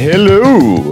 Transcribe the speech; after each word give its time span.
Hello, 0.00 0.88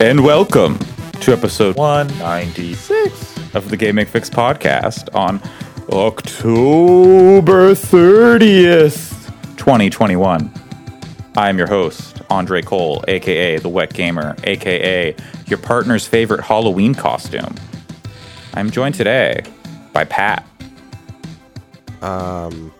and 0.00 0.22
welcome 0.22 0.78
to 1.22 1.32
episode 1.32 1.76
196 1.76 3.54
of 3.54 3.70
the 3.70 3.76
Gaming 3.78 4.04
Fyx 4.04 4.28
podcast 4.28 5.08
on 5.14 5.40
October 5.90 7.72
30th, 7.72 9.26
2021. 9.56 10.52
I 11.38 11.48
am 11.48 11.56
your 11.56 11.68
host, 11.68 12.20
Andre 12.28 12.60
Cole, 12.60 13.02
aka 13.08 13.56
The 13.56 13.68
Wet 13.70 13.94
Gamer, 13.94 14.36
aka 14.44 15.16
your 15.46 15.58
partner's 15.58 16.06
favorite 16.06 16.42
Halloween 16.42 16.94
costume. 16.94 17.54
I'm 18.52 18.70
joined 18.70 18.94
today 18.94 19.42
by 19.94 20.04
Pat. 20.04 20.46
Um, 22.02 22.74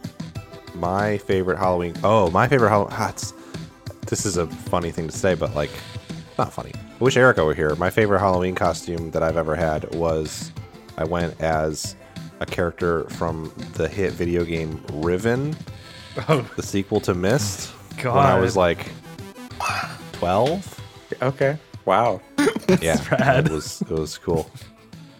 my 0.74 1.16
favorite 1.16 1.56
Halloween. 1.56 1.94
Oh, 2.04 2.30
my 2.30 2.48
favorite 2.48 2.68
Halloween. 2.68 2.92
Ah, 2.92 3.12
this 4.06 4.26
is 4.26 4.36
a 4.36 4.46
funny 4.46 4.90
thing 4.90 5.08
to 5.08 5.16
say, 5.16 5.34
but 5.34 5.54
like, 5.54 5.70
not 6.38 6.52
funny. 6.52 6.72
I 6.74 7.04
wish 7.04 7.16
Erica 7.16 7.44
were 7.44 7.54
here. 7.54 7.74
My 7.76 7.90
favorite 7.90 8.20
Halloween 8.20 8.54
costume 8.54 9.10
that 9.12 9.22
I've 9.22 9.36
ever 9.36 9.54
had 9.54 9.94
was 9.94 10.52
I 10.96 11.04
went 11.04 11.40
as 11.40 11.96
a 12.40 12.46
character 12.46 13.04
from 13.10 13.52
the 13.74 13.88
hit 13.88 14.12
video 14.12 14.44
game 14.44 14.82
Riven, 14.92 15.56
oh. 16.28 16.48
the 16.56 16.62
sequel 16.62 17.00
to 17.02 17.14
Myst. 17.14 17.70
When 18.02 18.16
I 18.16 18.38
was 18.38 18.56
like 18.56 18.86
twelve. 20.12 20.80
Okay. 21.20 21.58
Wow. 21.84 22.20
yeah, 22.80 23.02
rad. 23.10 23.46
it 23.46 23.52
was 23.52 23.82
it 23.82 23.90
was 23.90 24.16
cool. 24.16 24.50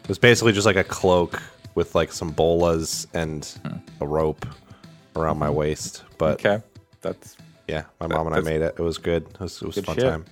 It 0.03 0.09
was 0.09 0.19
basically 0.19 0.53
just 0.53 0.67
like 0.67 0.77
a 0.77 0.85
cloak 0.85 1.43
with 1.75 1.95
like 1.95 2.13
some 2.13 2.31
bolas 2.31 3.07
and 3.13 3.45
hmm. 3.67 3.77
a 4.01 4.07
rope 4.07 4.47
around 5.17 5.39
my 5.39 5.51
waist. 5.51 6.05
But 6.19 6.45
Okay. 6.45 6.63
That's 7.03 7.37
yeah, 7.71 7.85
my 8.01 8.09
mom 8.09 8.27
and 8.27 8.35
I 8.35 8.41
made 8.41 8.63
it. 8.63 8.75
It 8.79 8.83
was 8.83 8.99
good. 8.99 9.27
It 9.35 9.41
was, 9.41 9.63
it 9.63 9.67
was 9.67 9.79
a 9.79 9.83
fun 9.83 9.95
shit. 9.95 10.05
time. 10.05 10.25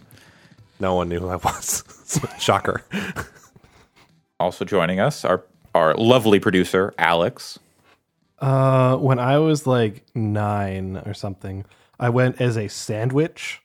No 0.81 0.95
one 0.95 1.09
knew 1.09 1.21
who 1.21 1.29
I 1.29 1.37
was. 1.37 1.85
Shocker. 2.41 2.83
also 4.41 4.65
joining 4.65 4.99
us, 4.99 5.25
our, 5.25 5.45
our 5.75 5.95
lovely 5.95 6.41
producer, 6.41 6.93
Alex. 6.99 7.59
Uh, 8.41 8.97
when 8.97 9.19
I 9.21 9.39
was 9.39 9.67
like 9.67 10.05
nine 10.15 10.97
or 11.07 11.15
something, 11.15 11.65
I 11.99 12.11
went 12.11 12.41
as 12.41 12.57
a 12.57 12.69
sandwich. 12.69 13.61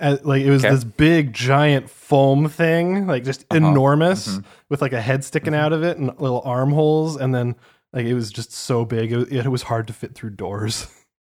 As, 0.00 0.24
like 0.24 0.42
it 0.42 0.50
was 0.50 0.64
Okay. 0.64 0.74
this 0.74 0.84
big 0.84 1.32
giant 1.32 1.90
foam 1.90 2.48
thing, 2.48 3.06
like 3.06 3.24
just 3.24 3.44
uh-huh. 3.50 3.56
enormous, 3.56 4.28
mm-hmm. 4.28 4.46
with 4.68 4.80
like 4.80 4.92
a 4.92 5.00
head 5.00 5.24
sticking 5.24 5.52
mm-hmm. 5.52 5.62
out 5.62 5.72
of 5.72 5.82
it 5.82 5.98
and 5.98 6.06
little 6.20 6.42
armholes, 6.44 7.16
and 7.16 7.34
then 7.34 7.56
like 7.92 8.06
it 8.06 8.14
was 8.14 8.30
just 8.30 8.52
so 8.52 8.84
big, 8.84 9.12
it, 9.12 9.16
was- 9.16 9.28
it 9.30 9.48
was 9.48 9.62
hard 9.62 9.86
to 9.88 9.92
fit 9.92 10.14
through 10.14 10.30
doors. 10.30 10.86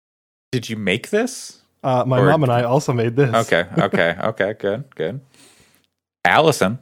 Did 0.52 0.70
you 0.70 0.76
make 0.76 1.10
this? 1.10 1.61
Uh, 1.84 2.04
my 2.06 2.20
Or- 2.20 2.30
mom 2.30 2.44
and 2.44 2.52
I 2.52 2.64
also 2.64 2.94
made 2.94 3.16
this. 3.16 3.34
Okay, 3.34 3.66
okay, 3.78 4.16
okay, 4.24 4.54
good, 4.58 4.84
good. 4.96 5.22
Allison. 6.24 6.80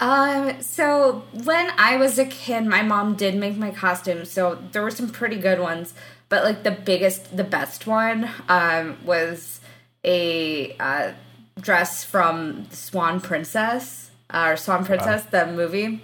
Um, 0.00 0.62
so 0.62 1.24
when 1.44 1.70
I 1.76 1.96
was 1.96 2.18
a 2.18 2.24
kid, 2.24 2.64
my 2.64 2.82
mom 2.82 3.16
did 3.16 3.34
make 3.34 3.56
my 3.58 3.70
costumes, 3.70 4.30
so 4.30 4.58
there 4.72 4.82
were 4.82 4.90
some 4.90 5.10
pretty 5.10 5.36
good 5.36 5.60
ones. 5.60 5.92
But 6.30 6.44
like 6.44 6.62
the 6.62 6.70
biggest, 6.70 7.36
the 7.36 7.44
best 7.44 7.86
one, 7.86 8.30
um, 8.48 8.96
was 9.04 9.60
a 10.04 10.74
uh, 10.78 11.12
dress 11.60 12.04
from 12.04 12.66
Swan 12.70 13.20
Princess, 13.20 14.10
uh, 14.30 14.50
or 14.50 14.56
Swan 14.56 14.84
Princess, 14.86 15.24
the 15.24 15.46
movie, 15.46 16.02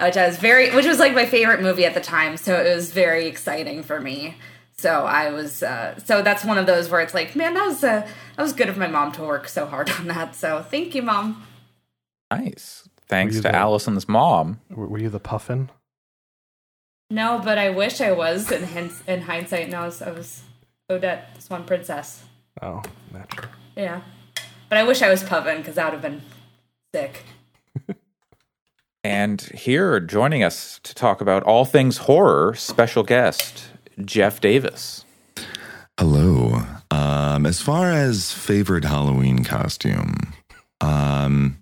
which 0.00 0.16
I 0.16 0.26
was 0.26 0.38
very, 0.38 0.74
which 0.74 0.86
was 0.86 0.98
like 0.98 1.12
my 1.12 1.26
favorite 1.26 1.60
movie 1.60 1.84
at 1.84 1.92
the 1.92 2.00
time. 2.00 2.36
So 2.36 2.54
it 2.54 2.74
was 2.74 2.92
very 2.92 3.26
exciting 3.26 3.82
for 3.82 4.00
me. 4.00 4.36
So 4.76 5.06
I 5.06 5.30
was, 5.30 5.62
uh, 5.62 5.98
so 6.04 6.20
that's 6.22 6.44
one 6.44 6.58
of 6.58 6.66
those 6.66 6.90
where 6.90 7.00
it's 7.00 7.14
like, 7.14 7.36
man, 7.36 7.54
that 7.54 7.64
was 7.66 7.82
uh, 7.84 8.06
that 8.36 8.42
was 8.42 8.52
good 8.52 8.68
of 8.68 8.76
my 8.76 8.88
mom 8.88 9.12
to 9.12 9.22
work 9.22 9.48
so 9.48 9.66
hard 9.66 9.88
on 9.98 10.08
that. 10.08 10.34
So 10.34 10.62
thank 10.62 10.94
you, 10.94 11.02
mom. 11.02 11.46
Nice. 12.30 12.88
Thanks 13.06 13.36
to 13.36 13.42
the- 13.42 13.54
Allison's 13.54 14.08
mom. 14.08 14.60
Were 14.70 14.98
you 14.98 15.08
the 15.10 15.20
puffin? 15.20 15.70
No, 17.10 17.40
but 17.44 17.58
I 17.58 17.70
wish 17.70 18.00
I 18.00 18.12
was. 18.12 18.50
In, 18.50 18.64
hin- 18.64 18.90
in 19.06 19.20
hindsight, 19.22 19.68
no, 19.68 19.82
I 19.82 19.84
was, 19.86 20.02
I 20.02 20.10
was 20.10 20.42
Odette, 20.90 21.40
Swan 21.40 21.64
Princess. 21.64 22.24
Oh, 22.62 22.82
natural. 23.12 23.48
Yeah, 23.76 24.00
but 24.68 24.78
I 24.78 24.82
wish 24.84 25.02
I 25.02 25.10
was 25.10 25.22
Puffin 25.22 25.58
because 25.58 25.74
that 25.76 25.84
would 25.84 25.92
have 25.92 26.02
been 26.02 26.22
sick. 26.94 27.22
And 29.06 29.42
here 29.42 30.00
joining 30.00 30.42
us 30.42 30.80
to 30.82 30.94
talk 30.94 31.20
about 31.20 31.42
all 31.42 31.66
things 31.66 31.98
horror, 31.98 32.54
special 32.54 33.02
guest, 33.02 33.66
Jeff 34.04 34.40
Davis. 34.40 35.04
Hello. 35.98 36.62
Um, 36.90 37.46
as 37.46 37.60
far 37.60 37.90
as 37.90 38.32
favorite 38.32 38.84
Halloween 38.84 39.44
costume, 39.44 40.32
um, 40.80 41.58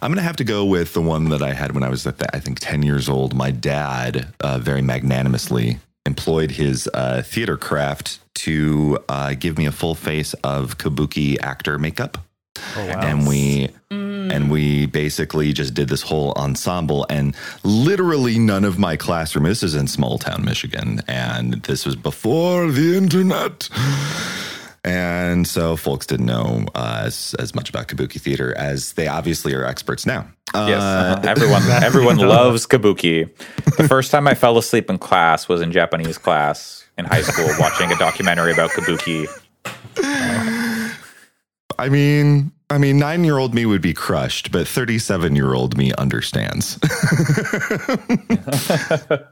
I'm 0.00 0.10
gonna 0.10 0.22
have 0.22 0.36
to 0.36 0.44
go 0.44 0.64
with 0.64 0.94
the 0.94 1.00
one 1.00 1.28
that 1.30 1.42
I 1.42 1.52
had 1.52 1.72
when 1.74 1.84
I 1.84 1.88
was, 1.88 2.06
I 2.06 2.12
think, 2.12 2.58
10 2.60 2.82
years 2.82 3.08
old. 3.08 3.34
My 3.34 3.50
dad 3.50 4.34
uh, 4.40 4.58
very 4.58 4.82
magnanimously 4.82 5.78
employed 6.06 6.50
his 6.52 6.88
uh, 6.94 7.22
theater 7.22 7.56
craft 7.56 8.18
to 8.34 8.98
uh, 9.08 9.34
give 9.38 9.58
me 9.58 9.66
a 9.66 9.72
full 9.72 9.94
face 9.94 10.34
of 10.42 10.78
kabuki 10.78 11.38
actor 11.40 11.78
makeup, 11.78 12.18
Oh 12.76 12.86
wow. 12.86 13.00
and 13.00 13.26
we 13.28 13.68
and 14.30 14.50
we 14.50 14.86
basically 14.86 15.52
just 15.52 15.74
did 15.74 15.88
this 15.88 16.02
whole 16.02 16.32
ensemble 16.36 17.06
and 17.10 17.34
literally 17.64 18.38
none 18.38 18.64
of 18.64 18.78
my 18.78 18.96
classroom 18.96 19.44
this 19.44 19.62
is 19.62 19.74
in 19.74 19.86
small 19.88 20.18
town 20.18 20.44
michigan 20.44 21.00
and 21.08 21.54
this 21.64 21.84
was 21.84 21.96
before 21.96 22.70
the 22.70 22.96
internet 22.96 23.68
and 24.84 25.46
so 25.46 25.76
folks 25.76 26.06
didn't 26.06 26.26
know 26.26 26.64
uh, 26.74 27.02
as, 27.06 27.34
as 27.38 27.54
much 27.54 27.68
about 27.70 27.88
kabuki 27.88 28.20
theater 28.20 28.56
as 28.56 28.92
they 28.94 29.06
obviously 29.06 29.54
are 29.54 29.64
experts 29.64 30.06
now 30.06 30.26
Yes, 30.54 30.82
Uh, 30.82 31.20
everyone 31.24 31.62
everyone 31.82 32.16
loves 32.18 32.66
kabuki. 32.66 33.26
The 33.78 33.88
first 33.88 34.10
time 34.10 34.28
I 34.28 34.34
fell 34.34 34.58
asleep 34.58 34.90
in 34.90 34.98
class 34.98 35.48
was 35.48 35.62
in 35.62 35.72
Japanese 35.72 36.18
class 36.18 36.84
in 36.98 37.06
high 37.06 37.22
school, 37.22 37.48
watching 37.58 37.90
a 37.90 37.96
documentary 37.96 38.52
about 38.52 38.68
kabuki. 38.72 39.26
i 41.78 41.88
mean 41.88 42.52
i 42.72 42.78
mean 42.78 42.98
nine 42.98 43.22
year 43.24 43.38
old 43.38 43.54
me 43.54 43.64
would 43.66 43.82
be 43.82 43.94
crushed 43.94 44.50
but 44.50 44.66
37 44.66 45.36
year 45.36 45.54
old 45.54 45.76
me 45.76 45.92
understands 45.98 46.78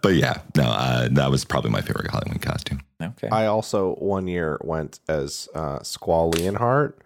but 0.03 0.15
yeah 0.15 0.39
no 0.57 0.65
uh, 0.65 1.09
that 1.13 1.31
was 1.31 1.45
probably 1.45 1.71
my 1.71 1.81
favorite 1.81 2.11
halloween 2.11 2.39
costume 2.39 2.81
Okay. 3.03 3.29
I 3.33 3.47
also 3.47 3.95
one 3.95 4.29
year 4.29 4.59
went 4.63 5.01
as 5.09 5.49
uh, 5.55 5.83
Squall 5.83 6.29
Leonhardt, 6.33 6.99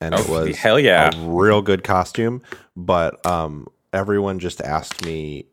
and 0.00 0.12
it 0.12 0.20
Oh, 0.28 0.32
was 0.42 0.56
hell 0.56 0.80
yeah. 0.80 1.08
a 1.14 1.28
real 1.30 1.62
good 1.62 1.84
costume. 1.84 2.42
But 2.76 3.24
um, 3.24 3.68
everyone 3.92 4.40
just 4.40 4.60
asked 4.60 5.06
me 5.06 5.46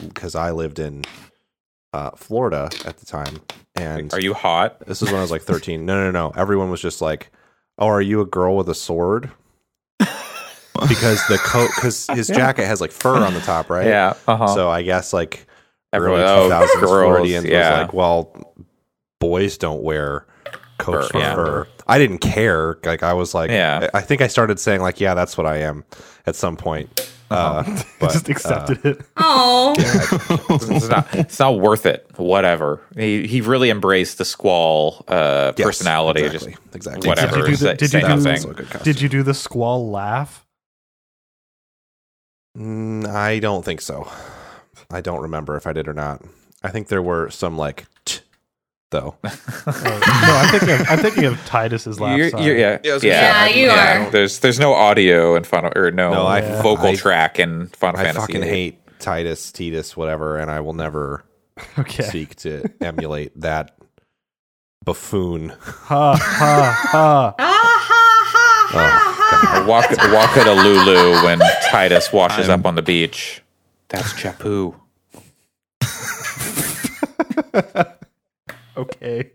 because 0.00 0.34
I 0.34 0.50
lived 0.50 0.80
in 0.80 1.04
uh, 1.92 2.10
Florida 2.16 2.68
at 2.84 2.96
the 2.96 3.06
time, 3.06 3.38
and 3.76 4.12
Are 4.12 4.20
you 4.20 4.34
hot? 4.34 4.84
this 4.88 5.02
is 5.02 5.08
when 5.12 5.18
I 5.20 5.22
was 5.22 5.30
like 5.30 5.42
13. 5.42 5.86
No, 5.86 5.94
no, 5.94 6.10
no. 6.10 6.32
Everyone 6.36 6.68
was 6.68 6.80
just 6.80 7.00
like, 7.00 7.30
"Oh, 7.78 7.86
are 7.86 8.02
you 8.02 8.20
a 8.20 8.26
girl 8.26 8.56
with 8.56 8.68
a 8.68 8.74
sword?" 8.74 9.30
because 10.88 11.26
the 11.28 11.38
coat, 11.38 11.70
because 11.74 12.06
his 12.14 12.28
jacket 12.28 12.66
has 12.66 12.80
like 12.80 12.92
fur 12.92 13.16
on 13.16 13.34
the 13.34 13.40
top, 13.40 13.70
right? 13.70 13.86
Yeah. 13.86 14.14
Uh-huh. 14.26 14.48
So 14.48 14.68
I 14.70 14.82
guess 14.82 15.12
like 15.12 15.46
Everyone- 15.92 16.20
early 16.20 16.30
oh, 16.30 16.50
2000s 16.50 16.80
girls, 16.80 16.90
Floridians 16.90 17.46
yeah. 17.46 17.70
was 17.70 17.80
like, 17.82 17.92
well, 17.92 18.54
boys 19.20 19.58
don't 19.58 19.82
wear 19.82 20.26
coats 20.78 21.06
Fur, 21.08 21.12
for 21.12 21.18
yeah. 21.18 21.34
fur. 21.34 21.68
I 21.86 21.98
didn't 21.98 22.18
care. 22.18 22.78
Like 22.84 23.02
I 23.02 23.12
was 23.12 23.34
like, 23.34 23.50
Yeah. 23.50 23.88
I 23.92 23.98
I 23.98 24.00
think 24.00 24.20
I 24.22 24.26
started 24.26 24.58
saying 24.58 24.80
like, 24.80 25.00
yeah, 25.00 25.14
that's 25.14 25.36
what 25.36 25.46
I 25.46 25.58
am 25.58 25.84
at 26.26 26.34
some 26.36 26.56
point. 26.56 27.12
Uh, 27.32 27.82
but, 28.00 28.12
just 28.12 28.28
accepted 28.28 28.84
it. 28.84 29.00
Oh, 29.16 29.74
it's 29.78 30.88
not 30.88 31.14
it's 31.14 31.38
not 31.38 31.58
worth 31.58 31.86
it. 31.86 32.06
Whatever. 32.16 32.80
He 32.96 33.26
he 33.26 33.40
really 33.40 33.70
embraced 33.70 34.18
the 34.18 34.24
squall 34.24 35.04
uh, 35.08 35.52
yes, 35.56 35.64
personality. 35.66 36.22
exactly, 36.24 36.52
Just 36.52 36.74
exactly. 36.76 37.08
whatever. 37.08 37.36
Did 37.36 37.48
you 37.48 37.56
do 37.56 37.64
the- 37.66 37.74
did 37.74 37.90
say 37.90 37.98
you 37.98 38.02
That 38.06 38.08
do- 38.08 38.16
nothing. 38.16 38.32
also 38.32 38.50
a 38.50 38.54
good 38.54 38.66
costume. 38.70 38.92
Did 38.92 39.00
you 39.02 39.08
do 39.08 39.22
the 39.22 39.34
squall 39.34 39.90
laugh? 39.90 40.46
Mm, 42.56 43.06
I 43.06 43.38
don't 43.38 43.64
think 43.64 43.80
so. 43.80 44.08
I 44.90 45.00
don't 45.00 45.22
remember 45.22 45.56
if 45.56 45.66
I 45.66 45.72
did 45.72 45.88
or 45.88 45.94
not. 45.94 46.22
I 46.62 46.68
think 46.70 46.88
there 46.88 47.02
were 47.02 47.30
some 47.30 47.56
like, 47.56 47.86
t- 48.04 48.20
though. 48.92 49.16
Oh, 49.24 49.28
no, 49.66 50.36
I'm 50.36 50.48
thinking 50.50 50.70
of, 50.80 50.86
I'm 50.88 50.98
thinking 51.00 51.24
of 51.24 51.34
Tidus's 51.44 51.98
laugh. 51.98 52.16
You're, 52.16 52.30
sorry. 52.30 52.44
you're, 52.44 52.56
yeah, 52.56 52.78
Yeah, 52.84 52.92
I 52.92 52.98
yeah, 53.02 53.04
Yeah, 53.46 53.46
you 53.56 53.66
yeah. 53.66 54.06
are. 54.06 54.10
There's 54.10 54.38
there's 54.38 54.60
no 54.60 54.72
audio 54.74 55.34
in 55.34 55.42
Final 55.44 55.72
or 55.74 55.90
no, 55.90 56.12
No, 56.12 56.26
I- 56.26 56.40
vocal 56.62 56.86
I- 56.86 56.94
track 56.94 57.40
in 57.40 57.66
Final 57.68 58.00
I 58.00 58.04
Fantasy. 58.04 58.20
fucking 58.20 58.40
VIII. 58.42 58.48
hate 58.50 58.78
Tidus, 59.00 59.50
Tidus, 59.52 59.96
whatever, 59.96 60.38
and 60.38 60.48
I 60.50 60.60
will 60.60 60.74
never 60.74 61.24
Okay. 61.78 62.04
seek 62.04 62.36
to 62.36 62.70
emulate 62.80 63.32
that 63.40 63.76
buffoon. 64.84 65.48
Ha 65.48 66.16
ha 66.16 66.16
ha. 66.16 67.34
ah, 67.38 67.38
ha, 67.38 67.84
ha, 67.88 68.68
ha, 68.70 69.58
ha. 69.58 69.64
Walk 69.68 69.90
walk 70.12 70.36
at 70.36 70.46
a 70.46 70.54
Lulu 70.54 71.24
when 71.24 71.38
Tidus 71.70 72.12
washes 72.12 72.48
I'm- 72.48 72.60
up 72.60 72.66
on 72.66 72.74
the 72.76 72.82
beach. 72.82 73.42
That's 73.88 74.12
Chappu. 74.14 74.74
Okay. 78.76 79.30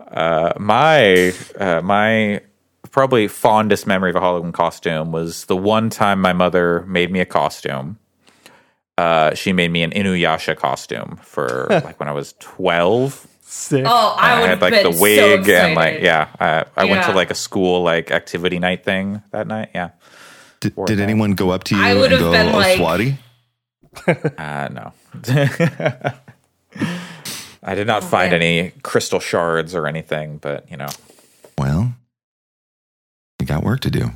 Uh, 0.00 0.52
my 0.58 1.32
uh, 1.58 1.80
my 1.82 2.40
probably 2.90 3.28
fondest 3.28 3.86
memory 3.86 4.10
of 4.10 4.16
a 4.16 4.20
Halloween 4.20 4.52
costume 4.52 5.12
was 5.12 5.46
the 5.46 5.56
one 5.56 5.90
time 5.90 6.20
my 6.20 6.32
mother 6.32 6.82
made 6.86 7.10
me 7.10 7.20
a 7.20 7.26
costume. 7.26 7.98
Uh, 8.98 9.34
she 9.34 9.52
made 9.52 9.70
me 9.70 9.82
an 9.82 9.90
Inuyasha 9.90 10.56
costume 10.56 11.18
for 11.22 11.66
like 11.84 11.98
when 12.00 12.08
I 12.08 12.12
was 12.12 12.34
twelve. 12.38 13.26
Sick. 13.42 13.84
Oh, 13.86 14.16
I, 14.18 14.42
I 14.42 14.46
had 14.48 14.60
like 14.60 14.72
been 14.72 14.86
the 14.86 14.92
so 14.92 15.00
wig 15.00 15.48
and 15.48 15.74
like 15.76 16.00
yeah. 16.00 16.28
I, 16.40 16.64
I 16.76 16.84
went 16.84 17.04
to 17.04 17.12
like 17.12 17.30
a 17.30 17.34
school 17.34 17.82
like 17.82 18.10
activity 18.10 18.58
night 18.58 18.84
thing 18.84 19.22
that 19.30 19.46
night. 19.46 19.70
Yeah. 19.74 19.90
Did, 20.60 20.74
did 20.86 20.98
that. 20.98 21.02
anyone 21.02 21.32
go 21.34 21.50
up 21.50 21.64
to 21.64 21.76
you 21.76 21.82
I 21.82 21.90
and 21.92 22.10
go, 22.10 22.32
been 22.32 22.48
"Oh, 22.48 22.58
like- 22.58 22.78
Swati"? 22.78 23.18
Uh, 24.38 24.68
no. 24.72 24.92
I 27.68 27.74
did 27.74 27.86
not 27.88 28.02
Oh, 28.04 28.06
find 28.06 28.30
man. 28.30 28.40
any 28.42 28.70
crystal 28.82 29.18
shards 29.20 29.74
or 29.74 29.86
anything, 29.86 30.38
but 30.38 30.70
you 30.70 30.76
know. 30.76 30.88
Well, 31.58 31.92
we 33.40 33.46
got 33.46 33.62
work 33.64 33.80
to 33.80 33.90
do. 33.90 34.12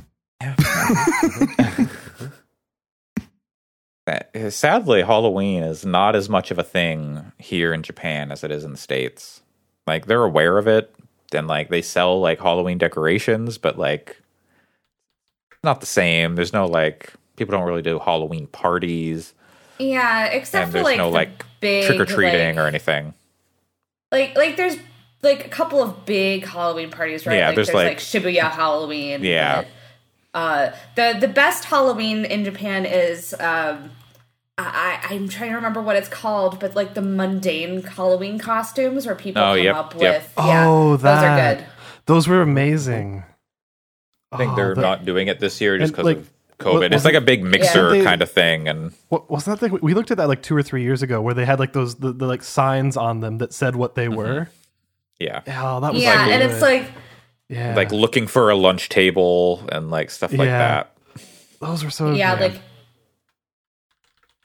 That- 4.05 4.29
uh, 4.35 4.49
Sadly, 4.49 5.01
Halloween 5.03 5.63
is 5.63 5.85
not 5.85 6.15
as 6.15 6.29
much 6.29 6.49
of 6.51 6.57
a 6.59 6.63
thing 6.63 7.31
here 7.37 7.73
in 7.73 7.83
Japan 7.83 8.31
as 8.31 8.43
it 8.43 8.51
is 8.51 8.63
in 8.63 8.71
the 8.71 8.77
States. 8.77 9.41
Like 9.87 10.05
they're 10.05 10.23
aware 10.23 10.57
of 10.57 10.67
it 10.67 10.93
and 11.33 11.47
like 11.47 11.69
they 11.69 11.81
sell 11.81 12.19
like 12.19 12.39
Halloween 12.39 12.77
decorations, 12.77 13.57
but 13.57 13.77
like 13.77 14.21
not 15.63 15.79
the 15.81 15.85
same. 15.87 16.35
There's 16.35 16.53
no 16.53 16.65
like 16.65 17.13
people 17.35 17.51
don't 17.57 17.67
really 17.67 17.81
do 17.81 17.99
Halloween 17.99 18.47
parties 18.47 19.33
Yeah, 19.79 20.25
except 20.25 20.63
and 20.63 20.71
for 20.71 20.73
there's 20.77 20.85
like 20.85 20.97
no 20.97 21.09
the 21.09 21.15
like 21.15 21.45
big 21.59 21.85
trick 21.85 21.99
or 21.99 22.05
treating 22.05 22.55
like, 22.55 22.63
or 22.63 22.67
anything. 22.67 23.13
Like 24.11 24.35
like 24.35 24.57
there's 24.57 24.77
like 25.21 25.45
a 25.45 25.49
couple 25.49 25.81
of 25.81 26.05
big 26.05 26.45
Halloween 26.45 26.89
parties, 26.91 27.25
right? 27.25 27.37
Yeah, 27.37 27.47
like, 27.47 27.55
there's, 27.55 27.67
there's, 27.67 27.75
like- 27.75 27.87
like, 27.87 27.97
Shibuya 27.99 28.49
Halloween. 28.51 29.23
Yeah. 29.23 29.65
but, 30.33 30.39
uh, 30.39 30.75
the 30.95 31.17
the 31.19 31.27
best 31.27 31.65
Halloween 31.65 32.25
in 32.25 32.43
Japan 32.45 32.85
is 32.85 33.33
um, 33.33 33.91
I, 34.57 34.99
I 35.09 35.13
I'm 35.13 35.27
trying 35.29 35.49
to 35.49 35.55
remember 35.57 35.81
what 35.81 35.95
it's 35.95 36.07
called, 36.09 36.59
but 36.59 36.75
like 36.75 36.93
the 36.93 37.01
mundane 37.01 37.83
Halloween 37.83 38.39
costumes 38.39 39.05
where 39.05 39.15
people 39.15 39.41
Oh, 39.41 39.55
come 39.55 39.63
yep, 39.63 39.75
up 39.75 39.93
yep. 39.99 40.21
with. 40.21 40.33
Yeah, 40.37 40.67
oh, 40.67 40.91
those 40.91 41.01
that. 41.01 41.23
are 41.51 41.55
good. 41.55 41.65
Those 42.05 42.27
were 42.27 42.41
amazing. 42.41 43.23
I 44.31 44.37
think 44.37 44.53
Oh, 44.53 44.55
they're 44.55 44.75
the- 44.75 44.81
not 44.81 45.03
doing 45.05 45.27
it 45.27 45.39
this 45.39 45.59
year 45.59 45.77
just 45.77 45.91
because 45.93 46.05
like, 46.05 46.17
of 46.17 46.29
COVID. 46.61 46.73
what- 46.73 46.93
it's 46.93 47.05
like 47.05 47.13
it- 47.13 47.17
a 47.17 47.21
big 47.21 47.43
mixer 47.43 47.91
They- 47.91 48.03
kind 48.03 48.21
of 48.21 48.31
thing, 48.31 48.67
and 48.67 48.93
What 49.09 49.29
wasn't 49.29 49.59
that 49.59 49.69
thing? 49.69 49.79
We 49.81 49.93
looked 49.93 50.11
at 50.11 50.17
that 50.17 50.27
like 50.27 50.41
two 50.41 50.55
or 50.55 50.63
three 50.63 50.83
years 50.83 51.01
ago, 51.03 51.21
where 51.21 51.33
they 51.33 51.45
had 51.45 51.59
like 51.59 51.73
those 51.73 51.95
the, 51.95 52.11
the 52.13 52.25
like 52.25 52.43
signs 52.43 52.95
on 52.97 53.19
them 53.19 53.37
that 53.39 53.53
said 53.53 53.75
what 53.75 53.95
they 53.95 54.05
mm-hmm. 54.07 54.15
were. 54.15 54.49
yeah, 55.19 55.41
Oh, 55.47 55.79
that 55.81 55.93
was 55.93 56.01
Yeah, 56.01 56.25
so 56.25 56.31
and 56.31 56.41
good. 56.41 56.51
it's 56.51 56.61
like 56.61 56.85
yeah, 57.49 57.75
like 57.75 57.91
looking 57.91 58.27
for 58.27 58.49
a 58.49 58.55
lunch 58.55 58.87
table 58.89 59.67
and 59.71 59.91
like 59.91 60.09
stuff 60.09 60.31
like 60.31 60.47
Yeah. 60.47 60.57
that. 60.57 60.97
those 61.59 61.83
were 61.83 61.89
so 61.91 62.11
yeah, 62.13 62.35
good. 62.37 62.53
like 62.53 62.61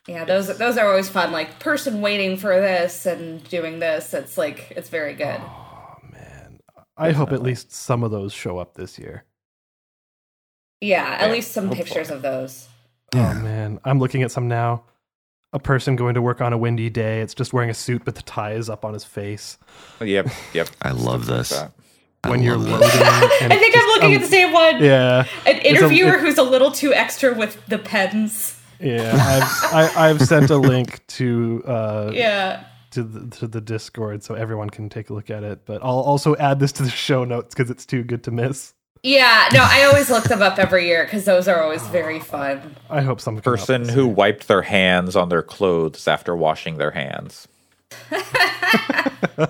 yeah, 0.07 0.23
those 0.23 0.55
those 0.57 0.77
are 0.77 0.87
always 0.87 1.09
fun. 1.09 1.31
Like 1.31 1.59
person 1.59 1.99
waiting 2.01 2.37
for 2.37 2.59
this 2.61 3.05
and 3.05 3.43
doing 3.49 3.79
this. 3.79 4.13
It's 4.13 4.37
like 4.37 4.71
it's 4.75 4.89
very 4.89 5.13
good. 5.13 5.39
Oh 5.41 5.95
man, 6.11 6.59
I 6.95 7.11
hope 7.11 7.31
at 7.33 7.41
least 7.43 7.73
some 7.73 8.03
of 8.03 8.11
those 8.11 8.31
show 8.33 8.57
up 8.57 8.75
this 8.75 8.97
year. 8.97 9.25
Yeah, 10.81 11.03
at 11.05 11.27
Yeah, 11.27 11.31
least 11.33 11.51
some 11.51 11.67
hopefully. 11.67 11.83
pictures 11.85 12.09
of 12.11 12.21
those. 12.21 12.67
Oh 13.15 13.33
man, 13.35 13.79
I'm 13.85 13.99
looking 13.99 14.23
at 14.23 14.31
some 14.31 14.47
now. 14.47 14.83
A 15.53 15.59
person 15.59 15.95
going 15.95 16.13
to 16.15 16.21
work 16.21 16.41
on 16.41 16.51
a 16.51 16.57
windy 16.57 16.89
day. 16.89 17.21
It's 17.21 17.33
just 17.33 17.53
wearing 17.53 17.69
a 17.69 17.73
suit, 17.73 18.03
but 18.03 18.15
the 18.15 18.21
tie 18.21 18.51
is 18.51 18.69
up 18.69 18.83
on 18.83 18.93
his 18.93 19.05
face. 19.05 19.57
Yep, 20.01 20.27
yep. 20.53 20.69
I 20.81 20.91
love 20.91 21.25
this. 21.25 21.49
that. 21.49 21.71
I 22.23 22.29
when 22.29 22.43
you're 22.43 22.57
love 22.57 22.81
loading, 22.81 23.01
and 23.41 23.53
I 23.53 23.57
think 23.57 23.73
just- 23.73 23.83
I'm 23.83 23.89
looking 23.89 24.09
um, 24.09 24.15
at 24.15 24.21
the 24.21 24.27
same 24.27 24.51
one. 24.51 24.83
Yeah, 24.83 25.25
An 25.45 25.55
a- 25.55 25.59
interviewer 25.69 26.15
it- 26.15 26.19
who's 26.19 26.37
a 26.37 26.43
little 26.43 26.71
too 26.71 26.93
extra 26.93 27.33
with 27.33 27.63
the 27.67 27.77
pens. 27.77 28.59
yeah. 28.79 29.13
I've 29.15 29.73
I, 29.97 30.09
I've 30.09 30.21
sent 30.21 30.49
a 30.49 30.57
link 30.73 31.05
to 31.07 31.63
uh, 31.65 32.11
Yeah. 32.13 32.65
to 32.91 33.03
the 33.03 33.35
to 33.37 33.47
the 33.47 33.61
Discord 33.61 34.23
so 34.23 34.35
everyone 34.35 34.69
can 34.69 34.89
take 34.89 35.09
a 35.09 35.13
look 35.13 35.29
at 35.29 35.43
it. 35.43 35.65
But 35.65 35.81
I'll 35.83 35.99
also 36.01 36.35
add 36.35 36.59
this 36.59 36.71
to 36.73 36.83
the 36.83 36.89
show 36.89 37.23
notes 37.23 37.55
because 37.55 37.69
it's 37.71 37.85
too 37.85 38.03
good 38.03 38.23
to 38.25 38.31
miss. 38.31 38.73
Yeah, 39.03 39.49
no, 39.53 39.59
I 39.63 39.83
always 39.83 40.09
look 40.09 40.23
them 40.25 40.41
up 40.41 40.57
every 40.59 40.87
year 40.87 41.03
because 41.05 41.25
those 41.25 41.47
are 41.47 41.61
always 41.61 41.85
very 41.87 42.19
fun. 42.19 42.75
I 42.89 43.01
hope 43.01 43.21
some 43.21 43.37
Person 43.37 43.87
who 43.87 44.05
year. 44.05 44.13
wiped 44.13 44.47
their 44.47 44.63
hands 44.63 45.15
on 45.15 45.29
their 45.29 45.43
clothes 45.43 46.07
after 46.07 46.35
washing 46.35 46.77
their 46.77 46.91
hands. 46.91 47.47
so 48.11 49.47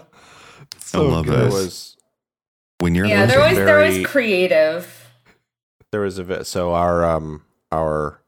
I 0.93 0.97
love 0.97 1.25
good. 1.25 1.33
There 1.35 1.45
this. 1.45 1.53
was 1.53 1.97
when 2.79 2.93
you're 2.95 3.05
Yeah, 3.05 3.25
they're 3.25 3.39
loading- 3.39 3.57
always 3.57 3.65
they're 3.65 3.79
always 3.79 4.07
creative. 4.07 5.09
there 5.91 6.01
was 6.01 6.17
a 6.17 6.23
vi- 6.23 6.43
so 6.43 6.73
our 6.73 7.03
um 7.05 7.43
our 7.71 8.21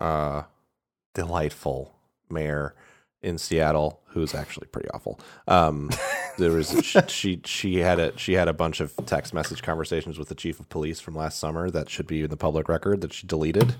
uh 0.00 0.42
delightful 1.14 1.92
mayor 2.28 2.74
in 3.26 3.38
Seattle 3.38 4.00
who's 4.06 4.34
actually 4.34 4.66
pretty 4.68 4.88
awful. 4.90 5.20
Um 5.48 5.90
there 6.38 6.52
was 6.52 6.70
she, 6.82 7.00
she 7.08 7.40
she 7.44 7.76
had 7.78 7.98
a 7.98 8.16
she 8.16 8.34
had 8.34 8.48
a 8.48 8.52
bunch 8.52 8.80
of 8.80 8.94
text 9.04 9.34
message 9.34 9.62
conversations 9.62 10.18
with 10.18 10.28
the 10.28 10.34
chief 10.34 10.60
of 10.60 10.68
police 10.68 11.00
from 11.00 11.14
last 11.14 11.38
summer 11.38 11.68
that 11.70 11.90
should 11.90 12.06
be 12.06 12.22
in 12.22 12.30
the 12.30 12.36
public 12.36 12.68
record 12.68 13.00
that 13.02 13.12
she 13.12 13.26
deleted. 13.26 13.74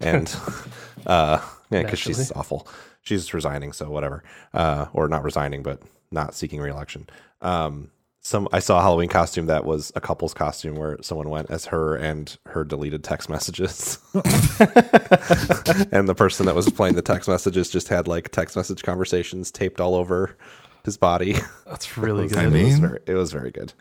And 0.00 0.34
uh 1.06 1.40
yeah 1.70 1.82
because 1.82 1.98
she's 1.98 2.32
awful. 2.32 2.66
She's 3.02 3.34
resigning 3.34 3.72
so 3.72 3.90
whatever. 3.90 4.22
Uh 4.54 4.86
or 4.92 5.08
not 5.08 5.24
resigning 5.24 5.62
but 5.62 5.82
not 6.10 6.34
seeking 6.34 6.60
reelection. 6.60 7.08
Um 7.42 7.90
some 8.24 8.48
I 8.52 8.58
saw 8.58 8.78
a 8.78 8.82
Halloween 8.82 9.08
costume 9.10 9.46
that 9.46 9.64
was 9.66 9.92
a 9.94 10.00
couple's 10.00 10.32
costume 10.32 10.76
where 10.76 10.96
someone 11.02 11.28
went 11.28 11.50
as 11.50 11.66
her 11.66 11.94
and 11.94 12.36
her 12.46 12.64
deleted 12.64 13.04
text 13.04 13.28
messages. 13.28 13.98
and 14.14 16.08
the 16.08 16.14
person 16.16 16.46
that 16.46 16.54
was 16.54 16.70
playing 16.70 16.94
the 16.94 17.02
text 17.02 17.28
messages 17.28 17.68
just 17.68 17.88
had 17.88 18.08
like 18.08 18.30
text 18.30 18.56
message 18.56 18.82
conversations 18.82 19.50
taped 19.50 19.78
all 19.80 19.94
over 19.94 20.36
his 20.84 20.96
body. 20.96 21.36
That's 21.66 21.98
really 21.98 22.28
good. 22.28 22.38
I 22.38 22.42
it 22.44 22.46
was 22.46 22.52
mean- 22.54 22.80
very 22.80 23.00
it 23.06 23.14
was 23.14 23.30
very 23.32 23.50
good. 23.50 23.72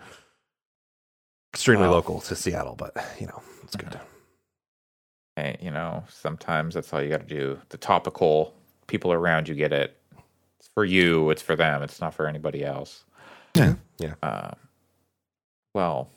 Extremely 1.54 1.86
Wow. 1.88 1.94
local 1.94 2.20
to 2.22 2.36
Seattle, 2.36 2.76
but 2.76 2.96
you 3.20 3.28
know, 3.28 3.42
it's 3.64 3.76
good. 3.76 3.98
Hey, 5.36 5.58
you 5.62 5.72
know, 5.72 6.04
sometimes 6.10 6.74
that's 6.76 6.92
all 6.92 7.02
you 7.02 7.10
got 7.10 7.28
to 7.28 7.36
do. 7.36 7.60
The 7.70 7.78
topical 7.78 8.54
people 8.88 9.14
around 9.14 9.48
you 9.48 9.56
get 9.56 9.72
it. 9.72 9.98
It's 10.60 10.70
for 10.74 10.84
you. 10.84 11.30
It's 11.30 11.42
for 11.42 11.56
them. 11.56 11.82
It's 11.84 12.02
not 12.02 12.14
for 12.14 12.28
anybody 12.28 12.66
else. 12.66 13.06
Yeah. 13.56 14.14
Uh, 14.22 14.52
well, 15.74 16.10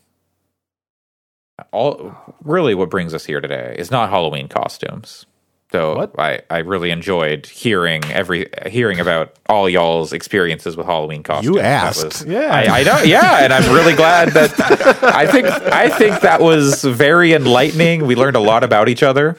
all 1.73 2.13
really 2.43 2.75
what 2.75 2.91
brings 2.91 3.15
us 3.15 3.25
here 3.25 3.41
today 3.41 3.75
is 3.79 3.91
not 3.91 4.11
Halloween 4.11 4.49
costumes. 4.49 5.27
Though 5.73 5.97
What? 5.97 6.15
I, 6.19 6.41
I 6.49 6.59
really 6.59 6.91
enjoyed 6.91 7.45
hearing 7.47 8.05
every 8.05 8.49
hearing 8.67 9.01
about 9.01 9.35
all 9.49 9.69
y'all's 9.69 10.13
experiences 10.13 10.77
with 10.77 10.87
Halloween 10.87 11.25
costumes. 11.25 11.57
That 11.57 11.65
asked. 11.65 12.05
was- 12.05 12.25
Yeah. 12.25 12.55
I, 12.55 12.81
I 12.81 12.83
know. 12.85 13.03
Yeah, 13.03 13.43
and 13.43 13.53
I'm 13.53 13.75
really 13.75 13.95
glad 13.95 14.29
that 14.31 15.03
I 15.03 15.27
think 15.27 15.47
I 15.49 15.89
think 15.89 16.21
that 16.21 16.41
was 16.41 16.85
very 16.85 17.33
enlightening. 17.33 18.07
We 18.07 18.15
learned 18.15 18.37
a 18.37 18.41
lot 18.41 18.63
about 18.63 18.89
each 18.89 19.03
other. 19.03 19.37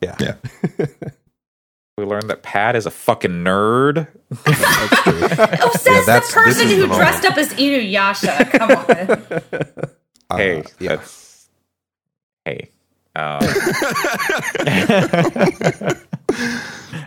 Yeah. 0.00 0.16
Yeah. 0.18 0.34
We 1.98 2.04
learned 2.04 2.30
that 2.30 2.44
Pat 2.44 2.76
is 2.76 2.86
a 2.86 2.92
fucking 2.92 3.42
nerd. 3.42 4.06
Oh, 4.46 5.72
says 5.74 5.86
Yeah, 5.86 6.00
the 6.00 6.04
that's- 6.06 6.26
this 6.26 6.32
person 6.32 6.68
who 6.68 6.86
the 6.86 6.94
dressed 6.94 7.24
up 7.24 7.36
as 7.36 7.48
Inuyasha. 7.54 8.50
Come 8.52 8.70
on. 8.70 9.88
Uh, 10.30 10.36
hey, 10.36 10.62
yeah. 10.78 10.96
that's 10.96 11.48
hey. 12.44 12.68
Um, 13.16 13.38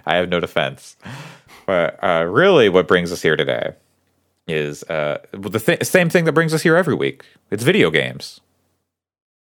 I 0.07 0.15
have 0.15 0.27
no 0.29 0.39
defense, 0.39 0.95
but 1.67 2.03
uh, 2.03 2.25
really, 2.27 2.67
what 2.67 2.88
brings 2.88 3.12
us 3.12 3.21
here 3.21 3.36
today 3.36 3.74
is 4.48 4.81
uh, 4.86 5.19
the 5.33 5.60
th- 5.60 5.83
same 5.86 6.10
thing 6.10 6.25
that 6.25 6.31
brings 6.33 6.51
us 6.53 6.63
here 6.63 6.75
every 6.75 6.95
week. 6.95 7.24
It's 7.51 7.62
video 7.63 7.91
games, 7.91 8.41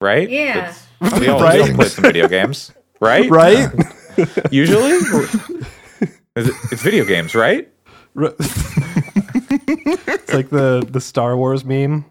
right? 0.02 0.30
Yeah. 0.30 0.58
It's- 0.58 0.88
we 1.22 1.28
all, 1.30 1.42
Right. 1.42 1.64
we 1.64 1.70
all 1.70 1.76
play 1.76 1.88
some 1.88 2.04
video 2.04 2.28
games, 2.28 2.74
right? 3.00 3.30
right? 3.30 3.70
Usually, 4.52 4.92
it's 6.36 6.82
video 6.82 7.06
games, 7.06 7.36
right? 7.36 7.70
it's 8.16 8.34
like 10.34 10.50
the 10.50 10.86
the 10.90 11.02
Star 11.02 11.36
Wars 11.38 11.64
meme, 11.66 12.06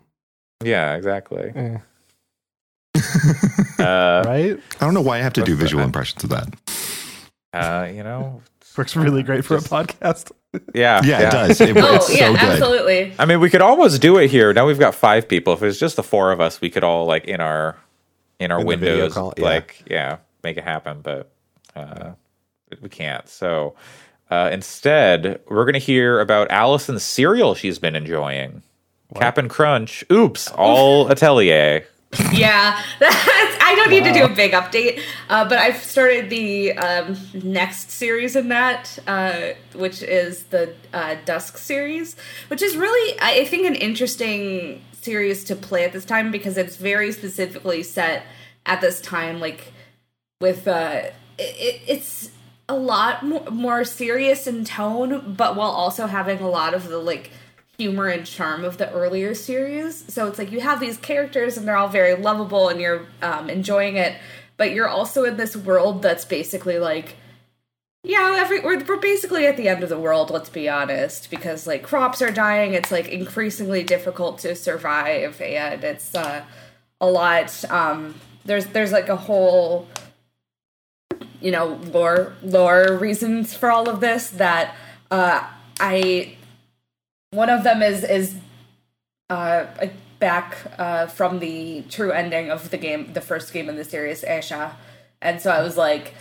Yeah, 0.65 0.95
exactly. 0.97 1.53
Eh, 1.55 1.79
Uh, 3.79 4.23
right? 4.27 4.59
I 4.81 4.85
don't 4.85 4.95
know 4.95 5.01
why 5.01 5.19
I 5.19 5.23
have 5.23 5.33
to 5.35 5.43
do 5.43 5.57
visual 5.57 5.81
fine. 5.81 5.89
impressions 5.89 6.23
of 6.25 6.31
that. 6.31 6.49
uh, 7.53 7.89
you 7.93 8.03
know, 8.05 8.41
Works 8.77 8.95
really 8.97 9.23
great 9.25 9.45
for 9.45 9.57
Just- 9.57 9.67
a 9.67 9.71
podcast. 9.71 10.31
yeah, 10.75 11.01
Yeah, 11.05 11.29
it 11.29 11.33
does. 11.33 11.61
It, 11.61 11.77
Oh, 11.77 11.95
it's 11.97 12.15
yeah, 12.15 12.27
so 12.29 12.33
good. 12.33 12.41
absolutely. 12.43 13.15
I 13.19 13.25
mean, 13.27 13.41
we 13.41 13.51
could 13.51 13.61
almost 13.63 14.01
do 14.01 14.19
it 14.19 14.31
here. 14.31 14.53
Now 14.53 14.67
we've 14.67 14.79
got 14.79 14.95
five 14.95 15.27
people. 15.29 15.53
If 15.55 15.63
it 15.63 15.67
was 15.67 15.81
just 15.81 15.97
the 15.97 16.03
four 16.03 16.31
of 16.33 16.41
us, 16.41 16.61
we 16.61 16.71
could 16.71 16.85
all 16.85 17.07
like 17.07 17.25
in 17.25 17.41
our 17.41 17.77
in 18.39 18.51
our 18.53 18.61
In 18.61 18.67
windows, 18.67 19.15
call, 19.15 19.33
yeah. 19.37 19.45
like 19.45 19.83
yeah, 19.91 20.19
make 20.45 20.57
it 20.59 20.65
happen. 20.65 21.01
But 21.03 21.32
uh, 21.75 22.13
we 22.81 22.89
can't. 22.89 23.29
So 23.29 23.75
uh, 24.31 24.49
instead, 24.53 25.41
we're 25.49 25.65
going 25.65 25.75
to 25.75 25.79
hear 25.79 26.21
about 26.21 26.51
Allison's 26.51 27.03
cereal 27.03 27.55
she's 27.55 27.79
been 27.79 27.95
enjoying. 27.95 28.63
Cap'n 29.15 29.49
Crunch. 29.49 30.05
Oops, 30.11 30.49
all 30.53 31.11
Atelier. 31.11 31.85
yeah, 32.33 32.83
I 33.01 33.75
don't 33.77 33.91
need 33.91 34.05
wow. 34.05 34.13
to 34.13 34.19
do 34.19 34.25
a 34.25 34.35
big 34.35 34.53
update, 34.53 35.03
uh, 35.29 35.49
but 35.49 35.59
I've 35.59 35.83
started 35.83 36.31
the 36.31 36.73
um, 36.73 37.17
next 37.35 37.91
series 37.91 38.37
in 38.37 38.49
that, 38.49 38.99
uh, 39.07 39.53
which 39.75 40.03
is 40.03 40.45
the 40.45 40.75
uh, 40.93 41.17
Dusk 41.25 41.59
series, 41.59 42.17
which 42.49 42.63
is 42.63 42.77
really, 42.77 43.19
I 43.21 43.45
think, 43.45 43.67
an 43.67 43.75
interesting 43.75 44.83
series 44.93 45.45
to 45.45 45.57
play 45.57 45.85
at 45.85 45.93
this 45.93 46.05
time 46.05 46.31
because 46.31 46.57
it's 46.57 46.77
very 46.77 47.13
specifically 47.13 47.83
set 47.83 48.25
at 48.67 48.81
this 48.81 49.01
time, 49.01 49.41
like 49.41 49.73
with 50.41 50.69
uh, 50.69 51.03
it, 51.43 51.81
it's 51.87 52.31
a 52.69 52.77
lot 52.77 53.25
more 53.53 53.85
serious 53.85 54.47
in 54.47 54.65
tone, 54.65 55.35
but 55.37 55.57
while 55.57 55.71
also 55.71 56.07
having 56.07 56.41
a 56.41 56.49
lot 56.49 56.75
of 56.75 56.89
the 56.89 56.99
like 56.99 57.31
humor 57.79 58.07
and 58.09 58.27
charm 58.27 58.65
of 58.65 58.79
the 58.79 58.91
earlier 58.93 59.35
series. 59.35 60.05
So 60.13 60.27
it's 60.29 60.39
like 60.39 60.53
you 60.53 60.61
have 60.61 60.81
these 60.81 60.97
characters 60.97 61.57
and 61.57 61.67
they're 61.67 61.77
all 61.77 61.89
very 61.89 62.15
lovable 62.15 62.69
and 62.69 62.81
you're 62.81 63.07
um, 63.21 63.51
enjoying 63.51 63.97
it, 63.97 64.17
but 64.57 64.73
you're 64.73 64.89
also 64.89 65.25
in 65.25 65.37
this 65.37 65.57
world 65.57 66.03
that's 66.03 66.25
basically 66.25 66.79
like, 66.79 67.17
yeah, 68.05 68.37
every 68.39 68.61
we're, 68.61 68.83
we're 68.85 68.97
basically 69.01 69.47
at 69.47 69.57
the 69.57 69.69
end 69.69 69.83
of 69.83 69.89
the 69.89 69.99
world. 69.99 70.31
Let's 70.31 70.51
be 70.51 70.69
honest, 70.69 71.31
because 71.31 71.67
like 71.67 71.83
crops 71.83 72.21
are 72.21 72.33
dying. 72.33 72.75
It's 72.75 72.91
like 72.91 73.09
increasingly 73.09 73.85
difficult 73.85 74.39
to 74.41 74.57
survive, 74.57 75.41
and 75.41 75.85
it's 75.85 76.13
uh, 76.15 76.45
a 77.01 77.07
lot. 77.07 77.65
Um, 77.71 78.17
there's 78.45 78.67
there's 78.67 78.91
like 78.91 79.09
a 79.09 79.17
whole 79.17 79.87
you 81.43 81.51
know 81.51 81.79
lore 81.91 82.33
lore 82.43 82.97
reasons 82.97 83.55
for 83.55 83.71
all 83.71 83.89
of 83.89 84.01
this 84.01 84.31
that 84.31 84.75
uh, 85.11 85.47
I 85.81 86.37
one 87.31 87.51
of 87.51 87.65
them 87.65 87.83
is 87.83 88.05
is 88.05 88.37
uh, 89.31 89.67
back 90.19 90.57
uh, 90.79 91.07
from 91.07 91.41
the 91.41 91.83
true 91.89 92.13
ending 92.13 92.51
of 92.51 92.71
the 92.71 92.77
game, 92.77 93.13
the 93.13 93.21
first 93.21 93.53
game 93.53 93.69
in 93.69 93.77
the 93.77 93.85
series, 93.85 94.23
Ayesha, 94.25 94.77
and 95.21 95.41
so 95.41 95.51
I 95.51 95.63
was 95.63 95.77
like, 95.77 96.15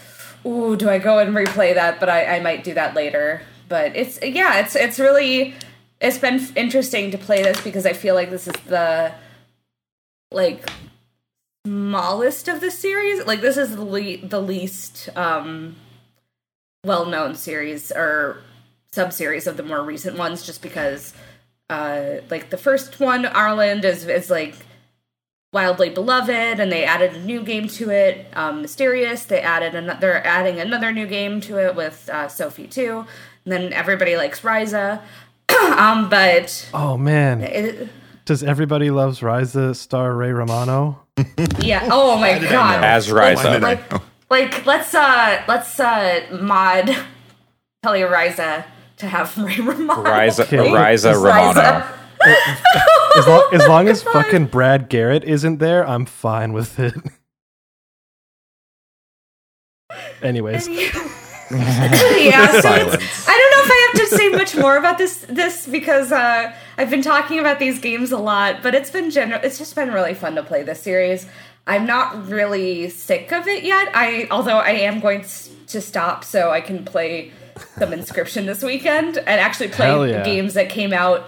"Ooh, 0.45 0.75
do 0.75 0.89
I 0.89 0.97
go 0.97 1.19
and 1.19 1.35
replay 1.35 1.73
that?" 1.75 1.99
But 1.99 2.09
I, 2.09 2.37
I 2.37 2.39
might 2.39 2.63
do 2.63 2.73
that 2.73 2.95
later. 2.95 3.41
But 3.69 3.95
it's 3.95 4.19
yeah, 4.21 4.59
it's 4.59 4.75
it's 4.75 4.99
really 4.99 5.53
it's 5.99 6.17
been 6.17 6.41
interesting 6.55 7.11
to 7.11 7.17
play 7.17 7.43
this 7.43 7.61
because 7.61 7.85
I 7.85 7.93
feel 7.93 8.15
like 8.15 8.29
this 8.31 8.47
is 8.47 8.55
the 8.65 9.13
like 10.31 10.69
smallest 11.65 12.47
of 12.47 12.61
the 12.61 12.71
series. 12.71 13.25
Like 13.25 13.41
this 13.41 13.57
is 13.57 13.75
the 13.75 13.85
le- 13.85 14.25
the 14.25 14.41
least 14.41 15.09
um 15.15 15.75
well 16.83 17.05
known 17.05 17.35
series 17.35 17.91
or 17.91 18.41
sub 18.91 19.13
series 19.13 19.47
of 19.47 19.57
the 19.57 19.63
more 19.63 19.83
recent 19.83 20.17
ones, 20.17 20.45
just 20.45 20.61
because 20.61 21.13
uh 21.69 22.15
like 22.29 22.49
the 22.49 22.57
first 22.57 22.99
one, 22.99 23.23
Arland, 23.23 23.83
is 23.83 24.05
is 24.05 24.29
like 24.29 24.55
wildly 25.53 25.89
beloved, 25.89 26.59
and 26.59 26.71
they 26.71 26.85
added 26.85 27.13
a 27.13 27.19
new 27.19 27.43
game 27.43 27.67
to 27.67 27.89
it, 27.89 28.25
um, 28.35 28.61
Mysterious. 28.61 29.25
They 29.25 29.41
added 29.41 29.75
another, 29.75 29.99
they're 29.99 30.25
adding 30.25 30.59
another 30.59 30.91
new 30.91 31.05
game 31.05 31.41
to 31.41 31.57
it 31.57 31.75
with 31.75 32.09
uh, 32.11 32.27
Sophie 32.29 32.67
2. 32.67 33.05
And 33.45 33.51
then 33.51 33.73
everybody 33.73 34.15
likes 34.15 34.41
Ryza. 34.41 35.01
um, 35.77 36.09
but 36.09 36.69
oh 36.73 36.97
man, 36.97 37.41
it, 37.41 37.89
does 38.31 38.43
everybody 38.43 38.89
loves 38.91 39.19
Ryza 39.19 39.75
star 39.75 40.15
Ray 40.15 40.31
Romano? 40.31 41.01
yeah. 41.59 41.89
Oh 41.91 42.17
my 42.17 42.39
god. 42.39 42.81
As 42.81 43.09
Ryza. 43.09 43.59
Like, 43.59 43.91
like 44.29 44.65
let's 44.65 44.95
uh 44.95 45.43
let's 45.49 45.77
uh 45.77 46.21
mod 46.41 46.95
Telly 47.83 47.99
Ryza 47.99 48.63
to 48.95 49.07
have 49.07 49.37
Ray 49.37 49.57
Romano. 49.57 50.03
Ryza 50.03 50.45
okay. 50.45 50.59
Ryza 50.59 51.13
Romano. 51.13 51.85
as, 53.17 53.27
long, 53.27 53.49
as 53.51 53.67
long 53.67 53.87
as 53.89 54.01
fucking 54.01 54.45
Brad 54.45 54.87
Garrett 54.87 55.25
isn't 55.25 55.57
there, 55.57 55.85
I'm 55.85 56.05
fine 56.05 56.53
with 56.53 56.79
it. 56.79 56.93
Anyways. 60.21 60.69
yeah, 61.51 62.61
so 62.61 62.97
to 63.95 64.07
say 64.07 64.29
much 64.29 64.55
more 64.55 64.77
about 64.77 64.97
this 64.97 65.25
this 65.29 65.67
because 65.67 66.11
uh, 66.11 66.53
I've 66.77 66.89
been 66.89 67.01
talking 67.01 67.39
about 67.39 67.59
these 67.59 67.79
games 67.79 68.11
a 68.11 68.17
lot, 68.17 68.61
but 68.63 68.75
it's 68.75 68.89
been 68.89 69.11
general. 69.11 69.39
It's 69.43 69.57
just 69.57 69.75
been 69.75 69.91
really 69.91 70.13
fun 70.13 70.35
to 70.35 70.43
play 70.43 70.63
this 70.63 70.81
series. 70.81 71.27
I'm 71.67 71.85
not 71.85 72.27
really 72.27 72.89
sick 72.89 73.31
of 73.31 73.47
it 73.47 73.63
yet. 73.63 73.89
I 73.93 74.27
although 74.31 74.57
I 74.57 74.71
am 74.71 74.99
going 74.99 75.25
to 75.67 75.81
stop 75.81 76.23
so 76.23 76.51
I 76.51 76.61
can 76.61 76.83
play 76.83 77.31
some 77.77 77.91
Inscryption 77.91 78.45
this 78.45 78.63
weekend 78.63 79.17
and 79.17 79.27
actually 79.27 79.69
play 79.69 80.09
yeah. 80.09 80.23
games 80.23 80.55
that 80.55 80.69
came 80.69 80.93
out 80.93 81.25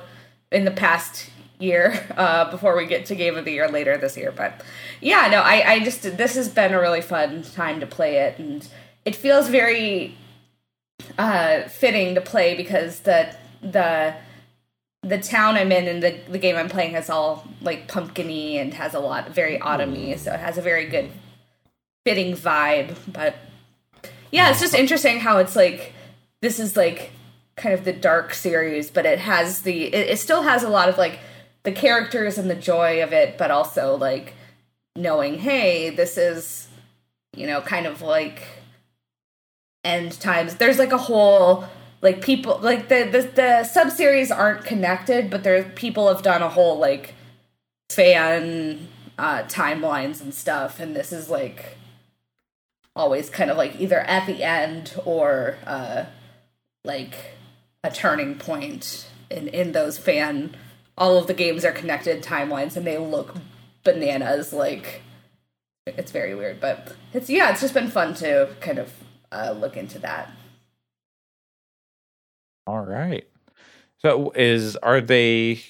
in 0.51 0.65
the 0.65 0.71
past 0.71 1.29
year 1.59 2.05
uh, 2.17 2.49
before 2.51 2.75
we 2.75 2.85
get 2.85 3.05
to 3.07 3.15
Game 3.15 3.37
of 3.37 3.45
the 3.45 3.51
Year 3.51 3.69
later 3.69 3.97
this 3.97 4.17
year. 4.17 4.31
But 4.31 4.61
yeah, 5.01 5.27
no, 5.29 5.41
I, 5.41 5.73
I 5.73 5.79
just 5.79 6.03
this 6.17 6.35
has 6.35 6.49
been 6.49 6.73
a 6.73 6.79
really 6.79 7.01
fun 7.01 7.43
time 7.43 7.79
to 7.79 7.87
play 7.87 8.17
it, 8.17 8.39
and 8.39 8.67
it 9.05 9.15
feels 9.15 9.49
very 9.49 10.15
uh, 11.17 11.63
fitting 11.63 12.15
to 12.15 12.21
play 12.21 12.55
because 12.55 13.01
the 13.01 13.35
the 13.61 14.15
the 15.03 15.19
town 15.19 15.55
I'm 15.55 15.71
in 15.71 15.87
and 15.87 16.01
the, 16.01 16.17
the 16.29 16.37
game 16.37 16.55
I'm 16.55 16.69
playing 16.69 16.95
is 16.95 17.09
all 17.09 17.45
like 17.61 17.89
pumpkiny 17.89 18.57
and 18.57 18.73
has 18.73 18.93
a 18.93 18.99
lot 18.99 19.29
very 19.29 19.59
autumny, 19.59 20.17
so 20.17 20.33
it 20.33 20.39
has 20.39 20.57
a 20.57 20.61
very 20.61 20.85
good 20.85 21.11
fitting 22.05 22.35
vibe. 22.35 22.95
But 23.07 23.35
yeah, 24.31 24.49
it's 24.49 24.61
just 24.61 24.73
interesting 24.73 25.19
how 25.19 25.37
it's 25.39 25.55
like 25.55 25.93
this 26.41 26.59
is 26.59 26.77
like 26.77 27.11
kind 27.55 27.73
of 27.75 27.83
the 27.83 27.93
dark 27.93 28.33
series, 28.33 28.89
but 28.89 29.05
it 29.05 29.19
has 29.19 29.61
the 29.61 29.85
it, 29.93 30.11
it 30.11 30.19
still 30.19 30.43
has 30.43 30.63
a 30.63 30.69
lot 30.69 30.89
of 30.89 30.97
like 30.97 31.19
the 31.63 31.71
characters 31.71 32.37
and 32.37 32.49
the 32.49 32.55
joy 32.55 33.03
of 33.03 33.13
it, 33.13 33.37
but 33.37 33.51
also 33.51 33.95
like 33.97 34.33
knowing, 34.95 35.37
hey, 35.39 35.89
this 35.89 36.17
is 36.17 36.67
you 37.35 37.45
know 37.45 37.61
kind 37.61 37.85
of 37.85 38.01
like 38.01 38.43
end 39.83 40.19
times. 40.19 40.55
There's 40.55 40.79
like 40.79 40.91
a 40.91 40.97
whole 40.97 41.65
like 42.01 42.21
people 42.21 42.59
like 42.61 42.89
the 42.89 43.03
the, 43.03 43.21
the 43.35 43.63
sub 43.63 43.91
series 43.91 44.31
aren't 44.31 44.65
connected, 44.65 45.29
but 45.29 45.43
there 45.43 45.63
people 45.63 46.07
have 46.07 46.21
done 46.21 46.41
a 46.41 46.49
whole 46.49 46.77
like 46.77 47.15
fan 47.89 48.87
uh 49.17 49.43
timelines 49.43 50.21
and 50.21 50.33
stuff, 50.33 50.79
and 50.79 50.95
this 50.95 51.11
is 51.11 51.29
like 51.29 51.77
always 52.95 53.29
kind 53.29 53.49
of 53.49 53.57
like 53.57 53.79
either 53.79 53.99
at 54.01 54.27
the 54.27 54.43
end 54.43 54.93
or 55.05 55.57
uh 55.65 56.05
like 56.83 57.15
a 57.83 57.89
turning 57.89 58.35
point 58.35 59.07
in 59.29 59.47
in 59.47 59.71
those 59.71 59.97
fan 59.97 60.55
all 60.97 61.17
of 61.17 61.27
the 61.27 61.33
games 61.33 61.65
are 61.65 61.71
connected 61.71 62.23
timelines 62.23 62.75
and 62.77 62.85
they 62.85 62.97
look 62.97 63.35
bananas 63.83 64.53
like 64.53 65.01
it's 65.87 66.11
very 66.11 66.35
weird 66.35 66.59
but 66.59 66.95
it's 67.13 67.29
yeah 67.29 67.49
it's 67.49 67.61
just 67.61 67.73
been 67.73 67.89
fun 67.89 68.13
to 68.13 68.47
kind 68.59 68.77
of 68.77 68.93
uh, 69.33 69.51
look 69.51 69.75
into 69.75 69.99
that. 69.99 70.29
All 72.65 72.85
right. 72.85 73.27
So 73.99 74.31
is 74.35 74.75
are 74.77 75.01
they 75.01 75.61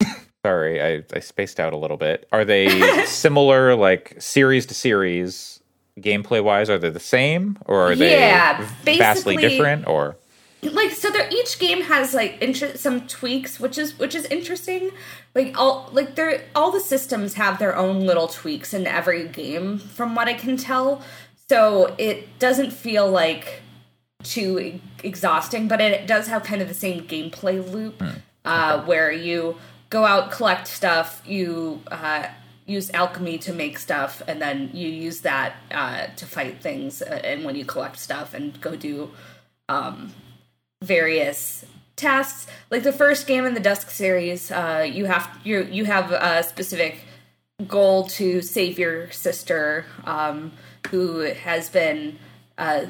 sorry 0.44 0.82
I, 0.82 1.04
I 1.14 1.20
spaced 1.20 1.60
out 1.60 1.72
a 1.72 1.76
little 1.76 1.96
bit. 1.96 2.28
Are 2.32 2.44
they 2.44 3.04
similar 3.06 3.74
like 3.74 4.16
series 4.18 4.66
to 4.66 4.74
series 4.74 5.60
gameplay 6.00 6.42
wise 6.42 6.70
are 6.70 6.78
they 6.78 6.88
the 6.88 6.98
same 6.98 7.58
or 7.66 7.82
are 7.82 7.92
yeah, 7.92 8.66
they 8.84 8.96
vastly 8.98 9.36
different 9.36 9.86
or? 9.86 10.16
Like 10.62 10.92
so 10.92 11.10
there 11.10 11.28
each 11.30 11.58
game 11.58 11.82
has 11.82 12.14
like 12.14 12.40
inter- 12.40 12.76
some 12.76 13.06
tweaks 13.06 13.58
which 13.58 13.76
is 13.76 13.98
which 13.98 14.14
is 14.14 14.24
interesting. 14.26 14.90
Like 15.34 15.58
all 15.58 15.88
like 15.92 16.14
there 16.14 16.44
all 16.54 16.70
the 16.70 16.80
systems 16.80 17.34
have 17.34 17.58
their 17.58 17.76
own 17.76 18.00
little 18.00 18.28
tweaks 18.28 18.72
in 18.72 18.86
every 18.86 19.28
game 19.28 19.78
from 19.78 20.14
what 20.14 20.28
i 20.28 20.34
can 20.34 20.56
tell 20.56 21.02
so 21.48 21.94
it 21.98 22.38
doesn't 22.38 22.72
feel 22.72 23.10
like 23.10 23.62
too 24.22 24.80
exhausting 25.02 25.68
but 25.68 25.80
it 25.80 26.06
does 26.06 26.28
have 26.28 26.42
kind 26.42 26.62
of 26.62 26.68
the 26.68 26.74
same 26.74 27.02
gameplay 27.06 27.58
loop 27.72 27.98
mm. 27.98 28.22
uh, 28.44 28.82
where 28.84 29.10
you 29.10 29.56
go 29.90 30.04
out 30.04 30.30
collect 30.30 30.66
stuff 30.66 31.22
you 31.26 31.80
uh, 31.90 32.26
use 32.66 32.90
alchemy 32.94 33.36
to 33.38 33.52
make 33.52 33.78
stuff 33.78 34.22
and 34.28 34.40
then 34.40 34.70
you 34.72 34.88
use 34.88 35.22
that 35.22 35.54
uh, 35.72 36.06
to 36.16 36.24
fight 36.24 36.62
things 36.62 37.02
uh, 37.02 37.20
and 37.24 37.44
when 37.44 37.56
you 37.56 37.64
collect 37.64 37.98
stuff 37.98 38.32
and 38.32 38.60
go 38.60 38.76
do 38.76 39.10
um, 39.68 40.12
various 40.82 41.64
tasks. 41.96 42.46
Like 42.70 42.82
the 42.82 42.92
first 42.92 43.26
game 43.26 43.46
in 43.46 43.54
the 43.54 43.60
Dusk 43.60 43.90
series, 43.90 44.50
uh, 44.50 44.86
you 44.90 45.06
have 45.06 45.30
you 45.44 45.64
you 45.64 45.84
have 45.84 46.12
a 46.12 46.42
specific 46.42 47.04
goal 47.66 48.06
to 48.08 48.42
save 48.42 48.78
your 48.78 49.10
sister, 49.10 49.86
um, 50.04 50.52
who 50.88 51.20
has 51.20 51.68
been 51.68 52.18
uh, 52.58 52.86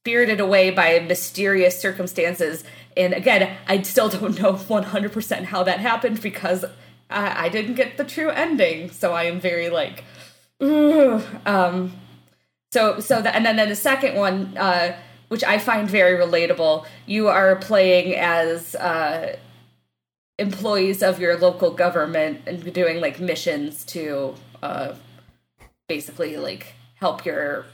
spirited 0.00 0.40
away 0.40 0.70
by 0.70 0.98
mysterious 1.00 1.80
circumstances. 1.80 2.64
And 2.96 3.12
again, 3.12 3.56
I 3.66 3.82
still 3.82 4.08
don't 4.08 4.38
know 4.40 4.54
100% 4.54 5.44
how 5.44 5.62
that 5.62 5.80
happened 5.80 6.20
because 6.20 6.64
I, 7.10 7.46
I 7.46 7.48
didn't 7.48 7.74
get 7.74 7.96
the 7.96 8.04
true 8.04 8.30
ending. 8.30 8.90
So 8.90 9.12
I 9.12 9.24
am 9.24 9.40
very 9.40 9.70
like, 9.70 10.04
Ooh. 10.62 11.22
um, 11.46 11.92
so 12.72 12.98
so 12.98 13.18
and 13.18 13.46
then, 13.46 13.56
then 13.56 13.68
the 13.68 13.76
second 13.76 14.16
one. 14.16 14.56
Uh, 14.56 14.96
which 15.28 15.42
I 15.42 15.58
find 15.58 15.90
very 15.90 16.16
relatable. 16.16 16.86
You 17.06 17.28
are 17.28 17.56
playing 17.56 18.14
as 18.14 18.74
uh, 18.76 19.36
employees 20.38 21.02
of 21.02 21.18
your 21.18 21.36
local 21.36 21.72
government 21.72 22.42
and 22.46 22.72
doing 22.72 23.00
like 23.00 23.20
missions 23.20 23.84
to 23.86 24.34
uh, 24.62 24.94
basically 25.88 26.36
like 26.36 26.74
help 27.04 27.24
your 27.26 27.66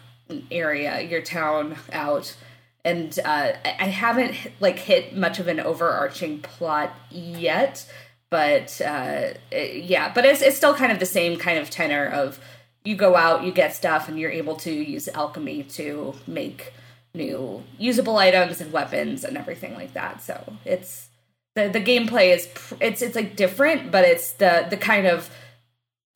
area, 0.51 1.01
your 1.03 1.23
town 1.23 1.77
out. 1.93 2.37
And 2.85 3.17
uh, 3.25 3.53
I 3.65 3.87
haven't 4.05 4.35
like 4.59 4.79
hit 4.79 5.15
much 5.17 5.39
of 5.39 5.47
an 5.49 5.61
overarching 5.61 6.41
plot 6.41 6.91
yet, 7.11 7.87
but 8.31 8.81
uh, 8.81 9.35
it- 9.51 9.85
yeah, 9.85 10.13
but 10.15 10.25
it's 10.25 10.43
it's 10.43 10.57
still 10.57 10.75
kind 10.75 10.91
of 10.91 10.99
the 10.99 11.07
same 11.07 11.39
kind 11.39 11.59
of 11.59 11.69
tenor 11.71 12.07
of 12.07 12.41
you 12.85 12.97
go 12.97 13.15
out, 13.15 13.45
you 13.45 13.53
get 13.53 13.75
stuff, 13.75 14.09
and 14.09 14.19
you're 14.19 14.31
able 14.43 14.57
to 14.57 14.73
use 14.73 15.07
alchemy 15.09 15.63
to 15.79 16.15
make 16.27 16.73
new 17.15 17.63
usable 17.79 18.17
items 18.17 18.61
and 18.63 18.73
weapons 18.73 19.25
and 19.25 19.37
everything 19.37 19.75
like 19.75 19.93
that. 19.93 20.23
So 20.23 20.37
it's 20.65 21.09
the 21.57 21.69
the 21.69 21.81
gameplay 21.91 22.27
is 22.37 22.49
it's 22.81 23.03
it's 23.03 23.15
like 23.21 23.37
different, 23.37 23.91
but 23.95 24.05
it's 24.13 24.33
the 24.43 24.67
the 24.71 24.77
kind 24.91 25.07
of 25.07 25.29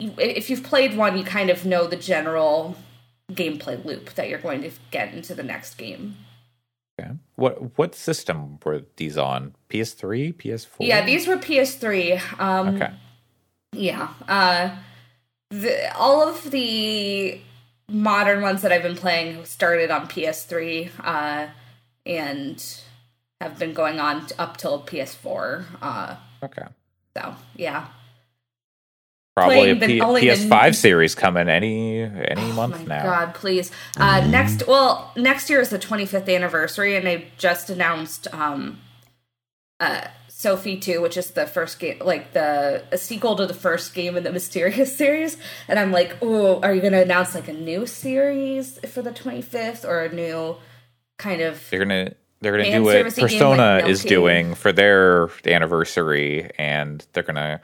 if 0.00 0.48
you've 0.50 0.62
played 0.62 0.96
one, 0.96 1.16
you 1.18 1.24
kind 1.24 1.50
of 1.50 1.64
know 1.66 1.86
the 1.86 1.96
general 2.14 2.76
gameplay 3.32 3.82
loop 3.84 4.14
that 4.14 4.28
you're 4.28 4.38
going 4.38 4.62
to 4.62 4.70
get 4.90 5.12
into 5.14 5.34
the 5.34 5.42
next 5.42 5.74
game. 5.76 6.16
Okay. 7.00 7.10
What 7.36 7.76
what 7.78 7.94
system 7.94 8.58
were 8.64 8.82
these 8.96 9.18
on? 9.18 9.54
PS3, 9.70 10.34
PS4? 10.34 10.68
Yeah, 10.80 11.04
these 11.04 11.26
were 11.26 11.36
PS3. 11.36 12.40
Um, 12.40 12.76
Okay. 12.76 12.92
Yeah. 13.72 14.08
Uh, 14.28 14.76
the, 15.50 15.92
all 15.96 16.28
of 16.28 16.50
the 16.52 17.40
modern 17.88 18.42
ones 18.42 18.62
that 18.62 18.70
I've 18.72 18.82
been 18.84 18.96
playing 18.96 19.44
started 19.44 19.90
on 19.90 20.06
PS3 20.06 20.90
uh, 21.02 21.48
and 22.06 22.80
have 23.40 23.58
been 23.58 23.72
going 23.74 23.98
on 23.98 24.26
up 24.38 24.56
till 24.56 24.80
PS4. 24.82 25.64
Uh, 25.82 26.16
Okay. 26.44 26.62
so 27.16 27.34
yeah. 27.56 27.86
Probably 29.36 29.70
a 29.70 29.74
the- 29.74 29.98
PS5 29.98 30.74
series 30.76 31.14
coming 31.16 31.48
any 31.48 32.00
any 32.02 32.40
Oh 32.42 32.52
month 32.52 32.86
my 32.86 32.96
now. 32.98 33.02
God, 33.02 33.34
please. 33.34 33.72
Uh, 33.96 34.24
Next, 34.28 34.66
well, 34.68 35.12
next 35.16 35.50
year 35.50 35.60
is 35.60 35.70
the 35.70 35.78
25th 35.78 36.32
anniversary, 36.32 36.94
and 36.96 37.04
they 37.04 37.26
just 37.36 37.68
announced 37.68 38.32
um, 38.32 38.78
uh, 39.80 40.06
Sophie 40.28 40.76
2, 40.78 41.00
which 41.00 41.16
is 41.16 41.32
the 41.32 41.46
first 41.46 41.80
game, 41.80 41.98
like 42.00 42.32
the 42.32 42.84
a 42.92 42.98
sequel 42.98 43.34
to 43.36 43.46
the 43.46 43.54
first 43.54 43.92
game 43.94 44.16
in 44.16 44.22
the 44.22 44.30
Mysterious 44.32 44.96
series. 44.96 45.36
And 45.66 45.78
I'm 45.80 45.90
like, 45.90 46.16
oh, 46.22 46.60
are 46.60 46.72
you 46.72 46.80
going 46.80 46.92
to 46.92 47.02
announce 47.02 47.34
like 47.34 47.48
a 47.48 47.52
new 47.52 47.86
series 47.86 48.78
for 48.88 49.02
the 49.02 49.10
25th 49.10 49.84
or 49.88 50.04
a 50.04 50.14
new 50.14 50.56
kind 51.18 51.40
of. 51.40 51.60
They're 51.70 51.80
gonna 51.80 52.12
they're 52.40 52.52
gonna 52.52 52.70
do 52.70 52.82
what 52.84 53.16
Persona 53.16 53.80
like 53.82 53.86
is 53.86 54.04
doing 54.04 54.54
for 54.54 54.70
their 54.70 55.28
anniversary, 55.46 56.50
and 56.58 57.04
they're 57.14 57.22
gonna 57.24 57.60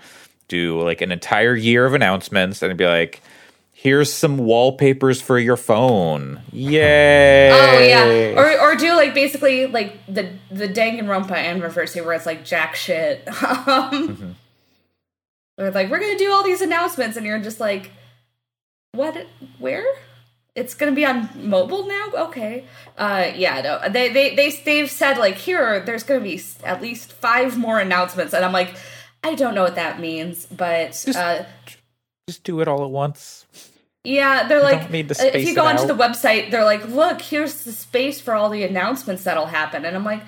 do 0.51 0.83
like 0.83 1.01
an 1.01 1.13
entire 1.13 1.57
year 1.57 1.87
of 1.87 1.95
announcements, 1.95 2.61
and 2.61 2.77
be 2.77 2.85
like, 2.85 3.23
"Here's 3.73 4.13
some 4.13 4.37
wallpapers 4.37 5.23
for 5.23 5.39
your 5.39 5.57
phone." 5.57 6.43
Yay! 6.53 7.51
Oh 7.51 7.79
yeah, 7.79 8.39
or 8.39 8.61
or 8.61 8.77
do 8.77 8.95
like 8.95 9.15
basically 9.15 9.67
like 9.67 10.05
the 10.07 10.31
the 10.51 10.69
Danganronpa 10.69 11.37
here, 11.95 12.05
where 12.05 12.13
it's 12.13 12.27
like 12.27 12.45
jack 12.45 12.77
shit. 12.77 13.27
um, 13.43 14.37
it's 15.57 15.75
like 15.75 15.91
we're 15.91 16.01
gonna 16.01 16.19
do 16.19 16.31
all 16.31 16.45
these 16.45 16.61
announcements, 16.61 17.17
and 17.17 17.25
you're 17.25 17.39
just 17.39 17.61
like, 17.61 17.91
what? 18.93 19.27
Where? 19.59 19.87
It's 20.57 20.75
gonna 20.75 20.93
be 20.93 21.07
on 21.07 21.29
mobile 21.37 21.87
now. 21.87 22.09
Okay. 22.27 22.65
Uh, 22.99 23.31
yeah. 23.35 23.61
No, 23.63 23.89
they 23.89 24.13
they 24.13 24.35
they 24.35 24.51
they've 24.51 24.91
said 24.91 25.17
like 25.17 25.37
here 25.37 25.81
there's 25.81 26.03
gonna 26.03 26.21
be 26.21 26.43
at 26.65 26.83
least 26.83 27.13
five 27.13 27.57
more 27.57 27.79
announcements, 27.79 28.35
and 28.35 28.45
I'm 28.45 28.53
like, 28.53 28.75
I 29.23 29.35
don't 29.35 29.55
know 29.55 29.63
what 29.63 29.75
that 29.75 30.01
means, 30.01 30.47
but 30.47 31.07
uh, 31.15 31.45
just 32.29 32.45
do 32.45 32.61
it 32.61 32.69
all 32.69 32.85
at 32.85 32.91
once. 32.91 33.47
yeah, 34.05 34.49
they're 34.49 34.63
like, 34.63 34.83
don't 34.83 34.91
need 34.93 35.09
to 35.11 35.23
uh, 35.23 35.27
if 35.27 35.47
you 35.47 35.55
go 35.55 35.67
onto 35.67 35.83
out. 35.83 35.89
the 35.89 35.95
website, 35.95 36.51
they're 36.51 36.65
like, 36.65 36.87
look, 36.89 37.21
here's 37.21 37.65
the 37.65 37.73
space 37.73 38.21
for 38.21 38.35
all 38.35 38.49
the 38.49 38.63
announcements 38.63 39.25
that'll 39.25 39.47
happen. 39.47 39.85
And 39.85 39.95
I'm 39.97 40.05
like, 40.05 40.23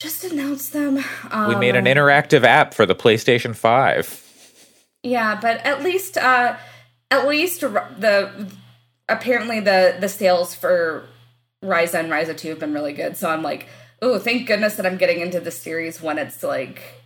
just 0.00 0.24
announce 0.24 0.70
them. 0.70 1.04
Um, 1.30 1.48
We 1.48 1.56
made 1.56 1.76
an 1.76 1.84
interactive 1.84 2.42
app 2.42 2.72
for 2.72 2.86
the 2.86 2.94
PlayStation 2.94 3.54
Five. 3.54 4.26
Yeah, 5.02 5.38
but 5.40 5.58
at 5.66 5.82
least, 5.82 6.16
uh, 6.16 6.56
at 7.10 7.28
least 7.28 7.60
the, 7.60 8.50
apparently 9.08 9.60
the, 9.60 9.96
the 10.00 10.08
sales 10.08 10.54
for 10.54 11.06
Ryza 11.62 12.00
and 12.00 12.10
Ryza 12.10 12.36
2 12.36 12.48
have 12.50 12.58
been 12.58 12.72
really 12.72 12.92
good. 12.92 13.16
So 13.16 13.28
I'm 13.28 13.42
like, 13.42 13.66
oh, 14.00 14.18
thank 14.18 14.46
goodness 14.46 14.76
that 14.76 14.86
I'm 14.86 14.96
getting 14.96 15.20
into 15.20 15.40
the 15.40 15.50
series 15.50 16.00
when 16.00 16.18
it's 16.18 16.42
like, 16.42 16.99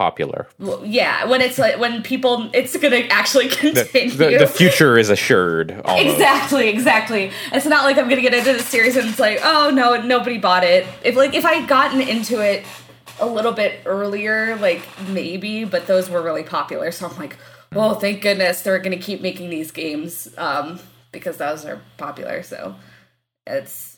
Popular. 0.00 0.48
well, 0.58 0.84
yeah, 0.84 1.24
when 1.26 1.40
it's 1.40 1.56
like, 1.56 1.78
when 1.78 2.02
people, 2.02 2.50
it's 2.52 2.76
gonna 2.76 3.06
actually 3.10 3.48
continue. 3.50 4.10
the, 4.10 4.38
the 4.38 4.46
future 4.48 4.98
is 4.98 5.08
assured. 5.08 5.70
Almost. 5.84 6.14
Exactly, 6.14 6.68
exactly. 6.68 7.30
It's 7.52 7.64
not 7.64 7.84
like 7.84 7.96
I'm 7.96 8.08
gonna 8.08 8.20
get 8.20 8.34
into 8.34 8.54
the 8.54 8.58
series 8.58 8.96
and 8.96 9.08
it's 9.08 9.20
like, 9.20 9.38
oh 9.44 9.70
no, 9.72 10.02
nobody 10.02 10.36
bought 10.38 10.64
it. 10.64 10.84
If 11.04 11.14
like 11.14 11.34
if 11.34 11.44
I 11.44 11.64
gotten 11.64 12.00
into 12.00 12.40
it 12.40 12.66
a 13.20 13.26
little 13.26 13.52
bit 13.52 13.82
earlier, 13.86 14.56
like 14.56 14.82
maybe, 15.08 15.64
but 15.64 15.86
those 15.86 16.10
were 16.10 16.22
really 16.22 16.42
popular, 16.42 16.90
so 16.90 17.08
I'm 17.08 17.16
like, 17.16 17.36
oh 17.72 17.94
thank 17.94 18.20
goodness 18.20 18.62
they're 18.62 18.80
gonna 18.80 18.96
keep 18.96 19.20
making 19.20 19.48
these 19.50 19.70
games 19.70 20.28
um, 20.36 20.80
because 21.12 21.36
those 21.36 21.64
are 21.64 21.80
popular. 21.98 22.42
So 22.42 22.74
it's 23.46 23.93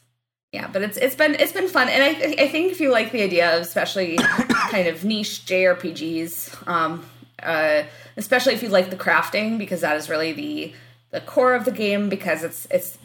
yeah, 0.57 0.69
but 0.73 0.81
it's 0.81 0.97
it's 0.97 1.15
been 1.15 1.35
it's 1.35 1.53
been 1.53 1.69
fun, 1.69 1.91
and 1.91 2.03
I 2.03 2.15
th- 2.15 2.41
I 2.41 2.49
think 2.49 2.73
if 2.73 2.81
you 2.81 2.91
like 2.91 3.13
the 3.13 3.21
idea 3.21 3.55
of 3.55 3.61
especially 3.61 4.17
kind 4.71 4.89
of 4.89 5.05
niche 5.05 5.45
JRPGs, 5.45 6.67
um, 6.67 7.05
uh, 7.43 7.83
especially 8.17 8.55
if 8.55 8.63
you 8.63 8.71
like 8.71 8.89
the 8.89 8.97
crafting 8.97 9.59
because 9.59 9.83
that 9.83 9.99
is 9.99 10.09
really 10.09 10.33
the 10.33 10.73
the 11.11 11.21
core 11.21 11.55
of 11.55 11.67
the 11.67 11.71
game 11.71 12.09
because 12.09 12.43
it's 12.43 12.67
it's 12.71 12.97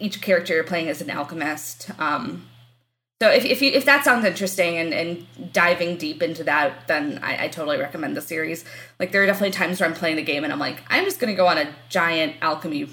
each 0.00 0.20
character 0.20 0.52
you're 0.52 0.64
playing 0.64 0.88
is 0.88 1.00
an 1.00 1.10
alchemist. 1.10 1.92
Um, 2.00 2.48
so 3.22 3.30
if 3.30 3.44
if 3.44 3.62
you 3.62 3.70
if 3.70 3.84
that 3.84 4.04
sounds 4.04 4.24
interesting 4.24 4.76
and, 4.76 4.92
and 4.92 5.52
diving 5.52 5.96
deep 5.96 6.24
into 6.24 6.42
that, 6.42 6.88
then 6.88 7.20
I, 7.22 7.44
I 7.44 7.48
totally 7.48 7.78
recommend 7.78 8.16
the 8.16 8.20
series. 8.20 8.64
Like 8.98 9.12
there 9.12 9.22
are 9.22 9.26
definitely 9.26 9.52
times 9.52 9.78
where 9.78 9.88
I'm 9.88 9.94
playing 9.94 10.16
the 10.16 10.22
game 10.22 10.42
and 10.42 10.52
I'm 10.52 10.58
like, 10.58 10.82
I'm 10.88 11.04
just 11.04 11.20
gonna 11.20 11.34
go 11.34 11.46
on 11.46 11.56
a 11.56 11.72
giant 11.88 12.34
alchemy 12.42 12.88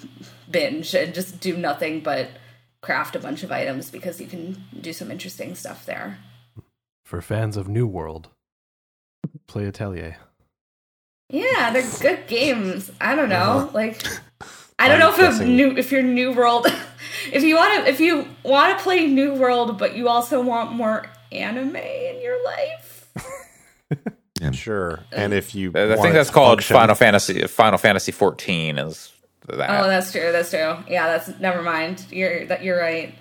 binge 0.52 0.94
and 0.94 1.16
just 1.16 1.40
do 1.40 1.58
nothing 1.58 2.02
but 2.02 2.30
craft 2.88 3.18
a 3.18 3.20
bunch 3.20 3.44
of 3.44 3.52
items 3.52 3.92
because 3.92 4.22
you 4.22 4.28
can 4.28 4.64
do 4.80 4.94
some 4.94 5.12
interesting 5.12 5.56
stuff 5.56 5.86
there. 5.86 6.18
For 7.04 7.22
fans 7.22 7.58
of 7.58 7.68
New 7.68 7.86
World, 7.86 8.30
play 9.46 9.66
Atelier. 9.68 10.16
Yeah, 11.30 11.72
they're 11.72 11.90
good 12.00 12.28
games. 12.28 12.90
I 13.02 13.14
don't 13.16 13.28
know. 13.28 13.36
Uh-huh. 13.36 13.70
Like 13.74 14.02
I 14.80 14.88
don't 14.88 15.00
know 15.00 15.10
if 15.10 15.20
I'm 15.20 15.26
a 15.26 15.30
guessing- 15.32 15.58
new 15.58 15.76
if 15.76 15.92
you're 15.92 16.02
New 16.02 16.32
World 16.32 16.68
if 17.34 17.44
you 17.44 17.58
want 17.58 17.84
to 17.86 17.92
if 17.92 18.00
you 18.00 18.26
want 18.44 18.78
to 18.78 18.82
play 18.84 19.06
New 19.06 19.34
World 19.34 19.78
but 19.78 19.98
you 19.98 20.08
also 20.08 20.42
want 20.42 20.72
more 20.72 21.06
anime 21.32 21.76
in 21.76 22.22
your 22.22 22.42
life. 22.46 23.12
Sure. 24.54 25.00
And 25.12 25.34
if 25.34 25.56
you, 25.56 25.72
I 25.74 25.96
think 25.96 26.14
that's 26.14 26.30
called 26.30 26.60
function- 26.60 26.76
Final 26.76 26.94
Fantasy. 26.96 27.42
Final 27.48 27.80
Fantasy 27.80 28.12
14 28.12 28.78
is 28.78 29.12
that. 29.56 29.70
Oh, 29.70 29.88
that's 29.88 30.12
true. 30.12 30.32
That's 30.32 30.50
true. 30.50 30.78
Yeah, 30.90 31.08
that's 31.08 31.40
never 31.40 31.62
mind. 31.62 32.06
You're 32.12 32.46
that 32.48 32.64
you're 32.64 32.78
right. 32.78 33.16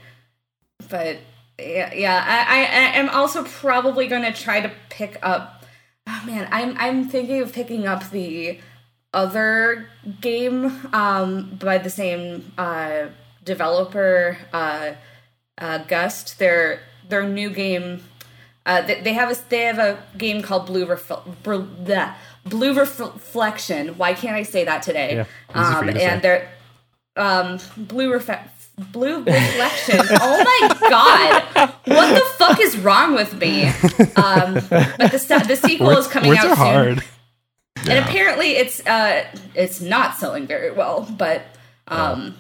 But 0.89 1.19
yeah, 1.59 1.95
yeah. 1.95 2.25
I, 2.27 2.59
I 2.59 2.99
am 2.99 3.09
also 3.11 3.45
probably 3.45 4.09
going 4.09 4.23
to 4.23 4.33
try 4.33 4.61
to 4.61 4.71
pick 4.89 5.19
up. 5.23 5.65
Oh 6.09 6.23
man, 6.27 6.49
I'm 6.51 6.77
I'm 6.79 7.09
thinking 7.09 7.41
of 7.43 7.53
picking 7.53 7.87
up 7.87 8.11
the 8.11 8.59
other 9.15 9.89
game 10.21 10.67
um 10.93 11.57
by 11.61 11.79
the 11.79 11.89
same 11.89 12.53
uh 12.59 13.07
developer 13.45 14.39
uh 14.53 14.93
uh 15.59 15.79
Gust. 15.79 16.39
Their 16.39 16.81
their 17.09 17.27
new 17.29 17.51
game. 17.51 18.03
Uh, 18.65 18.83
they, 18.83 19.13
have 19.13 19.31
a 19.31 19.37
they 19.49 19.61
have 19.61 19.79
a 19.79 20.03
game 20.19 20.43
called 20.43 20.67
Blue 20.67 20.85
Blue, 20.85 21.69
bleh, 21.85 22.15
Blue 22.49 22.75
Reflection. 22.75 23.99
Why 23.99 24.15
can't 24.15 24.37
I 24.37 24.43
say 24.43 24.65
that 24.65 24.83
today? 24.83 25.17
Yeah, 25.17 25.25
um, 25.55 25.87
you 25.87 25.93
to 25.95 26.03
and 26.03 26.23
say. 26.23 26.29
they're 26.29 26.49
um, 27.17 27.59
Blue 27.77 28.13
Reflection. 28.13 28.51
Blue 28.93 29.23
reflection. 29.23 29.99
oh 30.21 30.45
my 30.45 30.91
god! 30.91 31.71
What 31.87 32.13
the 32.15 32.21
fuck 32.37 32.61
is 32.61 32.77
wrong 32.77 33.15
with 33.15 33.33
me? 33.41 33.69
Um, 34.17 34.53
but 34.69 34.99
the 35.13 35.45
the 35.49 35.57
sequel 35.57 35.97
is 35.97 36.07
coming 36.07 36.37
out 36.37 36.43
soon, 36.43 36.57
hard. 36.57 37.05
and 37.89 37.99
apparently 38.05 38.49
it's 38.51 38.87
uh 38.87 39.25
it's 39.55 39.81
not 39.81 40.19
selling 40.19 40.47
very 40.47 40.73
well. 40.73 41.09
But 41.11 41.45
um, 41.89 42.37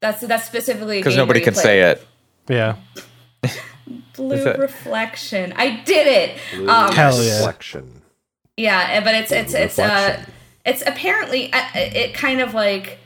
that's 0.00 0.22
that's 0.22 0.44
specifically 0.44 0.98
because 0.98 1.16
nobody 1.16 1.40
can 1.40 1.54
say 1.54 1.82
it. 1.82 2.04
Yeah. 2.48 2.76
Blue 4.16 4.34
it- 4.44 4.58
reflection. 4.58 5.52
I 5.56 5.84
did 5.84 6.08
it. 6.08 6.38
Blue 6.52 6.68
Um, 6.68 6.92
Hell 6.92 7.22
yeah. 7.22 7.36
Reflection. 7.36 7.95
Yeah, 8.56 9.00
but 9.04 9.14
it's 9.14 9.32
it's 9.32 9.54
it's 9.54 9.78
uh 9.78 10.24
it's 10.64 10.82
apparently 10.86 11.52
uh, 11.52 11.62
it 11.74 12.14
kind 12.14 12.40
of 12.40 12.54
like 12.54 12.98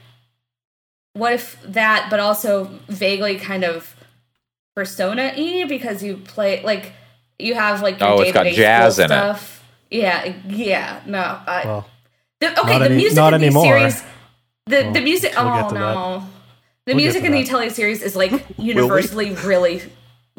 what 1.14 1.32
if 1.32 1.60
that, 1.64 2.06
but 2.10 2.20
also 2.20 2.64
vaguely 2.88 3.36
kind 3.36 3.64
of 3.64 3.96
persona 4.76 5.32
e 5.36 5.64
because 5.64 6.02
you 6.02 6.16
play 6.16 6.62
like 6.62 6.92
you 7.38 7.54
have 7.54 7.82
like 7.82 7.98
your 8.00 8.08
Oh, 8.10 8.20
it's 8.20 8.32
got 8.32 8.46
jazz 8.46 8.94
school 8.94 9.06
in 9.06 9.10
it. 9.10 9.14
stuff. 9.14 9.64
Yeah, 9.90 10.34
yeah, 10.46 11.00
no. 11.06 11.18
I, 11.18 11.62
Well, 11.64 11.86
the, 12.38 12.60
okay, 12.60 12.72
not 12.74 12.78
the 12.78 12.84
any- 12.86 12.96
music 12.96 13.16
not 13.16 13.34
in 13.34 13.40
these 13.40 13.60
series, 13.60 14.02
the 14.66 14.90
the 14.92 15.00
music. 15.00 15.32
we'll 15.36 15.48
oh 15.48 15.68
to 15.68 15.74
that. 15.74 15.80
no, 15.94 16.18
the 16.86 16.94
We'll 16.94 16.96
music 17.02 17.22
to 17.22 17.26
in 17.26 17.32
the 17.32 17.42
that. 17.42 17.48
Atelier 17.48 17.70
series 17.70 18.02
is 18.02 18.14
like 18.14 18.32
universally 18.56 19.32
really, 19.34 19.82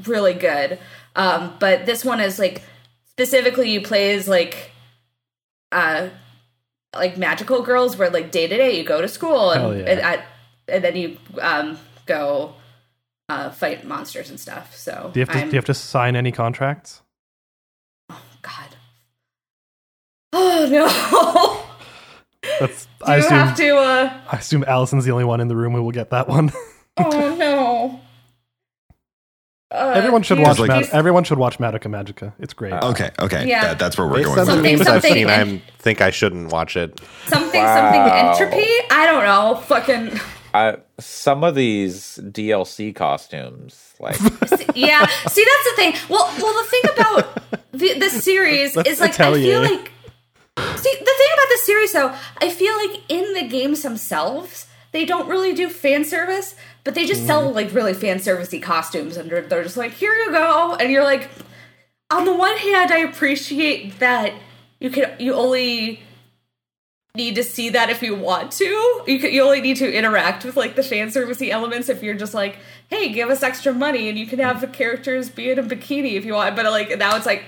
really 0.06 0.34
good. 0.34 0.80
Um, 1.18 1.54
but 1.60 1.86
this 1.86 2.06
one 2.06 2.22
is 2.22 2.40
like 2.40 2.62
specifically 3.10 3.70
you 3.70 3.82
play 3.82 4.16
as 4.16 4.30
like, 4.30 4.71
uh, 5.72 6.10
like 6.96 7.18
magical 7.18 7.62
girls 7.62 7.98
where 7.98 8.10
like 8.10 8.32
day 8.32 8.48
to 8.48 8.58
day 8.58 8.78
you 8.78 8.84
go 8.84 9.02
to 9.02 9.08
school 9.08 9.52
and 9.52 9.80
yeah. 9.80 9.86
and, 9.92 10.00
at, 10.02 10.26
and 10.68 10.84
then 10.84 10.96
you 10.96 11.18
um 11.42 11.78
go 12.06 12.54
uh 13.30 13.50
fight 13.50 13.86
monsters 13.86 14.30
and 14.30 14.40
stuff. 14.40 14.76
So 14.76 15.12
do 15.14 15.20
you 15.20 15.26
have 15.26 15.36
to 15.36 15.42
do 15.42 15.52
you 15.52 15.58
have 15.58 15.66
to 15.66 15.74
sign 15.74 16.16
any 16.16 16.32
contracts? 16.32 17.02
Oh 18.10 18.22
God. 18.42 18.76
Oh 20.34 20.68
no. 20.70 21.68
That's 22.60 22.86
Do 23.02 23.06
I 23.06 23.16
assume 23.18 23.32
have 23.32 23.58
to 23.58 23.76
uh 23.78 24.22
I 24.32 24.38
assume 24.38 24.64
Allison's 24.68 25.06
the 25.06 25.12
only 25.12 25.26
one 25.26 25.42
in 25.42 25.48
the 25.48 25.56
room 25.56 25.74
who 25.74 25.84
will 25.84 25.92
get 25.92 26.10
that 26.12 26.28
one. 26.28 26.52
Oh 26.98 27.36
no. 27.36 28.02
Uh, 29.72 29.94
everyone 29.96 30.22
should 30.22 30.38
watch 30.40 30.60
like- 30.60 30.68
Mad- 30.68 30.90
everyone 30.92 31.24
should 31.24 31.38
watch 31.38 31.58
Madoka 31.58 31.88
Magica. 31.90 32.34
It's 32.40 32.54
great. 32.54 32.74
Okay, 32.74 33.10
okay. 33.20 33.48
Yeah. 33.48 33.62
That, 33.70 33.80
that's 33.80 33.98
where 33.98 34.06
we're 34.08 34.16
Based 34.18 34.26
going. 34.28 34.40
on 34.40 34.46
the 34.46 34.52
with 34.52 34.58
Something- 34.58 34.78
memes 34.80 34.88
I've 34.88 35.02
seen, 35.04 35.30
I 35.30 35.62
think 35.80 36.02
I 36.02 36.10
shouldn't 36.12 36.52
watch 36.52 36.76
it. 36.76 37.00
something 37.28 37.62
Wow. 37.62 38.34
something 38.36 38.52
entropy. 38.52 38.70
I 38.92 39.06
don't 39.06 39.24
know. 39.24 39.56
Fucking 39.68 40.20
I, 40.54 40.78
some 41.00 41.46
of 41.46 41.56
these 41.56 42.20
DLC 42.22 42.94
costumes, 42.94 43.94
like 44.02 44.20
yeah. 44.76 45.06
See, 45.30 45.46
that's 45.46 45.66
the 45.66 45.74
thing. 45.78 45.94
Well, 46.10 46.30
well, 46.42 46.64
the 46.64 46.70
thing 46.70 46.82
about 46.94 47.38
the 47.72 48.00
the 48.00 48.10
series 48.10 48.74
That's 48.74 48.90
is 48.90 49.00
like 49.00 49.18
I 49.20 49.24
Atelier. 49.28 49.44
feel 49.44 49.62
like. 49.62 49.92
See, 50.58 50.92
the 50.92 51.14
thing 51.18 51.32
about 51.34 51.50
the 51.50 51.60
series 51.64 51.94
though, 51.94 52.14
I 52.42 52.50
feel 52.50 52.76
like 52.76 53.02
in 53.10 53.34
the 53.34 53.48
games 53.48 53.84
themselves, 53.84 54.68
they 54.92 55.06
don't 55.06 55.30
really 55.30 55.54
do 55.54 55.70
fan 55.70 56.04
service, 56.04 56.56
but 56.84 56.96
they 56.96 57.06
just 57.06 57.26
sell 57.26 57.52
like 57.52 57.74
really 57.74 57.94
fan 57.94 58.18
servicey 58.18 58.62
costumes, 58.62 59.18
and 59.18 59.30
they're, 59.30 59.42
they're 59.42 59.64
just 59.64 59.78
like, 59.78 59.92
here 59.94 60.14
you 60.14 60.32
go, 60.32 60.76
and 60.80 60.92
you're 60.92 61.04
like, 61.04 61.30
on 62.10 62.26
the 62.26 62.34
one 62.34 62.58
hand, 62.58 62.92
I 62.92 63.00
appreciate 63.00 64.00
that 64.00 64.34
you 64.80 64.90
can 64.90 65.16
you 65.20 65.34
only 65.34 66.02
need 67.16 67.36
to 67.36 67.44
see 67.44 67.70
that 67.70 67.90
if 67.90 68.02
you 68.02 68.16
want 68.16 68.52
to. 68.54 69.04
You 69.06 69.20
can, 69.20 69.34
you 69.34 69.44
only 69.44 69.62
need 69.62 69.78
to 69.78 69.94
interact 69.94 70.46
with 70.46 70.56
like 70.56 70.76
the 70.76 70.84
fan 70.84 71.10
servicey 71.10 71.50
elements 71.50 71.90
if 71.90 72.02
you're 72.02 72.16
just 72.16 72.34
like, 72.34 72.58
hey, 72.90 73.12
give 73.12 73.30
us 73.30 73.44
extra 73.44 73.74
money 73.74 74.10
and 74.10 74.18
you 74.18 74.26
can 74.26 74.40
have 74.40 74.62
the 74.62 74.68
characters 74.68 75.30
be 75.30 75.52
in 75.52 75.60
a 75.60 75.64
bikini 75.64 76.14
if 76.14 76.26
you 76.26 76.34
want. 76.34 76.56
But 76.56 76.66
like 76.66 76.98
now 76.98 77.16
it's 77.18 77.26
like, 77.26 77.44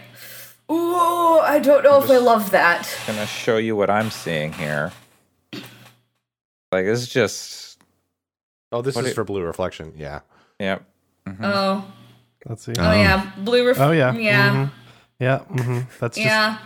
ooh, 0.72 1.40
I 1.40 1.60
don't 1.60 1.84
know 1.84 2.04
if 2.04 2.10
I 2.10 2.18
love 2.18 2.52
that. 2.52 2.94
I'm 3.08 3.16
gonna 3.16 3.26
show 3.26 3.58
you 3.58 3.76
what 3.76 3.90
I'm 3.90 4.12
seeing 4.12 4.54
here. 4.54 4.92
Like 6.72 6.86
it's 6.86 7.08
just, 7.08 7.63
Oh, 8.74 8.82
this 8.82 8.96
What 8.96 9.06
is 9.06 9.12
it- 9.12 9.16
for 9.16 9.24
Blue 9.24 9.42
Reflection. 9.44 9.94
Yeah. 9.96 10.22
yep. 10.60 10.84
Oh, 11.42 11.86
Let's 12.46 12.66
see. 12.66 12.74
oh 12.78 12.92
yeah, 12.92 13.32
blue. 13.38 13.66
Ref- 13.68 13.80
Oh 13.80 13.92
yeah. 13.92 14.12
yeah, 14.14 14.50
mhm. 14.54 14.72
Yeah. 15.20 15.38
hmm 15.40 15.80
That's 16.02 16.18
just 16.18 16.26
yeah, 16.28 16.58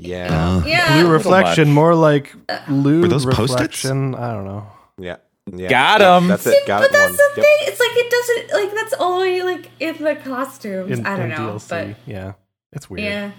Yeah. 0.00 0.64
yeah. 0.66 1.00
blue 1.00 1.08
reflection, 1.12 1.70
more 1.72 1.94
like 1.94 2.34
blue 2.66 3.02
Were 3.02 3.08
those 3.08 3.24
Post-its? 3.24 3.50
reflection. 3.52 4.14
I 4.16 4.32
don't 4.32 4.44
know. 4.44 4.66
Yeah. 4.98 5.16
Yeah. 5.54 5.68
Got 5.68 6.00
Yeah, 6.00 6.16
'em. 6.16 6.26
That's 6.26 6.46
it. 6.46 6.66
Got 6.66 6.80
but 6.80 6.86
it. 6.90 6.92
that's 6.94 7.10
One. 7.10 7.16
the 7.16 7.22
Yep. 7.36 7.44
thing. 7.44 7.56
It's 7.68 7.78
like 7.80 7.90
it 7.94 8.10
doesn't 8.10 8.60
like 8.60 8.74
that's 8.74 8.94
only 9.00 9.42
like 9.42 9.70
in 9.78 10.02
the 10.02 10.16
costumes. 10.16 10.98
In, 10.98 11.06
I 11.06 11.16
don't 11.16 11.30
in 11.30 11.36
know, 11.36 11.52
DLC. 11.54 11.68
but 11.68 11.96
yeah, 12.06 12.32
it's 12.72 12.90
weird. 12.90 13.04
Yeah. 13.04 13.30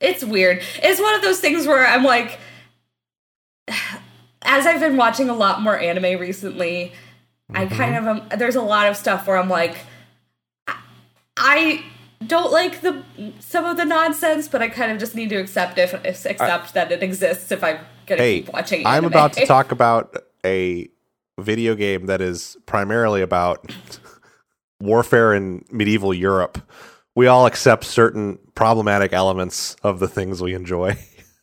It's 0.00 0.24
weird. 0.24 0.60
It's 0.82 1.00
one 1.00 1.14
of 1.14 1.22
those 1.22 1.38
things 1.38 1.66
where 1.68 1.86
I'm 1.86 2.02
like 2.02 2.40
as 4.42 4.66
I've 4.66 4.80
been 4.80 4.96
watching 4.96 5.28
a 5.30 5.34
lot 5.34 5.62
more 5.62 5.78
anime 5.78 6.18
recently, 6.20 6.92
I 7.52 7.66
mm-hmm. 7.66 7.76
kind 7.76 7.96
of 7.96 8.06
am 8.06 8.38
there's 8.38 8.56
a 8.56 8.62
lot 8.62 8.88
of 8.88 8.96
stuff 8.96 9.26
where 9.26 9.36
I'm 9.36 9.48
like 9.48 9.76
I, 10.66 10.76
I 11.36 11.84
don't 12.26 12.52
like 12.52 12.80
the 12.80 13.02
some 13.40 13.64
of 13.64 13.76
the 13.76 13.84
nonsense, 13.84 14.48
but 14.48 14.62
I 14.62 14.68
kind 14.68 14.92
of 14.92 14.98
just 14.98 15.14
need 15.14 15.28
to 15.30 15.36
accept 15.36 15.78
if 15.78 15.92
accept 15.92 16.74
that 16.74 16.90
it 16.90 17.02
exists 17.02 17.50
if 17.52 17.62
I'm 17.62 17.78
gonna 18.06 18.22
Hey, 18.22 18.40
keep 18.40 18.52
watching 18.52 18.86
I'm 18.86 19.04
about 19.04 19.34
to 19.34 19.46
talk 19.46 19.72
about 19.72 20.16
a 20.44 20.88
video 21.38 21.74
game 21.74 22.06
that 22.06 22.20
is 22.20 22.56
primarily 22.66 23.20
about 23.20 23.70
warfare 24.80 25.34
in 25.34 25.64
medieval 25.70 26.14
Europe. 26.14 26.58
We 27.16 27.26
all 27.26 27.46
accept 27.46 27.84
certain 27.84 28.38
problematic 28.54 29.12
elements 29.12 29.76
of 29.82 29.98
the 30.00 30.08
things 30.08 30.42
we 30.42 30.54
enjoy. 30.54 30.96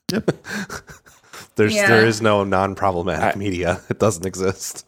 There's 1.55 1.75
Yeah. 1.75 1.87
there 1.87 2.05
is 2.05 2.21
no 2.21 2.43
non-problematic 2.43 3.35
I- 3.35 3.39
media. 3.39 3.81
It 3.89 3.99
doesn't 3.99 4.25
exist. 4.25 4.85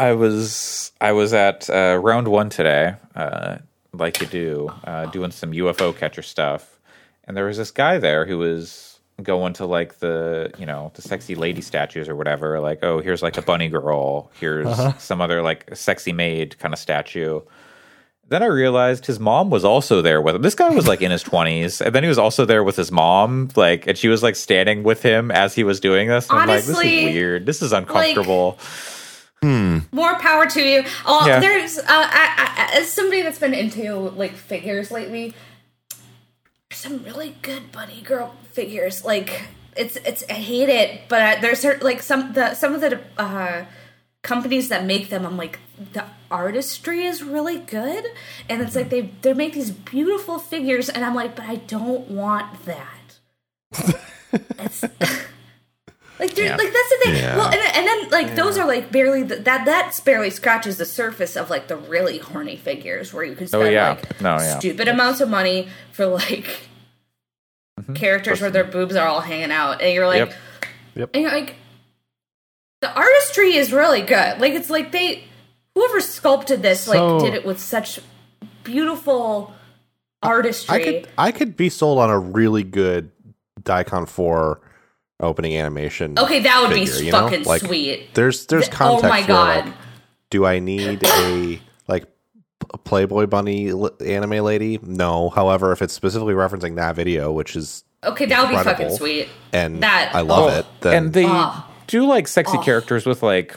I 0.00 0.14
was 0.14 0.92
I 0.98 1.12
was 1.12 1.34
at 1.34 1.68
uh, 1.68 2.00
round 2.02 2.26
one 2.26 2.48
today, 2.48 2.94
uh, 3.14 3.58
like 3.92 4.18
you 4.22 4.26
do, 4.26 4.72
uh, 4.84 5.04
doing 5.06 5.30
some 5.30 5.52
UFO 5.52 5.94
catcher 5.94 6.22
stuff, 6.22 6.80
and 7.24 7.36
there 7.36 7.44
was 7.44 7.58
this 7.58 7.70
guy 7.70 7.98
there 7.98 8.24
who 8.24 8.38
was 8.38 8.98
going 9.22 9.52
to 9.52 9.66
like 9.66 9.98
the 9.98 10.54
you 10.56 10.64
know 10.64 10.90
the 10.94 11.02
sexy 11.02 11.34
lady 11.34 11.60
statues 11.60 12.08
or 12.08 12.16
whatever. 12.16 12.60
Like, 12.60 12.82
oh, 12.82 13.00
here's 13.00 13.22
like 13.22 13.36
a 13.36 13.42
bunny 13.42 13.68
girl. 13.68 14.30
Here's 14.40 14.74
some 15.02 15.20
other 15.20 15.42
like 15.42 15.76
sexy 15.76 16.12
maid 16.12 16.58
kind 16.58 16.72
of 16.72 16.80
statue. 16.80 17.42
Then 18.26 18.42
I 18.42 18.46
realized 18.46 19.04
his 19.04 19.20
mom 19.20 19.50
was 19.50 19.66
also 19.66 20.00
there 20.00 20.22
with 20.22 20.34
him. 20.34 20.40
This 20.40 20.54
guy 20.54 20.70
was 20.70 20.88
like 20.88 21.02
in 21.02 21.10
his 21.10 21.22
twenties, 21.30 21.82
and 21.82 21.94
then 21.94 22.04
he 22.04 22.08
was 22.08 22.18
also 22.18 22.46
there 22.46 22.64
with 22.64 22.76
his 22.76 22.90
mom. 22.90 23.50
Like, 23.54 23.86
and 23.86 23.98
she 23.98 24.08
was 24.08 24.22
like 24.22 24.36
standing 24.36 24.82
with 24.82 25.02
him 25.02 25.30
as 25.30 25.54
he 25.54 25.62
was 25.62 25.78
doing 25.78 26.08
this. 26.08 26.30
And 26.30 26.38
I'm 26.38 26.48
like, 26.48 26.64
this 26.64 26.70
Honestly, 26.70 27.04
is 27.04 27.14
weird. 27.14 27.44
This 27.44 27.60
is 27.60 27.72
uncomfortable. 27.74 28.58
More 29.42 30.18
power 30.18 30.46
to 30.46 30.62
you. 30.62 30.84
Oh, 31.06 31.26
Yeah. 31.26 31.40
there's 31.40 31.78
uh, 31.78 31.84
I, 31.88 32.68
I, 32.72 32.78
as 32.78 32.92
somebody 32.92 33.22
that's 33.22 33.38
been 33.38 33.54
into 33.54 33.94
like 33.94 34.34
figures 34.34 34.90
lately. 34.90 35.34
Some 36.72 37.02
really 37.02 37.36
good 37.42 37.72
bunny 37.72 38.00
girl 38.02 38.34
figures. 38.52 39.04
Like 39.04 39.42
it's 39.76 39.96
it's 39.96 40.22
I 40.28 40.34
hate 40.34 40.68
it, 40.68 41.02
but 41.08 41.22
uh, 41.38 41.40
there's 41.40 41.58
certain 41.60 41.82
like 41.84 42.02
some 42.02 42.32
the 42.34 42.54
some 42.54 42.74
of 42.74 42.80
the 42.80 43.00
uh, 43.18 43.64
companies 44.22 44.68
that 44.68 44.84
make 44.84 45.08
them. 45.08 45.26
I'm 45.26 45.36
like 45.36 45.58
the 45.92 46.04
artistry 46.30 47.04
is 47.04 47.24
really 47.24 47.58
good, 47.58 48.04
and 48.48 48.62
it's 48.62 48.76
like 48.76 48.90
they 48.90 49.10
they 49.22 49.32
make 49.32 49.54
these 49.54 49.70
beautiful 49.72 50.38
figures, 50.38 50.88
and 50.88 51.04
I'm 51.04 51.14
like, 51.14 51.34
but 51.34 51.46
I 51.46 51.56
don't 51.56 52.08
want 52.08 52.64
that. 52.66 53.18
it's 54.58 54.84
like, 56.20 56.34
dude, 56.34 56.44
Yeah. 56.46 56.56
like 56.56 56.72
that's 56.72 56.88
the 56.90 56.98
thing. 57.04 57.16
Yeah. 57.16 57.36
Well, 57.36 57.46
and, 57.46 57.76
and 57.76 57.86
then 57.86 58.10
like 58.10 58.36
those 58.36 58.58
are 58.58 58.66
like 58.66 58.92
barely 58.92 59.22
the, 59.22 59.36
that 59.36 59.64
that 59.64 60.00
barely 60.04 60.30
scratches 60.30 60.76
the 60.76 60.84
surface 60.84 61.36
of 61.36 61.50
like 61.50 61.66
the 61.68 61.76
really 61.76 62.18
horny 62.18 62.56
figures 62.56 63.12
where 63.12 63.24
you 63.24 63.34
can 63.34 63.44
oh, 63.44 63.48
spend 63.48 63.62
Oh, 63.62 63.68
yeah. 63.70 63.88
like 63.90 64.20
No, 64.20 64.36
yeah. 64.36 64.58
stupid 64.58 64.86
amounts 64.86 65.20
of 65.20 65.28
money 65.28 65.68
for 65.92 66.06
like 66.06 66.44
mm-hmm. 67.80 67.94
characters 67.94 68.40
where 68.40 68.50
their 68.50 68.64
boobs 68.64 68.94
are 68.94 69.08
all 69.08 69.20
hanging 69.20 69.50
out, 69.50 69.80
and 69.80 69.94
you're 69.94 70.06
like, 70.06 70.28
Yep. 70.28 70.34
Yep. 70.94 71.10
and 71.14 71.22
you're 71.22 71.32
like, 71.32 71.56
the 72.80 72.92
artistry 72.92 73.56
is 73.56 73.72
really 73.72 74.02
good. 74.02 74.40
Like 74.40 74.52
it's 74.52 74.70
like 74.70 74.92
they 74.92 75.24
whoever 75.74 76.00
sculpted 76.00 76.62
this 76.62 76.82
So- 76.82 77.16
like 77.16 77.24
did 77.24 77.34
it 77.34 77.44
with 77.46 77.60
such 77.60 78.00
beautiful 78.62 79.52
artistry. 80.22 80.74
I 80.74 80.82
could 80.84 81.08
I 81.16 81.32
could 81.32 81.56
be 81.56 81.68
sold 81.70 81.98
on 81.98 82.10
a 82.10 82.18
really 82.18 82.62
good 82.62 83.10
Daicon 83.62 84.08
4 84.08 84.60
opening 85.22 85.56
animation. 85.56 86.18
okay, 86.18 86.40
that 86.40 86.60
would 86.62 86.72
figure, 86.76 86.98
be 86.98 87.06
you 87.06 87.12
know? 87.12 87.20
fucking 87.28 87.44
Like, 87.44 87.62
sweet. 87.62 88.14
There's 88.14 88.46
there's 88.46 88.64
Th- 88.66 88.72
context 88.76 89.04
oh 89.04 89.08
my 89.08 89.22
god. 89.26 89.64
like, 89.66 89.74
do 90.30 90.44
I 90.46 90.58
need 90.58 91.02
a 91.04 91.60
like 91.88 92.04
a 92.72 92.78
Playboy 92.78 93.26
bunny 93.26 93.70
anime 94.04 94.44
lady? 94.44 94.78
No. 94.82 95.30
However, 95.30 95.72
if 95.72 95.82
it's 95.82 95.94
specifically 95.94 96.34
referencing 96.34 96.76
that 96.76 96.94
video, 96.96 97.32
which 97.32 97.56
is 97.56 97.84
okay, 98.04 98.26
that 98.26 98.42
would 98.42 98.56
be 98.56 98.62
fucking 98.62 98.90
sweet. 98.96 99.28
and 99.52 99.82
That- 99.82 100.10
I 100.14 100.20
love 100.20 100.52
Oh, 100.52 100.58
it, 100.58 100.66
then 100.82 100.94
and 101.04 101.12
they 101.12 101.24
Ah. 101.26 101.68
do 101.86 102.04
like 102.06 102.28
sexy 102.28 102.58
Oh. 102.58 102.62
characters 102.62 103.06
with 103.06 103.22
like 103.22 103.56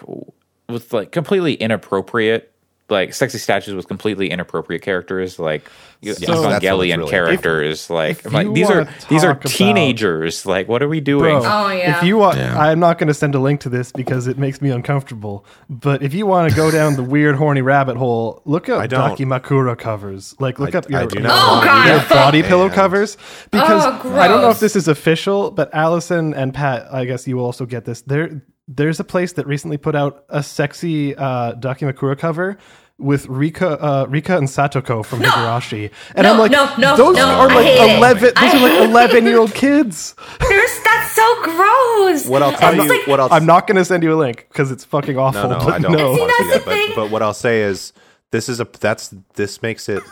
with 0.69 0.93
like 0.93 1.11
completely 1.11 1.53
inappropriate 1.55 2.52
like 2.89 3.13
sexy 3.13 3.37
statues 3.37 3.73
with 3.73 3.87
completely 3.87 4.29
inappropriate 4.29 4.81
characters 4.81 5.39
like 5.39 5.63
that's 6.01 6.19
what's 6.19 6.41
Evangelion 6.63 6.97
really- 6.97 7.09
characters 7.09 7.89
like 7.89 8.25
if 8.25 8.33
like 8.33 8.53
these 8.53 8.69
are 8.69 8.83
these 9.09 9.23
are 9.23 9.33
talk 9.33 9.45
about- 9.45 9.53
teenagers 9.53 10.45
like 10.45 10.67
what 10.67 10.83
are 10.83 10.89
we 10.89 10.99
doing 10.99 11.39
Bro, 11.39 11.43
Oh, 11.45 11.69
yeah. 11.71 11.97
If 11.97 12.03
you 12.03 12.17
want, 12.17 12.37
Yeah. 12.37 12.59
I'm 12.59 12.79
not 12.79 12.97
going 12.97 13.07
to 13.07 13.13
send 13.13 13.35
a 13.35 13.39
link 13.39 13.61
to 13.61 13.69
this 13.69 13.91
because 13.93 14.27
it 14.27 14.37
makes 14.37 14.61
me 14.61 14.69
uncomfortable. 14.69 15.45
But 15.69 16.03
if 16.03 16.13
you 16.13 16.25
want 16.25 16.49
to 16.49 16.55
go 16.55 16.71
down 16.71 16.95
the 16.97 17.03
weird, 17.03 17.35
horny 17.35 17.61
rabbit 17.61 17.95
hole, 17.95 18.41
look 18.45 18.67
up 18.67 18.81
I 18.81 18.87
don't. 18.87 19.17
Dakimakura 19.17 19.77
covers. 19.77 20.35
Like, 20.39 20.59
look 20.59 20.75
I- 20.75 20.79
up 20.79 20.89
your, 20.89 20.99
I 20.99 21.05
do 21.05 21.19
not 21.19 21.31
Oh, 21.33 21.63
God. 21.65 21.87
your 21.87 21.99
to 22.01 22.09
body 22.09 22.43
pillow 22.43 22.65
And- 22.65 22.73
covers 22.73 23.15
because 23.49 23.83
Oh, 23.85 24.15
I 24.17 24.27
don't 24.27 24.41
know 24.41 24.49
if 24.49 24.59
this 24.59 24.75
is 24.75 24.87
official, 24.89 25.51
but 25.51 25.73
Allison 25.73 26.33
and 26.33 26.53
Pat, 26.53 26.87
I 26.93 27.05
guess 27.05 27.25
you 27.27 27.37
will 27.37 27.45
also 27.45 27.65
get 27.65 27.85
this. 27.85 28.01
There, 28.01 28.41
there's 28.67 28.99
a 28.99 29.03
place 29.03 29.33
that 29.33 29.45
recently 29.47 29.77
put 29.77 29.95
out 29.95 30.23
a 30.29 30.41
sexy 30.43 31.15
uh, 31.15 31.53
Dakimakura 31.55 32.17
cover 32.17 32.57
with 32.97 33.25
Rika, 33.27 33.81
uh, 33.81 34.05
Rika 34.07 34.37
and 34.37 34.47
Satoko 34.47 35.03
from 35.03 35.19
No. 35.19 35.29
Higurashi, 35.29 35.91
and 36.15 36.23
No, 36.25 36.33
I'm 36.33 36.39
like, 36.39 36.51
no, 36.51 36.73
no, 36.77 36.95
those 36.95 37.15
no, 37.17 37.25
are 37.27 37.47
like 37.47 37.65
hate 37.65 37.91
it. 37.91 37.97
eleven. 37.97 38.23
Those 38.23 38.33
I 38.37 38.57
are 38.57 38.61
like 38.79 38.89
eleven 38.89 39.25
year 39.25 39.39
old 39.39 39.53
kids. 39.53 40.15
There's, 40.39 40.79
that's 40.83 41.11
so 41.13 41.41
gross. 41.43 42.27
What 42.27 42.41
I'll 42.43 42.53
tell 42.55 42.75
you, 42.75 42.87
like- 42.87 43.07
what 43.07 43.19
I'll 43.19 43.33
I'm 43.33 43.45
not 43.45 43.67
going 43.67 43.77
to 43.77 43.83
send 43.85 44.03
you 44.03 44.13
a 44.13 44.15
link 44.15 44.45
because 44.49 44.71
it's 44.71 44.85
fucking 44.85 45.17
awful. 45.17 45.49
No, 45.49 45.57
no, 45.57 45.65
but 45.65 45.73
I 45.73 45.79
don't 45.79 45.91
no. 45.91 46.11
want 46.11 46.31
to 46.31 46.35
See, 46.37 46.43
see 46.43 46.49
that's 46.49 46.65
that. 46.65 46.69
the 46.69 46.75
thing. 46.75 46.89
But, 46.89 46.95
but 47.03 47.11
what 47.11 47.21
I'll 47.23 47.33
say 47.33 47.63
is, 47.63 47.93
this 48.31 48.47
is 48.47 48.59
a 48.61 48.67
that's 48.79 49.13
this 49.33 49.61
makes 49.61 49.89
it. 49.89 50.03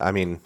I 0.00 0.12
mean, 0.12 0.40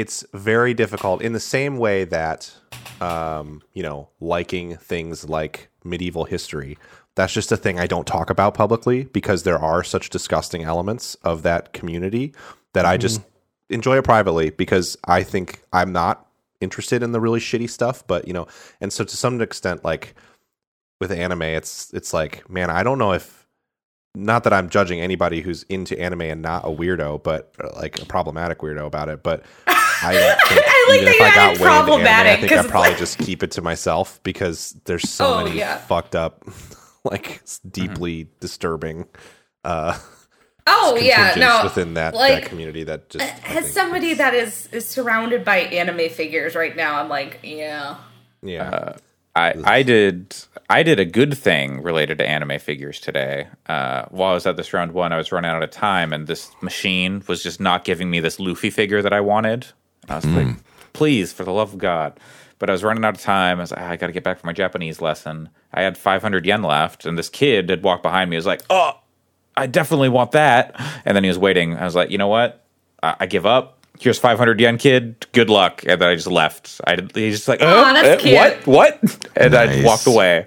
it's 0.00 0.24
very 0.32 0.72
difficult 0.72 1.20
in 1.20 1.34
the 1.34 1.40
same 1.40 1.76
way 1.76 2.04
that, 2.04 2.52
um, 3.00 3.62
you 3.74 3.82
know, 3.82 4.08
liking 4.18 4.76
things 4.76 5.28
like 5.28 5.68
medieval 5.84 6.24
history. 6.24 6.78
That's 7.16 7.32
just 7.34 7.52
a 7.52 7.56
thing 7.56 7.78
I 7.78 7.86
don't 7.86 8.06
talk 8.06 8.30
about 8.30 8.54
publicly 8.54 9.04
because 9.04 9.42
there 9.42 9.58
are 9.58 9.84
such 9.84 10.08
disgusting 10.08 10.64
elements 10.64 11.16
of 11.16 11.42
that 11.42 11.72
community 11.72 12.32
that 12.72 12.86
I 12.86 12.96
just 12.96 13.20
enjoy 13.68 13.98
it 13.98 14.04
privately 14.04 14.50
because 14.50 14.96
I 15.04 15.22
think 15.22 15.62
I'm 15.72 15.92
not 15.92 16.26
interested 16.60 17.02
in 17.02 17.12
the 17.12 17.20
really 17.20 17.40
shitty 17.40 17.68
stuff. 17.68 18.06
But 18.06 18.26
you 18.26 18.32
know, 18.32 18.46
and 18.80 18.92
so 18.92 19.04
to 19.04 19.16
some 19.16 19.40
extent, 19.42 19.84
like 19.84 20.14
with 20.98 21.10
anime, 21.10 21.42
it's 21.42 21.92
it's 21.92 22.14
like, 22.14 22.48
man, 22.48 22.70
I 22.70 22.82
don't 22.82 22.98
know 22.98 23.12
if 23.12 23.40
not 24.14 24.44
that 24.44 24.52
I'm 24.52 24.68
judging 24.68 25.00
anybody 25.00 25.40
who's 25.40 25.62
into 25.64 25.98
anime 25.98 26.22
and 26.22 26.42
not 26.42 26.64
a 26.64 26.68
weirdo, 26.68 27.22
but 27.22 27.54
uh, 27.62 27.70
like 27.76 28.00
a 28.00 28.06
problematic 28.06 28.58
weirdo 28.58 28.86
about 28.86 29.08
it. 29.08 29.22
But 29.22 29.44
I, 30.02 30.12
don't 30.14 30.40
think 30.48 30.62
I 30.66 30.86
like 30.88 31.02
even 31.02 31.04
that 31.06 31.12
if 31.14 31.18
you 31.18 31.24
I 31.24 31.34
got 31.34 31.38
added 31.38 31.60
way 31.60 31.66
anime, 31.66 31.72
I 31.72 31.84
problematic, 31.84 32.40
think 32.40 32.52
'cause 32.52 32.64
I'd 32.66 32.70
probably 32.70 32.90
like- 32.90 32.98
just 32.98 33.18
keep 33.18 33.42
it 33.42 33.50
to 33.52 33.62
myself 33.62 34.20
because 34.22 34.76
there's 34.84 35.08
so 35.08 35.34
Oh, 35.34 35.44
many 35.44 35.58
yeah. 35.58 35.78
fucked 35.78 36.14
up, 36.14 36.44
like 37.04 37.40
s- 37.42 37.60
deeply 37.70 38.28
disturbing. 38.40 39.06
uh 39.64 39.98
oh 40.66 40.96
yeah, 41.00 41.32
contingents 41.32 41.58
no. 41.58 41.64
within 41.64 41.94
that, 41.94 42.14
like, 42.14 42.42
that 42.42 42.48
community 42.48 42.84
that 42.84 43.08
just 43.10 43.24
I 43.24 43.56
As 43.58 43.72
somebody 43.72 44.10
is- 44.10 44.18
that 44.18 44.34
is 44.34 44.68
is 44.72 44.86
surrounded 44.88 45.44
by 45.44 45.58
anime 45.58 46.08
figures 46.10 46.54
right 46.54 46.74
now, 46.76 47.00
I'm 47.00 47.08
like, 47.08 47.40
yeah. 47.42 47.96
yeah 48.42 48.94
I, 49.36 49.54
I 49.64 49.82
did 49.84 50.34
I 50.68 50.82
did 50.82 50.98
a 50.98 51.04
good 51.04 51.36
thing 51.38 51.82
related 51.82 52.18
to 52.18 52.28
anime 52.28 52.58
figures 52.58 53.00
today. 53.00 53.46
Uh, 53.66 54.04
while 54.10 54.30
I 54.30 54.34
was 54.34 54.46
at 54.46 54.56
this 54.56 54.72
round 54.72 54.92
one, 54.92 55.12
I 55.12 55.16
was 55.18 55.30
running 55.30 55.50
out 55.50 55.62
of 55.62 55.70
time, 55.70 56.12
and 56.12 56.26
this 56.26 56.50
machine 56.60 57.22
was 57.28 57.42
just 57.42 57.60
not 57.60 57.84
giving 57.84 58.10
me 58.10 58.18
this 58.20 58.40
Luffy 58.40 58.70
figure 58.70 59.02
that 59.02 59.12
I 59.12 59.20
wanted. 59.20 59.66
I 60.10 60.16
was 60.16 60.26
like, 60.26 60.56
"Please, 60.92 61.32
for 61.32 61.44
the 61.44 61.52
love 61.52 61.72
of 61.72 61.78
God!" 61.78 62.18
But 62.58 62.68
I 62.68 62.72
was 62.72 62.84
running 62.84 63.04
out 63.04 63.14
of 63.16 63.22
time. 63.22 63.58
I 63.58 63.62
was 63.62 63.70
like, 63.70 63.80
"Ah, 63.80 63.90
"I 63.90 63.96
got 63.96 64.08
to 64.08 64.12
get 64.12 64.24
back 64.24 64.38
for 64.38 64.46
my 64.46 64.52
Japanese 64.52 65.00
lesson." 65.00 65.48
I 65.72 65.82
had 65.82 65.96
500 65.96 66.44
yen 66.44 66.62
left, 66.62 67.06
and 67.06 67.16
this 67.18 67.28
kid 67.28 67.70
had 67.70 67.82
walked 67.82 68.02
behind 68.02 68.28
me. 68.30 68.34
He 68.34 68.38
was 68.38 68.46
like, 68.46 68.62
"Oh, 68.68 68.98
I 69.56 69.66
definitely 69.66 70.08
want 70.10 70.32
that." 70.32 70.74
And 71.04 71.16
then 71.16 71.24
he 71.24 71.28
was 71.28 71.38
waiting. 71.38 71.76
I 71.76 71.84
was 71.84 71.94
like, 71.94 72.10
"You 72.10 72.18
know 72.18 72.28
what? 72.28 72.64
I, 73.02 73.16
I 73.20 73.26
give 73.26 73.46
up." 73.46 73.78
Here's 73.98 74.18
500 74.18 74.58
yen, 74.60 74.78
kid. 74.78 75.26
Good 75.32 75.50
luck. 75.50 75.82
And 75.86 76.00
then 76.00 76.08
I 76.08 76.14
just 76.14 76.26
left. 76.26 76.80
I 76.86 76.96
he's 77.14 77.36
just 77.36 77.48
like, 77.48 77.60
Aw, 77.62 77.64
"Uh, 77.66 77.92
that's 77.92 78.08
uh, 78.08 78.16
cute. 78.24 78.34
what? 78.66 78.66
What? 78.66 79.28
And 79.36 79.54
I 79.54 79.66
Nice. 79.66 79.84
walked 79.84 80.06
away. 80.06 80.46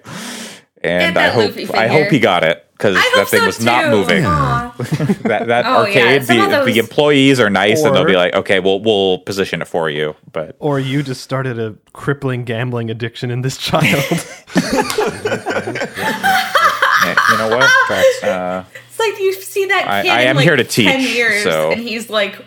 And 0.83 1.15
Get 1.15 1.17
I 1.17 1.27
that 1.27 1.33
hope 1.33 1.45
Luffy 1.55 1.73
I 1.73 1.87
hope 1.87 1.97
figure. 1.99 2.09
he 2.11 2.19
got 2.19 2.43
it 2.43 2.67
because 2.73 2.95
that 2.95 3.27
thing 3.29 3.39
so 3.41 3.45
was 3.45 3.63
not 3.63 3.89
moving. 3.89 4.23
Aw. 4.25 4.73
That 5.23 5.47
that 5.47 5.65
Oh, 5.65 5.83
arcade, 5.85 6.23
Some 6.25 6.37
the, 6.37 6.47
those- 6.47 6.65
the 6.65 6.77
employees 6.79 7.39
are 7.39 7.49
nice, 7.49 7.83
and 7.83 7.95
they'll 7.95 8.03
be 8.05 8.15
like, 8.15 8.33
"Okay, 8.35 8.59
we'll 8.59 8.79
we'll 8.81 9.19
position 9.19 9.61
it 9.61 9.67
for 9.67 9.89
you." 9.89 10.15
But 10.31 10.55
Or 10.59 10.79
you 10.79 11.01
just 11.03 11.21
started 11.21 11.59
a 11.59 11.75
crippling 11.93 12.43
gambling 12.43 12.89
addiction 12.91 13.31
in 13.31 13.41
this 13.41 13.57
child. 13.57 13.83
you 17.29 17.37
know 17.37 17.49
what? 17.49 17.69
That's, 17.89 18.23
uh, 18.23 18.65
It's 18.89 18.99
like 18.99 19.19
you 19.19 19.33
see 19.33 19.65
that 19.67 19.87
I- 19.87 20.01
kid 20.03 20.09
I 20.11 20.21
in 20.21 20.27
am 20.29 20.35
like 20.37 20.43
here 20.43 20.55
to 20.55 20.63
10 20.63 20.99
teach, 20.99 21.15
years, 21.15 21.43
so- 21.43 21.71
and 21.71 21.81
he's 21.81 22.09
like, 22.09 22.43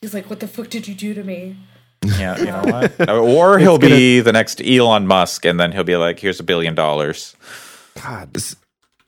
he's 0.00 0.14
like, 0.14 0.28
what 0.30 0.40
the 0.40 0.48
fuck 0.48 0.68
did 0.70 0.88
you 0.88 0.94
do 0.94 1.14
to 1.14 1.22
me? 1.24 1.56
yeah, 2.02 2.38
you 2.38 2.46
know 2.46 2.62
what? 2.62 3.10
or 3.10 3.58
he'll 3.58 3.76
be 3.78 4.20
the 4.20 4.32
next 4.32 4.60
Elon 4.62 5.06
Musk, 5.06 5.44
and 5.44 5.60
then 5.60 5.70
he'll 5.72 5.84
be 5.84 5.96
like, 5.96 6.18
"Here's 6.18 6.40
a 6.40 6.42
billion 6.42 6.74
dollars." 6.74 7.36
God, 8.02 8.32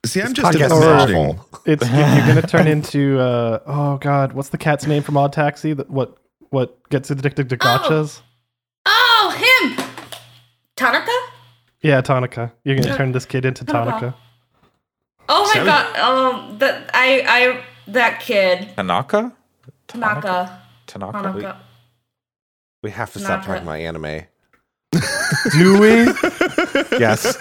See, 0.04 0.20
I'm 0.20 0.34
podcast 0.34 0.58
just 0.58 0.74
is 0.74 0.82
imagining. 0.82 1.30
awful. 1.38 1.60
it's 1.64 1.88
you're 1.88 2.26
going 2.26 2.40
to 2.40 2.46
turn 2.46 2.66
into 2.66 3.20
uh, 3.20 3.60
oh 3.66 3.98
god, 3.98 4.32
what's 4.32 4.48
the 4.48 4.58
cat's 4.58 4.86
name 4.86 5.02
from 5.02 5.16
Odd 5.16 5.32
Taxi? 5.32 5.72
That 5.74 5.88
what 5.90 6.16
what 6.50 6.88
gets 6.90 7.10
addicted 7.10 7.48
to 7.50 7.56
gotchas? 7.56 8.20
Oh, 8.84 9.68
him! 9.76 9.84
Tanaka? 10.76 11.12
Yeah, 11.82 12.00
Tanaka. 12.00 12.52
You're 12.64 12.76
going 12.76 12.88
to 12.88 12.96
turn 12.96 13.12
this 13.12 13.24
kid 13.24 13.44
into 13.44 13.64
Tanaka. 13.64 14.06
Tonica. 14.06 14.14
Oh 15.28 15.44
my 15.46 15.52
Seven- 15.52 15.66
god, 15.66 15.96
um, 15.98 16.58
that, 16.58 16.90
I, 16.92 17.22
I, 17.26 17.64
that 17.92 18.20
kid, 18.20 18.70
Tanaka, 18.76 19.32
Tanaka. 19.86 20.60
Tanaka. 20.86 21.22
Tanaka. 21.22 21.60
we 22.82 22.90
have 22.90 23.12
to 23.12 23.20
stop 23.20 23.44
talking 23.44 23.62
about 23.62 23.78
anime. 23.78 24.22
Do 25.52 25.80
we? 25.80 26.04
Yes, 26.98 27.38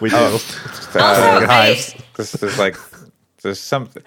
we 0.00 0.10
do. 0.10 0.16
Also, 0.96 1.00
Uh, 1.00 1.46
I, 1.48 1.74
this 2.16 2.34
is 2.40 2.58
like 2.58 2.76
there's 3.42 3.58
something. 3.58 4.02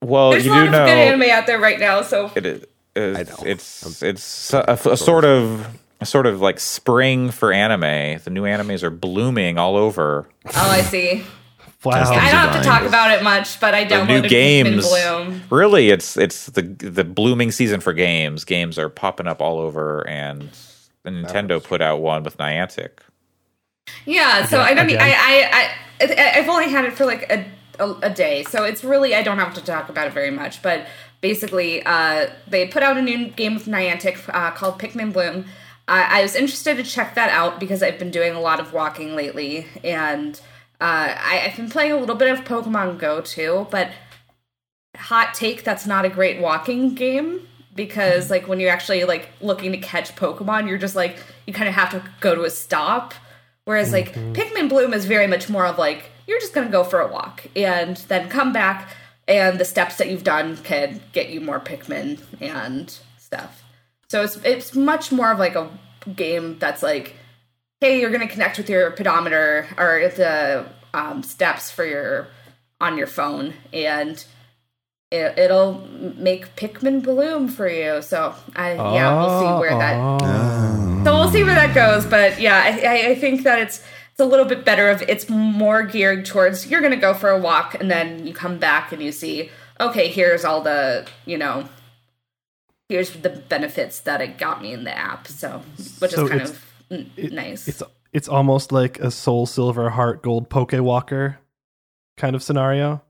Well, 0.00 0.30
there's 0.30 0.46
you 0.46 0.52
a 0.52 0.54
lot 0.54 0.60
do 0.60 0.66
of 0.66 0.72
know 0.72 0.86
good 0.86 0.96
anime 0.98 1.30
out 1.30 1.46
there 1.46 1.58
right 1.58 1.80
now, 1.80 2.02
so 2.02 2.30
it 2.36 2.46
is. 2.46 2.64
I 2.96 3.24
know. 3.24 3.36
It's 3.44 4.02
it's 4.02 4.52
a, 4.54 4.78
a 4.84 4.96
sort 4.96 5.24
of 5.24 5.66
a 6.00 6.06
sort 6.06 6.26
of 6.26 6.40
like 6.40 6.60
spring 6.60 7.30
for 7.30 7.52
anime. 7.52 8.20
The 8.22 8.30
new 8.30 8.42
animes 8.44 8.82
are 8.82 8.90
blooming 8.90 9.58
all 9.58 9.76
over. 9.76 10.28
oh, 10.46 10.50
I 10.54 10.82
see. 10.82 11.24
Wow. 11.82 11.92
I 11.94 12.04
don't 12.30 12.32
have 12.52 12.62
to 12.62 12.68
talk 12.68 12.82
about 12.82 13.10
it 13.10 13.22
much, 13.24 13.58
but 13.58 13.74
I 13.74 13.84
don't. 13.84 14.06
new 14.06 14.20
Pikmin 14.22 14.28
games, 14.28 14.88
Bloom. 14.88 15.42
really, 15.50 15.88
it's 15.90 16.16
it's 16.16 16.46
the 16.46 16.62
the 16.62 17.04
blooming 17.04 17.50
season 17.50 17.80
for 17.80 17.92
games. 17.92 18.44
Games 18.44 18.78
are 18.78 18.88
popping 18.90 19.26
up 19.26 19.40
all 19.40 19.58
over, 19.58 20.06
and 20.06 20.42
the 20.42 20.69
Nintendo 21.04 21.62
put 21.62 21.80
out 21.80 22.00
one 22.00 22.22
with 22.22 22.36
Niantic. 22.38 22.98
Yeah, 24.04 24.46
so 24.46 24.60
I 24.60 24.74
don't. 24.74 24.86
Again. 24.86 25.00
I, 25.00 25.10
I 25.10 25.74
I 26.00 26.38
I've 26.38 26.48
only 26.48 26.68
had 26.68 26.84
it 26.84 26.94
for 26.94 27.04
like 27.04 27.30
a, 27.30 27.46
a, 27.78 27.92
a 28.02 28.10
day, 28.10 28.42
so 28.44 28.64
it's 28.64 28.84
really 28.84 29.14
I 29.14 29.22
don't 29.22 29.38
have 29.38 29.54
to 29.54 29.64
talk 29.64 29.88
about 29.88 30.06
it 30.06 30.12
very 30.12 30.30
much. 30.30 30.62
But 30.62 30.86
basically, 31.20 31.82
uh, 31.84 32.30
they 32.46 32.66
put 32.68 32.82
out 32.82 32.96
a 32.96 33.02
new 33.02 33.28
game 33.28 33.54
with 33.54 33.66
Niantic 33.66 34.18
uh, 34.32 34.50
called 34.52 34.78
Pikmin 34.78 35.12
Bloom. 35.12 35.46
Uh, 35.88 36.06
I 36.08 36.22
was 36.22 36.34
interested 36.34 36.76
to 36.76 36.84
check 36.84 37.14
that 37.16 37.30
out 37.30 37.58
because 37.58 37.82
I've 37.82 37.98
been 37.98 38.10
doing 38.10 38.34
a 38.34 38.40
lot 38.40 38.60
of 38.60 38.72
walking 38.72 39.16
lately, 39.16 39.66
and 39.82 40.40
uh, 40.80 41.14
I, 41.18 41.42
I've 41.46 41.56
been 41.56 41.70
playing 41.70 41.92
a 41.92 41.96
little 41.96 42.16
bit 42.16 42.30
of 42.30 42.44
Pokemon 42.44 42.98
Go 42.98 43.20
too. 43.20 43.66
But 43.70 43.90
hot 44.96 45.34
take, 45.34 45.64
that's 45.64 45.86
not 45.86 46.04
a 46.04 46.08
great 46.08 46.40
walking 46.40 46.94
game 46.94 47.46
because 47.74 48.30
like 48.30 48.48
when 48.48 48.60
you're 48.60 48.70
actually 48.70 49.04
like 49.04 49.28
looking 49.40 49.72
to 49.72 49.78
catch 49.78 50.14
Pokemon, 50.16 50.68
you're 50.68 50.78
just 50.78 50.96
like 50.96 51.18
you 51.46 51.52
kind 51.52 51.68
of 51.68 51.74
have 51.74 51.90
to 51.90 52.02
go 52.20 52.34
to 52.34 52.44
a 52.44 52.50
stop. 52.50 53.14
Whereas 53.64 53.92
like 53.92 54.14
Pikmin 54.14 54.68
Bloom 54.68 54.92
is 54.92 55.04
very 55.04 55.26
much 55.26 55.48
more 55.48 55.66
of 55.66 55.78
like 55.78 56.04
you're 56.26 56.40
just 56.40 56.54
gonna 56.54 56.70
go 56.70 56.84
for 56.84 57.00
a 57.00 57.08
walk 57.10 57.46
and 57.54 57.96
then 58.08 58.28
come 58.28 58.52
back 58.52 58.94
and 59.28 59.60
the 59.60 59.64
steps 59.64 59.96
that 59.96 60.10
you've 60.10 60.24
done 60.24 60.56
can 60.58 61.00
get 61.12 61.30
you 61.30 61.40
more 61.40 61.60
Pikmin 61.60 62.20
and 62.40 62.98
stuff. 63.18 63.62
So 64.08 64.22
it's 64.22 64.36
it's 64.44 64.74
much 64.74 65.12
more 65.12 65.30
of 65.30 65.38
like 65.38 65.54
a 65.54 65.70
game 66.16 66.58
that's 66.58 66.82
like, 66.82 67.14
hey, 67.80 68.00
you're 68.00 68.10
gonna 68.10 68.28
connect 68.28 68.58
with 68.58 68.68
your 68.68 68.90
pedometer 68.90 69.68
or 69.78 70.10
the 70.16 70.66
um, 70.92 71.22
steps 71.22 71.70
for 71.70 71.84
your 71.84 72.28
on 72.80 72.98
your 72.98 73.06
phone 73.06 73.54
and 73.72 74.24
it, 75.10 75.38
it'll 75.38 75.80
make 76.16 76.54
Pikmin 76.56 77.02
bloom 77.02 77.48
for 77.48 77.68
you. 77.68 78.00
So 78.02 78.34
I 78.54 78.74
yeah, 78.74 79.18
we'll 79.18 79.40
see 79.40 79.46
ah, 79.46 79.60
where 79.60 79.78
that 79.78 79.96
Oh. 79.98 81.04
so 81.04 81.14
we'll 81.18 81.30
see 81.30 81.42
where 81.42 81.54
that 81.54 81.74
goes. 81.74 82.06
But 82.06 82.40
yeah, 82.40 82.56
I, 82.64 82.68
I- 82.86 83.06
I 83.10 83.14
think 83.16 83.42
that 83.44 83.58
it's 83.58 83.82
it's 84.12 84.20
a 84.20 84.24
little 84.24 84.44
bit 84.46 84.64
better 84.64 84.90
Of 84.90 85.02
it's 85.02 85.28
more 85.28 85.82
geared 85.82 86.26
towards 86.26 86.66
you're 86.70 86.80
gonna 86.82 86.96
go 86.96 87.14
for 87.14 87.30
a 87.30 87.38
walk 87.38 87.74
and 87.74 87.90
then 87.90 88.26
you 88.26 88.34
come 88.34 88.58
back 88.58 88.92
and 88.92 89.02
you 89.02 89.12
see 89.12 89.50
okay 89.80 90.08
here's 90.08 90.44
all 90.44 90.60
the 90.60 91.06
you 91.24 91.38
know 91.38 91.66
here's 92.88 93.10
the 93.12 93.30
benefits 93.30 94.00
that 94.00 94.20
it 94.20 94.36
got 94.38 94.60
me 94.62 94.72
in 94.72 94.84
the 94.84 94.96
app. 94.96 95.26
So 95.26 95.62
which 96.00 96.12
So 96.12 96.24
is 96.24 96.28
kind 96.30 96.42
of 96.42 96.64
n- 96.90 97.10
it- 97.16 97.32
nice. 97.32 97.66
It's 97.68 97.82
it's 98.12 98.28
almost 98.28 98.72
like 98.72 98.98
a 99.00 99.10
Soul 99.10 99.46
Silver 99.46 99.90
Heart 99.90 100.22
Gold 100.22 100.48
Poke 100.50 100.72
Walker 100.74 101.38
kind 102.16 102.34
of 102.36 102.42
scenario. 102.42 103.02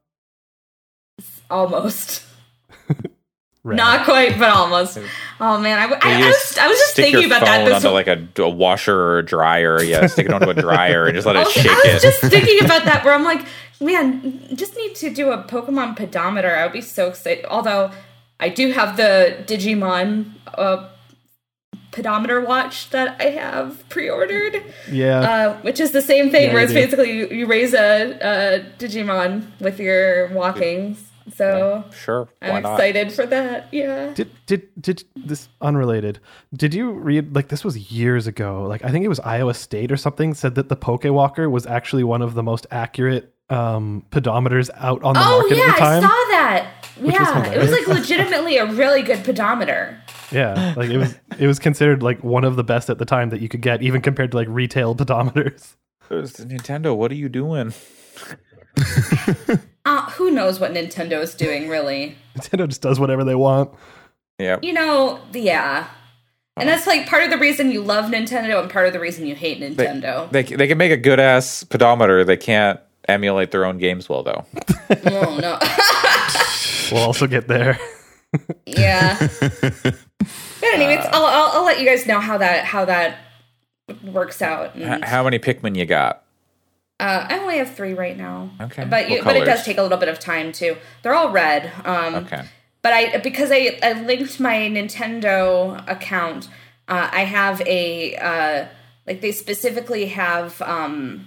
Almost. 1.51 2.23
Right. 3.63 3.77
Not 3.77 4.07
quite, 4.07 4.39
but 4.39 4.49
almost. 4.49 4.97
Oh 5.39 5.61
man, 5.61 5.79
I, 5.79 5.85
I, 5.95 5.99
I 6.03 6.27
was 6.27 6.57
I 6.59 6.67
was 6.67 6.79
just 6.79 6.97
thinking 6.97 7.27
about 7.27 7.43
that. 7.43 7.67
This 7.67 7.75
onto 7.85 7.89
like 7.91 8.07
a, 8.07 8.27
a 8.43 8.49
washer 8.49 8.99
or 8.99 9.19
a 9.19 9.23
dryer. 9.23 9.83
Yeah, 9.83 10.07
stick 10.07 10.25
it 10.25 10.33
onto 10.33 10.49
a 10.49 10.55
dryer 10.55 11.05
and 11.05 11.15
just 11.15 11.27
let 11.27 11.37
it 11.37 11.41
was, 11.45 11.53
shake 11.53 11.67
I 11.67 11.75
was 11.93 11.97
it. 11.97 12.01
just 12.01 12.21
thinking 12.23 12.65
about 12.65 12.87
that 12.87 13.05
where 13.05 13.13
I'm 13.13 13.23
like, 13.23 13.45
man, 13.79 14.41
just 14.57 14.75
need 14.79 14.95
to 14.95 15.11
do 15.13 15.31
a 15.31 15.45
Pokemon 15.45 15.97
pedometer. 15.97 16.57
I 16.57 16.65
would 16.65 16.73
be 16.73 16.81
so 16.81 17.09
excited. 17.09 17.45
Although 17.51 17.91
I 18.41 18.49
do 18.49 18.73
have 18.73 18.97
the 18.97 19.37
Digimon 19.47 20.33
uh, 20.55 20.89
pedometer 21.91 22.41
watch 22.41 22.89
that 22.91 23.21
I 23.21 23.25
have 23.25 23.87
pre-ordered, 23.91 24.63
Yeah. 24.91 25.21
uh, 25.21 25.57
which 25.61 25.81
is 25.81 25.93
the 25.93 26.01
same 26.01 26.31
thing 26.31 26.45
Yeah, 26.49 26.55
where 26.55 26.63
it's 26.63 26.73
basically 26.73 27.13
you, 27.13 27.29
you 27.29 27.47
raise 27.47 27.75
a, 27.75 28.13
a 28.23 28.65
Digimon 28.79 29.49
with 29.61 29.79
your 29.79 30.29
walking. 30.29 30.97
So 31.35 31.85
Sure. 31.93 32.29
Why 32.41 32.49
I'm 32.51 32.63
not? 32.63 32.75
excited 32.75 33.13
for 33.13 33.27
that. 33.27 33.69
Yeah. 33.73 34.13
Did 34.15 34.31
did 34.47 34.69
did 34.81 35.05
this 35.17 35.49
unrelated? 35.61 36.19
Did 36.55 36.75
you 36.75 36.91
read 36.93 37.35
like 37.35 37.49
this 37.49 37.65
was 37.65 37.93
years 37.93 38.27
ago? 38.27 38.65
Like 38.67 38.85
I 38.85 38.91
think 38.91 39.05
it 39.05 39.09
was 39.09 39.21
Iowa 39.21 39.55
State 39.55 39.91
or 39.93 39.97
something 39.97 40.35
said 40.35 40.55
that 40.57 40.69
the 40.69 40.77
Pokewalker 40.77 41.51
was 41.51 41.67
actually 41.67 42.05
one 42.05 42.23
of 42.23 42.35
the 42.35 42.43
most 42.43 42.67
accurate 42.71 43.35
um, 43.49 44.05
pedometers 44.11 44.71
out 44.77 45.03
on 45.03 45.15
the 45.15 45.21
Oh 45.23 45.41
market 45.41 45.57
yeah, 45.57 45.65
at 45.65 45.75
the 45.75 45.79
time. 45.81 46.03
Oh 46.03 46.03
yeah, 46.03 46.03
I 46.03 46.03
time. 46.03 46.03
saw 46.03 46.09
that. 46.31 46.67
was 47.01 47.13
yeah, 47.15 47.53
it 47.53 47.59
was 47.59 47.71
like 47.73 47.87
legitimately 48.01 48.57
a 48.59 48.67
really 48.67 49.03
good 49.03 49.25
pedometer. 49.25 50.01
Yeah, 50.31 50.75
like 50.77 50.91
it 50.91 50.99
was 50.99 51.15
it 51.39 51.47
was 51.49 51.59
considered 51.59 52.03
like 52.03 52.23
one 52.23 52.45
of 52.45 52.55
the 52.57 52.63
best 52.63 52.89
at 52.91 52.99
the 52.99 53.05
time 53.05 53.31
that 53.31 53.41
you 53.41 53.49
could 53.49 53.63
get, 53.63 53.83
even 53.83 54.01
compared 54.03 54.31
to 54.33 54.37
like 54.37 54.47
retail 54.49 54.95
pedometers. 54.95 55.75
There's 56.09 56.35
Nintendo. 56.37 56.97
What 56.97 57.11
are 57.11 57.17
you 57.17 57.29
doing? 57.29 57.73
Uh, 59.85 60.11
who 60.11 60.31
knows 60.31 60.61
what 60.61 60.73
Nintendo 60.73 61.23
is 61.23 61.35
doing, 61.35 61.69
really? 61.69 62.17
Nintendo 62.37 62.69
just 62.69 62.83
does 62.83 63.01
whatever 63.01 63.25
they 63.25 63.35
want. 63.35 63.71
Yeah. 64.39 64.59
You 64.63 64.73
know, 64.73 65.21
yeah. 65.33 65.89
And 66.57 66.69
that's 66.69 66.87
like 66.87 67.07
part 67.07 67.25
of 67.25 67.31
the 67.31 67.39
reason 67.39 67.71
you 67.71 67.81
love 67.81 68.11
Nintendo 68.11 68.61
and 68.61 68.71
part 68.71 68.87
of 68.87 68.93
the 68.93 69.01
reason 69.01 69.27
you 69.27 69.35
hate 69.35 69.61
Nintendo. 69.61 70.31
they 70.31 70.43
they 70.43 70.67
can 70.67 70.77
make 70.77 70.93
a 70.93 70.97
good 70.97 71.19
ass 71.19 71.65
pedometer. 71.65 72.23
They 72.23 72.37
can't 72.37 72.79
emulate 73.09 73.51
their 73.51 73.65
own 73.65 73.79
games 73.79 74.09
well 74.09 74.23
though. 74.23 74.45
oh 75.07 75.39
no. 75.41 75.59
We'll 76.93 77.05
also 77.05 77.29
get 77.29 77.47
there. 77.47 77.79
yeah. 78.67 79.17
But 80.61 80.75
anyways, 80.75 81.07
I'll, 81.13 81.25
I'll 81.25 81.51
I'll 81.59 81.65
let 81.65 81.79
you 81.79 81.87
guys 81.87 82.05
know 82.05 82.19
how 82.19 82.37
that 82.39 82.65
how 82.65 82.85
that 82.85 83.19
works 84.05 84.43
out. 84.43 84.75
And, 84.75 85.05
how 85.05 85.23
many 85.23 85.39
Pikmin 85.39 85.77
you 85.77 85.87
got? 85.87 86.25
Uh, 87.01 87.27
I 87.29 87.39
only 87.39 87.57
have 87.57 87.75
three 87.75 87.95
right 87.95 88.17
now. 88.17 88.51
Okay. 88.61 88.85
But 88.85 89.11
you, 89.11 89.23
but 89.25 89.37
it 89.37 89.45
does 89.47 89.65
take 89.65 89.79
a 89.79 89.83
little 89.83 89.99
bit 89.99 90.09
of 90.09 90.19
time 90.21 90.53
too. 90.53 90.77
They're 91.03 91.15
all 91.15 91.31
red. 91.33 91.73
Um, 91.85 92.15
Okay. 92.15 92.45
but 92.83 92.93
I 92.93 93.17
because 93.19 93.51
I, 93.51 93.79
I 93.83 93.93
linked 94.03 94.39
my 94.39 94.57
Nintendo 94.69 95.83
account, 95.89 96.49
uh, 96.89 97.09
I 97.11 97.25
have 97.25 97.61
a 97.63 98.17
uh, 98.17 98.67
like 99.07 99.21
they 99.23 99.33
specifically 99.33 100.07
have 100.07 100.61
um, 100.63 101.27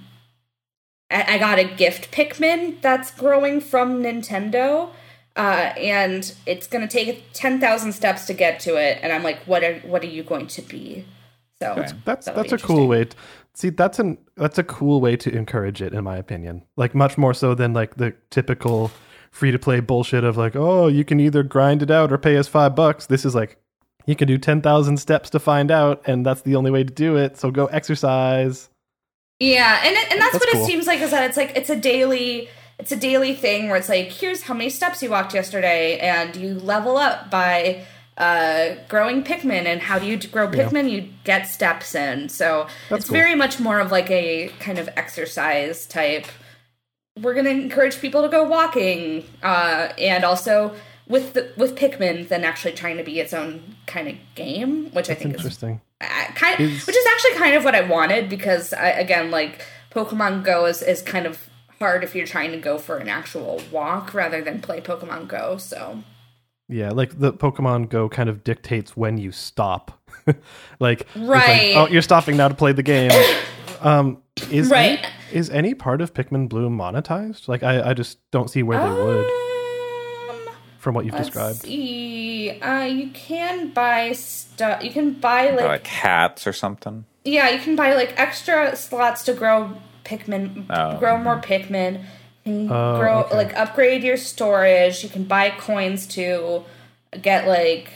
I, 1.10 1.36
I 1.36 1.38
got 1.40 1.58
a 1.60 1.64
gift 1.66 2.12
Pikmin 2.12 2.80
that's 2.82 3.12
growing 3.12 3.60
from 3.60 4.04
Nintendo. 4.04 4.92
Uh, 5.36 5.74
and 5.78 6.32
it's 6.46 6.68
gonna 6.68 6.88
take 6.88 7.26
ten 7.34 7.60
thousand 7.60 7.94
steps 7.94 8.28
to 8.28 8.36
get 8.36 8.60
to 8.60 8.76
it, 8.76 9.00
and 9.02 9.12
I'm 9.12 9.24
like, 9.24 9.40
what 9.48 9.64
are 9.64 9.80
what 9.80 10.04
are 10.04 10.08
you 10.08 10.22
going 10.22 10.46
to 10.46 10.62
be? 10.62 11.06
So 11.60 11.72
Okay. 11.72 11.92
That's 12.06 12.28
that'll 12.28 12.44
that's 12.44 12.54
a 12.54 12.64
cool 12.64 12.88
way. 12.88 13.06
To, 13.06 13.16
see, 13.54 13.70
that's 13.70 14.00
an 14.00 14.18
that's 14.36 14.58
a 14.58 14.64
cool 14.64 15.02
way 15.02 15.16
to 15.18 15.32
encourage 15.36 15.82
it, 15.82 15.94
in 15.94 16.04
my 16.04 16.18
opinion. 16.18 16.64
Like 16.76 16.96
much 16.96 17.18
more 17.18 17.34
so 17.34 17.56
than 17.56 17.74
like 17.74 17.96
the 17.96 18.14
typical 18.30 18.92
free 19.32 19.52
to 19.52 19.60
play 19.60 19.80
bullshit 19.80 20.24
of 20.24 20.38
like, 20.38 20.56
oh, 20.56 20.88
you 20.88 21.04
can 21.04 21.20
either 21.20 21.44
grind 21.44 21.82
it 21.82 21.90
out 21.92 22.12
or 22.12 22.18
pay 22.18 22.38
us 22.38 22.48
five 22.48 22.76
bucks. 22.76 23.08
This 23.08 23.26
is 23.26 23.34
like, 23.34 23.58
you 24.06 24.16
can 24.16 24.28
do 24.28 24.38
ten 24.38 24.62
thousand 24.62 24.98
steps 24.98 25.30
to 25.32 25.40
find 25.40 25.72
out, 25.72 26.02
and 26.06 26.26
that's 26.26 26.42
the 26.42 26.56
only 26.56 26.72
way 26.72 26.84
to 26.84 26.94
do 26.94 27.16
it. 27.18 27.38
So 27.38 27.52
go 27.52 27.66
exercise. 27.68 28.70
Yeah, 29.40 29.82
and 29.84 29.96
it, 29.96 30.12
and 30.12 30.22
that's, 30.22 30.34
That's 30.34 30.46
what 30.46 30.54
cool. 30.54 30.64
it 30.64 30.66
seems 30.66 30.88
like 30.88 31.00
is 31.02 31.12
that 31.12 31.28
it's 31.30 31.38
like 31.38 31.56
it's 31.56 31.70
a 31.70 31.76
daily 31.76 32.50
it's 32.80 32.92
a 32.92 32.96
daily 32.96 33.34
thing 33.34 33.68
where 33.68 33.78
it's 33.78 33.90
like 33.90 34.12
here's 34.12 34.44
how 34.44 34.54
many 34.54 34.70
steps 34.70 35.02
you 35.04 35.10
walked 35.10 35.34
yesterday 35.34 36.00
and 36.00 36.36
you 36.36 36.56
level 36.56 36.98
up 36.98 37.30
by 37.30 37.86
uh 38.18 38.76
growing 38.90 39.24
Pikmin 39.24 39.66
and 39.66 39.82
how 39.82 39.98
do 40.00 40.06
you 40.06 40.18
grow 40.18 40.48
Pikmin 40.48 40.90
you 40.90 41.10
get 41.24 41.44
steps 41.48 41.96
in. 41.96 42.30
So 42.30 42.68
That's 42.90 43.02
it's 43.02 43.10
cool. 43.10 43.18
very 43.18 43.36
much 43.36 43.60
more 43.60 43.80
of 43.80 43.92
like 43.92 44.10
a 44.12 44.50
kind 44.60 44.78
of 44.78 44.88
exercise 44.96 45.86
type. 45.88 46.28
We're 47.20 47.34
going 47.34 47.46
to 47.46 47.52
encourage 47.52 48.00
people 48.00 48.22
to 48.24 48.30
go 48.30 48.44
walking 48.44 49.26
uh 49.42 49.90
and 49.98 50.24
also 50.24 50.76
with 51.08 51.34
the, 51.34 51.52
with 51.58 51.76
Pikmin 51.76 52.28
than 52.30 52.44
actually 52.44 52.72
trying 52.74 52.98
to 52.98 53.04
be 53.04 53.20
its 53.20 53.34
own 53.34 53.76
kind 53.88 54.08
of 54.08 54.16
game, 54.36 54.90
which 54.92 55.10
I 55.10 55.16
think 55.16 55.34
is 55.36 55.42
Interesting. 55.42 55.82
Kind 56.00 56.60
Is- 56.60 56.86
which 56.88 56.96
is 56.96 57.06
actually 57.14 57.36
kind 57.40 57.56
of 57.56 57.64
what 57.66 57.76
I 57.76 57.82
wanted 57.82 58.30
because 58.30 58.74
I, 58.74 58.88
again, 58.90 59.30
like 59.32 59.66
Pokemon 59.92 60.44
Go 60.44 60.66
is, 60.66 60.82
is 60.82 61.02
kind 61.02 61.26
of 61.26 61.50
hard 61.80 62.04
if 62.04 62.16
you're 62.16 62.26
trying 62.28 62.52
to 62.52 62.58
go 62.58 62.78
for 62.78 62.98
an 62.98 63.10
actual 63.10 63.62
walk 63.72 64.14
rather 64.14 64.42
than 64.42 64.62
play 64.62 64.80
Pokemon 64.82 65.28
Go. 65.28 65.58
So 65.58 66.04
Yeah, 66.70 66.90
like 66.92 67.20
the 67.20 67.34
Pokemon 67.34 67.90
Go 67.90 68.08
kind 68.10 68.30
of 68.30 68.44
dictates 68.44 68.96
when 68.96 69.18
you 69.18 69.32
stop. 69.32 70.00
like, 70.80 71.02
it's 71.02 71.16
like, 71.16 71.76
oh, 71.76 71.88
you're 71.90 72.02
stopping 72.02 72.38
now 72.38 72.48
to 72.48 72.54
play 72.56 72.72
the 72.72 72.84
game. 72.84 73.12
um, 73.82 74.20
is 74.50 74.70
Right. 74.70 75.00
any, 75.00 75.08
is 75.32 75.50
any 75.50 75.74
part 75.74 76.02
of 76.02 76.14
Pikmin 76.14 76.48
Bloom 76.50 76.78
monetized? 76.78 77.48
Like, 77.48 77.64
I, 77.64 77.90
I 77.90 77.94
just 77.94 78.18
don't 78.32 78.50
see 78.50 78.64
where 78.64 78.80
they 78.80 78.90
would 79.04 79.26
um, 80.30 80.56
from 80.80 80.96
what 80.96 81.06
you've 81.06 81.14
let's 81.14 81.28
described. 81.28 81.60
see. 81.64 82.52
Uh, 82.62 82.84
you 82.84 83.10
can 83.12 83.70
buy 83.72 84.14
stuff. 84.14 84.84
You 84.84 84.92
can 84.92 85.14
buy 85.14 85.52
like, 85.52 85.66
like 85.66 85.88
hats 85.88 86.48
or 86.48 86.54
something. 86.54 87.06
yeah, 87.26 87.50
you 87.50 87.60
can 87.60 87.76
buy 87.76 87.94
like 87.94 88.14
extra 88.18 88.76
slots 88.76 89.24
to 89.26 89.34
grow 89.34 89.72
Pikmin, 90.06 90.66
Oh, 90.70 90.98
grow 91.00 91.18
more 91.18 91.40
Pikmin. 91.42 92.04
You 92.46 92.68
Oh, 92.70 92.98
grow 93.00 93.20
okay. 93.24 93.36
like 93.38 93.56
upgrade 93.56 94.04
your 94.04 94.18
storage. 94.18 95.04
You 95.04 95.10
can 95.10 95.24
buy 95.24 95.50
coins 95.52 96.06
to 96.08 96.64
get 97.22 97.48
like 97.48 97.92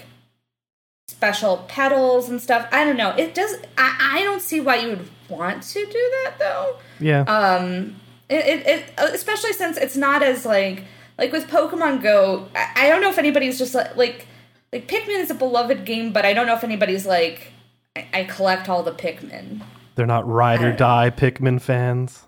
special 1.08 1.66
petals 1.68 2.30
and 2.30 2.42
stuff. 2.42 2.68
I 2.72 2.84
don't 2.86 2.98
know. 2.98 3.12
It 3.18 3.34
does. 3.34 3.56
I, 3.78 4.20
I 4.20 4.24
don't 4.24 4.42
see 4.42 4.60
why 4.62 4.78
you 4.78 4.90
would 4.90 5.10
want 5.30 5.64
to 5.64 5.86
do 5.86 5.92
that 6.24 6.34
though. 6.40 6.78
Yeah, 7.00 7.22
Um, 7.24 7.96
it, 8.30 8.46
it, 8.46 8.68
it 8.68 8.94
especially 9.14 9.54
since 9.54 9.78
it's 9.78 9.96
not 9.98 10.24
as 10.24 10.46
like 10.46 10.84
like 11.18 11.32
with 11.32 11.48
Pokemon 11.50 12.02
Go. 12.02 12.48
I, 12.56 12.86
I 12.86 12.90
don't 12.90 13.02
know 13.02 13.10
if 13.10 13.18
anybody's 13.18 13.58
just 13.58 13.74
like 13.76 13.96
like 13.96 14.28
like 14.72 14.88
Pikmin 14.88 15.20
is 15.20 15.32
a 15.32 15.36
beloved 15.36 15.86
game, 15.86 16.12
but 16.14 16.26
I 16.26 16.34
don't 16.34 16.48
know 16.48 16.56
if 16.56 16.64
anybody's 16.64 17.06
like 17.06 17.52
I, 17.96 18.08
I 18.14 18.24
collect 18.26 18.70
all 18.70 18.84
the 18.84 18.92
Pikmin 18.94 19.62
they're 19.96 20.06
not 20.06 20.28
ride 20.28 20.62
or 20.62 20.72
die 20.72 21.10
Pikmin 21.10 21.60
fans. 21.60 22.27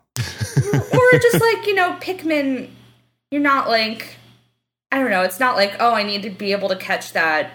Or 0.73 1.19
just 1.19 1.41
like 1.41 1.65
you 1.67 1.75
know 1.75 1.93
Pikmin. 2.01 2.69
You're 3.31 3.41
not 3.41 3.67
like 3.69 4.15
I 4.91 4.99
don't 4.99 5.11
know. 5.11 5.21
It's 5.23 5.39
not 5.39 5.55
like 5.55 5.75
oh 5.79 5.93
I 5.93 6.03
need 6.03 6.23
to 6.23 6.29
be 6.29 6.51
able 6.51 6.69
to 6.69 6.75
catch 6.75 7.13
that. 7.13 7.51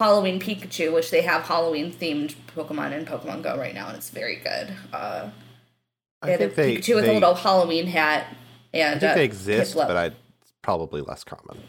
Halloween 0.00 0.38
Pikachu, 0.38 0.92
which 0.94 1.10
they 1.10 1.22
have 1.22 1.42
Halloween 1.42 1.92
themed 1.92 2.34
Pokemon 2.54 2.92
in 2.92 3.04
Pokemon 3.04 3.42
Go 3.42 3.56
right 3.58 3.74
now, 3.74 3.88
and 3.88 3.96
it's 3.96 4.10
very 4.10 4.36
good. 4.36 4.72
Uh, 4.92 5.30
I 6.22 6.26
they 6.26 6.30
have 6.32 6.38
think 6.40 6.52
a 6.52 6.54
they, 6.54 6.76
Pikachu 6.76 6.94
with 6.94 7.04
they- 7.04 7.10
a 7.10 7.14
little 7.14 7.34
Halloween 7.34 7.86
hat, 7.88 8.26
and 8.72 8.98
I 8.98 9.00
think 9.00 9.12
uh, 9.12 9.14
they 9.16 9.24
exist, 9.24 9.74
but 9.74 9.96
I, 9.96 10.04
it's 10.06 10.52
probably 10.62 11.00
less 11.00 11.24
common. 11.24 11.60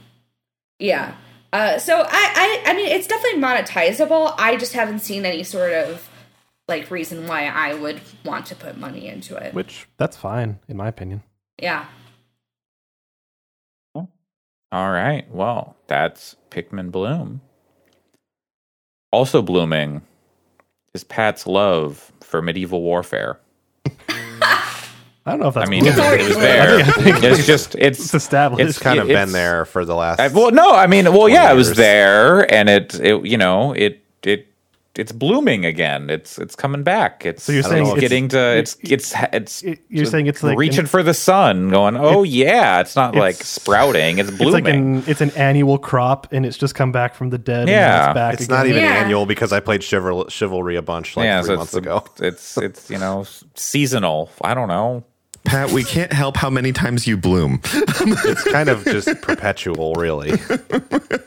Yeah. 0.77 1.15
Uh, 1.51 1.79
so 1.79 2.01
I, 2.07 2.61
I, 2.65 2.71
I 2.71 2.73
mean, 2.75 2.87
it's 2.89 3.07
definitely 3.07 3.41
monetizable. 3.41 4.35
I 4.37 4.55
just 4.57 4.73
haven't 4.73 4.99
seen 4.99 5.25
any 5.25 5.43
sort 5.43 5.73
of 5.73 6.07
like 6.69 6.89
reason 6.89 7.27
why 7.27 7.47
I 7.47 7.73
would 7.73 7.99
want 8.23 8.45
to 8.45 8.55
put 8.55 8.77
money 8.77 9.07
into 9.07 9.35
it. 9.35 9.53
Which 9.53 9.87
that's 9.97 10.15
fine 10.15 10.59
in 10.69 10.77
my 10.77 10.87
opinion. 10.87 11.23
Yeah. 11.61 11.85
All 14.71 14.91
right. 14.91 15.25
Well, 15.31 15.75
that's 15.87 16.35
Pikmin 16.51 16.91
Bloom. 16.91 17.41
Also 19.11 19.41
blooming 19.41 20.03
is 20.93 21.03
Pat's 21.03 21.47
love 21.47 22.11
for 22.21 22.39
medieval 22.41 22.81
warfare. 22.81 23.39
I 24.09 25.31
don't 25.31 25.39
know 25.39 25.47
if 25.47 25.55
that's 25.55 25.67
I 25.67 25.71
mean, 25.71 25.83
blooming. 25.85 26.19
it, 26.19 26.27
was 26.27 26.37
there. 26.37 26.79
It's 26.81 27.47
just 27.47 27.73
it's 27.75 27.99
it's 27.99 28.13
established. 28.13 28.69
It's 28.69 28.77
kind 28.77 28.99
of 28.99 29.09
it's- 29.09 29.25
been 29.25 29.33
there 29.33 29.65
for 29.65 29.85
the 29.85 29.95
last. 29.95 30.19
I, 30.19 30.27
well, 30.27 30.51
no, 30.51 30.71
I 30.75 30.85
mean, 30.85 31.11
well, 31.11 31.27
yeah, 31.27 31.51
it 31.51 31.55
was 31.55 31.73
there, 31.73 32.51
and 32.53 32.69
it, 32.69 32.99
it, 32.99 33.25
you 33.25 33.37
know, 33.37 33.73
it, 33.73 34.03
it, 34.21 34.48
it's 34.99 35.11
blooming 35.11 35.65
again. 35.65 36.09
It's, 36.09 36.37
it's 36.37 36.55
coming 36.55 36.83
back. 36.83 37.25
It's, 37.25 37.43
So 37.43 37.51
you're 37.51 37.59
it's 37.59 37.69
saying 37.69 37.85
it's- 37.87 37.99
getting 37.99 38.27
to, 38.29 38.57
it's, 38.57 38.77
it's, 38.81 39.13
it's. 39.33 39.63
It- 39.63 39.79
you're 39.89 40.05
saying 40.05 40.27
it's 40.27 40.43
like 40.43 40.57
reaching 40.57 40.81
an- 40.81 40.85
for 40.85 41.01
the 41.01 41.13
sun, 41.13 41.69
going, 41.69 41.97
oh 41.97 42.23
yeah, 42.23 42.79
it's 42.81 42.95
not 42.95 43.15
like 43.15 43.35
sprouting, 43.35 44.17
it's 44.19 44.29
It's 44.29 44.37
blooming. 44.37 44.63
like 44.63 44.73
an 44.73 45.03
it's 45.07 45.21
an 45.21 45.31
annual 45.31 45.77
crop, 45.77 46.27
and 46.31 46.45
it's 46.45 46.57
just 46.57 46.75
come 46.75 46.91
back 46.91 47.15
from 47.15 47.29
the 47.29 47.37
dead. 47.37 47.61
and 47.61 47.69
Yeah. 47.69 48.07
it's 48.09 48.13
back. 48.13 48.33
it's 48.35 48.43
again. 48.45 48.57
not 48.57 48.67
even 48.67 48.83
Yeah. 48.83 48.93
annual 48.95 49.25
because 49.25 49.51
I 49.53 49.59
played 49.59 49.81
chival- 49.81 50.29
chivalry 50.29 50.75
a 50.75 50.81
bunch 50.81 51.15
like 51.17 51.25
yeah, 51.25 51.41
three 51.41 51.47
so 51.47 51.55
months 51.57 51.73
it's, 51.73 51.77
ago. 51.77 52.03
it's, 52.19 52.57
it's, 52.57 52.89
you 52.89 52.97
know, 52.99 53.25
seasonal. 53.55 54.29
I 54.41 54.53
don't 54.53 54.67
know. 54.67 55.03
Pat, 55.45 55.71
we 55.71 55.83
can't 55.83 56.13
help 56.13 56.37
how 56.37 56.49
many 56.49 56.71
times 56.71 57.07
you 57.07 57.17
bloom. 57.17 57.59
It's 57.63 58.43
kind 58.51 58.69
of 58.69 58.83
just 58.83 59.07
perpetual, 59.21 59.93
really. 59.95 60.37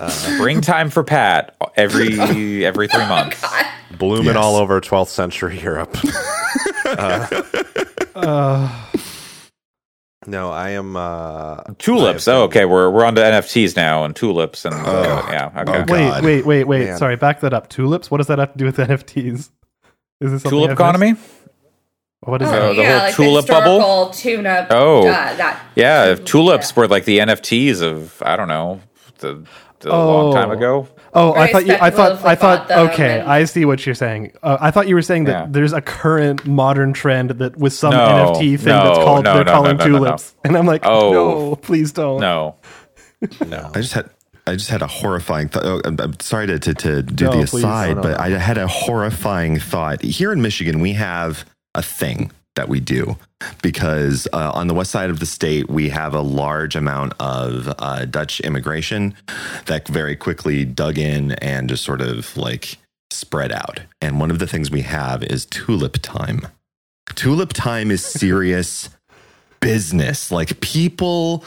Springtime 0.08 0.90
for 0.90 1.02
Pat 1.02 1.56
every 1.76 2.64
every 2.64 2.88
three 2.88 2.98
months. 3.08 3.42
Blooming 3.98 4.26
Yes. 4.26 4.36
all 4.36 4.56
over 4.56 4.80
12th 4.80 5.08
century 5.08 5.58
Europe. 5.60 5.96
No, 10.24 10.52
I 10.52 10.70
am. 10.70 10.96
Uh, 10.96 11.64
Tulips. 11.78 12.28
I 12.28 12.34
Oh, 12.34 12.42
okay. 12.44 12.64
We're 12.64 12.88
we're 12.90 13.04
on 13.04 13.16
to 13.16 13.20
NFTs 13.20 13.74
now 13.76 14.04
and 14.04 14.14
tulips 14.14 14.64
and 14.64 14.72
uh, 14.74 15.26
yeah. 15.28 15.50
Okay. 15.66 15.82
Oh, 15.82 15.92
Wait, 15.92 16.22
wait, 16.22 16.46
wait, 16.46 16.64
wait. 16.64 16.84
Man. 16.86 16.98
Sorry, 16.98 17.16
back 17.16 17.40
that 17.40 17.52
up. 17.52 17.68
Tulips. 17.68 18.08
What 18.08 18.18
does 18.18 18.28
that 18.28 18.38
have 18.38 18.52
to 18.52 18.58
do 18.58 18.64
with 18.66 18.76
NFTs? 18.76 19.26
Is 19.26 19.50
this 20.20 20.42
something 20.42 20.50
Tulip 20.50 20.70
economy. 20.70 21.14
missed? 21.14 21.28
What 22.24 22.40
is 22.40 22.48
Oh, 22.48 22.52
that? 22.52 22.76
the 22.76 22.82
yeah, 22.82 22.98
whole 22.98 23.06
like 23.06 23.14
tulip 23.16 23.46
the 23.46 23.52
bubble? 23.52 23.78
historical 23.78 24.10
tune-up. 24.10 24.66
Oh. 24.70 25.00
uh, 25.08 25.36
that 25.36 25.60
Yeah, 25.74 26.06
if 26.12 26.24
tulips 26.24 26.70
Yeah. 26.74 26.80
were 26.80 26.88
like 26.88 27.04
the 27.04 27.18
NFTs 27.18 27.82
of 27.82 28.22
I 28.24 28.36
don't 28.36 28.48
know 28.48 28.80
the, 29.18 29.42
the 29.80 29.90
Oh. 29.90 30.06
long 30.06 30.32
time 30.34 30.50
ago. 30.52 30.86
Oh, 31.14 31.34
I 31.34 31.48
thought 31.52 31.66
you. 31.66 31.76
I 31.78 31.90
thought. 31.90 32.24
I 32.24 32.34
thought. 32.36 32.70
Okay, 32.70 33.20
and- 33.20 33.28
I 33.30 33.44
see 33.44 33.64
what 33.66 33.84
you're 33.84 33.94
saying. 33.94 34.32
Uh, 34.42 34.56
I 34.60 34.70
thought 34.70 34.88
you 34.88 34.94
were 34.94 35.02
saying 35.02 35.24
that 35.24 35.32
Yeah. 35.32 35.46
there's 35.50 35.72
a 35.74 35.82
current 35.82 36.46
modern 36.46 36.94
trend 36.94 37.30
that 37.32 37.58
with 37.58 37.74
some 37.74 37.90
No, 37.90 38.32
NFT 38.32 38.56
thing 38.56 38.72
that's 38.72 38.98
called 38.98 39.24
no, 39.24 39.34
they're 39.34 39.44
no, 39.44 39.52
calling 39.52 39.76
no, 39.76 39.84
no, 39.84 39.90
no, 39.90 39.98
no. 39.98 40.04
tulips, 40.04 40.34
and 40.44 40.56
I'm 40.56 40.64
like, 40.66 40.86
Oh. 40.86 41.12
no, 41.12 41.56
please 41.56 41.92
don't. 41.92 42.20
No. 42.20 42.54
No. 43.46 43.70
I 43.74 43.80
just 43.80 43.92
had 43.92 44.08
I 44.46 44.52
just 44.54 44.70
had 44.70 44.80
a 44.82 44.86
horrifying 44.86 45.48
thought. 45.48 45.64
Oh, 45.66 45.80
I'm, 45.84 45.96
I'm 46.00 46.18
sorry 46.20 46.46
to, 46.46 46.58
to, 46.58 46.74
to 46.74 47.02
do 47.02 47.24
No, 47.26 47.32
the 47.32 47.38
aside, 47.40 47.88
No, 47.90 47.94
no, 47.96 48.02
but 48.02 48.18
I 48.20 48.30
had 48.30 48.56
a 48.58 48.66
horrifying 48.66 49.58
thought. 49.58 50.00
Here 50.02 50.32
in 50.32 50.40
Michigan, 50.40 50.80
we 50.80 50.94
have 50.94 51.44
a 51.74 51.82
thing 51.82 52.30
that 52.54 52.68
we 52.68 52.80
do 52.80 53.16
because 53.62 54.28
uh, 54.32 54.50
on 54.54 54.66
the 54.66 54.74
west 54.74 54.90
side 54.90 55.10
of 55.10 55.20
the 55.20 55.26
state, 55.26 55.70
we 55.70 55.88
have 55.88 56.14
a 56.14 56.20
large 56.20 56.76
amount 56.76 57.14
of 57.18 57.72
uh, 57.78 58.04
Dutch 58.04 58.40
immigration 58.40 59.14
that 59.66 59.88
very 59.88 60.16
quickly 60.16 60.64
dug 60.64 60.98
in 60.98 61.32
and 61.32 61.68
just 61.68 61.84
sort 61.84 62.00
of 62.00 62.36
like 62.36 62.76
spread 63.10 63.52
out. 63.52 63.80
And 64.00 64.20
one 64.20 64.30
of 64.30 64.38
the 64.38 64.46
things 64.46 64.70
we 64.70 64.82
have 64.82 65.22
is 65.22 65.46
tulip 65.46 65.98
time. 66.02 66.46
Tulip 67.14 67.52
time 67.52 67.90
is 67.90 68.04
serious 68.04 68.88
business. 69.62 70.30
Like 70.30 70.60
people 70.60 71.38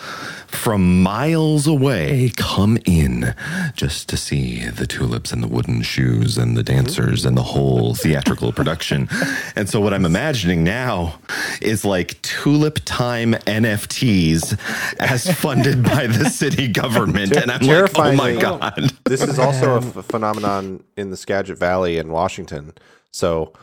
from 0.48 1.04
miles 1.04 1.68
away 1.68 2.32
come 2.38 2.80
in 2.86 3.36
just 3.76 4.10
to 4.10 4.18
see 4.18 4.68
the 4.70 4.88
tulips 4.88 5.32
and 5.34 5.44
the 5.44 5.48
wooden 5.50 5.84
shoes 5.84 6.38
and 6.40 6.58
the 6.58 6.64
dancers 6.64 7.26
and 7.26 7.38
the 7.38 7.44
whole 7.44 7.94
theatrical 7.94 8.52
production. 8.54 9.08
And 9.58 9.70
so 9.70 9.80
what 9.82 9.94
I'm 9.94 10.06
imagining 10.06 10.64
now 10.64 11.20
is 11.62 11.86
like 11.86 12.22
tulip 12.22 12.80
time 12.86 13.34
NFTs 13.34 14.58
as 15.00 15.32
funded 15.40 15.84
by 15.84 16.08
the 16.08 16.30
city 16.42 16.68
government. 16.68 17.34
And 17.36 17.52
I'm 17.52 17.62
like, 17.62 17.98
oh 17.98 18.16
my 18.16 18.36
God. 18.36 18.92
this 19.06 19.22
is 19.22 19.40
also 19.40 19.76
a 19.76 19.82
f- 19.82 20.06
phenomenon 20.06 20.84
in 20.98 21.12
the 21.12 21.18
Skagit 21.18 21.58
Valley 21.58 21.98
in 21.98 22.10
Washington. 22.12 22.74
So 23.12 23.54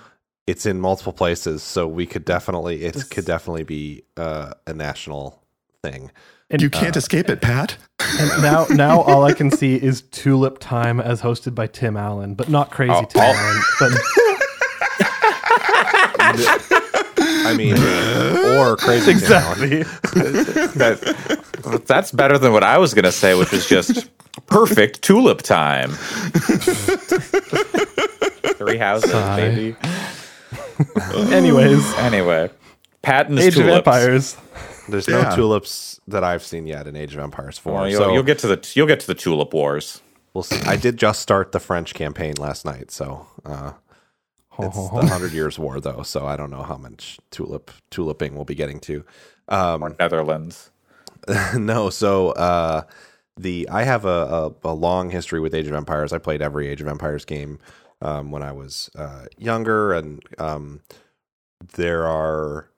it's 0.47 0.67
in 0.67 0.81
multiple 0.81 1.13
places. 1.13 1.63
So 1.63 1.87
we 1.87 2.07
could 2.07 2.25
definitely, 2.25 2.85
it 2.85 2.97
could 3.11 3.25
definitely 3.25 3.65
be 3.65 4.03
uh, 4.17 4.53
a 4.67 4.75
national 4.75 5.41
thing. 5.83 6.11
And, 6.51 6.61
You 6.61 6.69
can't 6.69 6.97
escape 6.97 7.31
it, 7.31 7.41
Pat. 7.41 7.79
and 8.01 8.43
now, 8.43 8.67
now 8.69 9.01
all 9.01 9.25
I 9.25 9.33
can 9.33 9.51
see 9.51 9.77
is 9.77 10.03
Tulip 10.03 10.59
Time 10.59 11.01
as 11.01 11.23
hosted 11.23 11.55
by 11.55 11.67
Tim 11.67 11.97
Allen, 11.97 12.35
but 12.35 12.51
not 12.51 12.71
crazy 12.71 12.93
Oh, 12.95 13.05
Tim 13.07 13.23
oh. 13.23 13.33
Allen. 13.35 13.63
But 13.81 13.93
I 17.45 17.55
mean, 17.57 17.77
or 18.59 18.77
crazy. 18.77 19.15
Town. 19.15 19.63
exactly. 19.63 19.85
That 21.63 21.87
that's 21.87 22.11
better 22.11 22.39
than 22.39 22.53
what 22.53 22.65
I 22.65 22.79
was 22.79 22.93
gonna 22.93 23.13
say, 23.13 23.35
which 23.35 23.53
was 23.53 23.69
just 23.69 24.11
perfect 24.47 25.01
tulip 25.03 25.43
time. 25.43 25.91
Three 28.59 28.79
houses, 28.79 29.13
Sigh. 29.13 29.37
baby. 29.37 29.77
Anyways, 31.33 31.95
Anyway, 31.95 32.51
Patton's 33.03 33.41
Age 33.41 33.59
of. 33.59 33.69
Empires. 33.69 34.37
There's 34.89 35.07
Yeah. 35.09 35.23
no 35.31 35.37
tulips 35.37 36.01
that 36.09 36.25
I've 36.25 36.43
seen 36.43 36.67
yet 36.67 36.87
in 36.87 36.97
Age 36.97 37.15
of 37.15 37.21
Empires 37.21 37.59
4. 37.59 37.73
Well, 37.73 37.89
you'll, 37.89 37.99
so 38.01 38.13
you'll 38.13 38.23
get 38.23 38.39
to 38.41 38.47
the 38.49 38.73
you'll 38.75 38.87
get 38.87 39.01
to 39.01 39.07
the 39.07 39.15
tulip 39.15 39.53
wars. 39.55 40.01
we'll 40.35 40.43
see. 40.43 40.61
I 40.67 40.77
did 40.77 40.97
just 40.97 41.21
start 41.21 41.53
the 41.53 41.61
French 41.61 41.95
campaign 41.95 42.35
last 42.39 42.65
night. 42.65 42.91
So 42.91 43.27
uh, 43.45 43.73
it's 44.59 44.77
the 44.77 45.07
Hundred 45.07 45.33
Years' 45.33 45.59
War, 45.59 45.81
though. 45.81 46.03
So 46.03 46.27
I 46.27 46.37
don't 46.37 46.51
know 46.51 46.63
how 46.63 46.77
much 46.77 47.19
tulip 47.31 47.71
tuliping 47.91 48.35
we'll 48.35 48.45
be 48.45 48.55
getting 48.55 48.81
to. 48.81 49.05
Um, 49.49 49.95
Netherlands. 49.99 50.71
no, 51.57 51.89
so 51.91 52.31
uh, 52.33 52.83
the 53.37 53.69
I 53.71 53.85
have 53.85 54.05
a, 54.05 54.53
a, 54.65 54.69
a 54.71 54.75
long 54.75 55.11
history 55.11 55.39
with 55.41 55.55
Age 55.55 55.69
of 55.69 55.75
Empires. 55.75 56.13
I 56.13 56.19
played 56.19 56.43
every 56.43 56.67
Age 56.69 56.81
of 56.81 56.89
Empires 56.89 57.25
game 57.25 57.59
um, 58.03 58.31
when 58.31 58.43
I 58.43 58.53
was 58.53 58.91
uh, 58.97 59.25
younger, 59.39 59.93
and 59.93 60.23
um, 60.39 60.81
there 61.77 62.07
are 62.07 62.69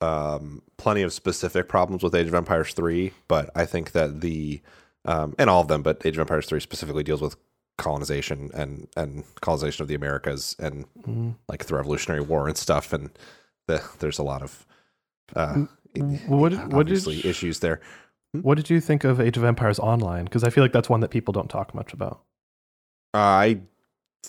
um, 0.00 0.62
plenty 0.76 1.02
of 1.02 1.12
specific 1.12 1.68
problems 1.68 2.02
with 2.02 2.14
Age 2.14 2.26
of 2.28 2.34
Empires 2.34 2.72
three. 2.74 3.12
But 3.28 3.50
I 3.54 3.64
think 3.66 3.92
that 3.92 4.20
the 4.20 4.60
um, 5.04 5.34
and 5.38 5.48
all 5.48 5.60
of 5.62 5.68
them, 5.68 5.82
but 5.82 6.04
Age 6.04 6.16
of 6.16 6.20
Empires 6.20 6.46
three 6.46 6.60
specifically 6.60 7.02
deals 7.02 7.22
with 7.22 7.36
colonization 7.78 8.50
and 8.52 8.88
and 8.96 9.24
colonization 9.40 9.82
of 9.82 9.88
the 9.88 9.94
Americas 9.94 10.54
and 10.58 10.84
Mm. 11.06 11.36
like 11.48 11.64
the 11.64 11.74
Revolutionary 11.76 12.20
War 12.20 12.46
and 12.48 12.56
stuff. 12.56 12.92
And 12.92 13.10
the, 13.68 13.82
there's 14.00 14.18
a 14.18 14.22
lot 14.22 14.42
of 14.42 14.66
uh, 15.34 15.64
What- 16.26 16.28
what 16.28 16.48
did- 16.50 16.60
obviously 16.74 17.26
issues 17.26 17.60
there. 17.60 17.80
What 18.32 18.56
did 18.56 18.70
you 18.70 18.80
think 18.80 19.02
of 19.04 19.20
Age 19.20 19.36
of 19.36 19.44
Empires 19.44 19.78
Online? 19.80 20.24
Because 20.24 20.44
I 20.44 20.50
feel 20.50 20.62
like 20.62 20.72
that's 20.72 20.88
one 20.88 21.00
that 21.00 21.10
people 21.10 21.32
don't 21.32 21.48
talk 21.50 21.74
much 21.74 21.92
about. 21.92 22.20
I 23.12 23.60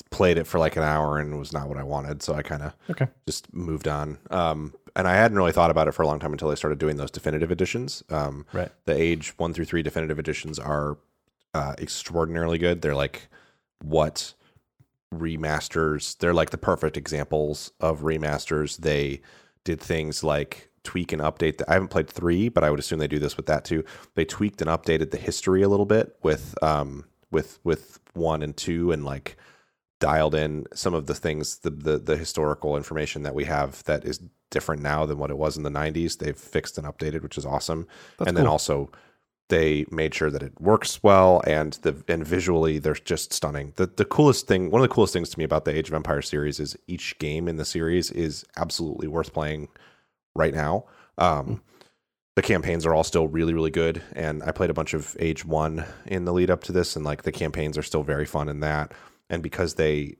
played 0.10 0.38
it 0.38 0.48
for 0.48 0.60
like 0.60 0.76
an 0.78 0.84
hour 0.84 1.18
and 1.18 1.38
was 1.38 1.52
not 1.54 1.68
what 1.68 1.78
I 1.78 1.84
wanted, 1.84 2.22
so 2.24 2.34
I 2.34 2.42
kind 2.42 2.62
of 2.64 2.74
Okay. 2.90 3.08
just 3.28 3.54
moved 3.54 3.88
on. 3.88 4.18
Um, 4.30 4.74
and 4.96 5.08
I 5.08 5.16
hadn't 5.16 5.38
really 5.38 5.52
thought 5.52 5.72
about 5.72 5.88
it 5.88 5.94
for 5.94 6.04
a 6.04 6.08
long 6.08 6.20
time 6.20 6.32
until 6.34 6.50
I 6.50 6.56
started 6.56 6.80
doing 6.80 6.98
those 6.98 7.12
definitive 7.12 7.52
editions. 7.52 8.04
Um, 8.10 8.46
Right. 8.54 8.72
the 8.86 8.94
age 8.96 9.34
one 9.38 9.54
through 9.54 9.66
three 9.66 9.84
definitive 9.84 10.20
editions 10.20 10.60
are 10.60 10.98
uh, 11.54 11.76
extraordinarily 11.80 12.58
good. 12.58 12.82
They're 12.82 12.96
like 12.96 13.28
what 13.84 14.34
remasters. 15.14 16.18
They're 16.18 16.34
like 16.34 16.50
the 16.52 16.58
perfect 16.58 16.98
examples 16.98 17.72
of 17.80 18.02
remasters. 18.02 18.78
They 18.78 19.22
did 19.64 19.80
things 19.82 20.24
like 20.24 20.70
tweak 20.84 21.12
and 21.12 21.22
update. 21.22 21.58
The, 21.58 21.70
I 21.70 21.74
haven't 21.74 21.90
played 21.90 22.10
three, 22.10 22.50
but 22.50 22.64
I 22.64 22.70
would 22.70 22.80
assume 22.80 23.00
they 23.00 23.08
do 23.08 23.20
this 23.20 23.38
with 23.38 23.46
that 23.48 23.66
too. 23.66 23.84
They 24.16 24.26
tweaked 24.26 24.62
and 24.62 24.70
updated 24.70 25.12
the 25.12 25.18
history 25.18 25.62
a 25.62 25.70
little 25.70 25.86
bit 25.86 26.16
with 26.24 26.56
um 26.64 27.06
with 27.30 27.60
with 27.64 28.00
one 28.14 28.42
and 28.42 28.56
two, 28.56 28.92
and 28.92 29.06
like 29.06 29.38
dialed 30.02 30.36
in 30.36 30.66
some 30.74 30.94
of 30.94 31.06
the 31.06 31.16
things 31.16 31.60
the 31.60 31.70
the, 31.70 31.98
the 31.98 32.18
historical 32.18 32.76
information 32.76 33.24
that 33.24 33.34
we 33.34 33.46
have 33.46 33.82
that 33.86 34.04
is 34.04 34.20
different 34.50 34.82
now 34.82 35.06
than 35.06 35.18
what 35.18 35.32
it 35.32 35.38
was 35.38 35.56
in 35.56 35.64
the 35.64 35.70
90s 35.70 36.18
they've 36.18 36.38
fixed 36.38 36.78
and 36.78 36.86
updated 36.86 37.24
which 37.24 37.38
is 37.38 37.46
awesome 37.46 37.88
That's 38.18 38.28
and 38.28 38.36
then 38.36 38.48
also 38.48 38.92
they 39.52 39.86
made 39.92 40.16
sure 40.16 40.32
that 40.32 40.42
it 40.42 40.60
works 40.62 41.04
well 41.04 41.42
and 41.46 41.74
the 41.84 42.02
and 42.08 42.26
visually 42.26 42.80
they're 42.80 42.94
just 42.94 43.34
stunning. 43.34 43.74
The 43.76 43.86
the 43.86 44.06
coolest 44.06 44.48
thing, 44.48 44.72
one 44.72 44.82
of 44.82 44.90
the 44.90 44.96
coolest 44.96 45.12
things 45.12 45.30
to 45.30 45.38
me 45.38 45.44
about 45.44 45.66
the 45.66 45.78
Age 45.78 45.90
of 45.90 45.94
Empire 45.94 46.22
series 46.22 46.60
is 46.60 46.78
each 46.88 47.20
game 47.20 47.50
in 47.50 47.58
the 47.58 47.66
series 47.66 48.10
is 48.12 48.46
absolutely 48.56 49.10
worth 49.10 49.34
playing 49.34 49.68
right 50.34 50.54
now. 50.54 50.86
Um, 51.18 51.62
the 52.38 52.42
campaigns 52.42 52.86
are 52.86 52.94
all 52.94 53.04
still 53.04 53.28
really 53.28 53.54
really 53.54 53.72
good, 53.72 54.02
and 54.14 54.42
I 54.42 54.52
played 54.54 54.70
a 54.70 54.74
bunch 54.74 54.94
of 54.94 55.18
Age 55.20 55.44
One 55.44 55.84
in 56.06 56.24
the 56.24 56.32
lead 56.32 56.50
up 56.50 56.64
to 56.64 56.72
this, 56.72 56.96
and 56.96 57.04
like 57.04 57.24
the 57.24 57.34
campaigns 57.34 57.78
are 57.78 57.84
still 57.84 58.04
very 58.04 58.26
fun 58.26 58.48
in 58.48 58.62
that. 58.62 58.94
And 59.32 59.42
because 59.42 59.74
they, 59.76 60.18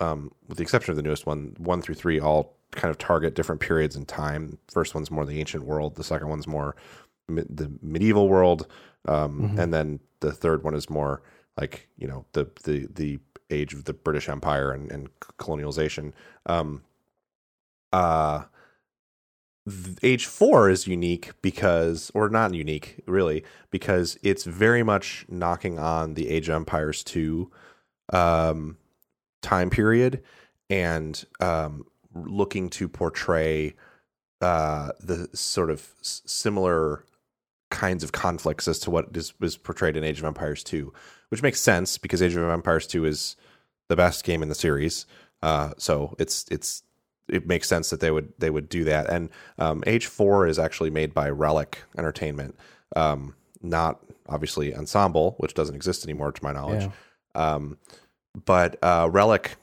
um, 0.00 0.30
with 0.48 0.56
the 0.56 0.62
exception 0.62 0.92
of 0.92 0.96
the 0.96 1.02
newest 1.02 1.26
one, 1.26 1.54
one 1.58 1.82
through 1.82 1.96
three, 1.96 2.18
all 2.18 2.56
kind 2.70 2.90
of 2.90 2.96
target 2.98 3.34
different 3.34 3.60
periods 3.60 3.94
in 3.96 4.04
time. 4.06 4.58
First 4.68 4.94
one's 4.94 5.10
more 5.10 5.24
the 5.26 5.38
ancient 5.40 5.64
world. 5.64 5.96
The 5.96 6.04
second 6.04 6.28
one's 6.28 6.46
more 6.46 6.74
me- 7.28 7.44
the 7.48 7.70
medieval 7.82 8.28
world, 8.28 8.66
um, 9.06 9.50
Mhm. 9.54 9.58
and 9.58 9.74
then 9.74 10.00
the 10.20 10.32
third 10.32 10.62
one 10.64 10.74
is 10.74 10.88
more 10.90 11.20
like 11.56 11.88
you 11.98 12.08
know 12.08 12.24
the 12.32 12.48
the 12.64 12.86
the 12.92 13.18
age 13.50 13.74
of 13.74 13.84
the 13.84 13.92
British 13.92 14.28
Empire 14.28 14.72
and, 14.72 14.90
and 14.90 15.08
colonialization. 15.38 16.12
Um, 16.46 16.82
uh, 17.92 18.44
age 20.02 20.26
four 20.26 20.68
is 20.68 20.86
unique 20.86 21.32
because, 21.42 22.10
or 22.14 22.28
not 22.28 22.52
unique 22.54 23.00
really, 23.06 23.44
because 23.70 24.18
it's 24.22 24.44
very 24.44 24.82
much 24.82 25.24
knocking 25.28 25.78
on 25.78 26.14
the 26.14 26.28
Age 26.28 26.48
of 26.48 26.56
Empires 26.56 27.02
two 27.04 27.50
um, 28.12 28.76
time 29.42 29.70
period 29.70 30.22
and 30.70 31.24
um, 31.40 31.84
looking 32.14 32.68
to 32.70 32.88
portray 32.88 33.74
uh, 34.40 34.90
the 35.00 35.28
sort 35.34 35.70
of 35.70 35.88
similar 36.00 37.04
kinds 37.70 38.04
of 38.04 38.12
conflicts 38.12 38.68
as 38.68 38.78
to 38.78 38.90
what 38.90 39.16
is, 39.16 39.38
was 39.40 39.56
portrayed 39.56 39.96
in 39.96 40.04
Age 40.04 40.18
of 40.18 40.24
Empires 40.24 40.62
2, 40.64 40.92
which 41.28 41.42
makes 41.42 41.60
sense 41.60 41.98
because 41.98 42.22
Age 42.22 42.36
of 42.36 42.48
Empires 42.48 42.86
2 42.86 43.04
is 43.04 43.36
the 43.88 43.96
best 43.96 44.24
game 44.24 44.42
in 44.42 44.48
the 44.48 44.54
series. 44.54 45.06
Uh, 45.42 45.72
so 45.76 46.14
it's 46.18 46.46
it's 46.50 46.82
it 47.28 47.46
makes 47.46 47.68
sense 47.68 47.90
that 47.90 48.00
they 48.00 48.10
would 48.10 48.32
they 48.38 48.50
would 48.50 48.68
do 48.68 48.84
that. 48.84 49.08
And 49.10 49.30
um, 49.58 49.82
Age 49.86 50.06
4 50.06 50.46
is 50.46 50.58
actually 50.58 50.90
made 50.90 51.12
by 51.14 51.30
Relic 51.30 51.82
Entertainment, 51.98 52.56
um, 52.96 53.34
not 53.62 54.00
obviously 54.28 54.74
Ensemble, 54.74 55.34
which 55.38 55.54
doesn't 55.54 55.74
exist 55.74 56.04
anymore 56.04 56.32
to 56.32 56.44
my 56.44 56.52
knowledge. 56.52 56.82
Yeah. 56.82 56.90
Um, 57.34 57.78
but 58.44 58.76
uh, 58.82 59.08
Relic 59.10 59.56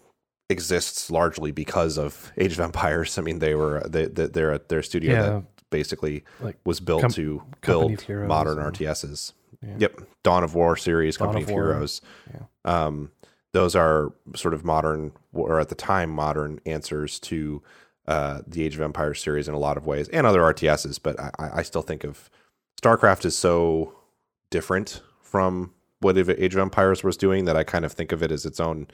exists 0.50 1.10
largely 1.10 1.52
because 1.52 1.98
of 1.98 2.32
Age 2.38 2.54
of 2.54 2.60
Empires. 2.60 3.18
I 3.18 3.22
mean, 3.22 3.40
they 3.40 3.56
were 3.56 3.82
they, 3.88 4.06
they, 4.06 4.28
they're 4.28 4.54
a, 4.54 4.62
they're 4.68 4.80
a 4.80 4.84
studio 4.84 5.14
Yeah. 5.14 5.22
that 5.22 5.44
basically 5.70 6.24
Like 6.42 6.58
was 6.66 6.80
built 6.80 7.02
Com- 7.02 7.12
to 7.12 7.42
build 7.66 8.06
modern 8.10 8.60
and- 8.60 8.76
RTSs. 8.76 9.34
Yeah. 9.64 9.76
Yep, 9.78 10.02
Dawn 10.24 10.44
of 10.44 10.56
War 10.56 10.76
series, 10.76 11.18
Dawn 11.18 11.28
Company 11.28 11.44
of 11.44 11.50
of, 11.50 11.54
Heroes. 11.54 12.02
Yeah. 12.34 12.40
Um, 12.66 13.12
those 13.54 13.76
are 13.76 14.12
sort 14.36 14.56
of 14.56 14.66
modern, 14.66 15.12
or 15.34 15.60
at 15.60 15.70
the 15.70 15.76
time, 15.76 16.10
modern 16.10 16.60
answers 16.66 17.20
to 17.20 17.62
uh, 18.08 18.42
the 18.48 18.64
Age 18.64 18.74
of 18.74 18.82
Empires 18.82 19.22
series 19.22 19.48
in 19.48 19.54
a 19.54 19.60
lot 19.60 19.78
of 19.78 19.86
ways, 19.86 20.08
and 20.10 20.26
other 20.26 20.40
RTSs. 20.42 21.00
But 21.04 21.20
I, 21.20 21.32
I 21.38 21.62
still 21.62 21.84
think 21.84 22.04
of 22.04 22.28
StarCraft 22.82 23.24
is 23.24 23.38
so 23.38 23.94
different 24.50 25.02
from 25.22 25.74
what 26.02 26.18
Age 26.18 26.54
of 26.54 26.60
Empires 26.60 27.04
was 27.04 27.18
doing 27.18 27.46
that 27.46 27.56
I 27.56 27.64
kind 27.64 27.86
of 27.86 27.94
think 27.94 28.12
of 28.12 28.22
it 28.22 28.32
as 28.32 28.46
its 28.46 28.60
own 28.60 28.88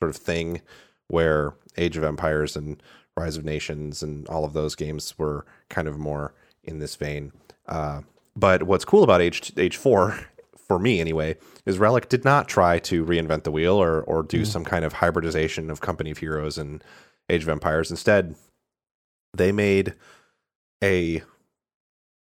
sort 0.00 0.10
of 0.10 0.16
thing, 0.16 0.62
where 1.08 1.54
Age 1.76 1.96
of 1.96 2.04
Empires 2.04 2.56
and 2.56 2.82
Rise 3.16 3.36
of 3.36 3.44
Nations 3.44 4.02
and 4.02 4.26
all 4.28 4.44
of 4.44 4.52
those 4.52 4.74
games 4.74 5.18
were 5.18 5.44
kind 5.68 5.88
of 5.88 5.98
more 5.98 6.34
in 6.62 6.78
this 6.78 6.94
vein. 6.96 7.32
Uh, 7.66 8.02
but 8.36 8.62
what's 8.62 8.84
cool 8.84 9.02
about 9.02 9.20
Age 9.20 9.52
Age 9.56 9.76
Four, 9.76 10.18
for 10.68 10.78
me 10.78 11.00
anyway, 11.00 11.36
is 11.66 11.78
Relic 11.78 12.08
did 12.08 12.24
not 12.24 12.48
try 12.48 12.78
to 12.80 13.04
reinvent 13.04 13.42
the 13.42 13.52
wheel 13.52 13.74
or 13.74 14.02
or 14.02 14.22
do 14.22 14.44
some 14.44 14.64
kind 14.64 14.84
of 14.84 14.94
hybridization 14.94 15.70
of 15.70 15.80
Company 15.80 16.10
of 16.10 16.18
Heroes 16.18 16.58
and 16.58 16.82
Age 17.28 17.42
of 17.42 17.48
Empires. 17.48 17.90
Instead, 17.90 18.34
they 19.34 19.52
made 19.52 19.94
a 20.82 21.22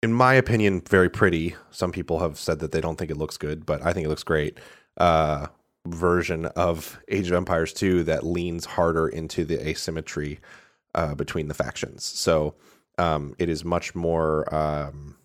in 0.04 0.14
my 0.14 0.34
opinion, 0.36 0.82
very 0.82 1.10
pretty. 1.10 1.56
Some 1.72 1.92
people 1.92 2.20
have 2.20 2.38
said 2.38 2.60
that 2.60 2.72
they 2.72 2.82
don't 2.82 2.98
think 2.98 3.12
it 3.12 3.18
looks 3.18 3.38
good, 3.38 3.66
but 3.66 3.84
I 3.84 3.94
think 3.94 4.06
it 4.06 4.10
looks 4.10 4.24
great. 4.24 4.60
Uh, 4.98 5.48
version 5.88 6.46
of 6.48 7.00
Age 7.08 7.28
of 7.28 7.34
Empires 7.34 7.74
2 7.74 8.04
that 8.04 8.26
leans 8.26 8.66
harder 8.66 9.08
into 9.08 9.46
the 9.46 9.66
asymmetry 9.68 10.40
uh, 10.94 11.16
between 11.16 11.48
the 11.48 11.54
factions. 11.54 12.04
So 12.04 12.56
um, 12.98 13.36
it 13.40 13.50
is 13.50 13.64
much 13.64 13.96
more. 13.96 14.54
Um, 14.54 15.16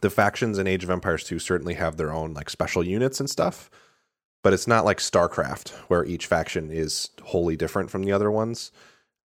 the 0.00 0.10
factions 0.10 0.58
in 0.58 0.66
Age 0.66 0.84
of 0.84 0.90
Empires 0.90 1.24
2 1.24 1.38
certainly 1.38 1.74
have 1.74 1.96
their 1.96 2.12
own 2.12 2.34
like 2.34 2.50
special 2.50 2.84
units 2.84 3.20
and 3.20 3.30
stuff, 3.30 3.70
but 4.42 4.52
it's 4.52 4.66
not 4.66 4.84
like 4.84 4.98
StarCraft 4.98 5.70
where 5.88 6.04
each 6.04 6.26
faction 6.26 6.70
is 6.70 7.10
wholly 7.22 7.56
different 7.56 7.90
from 7.90 8.02
the 8.02 8.12
other 8.12 8.30
ones. 8.30 8.70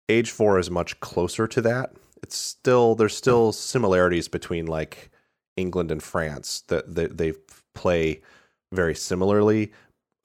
Age 0.09 0.31
4 0.31 0.59
is 0.59 0.71
much 0.71 0.99
closer 0.99 1.47
to 1.47 1.61
that 1.61 1.93
it's 2.23 2.37
still 2.37 2.95
there's 2.95 3.15
still 3.15 3.51
similarities 3.51 4.27
between 4.27 4.65
like 4.65 5.11
England 5.57 5.91
and 5.91 6.01
France 6.01 6.63
that, 6.69 6.95
that 6.95 7.17
they 7.17 7.33
play 7.75 8.21
very 8.71 8.95
similarly. 8.95 9.71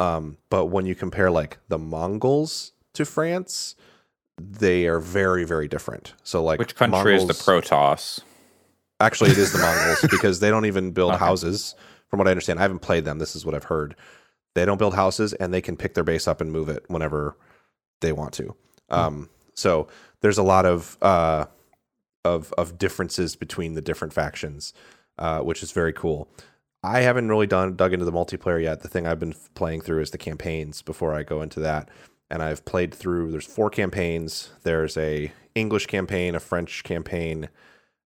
Um, 0.01 0.39
but 0.49 0.67
when 0.67 0.87
you 0.87 0.95
compare 0.95 1.31
like 1.31 1.59
the 1.69 1.77
Mongols 1.77 2.73
to 2.95 3.05
France, 3.05 3.75
they 4.41 4.87
are 4.87 5.01
very 5.01 5.45
very 5.45 5.67
different. 5.69 6.15
So 6.23 6.43
like 6.43 6.59
Which 6.61 6.77
country 6.77 7.17
is 7.17 7.27
the 7.27 7.35
Protoss? 7.35 8.21
Actually, 9.01 9.31
it 9.31 9.39
is 9.39 9.53
the 9.53 9.59
Mongols 9.59 10.07
because 10.11 10.41
they 10.41 10.51
don't 10.51 10.65
even 10.67 10.93
build 10.93 11.13
Okay. 11.15 11.25
houses. 11.25 11.75
From 12.09 12.19
what 12.19 12.29
I 12.29 12.31
understand, 12.31 12.59
I 12.59 12.63
haven't 12.63 12.79
played 12.79 13.05
them. 13.05 13.19
This 13.19 13.37
is 13.37 13.45
what 13.45 13.55
I've 13.55 13.65
heard. 13.65 13.95
They 14.55 14.65
don't 14.65 14.79
build 14.79 14.95
houses, 14.95 15.35
and 15.35 15.53
they 15.53 15.61
can 15.61 15.77
pick 15.77 15.95
their 15.95 16.05
base 16.05 16.27
up 16.27 16.41
and 16.41 16.51
move 16.51 16.69
it 16.69 16.85
whenever 16.89 17.37
they 18.01 18.13
want 18.13 18.33
to. 18.35 18.57
Um, 18.89 19.29
so 19.55 19.89
there's 20.23 20.39
a 20.39 20.43
lot 20.43 20.65
of 20.65 20.97
uh, 21.03 21.45
of 22.25 22.53
of 22.59 22.79
differences 22.79 23.37
between 23.37 23.75
the 23.75 23.81
different 23.83 24.13
factions, 24.13 24.73
uh, 25.19 25.41
which 25.41 25.63
is 25.63 25.73
very 25.73 25.93
cool. 25.93 26.29
I 26.83 27.01
haven't 27.01 27.29
really 27.29 27.47
done 27.47 27.75
dug 27.77 27.93
into 27.93 28.05
the 28.05 28.13
multiplayer 28.13 28.63
yet. 28.63 28.83
The 28.83 28.89
thing 28.89 29.07
I've 29.07 29.19
been 29.19 29.35
playing 29.55 29.81
through 29.81 30.01
is 30.03 30.11
the 30.11 30.19
campaigns. 30.19 30.83
Before 30.83 31.13
I 31.15 31.23
go 31.25 31.43
into 31.43 31.61
that, 31.61 31.89
and 32.31 32.43
I've 32.43 32.65
played 32.65 32.95
through. 32.95 33.31
There's 33.31 33.47
four 33.47 33.71
campaigns. 33.71 34.51
There's 34.63 34.97
a 34.97 35.33
English 35.55 35.87
campaign, 35.87 36.35
a 36.35 36.41
French 36.41 36.85
campaign, 36.85 37.49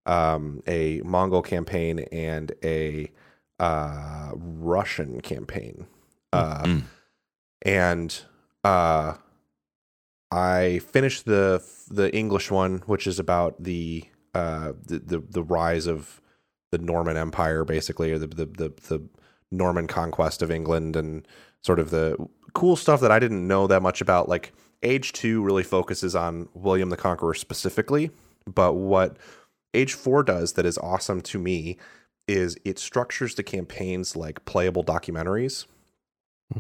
um, 0.06 0.62
a 0.66 1.00
Mongol 1.04 1.42
campaign, 1.42 2.00
and 2.10 2.52
a 2.64 3.10
uh, 3.58 4.30
Russian 4.34 5.20
campaign. 5.20 5.86
Uh, 6.32 6.62
Mm. 6.64 6.82
and 7.62 8.22
uh, 8.64 9.14
I 10.32 10.78
finished 10.78 11.26
the 11.26 11.62
the 11.90 12.12
English 12.16 12.50
one, 12.50 12.78
which 12.86 13.06
is 13.06 13.18
about 13.18 13.62
the 13.62 14.04
uh, 14.34 14.72
the, 14.86 14.98
the 14.98 15.18
the 15.18 15.42
rise 15.42 15.86
of 15.86 16.22
the 16.70 16.78
Norman 16.78 17.18
Empire, 17.18 17.64
basically, 17.64 18.12
or 18.12 18.18
the, 18.18 18.26
the 18.26 18.46
the 18.46 18.72
the 18.88 19.08
Norman 19.50 19.86
conquest 19.86 20.40
of 20.40 20.50
England, 20.50 20.96
and 20.96 21.28
sort 21.62 21.78
of 21.78 21.90
the 21.90 22.16
cool 22.54 22.76
stuff 22.76 23.00
that 23.02 23.12
I 23.12 23.18
didn't 23.18 23.46
know 23.46 23.66
that 23.66 23.82
much 23.82 24.00
about. 24.00 24.26
Like 24.26 24.54
Age 24.82 25.12
Two 25.12 25.42
really 25.42 25.62
focuses 25.62 26.16
on 26.16 26.48
William 26.54 26.88
the 26.88 26.96
Conqueror 26.96 27.34
specifically, 27.34 28.10
but 28.46 28.72
what 28.72 29.18
Age 29.74 29.92
Four 29.92 30.22
does 30.22 30.54
that 30.54 30.64
is 30.64 30.78
awesome 30.78 31.20
to 31.20 31.38
me 31.38 31.76
is 32.26 32.56
it 32.64 32.78
structures 32.78 33.34
the 33.34 33.42
campaigns 33.42 34.16
like 34.16 34.42
playable 34.46 34.82
documentaries. 34.82 35.66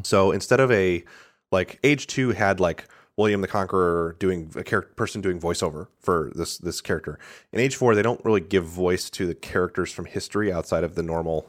So 0.02 0.30
instead 0.30 0.60
of 0.60 0.70
a 0.70 1.04
like 1.50 1.78
Age 1.82 2.06
Two 2.06 2.32
had 2.32 2.60
like 2.60 2.86
William 3.16 3.42
the 3.42 3.48
Conqueror 3.48 4.16
doing 4.18 4.50
a 4.56 4.62
person 4.62 5.20
doing 5.20 5.40
voiceover 5.40 5.88
for 6.00 6.32
this 6.34 6.58
this 6.58 6.80
character. 6.80 7.18
In 7.52 7.60
Age 7.60 7.76
Four, 7.76 7.94
they 7.94 8.02
don't 8.02 8.24
really 8.24 8.40
give 8.40 8.64
voice 8.64 9.10
to 9.10 9.26
the 9.26 9.34
characters 9.34 9.92
from 9.92 10.06
history 10.06 10.52
outside 10.52 10.84
of 10.84 10.94
the 10.94 11.02
normal 11.02 11.46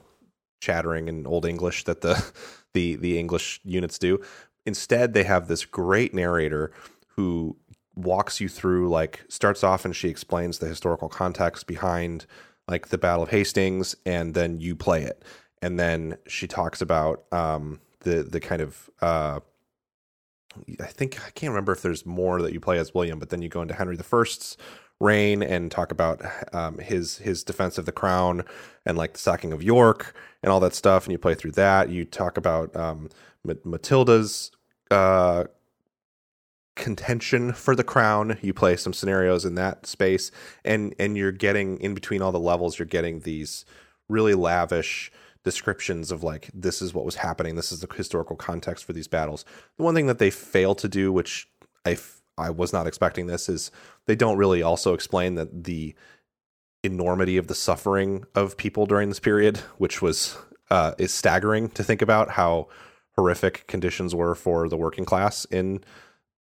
chattering 0.61 1.07
in 1.07 1.25
Old 1.25 1.45
English 1.45 1.83
that 1.85 2.01
the 2.01 2.23
the 2.73 2.95
the 2.95 3.17
English 3.17 3.61
units 3.63 3.97
do. 3.97 4.21
Instead, 4.65 5.13
they 5.13 5.23
have 5.23 5.47
this 5.47 5.65
great 5.65 6.13
narrator 6.13 6.71
who 7.15 7.55
walks 7.95 8.41
you 8.41 8.49
through 8.49 8.89
like 8.89 9.23
starts 9.27 9.63
off 9.63 9.85
and 9.85 9.95
she 9.95 10.09
explains 10.09 10.57
the 10.57 10.67
historical 10.67 11.09
context 11.09 11.67
behind 11.67 12.25
like 12.67 12.87
the 12.87 12.97
Battle 12.97 13.23
of 13.23 13.29
Hastings, 13.29 13.95
and 14.05 14.33
then 14.33 14.59
you 14.59 14.75
play 14.75 15.03
it, 15.03 15.23
and 15.61 15.79
then 15.79 16.17
she 16.27 16.47
talks 16.47 16.81
about 16.81 17.23
um, 17.31 17.79
the 18.01 18.23
the 18.23 18.39
kind 18.39 18.61
of 18.61 18.89
uh, 19.01 19.39
I 20.79 20.85
think 20.85 21.19
I 21.25 21.29
can't 21.31 21.51
remember 21.51 21.71
if 21.71 21.81
there's 21.81 22.05
more 22.05 22.41
that 22.41 22.53
you 22.53 22.59
play 22.59 22.77
as 22.77 22.93
William, 22.93 23.19
but 23.19 23.29
then 23.29 23.41
you 23.41 23.49
go 23.49 23.61
into 23.61 23.73
Henry 23.73 23.95
the 23.95 24.03
First's 24.03 24.57
reign 24.99 25.43
and 25.43 25.71
talk 25.71 25.91
about 25.91 26.21
um, 26.53 26.77
his 26.77 27.17
his 27.17 27.43
defense 27.43 27.77
of 27.77 27.85
the 27.85 27.91
crown 27.91 28.43
and 28.85 28.97
like 28.97 29.13
the 29.13 29.19
sacking 29.19 29.51
of 29.51 29.61
York 29.63 30.15
and 30.41 30.51
all 30.51 30.59
that 30.59 30.73
stuff, 30.73 31.05
and 31.05 31.11
you 31.11 31.17
play 31.17 31.35
through 31.35 31.51
that. 31.51 31.89
You 31.89 32.05
talk 32.05 32.37
about 32.37 32.75
um, 32.75 33.09
Ma- 33.43 33.53
Matilda's 33.63 34.51
uh, 34.91 35.45
contention 36.75 37.53
for 37.53 37.75
the 37.75 37.83
crown. 37.83 38.37
You 38.41 38.53
play 38.53 38.75
some 38.75 38.93
scenarios 38.93 39.45
in 39.45 39.55
that 39.55 39.85
space, 39.85 40.31
and 40.63 40.95
and 40.99 41.17
you're 41.17 41.31
getting 41.31 41.79
in 41.79 41.93
between 41.93 42.21
all 42.21 42.31
the 42.31 42.39
levels. 42.39 42.79
You're 42.79 42.85
getting 42.85 43.21
these 43.21 43.65
really 44.09 44.33
lavish 44.33 45.11
descriptions 45.43 46.11
of 46.11 46.23
like 46.23 46.49
this 46.53 46.81
is 46.81 46.93
what 46.93 47.05
was 47.05 47.15
happening. 47.15 47.55
This 47.55 47.71
is 47.71 47.81
the 47.81 47.93
historical 47.93 48.35
context 48.35 48.85
for 48.85 48.93
these 48.93 49.07
battles. 49.07 49.45
The 49.77 49.83
one 49.83 49.95
thing 49.95 50.07
that 50.07 50.19
they 50.19 50.29
fail 50.29 50.75
to 50.75 50.87
do, 50.87 51.11
which 51.11 51.47
I 51.85 51.91
f- 51.91 52.21
I 52.37 52.49
was 52.49 52.73
not 52.73 52.87
expecting 52.87 53.27
this, 53.27 53.49
is 53.49 53.71
they 54.05 54.15
don't 54.15 54.37
really 54.37 54.63
also 54.63 54.93
explain 54.93 55.35
that 55.35 55.65
the 55.65 55.95
enormity 56.83 57.37
of 57.37 57.47
the 57.47 57.55
suffering 57.55 58.25
of 58.35 58.57
people 58.57 58.85
during 58.85 59.09
this 59.09 59.19
period, 59.19 59.57
which 59.77 60.01
was 60.01 60.37
uh, 60.69 60.93
is 60.97 61.13
staggering 61.13 61.69
to 61.69 61.83
think 61.83 62.01
about 62.01 62.31
how 62.31 62.67
horrific 63.15 63.67
conditions 63.67 64.15
were 64.15 64.35
for 64.35 64.67
the 64.67 64.77
working 64.77 65.05
class 65.05 65.45
in 65.45 65.83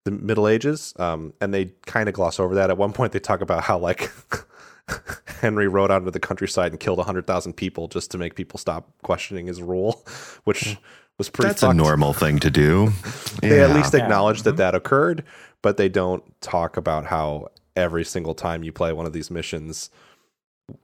the 0.05 0.11
Middle 0.11 0.49
Ages. 0.49 0.95
Um, 0.99 1.35
and 1.41 1.53
they 1.53 1.73
kind 1.87 2.09
of 2.09 2.15
gloss 2.15 2.39
over 2.39 2.55
that. 2.55 2.71
At 2.71 2.79
one 2.79 2.93
point, 2.93 3.13
they 3.13 3.19
talk 3.19 3.41
about 3.41 3.65
how 3.65 3.79
like 3.79 4.11
Henry 5.41 5.69
rode 5.69 5.91
out 5.91 5.99
into 6.03 6.11
the 6.11 6.21
countryside 6.21 6.73
and 6.73 6.81
killed 6.81 7.01
hundred 7.05 7.27
thousand 7.27 7.55
people 7.55 7.89
just 7.89 8.11
to 8.13 8.19
make 8.19 8.35
people 8.35 8.59
stop 8.59 8.91
questioning 9.03 9.47
his 9.47 9.63
rule, 9.63 10.05
which 10.45 10.77
was 11.19 11.29
pretty. 11.29 11.49
That's 11.49 11.63
a 11.63 11.75
normal 11.75 12.13
thing 12.13 12.39
to 12.41 12.51
do. 12.51 12.93
they 13.43 13.61
at 13.61 13.71
Yeah. 13.71 13.75
least 13.75 13.95
Yeah. 13.95 14.03
acknowledge 14.03 14.43
that 14.43 14.57
that 14.57 14.75
occurred, 14.75 15.25
but 15.63 15.77
they 15.77 15.89
don't 15.89 16.23
talk 16.41 16.77
about 16.77 17.07
how 17.07 17.49
every 17.77 18.05
single 18.05 18.35
time 18.35 18.63
you 18.65 18.73
play 18.73 18.93
one 18.93 19.07
of 19.07 19.13
these 19.13 19.31
missions, 19.31 19.91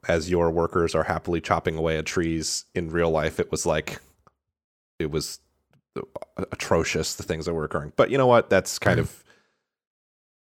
as 0.09 0.31
your 0.31 0.51
workers 0.51 0.95
are 0.95 1.05
happily 1.05 1.41
chopping 1.41 1.77
away 1.77 1.97
at 1.99 2.07
trees 2.07 2.65
in 2.75 2.91
real 2.91 3.11
life, 3.11 3.39
it 3.41 3.51
was 3.51 3.67
like 3.67 4.01
it 4.99 5.11
was 5.11 5.39
atrocious 6.53 7.15
the 7.15 7.23
things 7.23 7.47
that 7.47 7.55
were 7.55 7.65
occurring. 7.65 7.93
But 7.97 8.11
you 8.11 8.19
know 8.19 8.27
what? 8.27 8.51
That's 8.51 8.79
kind 8.79 8.99
of 9.01 9.25
eh, 9.26 9.26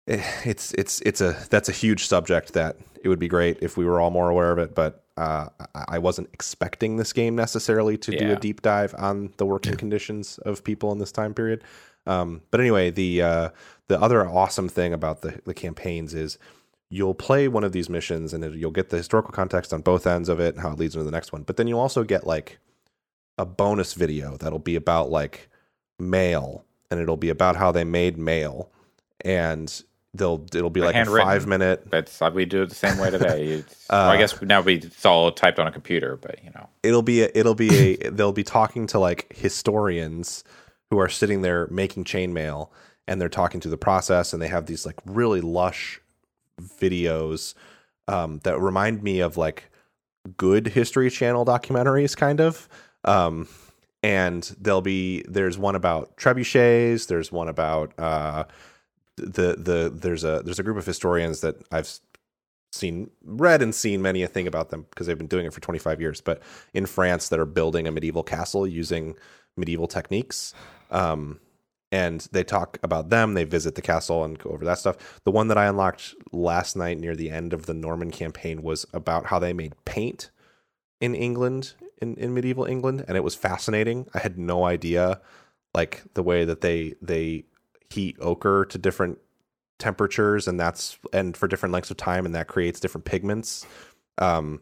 it's 0.07 0.73
it's 0.73 1.01
it's 1.01 1.21
a 1.21 1.35
that's 1.49 1.69
a 1.69 1.71
huge 1.71 2.07
subject 2.07 2.53
that 2.53 2.77
it 3.03 3.07
would 3.09 3.19
be 3.19 3.27
great 3.27 3.57
if 3.61 3.77
we 3.77 3.85
were 3.85 3.99
all 3.99 4.09
more 4.11 4.29
aware 4.29 4.51
of 4.51 4.57
it, 4.59 4.73
but 4.75 5.03
uh, 5.17 5.47
I- 5.75 5.85
I 5.95 5.97
wasn't 5.99 6.29
expecting 6.33 6.97
this 6.97 7.13
game 7.13 7.35
necessarily 7.35 7.97
to 7.99 8.11
do 8.11 8.25
a 8.33 8.35
deep 8.39 8.61
dive 8.61 8.95
on 8.97 9.33
the 9.37 9.45
working 9.45 9.75
conditions 9.77 10.37
of 10.39 10.63
people 10.63 10.91
in 10.91 10.97
this 10.99 11.11
time 11.11 11.33
period. 11.33 11.63
Um, 12.07 12.41
but 12.51 12.59
anyway, 12.59 12.89
the 12.89 13.21
uh, 13.21 13.49
the 13.87 13.99
other 14.01 14.27
awesome 14.27 14.67
thing 14.69 14.93
about 14.93 15.21
the 15.21 15.39
the 15.45 15.53
campaigns 15.53 16.13
is 16.13 16.37
you'll 16.89 17.13
play 17.15 17.47
one 17.47 17.63
of 17.63 17.71
these 17.71 17.89
missions 17.89 18.33
and 18.33 18.43
it, 18.43 18.53
you'll 18.53 18.71
get 18.71 18.89
the 18.89 18.97
historical 18.97 19.31
context 19.31 19.73
on 19.73 19.81
both 19.81 20.05
ends 20.05 20.29
of 20.29 20.39
it 20.39 20.53
and 20.55 20.61
how 20.63 20.71
it 20.71 20.77
leads 20.79 20.95
into 20.95 21.03
the 21.05 21.11
next 21.11 21.31
one. 21.31 21.43
But 21.43 21.57
then 21.57 21.67
you'll 21.67 21.79
also 21.79 22.03
get 22.03 22.27
like 22.27 22.59
a 23.37 23.45
bonus 23.45 23.93
video 23.93 24.37
that'll 24.37 24.59
be 24.59 24.75
about 24.75 25.09
like 25.09 25.49
mail 25.99 26.65
and 26.91 26.99
it'll 26.99 27.17
be 27.17 27.29
about 27.29 27.55
how 27.55 27.71
they 27.71 27.83
made 27.83 28.17
mail 28.17 28.69
and 29.25 29.83
they'll 30.13 30.45
it'll 30.53 30.69
be 30.69 30.81
like 30.81 30.95
a 30.95 31.05
five 31.05 31.47
minute 31.47 31.89
That's 31.89 32.21
uh, 32.21 32.31
we 32.33 32.45
do 32.45 32.63
it 32.63 32.69
the 32.69 32.75
same 32.75 32.97
way 32.97 33.09
today. 33.09 33.63
Uh, 33.89 34.07
well, 34.07 34.09
I 34.09 34.17
guess 34.17 34.41
now 34.41 34.61
we 34.61 34.75
it's 34.75 35.05
all 35.05 35.31
typed 35.31 35.59
on 35.59 35.67
a 35.67 35.71
computer, 35.71 36.17
but 36.17 36.43
you 36.43 36.49
know, 36.55 36.67
it'll 36.81 37.03
be 37.03 37.21
a, 37.21 37.29
it'll 37.35 37.53
be 37.53 37.99
a 38.01 38.09
they'll 38.11 38.31
be 38.31 38.43
talking 38.43 38.87
to 38.87 38.97
like 38.97 39.31
historians 39.35 40.43
who 40.89 40.97
are 40.97 41.09
sitting 41.09 41.43
there 41.43 41.67
making 41.67 42.05
chainmail 42.05 42.69
and 43.07 43.21
they're 43.21 43.29
talking 43.29 43.61
through 43.61 43.71
the 43.71 43.77
process 43.77 44.33
and 44.33 44.41
they 44.41 44.47
have 44.47 44.65
these 44.65 44.83
like 44.83 44.95
really 45.05 45.41
lush 45.41 45.99
videos 46.59 47.53
um, 48.07 48.39
that 48.43 48.59
remind 48.59 49.03
me 49.03 49.19
of 49.19 49.37
like 49.37 49.69
good 50.37 50.67
history 50.67 51.09
channel 51.11 51.45
documentaries 51.45 52.15
kind 52.15 52.39
of. 52.39 52.67
Um, 53.03 53.47
and 54.01 54.55
there'll 54.59 54.81
be 54.81 55.23
there's 55.27 55.57
one 55.57 55.75
about 55.75 56.17
trebuchets 56.17 57.07
there's 57.07 57.31
one 57.31 57.47
about 57.47 57.97
uh, 57.99 58.43
the 59.17 59.55
the 59.57 59.91
there's 59.93 60.23
a 60.23 60.41
there's 60.43 60.59
a 60.59 60.63
group 60.63 60.77
of 60.77 60.85
historians 60.85 61.41
that 61.41 61.55
I've 61.71 61.99
seen 62.71 63.11
read 63.23 63.61
and 63.61 63.73
seen 63.73 64.01
many 64.01 64.23
a 64.23 64.27
thing 64.27 64.47
about 64.47 64.69
them 64.69 64.87
because 64.89 65.05
they've 65.05 65.17
been 65.17 65.27
doing 65.27 65.45
it 65.45 65.53
for 65.53 65.61
25 65.61 66.01
years 66.01 66.21
but 66.21 66.41
in 66.73 66.87
france 66.87 67.29
that 67.29 67.39
are 67.39 67.45
building 67.45 67.87
a 67.87 67.91
medieval 67.91 68.23
castle 68.23 68.65
using 68.65 69.15
medieval 69.55 69.87
techniques 69.87 70.55
um, 70.89 71.39
and 71.91 72.27
they 72.31 72.43
talk 72.43 72.79
about 72.81 73.09
them 73.09 73.35
they 73.35 73.43
visit 73.43 73.75
the 73.75 73.81
castle 73.81 74.23
and 74.23 74.39
go 74.39 74.49
over 74.49 74.65
that 74.65 74.79
stuff. 74.79 75.21
The 75.23 75.31
one 75.31 75.49
that 75.49 75.57
i 75.57 75.67
unlocked 75.67 76.15
last 76.31 76.75
night 76.75 76.97
near 76.97 77.15
the 77.15 77.29
end 77.29 77.53
of 77.53 77.67
the 77.67 77.75
norman 77.75 78.09
campaign 78.09 78.63
was 78.63 78.87
about 78.91 79.27
how 79.27 79.37
they 79.37 79.53
made 79.53 79.73
paint 79.85 80.31
in 80.99 81.13
england 81.13 81.73
in, 82.01 82.15
in 82.15 82.33
medieval 82.33 82.65
england 82.65 83.05
and 83.07 83.15
it 83.15 83.23
was 83.23 83.35
fascinating. 83.35 84.07
I 84.15 84.19
had 84.19 84.39
no 84.39 84.65
idea 84.65 85.21
like 85.75 86.03
the 86.15 86.23
way 86.23 86.43
that 86.45 86.61
they 86.61 86.95
they 87.01 87.45
heat 87.93 88.17
ochre 88.19 88.65
to 88.65 88.77
different 88.77 89.19
temperatures 89.79 90.47
and 90.47 90.59
that's 90.59 90.97
and 91.11 91.35
for 91.35 91.47
different 91.47 91.73
lengths 91.73 91.91
of 91.91 91.97
time 91.97 92.25
and 92.25 92.35
that 92.35 92.47
creates 92.47 92.79
different 92.79 93.05
pigments. 93.05 93.65
Um 94.17 94.61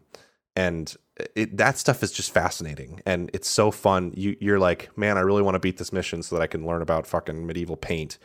and 0.56 0.94
it, 1.36 1.56
that 1.56 1.78
stuff 1.78 2.02
is 2.02 2.12
just 2.12 2.32
fascinating 2.32 3.00
and 3.06 3.30
it's 3.32 3.48
so 3.48 3.70
fun. 3.70 4.12
You 4.16 4.36
you're 4.40 4.58
like 4.58 4.96
man 4.96 5.16
i 5.18 5.20
really 5.20 5.42
want 5.42 5.54
to 5.54 5.60
beat 5.60 5.76
this 5.78 5.92
mission 5.92 6.22
so 6.22 6.34
that 6.36 6.42
i 6.42 6.46
can 6.46 6.66
learn 6.66 6.82
about 6.82 7.06
fucking 7.06 7.46
medieval 7.46 7.76
paint 7.76 8.18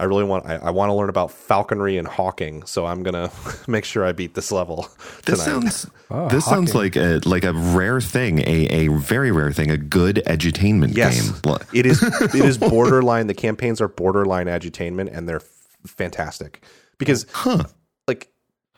i 0.00 0.04
really 0.04 0.24
want 0.24 0.46
i, 0.46 0.56
I 0.56 0.70
want 0.70 0.90
to 0.90 0.94
learn 0.94 1.08
about 1.08 1.30
falconry 1.30 1.96
and 1.98 2.06
hawking 2.08 2.64
so 2.64 2.86
i'm 2.86 3.02
gonna 3.02 3.30
make 3.66 3.84
sure 3.84 4.04
i 4.04 4.12
beat 4.12 4.34
this 4.34 4.50
level 4.52 4.88
This 5.26 5.44
sounds 5.44 5.86
Oh, 6.10 6.28
this 6.30 6.44
sounds 6.46 6.74
like 6.74 6.96
a 6.96 7.20
like 7.26 7.44
a 7.44 7.52
rare 7.52 8.00
thing, 8.00 8.38
a, 8.40 8.66
a 8.70 8.88
very 8.88 9.30
rare 9.30 9.52
thing, 9.52 9.70
a 9.70 9.76
good 9.76 10.22
edutainment 10.26 10.96
yes 10.96 11.30
game. 11.30 11.40
Well, 11.44 11.60
it 11.74 11.84
is 11.84 12.02
it 12.22 12.34
is 12.34 12.56
borderline 12.56 13.26
the 13.26 13.34
campaigns 13.34 13.78
are 13.82 13.88
borderline 13.88 14.46
edutainment 14.46 15.14
and 15.14 15.28
they're 15.28 15.36
f- 15.42 15.76
fantastic 15.86 16.62
because 16.96 17.26
Huh. 17.32 17.64
like 18.06 18.30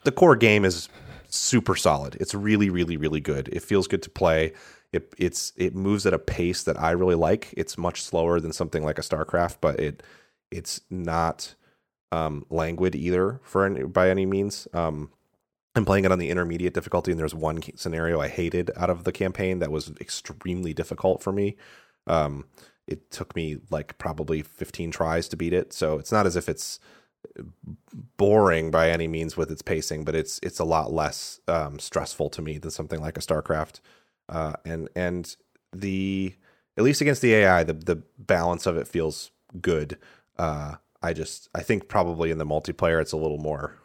the 0.02 0.10
core 0.10 0.34
game 0.34 0.64
is 0.64 0.88
super 1.28 1.76
solid. 1.76 2.16
It's 2.18 2.34
really, 2.34 2.68
really, 2.68 2.96
really 2.96 3.20
good. 3.20 3.48
It 3.52 3.62
feels 3.62 3.86
good 3.86 4.02
to 4.02 4.10
play. 4.10 4.52
It 4.92 5.14
it's 5.16 5.52
it 5.56 5.76
moves 5.76 6.04
at 6.06 6.12
a 6.12 6.18
pace 6.18 6.64
that 6.64 6.80
I 6.80 6.90
really 6.90 7.14
like. 7.14 7.54
It's 7.56 7.78
much 7.78 8.02
slower 8.02 8.40
than 8.40 8.52
something 8.52 8.82
like 8.82 8.98
a 8.98 9.02
StarCraft, 9.02 9.58
but 9.60 9.78
it 9.78 10.02
it's 10.50 10.80
not 10.90 11.54
um, 12.12 12.44
languid 12.50 12.94
either 12.94 13.40
for 13.42 13.66
any, 13.66 13.84
by 13.84 14.10
any 14.10 14.26
means. 14.26 14.66
Um, 14.72 15.10
I'm 15.76 15.84
playing 15.84 16.04
it 16.04 16.12
on 16.12 16.18
the 16.18 16.30
intermediate 16.30 16.74
difficulty, 16.74 17.12
and 17.12 17.20
there's 17.20 17.34
one 17.34 17.62
scenario 17.76 18.20
I 18.20 18.28
hated 18.28 18.70
out 18.76 18.90
of 18.90 19.04
the 19.04 19.12
campaign 19.12 19.60
that 19.60 19.70
was 19.70 19.92
extremely 20.00 20.74
difficult 20.74 21.22
for 21.22 21.32
me. 21.32 21.56
Um, 22.06 22.46
it 22.86 23.10
took 23.10 23.36
me 23.36 23.58
like 23.70 23.96
probably 23.98 24.42
15 24.42 24.90
tries 24.90 25.28
to 25.28 25.36
beat 25.36 25.52
it, 25.52 25.72
so 25.72 25.98
it's 25.98 26.10
not 26.10 26.26
as 26.26 26.34
if 26.34 26.48
it's 26.48 26.80
boring 28.16 28.70
by 28.70 28.90
any 28.90 29.06
means 29.06 29.36
with 29.36 29.50
its 29.50 29.62
pacing, 29.62 30.04
but 30.04 30.14
it's 30.14 30.40
it's 30.42 30.58
a 30.58 30.64
lot 30.64 30.92
less 30.92 31.40
um, 31.48 31.78
stressful 31.78 32.30
to 32.30 32.42
me 32.42 32.58
than 32.58 32.70
something 32.70 33.00
like 33.00 33.16
a 33.16 33.20
StarCraft. 33.20 33.80
Uh, 34.28 34.54
and 34.64 34.88
and 34.96 35.36
the 35.72 36.34
at 36.76 36.84
least 36.84 37.00
against 37.00 37.22
the 37.22 37.34
AI, 37.34 37.62
the 37.62 37.74
the 37.74 38.02
balance 38.18 38.66
of 38.66 38.76
it 38.76 38.88
feels 38.88 39.30
good. 39.60 39.98
Uh, 40.40 40.76
I 41.02 41.12
just 41.12 41.50
I 41.54 41.62
think 41.62 41.86
probably 41.86 42.30
in 42.30 42.38
the 42.38 42.46
multiplayer 42.46 43.00
it's 43.00 43.12
a 43.12 43.16
little 43.18 43.38
more 43.38 43.76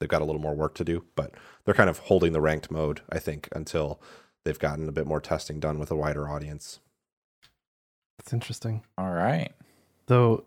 they've 0.00 0.08
got 0.08 0.20
a 0.20 0.24
little 0.24 0.40
more 0.40 0.54
work 0.54 0.74
to 0.74 0.84
do, 0.84 1.04
but 1.14 1.32
they're 1.64 1.74
kind 1.74 1.88
of 1.88 1.98
holding 1.98 2.32
the 2.32 2.40
ranked 2.40 2.72
mode, 2.72 3.02
I 3.10 3.20
think, 3.20 3.48
until 3.52 4.00
they've 4.44 4.58
gotten 4.58 4.88
a 4.88 4.92
bit 4.92 5.06
more 5.06 5.20
testing 5.20 5.60
done 5.60 5.78
with 5.78 5.92
a 5.92 5.96
wider 5.96 6.28
audience. 6.28 6.80
That's 8.18 8.32
interesting. 8.32 8.82
all 8.98 9.12
right. 9.12 9.52
Though 10.06 10.44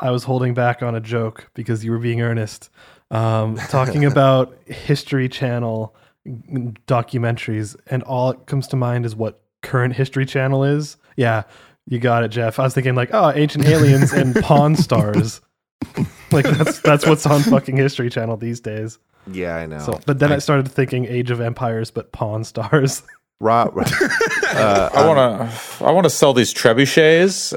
I 0.00 0.10
was 0.10 0.24
holding 0.24 0.52
back 0.52 0.82
on 0.82 0.96
a 0.96 1.00
joke 1.00 1.48
because 1.54 1.84
you 1.84 1.92
were 1.92 2.00
being 2.00 2.20
earnest. 2.20 2.70
Um, 3.12 3.56
talking 3.68 4.04
about 4.04 4.56
History 4.66 5.28
Channel 5.28 5.94
documentaries, 6.26 7.76
and 7.86 8.02
all 8.02 8.30
it 8.30 8.46
comes 8.46 8.66
to 8.68 8.76
mind 8.76 9.06
is 9.06 9.14
what 9.14 9.42
current 9.62 9.94
History 9.94 10.26
Channel 10.26 10.64
is. 10.64 10.96
Yeah, 11.16 11.44
you 11.86 11.98
got 11.98 12.24
it, 12.24 12.28
Jeff. 12.28 12.58
I 12.58 12.64
was 12.64 12.74
thinking 12.74 12.94
like, 12.94 13.10
oh, 13.12 13.32
Ancient 13.34 13.64
Aliens 13.66 14.12
and 14.12 14.34
Pawn 14.36 14.76
Stars. 14.76 15.40
like 16.30 16.44
that's 16.44 16.80
that's 16.80 17.06
what's 17.06 17.26
on 17.26 17.42
fucking 17.42 17.76
History 17.76 18.08
Channel 18.08 18.36
these 18.36 18.60
days. 18.60 18.98
Yeah, 19.30 19.56
I 19.56 19.66
know. 19.66 19.78
So, 19.78 20.00
but 20.06 20.18
then 20.18 20.32
I, 20.32 20.38
started 20.38 20.70
thinking 20.70 21.04
Age 21.06 21.30
of 21.30 21.40
Empires, 21.40 21.90
but 21.90 22.12
Pawn 22.12 22.44
Stars. 22.44 23.02
Rob, 23.40 23.76
uh, 23.76 24.90
I 24.94 25.04
want 25.04 25.18
to. 25.50 25.84
I 25.84 25.90
want 25.90 26.04
to 26.04 26.10
sell 26.10 26.32
these 26.32 26.54
trebuchets. 26.54 27.52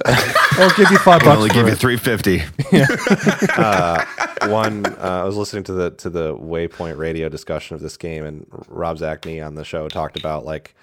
I'll 0.59 0.75
give 0.75 0.89
you 0.89 0.97
five 0.97 1.21
bucks. 1.21 1.27
I'll 1.27 1.35
bucks 1.35 1.37
only 1.37 1.49
for 1.49 1.53
give 1.53 1.67
you 1.67 1.73
it. 1.73 1.77
three 1.77 1.97
fifty. 1.97 2.41
uh, 3.55 4.03
one 4.49 4.87
uh, 4.87 5.21
I 5.21 5.23
was 5.25 5.37
listening 5.37 5.63
to 5.65 5.73
the 5.73 5.91
to 5.91 6.09
the 6.09 6.35
Waypoint 6.35 6.97
radio 6.97 7.29
discussion 7.29 7.75
of 7.75 7.81
this 7.81 7.97
game, 7.97 8.25
and 8.25 8.47
Rob 8.67 8.97
Zacny 8.97 9.45
on 9.45 9.53
the 9.53 9.63
show 9.63 9.87
talked 9.87 10.17
about 10.17 10.43
like 10.43 10.73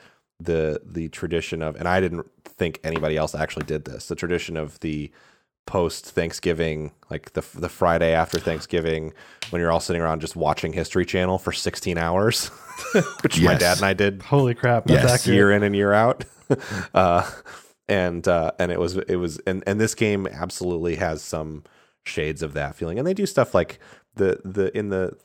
the 0.45 0.80
the 0.84 1.09
tradition 1.09 1.62
of, 1.62 1.76
and 1.76 1.88
I 1.88 2.01
didn't 2.01 2.26
think 2.45 2.80
anybody 2.84 3.16
else 3.16 3.34
actually 3.34 3.66
did 3.66 3.84
this. 3.84 4.07
The 4.09 4.14
tradition 4.16 4.57
of 4.57 4.78
the 4.80 5.11
post 5.66 6.07
Thanksgiving, 6.07 6.93
like 7.11 7.32
the 7.32 7.45
the 7.55 7.68
Friday 7.68 8.12
after 8.12 8.38
Thanksgiving, 8.38 9.12
when 9.51 9.61
you're 9.61 9.70
all 9.72 9.80
sitting 9.80 10.03
around 10.03 10.20
just 10.20 10.36
watching 10.36 10.72
History 10.72 11.05
Channel 11.07 11.38
for 11.38 11.53
16 11.53 11.99
hours, 11.99 12.49
which 13.22 13.40
my 13.40 13.55
dad 13.55 13.78
and 13.78 13.86
I 13.86 13.93
did 13.93 14.22
Holy 14.22 14.55
crap! 14.55 14.84
That's 14.86 15.03
Yes, 15.03 15.20
accurate. 15.20 15.36
year 15.36 15.53
in 15.53 15.62
and 15.62 15.74
year 15.76 15.93
out. 15.93 16.24
uh, 16.95 17.30
and 17.88 18.26
uh, 18.26 18.53
and 18.59 18.72
it 18.72 18.78
was 18.80 18.97
it 18.97 19.16
was 19.16 19.38
and 19.47 19.62
and 19.66 19.80
this 19.80 19.95
game 19.95 20.26
absolutely 20.26 20.97
has 20.97 21.22
some 21.22 21.64
shades 22.05 22.43
of 22.43 22.55
that 22.55 22.74
feeling. 22.74 22.99
And 22.99 23.07
they 23.07 23.14
do 23.14 23.26
stuff 23.26 23.55
like 23.55 23.78
the 24.16 24.40
the 24.45 24.76
in 24.76 24.88
the 24.88 25.16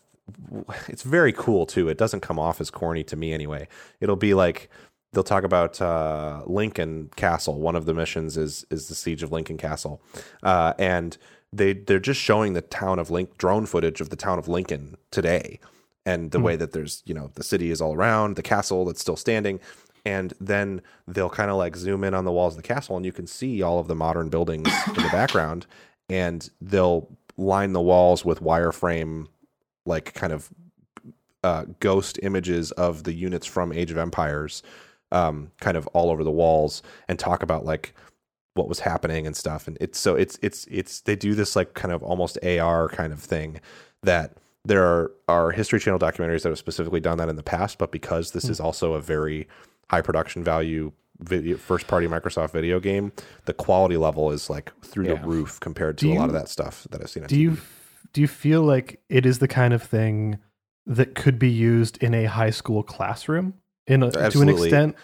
it's 0.88 1.04
very 1.04 1.32
cool 1.32 1.66
too. 1.66 1.88
It 1.90 1.98
doesn't 1.98 2.22
come 2.22 2.38
off 2.40 2.60
as 2.60 2.70
corny 2.70 3.04
to 3.06 3.16
me 3.16 3.34
anyway. 3.34 3.68
It'll 4.02 4.16
be 4.18 4.34
like 4.34 4.70
they'll 5.14 5.24
talk 5.24 5.44
about 5.44 5.82
uh, 5.82 6.44
Lincoln 6.46 7.10
Castle. 7.16 7.60
One 7.60 7.76
of 7.76 7.86
the 7.86 7.94
missions 7.94 8.38
is 8.38 8.66
is 8.70 8.88
the 8.88 8.96
siege 8.96 9.24
of 9.24 9.32
Lincoln 9.32 9.58
Castle, 9.58 10.02
uh, 10.44 10.74
and 10.78 11.18
they 11.52 11.74
they're 11.74 12.00
just 12.00 12.22
showing 12.22 12.54
the 12.54 12.62
town 12.62 13.00
of 13.00 13.10
Link 13.10 13.38
drone 13.38 13.66
footage 13.66 14.02
of 14.02 14.10
the 14.10 14.16
town 14.16 14.40
of 14.40 14.48
Lincoln 14.48 14.98
today, 15.12 15.60
and 16.06 16.32
the 16.32 16.40
way 16.40 16.56
that 16.56 16.72
there's 16.72 17.04
you 17.06 17.14
know 17.14 17.32
the 17.36 17.44
city 17.44 17.72
is 17.72 17.82
all 17.82 17.94
around 17.94 18.36
the 18.36 18.44
castle 18.44 18.86
that's 18.86 19.02
still 19.02 19.18
standing. 19.18 19.60
And 20.06 20.34
then 20.40 20.82
they'll 21.06 21.30
kind 21.30 21.52
of 21.52 21.58
like 21.58 21.76
zoom 21.76 22.06
in 22.06 22.14
on 22.14 22.24
the 22.24 22.32
walls 22.32 22.54
of 22.54 22.64
the 22.64 22.68
castle, 22.68 22.96
and 22.96 23.06
you 23.06 23.12
can 23.12 23.28
see 23.28 23.62
all 23.62 23.78
of 23.78 23.90
the 23.90 23.96
modern 23.96 24.30
buildings 24.30 24.70
in 24.88 25.04
the 25.04 25.10
background. 25.12 25.66
And 26.10 26.50
they'll 26.62 27.10
line 27.36 27.74
the 27.74 27.82
walls 27.82 28.24
with 28.24 28.40
wireframe, 28.40 29.28
like 29.86 30.14
kind 30.14 30.32
of 30.32 30.50
uh, 31.44 31.66
ghost 31.80 32.20
images 32.24 32.72
of 32.72 33.04
the 33.04 33.14
units 33.14 33.46
from 33.46 33.74
Age 33.74 33.92
of 33.92 33.98
Empires, 33.98 34.64
um, 35.12 35.52
kind 35.60 35.78
of 35.78 35.88
all 35.88 36.10
over 36.10 36.24
the 36.24 36.32
walls, 36.32 36.82
and 37.08 37.18
talk 37.20 37.44
about 37.44 37.66
like 37.66 37.94
what 38.54 38.68
was 38.68 38.80
happening 38.80 39.28
and 39.28 39.36
stuff. 39.36 39.68
And 39.68 39.78
it's 39.80 40.00
so 40.00 40.16
it's 40.16 40.38
it's 40.42 40.66
it's 40.70 41.02
they 41.02 41.16
do 41.16 41.36
this 41.36 41.56
like 41.56 41.74
kind 41.74 41.94
of 41.94 42.02
almost 42.04 42.38
AR 42.44 42.90
kind 42.90 43.14
of 43.14 43.20
thing 43.20 43.60
that 44.04 44.34
there 44.66 44.84
are 44.84 45.12
are 45.28 45.52
History 45.52 45.80
Channel 45.80 46.00
documentaries 46.00 46.42
that 46.44 46.50
have 46.50 46.58
specifically 46.58 47.00
done 47.00 47.18
that 47.20 47.30
in 47.30 47.36
the 47.36 47.44
past, 47.44 47.78
but 47.78 47.92
because 47.92 48.32
this 48.32 48.46
is 48.50 48.60
also 48.60 48.94
a 48.94 49.02
very 49.02 49.48
high 49.90 50.02
production 50.02 50.44
value 50.44 50.92
video 51.20 51.58
first 51.58 51.88
party 51.88 52.06
Microsoft 52.08 52.52
video 52.52 52.80
game, 52.80 53.12
the 53.46 53.54
quality 53.54 53.98
level 53.98 54.32
is 54.32 54.50
like 54.50 54.72
through 54.84 55.08
Yeah. 55.08 55.16
the 55.16 55.28
roof 55.28 55.60
compared 55.60 55.98
to 56.00 56.12
a 56.12 56.16
lot 56.16 56.28
of 56.30 56.34
that 56.34 56.50
stuff 56.50 56.86
that 56.92 57.02
I've 57.02 57.10
seen. 57.10 57.24
do 57.24 57.36
TV. 57.36 57.40
you 57.40 57.58
do 58.14 58.22
you 58.22 58.28
feel 58.28 58.62
like 58.64 59.00
it 59.10 59.26
is 59.26 59.40
the 59.40 59.48
kind 59.48 59.74
of 59.74 59.82
thing 59.84 60.38
that 60.86 61.16
could 61.16 61.38
be 61.40 61.50
used 61.50 62.02
in 62.04 62.14
a 62.14 62.26
high 62.26 62.50
school 62.50 62.82
classroom 62.84 63.54
in 63.88 64.04
a, 64.04 64.12
to 64.12 64.42
an 64.42 64.50
extent? 64.50 64.96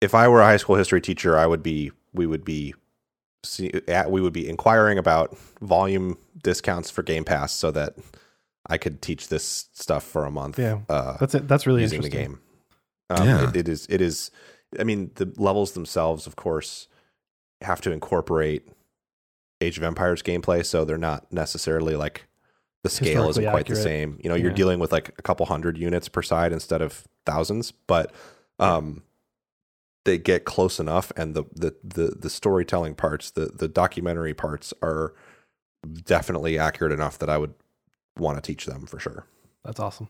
if 0.00 0.14
I 0.14 0.28
were 0.28 0.40
a 0.40 0.44
high 0.44 0.56
school 0.56 0.76
history 0.76 1.00
teacher, 1.00 1.36
I 1.36 1.46
would 1.46 1.62
be 1.62 1.90
we 2.12 2.26
would 2.26 2.44
be 2.44 2.74
see, 3.44 3.70
at, 3.88 4.10
we 4.10 4.20
would 4.20 4.32
be 4.32 4.48
inquiring 4.48 4.98
about 4.98 5.36
volume 5.60 6.18
discounts 6.42 6.90
for 6.90 7.02
Game 7.02 7.24
Pass 7.24 7.52
so 7.52 7.70
that 7.70 7.96
I 8.68 8.78
could 8.78 9.00
teach 9.02 9.28
this 9.28 9.68
stuff 9.72 10.04
for 10.04 10.24
a 10.24 10.30
month. 10.30 10.58
Yeah, 10.58 10.80
uh, 10.88 11.16
That's 11.18 11.34
it. 11.34 11.48
That's 11.48 11.66
really 11.66 11.82
using 11.82 12.00
the 12.00 12.06
interesting. 12.06 12.32
game. 12.32 12.40
Um, 13.10 13.26
Yeah. 13.28 13.48
it, 13.50 13.56
it 13.56 13.68
is. 13.68 13.86
It 13.88 14.00
is. 14.00 14.30
I 14.78 14.84
mean, 14.84 15.12
the 15.14 15.32
levels 15.36 15.72
themselves, 15.72 16.26
of 16.26 16.36
course, 16.36 16.88
have 17.62 17.80
to 17.82 17.92
incorporate 17.92 18.68
Age 19.60 19.78
of 19.78 19.84
Empires 19.84 20.22
gameplay, 20.22 20.64
so 20.64 20.84
they're 20.84 20.98
not 20.98 21.32
necessarily 21.32 21.96
like 21.96 22.25
the 22.86 22.90
scale 22.90 23.28
isn't 23.28 23.42
Historically 23.42 23.50
quite 23.50 23.66
the 23.66 23.76
same. 23.76 24.18
You 24.22 24.28
know, 24.30 24.34
you're 24.34 24.50
Yeah. 24.50 24.56
dealing 24.56 24.78
with 24.78 24.92
like 24.92 25.10
a 25.18 25.22
couple 25.22 25.44
hundred 25.46 25.76
units 25.78 26.08
per 26.08 26.22
side 26.22 26.52
instead 26.52 26.80
of 26.82 27.04
thousands, 27.24 27.72
but 27.72 28.12
um, 28.58 29.02
they 30.04 30.18
get 30.18 30.44
close 30.44 30.78
enough, 30.80 31.12
and 31.16 31.34
the 31.34 31.44
the 31.54 31.74
the, 31.82 32.06
the 32.18 32.30
storytelling 32.30 32.94
parts, 32.94 33.30
the 33.30 33.46
the 33.46 33.68
documentary 33.68 34.34
parts, 34.34 34.72
are 34.82 35.14
definitely 36.04 36.58
accurate 36.58 36.92
enough 36.92 37.18
that 37.18 37.28
I 37.28 37.38
would 37.38 37.54
want 38.18 38.36
to 38.38 38.42
teach 38.42 38.66
them 38.66 38.86
for 38.86 38.98
sure. 38.98 39.26
That's 39.64 39.78
awesome. 39.80 40.08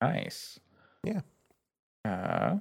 Nice. 0.00 0.58
Yeah. 1.04 1.20
Uh, 2.04 2.56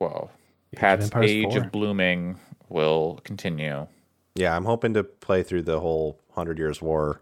well, 0.00 0.30
Age 0.72 0.76
of 0.76 0.80
Pat's 0.80 1.10
Age 1.16 1.52
4. 1.52 1.62
of 1.64 1.72
Blooming 1.72 2.38
will 2.68 3.20
continue. 3.24 3.86
Yeah, 4.34 4.56
I'm 4.56 4.64
hoping 4.64 4.94
to 4.94 5.04
play 5.04 5.42
through 5.42 5.62
the 5.62 5.80
whole 5.80 6.20
Hundred 6.32 6.58
Years 6.58 6.82
War 6.82 7.20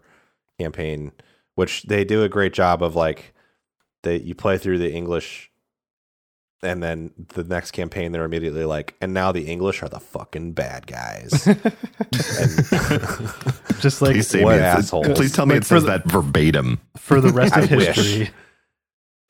campaign, 0.59 1.11
which 1.55 1.83
they 1.83 2.03
do 2.03 2.23
a 2.23 2.29
great 2.29 2.53
job 2.53 2.81
of. 2.81 2.95
Like, 2.95 3.33
they 4.03 4.17
you 4.19 4.33
play 4.35 4.57
through 4.57 4.79
the 4.79 4.91
English, 4.91 5.51
and 6.63 6.81
then 6.81 7.11
the 7.35 7.43
next 7.43 7.71
campaign 7.71 8.11
they're 8.13 8.23
immediately 8.25 8.65
like, 8.65 8.95
and 8.99 9.13
now 9.13 9.31
the 9.31 9.45
English 9.47 9.83
are 9.83 9.89
the 9.89 9.99
fucking 9.99 10.53
bad 10.53 10.87
guys. 10.87 11.45
and, 11.47 11.59
Just 13.79 14.01
like 14.01 14.13
Please, 14.15 14.33
what 14.35 14.53
me 14.53 14.57
it- 14.57 14.61
assholes. 14.61 15.07
please 15.09 15.31
tell 15.33 15.45
me 15.45 15.53
Like 15.55 15.61
it 15.63 15.65
says 15.65 15.83
the- 15.83 15.89
that 15.89 16.05
verbatim. 16.05 16.79
for 16.97 17.21
the 17.21 17.29
rest 17.29 17.55
of 17.57 17.71
I 17.71 17.75
wish. 17.75 17.95
history. 17.95 18.29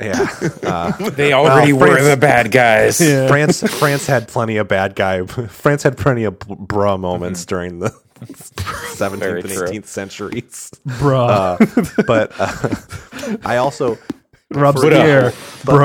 Yeah, 0.03 0.49
uh, 0.63 1.09
They 1.11 1.33
already 1.33 1.73
Well, 1.73 1.89
were 1.91 2.03
the 2.03 2.17
bad 2.17 2.51
guys. 2.51 2.99
Yeah. 3.01 3.27
France 3.27 3.61
France 3.61 4.05
had 4.07 4.27
plenty 4.27 4.57
of 4.57 4.67
bad 4.67 4.95
guy. 4.95 5.25
France 5.25 5.83
had 5.83 5.97
plenty 5.97 6.23
of 6.25 6.37
bruh 6.39 6.99
moments 6.99 7.45
during 7.45 7.79
the 7.79 7.89
Very 8.23 9.41
17th 9.41 9.43
and 9.43 9.53
true. 9.53 9.67
18th 9.67 9.85
centuries. 9.87 10.71
Bruh. 10.87 11.57
Uh, 11.97 12.03
but 12.07 12.31
uh, 12.39 13.37
I 13.45 13.57
also 13.57 13.97
Robespierre. 14.51 15.33
but, 15.65 15.75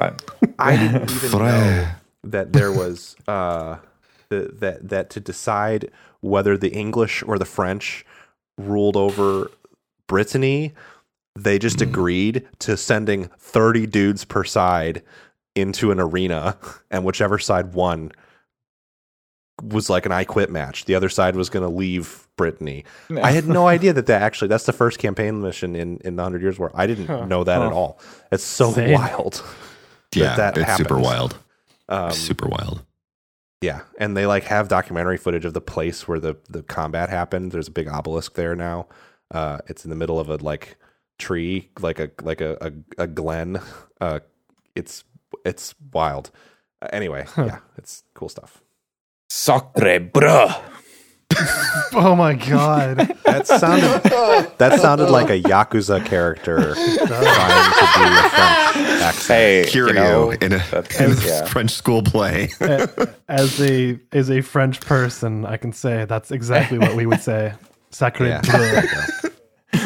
like, 0.00 0.16
Bruh. 0.16 0.54
I 0.58 0.76
didn't 0.76 1.10
even 1.10 1.38
know 1.38 1.88
that 2.24 2.52
there 2.52 2.72
was 2.72 3.16
uh, 3.28 3.76
the, 4.28 4.50
that 4.60 4.88
that 4.88 5.10
to 5.10 5.20
decide 5.20 5.90
whether 6.20 6.56
the 6.56 6.70
English 6.70 7.22
or 7.24 7.38
the 7.38 7.44
French 7.44 8.06
ruled 8.56 8.96
over 8.96 9.50
Brittany, 10.06 10.72
they 11.34 11.58
just 11.58 11.80
agreed 11.80 12.46
to 12.60 12.76
sending 12.76 13.28
thirty 13.38 13.86
dudes 13.86 14.24
per 14.24 14.44
side 14.44 15.02
into 15.54 15.90
an 15.90 16.00
arena, 16.00 16.56
and 16.90 17.04
whichever 17.04 17.38
side 17.38 17.74
won 17.74 18.12
was 19.62 19.88
like 19.88 20.06
an 20.06 20.12
I 20.12 20.24
quit 20.24 20.50
match. 20.50 20.86
The 20.86 20.94
other 20.94 21.08
side 21.08 21.36
was 21.36 21.48
going 21.48 21.62
to 21.62 21.74
leave 21.74 22.26
Brittany. 22.36 22.84
I 23.22 23.32
had 23.32 23.46
no 23.46 23.66
idea 23.68 23.92
that 23.92 24.06
that 24.06 24.22
actually 24.22 24.48
that's 24.48 24.66
the 24.66 24.72
first 24.72 24.98
campaign 24.98 25.40
mission 25.42 25.76
in 25.76 25.98
in 25.98 26.16
the 26.16 26.22
Hundred 26.22 26.42
Years 26.42 26.58
War. 26.58 26.70
I 26.74 26.86
didn't 26.86 27.28
know 27.28 27.44
that 27.44 27.62
at 27.62 27.72
all. 27.72 28.00
It's 28.30 28.44
so 28.44 28.72
Same. 28.72 28.92
wild. 28.92 29.42
Yeah, 30.14 30.36
that 30.36 30.58
it's 30.58 30.76
super 30.76 30.98
wild. 30.98 31.36
Um, 31.88 32.12
super 32.12 32.46
wild. 32.48 32.84
Yeah, 33.60 33.82
and 33.98 34.16
they 34.16 34.26
like 34.26 34.44
have 34.44 34.68
documentary 34.68 35.16
footage 35.16 35.44
of 35.44 35.54
the 35.54 35.60
place 35.60 36.08
where 36.08 36.18
the 36.18 36.36
the 36.48 36.62
combat 36.62 37.08
happened. 37.08 37.52
There's 37.52 37.68
a 37.68 37.72
big 37.72 37.88
obelisk 37.88 38.34
there 38.34 38.56
now. 38.56 38.88
Uh, 39.30 39.58
it's 39.68 39.84
in 39.84 39.90
the 39.90 39.96
middle 39.96 40.18
of 40.18 40.28
a 40.28 40.36
like 40.36 40.76
tree, 41.22 41.70
like 41.80 41.98
a 42.00 42.10
like 42.22 42.40
a 42.40 42.56
a, 42.60 43.02
a 43.04 43.06
glen. 43.06 43.60
Uh, 44.00 44.20
it's 44.74 45.04
it's 45.44 45.74
wild. 45.92 46.30
Uh, 46.82 46.88
anyway, 46.92 47.24
yeah, 47.38 47.58
it's 47.78 48.02
cool 48.14 48.28
stuff. 48.28 48.60
Sacre 49.30 50.00
bruh. 50.00 50.60
Oh 51.94 52.14
my 52.16 52.34
god. 52.34 52.96
That 53.24 53.46
sounded 53.46 54.02
that 54.58 54.80
sounded 54.80 55.08
like 55.10 55.30
a 55.30 55.40
yakuza 55.40 56.04
character 56.04 56.56
trying 56.74 56.98
to 56.98 57.86
do 57.96 58.04
a 58.04 58.28
French 58.28 59.02
accent. 59.02 59.38
Hey, 59.38 59.64
Curio 59.68 59.92
you 59.94 59.98
know, 60.02 60.30
in 60.30 60.52
a, 60.52 60.56
in 61.00 61.12
a 61.12 61.14
yeah. 61.24 61.46
French 61.46 61.70
school 61.70 62.02
play. 62.02 62.48
as 63.28 63.60
a 63.60 63.98
as 64.12 64.30
a 64.30 64.40
French 64.42 64.80
person, 64.80 65.44
I 65.46 65.56
can 65.58 65.72
say 65.72 66.04
that's 66.06 66.30
exactly 66.30 66.78
what 66.78 66.94
we 66.94 67.06
would 67.06 67.20
say. 67.22 67.54
Sacre 67.90 68.26
Yeah. 68.26 68.40
bleu. 68.42 69.30
I'm 69.72 69.82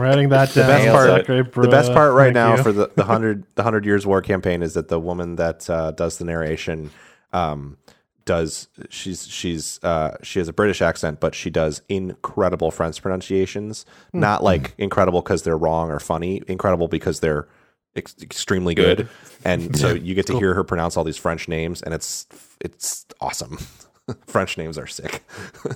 writing 0.00 0.28
that 0.30 0.52
down. 0.54 0.66
best 0.68 0.88
part- 0.88 1.26
Sacre 1.26 1.62
the 1.62 1.68
best 1.68 1.92
part 1.92 2.14
right 2.14 2.26
Thank 2.26 2.34
now 2.34 2.56
you. 2.56 2.62
for 2.62 2.72
the 2.72 2.90
the 2.94 3.04
hundred 3.04 3.44
the 3.54 3.62
hundred 3.62 3.84
years 3.84 4.06
war 4.06 4.20
campaign 4.22 4.62
is 4.62 4.74
that 4.74 4.88
the 4.88 4.98
woman 5.00 5.36
that 5.36 5.68
uh, 5.70 5.92
does 5.92 6.18
the 6.18 6.24
narration 6.24 6.90
um, 7.32 7.76
does 8.24 8.68
she's 8.90 9.26
she's 9.28 9.78
uh, 9.82 10.16
she 10.22 10.38
has 10.40 10.48
a 10.48 10.52
British 10.52 10.82
accent, 10.82 11.20
but 11.20 11.34
she 11.34 11.50
does 11.50 11.82
incredible 11.88 12.70
French 12.70 13.00
pronunciations. 13.00 13.86
Hmm. 14.12 14.20
Not 14.20 14.42
like 14.42 14.74
incredible 14.78 15.22
because 15.22 15.42
they're 15.42 15.58
wrong 15.58 15.90
or 15.90 16.00
funny, 16.00 16.42
incredible 16.48 16.88
because 16.88 17.20
they're 17.20 17.46
ex- 17.94 18.16
extremely 18.20 18.74
good. 18.74 18.96
Good. 18.98 19.08
And 19.44 19.76
so 19.78 19.94
you 19.94 20.14
get 20.14 20.26
to 20.26 20.38
hear 20.38 20.54
her 20.54 20.64
pronounce 20.64 20.96
all 20.96 21.04
these 21.04 21.16
French 21.16 21.48
names, 21.48 21.82
and 21.82 21.94
it's 21.94 22.26
it's 22.60 23.06
awesome. 23.20 23.58
French 24.26 24.58
names 24.58 24.78
are 24.78 24.86
sick. 24.88 25.22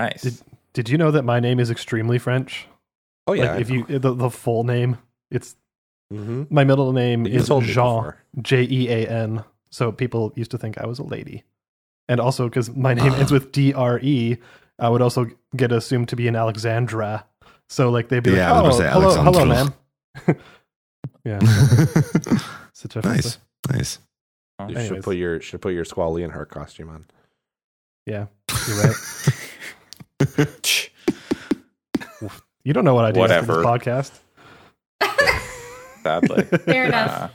Nice. 0.00 0.22
Did, 0.22 0.34
did 0.74 0.88
you 0.88 0.98
know 0.98 1.10
that 1.10 1.24
my 1.24 1.40
name 1.40 1.58
is 1.58 1.70
extremely 1.70 2.18
French? 2.18 2.66
Oh 3.26 3.32
yeah, 3.32 3.52
like 3.52 3.60
if 3.62 3.70
you 3.70 3.84
the, 3.84 4.14
the 4.14 4.30
full 4.30 4.64
name, 4.64 4.98
it's 5.30 5.56
hmm 6.10 6.44
my 6.50 6.64
middle 6.64 6.92
name 6.92 7.26
You 7.26 7.40
is 7.40 7.48
told 7.48 7.64
Jean. 7.64 8.12
J 8.40 8.62
E 8.62 8.88
A 8.88 9.06
N. 9.08 9.44
So 9.70 9.92
people 9.92 10.32
used 10.36 10.50
to 10.52 10.58
think 10.58 10.78
I 10.78 10.86
was 10.86 10.98
a 10.98 11.02
lady, 11.02 11.44
and 12.08 12.20
also 12.20 12.48
because 12.48 12.70
my 12.74 12.94
name 12.94 13.12
ends 13.14 13.32
with 13.36 13.52
D 13.52 13.74
R 13.74 13.98
E, 14.00 14.38
I 14.78 14.88
would 14.88 15.02
also 15.02 15.26
get 15.56 15.72
assumed 15.72 16.08
to 16.10 16.16
be 16.16 16.28
an 16.28 16.36
Alexandra. 16.36 17.26
So 17.68 17.90
like 17.90 18.08
they'd 18.08 18.22
be 18.22 18.30
Yeah, 18.30 18.52
like, 18.52 18.64
"Oh, 18.64 18.78
gonna 18.78 18.90
hello, 18.90 19.14
hello, 19.22 19.40
Alexandre." 19.40 19.74
ma'am." 20.26 20.36
yeah, 21.24 22.38
such 22.72 22.96
a 22.96 23.00
nice, 23.02 23.38
nice. 23.70 23.98
You 24.60 24.64
Anyways. 24.66 24.86
should 24.88 25.02
put 25.02 25.16
your 25.16 25.40
should 25.40 25.60
put 25.60 25.74
your 25.74 25.84
Squall 25.84 26.16
her 26.16 26.46
costume 26.46 26.88
on. 26.88 27.04
Yeah, 28.06 28.26
you're 28.66 28.76
right. 28.78 28.96
You 32.64 32.74
don't 32.74 32.84
know 32.84 32.94
what 32.94 33.06
I 33.06 33.12
do 33.12 33.22
after 33.22 33.40
this 33.46 33.48
Whatever. 33.64 33.78
podcast. 33.78 34.18
Sadly. 36.02 36.42
Fair 36.42 36.84
enough. 36.86 37.10
Uh, 37.10 37.28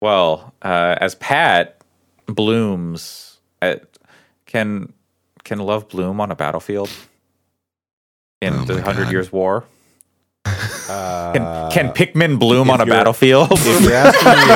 well, 0.00 0.54
uh, 0.62 0.96
as 0.98 1.14
Pat 1.16 1.82
blooms, 2.26 3.38
at, 3.60 3.98
can 4.46 4.94
can 5.44 5.58
love 5.58 5.88
bloom 5.88 6.20
on 6.22 6.30
a 6.30 6.36
battlefield 6.36 6.88
in 8.40 8.54
Oh 8.54 8.64
the 8.64 8.80
Hundred 8.80 9.04
God. 9.04 9.12
Years 9.12 9.30
War? 9.30 9.64
Uh, 10.88 11.32
Can, 11.32 11.70
can 11.70 11.92
Pikmin 11.94 12.38
bloom 12.38 12.70
on 12.70 12.80
a 12.80 12.86
battlefield? 12.86 13.48
if 13.52 13.82
you're 13.82 13.92
asking 13.92 14.28
me, 14.28 14.54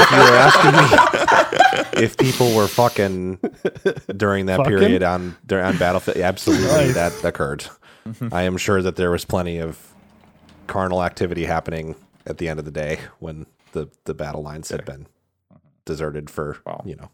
if 0.00 0.10
you 0.10 0.16
were 0.18 0.36
asking 0.36 1.98
me 1.98 2.04
if 2.04 2.16
people 2.16 2.54
were 2.54 2.66
fucking 2.66 3.38
during 4.16 4.46
that 4.46 4.56
Fucking? 4.58 4.76
period 4.78 5.02
on 5.02 5.36
on 5.50 5.76
battlefield, 5.78 6.16
absolutely 6.18 6.66
Nice. 6.66 6.94
that 6.94 7.24
occurred. 7.24 7.64
I 8.32 8.42
am 8.42 8.56
sure 8.56 8.82
that 8.82 8.96
there 8.96 9.10
was 9.10 9.24
plenty 9.24 9.58
of 9.58 9.78
carnal 10.66 11.02
activity 11.04 11.44
happening 11.44 11.94
at 12.26 12.38
the 12.38 12.48
end 12.48 12.58
of 12.58 12.64
the 12.64 12.70
day 12.72 12.98
when 13.20 13.46
the 13.72 13.88
the 14.04 14.14
battle 14.14 14.42
lines 14.42 14.70
had 14.70 14.84
been 14.84 15.06
deserted 15.84 16.28
for 16.30 16.58
Wow. 16.66 16.82
you 16.84 16.96
know. 16.96 17.10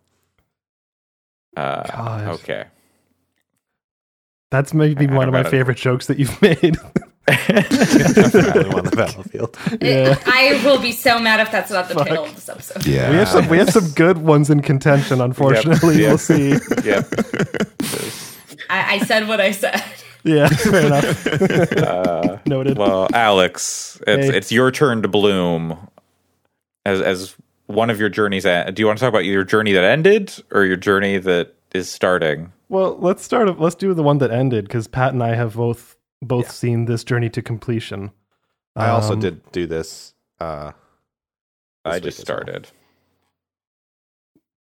Uh, 1.57 1.83
God. 1.85 2.29
okay. 2.41 2.65
That's 4.51 4.73
maybe 4.75 5.07
one 5.07 5.29
of 5.29 5.33
my 5.33 5.41
read 5.41 5.47
it. 5.47 5.51
favorite 5.51 5.77
jokes 5.79 6.07
that 6.07 6.19
you've 6.19 6.41
made. 6.43 6.77
finally 7.27 8.71
on 8.71 8.85
the 8.85 8.93
battlefield. 8.97 9.57
Yeah. 9.81 10.19
I 10.27 10.61
will 10.65 10.81
be 10.81 10.93
so 10.93 11.19
mad 11.19 11.41
if 11.41 11.51
that's 11.53 11.71
not 11.71 11.89
the 11.89 11.95
Fuck. 11.95 12.09
title 12.09 12.25
of 12.25 12.35
this 12.35 12.49
episode. 12.49 12.87
Yeah, 12.87 13.11
we 13.11 13.17
have 13.17 13.29
some 13.29 13.49
we 13.49 13.59
have 13.59 13.71
some 13.71 13.89
good 13.95 14.19
ones 14.19 14.51
in 14.51 14.61
contention. 14.63 15.21
Unfortunately, 15.21 16.01
Yep. 16.01 16.09
we'll 16.09 16.19
see. 16.19 16.51
Yep. 16.85 17.09
I, 18.69 18.95
I 18.95 18.99
said 19.05 19.29
what 19.29 19.41
I 19.41 19.51
said. 19.53 19.83
Yeah, 20.25 20.49
fair 20.49 20.87
enough. 20.87 21.27
Uh, 21.27 22.39
Noted. 22.47 22.77
well, 22.79 23.09
Alex, 23.15 24.01
it's 24.07 24.27
Hey. 24.31 24.37
it's 24.37 24.53
your 24.53 24.71
turn 24.71 25.03
to 25.03 25.09
bloom. 25.09 25.79
As 26.85 27.01
as 27.01 27.37
one 27.67 27.91
of 27.91 28.01
your 28.01 28.09
journeys. 28.09 28.45
At, 28.47 28.75
do 28.75 28.83
you 28.83 28.87
want 28.87 28.99
to 28.99 29.05
talk 29.05 29.09
about 29.11 29.25
your 29.25 29.45
journey 29.45 29.73
that 29.73 29.85
ended 29.85 30.33
or 30.51 30.65
your 30.65 30.77
journey 30.77 31.19
that 31.19 31.55
is 31.73 31.89
starting? 31.91 32.53
Well, 32.69 32.97
let's 32.99 33.23
start. 33.25 33.59
Let's 33.61 33.75
do 33.77 33.95
the 33.95 34.03
one 34.03 34.19
that 34.19 34.31
ended 34.31 34.65
because 34.65 34.89
Pat 34.89 35.13
and 35.13 35.23
I 35.23 35.35
have 35.35 35.55
both 35.55 35.97
both 36.23 36.51
seen 36.51 36.85
this 36.85 37.05
journey 37.05 37.31
to 37.31 37.43
completion. 37.43 38.11
I 38.77 38.89
also 38.89 39.15
Um, 39.15 39.21
did 39.21 39.51
do 39.53 39.67
this. 39.67 40.15
Uh, 40.39 40.73
I 41.85 41.99
just 41.99 42.21
as 42.21 42.29
well. 42.29 42.39
started. 42.43 42.69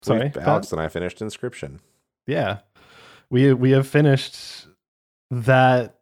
Sorry, 0.04 0.24
we- 0.26 0.30
Pat? 0.30 0.48
Alex 0.48 0.72
and 0.72 0.82
I 0.82 0.88
finished 0.88 1.20
Inscryption. 1.20 1.80
Yeah, 2.26 2.60
we 3.30 3.54
we 3.54 3.72
have 3.72 3.88
finished 3.88 4.68
that 5.30 5.96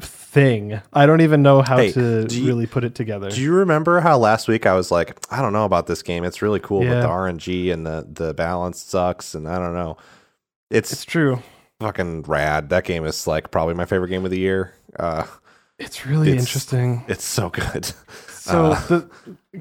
thing. 0.00 0.80
I 0.92 1.06
don't 1.06 1.22
even 1.22 1.42
know 1.42 1.62
how 1.62 1.78
Hey, 1.78 1.92
to 1.92 2.26
you- 2.30 2.46
really 2.46 2.66
put 2.66 2.84
it 2.84 2.94
together. 2.94 3.30
Do 3.30 3.40
you 3.40 3.52
remember 3.54 4.00
how 4.00 4.18
last 4.18 4.48
week 4.48 4.66
I 4.66 4.74
was 4.74 4.90
like, 4.90 5.18
I 5.30 5.40
don't 5.40 5.52
know 5.54 5.64
about 5.64 5.86
this 5.86 6.02
game. 6.02 6.24
It's 6.24 6.42
really 6.42 6.60
cool, 6.60 6.80
but 6.80 6.86
Yeah. 6.88 7.00
the 7.00 7.08
RNG 7.08 7.70
and 7.70 7.86
the 7.86 8.06
the 8.10 8.34
balance 8.34 8.80
sucks, 8.80 9.34
and 9.34 9.48
I 9.48 9.58
don't 9.58 9.74
know. 9.74 9.96
It's, 10.70 10.92
It's 10.92 11.04
true. 11.04 11.42
Fucking 11.80 12.22
rad. 12.22 12.70
That 12.70 12.84
game 12.84 13.04
is 13.04 13.26
like 13.26 13.50
probably 13.50 13.74
my 13.74 13.84
favorite 13.84 14.08
game 14.08 14.24
of 14.24 14.30
the 14.30 14.38
year. 14.38 14.74
Uh, 14.98 15.26
It's 15.78 16.06
really 16.06 16.28
It's- 16.28 16.42
interesting. 16.44 17.04
it's 17.06 17.24
so 17.24 17.50
good. 17.50 17.92
So 18.30 18.72
Uh, 18.72 18.86
the 18.86 19.10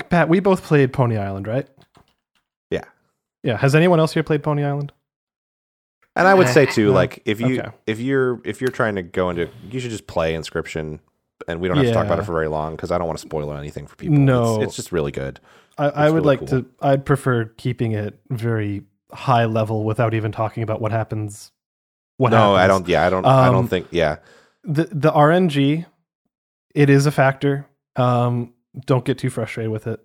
Pat, 0.10 0.30
we 0.30 0.40
both 0.40 0.64
played 0.64 0.94
Pony 0.94 1.18
Island, 1.18 1.48
right? 1.48 1.68
Yeah. 2.70 2.84
Yeah. 3.44 3.58
Has 3.58 3.74
anyone 3.76 4.00
else 4.00 4.14
here 4.14 4.24
played 4.24 4.44
Pony 4.44 4.64
Island? 4.64 4.94
And 6.16 6.28
I 6.28 6.34
would 6.34 6.48
say 6.48 6.66
too, 6.66 6.92
like 6.92 7.22
if 7.26 7.42
you 7.42 7.60
Okay. 7.60 7.70
if 7.88 8.00
you're 8.00 8.40
if 8.46 8.62
you're 8.62 8.70
trying 8.72 8.96
to 8.96 9.02
go 9.04 9.30
into, 9.30 9.50
you 9.70 9.80
should 9.82 9.92
just 9.92 10.08
play 10.08 10.34
Inscryption, 10.36 11.00
and 11.48 11.60
we 11.60 11.68
don't 11.68 11.76
have 11.78 11.88
to 11.88 11.92
talk 11.92 12.06
about 12.06 12.20
it 12.20 12.26
for 12.26 12.32
very 12.32 12.48
long 12.48 12.76
because 12.78 12.92
I 12.92 12.98
don't 12.98 13.08
want 13.08 13.20
to 13.20 13.28
spoil 13.28 13.52
anything 13.54 13.86
for 13.88 13.98
people. 13.98 14.18
No. 14.18 14.56
it's, 14.62 14.68
it's 14.68 14.76
just 14.78 14.92
really 14.94 15.12
good. 15.12 15.42
I, 15.78 15.90
I 15.90 16.06
would 16.10 16.24
really 16.24 16.26
like 16.28 16.40
cool. 16.40 16.48
to. 16.62 16.66
I'd 16.82 17.06
prefer 17.06 17.46
keeping 17.58 17.92
it 17.92 18.18
very 18.30 18.84
high 19.12 19.44
level 19.46 19.84
without 19.84 20.14
even 20.14 20.32
talking 20.32 20.64
about 20.64 20.80
what 20.80 20.94
happens. 20.94 21.52
What 22.18 22.32
no, 22.32 22.56
I 22.56 22.68
don't. 22.68 22.88
Yeah, 22.88 23.06
I 23.06 23.10
don't. 23.10 23.26
I 23.26 23.48
Um, 23.48 23.54
don't 23.54 23.68
think. 23.68 23.88
Yeah, 23.92 24.18
the 24.64 24.86
the 24.92 25.12
RNG, 25.12 25.86
it 26.74 26.90
is 26.90 27.06
a 27.06 27.12
factor. 27.12 27.68
Um, 27.96 28.54
don't 28.86 29.04
get 29.06 29.18
too 29.18 29.30
frustrated 29.30 29.72
with 29.72 29.88
it. 29.88 30.00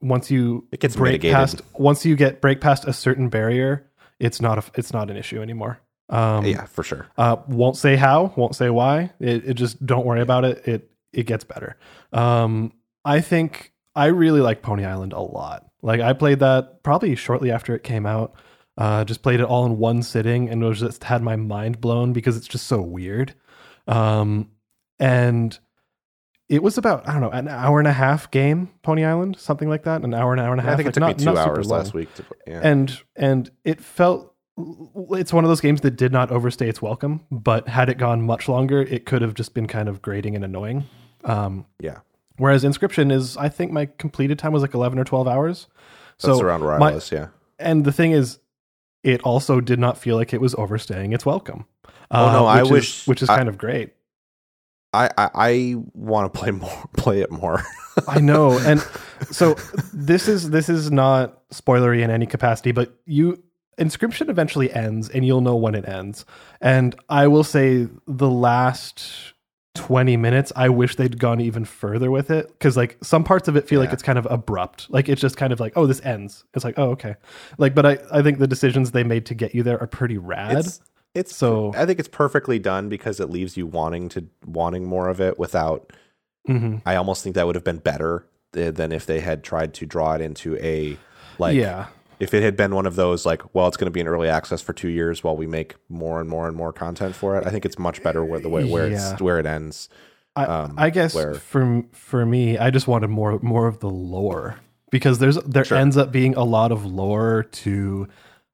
Once 0.00 0.30
you 0.30 0.66
It 0.72 0.80
gets 0.80 0.96
break 0.96 1.12
mitigated. 1.22 1.36
past, 1.36 1.62
once 1.74 2.06
you 2.06 2.16
get 2.16 2.40
break 2.40 2.60
past 2.60 2.86
a 2.86 2.92
certain 2.92 3.28
barrier, 3.28 3.86
it's 4.18 4.40
not 4.40 4.58
a 4.58 4.64
it's 4.78 4.92
not 4.92 5.10
an 5.10 5.16
issue 5.16 5.40
anymore. 5.42 5.78
Um, 6.10 6.44
yeah, 6.44 6.64
for 6.66 6.82
sure. 6.82 7.06
Uh, 7.16 7.36
won't 7.48 7.76
say 7.76 7.96
how, 7.96 8.32
won't 8.36 8.54
say 8.54 8.68
why. 8.70 9.12
It, 9.20 9.44
it 9.48 9.54
just 9.54 9.84
don't 9.84 10.04
worry 10.04 10.20
about 10.20 10.44
it. 10.44 10.66
It 10.68 10.90
it 11.12 11.24
gets 11.24 11.44
better. 11.44 11.76
Um, 12.12 12.72
I 13.04 13.20
think 13.20 13.72
I 13.94 14.06
really 14.06 14.40
like 14.40 14.60
Pony 14.62 14.84
Island 14.84 15.12
a 15.14 15.20
lot. 15.20 15.66
Like 15.82 16.00
I 16.00 16.12
played 16.12 16.40
that 16.40 16.82
probably 16.82 17.14
shortly 17.14 17.50
after 17.50 17.74
it 17.74 17.82
came 17.82 18.04
out. 18.06 18.34
Uh, 18.76 19.04
just 19.04 19.22
played 19.22 19.38
it 19.40 19.44
all 19.44 19.64
in 19.66 19.78
one 19.78 20.02
sitting 20.02 20.48
and 20.48 20.62
was 20.62 20.80
just 20.80 21.04
had 21.04 21.22
my 21.22 21.36
mind 21.36 21.80
blown 21.80 22.12
because 22.12 22.36
it's 22.36 22.48
just 22.48 22.66
so 22.66 22.80
weird. 22.80 23.34
Um, 23.86 24.50
and 24.98 25.56
it 26.48 26.62
was 26.62 26.76
about 26.76 27.08
I 27.08 27.12
don't 27.12 27.20
know 27.20 27.30
an 27.30 27.48
hour 27.48 27.78
and 27.78 27.88
a 27.88 27.92
half 27.92 28.30
game 28.30 28.68
Pony 28.82 29.04
Island, 29.04 29.38
something 29.38 29.68
like 29.68 29.84
that. 29.84 30.02
An 30.02 30.12
hour, 30.12 30.32
and 30.32 30.40
an 30.40 30.46
hour 30.46 30.52
and 30.52 30.60
a 30.60 30.64
half. 30.64 30.72
I 30.72 30.76
think 30.76 30.86
like, 30.86 30.92
it 30.92 30.94
took 30.94 31.00
not- 31.02 31.18
me 31.18 31.24
two 31.24 31.38
hours 31.38 31.68
last 31.70 31.94
week. 31.94 32.12
To, 32.14 32.24
yeah. 32.46 32.60
and 32.62 33.00
and 33.16 33.50
it 33.64 33.80
felt 33.80 34.34
it's 35.12 35.32
one 35.32 35.42
of 35.44 35.48
those 35.48 35.60
games 35.60 35.80
that 35.80 35.92
did 35.96 36.12
not 36.12 36.30
overstay 36.30 36.68
its 36.68 36.80
welcome 36.80 37.20
but 37.28 37.66
had 37.68 37.88
it 37.88 37.98
gone 37.98 38.22
much 38.22 38.48
longer 38.48 38.82
it 38.82 39.04
could 39.04 39.20
have 39.20 39.34
just 39.34 39.52
been 39.52 39.66
kind 39.66 39.88
of 39.88 40.00
grating 40.00 40.36
and 40.36 40.44
annoying 40.44 40.84
um 41.24 41.66
yeah, 41.80 41.98
whereas 42.36 42.62
inscryption 42.62 43.10
is 43.10 43.36
i 43.36 43.48
think 43.48 43.72
my 43.72 43.86
completed 43.98 44.38
time 44.38 44.52
was 44.52 44.62
like 44.62 44.72
11 44.72 44.96
or 44.96 45.02
12 45.02 45.26
hours 45.26 45.66
that's 46.22 46.38
so 46.38 46.40
around 46.40 46.62
where 46.62 46.78
my- 46.78 46.92
I 46.92 46.94
was. 46.94 47.10
Yeah. 47.10 47.30
and 47.58 47.84
the 47.84 47.90
thing 47.90 48.12
is 48.12 48.38
it 49.04 49.20
also 49.22 49.60
did 49.60 49.78
not 49.78 49.96
feel 49.98 50.16
like 50.16 50.32
it 50.34 50.40
was 50.40 50.54
overstaying 50.56 51.12
its 51.12 51.24
welcome 51.26 51.66
Oh, 52.10 52.32
no, 52.32 52.46
uh, 52.46 52.48
I 52.48 52.62
which 52.62 52.66
is- 52.66 52.70
wish- 52.72 53.06
which 53.06 53.22
is 53.22 53.28
I- 53.28 53.36
kind 53.36 53.48
of 53.48 53.56
great 53.58 53.92
I 54.92 55.10
I, 55.18 55.30
I 55.34 55.74
want 55.92 56.32
to 56.32 56.38
play 56.38 56.52
more. 56.52 56.84
Play 56.96 57.20
it 57.20 57.30
more. 57.32 57.64
I 58.08 58.20
know. 58.20 58.56
And 58.60 58.80
so 59.28 59.54
this 59.92 60.28
is 60.28 60.50
this 60.50 60.68
is 60.68 60.92
not 60.92 61.48
spoilery 61.50 62.00
in 62.02 62.10
any 62.12 62.26
capacity, 62.26 62.70
but 62.70 62.94
you 63.04 63.42
inscryption 63.76 64.28
eventually 64.28 64.72
ends 64.72 65.08
and 65.08 65.26
you'll 65.26 65.40
know 65.40 65.56
when 65.56 65.74
it 65.74 65.88
ends. 65.88 66.24
And 66.60 66.94
I 67.08 67.26
will 67.26 67.42
say 67.42 67.88
the 68.06 68.30
last 68.30 69.33
20 69.74 70.16
minutes 70.16 70.52
I 70.54 70.68
wish 70.68 70.96
they'd 70.96 71.18
gone 71.18 71.40
even 71.40 71.64
further 71.64 72.10
with 72.10 72.30
it 72.30 72.54
cuz 72.60 72.76
like 72.76 72.96
some 73.02 73.24
parts 73.24 73.48
of 73.48 73.56
it 73.56 73.66
feel 73.68 73.80
like 73.80 73.92
it's 73.92 74.02
kind 74.04 74.18
of 74.18 74.26
abrupt. 74.30 74.88
Like 74.90 75.08
it's 75.08 75.20
just 75.20 75.36
kind 75.36 75.52
of 75.52 75.58
like 75.60 75.72
oh 75.76 75.86
this 75.86 76.00
ends. 76.04 76.44
It's 76.54 76.64
like 76.64 76.78
oh 76.78 76.90
okay. 76.90 77.16
Like 77.58 77.74
but 77.74 77.84
I 77.84 77.98
I 78.12 78.22
think 78.22 78.38
the 78.38 78.46
decisions 78.46 78.92
they 78.92 79.04
made 79.04 79.26
to 79.26 79.34
get 79.34 79.54
you 79.54 79.62
there 79.62 79.80
are 79.80 79.86
pretty 79.88 80.16
rad. 80.18 80.58
It's 80.58 80.80
it's 81.14 81.36
So- 81.36 81.72
I 81.76 81.86
think 81.86 81.98
it's 81.98 82.08
perfectly 82.08 82.58
done 82.58 82.88
because 82.88 83.20
it 83.20 83.30
leaves 83.30 83.56
you 83.56 83.66
wanting 83.66 84.08
to 84.10 84.26
wanting 84.46 84.84
more 84.84 85.08
of 85.08 85.20
it 85.20 85.38
without. 85.38 85.92
Mhm. 86.48 86.82
I 86.86 86.96
almost 86.96 87.22
think 87.24 87.34
that 87.36 87.46
would 87.46 87.54
have 87.54 87.64
been 87.64 87.78
better 87.78 88.26
th- 88.52 88.74
than 88.74 88.92
if 88.92 89.06
they 89.06 89.20
had 89.20 89.42
tried 89.42 89.74
to 89.74 89.86
draw 89.86 90.14
it 90.14 90.20
into 90.20 90.56
a 90.58 90.96
like 91.38 91.56
yeah. 91.56 91.86
If 92.20 92.32
it 92.34 92.42
had 92.42 92.56
been 92.56 92.74
one 92.74 92.86
of 92.86 92.96
those 92.96 93.24
like 93.26 93.42
well 93.54 93.66
it's 93.68 93.76
going 93.76 93.86
to 93.86 93.90
be 93.90 94.00
in 94.00 94.08
early 94.08 94.28
access 94.28 94.60
for 94.62 94.72
two 94.72 94.88
years 94.88 95.22
while 95.24 95.36
we 95.36 95.46
make 95.46 95.74
more 95.88 96.20
and 96.20 96.28
more 96.28 96.46
and 96.48 96.56
more 96.56 96.72
content 96.72 97.14
for 97.14 97.36
it. 97.36 97.46
I 97.46 97.50
think 97.50 97.64
it's 97.64 97.78
much 97.78 98.02
better 98.02 98.24
where 98.24 98.40
the 98.40 98.48
way 98.48 98.64
where 98.70 98.88
Yeah. 98.88 99.12
it's 99.12 99.20
where 99.22 99.38
it 99.38 99.46
ends. 99.46 99.88
I, 100.36 100.44
um, 100.46 100.74
I 100.76 100.90
guess 100.90 101.14
where- 101.14 101.34
for 101.34 101.82
for 101.92 102.26
me, 102.26 102.58
I 102.58 102.70
just 102.70 102.88
wanted 102.88 103.08
more 103.08 103.38
more 103.42 103.66
of 103.66 103.80
the 103.80 103.90
lore 103.90 104.56
because 104.90 105.18
there's 105.18 105.36
there 105.44 105.64
Sure. 105.64 105.78
ends 105.78 105.96
up 105.96 106.10
being 106.12 106.34
a 106.34 106.44
lot 106.44 106.72
of 106.72 106.84
lore 106.84 107.44
to 107.52 108.08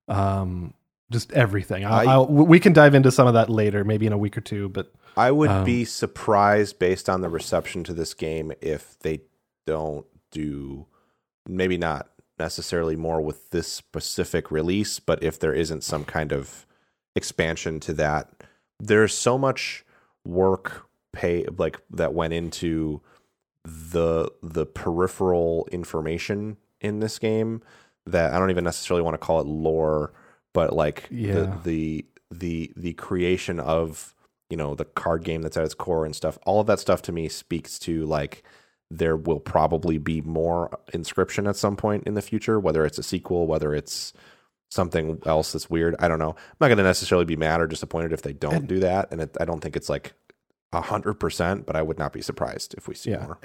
um 0.08 0.74
just 1.10 1.32
everything. 1.32 1.84
I, 1.84 2.04
I- 2.04 2.18
we 2.22 2.60
can 2.60 2.72
dive 2.72 2.94
into 2.94 3.10
some 3.10 3.26
of 3.26 3.34
that 3.34 3.50
later, 3.50 3.82
maybe 3.84 4.06
in 4.06 4.12
a 4.12 4.18
week 4.18 4.36
or 4.38 4.40
two. 4.42 4.68
But 4.68 4.92
I 5.16 5.32
would 5.32 5.50
Um, 5.50 5.64
be 5.64 5.84
surprised 5.84 6.78
based 6.78 7.08
on 7.08 7.20
the 7.20 7.28
reception 7.28 7.82
to 7.84 7.92
this 7.92 8.14
game 8.14 8.52
if 8.60 8.96
they 9.00 9.22
don't 9.66 10.06
do 10.30 10.86
maybe 11.48 11.76
not 11.76 12.09
necessarily 12.40 12.96
more 12.96 13.20
with 13.20 13.50
this 13.50 13.68
specific 13.72 14.50
release, 14.50 14.98
but 14.98 15.22
if 15.22 15.38
there 15.38 15.52
isn't 15.54 15.84
some 15.84 16.04
kind 16.04 16.32
of 16.32 16.66
expansion 17.14 17.78
to 17.80 17.92
that. 17.94 18.30
There's 18.80 19.14
so 19.14 19.38
much 19.38 19.84
work 20.24 20.86
pay 21.12 21.44
like 21.58 21.78
that 21.90 22.14
went 22.14 22.32
into 22.32 23.00
the 23.64 24.30
the 24.42 24.64
peripheral 24.66 25.68
information 25.72 26.56
in 26.80 27.00
this 27.00 27.18
game 27.18 27.62
that 28.06 28.32
I 28.32 28.38
don't 28.38 28.50
even 28.50 28.64
necessarily 28.64 29.02
want 29.02 29.14
to 29.14 29.18
call 29.18 29.40
it 29.40 29.46
lore, 29.46 30.12
but 30.54 30.72
like 30.72 31.08
Yeah. 31.10 31.34
the 31.34 31.58
the 31.64 32.04
the 32.30 32.72
the 32.76 32.92
creation 32.94 33.60
of 33.60 34.14
you 34.48 34.56
know 34.56 34.74
the 34.74 34.84
card 34.84 35.24
game 35.24 35.42
that's 35.42 35.56
at 35.56 35.64
its 35.64 35.74
core 35.74 36.04
and 36.06 36.14
stuff 36.14 36.38
all 36.46 36.60
of 36.60 36.66
that 36.68 36.78
stuff 36.80 37.02
to 37.02 37.12
me 37.12 37.28
speaks 37.28 37.78
to 37.80 38.06
like 38.06 38.42
there 38.90 39.16
will 39.16 39.40
probably 39.40 39.98
be 39.98 40.20
more 40.22 40.78
inscryption 40.92 41.48
at 41.48 41.56
some 41.56 41.76
point 41.76 42.04
in 42.06 42.14
the 42.14 42.22
future 42.22 42.58
whether 42.58 42.84
it's 42.84 42.98
a 42.98 43.02
sequel 43.02 43.46
whether 43.46 43.74
it's 43.74 44.12
something 44.70 45.20
else 45.26 45.52
that's 45.52 45.68
weird 45.70 45.94
i 45.98 46.08
don't 46.08 46.18
know 46.18 46.30
i'm 46.30 46.56
not 46.60 46.68
going 46.68 46.78
to 46.78 46.84
necessarily 46.84 47.24
be 47.24 47.36
mad 47.36 47.60
or 47.60 47.66
disappointed 47.66 48.12
if 48.12 48.22
they 48.22 48.32
don't 48.32 48.54
And- 48.54 48.68
do 48.68 48.80
that 48.80 49.10
and 49.12 49.20
it, 49.20 49.36
i 49.40 49.44
don't 49.44 49.60
think 49.60 49.76
it's 49.76 49.88
like 49.88 50.12
a 50.72 50.80
hundred 50.80 51.14
percent 51.14 51.66
but 51.66 51.74
i 51.76 51.82
would 51.82 51.98
not 51.98 52.12
be 52.12 52.22
surprised 52.22 52.74
if 52.76 52.86
we 52.86 52.94
see 52.94 53.10
yeah, 53.10 53.26
more 53.26 53.38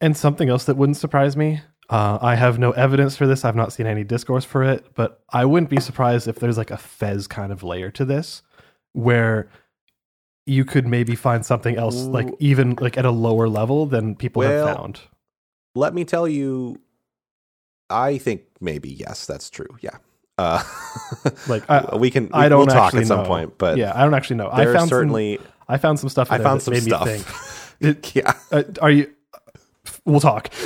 and 0.00 0.16
something 0.16 0.48
else 0.48 0.64
that 0.64 0.76
wouldn't 0.76 0.96
surprise 0.96 1.36
me. 1.36 1.60
Uh, 1.90 2.18
I 2.22 2.36
have 2.36 2.58
no 2.58 2.70
evidence 2.70 3.16
for 3.16 3.26
this. 3.26 3.44
I've 3.44 3.56
not 3.56 3.72
seen 3.72 3.86
any 3.86 4.02
discourse 4.02 4.44
for 4.46 4.62
it, 4.62 4.86
but 4.94 5.20
I 5.30 5.44
wouldn't 5.44 5.68
be 5.68 5.78
surprised 5.80 6.26
if 6.26 6.36
there's 6.36 6.56
like 6.56 6.70
a 6.70 6.76
Fez 6.78 7.26
kind 7.26 7.52
of 7.52 7.62
layer 7.62 7.90
to 7.90 8.04
this, 8.06 8.42
where 8.92 9.50
you 10.46 10.64
could 10.64 10.86
maybe 10.86 11.14
find 11.14 11.44
something 11.46 11.76
else, 11.76 12.02
like 12.02 12.28
even 12.40 12.76
like 12.80 12.96
at 12.98 13.04
a 13.04 13.10
lower 13.10 13.48
level 13.48 13.86
than 13.86 14.14
people 14.16 14.40
Well, 14.40 14.66
have 14.66 14.76
found. 14.76 15.00
let 15.74 15.94
me 15.94 16.04
tell 16.04 16.26
you 16.28 16.80
i 17.90 18.18
think 18.18 18.42
maybe 18.60 18.88
yes 18.90 19.26
that's 19.26 19.50
true 19.50 19.68
yeah 19.80 19.96
uh 20.38 20.62
Like, 21.48 21.68
I- 21.70 21.94
we 21.96 22.10
can 22.10 22.24
we, 22.24 22.30
I 22.32 22.48
don't 22.48 22.66
we'll 22.66 22.74
talk 22.74 22.94
at 22.94 23.06
some 23.06 23.20
know. 23.22 23.26
point 23.26 23.58
but 23.58 23.76
yeah, 23.76 23.92
I 23.94 24.02
don't 24.04 24.14
actually 24.14 24.36
know. 24.36 24.48
I 24.50 24.64
found 24.64 24.88
certainly 24.88 25.36
some, 25.36 25.46
I 25.68 25.76
found 25.78 26.00
some 26.00 26.08
stuff. 26.08 26.32
I 26.32 26.38
found 26.38 26.62
some 26.62 26.74
stuff. 26.76 27.76
It- 27.80 28.14
yeah 28.16 28.32
uh, 28.50 28.62
are 28.80 28.90
you? 28.90 29.10
We'll 30.04 30.20
talk. 30.20 30.48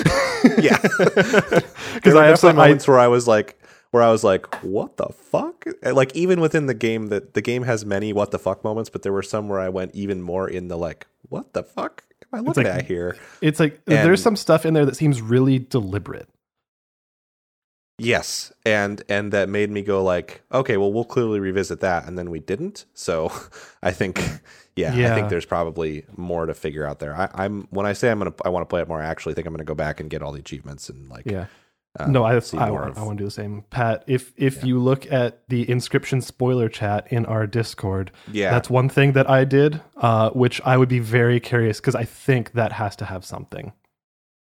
Yeah. 0.59 0.79
because 0.81 2.15
I 2.15 2.27
have 2.27 2.39
some. 2.39 2.51
definitely 2.51 2.51
I, 2.51 2.53
moments 2.69 2.87
where 2.89 2.99
I 3.01 3.09
was 3.09 3.27
like, 3.27 3.56
where 3.97 4.05
I 4.05 4.11
was 4.13 4.23
like, 4.23 4.63
what 4.63 4.99
the 4.99 5.07
fuck? 5.09 5.65
Like 5.83 6.15
even 6.15 6.41
within 6.41 6.67
the 6.67 6.75
game, 6.75 7.07
that 7.09 7.33
the 7.35 7.41
game 7.41 7.63
has 7.63 7.85
many 7.87 8.13
what 8.13 8.31
the 8.31 8.39
fuck 8.39 8.63
moments, 8.63 8.91
but 8.91 9.03
there 9.03 9.13
were 9.13 9.23
some 9.23 9.49
where 9.49 9.59
I 9.59 9.71
went 9.71 9.95
even 9.95 10.21
more 10.23 10.49
in 10.49 10.69
the 10.69 10.77
like, 10.77 11.07
what 11.31 11.55
the 11.55 11.63
fuck 11.63 12.05
am 12.33 12.39
I 12.39 12.43
looking 12.43 12.65
like- 12.65 12.75
at 12.75 12.85
here? 12.87 13.17
it's 13.41 13.59
like 13.59 13.81
and- 13.87 14.07
there's 14.07 14.23
some 14.23 14.37
stuff 14.37 14.67
in 14.67 14.75
there 14.75 14.85
that 14.85 14.97
seems 14.97 15.21
really 15.23 15.59
deliberate. 15.59 16.29
Yes, 17.99 18.53
and 18.67 19.03
and 19.09 19.33
that 19.33 19.49
made 19.49 19.71
me 19.71 19.81
go 19.81 20.05
like, 20.05 20.43
okay, 20.53 20.77
well, 20.77 20.93
we'll 20.93 21.05
clearly 21.07 21.41
revisit 21.41 21.81
that, 21.81 22.07
and 22.07 22.19
then 22.19 22.29
we 22.29 22.41
didn't. 22.41 22.85
So 22.93 23.33
I 23.83 23.91
think, 23.93 24.21
yeah, 24.77 24.91
I 24.93 25.15
think 25.15 25.31
there's 25.31 25.47
probably 25.47 26.05
more 26.15 26.45
to 26.45 26.53
figure 26.53 26.87
out 26.87 26.99
there. 26.99 27.17
I, 27.17 27.31
I'm 27.33 27.67
when 27.71 27.87
I 27.87 27.95
say 27.95 28.11
I'm 28.11 28.19
gonna, 28.19 28.35
I 28.45 28.51
want 28.51 28.61
to 28.61 28.67
play 28.69 28.83
it 28.83 28.89
more. 28.89 29.01
I 29.01 29.07
actually 29.07 29.33
think 29.33 29.47
I'm 29.47 29.55
gonna 29.55 29.65
go 29.65 29.75
back 29.75 30.01
and 30.01 30.11
get 30.11 30.21
all 30.21 30.33
the 30.33 30.41
achievements 30.41 30.91
and 30.91 31.09
like, 31.09 31.25
Yeah. 31.25 31.47
Uh, 31.99 32.07
no, 32.07 32.25
I 32.25 32.39
see 32.41 32.59
I, 32.59 32.71
want, 32.71 32.99
I 32.99 33.03
want 33.03 33.17
to 33.19 33.23
do 33.23 33.27
the 33.27 33.31
same. 33.31 33.63
Pat, 33.71 34.05
if 34.07 34.33
if 34.37 34.63
you 34.65 34.79
look 34.79 35.11
at 35.11 35.49
the 35.49 35.65
inscryption 35.67 36.23
spoiler 36.23 36.69
chat 36.69 37.07
in 37.11 37.25
our 37.27 37.47
Discord, 37.47 38.11
yeah, 38.31 38.51
that's 38.51 38.69
one 38.69 38.89
thing 38.89 39.13
that 39.13 39.29
I 39.31 39.45
did, 39.45 39.81
uh, 39.97 40.31
which 40.31 40.61
I 40.65 40.77
would 40.77 40.89
be 40.89 40.99
very 40.99 41.41
curious 41.41 41.81
because 41.81 41.95
I 41.95 42.05
think 42.05 42.53
that 42.53 42.73
has 42.73 42.97
to 42.97 43.05
have 43.07 43.25
something. 43.25 43.73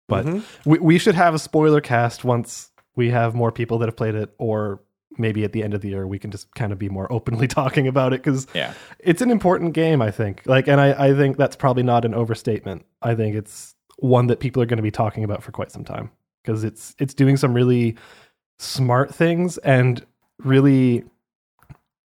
But 0.09 0.25
Mhm. 0.27 0.43
we, 0.65 0.79
we 0.79 0.99
should 0.99 1.15
have 1.17 1.35
a 1.35 1.39
spoiler 1.39 1.81
cast 1.81 2.25
once 2.25 2.71
we 2.95 3.11
have 3.11 3.35
more 3.35 3.53
people 3.53 3.79
that 3.79 3.87
have 3.89 3.97
played 3.97 4.15
it, 4.15 4.33
or 4.39 4.81
maybe 5.19 5.45
at 5.45 5.53
the 5.53 5.63
end 5.63 5.75
of 5.75 5.81
the 5.81 5.89
year 5.89 6.07
we 6.07 6.19
can 6.19 6.31
just 6.31 6.55
kind 6.55 6.73
of 6.73 6.79
be 6.79 6.89
more 6.89 7.11
openly 7.17 7.49
talking 7.49 7.87
about 7.89 8.13
it 8.13 8.23
because 8.23 8.47
Yeah. 8.55 8.73
it's 9.01 9.21
an 9.21 9.31
important 9.31 9.73
game. 9.75 10.01
I 10.01 10.11
think, 10.11 10.43
like, 10.47 10.69
and 10.69 10.81
I, 10.81 11.09
I 11.09 11.15
think 11.15 11.37
that's 11.37 11.57
probably 11.57 11.83
not 11.83 12.05
an 12.05 12.15
overstatement. 12.15 12.85
I 13.03 13.15
think 13.15 13.35
it's 13.35 13.75
one 13.99 14.27
that 14.29 14.41
people 14.41 14.63
are 14.63 14.67
going 14.67 14.77
to 14.77 14.83
be 14.83 14.91
talking 14.91 15.25
about 15.25 15.43
for 15.43 15.53
quite 15.53 15.73
some 15.73 15.85
time 15.85 16.11
because 16.47 16.65
it's 16.65 16.95
it's 16.99 17.13
doing 17.13 17.37
some 17.37 17.53
really 17.53 17.97
smart 18.59 19.15
things 19.15 19.59
and 19.59 20.07
really 20.43 21.05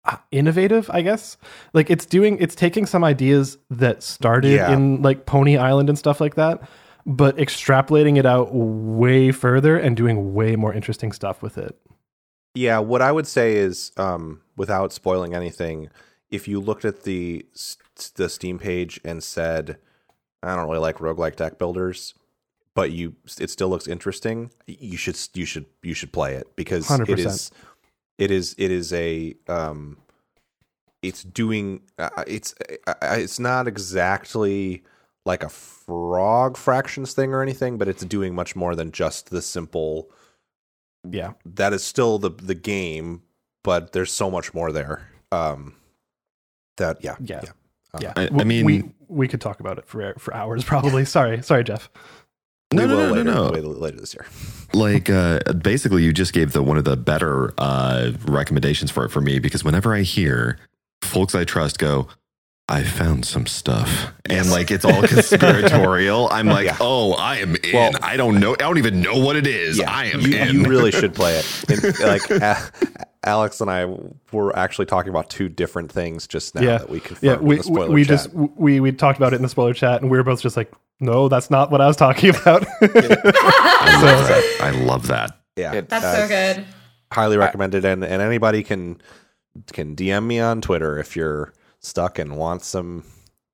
uh, 0.05 0.16
innovative, 0.31 0.89
I 0.93 1.03
guess. 1.03 1.37
Like 1.72 1.91
it's 1.91 2.07
doing 2.07 2.39
it's 2.41 2.55
taking 2.55 2.87
some 2.87 3.03
ideas 3.05 3.59
that 3.70 4.03
started 4.03 4.53
Yeah. 4.53 4.72
in 4.72 5.03
like 5.03 5.26
Pony 5.26 5.57
Island 5.57 5.89
and 5.89 5.99
stuff 5.99 6.20
like 6.20 6.35
that, 6.37 6.61
but 7.07 7.37
extrapolating 7.39 8.18
it 8.18 8.26
out 8.26 8.51
way 8.55 9.33
further 9.33 9.76
and 9.79 9.97
doing 9.97 10.35
way 10.35 10.55
more 10.57 10.72
interesting 10.72 11.12
stuff 11.12 11.43
with 11.43 11.59
it. 11.59 11.76
Yeah, 12.55 12.79
what 12.79 13.03
I 13.03 13.12
would 13.12 13.26
say 13.26 13.57
is, 13.57 13.93
um, 13.97 14.41
without 14.57 14.93
spoiling 14.93 15.35
anything, 15.35 15.91
if 16.31 16.49
you 16.49 16.61
looked 16.61 16.85
at 16.85 17.03
the 17.03 17.47
the 18.14 18.29
Steam 18.29 18.59
page 18.59 19.01
and 19.05 19.22
said, 19.22 19.76
"I 20.43 20.55
don't 20.57 20.66
really 20.68 20.79
like 20.81 20.99
roguelike 20.99 21.37
deck 21.37 21.59
builders," 21.59 22.14
but 22.79 22.93
you 22.93 23.12
it 23.41 23.51
still 23.51 23.68
looks 23.68 23.89
interesting, 23.89 24.53
you 24.68 24.97
should 24.97 25.18
you 25.35 25.45
should 25.45 25.66
you 25.83 25.95
should 25.95 26.12
play 26.12 26.35
it 26.37 26.47
because 26.55 26.89
it 26.89 27.01
100%. 27.09 27.18
is 27.26 27.51
it 28.18 28.31
is 28.31 28.55
it 28.57 28.70
is 28.70 28.93
a 28.93 29.35
um, 29.49 29.97
it's 31.03 31.24
doing 31.24 31.81
uh, 31.99 32.22
it's 32.29 32.55
uh, 32.87 32.95
it's 33.03 33.41
not 33.41 33.66
exactly 33.66 34.85
like 35.26 35.43
a 35.43 35.49
frog 35.49 36.57
fractions 36.57 37.14
thing 37.14 37.35
or 37.35 37.43
anything, 37.43 37.79
but 37.79 37.89
it's 37.89 38.05
doing 38.05 38.33
much 38.33 38.55
more 38.55 38.76
than 38.76 38.93
just 38.93 39.31
the 39.31 39.43
simple 39.43 40.09
Yeah. 41.11 41.33
that 41.45 41.72
is 41.72 41.83
still 41.83 42.20
the 42.20 42.31
the 42.31 42.55
game, 42.55 43.22
but 43.64 43.91
there's 43.93 44.12
so 44.12 44.31
much 44.31 44.55
more 44.55 44.70
there. 44.70 45.09
Um, 45.33 45.74
that 46.76 47.03
yeah, 47.03 47.16
Yeah. 47.20 47.41
Uh, 47.93 47.99
Yeah. 48.03 48.12
I 48.16 48.45
mean- 48.45 48.64
we 48.64 48.85
we 49.09 49.26
could 49.26 49.41
talk 49.41 49.59
about 49.59 49.79
it 49.79 49.87
for 49.89 50.14
for 50.18 50.33
hours 50.33 50.62
probably. 50.72 51.05
sorry. 51.05 51.43
Sorry, 51.43 51.64
Jeff. 51.64 51.91
No, 52.73 52.83
we 52.83 52.89
no, 52.89 52.97
will 52.97 53.07
no, 53.07 53.12
later, 53.12 53.25
no, 53.25 53.35
no. 53.35 53.49
later, 53.51 53.66
later 53.69 53.97
this 54.01 54.14
year. 54.14 54.27
like 54.75 55.09
uh 55.09 55.39
basically 55.55 56.03
you 56.05 56.12
just 56.12 56.33
gave 56.35 56.53
the 56.53 56.62
one 56.62 56.77
of 56.77 56.85
the 56.85 56.97
better 56.97 57.55
uh 57.59 58.12
recommendations 58.27 58.91
for 58.91 59.05
it 59.07 59.09
for 59.11 59.21
me 59.23 59.39
because 59.39 59.64
whenever 59.64 59.95
i 59.95 60.03
hear 60.03 60.59
folks 61.01 61.35
i 61.35 61.45
trust 61.45 61.79
go 61.79 62.07
i 62.69 62.83
found 62.83 63.25
some 63.25 63.47
stuff 63.47 64.12
and 64.29 64.51
like 64.51 64.71
it's 64.71 64.85
all 64.85 65.01
conspiratorial 65.03 66.29
i'm 66.33 66.47
like 66.47 66.66
Yeah. 66.66 66.77
oh 66.81 67.14
i 67.14 67.37
am 67.37 67.57
in 67.57 67.73
Well- 67.73 67.93
i 68.03 68.19
don't 68.19 68.39
know 68.39 68.53
i 68.53 68.57
don't 68.57 68.77
even 68.79 69.01
know 69.01 69.16
what 69.19 69.37
it 69.37 69.47
is 69.47 69.79
Yeah, 69.79 69.91
i 69.91 70.05
am 70.07 70.21
you, 70.21 70.37
in 70.37 70.55
you 70.57 70.64
really 70.64 70.91
should 70.93 71.14
play 71.14 71.39
it. 71.39 71.64
And, 71.71 71.99
like 72.01 72.29
A- 72.31 72.71
Alex 73.25 73.61
and 73.61 73.71
I 73.71 73.87
were 74.33 74.57
actually 74.57 74.87
talking 74.87 75.11
about 75.11 75.29
two 75.29 75.49
different 75.49 75.91
things 75.91 76.27
just 76.27 76.55
now 76.55 76.61
yeah. 76.62 76.79
that 76.79 76.89
we 76.91 77.01
confirmed 77.01 77.23
yeah, 77.23 77.35
in 77.39 77.45
we 77.45 77.57
the 77.57 77.62
spoiler 77.62 77.91
we 77.91 78.03
chat. 78.05 78.09
just 78.09 78.33
we 78.35 78.81
we 78.81 78.93
talked 78.93 79.19
about 79.19 79.33
it 79.33 79.37
in 79.37 79.43
the 79.43 79.49
spoiler 79.49 79.75
chat 79.75 80.01
and 80.03 80.11
we 80.11 80.16
were 80.19 80.23
both 80.25 80.41
just 80.41 80.57
like, 80.57 80.71
"No, 81.01 81.29
that's 81.29 81.51
not 81.51 81.71
what 81.71 81.81
I 81.81 81.87
was 81.87 81.97
talking 81.97 82.31
about." 82.31 82.67
I 82.81 84.01
love 84.03 84.29
that 84.29 84.57
i 84.61 84.71
love 84.71 85.07
that 85.09 85.31
yeah, 85.57 85.73
It- 85.75 85.89
That's 85.89 86.05
uh, 86.05 86.17
so 86.23 86.29
good. 86.29 86.65
highly 87.13 87.37
recommended 87.37 87.85
and 87.85 88.05
and 88.05 88.23
anybody 88.23 88.63
can 88.63 89.01
can 89.73 89.97
DM 89.97 90.25
me 90.27 90.39
on 90.41 90.61
Twitter 90.61 90.99
if 90.99 91.17
you're 91.17 91.53
stuck 91.81 92.19
and 92.19 92.37
want 92.37 92.63
some 92.63 93.05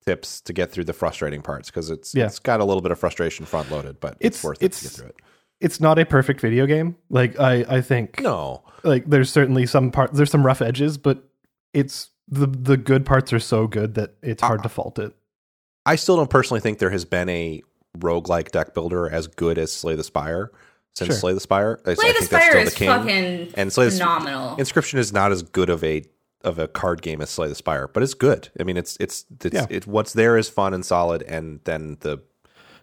tips 0.05 0.41
to 0.43 0.53
get 0.53 0.71
through 0.71 0.85
the 0.85 0.93
frustrating 0.93 1.41
parts 1.41 1.71
because 1.71 1.89
it's 1.89 2.15
Yeah. 2.15 2.27
it's 2.27 2.39
got 2.39 2.61
a 2.61 2.65
little 2.65 2.83
bit 2.83 2.93
of 2.93 2.99
frustration 2.99 3.47
front 3.47 3.71
loaded 3.71 4.01
but 4.01 4.17
it's, 4.21 4.39
It's- 4.39 4.45
worth 4.45 4.57
it 4.59 4.61
to 4.61 4.65
it's- 4.67 4.83
get 4.83 4.91
through 4.93 5.09
it. 5.09 5.17
it's 5.61 5.81
not 5.81 5.99
a 5.99 6.05
perfect 6.05 6.41
video 6.41 6.67
game. 6.67 6.97
Like 7.09 7.39
I 7.41 7.65
I 7.69 7.81
think 7.81 8.21
No, 8.21 8.65
like 8.83 9.07
there's 9.09 9.31
certainly 9.31 9.65
some 9.67 9.91
parts 9.91 10.15
there's 10.17 10.31
some 10.31 10.45
rough 10.45 10.61
edges, 10.61 10.99
but 10.99 11.25
it's 11.73 12.11
the 12.29 12.47
the 12.47 12.77
good 12.77 13.07
parts 13.07 13.33
are 13.33 13.41
so 13.41 13.67
good 13.67 13.95
that 13.95 14.15
it's 14.23 14.43
hard 14.43 14.61
Uh, 14.61 14.63
to 14.65 14.69
fault 14.69 14.99
it. 14.99 15.15
I 15.87 15.97
still 15.97 16.17
don't 16.17 16.31
personally 16.31 16.61
think 16.61 16.79
there 16.79 16.91
has 16.91 17.05
been 17.05 17.29
a 17.29 17.63
roguelike 17.99 18.51
deck 18.51 18.75
builder 18.75 19.09
as 19.09 19.27
good 19.27 19.59
as 19.59 19.73
Slay 19.73 19.95
the 19.95 20.05
Spire 20.05 20.51
since 20.95 21.09
Sure. 21.11 21.17
Slay 21.19 21.33
the 21.35 21.41
Spire. 21.41 21.81
I, 21.87 21.93
I 21.93 21.95
Play 21.95 22.09
the 22.09 22.19
think 22.19 22.31
that's 22.31 22.45
Spire 22.45 22.51
still 22.51 22.63
is 22.63 22.71
the 22.73 22.77
king. 22.79 22.89
fucking 22.89 23.53
And 23.57 23.73
Slay 23.73 23.85
the- 23.87 23.91
phenomenal. 23.93 24.57
Inscryption 24.57 24.99
is 24.99 25.13
not 25.13 25.33
as 25.33 25.43
good 25.43 25.71
of 25.71 25.83
a 25.85 26.05
of 26.43 26.59
a 26.59 26.69
card 26.69 27.01
game 27.01 27.23
as 27.23 27.31
Slay 27.31 27.49
the 27.49 27.55
Spire, 27.55 27.89
but 27.89 28.03
it's 28.03 28.13
good. 28.15 28.49
I 28.61 28.65
mean, 28.65 28.77
it's 28.77 28.97
it's 29.01 29.25
it's 29.43 29.55
Yeah. 29.55 29.67
it, 29.71 29.87
what's 29.87 30.13
there 30.13 30.37
is 30.37 30.49
fun 30.49 30.75
and 30.75 30.85
solid, 30.85 31.23
and 31.23 31.61
then 31.65 31.97
the 32.01 32.21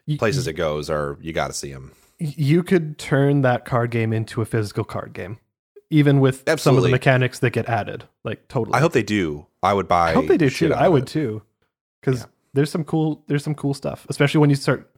Y- 0.07 0.17
places 0.17 0.47
it 0.47 0.53
goes 0.53 0.89
are 0.89 1.17
you 1.21 1.31
got 1.31 1.47
to 1.47 1.53
see 1.53 1.71
them. 1.71 1.91
you 2.17 2.63
could 2.63 2.97
turn 2.97 3.41
that 3.43 3.65
card 3.65 3.91
game 3.91 4.13
into 4.13 4.41
a 4.41 4.45
physical 4.45 4.83
card 4.83 5.13
game, 5.13 5.37
even 5.91 6.19
with 6.19 6.43
some 6.57 6.75
of 6.75 6.81
the 6.83 6.89
mechanics 6.89 7.37
that 7.39 7.51
get 7.51 7.67
added. 7.69 8.05
Like 8.23 8.47
totally. 8.47 8.75
I 8.75 8.79
hope 8.79 8.93
they 8.93 9.03
do. 9.03 9.45
I 9.61 9.73
would 9.75 9.87
buy. 9.87 10.09
I 10.09 10.13
hope 10.13 10.25
they 10.27 10.37
do 10.37 10.49
shit 10.49 10.69
too. 10.71 10.75
I 10.75 10.87
would 10.89 11.03
it. 11.03 11.07
too, 11.09 11.43
because 12.01 12.21
Yeah. 12.21 12.25
There's 12.53 12.69
some 12.71 12.83
cool 12.83 13.23
there's 13.27 13.43
some 13.43 13.55
cool 13.55 13.73
stuff, 13.73 14.05
especially 14.09 14.39
when 14.39 14.49
you 14.49 14.55
start. 14.55 14.89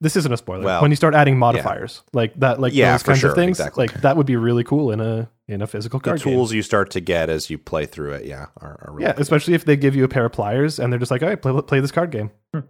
This 0.00 0.14
isn't 0.14 0.32
a 0.32 0.36
spoiler. 0.36 0.64
Well, 0.64 0.80
when 0.80 0.92
you 0.92 0.96
start 0.96 1.14
adding 1.16 1.36
modifiers 1.36 2.04
like 2.12 2.32
that, 2.38 2.60
like 2.60 2.72
Yeah, 2.72 2.92
those 2.92 3.02
kinds 3.02 3.18
sure, 3.18 3.30
of 3.30 3.34
things, 3.36 3.58
exactly. 3.58 3.88
like 3.88 4.00
that 4.02 4.16
would 4.16 4.26
be 4.26 4.36
really 4.36 4.62
cool 4.62 4.92
in 4.92 5.00
a 5.00 5.28
in 5.48 5.60
a 5.60 5.66
physical 5.66 5.98
The 5.98 6.04
card 6.10 6.22
game. 6.22 6.34
tools 6.34 6.52
you 6.52 6.62
start 6.62 6.90
to 6.92 7.00
get 7.00 7.28
as 7.28 7.50
you 7.50 7.58
play 7.58 7.84
through 7.84 8.12
it, 8.12 8.24
yeah, 8.24 8.46
are, 8.60 8.78
are 8.82 8.92
really 8.92 9.06
Yeah, 9.06 9.14
cool. 9.14 9.22
especially 9.22 9.54
if 9.54 9.64
they 9.64 9.76
give 9.76 9.96
you 9.96 10.04
a 10.04 10.08
pair 10.08 10.24
of 10.26 10.30
pliers 10.32 10.78
and 10.78 10.92
they're 10.92 11.00
just 11.00 11.10
like, 11.10 11.22
"All 11.22 11.28
right, 11.28 11.40
play, 11.42 11.60
play 11.62 11.80
this 11.80 11.90
card 11.90 12.12
game." 12.12 12.30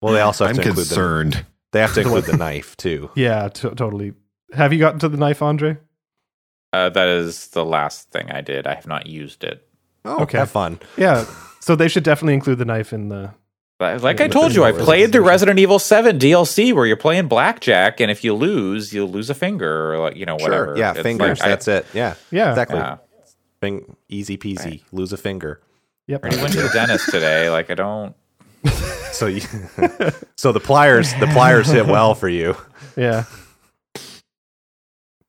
Well, 0.00 0.12
they 0.14 0.20
also 0.20 0.46
have 0.46 0.56
i'm 0.56 0.62
to 0.62 0.68
include 0.68 0.86
the, 0.86 1.44
they 1.72 1.80
have 1.80 1.92
to 1.94 2.00
include 2.02 2.24
the 2.26 2.36
knife 2.36 2.76
too. 2.76 3.10
Yeah, 3.16 3.48
t- 3.48 3.68
totally. 3.70 4.12
Have 4.52 4.72
you 4.72 4.78
gotten 4.78 5.00
to 5.00 5.08
the 5.08 5.16
knife, 5.16 5.42
Andre? 5.42 5.78
Uh, 6.72 6.88
that 6.90 7.08
is 7.08 7.48
the 7.48 7.64
last 7.64 8.10
thing 8.12 8.30
I 8.30 8.40
did. 8.40 8.66
I 8.68 8.74
have 8.74 8.86
not 8.86 9.06
used 9.08 9.42
it. 9.42 9.66
Oh, 10.04 10.22
Okay. 10.22 10.38
have 10.38 10.50
fun. 10.50 10.78
Yeah. 10.96 11.24
So 11.68 11.76
they 11.76 11.88
should 11.88 12.02
definitely 12.02 12.32
include 12.32 12.56
the 12.56 12.64
knife 12.64 12.94
in 12.94 13.10
the. 13.10 13.34
Like 13.78 14.00
Yeah, 14.02 14.08
I 14.08 14.14
but 14.14 14.32
told 14.32 14.54
you, 14.54 14.64
I 14.64 14.72
played 14.72 15.12
the. 15.12 15.20
Resident 15.20 15.58
Evil 15.58 15.78
7 15.78 16.18
DLC 16.18 16.72
where 16.72 16.86
you're 16.86 16.96
playing 16.96 17.28
blackjack, 17.28 18.00
and 18.00 18.10
if 18.10 18.24
you 18.24 18.32
lose, 18.32 18.94
you'll 18.94 19.10
lose 19.10 19.28
a 19.28 19.34
finger 19.34 19.92
or 19.92 19.98
like 19.98 20.16
you 20.16 20.24
know 20.24 20.36
whatever. 20.36 20.68
Sure. 20.68 20.78
Yeah, 20.78 20.92
It's 20.92 21.00
fingers. 21.02 21.40
like, 21.40 21.46
I- 21.46 21.48
that's 21.50 21.68
it. 21.68 21.84
Yeah. 21.92 22.14
Yeah. 22.30 22.48
Exactly. 22.52 22.78
yeah. 22.78 22.96
Fing- 23.60 23.96
easy 24.08 24.38
peasy. 24.38 24.80
Lose 24.92 25.12
a 25.12 25.18
finger. 25.18 25.60
Yep. 26.06 26.24
I 26.24 26.28
went 26.40 26.54
to 26.54 26.62
the 26.62 26.70
dentist 26.70 27.10
today. 27.10 27.50
Like 27.50 27.68
I 27.70 27.74
don't. 27.74 28.16
So 29.12 29.26
you, 29.26 29.40
so 30.36 30.52
the 30.52 30.60
pliers, 30.60 31.12
the 31.20 31.26
pliers 31.26 31.66
hit 31.68 31.86
well 31.86 32.14
for 32.14 32.28
you. 32.30 32.56
Yeah. 32.96 33.24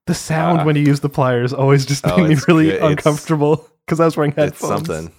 The 0.08 0.14
sound 0.14 0.62
Uh, 0.62 0.64
when 0.64 0.76
you 0.78 0.84
use 0.84 1.02
the 1.02 1.10
pliers 1.10 1.54
always 1.54 1.86
just 1.86 2.06
oh, 2.08 2.18
made 2.18 2.30
me 2.30 2.36
really 2.48 2.66
good. 2.72 2.82
Uncomfortable 2.84 3.68
because 3.86 4.00
I 4.00 4.06
was 4.06 4.16
wearing 4.18 4.32
It's 4.32 4.38
headphones. 4.62 4.88
something. 4.88 5.12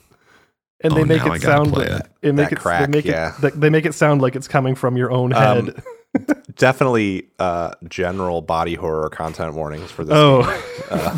And 0.82 0.94
they 0.94 1.02
Oh, 1.02 1.04
make 1.04 1.24
now 1.24 1.32
I 1.32 1.36
it 1.36 1.42
sound 1.42 1.72
like 1.72 1.88
it. 1.88 2.06
it 2.22 2.32
make 2.34 2.50
That 2.50 2.52
it 2.52 2.58
crack, 2.60 2.80
they 2.90 2.96
make 2.98 3.04
yeah. 3.04 3.34
it 3.36 3.40
they, 3.40 3.50
they 3.50 3.70
make 3.70 3.86
it 3.86 3.94
sound 3.94 4.20
like 4.22 4.34
it's 4.36 4.48
coming 4.48 4.74
from 4.74 4.96
your 4.96 5.10
own 5.10 5.32
Um, 5.34 5.66
head. 5.66 5.82
Definitely 6.56 7.28
uh, 7.38 7.72
general 7.88 8.42
body 8.42 8.74
horror 8.74 9.08
content 9.10 9.54
warnings 9.54 9.90
for 9.90 10.04
this. 10.04 10.14
oh. 10.16 10.42
Uh, 10.90 11.16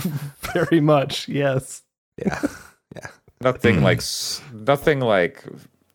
very 0.53 0.81
much. 0.81 1.29
Yes. 1.29 1.83
yeah. 2.19 2.41
Yeah. 2.95 3.07
Nothing 3.41 3.79
Hmm. 3.79 3.85
like 3.85 4.03
nothing 4.53 5.01
like 5.01 5.43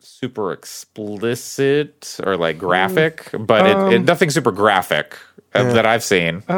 super 0.00 0.52
explicit 0.52 2.18
or 2.24 2.36
like 2.36 2.58
graphic, 2.58 3.30
but 3.38 3.66
it, 3.66 3.70
it 3.70 3.96
Um, 3.98 4.04
nothing 4.04 4.30
super 4.30 4.50
graphic 4.50 5.16
uh, 5.54 5.60
Yeah. 5.62 5.72
that 5.74 5.86
I've 5.86 6.02
seen. 6.02 6.42
Uh, 6.48 6.52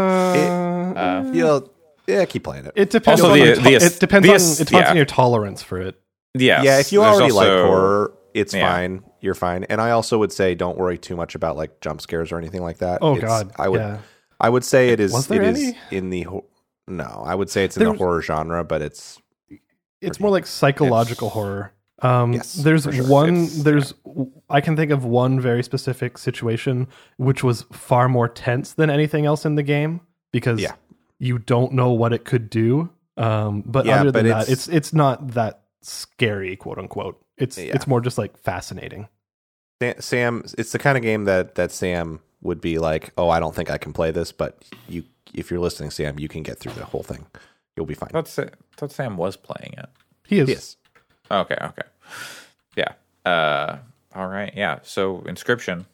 Uh, 0.96 1.30
You 1.32 1.42
know, 1.44 1.70
yeah, 2.06 2.24
keep 2.24 2.44
playing 2.44 2.66
it. 2.66 2.72
it 2.74 2.90
depends 2.90 3.20
Also 3.20 3.32
on 3.34 3.38
the- 3.38 3.44
your 3.44 3.56
the- 3.56 3.74
it 3.74 4.00
depends 4.00 4.26
the- 4.26 4.32
on 4.32 4.40
it 4.40 4.58
depends 4.58 4.72
yeah. 4.72 4.90
on 4.90 4.96
your 4.96 5.04
tolerance 5.06 5.62
for 5.62 5.78
it. 5.80 6.00
Yes, 6.34 6.64
yeah, 6.64 6.78
if 6.78 6.92
you 6.92 7.00
there's 7.00 7.16
already 7.16 7.32
like 7.32 7.48
horror, 7.48 8.14
it's 8.34 8.54
yeah. 8.54 8.70
fine. 8.70 9.02
You're 9.20 9.34
fine. 9.34 9.64
And 9.64 9.80
I 9.80 9.90
also 9.90 10.18
would 10.18 10.32
say 10.32 10.54
don't 10.54 10.78
worry 10.78 10.96
too 10.98 11.16
much 11.16 11.34
about 11.34 11.56
like 11.56 11.80
jump 11.80 12.00
scares 12.00 12.30
or 12.32 12.38
anything 12.38 12.62
like 12.62 12.78
that. 12.78 12.98
Oh 13.02 13.16
It's- 13.16 13.28
God. 13.28 13.52
I 13.58 13.68
would 13.68 13.80
yeah. 13.80 13.98
I 14.40 14.48
would 14.48 14.64
say 14.64 14.90
it 14.90 15.00
is 15.00 15.12
Was 15.12 15.26
there 15.26 15.42
it 15.42 15.56
is 15.56 15.62
any? 15.68 15.78
in 15.90 16.10
the 16.10 16.22
ho- 16.22 16.46
no, 16.88 17.22
I 17.26 17.34
would 17.34 17.50
say 17.50 17.64
it's 17.64 17.76
in 17.76 17.84
the 17.84 17.92
horror 17.92 18.22
genre, 18.22 18.64
but 18.64 18.80
it's 18.82 19.18
it's 20.00 20.18
more 20.20 20.30
like 20.30 20.46
psychological 20.46 21.28
horror. 21.30 21.72
Um, 22.02 22.32
Yes, 22.32 22.54
there's 22.54 22.84
sure. 22.84 23.06
one. 23.06 23.28
It's- 23.44 23.62
there's 23.62 23.94
I 24.48 24.60
can 24.62 24.76
think 24.76 24.90
of 24.92 25.04
one 25.04 25.40
very 25.40 25.62
specific 25.62 26.16
situation 26.16 26.86
which 27.18 27.44
was 27.44 27.66
far 27.72 28.08
more 28.08 28.28
tense 28.28 28.72
than 28.72 28.88
anything 28.88 29.26
else 29.26 29.44
in 29.44 29.56
the 29.56 29.62
game 29.62 30.00
because 30.32 30.60
Yeah. 30.60 30.72
you 31.18 31.38
don't 31.38 31.72
know 31.72 31.90
what 31.92 32.12
it 32.14 32.24
could 32.24 32.48
do. 32.48 32.88
Um, 33.18 33.62
but 33.66 33.84
Yeah, 33.84 33.96
other 34.00 34.12
but 34.12 34.22
than 34.22 34.28
that, 34.28 34.42
it's- 34.44 34.68
it's 34.68 34.68
it's 34.68 34.92
not 34.94 35.32
that 35.32 35.60
scary, 35.82 36.56
quote 36.56 36.78
unquote. 36.78 37.20
It's 37.36 37.56
Yeah. 37.58 37.74
it's 37.74 37.86
more 37.86 38.00
just 38.00 38.18
like 38.18 38.36
fascinating. 38.38 39.08
Sam, 39.98 40.44
it's 40.58 40.72
the 40.72 40.78
kind 40.78 40.98
of 40.98 41.02
game 41.02 41.24
that 41.24 41.54
that 41.54 41.72
Sam 41.72 42.20
would 42.42 42.60
be 42.60 42.78
like, 42.78 43.12
"Oh, 43.16 43.30
I 43.30 43.40
don't 43.40 43.54
think 43.54 43.70
I 43.70 43.78
can 43.78 43.92
play 43.94 44.10
this," 44.10 44.30
but 44.30 44.62
you, 44.88 45.04
if 45.32 45.50
you're 45.50 45.60
listening, 45.60 45.90
Sam, 45.90 46.18
you 46.18 46.28
can 46.28 46.42
get 46.42 46.58
through 46.58 46.72
the 46.74 46.84
whole 46.84 47.02
thing. 47.02 47.26
You'll 47.76 47.86
be 47.86 47.94
fine. 47.94 48.08
I 48.10 48.12
thought, 48.12 48.28
Sa- 48.28 48.44
thought 48.76 48.92
Sam 48.92 49.16
was 49.16 49.36
playing 49.36 49.74
it. 49.78 49.86
He 50.26 50.38
is. 50.40 50.48
Yes. 50.50 50.76
Okay, 51.30 51.56
okay. 51.62 51.82
Yeah. 52.76 52.92
Uh 53.30 53.78
all 54.14 54.26
right. 54.28 54.52
Yeah. 54.54 54.80
So 54.82 55.18
inscryption 55.20 55.86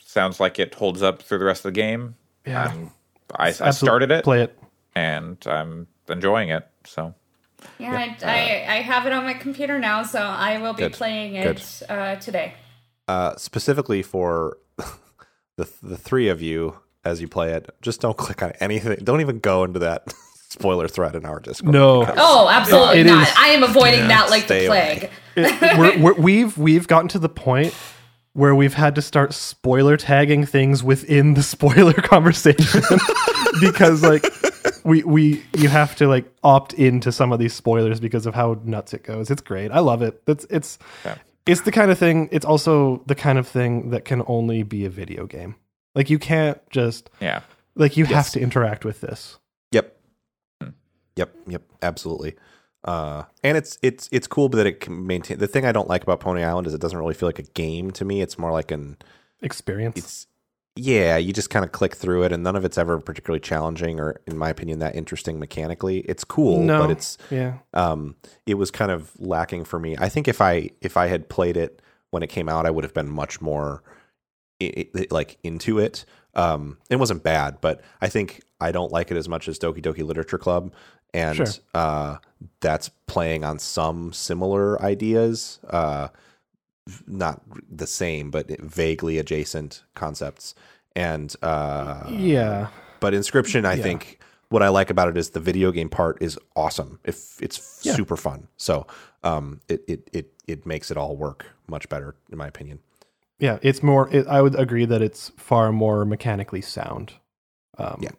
sounds 0.00 0.40
like 0.40 0.58
it 0.58 0.74
holds 0.74 1.02
up 1.02 1.20
through 1.22 1.38
the 1.38 1.44
rest 1.44 1.64
of 1.66 1.74
the 1.74 1.80
game. 1.80 2.14
Yeah. 2.46 2.68
Um, 2.68 2.92
I, 3.36 3.48
I 3.48 3.70
started 3.70 4.10
it 4.12 4.22
Play 4.24 4.42
it. 4.42 4.56
and 4.94 5.36
I'm 5.46 5.86
enjoying 6.08 6.50
it. 6.50 6.66
So 6.86 7.14
Yeah, 7.78 7.92
I, 7.92 8.16
I, 8.22 8.76
I 8.76 8.80
have 8.82 9.06
it 9.06 9.12
on 9.12 9.24
my 9.24 9.34
computer 9.34 9.78
now, 9.78 10.02
so 10.02 10.20
I 10.20 10.58
will 10.58 10.72
be 10.74 10.84
Good, 10.84 10.92
playing 10.92 11.34
it 11.36 11.82
uh, 11.88 12.16
today. 12.16 12.54
Uh, 13.08 13.36
specifically 13.36 14.02
for 14.02 14.58
the 15.56 15.68
the 15.82 15.96
three 15.96 16.28
of 16.28 16.40
you 16.40 16.78
as 17.04 17.20
you 17.20 17.28
play 17.28 17.52
it, 17.52 17.68
just 17.82 18.00
don't 18.00 18.16
click 18.16 18.42
on 18.42 18.52
anything. 18.60 18.96
Don't 19.04 19.20
even 19.20 19.38
go 19.40 19.64
into 19.64 19.78
that 19.80 20.12
spoiler 20.48 20.88
thread 20.88 21.14
in 21.16 21.26
our 21.26 21.38
Discord. 21.40 21.72
No, 21.74 22.06
Oh, 22.16 22.48
absolutely 22.50 23.00
It 23.00 23.06
not. 23.06 23.28
is- 23.28 23.34
I 23.36 23.48
am 23.48 23.62
avoiding 23.62 24.00
Yeah, 24.00 24.08
that 24.08 24.30
like 24.30 24.46
the 24.46 24.66
plague. 24.66 25.10
It- 25.36 25.78
we're, 25.78 25.98
we're, 25.98 26.14
we've 26.20 26.56
we've 26.56 26.86
gotten 26.88 27.08
to 27.08 27.18
the 27.18 27.28
point 27.28 27.74
where 28.34 28.54
we've 28.54 28.74
had 28.74 28.94
to 28.96 29.02
start 29.02 29.34
spoiler 29.34 29.96
tagging 29.96 30.46
things 30.46 30.82
within 30.82 31.34
the 31.34 31.42
spoiler 31.42 31.92
conversation 31.92 32.82
because 33.60 34.02
like 34.02 34.24
we 34.84 35.02
we 35.02 35.42
you 35.56 35.68
have 35.68 35.96
to 35.96 36.06
like 36.06 36.26
opt 36.42 36.72
into 36.74 37.10
some 37.10 37.32
of 37.32 37.38
these 37.38 37.52
spoilers 37.54 38.00
because 38.00 38.26
of 38.26 38.34
how 38.34 38.60
nuts 38.64 38.94
it 38.94 39.02
goes. 39.02 39.30
It's 39.30 39.42
great. 39.42 39.70
I 39.72 39.80
love 39.80 40.02
it. 40.02 40.22
It's 40.26 40.46
it's 40.50 40.78
Yeah. 41.04 41.16
it's 41.46 41.62
the 41.62 41.72
kind 41.72 41.90
of 41.90 41.98
thing. 41.98 42.28
It's 42.32 42.44
also 42.46 43.02
the 43.06 43.14
kind 43.14 43.38
of 43.38 43.48
thing 43.48 43.90
that 43.90 44.04
can 44.04 44.22
only 44.26 44.62
be 44.62 44.84
a 44.84 44.90
video 44.90 45.26
game. 45.26 45.56
Like 45.94 46.10
you 46.10 46.18
can't 46.18 46.58
just 46.70 47.10
Yeah. 47.20 47.40
like 47.74 47.96
you 47.96 48.04
have 48.06 48.30
to 48.30 48.40
interact 48.40 48.84
with 48.84 49.00
this. 49.00 49.38
Yep. 49.72 49.96
Hmm. 50.62 50.68
Yep. 51.16 51.34
Yep. 51.48 51.62
Absolutely. 51.82 52.34
Uh, 52.84 53.22
and 53.42 53.56
it's 53.56 53.78
it's 53.80 54.08
it's 54.12 54.26
cool 54.26 54.50
but 54.50 54.58
that 54.58 54.66
it 54.66 54.80
can 54.80 55.06
maintain. 55.06 55.38
The 55.38 55.46
thing 55.46 55.64
I 55.64 55.72
don't 55.72 55.88
like 55.88 56.02
about 56.02 56.20
Pony 56.20 56.44
Island 56.44 56.66
is 56.66 56.74
it 56.74 56.80
doesn't 56.82 56.98
really 56.98 57.14
feel 57.14 57.28
like 57.28 57.38
a 57.38 57.42
game 57.54 57.90
to 57.92 58.04
me. 58.04 58.20
It's 58.20 58.38
more 58.38 58.52
like 58.52 58.70
an 58.70 58.98
Experience. 59.40 59.96
it's 59.96 60.26
yeah. 60.76 61.16
You 61.16 61.32
just 61.32 61.50
kind 61.50 61.64
of 61.64 61.72
click 61.72 61.94
through 61.94 62.24
it, 62.24 62.32
and 62.32 62.42
none 62.42 62.56
of 62.56 62.64
it's 62.64 62.78
ever 62.78 62.98
particularly 62.98 63.40
challenging 63.40 64.00
or, 64.00 64.20
in 64.26 64.36
my 64.36 64.50
opinion, 64.50 64.80
that 64.80 64.94
interesting 64.96 65.38
mechanically. 65.38 65.98
It's 66.00 66.24
cool, 66.24 66.60
no, 66.60 66.80
but 66.82 66.90
it's 66.90 67.18
yeah. 67.30 67.58
um, 67.72 68.16
it 68.46 68.54
was 68.54 68.70
kind 68.70 68.90
of 68.90 69.10
lacking 69.20 69.64
for 69.64 69.78
me. 69.78 69.96
I 69.98 70.08
think 70.08 70.28
if 70.28 70.40
I 70.40 70.70
if 70.80 70.96
I 70.96 71.06
had 71.06 71.28
played 71.28 71.56
it 71.56 71.80
when 72.10 72.22
it 72.22 72.28
came 72.28 72.48
out, 72.48 72.66
I 72.66 72.70
would 72.70 72.84
have 72.84 72.94
been 72.94 73.10
much 73.10 73.40
more 73.40 73.82
i 74.62 74.86
i 74.96 75.06
like 75.10 75.38
into 75.42 75.78
it. 75.78 76.04
Um, 76.34 76.78
it 76.90 76.96
wasn't 76.96 77.22
bad, 77.22 77.60
but 77.60 77.80
I 78.00 78.08
think 78.08 78.42
I 78.60 78.72
don't 78.72 78.90
like 78.90 79.10
it 79.10 79.16
as 79.16 79.28
much 79.28 79.48
as 79.48 79.58
Doki 79.58 79.80
Doki 79.80 80.04
Literature 80.04 80.38
Club, 80.38 80.72
and 81.12 81.36
Sure. 81.36 81.46
uh, 81.74 82.16
that's 82.60 82.88
playing 83.06 83.44
on 83.44 83.58
some 83.58 84.12
similar 84.12 84.80
ideas. 84.82 85.60
Uh, 85.68 86.08
not 87.06 87.42
the 87.70 87.86
same, 87.86 88.30
but 88.30 88.48
vaguely 88.60 89.18
adjacent 89.18 89.82
concepts. 89.94 90.54
And 90.96 91.34
uh, 91.42 92.04
Yeah. 92.10 92.68
but 93.00 93.14
Inscryption, 93.14 93.64
I 93.64 93.74
Yeah. 93.74 93.82
think 93.82 94.20
what 94.48 94.62
I 94.62 94.68
like 94.68 94.90
about 94.90 95.08
it 95.08 95.16
is 95.16 95.30
the 95.30 95.40
video 95.40 95.72
game 95.72 95.88
part 95.88 96.18
is 96.22 96.38
awesome. 96.54 97.00
If 97.04 97.40
it's 97.42 97.80
Yeah. 97.82 97.94
super 97.94 98.16
fun, 98.16 98.48
so 98.56 98.86
um, 99.22 99.60
it, 99.68 99.82
it 99.88 100.10
it 100.12 100.30
it 100.46 100.66
makes 100.66 100.90
it 100.90 100.96
all 100.96 101.16
work 101.16 101.46
much 101.66 101.88
better, 101.88 102.14
in 102.30 102.36
my 102.38 102.46
opinion. 102.46 102.78
Yeah, 103.38 103.58
it's 103.62 103.82
more. 103.82 104.08
It, 104.14 104.26
I 104.28 104.40
would 104.42 104.54
agree 104.54 104.84
that 104.84 105.02
it's 105.02 105.30
far 105.36 105.72
more 105.72 106.04
mechanically 106.04 106.60
sound. 106.60 107.14
Um, 107.78 107.98
Yeah. 108.00 108.10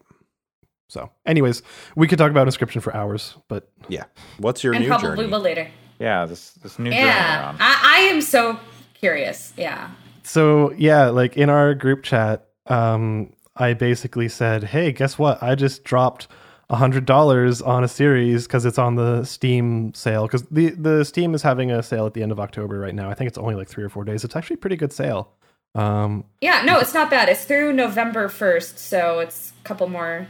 So, 0.88 1.10
anyways, 1.26 1.64
we 1.96 2.08
could 2.08 2.18
talk 2.20 2.30
about 2.32 2.48
inscryption 2.48 2.82
for 2.82 2.96
hours, 2.96 3.36
but 3.48 3.70
Yeah. 3.88 4.06
What's 4.38 4.64
your 4.64 4.74
and 4.74 4.84
new 4.84 4.88
probably 4.90 5.10
journey? 5.18 5.28
will 5.32 5.40
later. 5.40 5.68
Yeah. 6.00 6.26
This 6.26 6.52
this 6.64 6.78
new 6.80 6.92
Yeah, 6.92 7.50
on. 7.50 7.58
I, 7.60 7.82
I 7.84 8.00
am 8.14 8.22
so 8.22 8.60
curious. 8.94 9.54
Yeah. 9.58 9.90
so 10.24 10.72
yeah, 10.74 11.08
like 11.08 11.38
in 11.38 11.50
our 11.50 11.74
group 11.76 12.04
chat, 12.04 12.48
um, 12.68 13.32
I 13.56 13.74
basically 13.74 14.28
said, 14.30 14.64
"Hey, 14.66 14.92
guess 14.92 15.18
what? 15.18 15.42
I 15.42 15.56
just 15.56 15.84
dropped 15.84 16.28
a 16.70 16.76
hundred 16.76 17.06
dollars 17.06 17.62
on 17.62 17.84
a 17.84 17.88
series 17.88 18.48
because 18.48 18.66
it's 18.66 18.80
on 18.80 18.96
the 18.96 19.24
Steam 19.24 19.94
sale. 19.94 20.24
Because 20.26 20.44
the 20.50 20.72
the 20.72 21.06
Steam 21.06 21.34
is 21.36 21.42
having 21.44 21.72
a 21.72 21.84
sale 21.84 22.06
at 22.08 22.14
the 22.16 22.24
end 22.24 22.32
of 22.32 22.40
October 22.40 22.80
right 22.80 22.96
now. 22.96 23.10
I 23.10 23.14
think 23.14 23.28
it's 23.28 23.38
only 23.38 23.56
like 23.56 23.68
three 23.70 23.84
or 23.84 23.90
four 23.90 24.04
days. 24.04 24.24
It's 24.24 24.36
actually 24.36 24.56
a 24.56 24.58
pretty 24.58 24.76
good 24.76 24.92
sale. 24.92 25.32
Um, 25.76 26.24
Yeah, 26.42 26.64
no, 26.66 26.80
it's 26.80 26.94
not 26.94 27.10
bad. 27.10 27.30
It's 27.30 27.44
through 27.46 27.74
November 27.74 28.30
first, 28.30 28.80
so 28.80 29.20
it's 29.20 29.52
a 29.60 29.64
couple 29.68 29.88
more, 29.90 30.26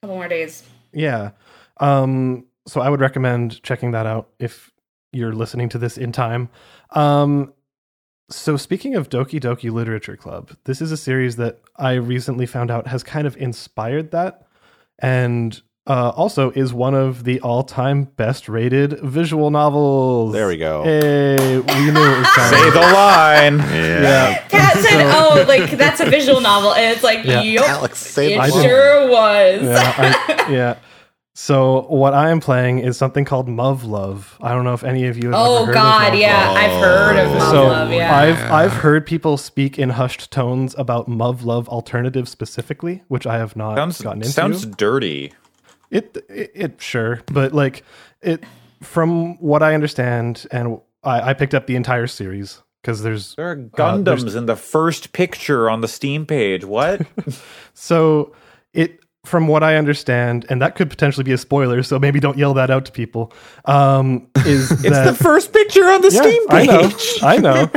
couple 0.00 0.16
more 0.16 0.28
days. 0.28 0.62
Yeah. 0.92 1.32
Um, 1.78 2.46
so 2.66 2.80
I 2.80 2.88
would 2.88 3.00
recommend 3.00 3.62
checking 3.62 3.90
that 3.90 4.06
out 4.06 4.28
if 4.38 4.70
you're 5.16 5.32
listening 5.34 5.68
to 5.70 5.78
this 5.78 5.96
in 5.98 6.12
time. 6.12 6.48
Um, 6.90 7.52
so 8.30 8.56
speaking 8.56 8.94
of 8.94 9.08
Doki 9.08 9.40
Doki 9.40 9.70
Literature 9.70 10.16
Club, 10.16 10.50
this 10.64 10.80
is 10.82 10.92
a 10.92 10.96
series 10.96 11.36
that 11.36 11.60
I 11.76 11.94
recently 11.94 12.46
found 12.46 12.70
out 12.70 12.88
has 12.88 13.02
kind 13.02 13.26
of 13.26 13.36
inspired 13.36 14.10
that, 14.10 14.46
and 14.98 15.60
uh, 15.86 16.08
also 16.16 16.50
is 16.50 16.74
one 16.74 16.94
of 16.94 17.22
the 17.22 17.40
all-time 17.42 18.02
best-rated 18.02 18.98
visual 19.00 19.52
novels. 19.52 20.32
There 20.32 20.48
we 20.48 20.56
go. 20.56 20.82
Hey, 20.82 21.58
we 21.58 21.90
knew 21.92 22.00
it 22.02 22.18
was 22.18 22.34
Say 22.50 22.70
the 22.70 22.80
line. 22.80 23.58
yeah. 23.58 24.44
Pat 24.48 24.76
said, 24.78 25.06
"Oh, 25.14 25.44
like 25.46 25.70
that's 25.78 26.00
a 26.00 26.10
visual 26.10 26.40
novel," 26.40 26.74
and 26.74 26.92
it's 26.92 27.04
like, 27.04 27.24
Yeah. 27.24 27.42
"Yup, 27.42 27.68
Alex, 27.68 27.98
say 28.00 28.32
it 28.32 28.36
the 28.38 28.42
I 28.42 28.48
line. 28.48 28.62
sure 28.64 29.08
was." 29.08 29.62
yeah, 29.62 29.94
I- 29.96 30.46
yeah. 30.52 30.78
So 31.38 31.82
what 31.88 32.14
I 32.14 32.30
am 32.30 32.40
playing 32.40 32.78
is 32.78 32.96
something 32.96 33.26
called 33.26 33.46
Muv-Luv. 33.46 34.38
I 34.40 34.54
don't 34.54 34.64
know 34.64 34.72
if 34.72 34.82
any 34.82 35.04
of 35.06 35.18
you 35.18 35.24
have 35.32 35.34
ever 35.34 35.42
oh 35.46 35.64
heard 35.66 35.74
God, 35.74 36.06
of 36.06 36.12
Move 36.14 36.20
yeah, 36.22 36.48
Love. 36.48 36.56
I've 36.56 36.80
heard 36.80 37.16
of 37.18 37.30
Mom 37.38 37.50
So 37.50 37.66
Love. 37.66 37.92
Yeah, 37.92 38.16
I've 38.18 38.50
I've 38.50 38.72
heard 38.72 39.04
people 39.04 39.36
speak 39.36 39.78
in 39.78 39.90
hushed 39.90 40.30
tones 40.30 40.74
about 40.78 41.10
Muv-Luv 41.10 41.68
Alternative 41.68 42.26
specifically, 42.26 43.02
which 43.08 43.26
I 43.26 43.36
have 43.36 43.54
not 43.54 43.76
Sounds 43.76 44.00
gotten 44.00 44.22
into. 44.22 44.32
sounds 44.32 44.64
dirty. 44.64 45.34
It, 45.90 46.16
it 46.30 46.52
it 46.54 46.80
sure, 46.80 47.20
but 47.26 47.52
like 47.52 47.84
it 48.22 48.42
from 48.82 49.36
what 49.38 49.62
I 49.62 49.74
understand, 49.74 50.46
and 50.50 50.80
I, 51.04 51.20
I 51.30 51.34
picked 51.34 51.52
up 51.54 51.66
the 51.66 51.76
entire 51.76 52.06
series 52.06 52.62
because 52.80 53.02
there's 53.02 53.34
There 53.34 53.48
are 53.50 53.52
Uh, 53.78 53.98
there's- 53.98 54.24
Gundams 54.24 54.34
in 54.36 54.46
the 54.46 54.56
first 54.56 55.12
picture 55.12 55.68
on 55.68 55.82
the 55.82 55.88
Steam 55.88 56.24
page. 56.24 56.64
What? 56.64 57.02
So 57.74 58.32
it, 58.72 59.00
from 59.26 59.48
what 59.48 59.62
I 59.62 59.76
understand, 59.76 60.46
and 60.48 60.62
that 60.62 60.76
could 60.76 60.88
potentially 60.88 61.24
be 61.24 61.32
a 61.32 61.38
spoiler, 61.38 61.82
so 61.82 61.98
maybe 61.98 62.20
don't 62.20 62.38
yell 62.38 62.54
that 62.54 62.70
out 62.70 62.84
to 62.86 62.92
people. 62.92 63.32
Um, 63.64 64.28
is 64.36 64.70
it's 64.70 64.82
that 64.82 65.04
the 65.04 65.14
first 65.14 65.52
picture 65.52 65.84
on 65.84 66.00
the 66.00 66.10
yeah, 66.12 66.20
Steam 66.22 66.42
I 66.48 66.66
know, 66.66 66.88
page. 66.88 67.18
I 67.22 67.36
know, 67.38 67.70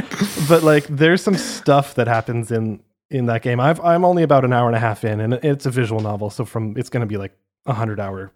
but 0.47 0.63
like 0.63 0.85
there's 0.87 1.23
some 1.23 1.35
stuff 1.35 1.95
that 1.95 2.07
happens 2.07 2.51
in 2.51 2.81
in 3.09 3.25
that 3.25 3.41
game. 3.41 3.59
I've 3.59 3.79
I'm 3.81 4.05
only 4.05 4.23
about 4.23 4.45
an 4.45 4.53
hour 4.53 4.67
and 4.67 4.75
a 4.75 4.79
half 4.79 5.03
in, 5.03 5.19
and 5.19 5.33
it's 5.33 5.65
a 5.65 5.71
visual 5.71 6.01
novel, 6.01 6.29
so 6.29 6.45
from 6.45 6.77
it's 6.77 6.89
going 6.89 7.01
to 7.01 7.07
be 7.07 7.17
like 7.17 7.35
a 7.65 7.73
hundred 7.73 7.99
hour 7.99 8.31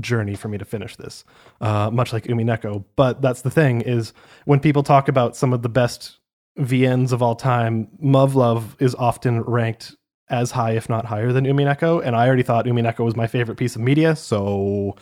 journey 0.00 0.34
for 0.34 0.48
me 0.48 0.58
to 0.58 0.64
finish 0.64 0.96
this, 0.96 1.24
uh, 1.60 1.90
much 1.92 2.12
like 2.12 2.24
Umineko. 2.24 2.84
But 2.96 3.20
that's 3.20 3.42
the 3.42 3.50
thing 3.50 3.82
is 3.82 4.12
when 4.44 4.60
people 4.60 4.82
talk 4.82 5.08
about 5.08 5.36
some 5.36 5.52
of 5.52 5.62
the 5.62 5.68
best 5.68 6.18
VNs 6.58 7.12
of 7.12 7.22
all 7.22 7.34
time, 7.34 7.88
Muv-Luv 8.02 8.76
is 8.80 8.94
often 8.94 9.42
ranked 9.42 9.96
as 10.34 10.50
high, 10.50 10.72
if 10.72 10.88
not 10.88 11.06
higher, 11.06 11.32
than 11.32 11.44
Umineko. 11.46 12.02
And 12.04 12.14
I 12.16 12.26
already 12.26 12.42
thought 12.42 12.66
Umineko 12.66 13.04
was 13.04 13.16
my 13.16 13.26
favorite 13.26 13.56
piece 13.56 13.76
of 13.76 13.82
media, 13.82 14.16
so 14.16 14.96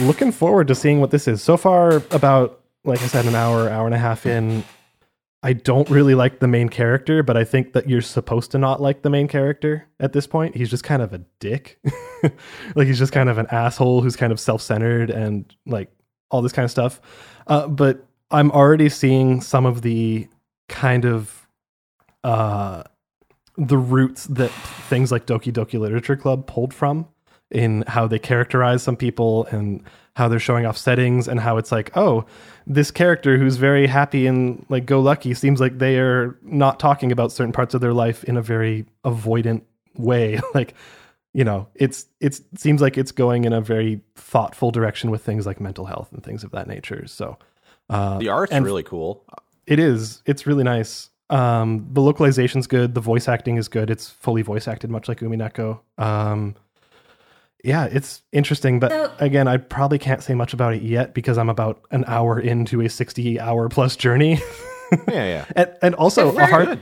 looking 0.00 0.32
forward 0.32 0.68
to 0.68 0.74
seeing 0.74 1.00
what 1.00 1.10
this 1.10 1.28
is. 1.28 1.42
So 1.42 1.56
far, 1.56 2.02
about 2.10 2.64
like 2.84 3.02
I 3.02 3.06
said, 3.06 3.24
an 3.26 3.34
hour, 3.34 3.68
hour 3.68 3.86
and 3.86 3.94
a 3.94 3.98
half 3.98 4.26
in. 4.26 4.64
I 5.42 5.52
don't 5.52 5.88
really 5.90 6.14
like 6.14 6.38
the 6.38 6.48
main 6.48 6.70
character, 6.70 7.22
but 7.22 7.36
I 7.36 7.44
think 7.44 7.74
that 7.74 7.86
you're 7.86 8.00
supposed 8.00 8.50
to 8.52 8.58
not 8.58 8.80
like 8.80 9.02
the 9.02 9.10
main 9.10 9.28
character 9.28 9.86
at 10.00 10.14
this 10.14 10.26
point. 10.26 10.56
He's 10.56 10.70
just 10.70 10.84
kind 10.84 11.02
of 11.02 11.12
a 11.12 11.18
dick. 11.38 11.78
like 12.74 12.86
he's 12.86 12.98
just 12.98 13.12
kind 13.12 13.28
of 13.28 13.36
an 13.36 13.46
asshole 13.50 14.00
who's 14.00 14.16
kind 14.16 14.32
of 14.32 14.40
self-centered 14.40 15.10
and 15.10 15.54
like 15.66 15.90
all 16.30 16.40
this 16.40 16.52
kind 16.52 16.64
of 16.64 16.70
stuff. 16.70 16.98
Uh, 17.46 17.68
but 17.68 18.06
I'm 18.30 18.50
already 18.52 18.88
seeing 18.88 19.42
some 19.42 19.66
of 19.66 19.82
the 19.82 20.28
kind 20.68 21.04
of 21.04 21.46
uh 22.22 22.84
the 23.56 23.78
roots 23.78 24.24
that 24.26 24.50
things 24.88 25.12
like 25.12 25.26
Doki 25.26 25.52
Doki 25.52 25.78
Literature 25.78 26.16
Club 26.16 26.46
pulled 26.46 26.74
from 26.74 27.06
in 27.50 27.84
how 27.86 28.06
they 28.06 28.18
characterize 28.18 28.82
some 28.82 28.96
people 28.96 29.46
and 29.46 29.82
how 30.16 30.28
they're 30.28 30.40
showing 30.40 30.66
off 30.66 30.76
settings 30.76 31.28
and 31.28 31.40
how 31.40 31.56
it's 31.56 31.72
like, 31.72 31.96
oh, 31.96 32.24
this 32.66 32.90
character 32.90 33.36
who's 33.36 33.56
very 33.56 33.86
happy 33.86 34.26
and 34.26 34.64
like 34.68 34.86
go 34.86 35.00
lucky 35.00 35.34
seems 35.34 35.60
like 35.60 35.78
they 35.78 35.98
are 35.98 36.36
not 36.42 36.80
talking 36.80 37.12
about 37.12 37.32
certain 37.32 37.52
parts 37.52 37.74
of 37.74 37.80
their 37.80 37.92
life 37.92 38.24
in 38.24 38.36
a 38.36 38.42
very 38.42 38.86
avoidant 39.04 39.62
way. 39.96 40.40
like, 40.54 40.74
you 41.32 41.44
know, 41.44 41.68
it's 41.74 42.06
it's 42.20 42.40
it 42.52 42.60
seems 42.60 42.80
like 42.80 42.96
it's 42.96 43.12
going 43.12 43.44
in 43.44 43.52
a 43.52 43.60
very 43.60 44.00
thoughtful 44.14 44.70
direction 44.70 45.10
with 45.10 45.22
things 45.22 45.46
like 45.46 45.60
mental 45.60 45.84
health 45.84 46.08
and 46.12 46.22
things 46.22 46.44
of 46.44 46.52
that 46.52 46.66
nature. 46.68 47.06
So 47.06 47.38
uh, 47.90 48.18
The 48.18 48.28
art's 48.28 48.52
really 48.52 48.84
cool. 48.84 49.24
it 49.66 49.78
is. 49.78 50.22
It's 50.26 50.46
really 50.46 50.64
nice. 50.64 51.10
Um, 51.34 51.88
the 51.90 52.00
localization's 52.00 52.66
good. 52.66 52.94
The 52.94 53.00
voice 53.00 53.28
acting 53.28 53.56
is 53.56 53.68
good. 53.68 53.90
It's 53.90 54.08
fully 54.08 54.42
voice 54.42 54.68
acted, 54.68 54.90
much 54.90 55.08
like 55.08 55.20
Umineko. 55.20 55.80
Um, 55.98 56.54
yeah, 57.64 57.86
it's 57.86 58.22
interesting, 58.32 58.78
but 58.78 58.90
So- 58.92 59.10
again, 59.18 59.48
I 59.48 59.56
probably 59.56 59.98
can't 59.98 60.22
say 60.22 60.34
much 60.34 60.52
about 60.54 60.74
it 60.74 60.82
yet 60.82 61.14
because 61.14 61.36
I'm 61.38 61.48
about 61.48 61.80
an 61.90 62.04
hour 62.06 62.38
into 62.38 62.80
a 62.82 62.88
60 62.88 63.40
hour 63.40 63.68
plus 63.68 63.96
journey. 63.96 64.38
Yeah, 65.08 65.24
yeah. 65.24 65.44
and, 65.56 65.74
and 65.82 65.94
also 65.96 66.28
a 66.28 66.32
for 66.32 66.44
hard. 66.44 66.78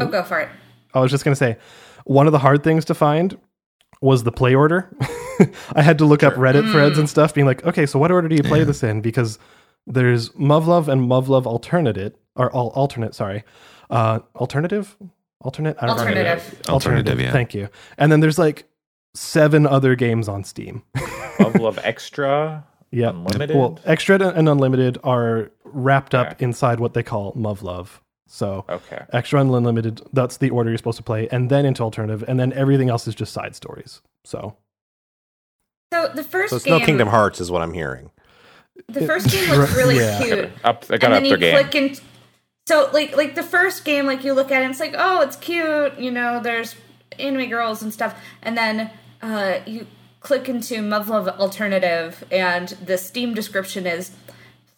oh, 0.00 0.06
go 0.06 0.22
for 0.24 0.40
it. 0.40 0.48
I 0.92 0.98
was 1.00 1.10
just 1.12 1.22
gonna 1.24 1.36
say, 1.36 1.58
one 2.06 2.26
of 2.26 2.32
the 2.32 2.38
hard 2.40 2.64
things 2.64 2.84
to 2.86 2.94
find 2.94 3.38
was 4.00 4.24
the 4.24 4.32
play 4.32 4.54
order. 4.54 4.90
I 5.76 5.82
had 5.82 5.98
to 5.98 6.04
look 6.06 6.22
up 6.24 6.34
Reddit 6.34 6.72
threads 6.72 6.98
and 6.98 7.08
stuff, 7.08 7.34
being 7.34 7.46
like, 7.46 7.64
okay, 7.64 7.86
so 7.86 7.98
what 8.00 8.10
order 8.10 8.26
do 8.26 8.34
you 8.34 8.42
play 8.42 8.60
Yeah. 8.60 8.64
this 8.64 8.82
in? 8.82 9.00
Because 9.00 9.38
there's 9.86 10.30
Muv-Luv 10.30 10.88
and 10.88 11.02
Muv-Luv 11.08 11.46
Alternate, 11.46 12.16
or 12.36 12.50
all 12.52 12.68
alternate, 12.70 13.14
sorry, 13.14 13.44
uh, 13.90 14.18
alternative, 14.36 14.96
alternate, 15.40 15.76
I 15.80 15.86
don't 15.86 15.98
remember. 15.98 16.20
Alternative. 16.20 16.68
Alternative, 16.68 17.20
yeah. 17.20 17.32
Thank 17.32 17.54
you. 17.54 17.68
And 17.98 18.10
then 18.10 18.20
there's 18.20 18.38
like 18.38 18.64
seven 19.14 19.66
other 19.66 19.94
games 19.94 20.28
on 20.28 20.42
Steam. 20.44 20.82
Love 21.38 21.54
Love 21.56 21.78
Extra. 21.84 22.64
Yeah. 22.90 23.10
Unlimited? 23.10 23.56
Well, 23.56 23.78
extra 23.84 24.18
and 24.20 24.48
unlimited 24.48 24.98
are 25.02 25.50
wrapped 25.64 26.14
up 26.14 26.32
Okay. 26.32 26.44
inside 26.44 26.78
what 26.80 26.94
they 26.94 27.02
call 27.02 27.32
Muv-Luv. 27.34 28.00
So 28.28 28.64
Okay. 28.68 29.02
extra 29.12 29.40
and 29.40 29.52
unlimited, 29.52 30.00
that's 30.12 30.36
the 30.38 30.50
order 30.50 30.70
you're 30.70 30.78
supposed 30.78 30.96
to 30.98 31.02
play, 31.02 31.28
and 31.30 31.50
then 31.50 31.66
into 31.66 31.82
alternative, 31.82 32.24
and 32.28 32.38
then 32.40 32.52
everything 32.52 32.88
else 32.90 33.06
is 33.08 33.14
just 33.14 33.32
side 33.32 33.54
stories. 33.56 34.00
So 34.24 34.56
So 35.92 36.08
the 36.14 36.24
first 36.24 36.50
So 36.50 36.56
it's 36.56 36.64
game, 36.64 36.78
no 36.78 36.84
Kingdom 36.86 37.08
Hearts, 37.08 37.40
is 37.40 37.50
what 37.50 37.62
I'm 37.62 37.72
hearing. 37.74 38.10
the 38.88 39.06
first 39.06 39.28
game 39.30 39.50
looks 39.50 39.72
really 39.76 39.96
Yeah. 39.98 40.18
cute. 40.22 40.50
Up, 40.64 40.84
I 40.90 40.96
got 40.98 41.04
and 41.12 41.14
up 41.14 41.22
then 41.22 41.22
their 41.22 41.32
you 41.32 41.36
game. 41.38 41.68
click 41.68 41.74
in. 41.74 41.96
So 42.66 42.88
like 42.92 43.16
like 43.16 43.34
the 43.34 43.42
first 43.42 43.84
game, 43.84 44.06
like 44.06 44.24
you 44.24 44.32
look 44.32 44.50
at 44.50 44.60
it, 44.62 44.64
and 44.64 44.70
it's 44.70 44.80
like, 44.80 44.94
oh, 44.96 45.20
it's 45.20 45.36
cute. 45.36 45.98
You 45.98 46.10
know, 46.10 46.40
there's 46.40 46.74
anime 47.18 47.48
girls 47.50 47.82
and 47.82 47.92
stuff, 47.92 48.18
and 48.42 48.56
then 48.56 48.90
uh, 49.22 49.58
you 49.66 49.86
click 50.20 50.48
into 50.48 50.76
Muv-Luv 50.76 51.28
Alternative, 51.38 52.24
and 52.30 52.68
the 52.84 52.96
Steam 52.96 53.34
description 53.34 53.86
is 53.86 54.12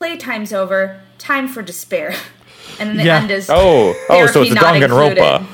playtime's 0.00 0.52
over, 0.52 1.00
time 1.18 1.46
for 1.48 1.62
despair, 1.62 2.14
and 2.80 2.90
then 2.90 2.96
the 2.96 3.04
Yeah. 3.04 3.20
end 3.20 3.30
is 3.30 3.48
Oh, 3.48 3.94
oh, 4.10 4.26
so 4.26 4.42
it's 4.42 4.52
not 4.52 4.74
Danganronpa. 4.74 5.38
included. 5.40 5.46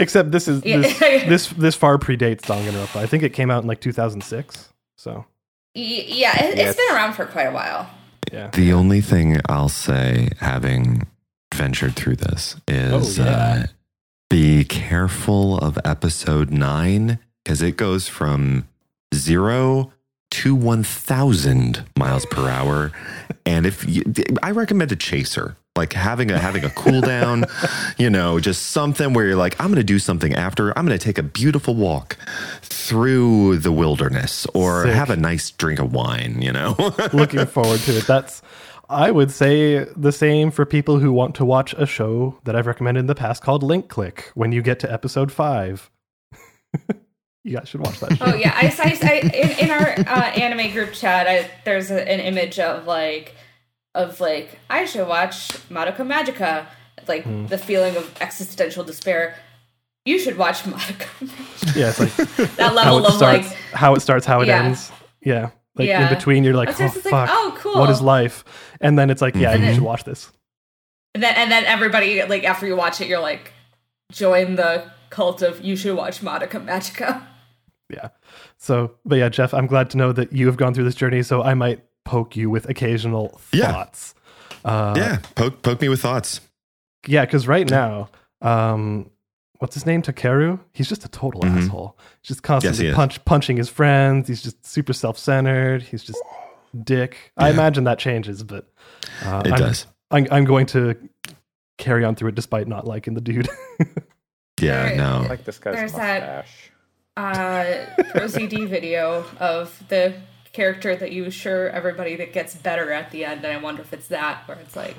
except 0.00 0.30
this 0.32 0.48
is 0.48 0.62
this, 0.62 0.98
this 1.00 1.46
this 1.48 1.74
far 1.76 1.98
predates 1.98 2.40
Danganronpa. 2.42 2.96
I 2.96 3.06
think 3.06 3.22
it 3.22 3.34
came 3.34 3.50
out 3.50 3.62
in 3.62 3.68
like 3.68 3.80
2006. 3.82 4.70
So 4.96 5.26
Y- 5.74 5.82
Yeah, 6.08 6.42
it, 6.42 6.56
Yeah, 6.56 6.64
it's 6.70 6.76
been 6.76 6.96
around 6.96 7.12
for 7.12 7.26
quite 7.26 7.44
a 7.48 7.52
while. 7.52 7.90
yeah. 8.32 8.48
The 8.54 8.72
only 8.72 9.02
thing 9.02 9.38
I'll 9.50 9.68
say, 9.68 10.30
having 10.40 11.06
ventured 11.56 11.96
through 11.96 12.16
this, 12.16 12.56
is 12.68 13.18
Oh, 13.18 13.24
yeah. 13.24 13.30
uh, 13.30 13.66
be 14.30 14.64
careful 14.64 15.58
of 15.58 15.78
episode 15.84 16.50
nine 16.50 17.18
because 17.44 17.62
it 17.62 17.76
goes 17.76 18.08
from 18.08 18.66
zero 19.14 19.92
to 20.32 20.54
1,000 20.54 21.84
miles 21.96 22.26
per 22.26 22.48
hour. 22.48 22.92
And 23.46 23.64
if 23.64 23.88
you, 23.88 24.02
I 24.42 24.50
recommend 24.50 24.90
a 24.92 24.96
chaser, 24.96 25.56
like 25.76 25.92
having 25.92 26.30
a 26.32 26.38
having 26.38 26.64
a 26.64 26.70
cool 26.70 27.00
down, 27.00 27.44
you 27.98 28.10
know, 28.10 28.40
just 28.40 28.68
something 28.72 29.12
where 29.14 29.26
you're 29.26 29.36
like, 29.36 29.58
I'm 29.60 29.68
going 29.68 29.76
to 29.76 29.84
do 29.84 29.98
something 30.00 30.34
after. 30.34 30.76
I'm 30.76 30.84
going 30.86 30.98
to 30.98 31.04
take 31.04 31.18
a 31.18 31.22
beautiful 31.22 31.74
walk 31.74 32.16
through 32.62 33.58
the 33.58 33.70
wilderness 33.72 34.46
or 34.54 34.84
Sick. 34.84 34.94
have 34.94 35.10
a 35.10 35.16
nice 35.16 35.50
drink 35.50 35.78
of 35.78 35.92
wine. 35.92 36.42
You 36.42 36.52
know. 36.52 36.74
Looking 37.12 37.46
forward 37.46 37.80
to 37.80 37.96
it. 37.98 38.06
That's 38.06 38.42
I 38.88 39.10
would 39.10 39.30
say 39.30 39.84
the 39.96 40.12
same 40.12 40.50
for 40.50 40.64
people 40.64 40.98
who 40.98 41.12
want 41.12 41.34
to 41.36 41.44
watch 41.44 41.74
a 41.76 41.86
show 41.86 42.38
that 42.44 42.54
I've 42.54 42.66
recommended 42.66 43.00
in 43.00 43.06
the 43.06 43.14
past 43.14 43.42
called 43.42 43.62
Link 43.62 43.88
Click. 43.88 44.30
When 44.34 44.52
you 44.52 44.62
get 44.62 44.78
to 44.80 44.92
episode 44.92 45.32
five, 45.32 45.90
you 47.44 47.56
guys 47.56 47.68
should 47.68 47.80
watch 47.80 47.98
that 48.00 48.16
show. 48.16 48.24
Oh 48.26 48.34
yeah, 48.34 48.52
I, 48.54 48.66
I, 48.78 48.98
I 49.08 49.14
in, 49.34 49.58
in 49.66 49.70
our 49.70 49.88
uh, 49.98 50.30
anime 50.32 50.72
group 50.72 50.92
chat, 50.92 51.26
I, 51.26 51.50
there's 51.64 51.90
a, 51.90 52.08
an 52.08 52.20
image 52.20 52.58
of 52.58 52.86
like 52.86 53.34
of 53.94 54.20
like 54.20 54.58
I 54.70 54.84
should 54.84 55.08
watch 55.08 55.48
Madoka 55.68 55.98
Magica, 56.06 56.66
like 57.08 57.24
Hmm. 57.24 57.46
the 57.46 57.58
feeling 57.58 57.96
of 57.96 58.14
existential 58.20 58.84
despair. 58.84 59.36
You 60.04 60.18
should 60.20 60.36
watch 60.38 60.62
Madoka. 60.62 61.76
Yeah, 61.76 61.88
it's 61.88 61.98
like 61.98 62.14
that 62.56 62.68
how 62.68 62.74
level 62.74 62.98
it 62.98 63.06
of 63.06 63.14
starts, 63.14 63.48
like 63.48 63.56
how 63.72 63.94
it 63.94 64.00
starts, 64.00 64.26
how 64.26 64.40
it 64.42 64.48
Yeah. 64.48 64.62
ends. 64.64 64.92
Yeah, 65.22 65.50
like 65.76 65.88
Yeah. 65.88 66.08
in 66.08 66.14
between, 66.14 66.44
you're 66.44 66.54
like, 66.54 66.68
oh 66.70 66.72
just 66.72 67.04
like, 67.06 67.28
oh, 67.32 67.54
cool. 67.58 67.78
what 67.78 67.90
is 67.90 68.00
life? 68.00 68.44
And 68.80 68.98
then 68.98 69.10
it's 69.10 69.22
like, 69.22 69.34
yeah, 69.36 69.54
you 69.54 69.64
Mhm. 69.66 69.74
should 69.74 69.82
watch 69.82 70.04
this. 70.04 70.30
and 71.14 71.22
then 71.22 71.34
and 71.36 71.50
then 71.50 71.64
everybody 71.64 72.22
like 72.24 72.44
after 72.44 72.66
you 72.66 72.76
watch 72.76 73.00
it, 73.00 73.08
you're 73.08 73.20
like 73.20 73.52
join 74.12 74.56
the 74.56 74.84
cult 75.10 75.40
of 75.42 75.64
you 75.64 75.74
should 75.76 75.96
watch 75.96 76.20
Madoka 76.20 76.60
Magica. 76.64 77.22
Yeah. 77.88 78.08
So, 78.58 78.96
but 79.04 79.14
yeah, 79.18 79.28
Jeff, 79.28 79.54
I'm 79.54 79.68
glad 79.68 79.90
to 79.90 79.96
know 79.96 80.10
that 80.10 80.32
you 80.32 80.46
have 80.46 80.56
gone 80.56 80.74
through 80.74 80.82
this 80.82 80.96
journey. 80.96 81.22
So 81.22 81.44
I 81.44 81.54
might 81.54 81.84
poke 82.04 82.34
you 82.36 82.50
with 82.50 82.68
occasional 82.68 83.40
Yeah. 83.52 83.70
thoughts. 83.70 84.14
Uh, 84.64 84.94
yeah, 84.96 85.18
poke 85.36 85.62
poke 85.62 85.80
me 85.80 85.88
with 85.88 86.00
thoughts. 86.02 86.40
Yeah, 87.06 87.24
because 87.24 87.46
right 87.46 87.70
now, 87.70 88.08
um, 88.42 89.08
what's 89.58 89.74
his 89.74 89.86
name? 89.86 90.02
Takeru. 90.02 90.58
He's 90.72 90.88
just 90.88 91.04
a 91.04 91.08
total 91.08 91.40
Mhm. 91.42 91.56
asshole. 91.64 91.96
He's 92.22 92.28
just 92.28 92.42
constantly 92.42 92.86
he 92.88 92.92
punch 92.92 93.24
punching 93.24 93.56
his 93.56 93.68
friends. 93.68 94.28
He's 94.28 94.42
just 94.42 94.64
super 94.66 94.92
self 94.92 95.18
centered. 95.18 95.82
He's 95.82 96.02
just 96.02 96.20
dick. 96.84 97.32
I 97.36 97.50
imagine 97.50 97.84
that 97.84 97.98
changes, 97.98 98.42
but 98.42 98.68
uh, 99.24 99.42
It 99.44 99.52
I'm, 99.52 99.58
does. 99.58 99.86
I'm, 100.10 100.26
I'm 100.30 100.44
going 100.44 100.66
to 100.66 100.94
carry 101.78 102.04
on 102.04 102.14
through 102.14 102.28
it 102.30 102.34
despite 102.34 102.68
not 102.68 102.86
liking 102.86 103.14
the 103.14 103.20
dude. 103.20 103.48
Yeah, 104.60 104.88
There- 104.88 104.96
no. 104.96 105.22
I 105.24 105.26
like 105.28 105.44
this 105.44 105.58
guy's 105.58 105.74
There's 105.74 105.92
that- 105.92 106.20
mustache. 106.22 106.70
uh 107.18 107.86
pro 108.12 108.26
CD 108.26 108.64
video 108.66 109.24
of 109.38 109.82
the 109.88 110.14
character 110.54 110.96
that 110.96 111.12
you 111.12 111.26
assure 111.26 111.68
everybody 111.68 112.16
that 112.16 112.32
gets 112.32 112.54
better 112.54 112.90
at 112.90 113.10
the 113.10 113.26
end, 113.26 113.44
and 113.44 113.52
I 113.52 113.60
wonder 113.62 113.82
if 113.82 113.92
it's 113.92 114.08
that 114.08 114.48
where 114.48 114.56
it's 114.58 114.74
like, 114.74 114.96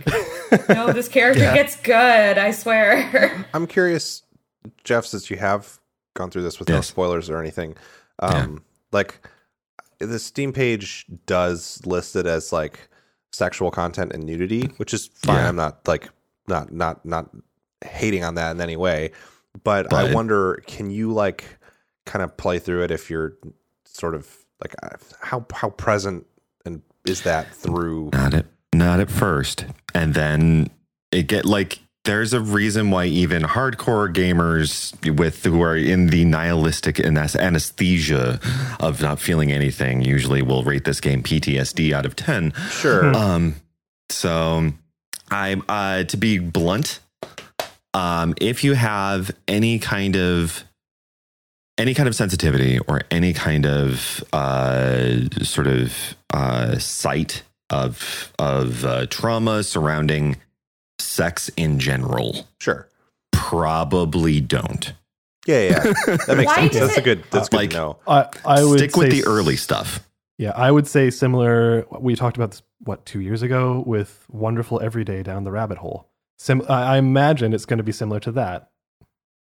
no, 0.69 0.93
this 0.93 1.07
character 1.07 1.41
Yeah. 1.41 1.55
gets 1.55 1.75
good. 1.75 2.37
I 2.37 2.51
swear. 2.51 3.47
I'm 3.55 3.65
curious, 3.65 4.21
Jeff, 4.83 5.05
since 5.05 5.29
you 5.29 5.37
have 5.37 5.79
gone 6.15 6.29
through 6.31 6.43
this 6.43 6.59
with 6.59 6.69
no 6.69 6.75
Yes. 6.75 6.87
spoilers 6.87 7.29
or 7.29 7.39
anything. 7.39 7.75
Um, 8.19 8.63
Like, 8.91 9.19
the 9.99 10.17
Steam 10.19 10.53
page 10.53 11.05
does 11.25 11.81
list 11.85 12.15
it 12.15 12.25
as 12.25 12.51
like 12.53 12.89
sexual 13.31 13.69
content 13.71 14.13
and 14.13 14.23
nudity, 14.23 14.67
which 14.77 14.93
is 14.93 15.07
fine. 15.07 15.35
Yeah. 15.35 15.49
I'm 15.49 15.55
not 15.55 15.87
like 15.87 16.09
not 16.47 16.71
not 16.71 17.05
not 17.05 17.29
hating 17.83 18.23
on 18.23 18.35
that 18.35 18.51
in 18.51 18.61
any 18.61 18.75
way, 18.77 19.11
but, 19.63 19.91
I 19.93 20.13
wonder, 20.13 20.63
can 20.67 20.89
you 20.89 21.11
like 21.11 21.57
kind 22.05 22.23
of 22.23 22.37
play 22.37 22.57
through 22.59 22.83
it 22.83 22.91
if 22.91 23.09
you're 23.09 23.33
sort 23.85 24.15
of 24.15 24.27
like 24.63 24.73
uh, 24.83 24.97
how 25.19 25.45
how 25.53 25.69
present 25.71 26.25
and 26.65 26.81
is 27.05 27.21
that 27.23 27.53
through? 27.53 28.09
Not 28.13 28.33
at 28.33 28.45
not 28.73 28.99
at 28.99 29.09
first. 29.11 29.65
And 29.93 30.13
then 30.13 30.69
it 31.11 31.23
get 31.27 31.45
like 31.45 31.79
there's 32.07 32.31
a 32.31 32.39
reason 32.39 32.89
why 32.89 33.05
even 33.05 33.43
hardcore 33.43 34.11
gamers 34.11 34.95
with 35.17 35.43
who 35.43 35.61
are 35.61 35.75
in 35.75 36.07
the 36.07 36.23
nihilistic 36.23 37.01
anes- 37.01 37.35
anesthesia 37.35 38.39
of 38.79 39.01
not 39.01 39.19
feeling 39.19 39.51
anything 39.51 40.01
usually 40.01 40.41
will 40.41 40.63
rate 40.63 40.85
this 40.85 41.01
game 41.01 41.21
PTSD 41.21 41.91
out 41.91 42.05
of 42.05 42.15
10. 42.15 42.53
Sure. 42.69 43.13
Um, 43.13 43.55
so 44.09 44.71
I'm 45.29 45.63
uh, 45.67 46.05
to 46.05 46.17
be 46.17 46.39
blunt. 46.39 47.01
Um, 47.93 48.35
if 48.39 48.63
you 48.63 48.73
have 48.73 49.29
any 49.45 49.77
kind 49.77 50.15
of 50.15 50.63
any 51.77 51.93
kind 51.93 52.07
of 52.07 52.15
sensitivity 52.15 52.79
or 52.87 53.01
any 53.11 53.33
kind 53.33 53.65
of 53.65 54.23
uh, 54.31 55.27
sort 55.43 55.67
of 55.67 56.15
uh, 56.33 56.77
sight 56.77 57.43
of 57.69 58.33
of 58.39 58.85
uh, 58.85 59.05
trauma 59.07 59.61
surrounding 59.61 60.37
sex 61.17 61.49
in 61.57 61.79
general, 61.79 62.47
Sure. 62.59 62.87
probably 63.33 64.39
don't. 64.41 64.93
Yeah, 65.45 65.61
yeah. 65.61 65.79
That 66.27 66.33
makes 66.37 66.53
sense. 66.55 66.73
does 66.73 66.87
That's 66.87 66.97
a 66.97 67.01
good. 67.01 67.23
That's 67.31 67.49
good 67.49 67.57
Like- 67.57 67.69
to 67.71 67.75
know. 67.77 67.97
I, 68.07 68.27
I 68.45 68.63
would 68.63 68.79
Stick 68.79 68.95
with 68.97 69.11
say 69.11 69.21
the 69.21 69.27
early 69.27 69.55
stuff. 69.55 70.05
Yeah, 70.37 70.51
I 70.55 70.69
would 70.71 70.87
say 70.87 71.09
similar. 71.09 71.85
We 71.99 72.15
talked 72.15 72.37
about 72.37 72.51
this 72.51 72.61
what 72.83 73.05
two 73.05 73.21
years 73.21 73.41
ago 73.41 73.83
with 73.85 74.25
Wonderful 74.29 74.79
Everyday 74.81 75.23
Down 75.23 75.43
the 75.45 75.51
Rabbit 75.51 75.77
Hole. 75.79 76.07
Sim- 76.37 76.63
I 76.69 76.95
I 76.95 76.97
imagine 76.97 77.53
it's 77.53 77.65
going 77.65 77.77
to 77.77 77.83
be 77.83 77.91
similar 77.93 78.19
to 78.21 78.31
that, 78.33 78.69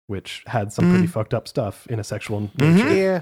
which 0.08 0.44
had 0.48 0.72
some 0.74 0.90
pretty 0.90 1.06
Mhm. 1.08 1.12
fucked 1.12 1.34
up 1.34 1.48
stuff 1.48 1.86
in 1.88 2.00
a 2.00 2.04
sexual 2.04 2.42
Mhm. 2.58 2.60
nature. 2.76 2.96
Yeah. 2.96 3.22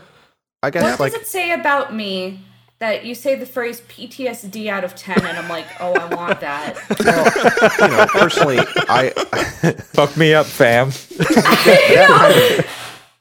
I 0.64 0.70
guess 0.70 0.84
what 0.84 1.00
like 1.00 1.14
does 1.14 1.22
it 1.24 1.28
say 1.28 1.52
about 1.52 1.94
me 1.94 2.40
that 2.80 3.06
you 3.06 3.16
say 3.16 3.36
the 3.36 3.46
phrase 3.46 3.82
PTSD 3.82 4.68
out 4.68 4.84
of 4.84 4.96
ten, 4.96 5.18
and 5.26 5.38
I'm 5.38 5.50
like, 5.50 5.66
oh, 5.80 5.94
I 5.94 6.14
want 6.14 6.40
that. 6.42 6.78
well, 7.00 7.90
you 7.90 7.96
know, 7.98 8.06
personally, 8.08 8.60
I 8.90 9.10
Fuck 9.94 10.16
me 10.18 10.34
up, 10.34 10.46
fam. 10.46 10.90
that 10.90 12.08
kind 12.08 12.60
of, 12.60 12.66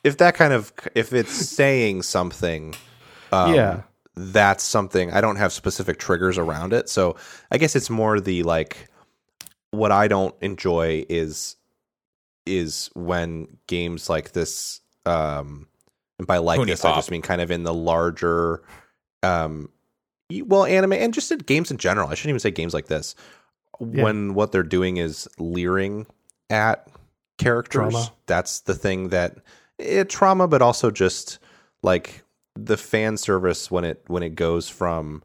if 0.05 0.17
that 0.19 0.35
kind 0.35 0.53
of 0.53 0.73
if 0.95 1.13
it's 1.13 1.33
saying 1.33 2.03
something, 2.03 2.75
um, 3.33 3.55
Yeah. 3.55 3.83
that's 4.15 4.63
something. 4.63 5.11
I 5.13 5.21
don't 5.21 5.37
have 5.37 5.53
specific 5.53 5.99
triggers 5.99 6.39
around 6.39 6.73
it, 6.73 6.89
so 6.89 7.17
I 7.51 7.59
guess 7.59 7.75
it's 7.75 7.91
more 7.91 8.21
the 8.21 8.43
like 8.43 8.89
what 9.71 9.93
I 9.93 10.09
don't 10.09 10.35
enjoy 10.41 11.05
is 11.09 11.57
is 12.45 12.91
when 12.95 13.49
games 13.67 14.09
like 14.09 14.33
this. 14.33 14.81
Um, 15.05 15.67
and 16.19 16.27
by 16.27 16.39
like 16.39 16.59
Pony 16.59 16.73
this, 16.73 16.85
I 16.85 16.95
just 16.95 17.11
mean 17.11 17.23
kind 17.23 17.41
of 17.41 17.51
in 17.51 17.63
the 17.65 17.75
larger, 17.75 18.63
um, 19.27 19.69
well, 20.45 20.65
anime 20.65 20.93
and 20.95 21.15
just 21.15 21.31
in 21.33 21.39
games 21.39 21.71
in 21.71 21.77
general. 21.79 22.09
I 22.09 22.15
shouldn't 22.15 22.31
even 22.31 22.41
say 22.41 22.51
games 22.51 22.75
like 22.75 22.87
this. 22.87 23.15
Yeah. 23.81 24.05
When 24.05 24.35
what 24.35 24.53
they're 24.53 24.63
doing 24.63 24.97
is 24.97 25.29
leering 25.39 26.07
at 26.51 26.89
characters, 27.39 27.93
Trauma. 27.93 28.13
that's 28.27 28.61
the 28.61 28.75
thing 28.75 29.11
that 29.11 29.37
it 29.79 30.09
trauma, 30.09 30.49
but 30.49 30.63
also 30.63 30.91
just 30.91 31.39
like 31.83 32.25
the 32.55 32.77
fan 32.79 33.17
service 33.19 33.71
when 33.71 33.85
it 33.85 34.03
when 34.07 34.23
it 34.23 34.35
goes 34.35 34.69
from 34.69 35.23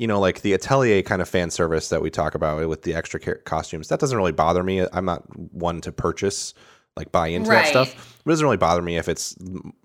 you 0.00 0.08
know 0.08 0.18
like 0.18 0.40
the 0.42 0.52
atelier 0.54 1.00
kind 1.02 1.22
of 1.22 1.28
fan 1.28 1.50
service 1.50 1.88
that 1.90 2.02
we 2.02 2.10
talk 2.10 2.34
about 2.34 2.68
with 2.68 2.82
the 2.82 2.92
extra 2.94 3.20
ca- 3.20 3.36
costumes 3.44 3.86
that 3.86 4.00
doesn't 4.00 4.18
really 4.18 4.32
bother 4.32 4.64
me 4.64 4.84
i'm 4.92 5.04
not 5.04 5.22
one 5.52 5.80
to 5.80 5.92
purchase 5.92 6.52
like 6.96 7.12
buy 7.12 7.28
into 7.28 7.48
Right. 7.48 7.62
that 7.62 7.68
stuff. 7.68 8.18
It 8.26 8.28
doesn't 8.28 8.44
really 8.44 8.56
bother 8.56 8.82
me 8.82 8.96
if 8.96 9.08
it's 9.08 9.36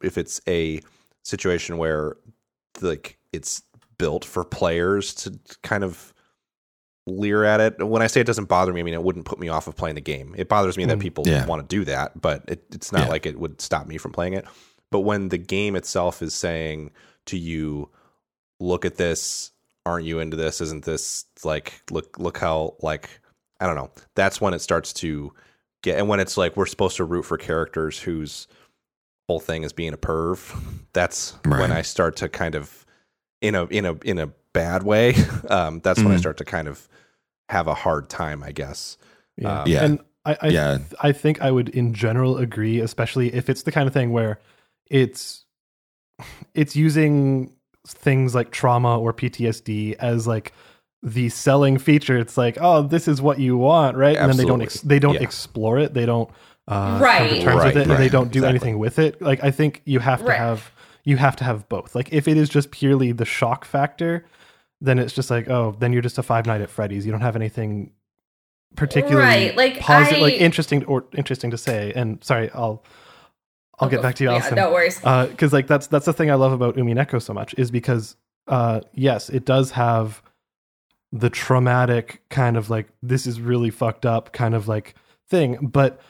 if 0.02 0.18
it's 0.18 0.41
a 0.48 0.82
situation 1.24 1.78
where 1.78 2.18
like 2.82 3.16
it's 3.34 3.62
built 3.98 4.24
for 4.26 4.44
players 4.44 5.14
to 5.16 5.40
kind 5.64 5.84
of 5.84 6.14
leer 7.06 7.44
at 7.44 7.60
it. 7.62 7.88
When 7.88 8.02
I 8.02 8.08
say 8.08 8.22
it 8.22 8.28
doesn't 8.28 8.45
bother 8.49 8.74
me, 8.74 8.82
I 8.82 8.84
mean 8.84 8.94
it 8.94 9.04
wouldn't 9.04 9.26
put 9.26 9.40
me 9.40 9.48
off 9.49 9.68
of 9.68 9.76
playing 9.76 9.95
the 9.95 10.02
game. 10.02 10.36
It 10.38 10.49
bothers 10.49 10.78
me 10.78 10.86
that 10.86 10.98
Mm. 10.98 11.02
people 11.02 11.24
Yeah. 11.28 11.45
want 11.45 11.68
to 11.68 11.76
do 11.76 11.86
that, 11.86 12.20
but 12.20 12.44
it, 12.48 12.66
it's 12.72 12.91
not 12.91 13.04
Yeah. 13.04 13.10
like 13.10 13.26
it 13.26 13.40
would 13.40 13.62
stop 13.62 13.88
me 13.88 13.98
from 13.98 14.12
playing 14.12 14.34
it. 14.34 14.45
But 14.91 15.02
when 15.02 15.30
the 15.30 15.38
game 15.38 15.76
itself 15.76 16.22
is 16.22 16.34
saying 16.34 16.91
to 17.28 17.38
you, 17.38 17.90
"Look 18.60 18.84
at 18.86 18.95
this, 18.95 19.52
aren't 19.86 20.06
you 20.06 20.20
into 20.20 20.36
this? 20.38 20.60
Isn't 20.62 20.84
this 20.86 21.26
like 21.44 21.82
look 21.91 22.18
look 22.20 22.38
how 22.38 22.76
like 22.82 23.10
I 23.60 23.66
don't 23.68 23.76
know." 23.76 23.91
That's 24.16 24.40
when 24.41 24.54
it 24.54 24.60
starts 24.60 24.91
to 24.94 25.34
get, 25.84 25.98
and 25.99 26.08
when 26.10 26.20
it's 26.20 26.38
like 26.38 26.56
we're 26.58 26.66
supposed 26.66 26.98
to 26.98 27.06
root 27.06 27.24
for 27.24 27.38
characters 27.38 27.99
whose 27.99 28.48
whole 29.30 29.40
thing 29.40 29.64
is 29.64 29.74
being 29.74 29.94
a 29.94 29.98
perv. 29.98 30.54
That's 30.94 31.36
when 31.45 31.72
I 31.72 31.82
start 31.84 32.16
to 32.18 32.30
kind 32.30 32.56
of 32.56 32.86
in 33.42 33.56
a 33.56 33.66
in 33.66 33.86
a 33.86 33.94
in 34.04 34.20
a 34.20 34.28
bad 34.54 34.84
way. 34.84 35.14
Um, 35.50 35.80
that's 35.82 36.00
when 36.04 36.12
I 36.12 36.16
Mhm. 36.16 36.20
start 36.20 36.38
to 36.38 36.46
kind 36.46 36.68
of 36.68 36.88
have 37.50 37.68
a 37.68 37.74
hard 37.74 38.10
time, 38.10 38.44
I 38.44 38.52
guess. 38.52 38.98
Yeah. 39.38 39.62
Um, 39.62 39.68
Yeah. 39.70 39.84
And 39.86 40.00
I, 40.26 40.38
I, 40.42 40.48
Yeah. 40.50 40.78
I 41.02 41.12
think 41.14 41.42
I 41.42 41.52
would 41.52 41.70
in 41.70 41.94
general 41.94 42.38
agree, 42.38 42.80
especially 42.82 43.34
if 43.34 43.50
it's 43.50 43.64
the 43.64 43.72
kind 43.72 43.88
of 43.88 43.94
thing 43.94 44.12
where 44.12 44.40
it's 44.90 45.46
it's 46.54 46.76
using 46.76 47.54
things 47.88 48.34
like 48.36 48.52
trauma 48.52 49.00
or 49.00 49.14
PTSD 49.14 49.96
as 50.00 50.28
like 50.28 50.52
the 51.04 51.30
selling 51.30 51.78
feature. 51.78 52.18
It's 52.18 52.38
like, 52.38 52.58
oh, 52.60 52.82
this 52.82 53.08
is 53.08 53.22
what 53.22 53.40
you 53.40 53.56
want, 53.58 53.96
right? 53.96 54.18
And 54.18 54.30
then 54.30 54.38
they 54.38 54.46
don't 54.46 54.62
ex- 54.62 54.82
they 54.82 55.00
don't 55.00 55.14
Yeah. 55.16 55.22
explore 55.22 55.78
it. 55.80 55.94
They 55.94 56.06
don't 56.06 56.30
uh, 56.68 57.00
come 57.00 57.30
to 57.30 57.42
terms 57.42 57.56
Right, 57.60 57.66
with 57.76 57.78
it, 57.78 57.90
and 57.90 57.98
they 57.98 58.10
don't 58.10 58.30
do 58.32 58.40
exactly. 58.40 58.50
anything 58.50 58.80
with 58.80 59.00
it. 59.00 59.22
Like 59.22 59.42
I 59.44 59.52
think 59.52 59.82
you 59.86 60.00
have 60.00 60.20
to 60.20 60.26
Right. 60.26 60.38
have 60.38 60.70
you 61.08 61.16
have 61.18 61.36
to 61.38 61.44
have 61.44 61.68
both. 61.70 61.96
Like 61.96 62.10
if 62.12 62.28
it 62.28 62.36
is 62.38 62.50
just 62.50 62.70
purely 62.72 63.12
the 63.14 63.24
shock 63.26 63.64
factor, 63.66 64.26
then 64.82 65.00
it's 65.00 65.14
just 65.14 65.30
like, 65.32 65.50
oh, 65.50 65.76
then 65.80 65.94
you're 65.94 66.02
just 66.02 66.18
a 66.18 66.24
Five 66.24 66.46
Night 66.46 66.62
at 66.62 66.70
Freddy's. 66.70 67.06
You 67.06 67.12
don't 67.14 67.22
have 67.22 67.36
anything 67.36 67.92
particularly 68.76 69.26
Right, 69.26 69.56
like, 69.56 69.78
posi- 69.78 70.18
I- 70.18 70.20
like 70.20 70.34
interesting 70.36 70.84
or 70.86 71.06
interesting 71.16 71.52
to 71.52 71.58
say. 71.58 71.94
And 71.96 72.22
sorry, 72.24 72.50
I'll 72.54 72.84
I'll 73.80 73.90
get 73.90 74.02
back 74.02 74.16
to 74.16 74.24
you, 74.24 74.30
Yeah, 74.32 74.38
Allison. 74.38 74.56
no 74.56 74.72
worries. 74.72 75.00
Because 75.00 75.54
like 75.54 75.68
that's 75.68 75.88
that's 75.88 76.06
the 76.06 76.14
thing 76.14 76.30
I 76.30 76.36
love 76.36 76.52
about 76.52 76.76
Umineko 76.76 77.22
so 77.22 77.34
much 77.34 77.56
is 77.58 77.72
because 77.72 78.16
uh, 78.48 78.82
yes, 78.94 79.30
it 79.30 79.46
does 79.46 79.72
have 79.72 80.22
the 81.14 81.30
traumatic 81.30 82.22
kind 82.30 82.58
of 82.58 82.70
like 82.70 82.88
this 83.02 83.26
is 83.28 83.40
really 83.40 83.70
fucked 83.70 84.06
up 84.06 84.34
kind 84.34 84.54
of 84.56 84.68
like 84.68 84.94
thing, 85.30 85.58
but 85.68 86.02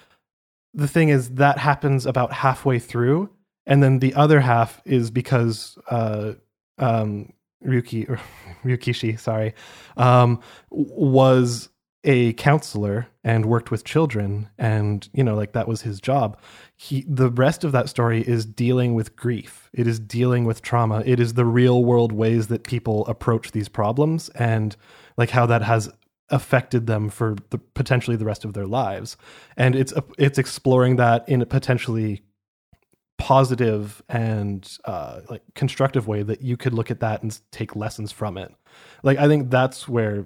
the 0.74 0.88
thing 0.88 1.10
is 1.10 1.30
that 1.36 1.58
happens 1.60 2.06
about 2.06 2.32
halfway 2.34 2.80
through, 2.80 3.30
and 3.68 3.84
then 3.84 4.00
the 4.00 4.16
other 4.16 4.40
half 4.40 4.82
is 4.86 5.12
because 5.12 5.78
uh, 5.92 6.34
um, 6.80 7.34
Ryuki 7.64 8.20
Ryukishi, 8.64 9.20
sorry, 9.20 9.54
um, 9.98 10.40
was 10.70 11.70
a 12.04 12.32
counselor 12.34 13.08
and 13.24 13.46
worked 13.46 13.70
with 13.70 13.84
children, 13.84 14.50
and 14.58 15.08
you 15.14 15.24
know, 15.24 15.36
like 15.36 15.52
that 15.52 15.68
was 15.68 15.82
his 15.82 16.00
job. 16.00 16.40
He, 16.78 17.04
the 17.08 17.30
rest 17.30 17.64
of 17.64 17.74
that 17.74 17.90
story 17.90 18.22
is 18.22 18.46
dealing 18.46 18.96
with 18.96 19.16
grief. 19.16 19.70
It 19.74 19.86
is 19.86 20.00
dealing 20.00 20.46
with 20.46 20.62
trauma. 20.62 21.04
It 21.06 21.20
is 21.20 21.34
the 21.34 21.46
real 21.46 21.84
world 21.84 22.14
ways 22.14 22.48
that 22.48 22.64
people 22.64 23.06
approach 23.08 23.52
these 23.52 23.68
problems, 23.68 24.30
and 24.30 24.76
like 25.18 25.32
how 25.32 25.46
that 25.48 25.64
has 25.64 25.92
affected 26.30 26.88
them 26.88 27.10
for 27.10 27.36
the 27.50 27.58
potentially 27.58 28.18
the 28.18 28.26
rest 28.26 28.44
of 28.44 28.54
their 28.54 28.68
lives 28.68 29.16
and 29.56 29.78
it's 29.78 29.94
it's 30.18 30.38
exploring 30.38 30.98
that 30.98 31.28
in 31.30 31.42
a 31.42 31.46
potentially 31.46 32.22
positive 33.18 34.02
and 34.10 34.78
uh, 34.86 35.22
like 35.30 35.42
constructive 35.56 36.08
way 36.08 36.24
that 36.24 36.42
you 36.42 36.56
could 36.56 36.74
look 36.74 36.92
at 36.92 37.00
that 37.00 37.24
and 37.24 37.40
take 37.52 37.76
lessons 37.76 38.12
from 38.12 38.38
it. 38.38 38.54
Like 39.04 39.18
i 39.18 39.28
think 39.28 39.50
that's 39.50 39.88
where 39.88 40.26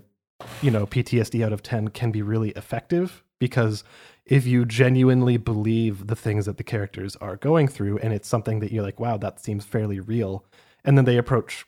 you 0.62 0.72
know 0.72 0.86
ptsd 0.86 1.46
out 1.46 1.54
of 1.54 1.62
10 1.62 1.90
can 1.90 2.12
be 2.12 2.22
really 2.22 2.50
effective 2.52 3.24
because 3.40 3.84
if 4.26 4.46
you 4.46 4.66
genuinely 4.66 5.38
believe 5.38 6.08
the 6.08 6.16
things 6.16 6.46
that 6.46 6.58
the 6.58 6.64
characters 6.64 7.16
are 7.18 7.36
going 7.36 7.68
through 7.68 7.98
and 8.00 8.14
it's 8.14 8.28
something 8.28 8.60
that 8.60 8.72
you're 8.72 8.84
like 8.84 9.00
wow 9.00 9.18
that 9.18 9.40
seems 9.40 9.66
fairly 9.66 10.00
real 10.00 10.46
and 10.84 10.98
then 10.98 11.06
they 11.06 11.18
approach 11.18 11.66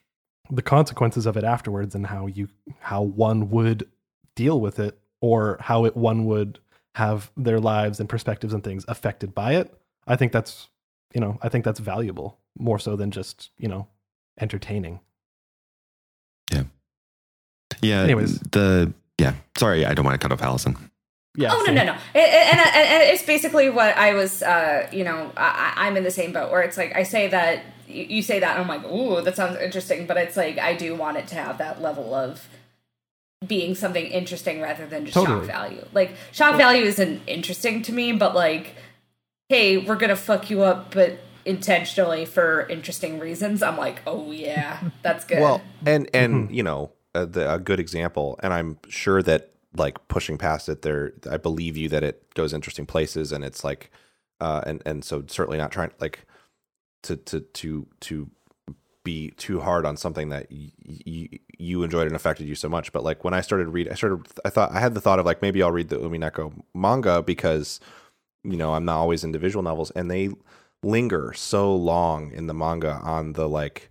the 0.50 0.62
consequences 0.62 1.26
of 1.26 1.38
it 1.38 1.44
afterwards 1.44 1.96
and 1.96 2.08
how 2.08 2.26
you 2.26 2.48
how 2.80 3.02
one 3.02 3.50
would 3.50 3.88
deal 4.36 4.60
with 4.60 4.80
it 4.80 5.00
or 5.22 5.58
how 5.62 5.86
it 5.86 5.96
one 5.96 6.26
would 6.26 6.60
have 6.96 7.32
their 7.38 7.60
lives 7.60 8.00
and 8.00 8.10
perspectives 8.10 8.54
and 8.54 8.64
things 8.64 8.86
affected 8.88 9.34
by 9.34 9.54
it 9.54 9.74
i 10.08 10.16
think 10.16 10.32
that's 10.32 10.70
you 11.14 11.22
know 11.22 11.38
i 11.42 11.50
think 11.50 11.64
that's 11.66 11.80
valuable 11.80 12.38
more 12.58 12.80
so 12.80 12.96
than 12.96 13.12
just 13.12 13.50
you 13.58 13.68
know 13.68 13.88
entertaining 14.40 15.00
Yeah. 16.52 16.64
Yeah. 17.82 18.02
Anyways. 18.04 18.40
the 18.40 18.94
yeah. 19.20 19.36
Sorry, 19.58 19.86
I 19.86 19.94
don't 19.94 20.06
want 20.06 20.20
to 20.20 20.24
cut 20.28 20.32
off 20.34 20.42
Allison. 20.42 20.76
yeah 21.36 21.50
oh 21.52 21.64
no 21.68 21.74
no 21.74 21.84
no, 21.86 21.94
It- 22.14 22.20
it- 22.20 22.48
and, 22.52 22.60
and, 22.60 22.88
and 22.94 23.04
it's 23.14 23.24
basically 23.24 23.70
what 23.70 23.96
I 23.98 24.14
was. 24.14 24.42
Uh, 24.44 24.88
you 24.92 25.04
know, 25.04 25.32
I, 25.38 25.74
I- 25.76 25.88
I'm 25.88 25.98
in 25.98 26.04
the 26.04 26.12
same 26.12 26.32
boat 26.34 26.52
where 26.52 26.62
it's 26.62 26.78
like 26.78 26.96
I 26.96 27.04
say 27.04 27.28
that 27.30 27.64
you 27.88 28.04
you 28.16 28.22
say 28.22 28.40
that 28.40 28.58
and 28.58 28.62
I'm 28.62 28.68
like, 28.68 28.86
ooh, 28.92 29.22
that 29.22 29.36
sounds 29.36 29.58
interesting, 29.60 30.06
but 30.08 30.18
it's 30.18 30.36
like 30.38 30.58
I 30.58 30.76
do 30.76 30.96
want 30.96 31.18
it 31.18 31.28
to 31.28 31.36
have 31.36 31.58
that 31.60 31.82
level 31.82 32.14
of 32.14 32.48
being 33.46 33.76
something 33.76 34.06
interesting 34.06 34.62
rather 34.62 34.86
than 34.88 35.06
just 35.06 35.14
Totally. 35.16 35.40
shock 35.48 35.56
value. 35.56 35.86
Like 35.94 36.12
shock 36.32 36.56
value 36.58 36.84
isn't 36.86 37.22
interesting 37.28 37.82
to 37.84 37.92
me, 37.94 38.14
but 38.14 38.34
like, 38.34 38.76
hey, 39.50 39.78
we're 39.78 39.96
gonna 39.96 40.16
fuck 40.16 40.50
you 40.50 40.64
up, 40.64 40.94
but 40.94 41.20
intentionally 41.46 42.26
for 42.26 42.62
interesting 42.68 43.20
reasons. 43.20 43.62
I'm 43.62 43.78
like, 43.78 44.02
oh 44.08 44.32
yeah, 44.32 44.80
that's 45.02 45.26
good. 45.26 45.40
Well, 45.40 45.62
and 45.86 46.10
and 46.14 46.46
Mm-hmm. 46.48 46.54
you 46.54 46.64
know, 46.64 46.92
uh, 47.16 47.26
the, 47.26 47.54
a 47.54 47.60
good 47.60 47.80
example, 47.80 48.40
and 48.42 48.54
I'm 48.54 48.78
sure 48.90 49.22
that 49.24 49.52
like 49.76 50.08
pushing 50.08 50.38
past 50.38 50.70
it, 50.70 50.82
there, 50.84 51.14
I 51.30 51.38
believe 51.38 51.76
you 51.78 51.90
that 51.90 52.04
it 52.04 52.34
goes 52.36 52.54
interesting 52.54 52.86
places, 52.86 53.32
and 53.32 53.44
it's 53.44 53.64
like, 53.64 53.92
uh, 54.40 54.62
and 54.66 54.82
and 54.86 55.04
so 55.04 55.24
certainly 55.28 55.58
not 55.58 55.72
trying 55.72 55.92
like 56.00 56.26
to 57.04 57.18
to 57.18 57.42
to 57.42 57.88
to 58.02 58.30
be 59.04 59.32
too 59.32 59.60
hard 59.60 59.86
on 59.86 59.98
something 59.98 60.30
that 60.30 60.48
y- 60.50 60.72
y- 61.06 61.28
you 61.58 61.84
enjoyed 61.84 62.08
and 62.08 62.16
affected 62.16 62.48
you 62.48 62.56
so 62.56 62.70
much. 62.70 62.94
But 62.94 63.04
like 63.04 63.26
when 63.26 63.34
I 63.34 63.42
started 63.42 63.68
read, 63.68 63.90
I 63.90 63.96
started, 63.96 64.26
I 64.46 64.50
thought 64.50 64.72
I 64.72 64.80
had 64.80 64.94
the 64.94 65.02
thought 65.02 65.20
of 65.20 65.26
like 65.26 65.42
maybe 65.42 65.62
I'll 65.62 65.74
read 65.74 65.90
the 65.90 65.98
Umineko 65.98 66.54
manga 66.74 67.22
because 67.22 67.82
you 68.44 68.58
know 68.58 68.74
I'm 68.74 68.86
not 68.86 68.98
always 68.98 69.24
into 69.24 69.40
visual 69.40 69.64
novels, 69.64 69.92
and 69.92 70.10
they 70.10 70.30
linger 70.84 71.34
so 71.34 71.76
long 71.76 72.32
in 72.32 72.48
the 72.48 72.54
manga 72.54 73.00
on 73.04 73.34
the 73.34 73.48
like 73.48 73.90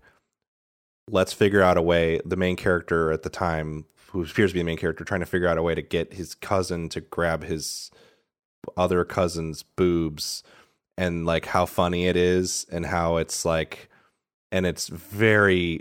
let's 1.10 1.32
figure 1.32 1.62
out 1.62 1.76
a 1.76 1.82
way 1.82 2.20
the 2.24 2.36
main 2.36 2.56
character 2.56 3.10
at 3.10 3.22
the 3.22 3.30
time 3.30 3.86
who 4.10 4.22
appears 4.22 4.50
to 4.50 4.54
be 4.54 4.60
the 4.60 4.64
main 4.64 4.76
character 4.76 5.04
trying 5.04 5.20
to 5.20 5.26
figure 5.26 5.48
out 5.48 5.58
a 5.58 5.62
way 5.62 5.74
to 5.74 5.82
get 5.82 6.12
his 6.12 6.34
cousin 6.34 6.88
to 6.90 7.00
grab 7.00 7.44
his 7.44 7.90
other 8.76 9.04
cousin's 9.04 9.62
boobs 9.62 10.42
and 10.98 11.24
like 11.24 11.46
how 11.46 11.66
funny 11.66 12.06
it 12.06 12.16
is 12.16 12.66
and 12.70 12.86
how 12.86 13.16
it's 13.16 13.44
like 13.44 13.88
and 14.52 14.66
it's 14.66 14.88
very 14.88 15.80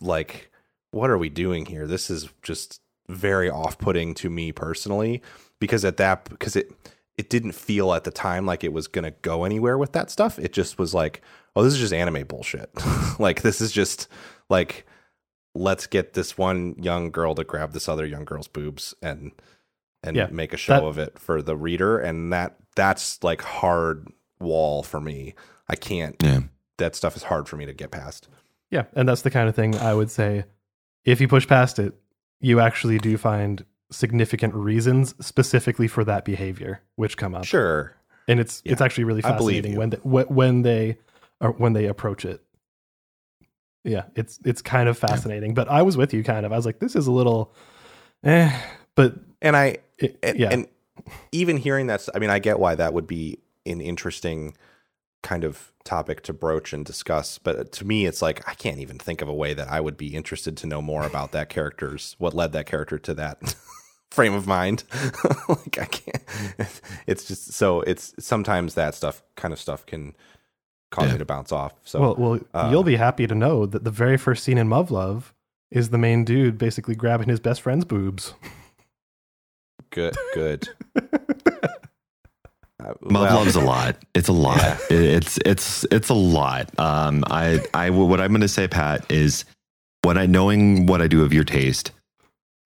like 0.00 0.50
what 0.90 1.10
are 1.10 1.18
we 1.18 1.28
doing 1.28 1.66
here? 1.66 1.86
This 1.86 2.10
is 2.10 2.28
just 2.42 2.80
very 3.08 3.50
off-putting 3.50 4.14
to 4.14 4.30
me 4.30 4.52
personally 4.52 5.22
because 5.60 5.84
at 5.84 5.96
that 5.98 6.28
because 6.28 6.56
it 6.56 6.72
it 7.18 7.28
didn't 7.28 7.52
feel 7.52 7.92
at 7.92 8.04
the 8.04 8.10
time 8.10 8.46
like 8.46 8.64
it 8.64 8.72
was 8.72 8.86
going 8.86 9.04
to 9.04 9.10
go 9.22 9.44
anywhere 9.44 9.76
with 9.76 9.92
that 9.92 10.10
stuff. 10.10 10.38
It 10.38 10.52
just 10.52 10.78
was 10.78 10.94
like 10.94 11.20
oh 11.56 11.62
this 11.62 11.74
is 11.74 11.80
just 11.80 11.92
anime 11.92 12.24
bullshit. 12.26 12.70
Like 13.18 13.42
this 13.42 13.60
is 13.60 13.72
just 13.72 14.06
like 14.48 14.86
let's 15.54 15.86
get 15.88 16.12
this 16.14 16.38
one 16.38 16.76
young 16.78 17.10
girl 17.10 17.34
to 17.34 17.42
grab 17.44 17.72
this 17.72 17.88
other 17.88 18.06
young 18.06 18.24
girl's 18.24 18.48
boobs 18.48 18.94
and 19.02 19.32
and 20.04 20.16
Yeah, 20.16 20.28
make 20.30 20.52
a 20.52 20.56
show 20.56 20.74
that- 20.74 20.84
of 20.84 20.98
it 20.98 21.18
for 21.18 21.42
the 21.42 21.56
reader 21.56 21.98
and 21.98 22.32
that 22.32 22.56
that's 22.76 23.22
like 23.24 23.42
hard 23.42 24.06
wall 24.38 24.82
for 24.84 25.00
me. 25.00 25.34
I 25.68 25.74
can't 25.74 26.14
Yeah. 26.22 26.40
that 26.78 26.94
stuff 26.94 27.16
is 27.16 27.24
hard 27.24 27.48
for 27.48 27.56
me 27.56 27.66
to 27.66 27.74
get 27.74 27.90
past. 27.90 28.28
Yeah 28.70 28.84
and 28.94 29.08
that's 29.08 29.22
the 29.22 29.30
kind 29.30 29.48
of 29.48 29.56
thing 29.56 29.74
i 29.78 29.92
would 29.94 30.10
say 30.10 30.44
if 31.04 31.20
you 31.22 31.26
push 31.26 31.48
past 31.48 31.78
it 31.78 31.94
you 32.40 32.60
actually 32.60 32.98
do 32.98 33.16
find 33.16 33.64
significant 33.90 34.54
reasons 34.54 35.14
specifically 35.20 35.88
for 35.88 36.04
that 36.04 36.24
behavior 36.24 36.82
which 36.96 37.16
come 37.16 37.34
up 37.34 37.44
sure 37.44 37.96
and 38.28 38.38
it's 38.38 38.62
it's 38.64 38.82
actually 38.82 39.04
really 39.04 39.22
fascinating 39.22 39.74
when 39.74 39.90
they, 39.90 39.96
when 39.96 40.62
they 40.62 40.98
or 41.40 41.52
when 41.52 41.72
they 41.72 41.86
approach 41.86 42.24
it. 42.24 42.42
Yeah, 43.84 44.04
it's 44.14 44.38
it's 44.44 44.60
kind 44.60 44.88
of 44.88 44.98
fascinating. 44.98 45.54
But 45.54 45.68
I 45.68 45.82
was 45.82 45.96
with 45.96 46.12
you, 46.12 46.22
kind 46.22 46.44
of. 46.44 46.52
I 46.52 46.56
was 46.56 46.66
like, 46.66 46.78
this 46.78 46.94
is 46.94 47.06
a 47.06 47.12
little, 47.12 47.54
eh. 48.22 48.54
But 48.94 49.14
and 49.40 49.56
i 49.56 49.78
it, 49.98 50.18
and, 50.22 50.38
yeah, 50.38 50.48
and 50.50 50.66
even 51.30 51.56
hearing 51.56 51.86
that 51.86 52.08
i 52.12 52.18
mean 52.18 52.28
i 52.28 52.40
get 52.40 52.58
why 52.58 52.74
that 52.74 52.92
would 52.92 53.06
be 53.06 53.38
an 53.64 53.80
interesting 53.80 54.56
kind 55.22 55.44
of 55.44 55.72
topic 55.88 56.22
to 56.22 56.32
broach 56.34 56.72
and 56.74 56.84
discuss 56.84 57.38
but 57.38 57.72
to 57.72 57.84
me 57.86 58.04
it's 58.04 58.20
like 58.20 58.46
i 58.48 58.52
can't 58.54 58.78
even 58.78 58.98
think 58.98 59.22
of 59.22 59.28
a 59.28 59.34
way 59.34 59.54
that 59.54 59.68
i 59.68 59.80
would 59.80 59.96
be 59.96 60.14
interested 60.14 60.54
to 60.56 60.66
know 60.66 60.82
more 60.82 61.04
about 61.06 61.32
that 61.32 61.48
character's 61.48 62.14
what 62.18 62.34
led 62.34 62.52
that 62.52 62.66
character 62.66 62.98
to 62.98 63.14
that 63.14 63.54
frame 64.10 64.32
of 64.34 64.46
mind. 64.46 64.84
like 65.48 65.78
I 65.78 65.84
can't. 65.84 66.22
It's 67.06 67.24
just 67.24 67.52
so 67.52 67.82
it's 67.82 68.14
sometimes 68.18 68.72
that 68.74 68.94
stuff 68.94 69.22
kind 69.36 69.52
of 69.52 69.60
stuff 69.60 69.84
can 69.84 70.14
cause 70.90 71.06
Yeah. 71.06 71.12
me 71.12 71.18
to 71.18 71.24
bounce 71.26 71.52
off. 71.52 71.74
So 71.84 72.00
well, 72.00 72.14
well, 72.16 72.40
uh, 72.54 72.68
you'll 72.70 72.84
be 72.84 72.96
happy 72.96 73.26
to 73.26 73.34
know 73.34 73.66
that 73.66 73.84
the 73.84 73.90
very 73.90 74.16
first 74.16 74.44
scene 74.44 74.56
in 74.56 74.70
Love 74.70 74.90
Love 74.90 75.34
is 75.70 75.90
the 75.90 75.98
main 75.98 76.24
dude 76.24 76.56
basically 76.56 76.94
grabbing 76.94 77.28
his 77.28 77.38
best 77.40 77.60
friend's 77.60 77.84
boobs. 77.84 78.32
good, 79.90 80.16
good. 80.34 80.68
Uh, 82.80 82.92
Love 83.02 83.22
well, 83.30 83.34
love's 83.40 83.56
a 83.56 83.60
lot. 83.60 83.96
It's 84.14 84.28
a 84.28 84.32
lot. 84.32 84.60
It- 84.90 84.92
It's 84.92 85.38
it's 85.44 85.84
it's 85.90 86.08
a 86.10 86.14
lot. 86.14 86.70
Um, 86.78 87.24
I 87.26 87.60
I 87.74 87.90
what 87.90 88.20
I'm 88.20 88.28
going 88.30 88.40
to 88.42 88.48
say, 88.48 88.68
Pat, 88.68 89.10
is 89.10 89.44
what 90.02 90.16
I 90.16 90.26
knowing 90.26 90.86
what 90.86 91.02
I 91.02 91.08
do 91.08 91.22
of 91.24 91.32
your 91.32 91.44
taste. 91.44 91.90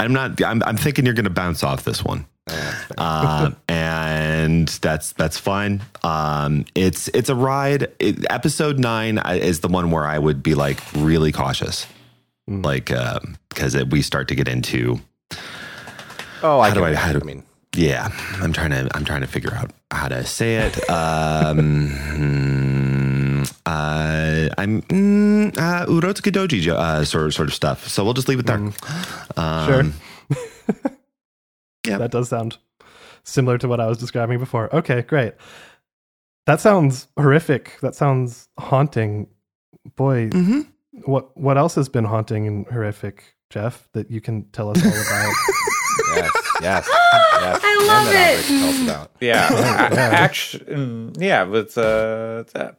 I'm 0.00 0.12
not. 0.12 0.42
I'm 0.42 0.62
I'm 0.64 0.76
thinking 0.76 1.04
you're 1.06 1.14
going 1.14 1.24
to 1.24 1.30
bounce 1.30 1.62
off 1.64 1.84
this 1.84 2.04
one. 2.04 2.26
um, 2.98 3.56
and 3.68 4.68
that's 4.68 5.12
that's 5.12 5.38
fine. 5.38 5.80
Um, 6.02 6.64
it's 6.74 7.08
it's 7.08 7.28
a 7.30 7.34
ride. 7.34 7.90
It, 7.98 8.26
episode 8.30 8.78
nine 8.78 9.18
is 9.26 9.60
the 9.60 9.68
one 9.68 9.90
where 9.92 10.04
I 10.04 10.18
would 10.18 10.42
be 10.42 10.54
like 10.54 10.80
really 10.94 11.32
cautious, 11.32 11.86
Mm. 12.50 12.64
like 12.66 12.86
because 13.48 13.74
it 13.76 13.90
we 13.90 14.02
start 14.02 14.26
to 14.28 14.34
get 14.34 14.48
into. 14.48 15.00
Oh, 16.42 16.58
I 16.60 16.68
How 16.70 16.74
do 16.74 16.84
I- 16.84 16.94
how 16.96 17.12
do- 17.12 17.20
I 17.22 17.24
mean, 17.24 17.44
Yeah, 17.74 18.10
I'm 18.40 18.52
trying 18.52 18.70
to 18.70 18.88
I'm 18.94 19.04
trying 19.04 19.22
to 19.22 19.26
figure 19.26 19.54
out 19.54 19.70
how 19.90 20.08
to 20.08 20.24
say 20.24 20.56
it. 20.56 20.90
Um, 20.90 21.88
uh, 23.64 24.48
I'm 24.58 24.82
mm, 24.82 25.56
uh, 25.56 25.86
Urotsuki 25.86 26.30
Doji 26.30 26.68
uh, 26.68 27.04
sort 27.04 27.32
sort 27.32 27.48
of 27.48 27.54
stuff. 27.54 27.88
So 27.88 28.04
we'll 28.04 28.12
just 28.14 28.28
leave 28.28 28.40
it 28.40 28.46
there. 28.46 28.58
Um, 29.36 29.66
Sure. 29.66 29.84
Yeah. 31.84 31.98
That 31.98 32.12
does 32.12 32.28
sound 32.28 32.58
similar 33.24 33.58
to 33.58 33.66
what 33.66 33.80
I 33.80 33.86
was 33.86 33.98
describing 33.98 34.38
before. 34.38 34.72
Okay, 34.74 35.02
great. 35.02 35.34
That 36.46 36.60
sounds 36.60 37.08
horrific. 37.16 37.78
That 37.80 37.96
sounds 37.96 38.48
haunting. 38.58 39.26
Boy, 39.96 40.28
mhm. 40.30 40.68
what 41.06 41.36
what 41.36 41.58
else 41.58 41.74
has 41.74 41.88
been 41.88 42.04
haunting 42.04 42.46
and 42.46 42.66
horrific, 42.68 43.34
Jeff, 43.50 43.88
that 43.94 44.12
you 44.12 44.20
can 44.20 44.44
tell 44.50 44.70
us 44.70 44.80
all 44.84 44.92
about? 44.92 45.34
yes, 46.16 46.30
yes, 46.62 46.88
yes. 46.90 47.60
I 47.64 47.86
love 47.86 48.06
that 48.06 48.38
it. 48.38 48.62
Andre 48.62 48.84
about. 48.84 49.10
Yeah, 49.20 49.50
Yeah. 49.52 49.98
actually, 50.12 51.12
yeah, 51.18 51.44
but 51.44 51.76
uh, 51.78 52.44
that- 52.54 52.78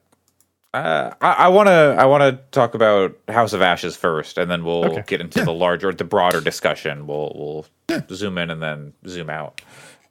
uh, 0.73 1.14
I 1.22 1.49
want 1.49 1.68
to 1.68 1.95
I 1.99 2.05
want 2.05 2.22
to 2.23 2.43
talk 2.49 2.73
about 2.73 3.15
House 3.27 3.53
of 3.53 3.61
Ashes 3.61 3.95
first, 3.95 4.39
and 4.39 4.49
then 4.49 4.64
we'll 4.64 4.85
Okay. 4.85 5.03
get 5.05 5.22
into 5.22 5.45
the 5.45 5.53
larger, 5.53 5.93
the 5.93 6.03
broader 6.03 6.41
discussion. 6.41 7.05
We'll 7.05 7.65
we'll 7.91 8.05
zoom 8.10 8.39
in 8.39 8.49
and 8.49 8.64
then 8.64 8.93
zoom 9.07 9.30
out. 9.30 9.61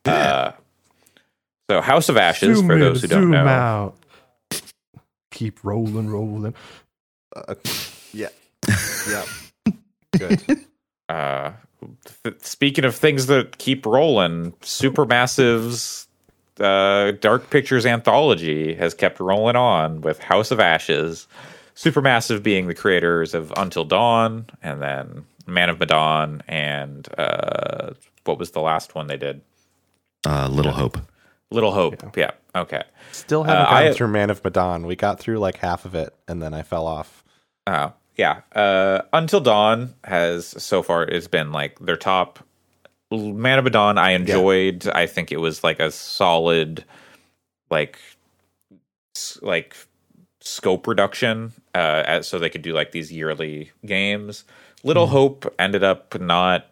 Uh, 0.05 0.53
so 1.69 1.81
House 1.81 2.09
of 2.09 2.17
Ashes, 2.17 2.59
Zoom 2.59 2.67
for 2.69 2.75
in, 2.75 2.81
those 2.81 3.03
who 3.03 3.09
don't 3.09 3.23
zoom 3.23 3.31
know, 3.33 3.45
out. 3.45 3.97
Keep 5.33 5.65
rolling, 5.65 6.09
rolling. 6.09 6.55
Uh, 7.35 7.55
yeah, 8.13 8.29
yeah. 9.11 9.25
Good. 10.17 10.67
Th- 12.25 12.41
speaking 12.41 12.85
of 12.85 12.95
things 12.95 13.27
that 13.27 13.59
keep 13.59 13.85
rolling, 13.87 14.53
Supermassive's 14.63 16.07
uh, 16.61 17.13
Dark 17.13 17.51
Pictures 17.51 17.87
anthology 17.87 18.75
has 18.75 18.95
kept 18.95 19.21
rolling 19.21 19.57
on 19.57 20.01
with 20.01 20.19
House 20.21 20.51
of 20.51 20.61
Ashes. 20.61 21.27
Supermassive 21.75 22.43
being 22.43 22.67
the 22.67 22.75
creators 22.75 23.33
of 23.35 23.53
Until 23.57 23.85
Dawn, 23.85 24.47
and 24.63 24.83
then 24.83 25.25
Man 25.47 25.71
of 25.71 25.81
Medan, 25.81 26.43
and 26.47 27.09
uh, 27.19 27.93
what 28.25 28.39
was 28.39 28.51
the 28.51 28.61
last 28.61 28.95
one 28.95 29.07
they 29.07 29.17
did? 29.17 29.41
uh, 30.27 30.49
Little 30.49 30.73
Hope. 30.73 30.99
Little 31.51 31.73
Hope. 31.73 32.17
Yeah. 32.17 32.31
Okay. 32.55 32.83
Still 33.13 33.43
haven't 33.45 33.63
Uh, 33.67 33.71
gone 33.71 33.83
I- 33.89 33.93
through 33.93 34.09
Man 34.09 34.31
of 34.31 34.45
Medan. 34.45 34.87
We 34.87 34.97
got 34.97 35.19
through 35.19 35.39
like 35.39 35.57
half 35.57 35.85
of 35.87 35.95
it, 35.95 36.15
and 36.29 36.41
then 36.43 36.53
I 36.55 36.63
fell 36.63 36.87
off. 36.87 37.25
Oh, 37.67 37.93
yeah. 38.17 38.41
Uh, 38.55 39.03
Until 39.13 39.41
Dawn 39.41 39.95
has 40.05 40.47
so 40.47 40.83
far 40.83 41.05
it's 41.05 41.29
been 41.29 41.53
like 41.53 41.79
their 41.79 41.97
top. 41.97 42.39
Man 43.11 43.59
of 43.59 43.71
Dawn, 43.71 43.99
I 43.99 44.13
enjoyed. 44.13 44.89
I 44.89 45.07
think 45.07 45.33
it 45.33 45.37
was 45.39 45.63
like 45.63 45.81
a 45.81 45.91
solid, 45.91 46.85
like, 47.71 47.99
like 49.43 49.77
scope 50.41 50.87
reduction, 50.87 51.53
uh, 51.75 52.05
as, 52.07 52.27
so 52.27 52.39
they 52.39 52.49
could 52.49 52.63
do 52.63 52.73
like 52.73 52.93
these 52.93 53.13
yearly 53.13 53.71
games. 53.85 54.45
Little 54.83 55.07
Hope 55.07 55.53
ended 55.59 55.85
up 55.85 56.19
not. 56.19 56.67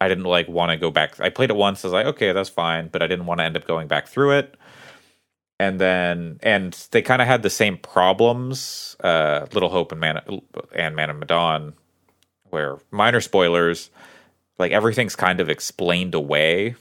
I 0.00 0.08
didn't 0.08 0.24
like 0.24 0.48
want 0.48 0.70
to 0.70 0.76
go 0.76 0.90
back. 0.90 1.18
I 1.20 1.28
played 1.28 1.50
it 1.50 1.56
once. 1.56 1.84
I 1.84 1.88
was 1.88 1.92
like, 1.92 2.06
okay, 2.06 2.32
that's 2.32 2.48
fine, 2.48 2.88
but 2.88 3.02
I 3.02 3.06
didn't 3.06 3.26
want 3.26 3.40
to 3.40 3.44
end 3.44 3.56
up 3.56 3.66
going 3.66 3.88
back 3.88 4.06
through 4.06 4.38
it 4.38 4.56
and 5.64 5.80
then 5.80 6.38
and 6.42 6.86
they 6.90 7.00
kind 7.00 7.22
of 7.22 7.28
had 7.28 7.42
the 7.42 7.50
same 7.50 7.78
problems 7.78 8.96
uh 9.02 9.46
little 9.52 9.70
hope 9.70 9.92
and 9.92 10.00
man 10.00 10.20
and 10.74 10.94
man 10.94 11.10
of 11.10 11.16
medan 11.16 11.72
where 12.50 12.78
minor 12.90 13.20
spoilers 13.20 13.90
like 14.58 14.72
everything's 14.72 15.16
kind 15.16 15.40
of 15.40 15.48
explained 15.48 16.14
away. 16.14 16.76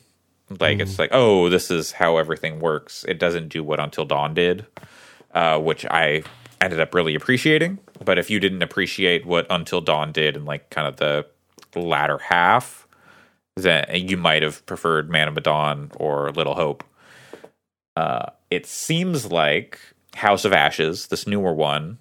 Like 0.60 0.80
it's 0.80 1.00
like 1.00 1.10
oh 1.14 1.50
this 1.50 1.72
is 1.72 1.94
how 1.94 2.18
everything 2.18 2.60
works. 2.60 3.06
It 3.08 3.18
doesn't 3.18 3.50
do 3.50 3.64
what 3.64 3.80
until 3.80 4.06
dawn 4.06 4.34
did 4.34 4.66
uh 5.34 5.58
which 5.60 5.86
i 5.86 6.24
ended 6.62 6.80
up 6.80 6.94
really 6.94 7.16
appreciating. 7.16 7.80
But 8.04 8.18
if 8.18 8.30
you 8.30 8.40
didn't 8.40 8.62
appreciate 8.62 9.26
what 9.26 9.48
until 9.50 9.82
dawn 9.82 10.12
did 10.12 10.36
in 10.36 10.46
like 10.46 10.70
kind 10.70 10.88
of 10.88 10.98
the 10.98 11.26
latter 11.76 12.20
half 12.20 12.88
then 13.56 13.86
you 13.94 14.18
might 14.18 14.44
have 14.44 14.66
preferred 14.66 15.10
man 15.10 15.28
of 15.28 15.36
medan 15.36 15.92
or 15.96 16.32
little 16.32 16.56
hope 16.56 16.84
uh, 17.96 18.28
it 18.50 18.66
seems 18.66 19.32
like 19.32 19.80
House 20.16 20.46
of 20.46 20.54
Ashes, 20.54 21.08
this 21.08 21.28
newer 21.28 21.54
one, 21.54 21.98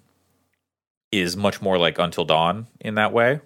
is 1.11 1.37
much 1.37 1.61
more 1.61 1.77
like 1.77 1.99
Until 1.99 2.25
Dawn 2.25 2.67
in 2.79 2.95
that 2.95 3.13
way, 3.13 3.39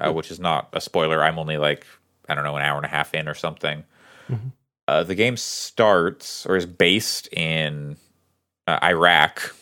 uh, 0.00 0.12
which 0.12 0.30
is 0.30 0.40
not 0.40 0.68
a 0.72 0.80
spoiler. 0.80 1.22
I'm 1.22 1.38
only 1.38 1.56
like, 1.56 1.86
I 2.28 2.34
don't 2.34 2.44
know, 2.44 2.56
an 2.56 2.62
hour 2.62 2.76
and 2.76 2.86
a 2.86 2.88
half 2.88 3.14
in 3.14 3.28
or 3.28 3.34
something. 3.34 3.84
Uh, 4.88 5.02
the 5.02 5.14
game 5.14 5.36
starts 5.36 6.46
or 6.46 6.56
is 6.56 6.66
based 6.66 7.28
in 7.32 7.96
uh, 8.66 8.78
Iraq, 8.82 9.54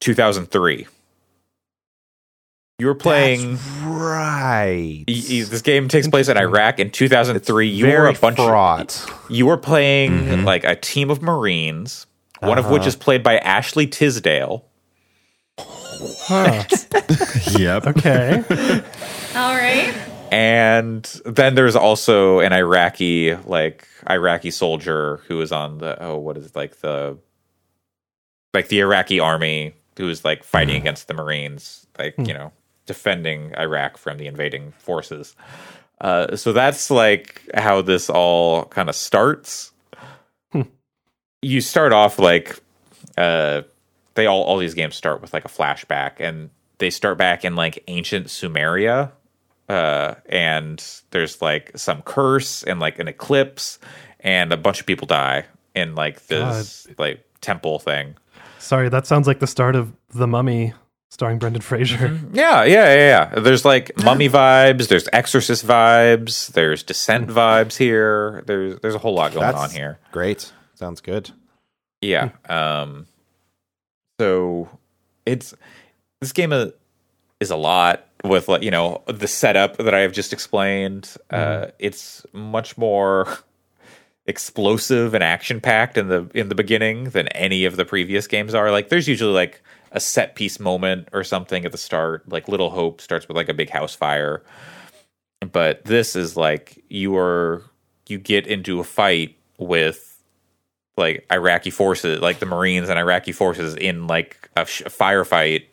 2003. 0.00 0.86
You 2.82 2.88
were 2.88 2.96
playing. 2.96 3.52
That's 3.52 3.80
right. 3.84 5.04
y- 5.06 5.22
y- 5.30 5.44
this 5.44 5.62
game 5.62 5.86
takes 5.86 6.08
place 6.08 6.26
in 6.26 6.36
Iraq 6.36 6.80
in 6.80 6.90
2003. 6.90 7.68
You 7.68 7.86
were 7.86 8.08
a 8.08 8.12
bunch 8.12 8.40
of 8.40 8.48
fraught. 8.48 9.08
you 9.30 9.46
were 9.46 9.56
playing 9.56 10.10
mm-hmm. 10.10 10.44
like 10.44 10.64
a 10.64 10.74
team 10.74 11.08
of 11.08 11.22
Marines, 11.22 12.08
one 12.40 12.58
of 12.58 12.70
which 12.70 12.80
uh-huh. 12.80 12.88
is 12.88 12.96
played 12.96 13.22
by 13.22 13.38
Ashley 13.38 13.86
Tisdale. 13.86 14.64
Huh. 15.60 16.64
yep. 17.56 17.86
Okay. 17.86 18.42
All 19.36 19.54
right. 19.54 19.94
And 20.32 21.04
then 21.24 21.54
there's 21.54 21.76
also 21.76 22.40
an 22.40 22.52
Iraqi, 22.52 23.36
like 23.46 23.86
Iraqi 24.10 24.50
soldier 24.50 25.18
who 25.28 25.40
is 25.40 25.52
on 25.52 25.78
the 25.78 26.02
oh, 26.02 26.16
what 26.18 26.36
is 26.36 26.46
it, 26.46 26.56
like 26.56 26.80
the 26.80 27.16
like 28.52 28.66
the 28.66 28.80
Iraqi 28.80 29.20
army 29.20 29.74
who 29.98 30.08
is 30.08 30.24
like 30.24 30.42
fighting 30.42 30.74
mm-hmm. 30.74 30.82
against 30.82 31.06
the 31.06 31.14
Marines, 31.14 31.86
like 31.96 32.16
hmm. 32.16 32.24
you 32.24 32.34
know, 32.34 32.50
defending 32.86 33.54
Iraq 33.56 33.96
from 33.96 34.18
the 34.18 34.26
invading 34.26 34.72
forces. 34.78 35.34
Uh, 36.00 36.36
so 36.36 36.52
that's 36.52 36.90
like 36.90 37.42
how 37.54 37.82
this 37.82 38.10
all 38.10 38.64
kind 38.66 38.88
of 38.88 38.94
starts. 38.94 39.72
You 41.44 41.60
start 41.60 41.92
off 41.92 42.20
like 42.20 42.60
uh, 43.18 43.62
they 44.14 44.26
all 44.26 44.42
all 44.42 44.58
these 44.58 44.74
games 44.74 44.94
start 44.94 45.20
with 45.20 45.32
like 45.32 45.44
a 45.44 45.48
flashback, 45.48 46.12
and 46.20 46.50
they 46.78 46.88
start 46.88 47.18
back 47.18 47.44
in 47.44 47.56
like 47.56 47.82
ancient 47.88 48.28
Sumeria 48.28 49.10
uh, 49.72 50.16
and 50.26 50.84
there's 51.10 51.40
like 51.40 51.72
some 51.76 52.02
curse 52.02 52.62
and 52.62 52.80
like 52.80 52.98
an 52.98 53.08
eclipse, 53.08 53.78
and 54.20 54.52
a 54.52 54.56
bunch 54.56 54.80
of 54.80 54.86
people 54.86 55.06
die 55.06 55.46
in 55.74 55.94
like 55.94 56.26
this 56.26 56.86
like 56.98 57.24
temple 57.40 57.78
thing. 57.78 58.14
Sorry, 58.58 58.88
that 58.88 59.06
sounds 59.06 59.26
like 59.26 59.40
the 59.40 59.46
start 59.46 59.74
of 59.74 59.92
The 60.10 60.26
Mummy 60.26 60.74
starring 61.12 61.38
Brendan 61.38 61.60
Fraser. 61.60 62.18
Yeah, 62.32 62.64
yeah, 62.64 62.94
yeah, 62.94 63.30
yeah. 63.34 63.40
There's 63.40 63.64
like 63.66 63.92
mummy 64.02 64.28
vibes. 64.30 64.88
There's 64.88 65.08
exorcist 65.12 65.66
vibes. 65.66 66.50
There's 66.52 66.82
descent 66.82 67.28
vibes 67.28 67.76
here. 67.76 68.42
There's 68.46 68.80
there's 68.80 68.94
a 68.94 68.98
whole 68.98 69.14
lot 69.14 69.32
going 69.32 69.42
That's 69.42 69.58
on 69.58 69.70
here. 69.70 69.98
Great. 70.10 70.50
Sounds 70.74 71.02
good. 71.02 71.30
Yeah. 72.00 72.30
Um. 72.48 73.06
So 74.18 74.70
it's 75.26 75.54
this 76.20 76.32
game 76.32 76.52
is, 76.52 76.72
is 77.40 77.50
a 77.50 77.56
lot 77.56 78.06
with 78.24 78.48
like 78.48 78.62
you 78.62 78.70
know 78.70 79.02
the 79.06 79.28
setup 79.28 79.76
that 79.76 79.92
I 79.92 80.00
have 80.00 80.12
just 80.12 80.32
explained. 80.32 81.14
Uh, 81.28 81.66
it's 81.78 82.24
much 82.32 82.78
more 82.78 83.28
explosive 84.26 85.12
and 85.12 85.22
action 85.22 85.60
packed 85.60 85.98
in 85.98 86.08
the 86.08 86.30
in 86.34 86.48
the 86.48 86.54
beginning 86.54 87.10
than 87.10 87.28
any 87.28 87.66
of 87.66 87.76
the 87.76 87.84
previous 87.84 88.26
games 88.26 88.54
are. 88.54 88.70
Like 88.70 88.88
there's 88.88 89.08
usually 89.08 89.34
like 89.34 89.62
a 89.92 90.00
set 90.00 90.34
piece 90.34 90.58
moment 90.58 91.08
or 91.12 91.24
something 91.24 91.64
at 91.64 91.72
the 91.72 91.78
start. 91.78 92.28
Like 92.28 92.48
Little 92.48 92.70
Hope 92.70 93.00
starts 93.00 93.28
with 93.28 93.36
like 93.36 93.48
a 93.48 93.54
big 93.54 93.70
house 93.70 93.94
fire, 93.94 94.42
but 95.52 95.84
this 95.84 96.16
is 96.16 96.36
like 96.36 96.82
you 96.88 97.16
are 97.16 97.62
you 98.08 98.18
get 98.18 98.46
into 98.46 98.80
a 98.80 98.84
fight 98.84 99.36
with 99.58 100.12
like 100.96 101.26
Iraqi 101.32 101.70
forces, 101.70 102.20
like 102.20 102.38
the 102.38 102.46
Marines 102.46 102.88
and 102.88 102.98
Iraqi 102.98 103.32
forces 103.32 103.74
in 103.74 104.06
like 104.06 104.50
a, 104.56 104.66
sh- 104.66 104.82
a 104.82 104.90
firefight, 104.90 105.64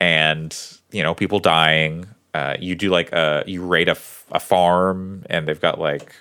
and 0.00 0.56
you 0.90 1.02
know 1.02 1.14
people 1.14 1.38
dying. 1.38 2.06
Uh, 2.34 2.56
you 2.60 2.74
do 2.74 2.90
like 2.90 3.12
a 3.12 3.44
you 3.46 3.64
raid 3.64 3.88
a, 3.88 3.92
f- 3.92 4.26
a 4.32 4.40
farm, 4.40 5.24
and 5.30 5.46
they've 5.46 5.60
got 5.60 5.78
like 5.78 6.14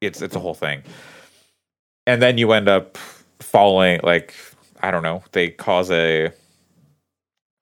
it's 0.00 0.22
it's 0.22 0.36
a 0.36 0.40
whole 0.40 0.54
thing, 0.54 0.82
and 2.06 2.20
then 2.22 2.38
you 2.38 2.52
end 2.52 2.68
up 2.68 2.98
falling 3.40 4.00
like 4.02 4.34
I 4.80 4.90
don't 4.90 5.02
know. 5.02 5.22
They 5.32 5.50
cause 5.50 5.90
a 5.90 6.32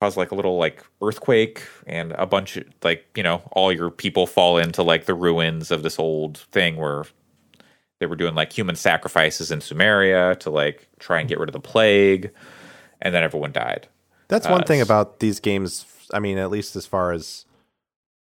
cause 0.01 0.17
like 0.17 0.31
a 0.31 0.35
little 0.35 0.57
like 0.57 0.85
earthquake 1.03 1.63
and 1.87 2.13
a 2.13 2.27
bunch 2.27 2.57
of 2.57 2.65
like 2.83 3.05
you 3.17 3.23
know 3.23 3.43
all 3.53 3.71
your 3.73 3.91
people 3.91 4.27
fall 4.27 4.57
into 4.59 4.83
like 4.83 5.05
the 5.05 5.15
ruins 5.15 5.71
of 5.71 5.83
this 5.83 5.99
old 5.99 6.39
thing 6.53 6.77
where 6.77 7.05
they 7.99 8.07
were 8.07 8.17
doing 8.17 8.35
like 8.35 8.53
human 8.53 8.75
sacrifices 8.77 9.51
in 9.51 9.59
Sumeria 9.61 10.39
to 10.41 10.49
like 10.51 10.89
try 10.99 11.21
and 11.21 11.29
get 11.29 11.39
rid 11.39 11.49
of 11.49 11.53
the 11.53 11.61
plague 11.61 12.31
and 13.03 13.15
then 13.15 13.23
everyone 13.23 13.53
died 13.53 13.89
That's 14.29 14.49
one 14.49 14.63
Uh, 14.63 14.67
thing 14.67 14.81
about 14.81 15.21
these 15.21 15.39
games. 15.41 15.85
I 16.15 16.19
mean, 16.19 16.39
at 16.39 16.51
least 16.51 16.77
as 16.77 16.87
far 16.87 17.13
as 17.13 17.45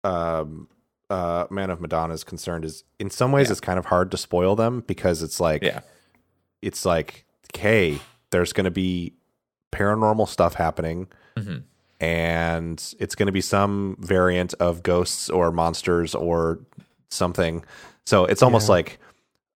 um, 0.04 0.68
uh, 1.10 1.46
Man 1.50 1.70
of 1.70 1.80
Madonna 1.80 2.14
is 2.14 2.24
concerned, 2.24 2.64
is 2.64 2.84
in 2.98 3.10
some 3.10 3.32
ways 3.32 3.48
Yeah. 3.48 3.52
it's 3.52 3.60
kind 3.60 3.78
of 3.78 3.86
hard 3.86 4.10
to 4.10 4.16
spoil 4.16 4.54
them 4.54 4.82
because 4.86 5.22
it's 5.22 5.40
like, 5.40 5.62
yeah 5.62 5.80
it's 6.62 6.86
like, 6.86 7.26
hey, 7.58 7.98
there's 8.30 8.52
going 8.54 8.64
to 8.64 8.70
be 8.70 9.12
paranormal 9.72 10.26
stuff 10.26 10.54
happening, 10.54 11.08
Mhm. 11.38 11.62
and 12.00 12.94
it's 12.98 13.14
going 13.14 13.26
to 13.26 13.32
be 13.32 13.40
some 13.40 13.96
variant 14.00 14.54
of 14.60 14.82
ghosts 14.82 15.30
or 15.30 15.50
monsters 15.50 16.14
or 16.14 16.58
something. 17.08 17.64
So 18.04 18.24
it's 18.26 18.42
almost 18.42 18.66
Yeah. 18.68 18.72
like, 18.72 18.98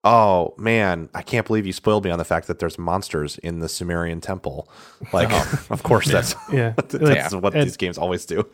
oh 0.05 0.55
man, 0.57 1.09
I 1.15 1.23
can't 1.23 1.47
believe 1.47 1.67
you 1.67 1.73
spoiled 1.73 2.05
me 2.05 2.11
on 2.11 2.19
the 2.19 2.25
fact 2.25 2.47
that 2.47 2.59
there's 2.61 2.79
monsters 2.79 3.39
in 3.39 3.59
the 3.61 3.69
Sumerian 3.69 4.21
temple. 4.21 4.69
Like, 5.13 5.31
of 5.71 5.83
course, 5.83 6.07
that's 6.11 6.35
Yeah. 6.53 6.75
that's 6.77 6.95
Like, 7.33 7.43
what 7.43 7.55
and- 7.55 7.65
these 7.67 7.77
games 7.77 7.99
always 7.99 8.25
do. 8.27 8.47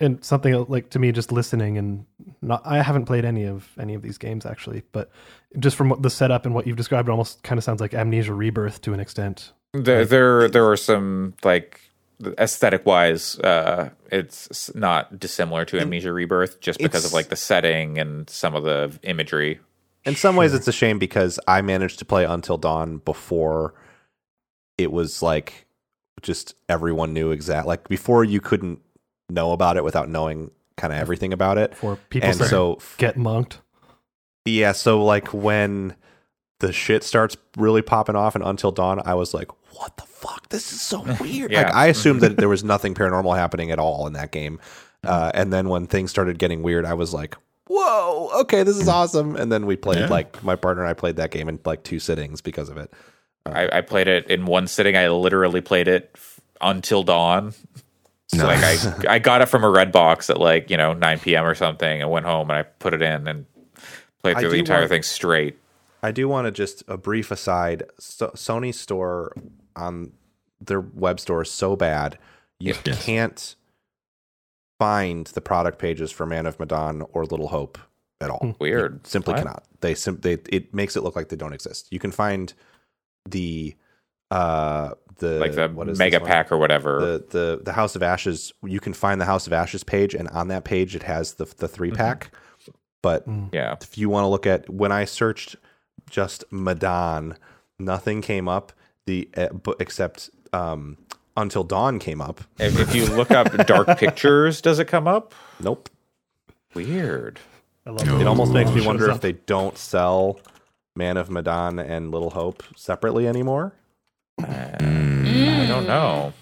and 0.00 0.22
something 0.24 0.64
like 0.68 0.90
to 0.90 0.98
me 0.98 1.10
just 1.10 1.32
listening 1.32 1.78
and 1.78 2.04
not 2.42 2.60
i 2.66 2.82
haven't 2.82 3.06
played 3.06 3.24
any 3.24 3.44
of 3.46 3.66
any 3.80 3.94
of 3.94 4.02
these 4.02 4.18
games 4.18 4.44
actually 4.44 4.82
but 4.92 5.10
just 5.58 5.74
from 5.74 5.88
what 5.88 6.02
the 6.02 6.10
setup 6.10 6.44
and 6.44 6.54
what 6.54 6.66
you've 6.66 6.76
described 6.76 7.08
it 7.08 7.10
almost 7.10 7.42
kind 7.42 7.56
of 7.56 7.64
sounds 7.64 7.80
like 7.80 7.94
amnesia 7.94 8.34
rebirth 8.34 8.82
to 8.82 8.92
an 8.92 9.00
extent 9.00 9.52
there 9.72 10.04
there 10.04 10.48
there 10.50 10.68
are 10.68 10.76
some 10.76 11.32
like 11.44 11.80
aesthetic 12.38 12.86
wise 12.86 13.38
uh 13.40 13.90
it's 14.10 14.74
not 14.74 15.18
dissimilar 15.18 15.64
to 15.66 15.78
amnesia 15.78 16.10
rebirth 16.12 16.60
just 16.60 16.78
because 16.78 17.04
of 17.04 17.12
like 17.12 17.28
the 17.28 17.36
setting 17.36 17.98
and 17.98 18.30
some 18.30 18.54
of 18.54 18.62
the 18.64 18.98
imagery 19.02 19.60
In 20.06 20.14
some 20.16 20.34
ways, 20.36 20.54
it's 20.54 20.68
a 20.68 20.72
shame 20.72 20.98
because 20.98 21.38
I 21.48 21.60
managed 21.62 21.98
to 21.98 22.04
play 22.04 22.24
Until 22.24 22.56
Dawn 22.58 22.98
before 23.04 23.74
it 24.78 24.92
was 24.92 25.20
like 25.20 25.66
just 26.22 26.54
everyone 26.68 27.12
knew 27.12 27.32
exact 27.32 27.66
like 27.66 27.88
before 27.88 28.24
you 28.24 28.40
couldn't 28.40 28.80
know 29.28 29.52
about 29.52 29.76
it 29.76 29.84
without 29.84 30.08
knowing 30.08 30.50
kind 30.76 30.92
of 30.92 30.98
everything 31.00 31.32
about 31.32 31.58
it. 31.58 31.74
for 31.74 31.96
people 32.08 32.28
And 32.30 32.38
to 32.38 32.46
so 32.46 32.78
get 32.98 33.16
monked 33.16 33.60
Yeah, 34.46 34.72
so 34.72 35.04
like 35.04 35.34
when 35.34 35.96
the 36.60 36.72
shit 36.72 37.02
starts 37.04 37.36
really 37.56 37.82
popping 37.82 38.16
off 38.16 38.34
and 38.34 38.44
Until 38.44 38.72
Dawn, 38.72 39.02
I 39.04 39.14
was 39.14 39.34
like, 39.34 39.48
"What 39.76 39.96
the 39.96 40.04
fuck? 40.04 40.48
This 40.48 40.72
is 40.72 40.80
so 40.80 41.02
weird." 41.20 41.52
Yeah. 41.52 41.62
Like 41.62 41.74
I 41.74 41.86
assumed 41.86 42.20
that 42.22 42.36
there 42.36 42.48
was 42.48 42.64
nothing 42.64 42.94
paranormal 42.94 43.36
happening 43.36 43.70
at 43.70 43.78
all 43.78 44.06
in 44.06 44.12
that 44.14 44.32
game, 44.32 44.58
mm-hmm. 44.58 45.08
uh, 45.08 45.30
and 45.34 45.52
then 45.52 45.68
when 45.68 45.86
things 45.86 46.10
started 46.10 46.38
getting 46.38 46.62
weird, 46.62 46.84
I 46.84 46.94
was 46.94 47.12
like, 47.12 47.36
"Whoa, 47.68 48.30
okay, 48.42 48.62
this 48.62 48.76
is 48.76 48.88
mm. 48.88 48.92
awesome!" 48.92 49.36
And 49.36 49.50
then 49.50 49.66
we 49.66 49.76
played 49.76 49.98
Yeah. 50.00 50.06
like 50.08 50.42
my 50.42 50.56
partner 50.56 50.82
and 50.82 50.90
I 50.90 50.94
played 50.94 51.16
that 51.16 51.30
game 51.30 51.48
in 51.48 51.58
like 51.64 51.82
two 51.82 51.98
sittings 51.98 52.40
because 52.40 52.68
of 52.68 52.76
it. 52.76 52.92
Uh, 53.44 53.50
I, 53.50 53.78
I 53.78 53.80
played 53.80 54.08
it 54.08 54.28
in 54.30 54.46
one 54.46 54.66
sitting. 54.66 54.96
I 54.96 55.08
literally 55.08 55.60
played 55.60 55.88
it 55.88 56.10
f- 56.14 56.40
until 56.60 57.02
dawn. 57.02 57.54
So 58.28 58.44
like 58.44 58.58
I, 58.62 59.14
I 59.14 59.18
got 59.20 59.40
it 59.40 59.46
from 59.46 59.62
a 59.62 59.70
red 59.70 59.92
box 59.92 60.30
at 60.30 60.40
like 60.40 60.68
you 60.70 60.76
know 60.76 60.92
9 60.94 61.20
p.m. 61.20 61.44
or 61.44 61.54
something, 61.54 62.02
and 62.02 62.10
went 62.10 62.26
home 62.26 62.50
and 62.50 62.58
I 62.58 62.62
put 62.64 62.92
it 62.92 63.02
in 63.02 63.28
and 63.28 63.46
played 64.22 64.38
through 64.38 64.50
the 64.50 64.58
entire 64.58 64.80
want- 64.80 64.90
thing 64.90 65.02
straight. 65.02 65.58
I 66.02 66.12
do 66.12 66.28
want 66.28 66.46
to 66.46 66.50
just 66.50 66.84
a 66.88 66.96
brief 66.96 67.30
aside. 67.30 67.84
So, 67.98 68.28
Sony 68.28 68.72
store 68.74 69.32
on 69.76 70.12
their 70.60 70.80
web 70.80 71.20
store 71.20 71.42
is 71.42 71.50
so 71.50 71.76
bad 71.76 72.18
you 72.58 72.74
Yes. 72.84 73.04
can't 73.04 73.54
find 74.78 75.26
the 75.28 75.40
product 75.40 75.78
pages 75.78 76.10
for 76.10 76.26
Man 76.26 76.46
of 76.46 76.58
Medan 76.60 77.02
or 77.12 77.24
Little 77.24 77.48
Hope 77.48 77.78
at 78.20 78.30
all. 78.30 78.56
Weird. 78.58 79.06
simply 79.06 79.32
What? 79.34 79.38
cannot. 79.42 79.64
They 79.80 79.94
sim- 79.94 80.20
they 80.22 80.38
it 80.48 80.74
makes 80.74 80.96
it 80.96 81.02
look 81.02 81.16
like 81.16 81.28
they 81.28 81.36
don't 81.36 81.52
exist. 81.52 81.88
You 81.90 81.98
can 81.98 82.10
find 82.12 82.52
the 83.28 83.74
uh 84.30 84.92
the 85.18 85.38
Like 85.38 85.54
the 85.54 85.68
what 85.68 85.88
is 85.88 85.98
mega 85.98 86.18
this 86.18 86.28
pack 86.28 86.50
or 86.50 86.56
whatever. 86.58 86.98
the 87.00 87.24
the 87.30 87.60
the 87.64 87.72
House 87.72 87.94
of 87.96 88.02
Ashes. 88.02 88.52
You 88.62 88.80
can 88.80 88.92
find 88.94 89.20
the 89.20 89.24
House 89.26 89.46
of 89.46 89.52
Ashes 89.52 89.84
page, 89.84 90.14
and 90.14 90.28
on 90.28 90.48
that 90.48 90.64
page 90.64 90.96
it 90.96 91.02
has 91.04 91.34
the 91.34 91.44
the 91.44 91.68
three 91.68 91.88
Mm-hmm. 91.90 91.96
pack. 91.98 92.30
But 93.02 93.24
yeah. 93.52 93.76
if 93.80 93.96
you 93.96 94.08
want 94.08 94.24
to 94.24 94.28
look 94.28 94.46
at 94.46 94.68
when 94.68 94.90
I 94.92 95.04
searched 95.04 95.56
just 96.10 96.42
Medan, 96.50 97.36
nothing 97.78 98.20
came 98.22 98.48
up. 98.48 98.72
The 99.06 99.28
uh, 99.36 99.48
except 99.80 100.30
um 100.52 100.98
until 101.36 101.64
dawn 101.64 101.98
came 101.98 102.20
up. 102.20 102.40
If, 102.58 102.78
if 102.78 102.94
you 102.94 103.06
look 103.06 103.30
up 103.30 103.52
dark 103.66 103.98
pictures, 103.98 104.60
does 104.60 104.78
it 104.78 104.86
come 104.86 105.06
up? 105.06 105.34
Nope. 105.60 105.90
Weird. 106.74 107.40
i 107.86 107.90
love 107.90 108.06
No. 108.06 108.20
It 108.20 108.26
almost 108.26 108.52
makes 108.52 108.70
me 108.70 108.78
Shows 108.78 108.86
wonder 108.86 109.10
if 109.10 109.20
they 109.20 109.32
don't 109.32 109.76
sell 109.76 110.40
Man 110.94 111.16
of 111.16 111.30
Medan 111.30 111.78
and 111.78 112.10
Little 112.10 112.30
Hope 112.30 112.62
separately 112.74 113.28
anymore. 113.28 113.74
I 114.38 115.66
don't 115.68 115.86
know. 115.86 116.32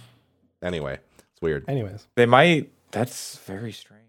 Anyway, 0.63 0.99
it's 1.33 1.43
weird. 1.43 1.65
anyways 1.69 2.07
They 2.15 2.27
might. 2.27 2.71
That's 2.91 3.39
very 3.39 3.73
strange. 3.73 4.03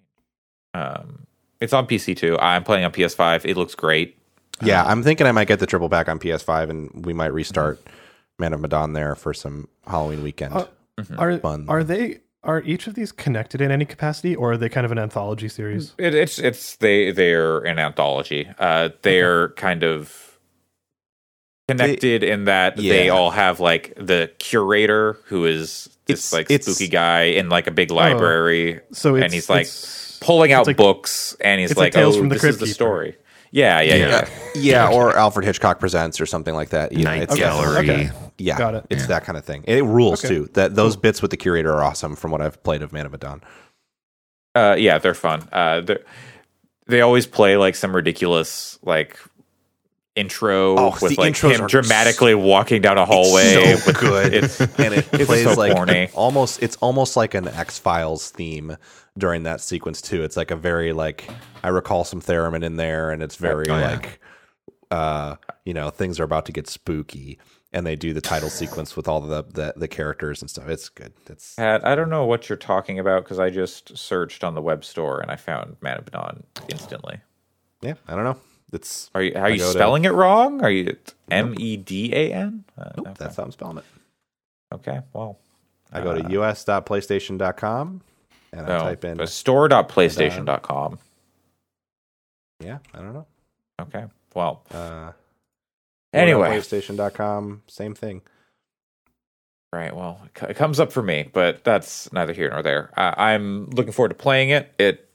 Um, 0.73 1.25
it's 1.59 1.73
on 1.73 1.87
PC 1.87 2.15
too. 2.15 2.37
I'm 2.39 2.63
playing 2.63 2.85
on 2.85 2.91
PS5. 2.91 3.45
It 3.45 3.57
looks 3.57 3.75
great. 3.75 4.17
Yeah, 4.61 4.85
I'm 4.85 5.03
thinking 5.03 5.27
I 5.27 5.31
might 5.31 5.47
get 5.47 5.59
the 5.59 5.65
triple 5.65 5.89
back 5.89 6.07
on 6.07 6.17
PS5 6.19 6.69
and 6.69 7.05
we 7.05 7.13
might 7.13 7.33
restart 7.33 7.81
Man 8.39 8.53
of 8.53 8.59
Medan 8.61 8.93
there 8.93 9.15
for 9.15 9.33
some 9.33 9.67
Halloween 9.87 10.23
weekend. 10.23 10.53
Uh, 10.53 10.67
are 11.17 11.37
Fun. 11.39 11.65
are 11.67 11.83
they 11.83 12.19
are 12.43 12.61
each 12.61 12.87
of 12.87 12.95
these 12.95 13.11
connected 13.11 13.59
in 13.61 13.71
any 13.71 13.85
capacity 13.85 14.35
or 14.35 14.53
are 14.53 14.57
they 14.57 14.69
kind 14.69 14.85
of 14.85 14.91
an 14.91 14.99
anthology 14.99 15.49
series 15.49 15.93
It, 15.97 16.13
it's 16.15 16.39
it's 16.39 16.75
they 16.77 17.11
they're 17.11 17.59
an 17.59 17.79
anthology. 17.79 18.47
Uh, 18.59 18.89
they're 19.01 19.49
kind 19.49 19.83
of 19.83 20.37
connected 21.67 22.23
in 22.23 22.45
that 22.45 22.77
they 22.77 23.09
all 23.09 23.31
have 23.31 23.59
like 23.59 23.93
the 23.97 24.31
curator 24.37 25.17
who 25.25 25.45
is 25.45 25.89
this 26.05 26.31
It's- 26.31 26.33
like 26.33 26.51
it's- 26.51 26.65
spooky 26.75 26.89
guy 26.89 27.23
in 27.23 27.49
like 27.49 27.67
a 27.67 27.71
big 27.71 27.91
library. 27.91 28.81
so 28.91 29.15
it's, 29.15 29.23
and 29.25 29.33
he's 29.33 29.49
like 29.49 29.61
it's- 29.61 30.19
pulling 30.21 30.51
out 30.51 30.67
like- 30.67 30.77
books, 30.77 31.35
and 31.41 31.59
he's 31.59 31.71
like 31.71 31.77
like, 31.77 31.93
Tales 31.93 32.15
"Oh, 32.15 32.19
from 32.19 32.29
the 32.29 32.35
this 32.35 32.41
Crypt 32.41 32.53
is 32.55 32.59
the 32.59 32.67
story." 32.67 33.17
Yeah, 33.51 33.79
yeah, 33.81 33.95
yeah. 33.95 34.29
Yeah. 34.55 34.89
yeah, 34.89 34.89
or 34.95 35.15
Alfred 35.17 35.45
Hitchcock 35.45 35.79
Presents 35.79 36.19
or 36.21 36.25
something 36.25 36.53
like 36.53 36.69
that. 36.69 36.91
You 36.91 36.99
know, 37.05 37.11
Night 37.11 37.23
it's- 37.23 37.37
Gallery. 37.37 37.89
okay. 37.89 38.11
Yeah, 38.37 38.57
Got 38.57 38.75
it. 38.75 38.85
It's 38.89 39.01
Yeah. 39.03 39.07
that 39.07 39.23
kind 39.23 39.37
of 39.37 39.45
thing. 39.45 39.63
It 39.65 39.83
rules 39.83 40.23
Okay. 40.23 40.33
too. 40.33 40.49
That 40.53 40.75
those 40.75 40.95
bits 40.97 41.21
with 41.21 41.31
the 41.31 41.37
curator 41.37 41.73
are 41.73 41.83
awesome 41.83 42.15
from 42.15 42.31
what 42.31 42.41
I've 42.41 42.61
played 42.63 42.81
of 42.81 42.91
Man 42.91 43.05
of 43.05 43.11
Medan. 43.13 43.41
Uh, 44.53 44.75
yeah, 44.77 44.97
they're 44.97 45.13
fun. 45.13 45.47
Uh, 45.51 45.81
they're, 45.81 45.99
they 46.87 47.01
always 47.01 47.27
play 47.27 47.57
like 47.57 47.75
some 47.75 47.95
ridiculous 47.95 48.77
like 48.83 49.17
intro 50.15 50.77
Oh, 50.77 50.97
with 51.01 51.15
the 51.15 51.21
like 51.21 51.35
him 51.37 51.61
are 51.61 51.67
dramatically 51.67 52.35
walking 52.35 52.81
down 52.81 52.97
a 52.97 53.05
hallway. 53.05 53.75
so 53.75 53.91
good. 53.93 54.33
It's, 54.43 54.59
and 54.79 54.93
it 54.93 55.07
it's 55.13 55.25
plays 55.25 55.43
so 55.45 55.53
like 55.55 55.73
corny. 55.73 56.09
almost 56.13 56.63
it's 56.63 56.77
almost 56.77 57.17
like 57.17 57.33
an 57.33 57.47
X 57.49 57.79
Files 57.79 58.29
theme 58.31 58.77
during 59.17 59.43
that 59.43 59.59
sequence 59.61 60.01
too. 60.01 60.23
It's 60.23 60.37
like 60.37 60.51
a 60.51 60.55
very 60.55 60.93
like 60.93 61.29
I 61.63 61.69
recall 61.69 62.03
some 62.05 62.21
theremin 62.21 62.63
in 62.63 62.75
there, 62.77 63.11
and 63.11 63.21
it's 63.23 63.35
very 63.35 63.67
Oh, 63.69 63.77
yeah. 63.77 63.89
like 63.91 64.19
uh 64.91 65.35
you 65.65 65.73
know 65.73 65.89
things 65.89 66.19
are 66.19 66.23
about 66.23 66.45
to 66.45 66.51
get 66.53 66.67
spooky, 66.69 67.39
and 67.75 67.85
they 67.85 67.95
do 67.95 68.13
the 68.13 68.21
title 68.21 68.49
sequence 68.49 68.95
with 68.95 69.07
all 69.07 69.21
the 69.21 69.43
the, 69.43 69.73
the 69.75 69.87
characters 69.87 70.41
and 70.41 70.49
stuff. 70.49 70.67
It's 70.67 70.89
good. 70.89 71.13
It's 71.29 71.53
Pat, 71.55 71.85
I 71.85 71.93
don't 71.93 72.09
know 72.09 72.25
what 72.25 72.49
you're 72.49 72.57
talking 72.57 72.97
about 72.97 73.23
because 73.23 73.37
I 73.39 73.49
just 73.51 73.95
searched 73.97 74.43
on 74.43 74.55
the 74.55 74.61
web 74.61 74.83
store 74.83 75.19
and 75.19 75.29
I 75.29 75.35
found 75.35 75.75
Man 75.81 75.97
of 75.99 76.05
Medan 76.05 76.43
instantly. 76.69 77.19
yeah, 77.81 77.93
I 78.07 78.15
don't 78.15 78.23
know. 78.23 78.37
It's 78.73 79.11
Are 79.13 79.21
you 79.21 79.33
are 79.35 79.49
you 79.49 79.59
go 79.59 79.65
to- 79.67 79.71
spelling 79.77 80.05
it 80.05 80.13
wrong? 80.13 80.63
Are 80.63 80.71
you 80.71 80.97
M 81.29 81.53
E 81.59 81.77
D 81.77 82.11
A 82.13 82.33
N? 82.33 82.63
Uh, 82.77 82.89
that's 83.17 83.35
how 83.35 83.43
I'm 83.43 83.51
spelling 83.51 83.77
it. 83.77 83.85
okay. 84.73 85.01
Well, 85.13 85.37
I 85.93 86.01
go 86.01 86.15
to 86.19 86.41
us.playstation.com 86.41 88.01
and 88.51 88.65
I 88.71 88.79
type 88.79 89.05
in 89.05 89.25
store.playstation.com. 89.27 90.99
yeah, 92.59 92.79
I 92.93 92.97
don't 92.97 93.13
know. 93.13 93.25
Okay. 93.81 94.05
Well, 94.33 94.63
Uh, 94.71 95.11
Anyway. 96.13 96.49
PlayStation.com, 96.49 97.63
same 97.67 97.93
thing. 97.93 98.21
Right. 99.73 99.93
Well, 99.93 100.21
it 100.47 100.55
comes 100.55 100.79
up 100.79 100.93
for 100.93 101.03
me, 101.03 101.29
but 101.33 101.65
that's 101.65 102.11
neither 102.13 102.31
here 102.31 102.49
nor 102.49 102.63
there. 102.63 102.91
I, 102.95 103.33
I'm 103.33 103.69
looking 103.71 103.91
forward 103.91 104.09
to 104.09 104.15
playing 104.15 104.49
it. 104.49 104.73
It 104.79 105.09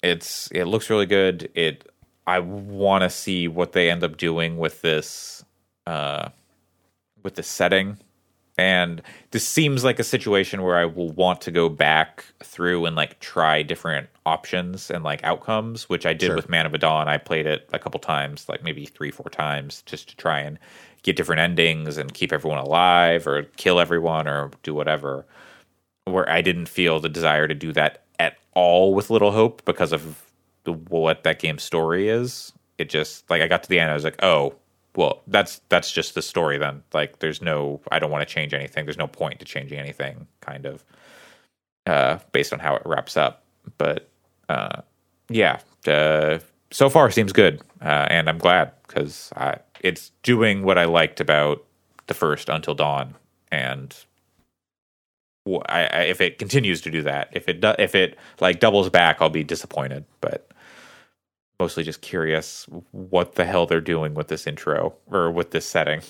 it's 0.00 0.48
it 0.52 0.64
looks 0.66 0.90
really 0.90 1.06
good. 1.06 1.50
It 1.56 1.90
I 2.24 2.38
want 2.38 3.02
to 3.02 3.10
see 3.10 3.48
what 3.48 3.72
they 3.72 3.90
end 3.90 4.04
up 4.04 4.16
doing 4.16 4.58
with 4.58 4.80
this 4.82 5.44
uh, 5.88 6.28
with 7.24 7.34
the 7.34 7.42
setting. 7.42 7.98
And 8.58 9.02
this 9.32 9.46
seems 9.46 9.84
like 9.84 9.98
a 9.98 10.04
situation 10.04 10.62
where 10.62 10.76
I 10.76 10.86
will 10.86 11.10
want 11.10 11.42
to 11.42 11.50
go 11.50 11.68
back 11.68 12.24
through 12.42 12.86
and 12.86 12.96
like 12.96 13.20
try 13.20 13.62
different 13.62 14.08
options 14.24 14.90
and 14.90 15.04
like 15.04 15.22
outcomes, 15.24 15.90
which 15.90 16.06
I 16.06 16.14
did 16.14 16.26
Sure. 16.28 16.36
with 16.36 16.48
Man 16.48 16.64
of 16.64 16.72
a 16.72 16.78
Dawn. 16.78 17.06
I 17.06 17.18
played 17.18 17.46
it 17.46 17.68
a 17.74 17.78
couple 17.78 18.00
times, 18.00 18.48
like 18.48 18.62
maybe 18.62 18.86
three, 18.86 19.10
four 19.10 19.28
times, 19.28 19.82
just 19.84 20.08
to 20.08 20.16
try 20.16 20.40
and 20.40 20.58
get 21.02 21.16
different 21.16 21.40
endings 21.40 21.98
and 21.98 22.14
keep 22.14 22.32
everyone 22.32 22.58
alive 22.58 23.26
or 23.26 23.42
kill 23.56 23.78
everyone 23.78 24.26
or 24.26 24.50
do 24.62 24.74
whatever. 24.74 25.26
Where 26.06 26.28
I 26.30 26.40
didn't 26.40 26.66
feel 26.68 26.98
the 26.98 27.08
desire 27.10 27.46
to 27.46 27.54
do 27.54 27.72
that 27.74 28.04
at 28.18 28.38
all 28.54 28.94
with 28.94 29.10
Little 29.10 29.32
Hope 29.32 29.64
because 29.66 29.92
of 29.92 30.22
what 30.88 31.24
that 31.24 31.38
game's 31.40 31.62
story 31.62 32.08
is. 32.08 32.52
It 32.78 32.88
just 32.88 33.28
like 33.28 33.42
I 33.42 33.48
got 33.48 33.62
to 33.64 33.68
the 33.68 33.80
end, 33.80 33.90
I 33.90 33.94
was 33.94 34.04
like, 34.04 34.22
oh, 34.22 34.54
well, 34.96 35.22
that's 35.26 35.60
that's 35.68 35.92
just 35.92 36.14
the 36.14 36.22
story 36.22 36.58
then. 36.58 36.82
Like, 36.92 37.18
there's 37.18 37.42
no, 37.42 37.80
I 37.92 37.98
don't 37.98 38.10
want 38.10 38.26
to 38.26 38.34
change 38.34 38.54
anything. 38.54 38.86
There's 38.86 38.98
no 38.98 39.06
point 39.06 39.38
to 39.40 39.44
changing 39.44 39.78
anything, 39.78 40.26
kind 40.40 40.66
of, 40.66 40.84
uh, 41.86 42.18
based 42.32 42.52
on 42.52 42.58
how 42.58 42.76
it 42.76 42.82
wraps 42.84 43.16
up. 43.16 43.44
But 43.78 44.08
uh, 44.48 44.80
yeah, 45.28 45.60
uh, 45.86 46.38
so 46.70 46.88
far 46.88 47.10
seems 47.10 47.32
good, 47.32 47.60
uh, 47.82 48.06
and 48.10 48.28
I'm 48.28 48.38
glad 48.38 48.72
because 48.86 49.32
I 49.36 49.58
it's 49.80 50.10
doing 50.22 50.62
what 50.62 50.78
I 50.78 50.84
liked 50.84 51.20
about 51.20 51.64
the 52.06 52.14
first 52.14 52.48
Until 52.48 52.74
Dawn, 52.74 53.14
and 53.52 53.94
I, 55.68 55.80
I, 55.84 56.00
if 56.02 56.20
it 56.20 56.38
continues 56.38 56.80
to 56.82 56.90
do 56.90 57.02
that, 57.02 57.28
if 57.32 57.48
it 57.48 57.60
do, 57.60 57.74
if 57.78 57.94
it 57.94 58.18
like 58.40 58.60
doubles 58.60 58.88
back, 58.90 59.18
I'll 59.20 59.28
be 59.28 59.44
disappointed. 59.44 60.04
But 60.20 60.50
mostly 61.58 61.82
just 61.84 62.00
curious 62.00 62.66
what 62.92 63.34
the 63.36 63.44
hell 63.44 63.66
they're 63.66 63.80
doing 63.80 64.14
with 64.14 64.28
this 64.28 64.46
intro 64.46 64.94
or 65.10 65.30
with 65.30 65.50
this 65.52 65.66
setting. 65.66 66.02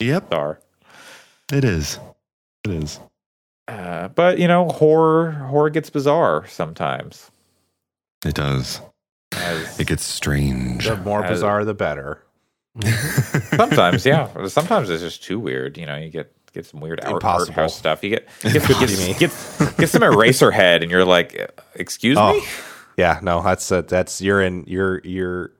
Yep, 0.00 0.32
Are 0.32 0.60
it 1.52 1.64
is. 1.64 1.98
It 2.64 2.70
is. 2.72 3.00
uh, 3.68 4.08
but 4.08 4.38
you 4.38 4.48
know, 4.48 4.68
horror 4.68 5.32
horror 5.32 5.70
gets 5.70 5.90
bizarre 5.90 6.46
sometimes. 6.48 7.30
It 8.24 8.34
does. 8.34 8.80
As, 9.36 9.78
It 9.80 9.86
gets 9.86 10.04
strange. 10.04 10.86
The 10.86 10.96
more 10.96 11.22
bizarre, 11.22 11.64
the 11.64 11.74
better. 11.74 12.22
sometimes, 13.56 14.04
yeah. 14.06 14.46
Sometimes 14.48 14.90
it's 14.90 15.02
just 15.02 15.22
too 15.22 15.38
weird. 15.38 15.76
You 15.76 15.86
know, 15.86 15.96
you 15.96 16.08
get 16.10 16.32
get 16.52 16.66
some 16.66 16.80
weird 16.80 17.00
art, 17.00 17.12
art 17.12 17.22
Impossible. 17.22 17.54
house 17.54 17.76
stuff. 17.76 18.02
You 18.02 18.10
get 18.10 18.28
get, 18.42 18.52
get, 18.54 18.70
Impossible. 18.70 19.14
get, 19.14 19.76
get 19.78 19.88
some 19.90 20.02
Eraserhead, 20.02 20.82
and 20.82 20.90
you're 20.90 21.04
like, 21.04 21.52
"Excuse 21.74 22.16
Oh, 22.18 22.32
me." 22.32 22.44
Yeah, 22.96 23.18
no, 23.22 23.42
that's 23.42 23.70
uh, 23.72 23.82
that's 23.82 24.20
you're 24.20 24.40
in 24.42 24.64
you're 24.66 25.00
you're 25.04 25.50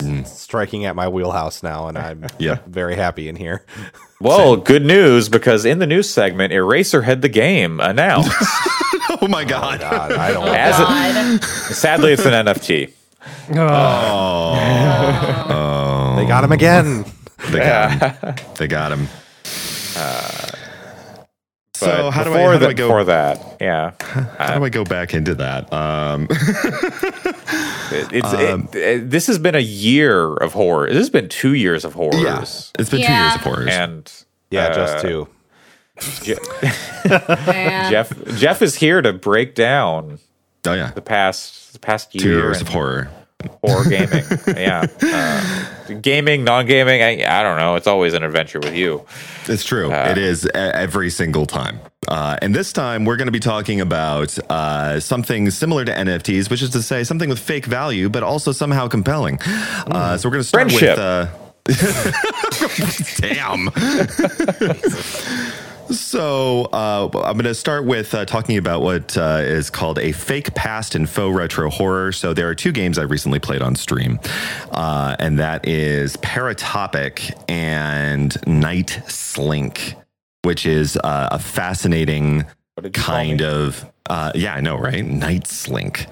s- 0.00 0.42
striking 0.42 0.84
at 0.84 0.94
my 0.96 1.08
wheelhouse 1.08 1.62
now, 1.62 1.88
and 1.88 1.96
I'm 1.98 2.26
Yeah. 2.38 2.58
very 2.66 2.96
happy 2.96 3.28
in 3.28 3.36
here. 3.36 3.64
Well, 4.20 4.56
good 4.56 4.84
news 4.86 5.28
because 5.28 5.66
in 5.66 5.80
the 5.80 5.86
news 5.86 6.08
segment, 6.08 6.50
Eraserhead 6.50 7.20
the 7.20 7.28
game 7.28 7.78
announced. 7.78 8.30
oh 9.20 9.26
my 9.28 9.44
god. 9.44 9.80
God, 9.80 10.12
I 10.12 10.32
don't. 10.32 10.44
want 10.46 10.56
As 10.56 10.78
that. 10.78 11.34
it, 11.42 11.44
sadly, 11.74 12.12
it's 12.12 12.24
an 12.24 12.32
NFT. 12.46 12.90
Oh, 13.50 14.54
Oh, 15.50 16.16
they 16.16 16.24
got 16.26 16.42
him 16.42 16.52
again. 16.52 17.04
they 17.50 17.58
got 17.58 18.00
him. 18.00 18.34
They 18.56 18.66
got 18.66 18.92
him. 18.92 19.08
So 21.84 22.02
But 22.04 22.10
how 22.10 22.24
do 22.24 22.30
I 22.30 22.32
before 22.34 22.52
how 22.52 22.58
do 22.58 22.66
I 22.66 22.72
go 22.72 22.86
Before 22.88 23.04
that, 23.04 23.56
yeah, 23.60 23.92
how 24.38 24.58
do 24.58 24.64
I 24.64 24.68
go 24.68 24.84
back 24.84 25.14
into 25.14 25.34
that? 25.36 25.72
Um, 25.72 26.28
It- 27.92 28.12
it's 28.12 28.32
it, 28.32 28.74
it- 28.76 29.10
this 29.10 29.26
has 29.28 29.38
been 29.38 29.54
a 29.54 29.60
year 29.60 30.34
of 30.34 30.52
horror. 30.52 30.88
This 30.88 30.96
has 30.98 31.10
been 31.10 31.28
two 31.28 31.54
years 31.54 31.84
of 31.84 31.92
horrors. 31.94 32.20
yeah, 32.22 32.40
it's 32.80 32.90
been 32.90 33.00
two 33.06 33.12
years 33.12 33.34
of 33.36 33.40
horrors. 33.42 33.68
and 33.70 34.12
Yeah, 34.50 34.66
uh, 34.66 34.74
just 34.74 35.00
two. 35.04 35.28
Je- 36.24 36.34
Jeff 37.90 38.12
Jeff 38.36 38.62
is 38.62 38.74
here 38.76 39.00
to 39.00 39.12
break 39.12 39.54
down 39.54 40.18
oh 40.66 40.72
yeah, 40.72 40.90
the 40.90 41.00
past 41.02 41.72
the 41.72 41.78
past 41.78 42.14
year 42.14 42.22
two 42.24 42.30
years 42.30 42.58
and 42.58 42.66
of 42.68 42.74
horror. 42.74 43.10
Horror 43.62 43.88
gaming. 43.88 44.24
yeah, 44.56 44.86
uh, 45.02 45.94
gaming, 46.00 46.44
non 46.44 46.66
gaming. 46.66 47.02
I, 47.02 47.40
I 47.40 47.42
don't 47.42 47.58
know. 47.58 47.74
It's 47.76 47.86
always 47.86 48.14
an 48.14 48.22
adventure 48.22 48.60
with 48.60 48.74
you. 48.74 49.04
It's 49.46 49.64
true. 49.64 49.90
it 49.92 50.18
is 50.18 50.46
every 50.54 51.10
single 51.10 51.46
time. 51.46 51.78
Uh, 52.08 52.36
and 52.42 52.54
this 52.54 52.72
time 52.72 53.04
we're 53.04 53.16
going 53.16 53.28
to 53.28 53.32
be 53.32 53.40
talking 53.40 53.80
about 53.80 54.38
uh, 54.50 55.00
something 55.00 55.50
similar 55.50 55.84
to 55.84 55.92
NFTs, 55.92 56.50
which 56.50 56.62
is 56.62 56.70
to 56.70 56.82
say 56.82 57.04
something 57.04 57.28
with 57.28 57.38
fake 57.38 57.66
value, 57.66 58.08
but 58.08 58.22
also 58.22 58.52
somehow 58.52 58.88
compelling. 58.88 59.38
Uh, 59.42 60.16
so 60.16 60.28
we're 60.28 60.32
going 60.34 60.42
to 60.42 60.48
start 60.48 60.70
Friendship. 60.70 60.90
with. 60.90 60.98
Uh, 60.98 61.28
damn. 63.20 63.70
So 65.90 66.64
uh, 66.72 67.08
I'm 67.12 67.34
going 67.34 67.44
to 67.44 67.54
start 67.54 67.84
with 67.84 68.14
uh, 68.14 68.24
talking 68.24 68.56
about 68.56 68.82
what 68.82 69.16
uh, 69.16 69.40
is 69.42 69.70
called 69.70 69.98
a 69.98 70.12
fake 70.12 70.54
past 70.54 70.94
and 70.94 71.08
faux 71.08 71.36
retro 71.36 71.70
horror. 71.70 72.12
So 72.12 72.34
there 72.34 72.48
are 72.48 72.54
two 72.54 72.72
games 72.72 72.98
I 72.98 73.02
recently 73.02 73.38
played 73.38 73.62
on 73.62 73.76
stream, 73.76 74.18
uh, 74.70 75.16
and 75.18 75.38
that 75.38 75.66
is 75.68 76.16
Paratopic 76.18 77.32
and 77.48 78.32
Nightslink, 78.42 79.94
which 80.42 80.66
is 80.66 80.96
uh, 80.96 81.28
a 81.32 81.38
fascinating 81.38 82.44
What 82.74 82.82
did 82.82 82.96
you 82.96 83.02
call 83.02 83.16
kind 83.16 83.42
of 83.42 83.90
uh, 84.08 84.32
yeah, 84.34 84.54
I 84.54 84.60
know, 84.60 84.76
right? 84.76 85.04
Nightslink. 85.04 86.06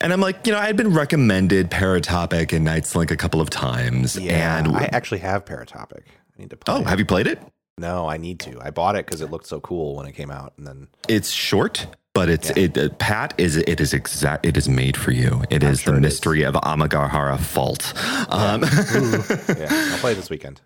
And 0.00 0.12
I'm 0.12 0.20
like, 0.20 0.46
you 0.46 0.52
know, 0.52 0.58
I 0.58 0.66
had 0.66 0.76
been 0.76 0.92
recommended 0.92 1.70
Paratopic 1.70 2.52
and 2.52 2.66
Nightslink 2.66 3.10
a 3.10 3.16
couple 3.16 3.40
of 3.40 3.50
times, 3.50 4.16
Yeah, 4.16 4.58
and 4.58 4.76
I 4.76 4.88
actually 4.92 5.20
have 5.20 5.44
Paratopic. 5.44 6.02
I 6.02 6.40
need 6.40 6.50
to 6.50 6.56
play. 6.56 6.74
oh, 6.74 6.80
it. 6.80 6.86
have 6.88 6.98
you 6.98 7.06
played 7.06 7.26
it? 7.26 7.40
No, 7.78 8.08
I 8.08 8.16
need 8.18 8.38
to. 8.40 8.60
I 8.62 8.70
bought 8.70 8.96
it 8.96 9.06
because 9.06 9.20
it 9.20 9.30
looked 9.30 9.46
so 9.46 9.60
cool 9.60 9.96
when 9.96 10.06
it 10.06 10.12
came 10.12 10.30
out, 10.30 10.52
and 10.58 10.66
then 10.66 10.88
It's 11.08 11.30
short, 11.30 11.86
but 12.14 12.28
it's 12.28 12.50
Yeah. 12.50 12.64
it. 12.64 12.78
Uh, 12.78 12.88
Pat 12.98 13.34
is 13.38 13.56
it 13.56 13.80
is 13.80 13.94
exact. 13.94 14.44
It 14.46 14.56
is 14.56 14.68
made 14.68 14.96
for 14.96 15.10
you. 15.10 15.42
It 15.50 15.62
is 15.62 15.80
sure 15.80 15.92
the 15.92 15.98
it 15.98 16.02
mystery 16.02 16.42
of 16.42 16.54
Amagahara 16.54 17.38
Fault. 17.40 17.92
Um, 18.30 18.62
yeah, 19.58 19.68
I'll 19.92 19.98
play 19.98 20.12
it 20.12 20.16
this 20.16 20.30
weekend. 20.30 20.60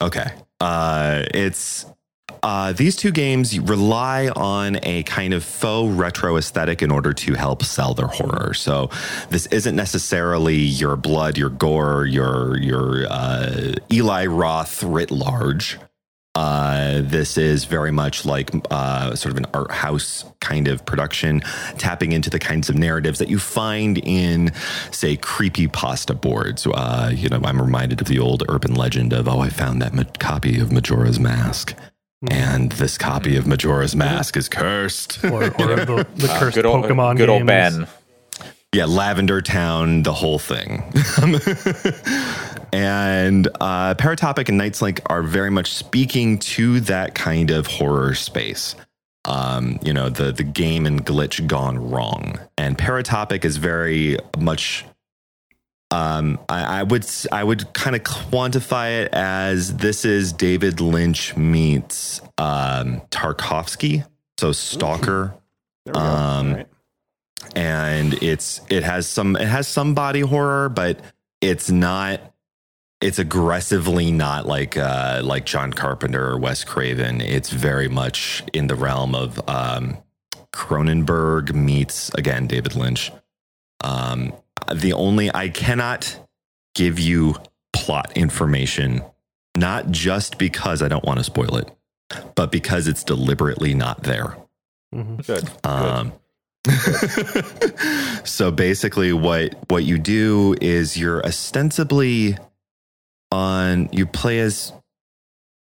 okay, 0.00 0.30
uh, 0.60 1.24
it's. 1.34 1.86
Uh, 2.42 2.72
these 2.72 2.94
two 2.94 3.10
games 3.10 3.58
rely 3.58 4.28
on 4.36 4.78
a 4.82 5.02
kind 5.04 5.32
of 5.34 5.42
faux 5.42 5.92
retro 5.92 6.36
aesthetic 6.36 6.80
in 6.82 6.90
order 6.92 7.12
to 7.12 7.34
help 7.34 7.62
sell 7.64 7.92
their 7.94 8.06
horror. 8.08 8.52
So 8.54 8.90
this 9.30 9.46
isn't 9.46 9.74
necessarily 9.74 10.56
your 10.56 10.96
blood, 10.96 11.36
your 11.38 11.50
gore, 11.50 12.04
your 12.06 12.56
your 12.58 13.06
uh, 13.10 13.74
Eli 13.92 14.26
Roth 14.26 14.82
writ 14.84 15.10
large. 15.10 15.78
Uh, 16.36 17.00
this 17.02 17.38
is 17.38 17.64
very 17.64 17.90
much 17.90 18.26
like 18.26 18.50
uh, 18.70 19.14
sort 19.14 19.32
of 19.32 19.38
an 19.38 19.46
art 19.54 19.70
house 19.70 20.22
kind 20.40 20.68
of 20.68 20.84
production, 20.84 21.40
tapping 21.78 22.12
into 22.12 22.28
the 22.28 22.38
kinds 22.38 22.68
of 22.68 22.76
narratives 22.76 23.18
that 23.18 23.28
you 23.28 23.38
find 23.38 23.96
in, 24.04 24.52
say, 24.90 25.16
creepy 25.16 25.66
pasta 25.66 26.12
boards. 26.12 26.66
Uh, 26.66 27.10
you 27.14 27.30
know, 27.30 27.40
I'm 27.42 27.60
reminded 27.60 28.02
of 28.02 28.06
the 28.06 28.18
old 28.18 28.42
urban 28.50 28.74
legend 28.74 29.14
of, 29.14 29.26
oh, 29.28 29.40
I 29.40 29.48
found 29.48 29.80
that 29.80 29.94
ma- 29.94 30.04
copy 30.18 30.60
of 30.60 30.70
Majora's 30.70 31.18
Mask. 31.18 31.74
And 32.30 32.70
this 32.72 32.98
copy 32.98 33.36
of 33.36 33.46
Majora's 33.46 33.96
Mask 33.96 34.36
is 34.36 34.48
cursed. 34.48 35.24
or, 35.24 35.44
or 35.44 35.50
the, 35.50 36.06
the 36.16 36.28
Uh, 36.30 36.38
cursed 36.38 36.54
good 36.56 36.66
old, 36.66 36.84
Pokemon 36.84 37.16
good 37.16 37.28
old 37.30 37.46
games. 37.46 37.78
Ben. 37.78 37.88
Yeah, 38.76 38.84
Lavender 38.84 39.40
Town, 39.40 40.02
the 40.02 40.12
whole 40.12 40.38
thing. 40.38 40.82
and 42.74 43.48
uh, 43.58 43.94
Paratopic 43.94 44.50
and 44.50 44.60
Nightslink 44.60 45.00
are 45.06 45.22
very 45.22 45.48
much 45.50 45.72
speaking 45.72 46.38
to 46.40 46.80
that 46.80 47.14
kind 47.14 47.50
of 47.50 47.66
horror 47.66 48.14
space. 48.14 48.74
Um, 49.24 49.78
you 49.82 49.94
know, 49.94 50.10
the 50.10 50.30
the 50.30 50.42
game 50.42 50.84
and 50.84 51.06
glitch 51.06 51.46
gone 51.46 51.90
wrong. 51.90 52.38
And 52.58 52.76
Paratopic 52.76 53.46
is 53.46 53.56
very 53.56 54.18
much 54.36 54.84
um, 55.90 56.38
I, 56.50 56.80
I 56.80 56.82
would 56.82 57.06
I 57.32 57.44
would 57.44 57.72
kind 57.72 57.96
of 57.96 58.02
quantify 58.02 59.04
it 59.04 59.14
as 59.14 59.74
this 59.78 60.04
is 60.04 60.34
David 60.34 60.82
Lynch 60.82 61.34
meets 61.34 62.20
um, 62.36 63.00
Tarkovsky, 63.08 64.06
so 64.36 64.52
Stalker 64.52 65.32
There 65.86 65.94
we 65.94 65.98
go. 65.98 66.06
Um, 66.06 66.54
right. 66.56 66.66
And 67.54 68.14
it's 68.22 68.60
it 68.70 68.82
has 68.82 69.06
some 69.06 69.36
it 69.36 69.46
has 69.48 69.68
some 69.68 69.94
body 69.94 70.20
horror, 70.20 70.68
but 70.68 71.00
it's 71.40 71.70
not 71.70 72.20
it's 73.00 73.18
aggressively 73.18 74.10
not 74.10 74.46
like 74.46 74.76
uh 74.76 75.20
like 75.24 75.44
John 75.46 75.72
Carpenter 75.72 76.24
or 76.30 76.38
Wes 76.38 76.64
Craven. 76.64 77.20
It's 77.20 77.50
very 77.50 77.88
much 77.88 78.42
in 78.52 78.66
the 78.66 78.74
realm 78.74 79.14
of 79.14 79.46
um 79.48 79.98
Cronenberg 80.52 81.54
meets 81.54 82.12
again 82.14 82.46
David 82.46 82.74
Lynch. 82.74 83.12
Um 83.84 84.32
the 84.74 84.92
only 84.94 85.32
I 85.34 85.48
cannot 85.48 86.18
give 86.74 86.98
you 86.98 87.36
plot 87.72 88.16
information 88.16 89.02
not 89.56 89.90
just 89.90 90.38
because 90.38 90.82
I 90.82 90.88
don't 90.88 91.04
want 91.04 91.18
to 91.18 91.24
spoil 91.24 91.56
it, 91.56 91.70
but 92.34 92.50
because 92.50 92.86
it's 92.88 93.02
deliberately 93.04 93.72
not 93.74 94.02
there. 94.02 94.36
Mhm. 94.94 95.26
Good. 95.26 95.48
Um, 95.64 96.12
so 98.24 98.50
basically 98.50 99.12
what 99.12 99.54
what 99.68 99.84
you 99.84 99.98
do 99.98 100.54
is 100.60 100.96
you're 100.96 101.24
ostensibly 101.24 102.36
on 103.30 103.88
you 103.92 104.06
play 104.06 104.40
as 104.40 104.72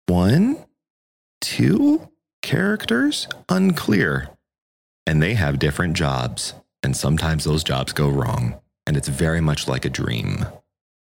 one 0.06 0.56
two 1.40 2.08
characters 2.42 3.28
unclear 3.48 4.28
and 5.06 5.22
they 5.22 5.34
have 5.34 5.58
different 5.58 5.96
jobs 5.96 6.54
and 6.82 6.96
sometimes 6.96 7.44
those 7.44 7.64
jobs 7.64 7.92
go 7.92 8.08
wrong 8.08 8.58
and 8.86 8.96
it's 8.96 9.08
very 9.08 9.40
much 9.40 9.66
like 9.66 9.84
a 9.84 9.90
dream. 9.90 10.46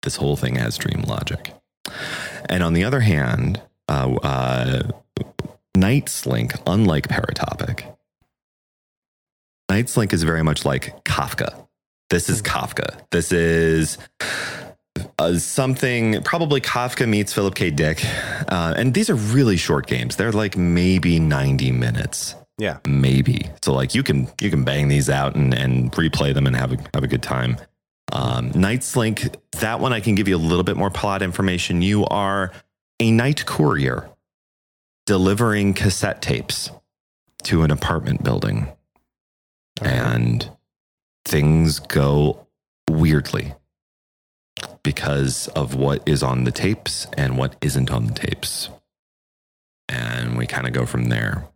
This 0.03 0.17
whole 0.17 0.37
thing 0.37 0.57
has 0.57 0.77
dream 0.77 1.03
logic. 1.03 1.55
And 2.49 2.63
on 2.63 2.75
the 2.75 2.85
other 2.85 3.01
hand 3.01 3.63
uh, 3.89 4.15
uh, 4.23 4.83
Nightslink, 5.77 6.61
unlike 6.67 7.09
Paratopic, 7.09 7.92
Nightslink 9.73 10.13
is 10.13 10.23
very 10.23 10.45
much 10.45 10.67
like 10.67 11.03
Kafka. 11.07 11.67
This 12.11 12.29
is 12.29 12.43
Kafka. 12.43 13.01
This 13.11 13.33
is 13.33 13.97
uh, 15.19 15.39
something 15.39 16.23
probably 16.25 16.61
Kafka 16.61 17.09
meets 17.09 17.33
Philip 17.33 17.55
K. 17.55 17.71
Dick. 17.71 18.05
Uh, 18.49 18.75
and 18.77 18.93
these 18.93 19.09
are 19.09 19.15
really 19.15 19.57
short 19.57 19.87
games. 19.87 20.17
They're 20.17 20.31
like 20.31 20.59
maybe 20.59 21.19
90 21.19 21.73
minutes. 21.73 22.35
Yeah. 22.59 22.81
Maybe. 22.87 23.49
So 23.65 23.73
like 23.73 23.95
you 23.95 24.03
can 24.03 24.29
you 24.43 24.51
can 24.51 24.63
bang 24.63 24.89
these 24.89 25.09
out 25.09 25.37
and, 25.37 25.55
and 25.55 25.91
replay 25.93 26.35
them 26.35 26.47
and 26.47 26.55
have 26.55 26.75
a 26.75 26.77
have 26.93 27.03
a 27.03 27.09
good 27.09 27.23
time. 27.23 27.57
Um, 28.13 28.53
Nightslink, 28.53 29.35
that 29.61 29.81
one 29.81 29.95
I 29.95 30.01
can 30.01 30.17
give 30.17 30.29
you 30.29 30.37
a 30.37 30.45
little 30.51 30.65
bit 30.65 30.77
more 30.77 30.91
plot 30.91 31.23
information. 31.23 31.81
You 31.81 32.05
are 32.05 32.53
a 33.01 33.11
night 33.11 33.47
courier 33.47 34.11
delivering 35.07 35.73
cassette 35.73 36.21
tapes 36.21 36.71
to 37.45 37.63
an 37.63 37.71
apartment 37.71 38.23
building. 38.23 38.71
And 39.85 40.51
things 41.25 41.79
go 41.79 42.47
weirdly 42.91 43.55
because 44.83 45.49
of 45.49 45.75
what 45.75 46.03
is 46.07 46.23
on 46.23 46.45
the 46.45 46.53
tapes 46.53 47.07
and 47.17 47.39
what 47.39 47.57
isn't 47.61 47.91
on 47.91 48.07
the 48.07 48.13
tapes. 48.13 48.69
And 49.89 50.37
we 50.37 50.47
kind 50.47 50.67
of 50.67 50.73
go 50.73 50.87
from 50.87 51.05
there. 51.05 51.47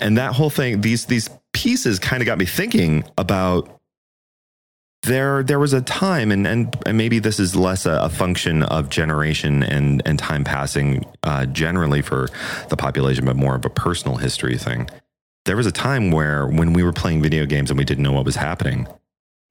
And 0.00 0.16
that 0.18 0.34
whole 0.34 0.50
thing, 0.50 0.80
these 0.80 1.06
these 1.06 1.28
pieces 1.52 1.98
kind 1.98 2.22
of 2.22 2.26
got 2.26 2.38
me 2.38 2.46
thinking 2.46 3.04
about 3.18 3.80
there 5.02 5.42
there 5.42 5.58
was 5.58 5.72
a 5.72 5.82
time 5.82 6.30
and 6.30 6.46
and, 6.46 6.76
and 6.86 6.96
maybe 6.96 7.18
this 7.18 7.40
is 7.40 7.56
less 7.56 7.86
a, 7.86 7.92
a 8.02 8.08
function 8.08 8.62
of 8.62 8.88
generation 8.88 9.62
and 9.62 10.00
and 10.06 10.18
time 10.18 10.44
passing 10.44 11.04
uh, 11.24 11.44
generally 11.46 12.02
for 12.02 12.28
the 12.68 12.76
population 12.76 13.24
but 13.24 13.36
more 13.36 13.54
of 13.54 13.64
a 13.64 13.70
personal 13.70 14.16
history 14.16 14.56
thing 14.56 14.88
there 15.44 15.56
was 15.56 15.66
a 15.66 15.72
time 15.72 16.10
where 16.10 16.46
when 16.46 16.72
we 16.72 16.82
were 16.82 16.92
playing 16.92 17.22
video 17.22 17.46
games 17.46 17.70
and 17.70 17.78
we 17.78 17.84
didn't 17.84 18.04
know 18.04 18.12
what 18.12 18.24
was 18.24 18.36
happening 18.36 18.86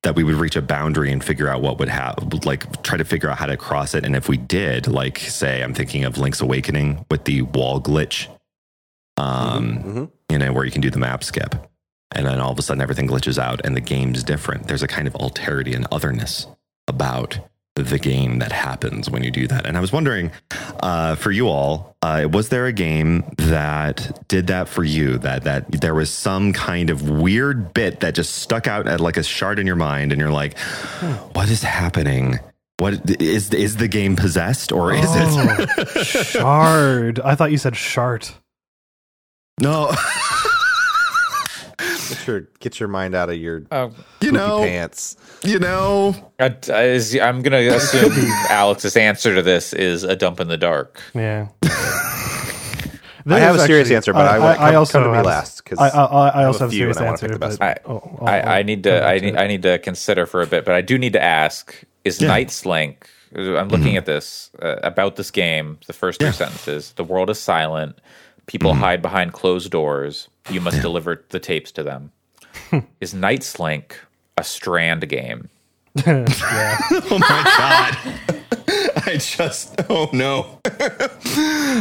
that 0.04 0.16
we 0.16 0.24
would 0.24 0.36
reach 0.36 0.56
a 0.56 0.62
boundary 0.62 1.12
and 1.12 1.24
figure 1.24 1.48
out 1.48 1.62
what 1.62 1.78
would 1.78 1.90
happen 1.90 2.30
like 2.44 2.82
try 2.84 2.98
to 2.98 3.06
figure 3.06 3.30
out 3.30 3.38
how 3.38 3.46
to 3.46 3.58
cross 3.58 3.94
it 3.94 4.06
and 4.06 4.16
if 4.16 4.28
we 4.28 4.38
did 4.38 4.88
like 4.88 5.18
say 5.20 5.62
i'm 5.62 5.74
thinking 5.74 6.04
of 6.04 6.18
link's 6.18 6.42
awakening 6.42 7.06
with 7.12 7.24
the 7.26 7.42
wall 7.44 7.80
glitch 7.82 8.28
um 9.18 9.78
Mm-hmm. 9.78 10.06
you 10.30 10.38
know 10.38 10.54
where 10.54 10.66
you 10.66 10.72
can 10.72 10.82
do 10.82 10.90
the 10.90 11.00
map 11.00 11.24
skip 11.24 11.56
and 12.14 12.26
then 12.26 12.40
all 12.42 12.52
of 12.52 12.60
a 12.60 12.62
sudden 12.62 12.82
everything 12.82 13.08
glitches 13.08 13.38
out 13.38 13.62
and 13.64 13.76
the 13.76 13.80
game's 13.82 14.22
different. 14.24 14.68
There's 14.68 14.84
a 14.84 14.88
kind 14.88 15.08
of 15.08 15.14
alterity 15.14 15.74
and 15.74 15.88
otherness 15.92 16.46
about 16.88 17.40
the 17.76 17.98
game 17.98 18.40
that 18.40 18.52
happens 18.52 19.10
when 19.10 19.24
you 19.24 19.32
do 19.32 19.48
that. 19.48 19.66
And 19.66 19.78
I 19.78 19.80
was 19.80 19.92
wondering, 19.92 20.32
uh, 20.82 21.16
for 21.16 21.32
you 21.32 21.48
all, 21.48 21.96
uh, 22.02 22.28
was 22.32 22.50
there 22.50 22.66
a 22.66 22.74
game 22.74 23.24
that 23.38 24.28
did 24.28 24.48
that 24.48 24.68
for 24.68 24.84
you? 24.84 25.18
That 25.20 25.44
that 25.46 25.72
there 25.72 25.96
was 25.96 26.12
some 26.12 26.52
kind 26.54 26.90
of 26.90 27.10
weird 27.10 27.74
bit 27.74 28.02
that 28.02 28.14
just 28.16 28.36
stuck 28.38 28.68
out 28.68 28.88
at 28.88 29.00
like 29.00 29.18
a 29.18 29.24
shard 29.24 29.58
in 29.60 29.68
your 29.68 29.76
mind, 29.78 30.12
and 30.12 30.20
you're 30.20 30.32
like, 30.32 30.58
"What 31.34 31.50
is 31.50 31.64
happening? 31.64 32.40
What 32.78 33.22
is 33.22 33.54
is 33.54 33.78
the 33.78 33.88
game 33.88 34.16
possessed 34.16 34.72
or 34.72 34.94
is 34.94 35.06
it?" 35.16 35.70
Oh, 35.88 36.04
shard. 36.04 37.20
I 37.22 37.36
thought 37.36 37.52
you 37.52 37.58
said 37.58 37.78
shart. 37.78 38.34
No, 39.62 39.92
Get 42.12 42.28
your 42.28 42.40
get 42.60 42.80
your 42.80 42.90
mind 42.90 43.16
out 43.16 43.30
of 43.30 43.38
your 43.38 43.64
Um, 43.72 43.96
you 44.22 44.32
know, 44.32 44.60
pants. 44.60 45.16
you 45.44 45.60
know. 45.60 46.16
I, 46.40 46.56
I, 46.70 46.82
am 47.28 47.42
going 47.42 47.52
to 47.68 47.76
assume 47.76 48.12
Alex's 48.50 48.96
answer 48.98 49.34
to 49.36 49.42
this 49.42 49.74
is 49.74 50.04
a 50.04 50.16
dump 50.16 50.40
in 50.40 50.48
the 50.48 50.58
dark. 50.58 51.02
Yeah. 51.16 51.48
I 51.64 53.40
have 53.40 53.56
a 53.56 53.60
serious 53.66 53.92
answer, 53.92 54.14
but 54.14 54.26
I, 54.28 54.40
would 54.40 54.58
come, 54.58 54.76
also 54.76 54.94
come 54.94 55.04
to 55.04 55.10
me 55.12 55.16
have- 55.18 55.26
last 55.26 55.64
because 55.64 55.78
I, 55.80 55.90
I, 55.90 56.28
I 56.30 56.44
also 56.46 56.66
a 56.66 56.68
have 56.68 56.70
a 56.70 56.72
few 56.72 56.80
serious 56.80 56.98
and 56.98 57.06
I 57.06 57.10
wanna 57.10 57.14
answer. 57.14 57.26
pick 57.28 57.34
the 57.34 57.40
best 57.40 57.60
but- 57.60 57.88
one. 57.88 57.98
oh, 58.04 58.18
I'll- 58.22 58.28
I, 58.28 58.40
I'll 58.40 58.50
I 58.50 58.64
need 58.64 58.84
to 58.84 59.06
I 59.06 59.20
need 59.20 59.24
it. 59.36 59.38
I 59.38 59.48
need 59.48 59.62
to 59.64 59.78
consider 59.80 60.26
for 60.26 60.42
a 60.42 60.48
bit, 60.48 60.66
but 60.66 60.74
I 60.74 60.82
do 60.82 60.98
need 60.98 61.14
to 61.14 61.22
ask: 61.24 61.84
Is 62.04 62.20
Yeah. 62.22 62.30
Nightslink? 62.30 62.96
I'm 63.34 63.70
looking 63.70 63.96
at 63.96 64.06
this 64.06 64.50
uh, 64.62 64.78
about 64.84 65.16
this 65.16 65.32
game. 65.32 65.78
The 65.88 65.94
first 65.94 66.20
three 66.20 66.32
sentences: 66.32 66.94
The 66.94 67.04
world 67.04 67.30
is 67.30 67.40
silent. 67.40 68.00
People 68.48 68.74
hide 68.74 69.02
behind 69.02 69.34
closed 69.34 69.72
doors. 69.72 70.28
You 70.50 70.62
must 70.62 70.82
deliver 70.82 71.24
the 71.30 71.40
tapes 71.40 71.72
to 71.74 71.84
them. 71.84 72.12
is 73.00 73.14
Nightslink 73.14 73.94
a 74.38 74.44
Strand 74.44 75.08
game? 75.10 75.50
Oh 76.06 77.18
my 77.20 77.44
god. 77.58 77.98
I 79.06 79.18
just 79.20 79.76
oh 79.90 80.10
no. 80.14 80.60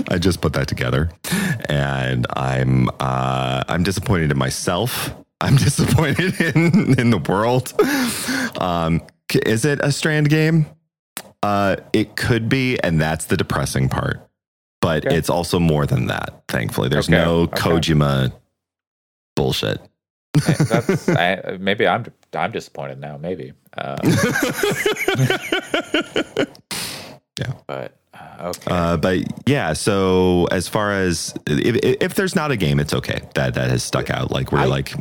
I 0.09 0.19
just 0.19 0.41
put 0.41 0.53
that 0.55 0.67
together 0.69 1.11
and 1.69 2.27
I'm 2.37 2.89
uh 3.01 3.63
I'm 3.69 3.83
disappointed 3.85 4.31
in 4.33 4.39
myself. 4.39 5.15
I'm 5.41 5.57
disappointed 5.57 6.41
in 6.41 6.99
in 6.99 7.11
the 7.11 7.19
world. 7.19 7.73
Um 8.61 9.03
is 9.47 9.65
it 9.65 9.79
a 9.83 9.93
strand 9.93 10.29
game? 10.29 10.67
Uh 11.43 11.77
it 11.93 12.17
could 12.17 12.49
be 12.49 12.79
and 12.81 13.01
that's 13.01 13.27
the 13.27 13.37
depressing 13.37 13.89
part. 13.89 14.27
But 14.81 15.07
Okay. 15.07 15.17
it's 15.17 15.31
also 15.31 15.61
more 15.61 15.87
than 15.87 16.07
that, 16.07 16.43
thankfully. 16.49 16.89
There's 16.89 17.09
Okay, 17.09 17.17
no 17.23 17.41
okay. 17.43 17.57
Kojima 19.31 19.35
bullshit. 19.37 19.81
That's 20.69 21.09
I, 21.09 21.57
maybe 21.61 21.87
I'm 21.87 22.07
I'm 22.35 22.51
disappointed 22.53 23.01
now. 23.01 23.17
Maybe. 23.17 23.53
Um, 23.77 23.97
Yeah. 27.39 27.53
But 27.67 27.97
uh, 28.13 28.53
okay. 28.55 28.71
Uh, 28.71 28.97
but 28.99 29.19
yeah, 29.49 29.73
so 29.73 30.47
as 30.51 30.69
far 30.69 30.93
as 30.93 31.33
if, 31.47 31.77
if 32.03 32.15
there's 32.15 32.37
not 32.37 32.51
a 32.51 32.57
game, 32.57 32.79
it's 32.79 32.93
okay. 32.93 33.23
That 33.35 33.55
that 33.55 33.71
has 33.71 33.83
stuck 33.83 34.11
out. 34.11 34.31
Like 34.31 34.53
we're 34.53 34.59
I- 34.59 34.67
like, 34.67 34.93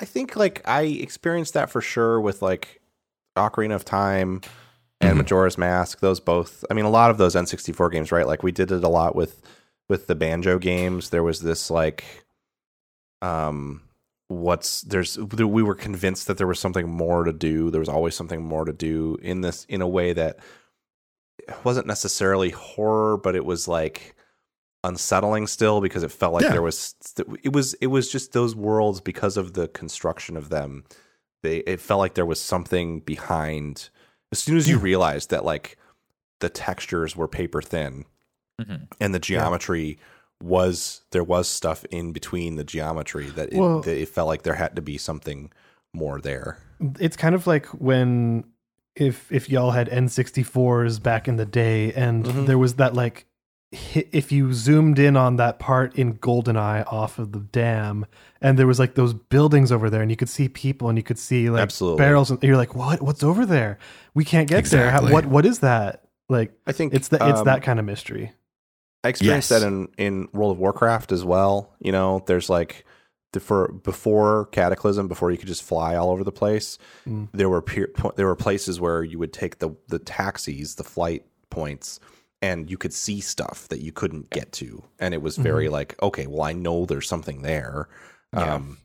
I 0.00 0.04
think 0.04 0.36
like 0.36 0.62
I 0.64 0.82
experienced 0.82 1.54
that 1.54 1.70
for 1.70 1.80
sure 1.80 2.20
with 2.20 2.40
like 2.40 2.80
Ocarina 3.36 3.74
of 3.74 3.84
Time 3.84 4.42
and 5.00 5.14
Mhm. 5.14 5.18
Majora's 5.18 5.58
Mask. 5.58 5.98
Those 5.98 6.20
both. 6.20 6.64
I 6.70 6.74
mean, 6.74 6.84
a 6.84 6.90
lot 6.90 7.10
of 7.10 7.18
those 7.18 7.34
N64 7.34 7.90
games, 7.90 8.12
right? 8.12 8.28
Like 8.28 8.44
we 8.44 8.52
did 8.52 8.70
it 8.70 8.84
a 8.84 8.88
lot 8.88 9.16
with 9.16 9.42
with 9.88 10.06
the 10.06 10.14
banjo 10.14 10.60
games. 10.60 11.10
There 11.10 11.24
was 11.24 11.40
this 11.40 11.72
like, 11.72 12.04
um, 13.22 13.82
what's 14.28 14.82
there's 14.82 15.18
we 15.18 15.62
were 15.62 15.74
convinced 15.74 16.26
that 16.26 16.38
there 16.38 16.46
was 16.46 16.60
something 16.60 16.88
more 16.88 17.24
to 17.24 17.32
do. 17.32 17.70
There 17.70 17.80
was 17.80 17.88
always 17.88 18.14
something 18.14 18.42
more 18.42 18.64
to 18.64 18.72
do 18.72 19.16
in 19.22 19.40
this 19.40 19.64
in 19.68 19.80
a 19.82 19.88
way 19.88 20.12
that 20.12 20.38
wasn't 21.64 21.86
necessarily 21.86 22.50
horror, 22.50 23.16
but 23.16 23.34
it 23.34 23.44
was 23.44 23.66
like 23.68 24.14
unsettling 24.84 25.46
still 25.46 25.80
because 25.80 26.02
it 26.04 26.12
felt 26.12 26.32
like 26.34 26.44
Yeah. 26.44 26.52
there 26.52 26.62
was 26.62 26.94
it 27.42 27.52
was 27.52 27.74
it 27.74 27.88
was 27.88 28.10
just 28.10 28.32
those 28.32 28.54
worlds 28.54 29.00
because 29.00 29.36
of 29.36 29.54
the 29.54 29.66
construction 29.68 30.36
of 30.36 30.50
them 30.50 30.84
they 31.42 31.58
it 31.58 31.80
felt 31.80 31.98
like 31.98 32.14
there 32.14 32.24
was 32.24 32.40
something 32.40 33.00
behind 33.00 33.88
as 34.30 34.38
soon 34.38 34.56
as 34.56 34.68
you 34.68 34.78
realized 34.78 35.30
that 35.30 35.44
like 35.44 35.76
the 36.38 36.48
textures 36.48 37.16
were 37.16 37.26
paper 37.26 37.60
thin 37.60 38.04
Mhm. 38.60 38.86
and 39.00 39.12
the 39.12 39.18
geometry 39.18 39.98
was 40.42 41.02
there 41.10 41.24
was 41.24 41.48
stuff 41.48 41.84
in 41.90 42.12
between 42.12 42.56
the 42.56 42.64
geometry 42.64 43.26
that 43.30 43.52
it, 43.52 43.58
Well- 43.58 43.80
that 43.82 43.96
it 44.00 44.08
felt 44.08 44.28
like 44.28 44.42
there 44.42 44.54
had 44.54 44.76
to 44.76 44.82
be 44.82 44.96
something 44.98 45.50
more 45.92 46.20
there. 46.20 46.58
It's 47.00 47.16
kind 47.16 47.34
of 47.34 47.46
like 47.46 47.66
when 47.66 48.44
if 48.94 49.30
if 49.32 49.48
y'all 49.48 49.72
had 49.72 49.88
N64s 49.90 51.02
back 51.02 51.28
in 51.28 51.36
the 51.36 51.46
day 51.46 51.92
and 51.92 52.24
Mhm. 52.24 52.46
there 52.46 52.58
was 52.58 52.74
that 52.74 52.94
like 52.94 53.26
if 53.70 54.32
you 54.32 54.52
zoomed 54.52 54.98
in 54.98 55.16
on 55.16 55.36
that 55.36 55.58
part 55.58 55.94
in 55.96 56.14
Goldeneye 56.18 56.90
off 56.90 57.18
of 57.18 57.32
the 57.32 57.40
dam 57.40 58.06
and 58.40 58.58
there 58.58 58.66
was 58.66 58.78
like 58.78 58.94
those 58.94 59.12
buildings 59.12 59.70
over 59.70 59.90
there 59.90 60.00
and 60.02 60.10
you 60.10 60.16
could 60.16 60.28
see 60.28 60.48
people 60.48 60.88
and 60.88 60.96
you 60.96 61.02
could 61.02 61.18
see 61.18 61.50
like 61.50 61.60
Absolutely. 61.62 61.98
barrels 61.98 62.30
and 62.30 62.42
you're 62.42 62.56
like 62.56 62.74
what? 62.74 63.02
What's 63.02 63.22
over 63.22 63.44
there? 63.44 63.78
We 64.14 64.24
can't 64.24 64.48
get 64.48 64.64
there. 64.66 64.90
How, 64.90 65.02
what 65.10 65.26
what 65.26 65.44
is 65.44 65.58
that? 65.60 66.04
Like 66.28 66.52
i 66.66 66.72
think 66.72 66.92
it's 66.94 67.08
the 67.08 67.16
it's 67.16 67.40
um, 67.40 67.44
that 67.46 67.62
kind 67.62 67.78
of 67.78 67.84
mystery 67.84 68.32
I 69.04 69.08
experienced 69.08 69.50
Yes. 69.50 69.60
that 69.62 69.66
in, 69.66 69.88
in 69.96 70.28
World 70.32 70.52
of 70.52 70.58
Warcraft 70.58 71.12
as 71.12 71.24
well. 71.24 71.74
You 71.80 71.92
know, 71.92 72.22
there's 72.26 72.50
like 72.50 72.84
the, 73.32 73.40
for 73.40 73.68
before 73.72 74.46
Cataclysm, 74.46 75.06
before 75.08 75.30
you 75.30 75.38
could 75.38 75.48
just 75.48 75.62
fly 75.62 75.94
all 75.94 76.10
over 76.10 76.24
the 76.24 76.32
place. 76.32 76.78
Mm. 77.06 77.28
There 77.32 77.48
were 77.48 77.62
peer, 77.62 77.90
there 78.16 78.26
were 78.26 78.36
places 78.36 78.80
where 78.80 79.02
you 79.02 79.18
would 79.18 79.32
take 79.32 79.58
the 79.58 79.70
the 79.88 79.98
taxis, 79.98 80.74
the 80.76 80.84
flight 80.84 81.24
points, 81.50 82.00
and 82.42 82.70
you 82.70 82.76
could 82.76 82.92
see 82.92 83.20
stuff 83.20 83.68
that 83.68 83.80
you 83.80 83.92
couldn't 83.92 84.30
get 84.30 84.52
to, 84.52 84.82
and 84.98 85.14
it 85.14 85.22
was 85.22 85.36
very 85.36 85.68
like, 85.68 85.94
okay, 86.02 86.26
well, 86.26 86.42
I 86.42 86.52
know 86.52 86.84
there's 86.86 87.08
something 87.08 87.42
there. 87.42 87.88
Yeah. 88.32 88.54
Um, 88.54 88.78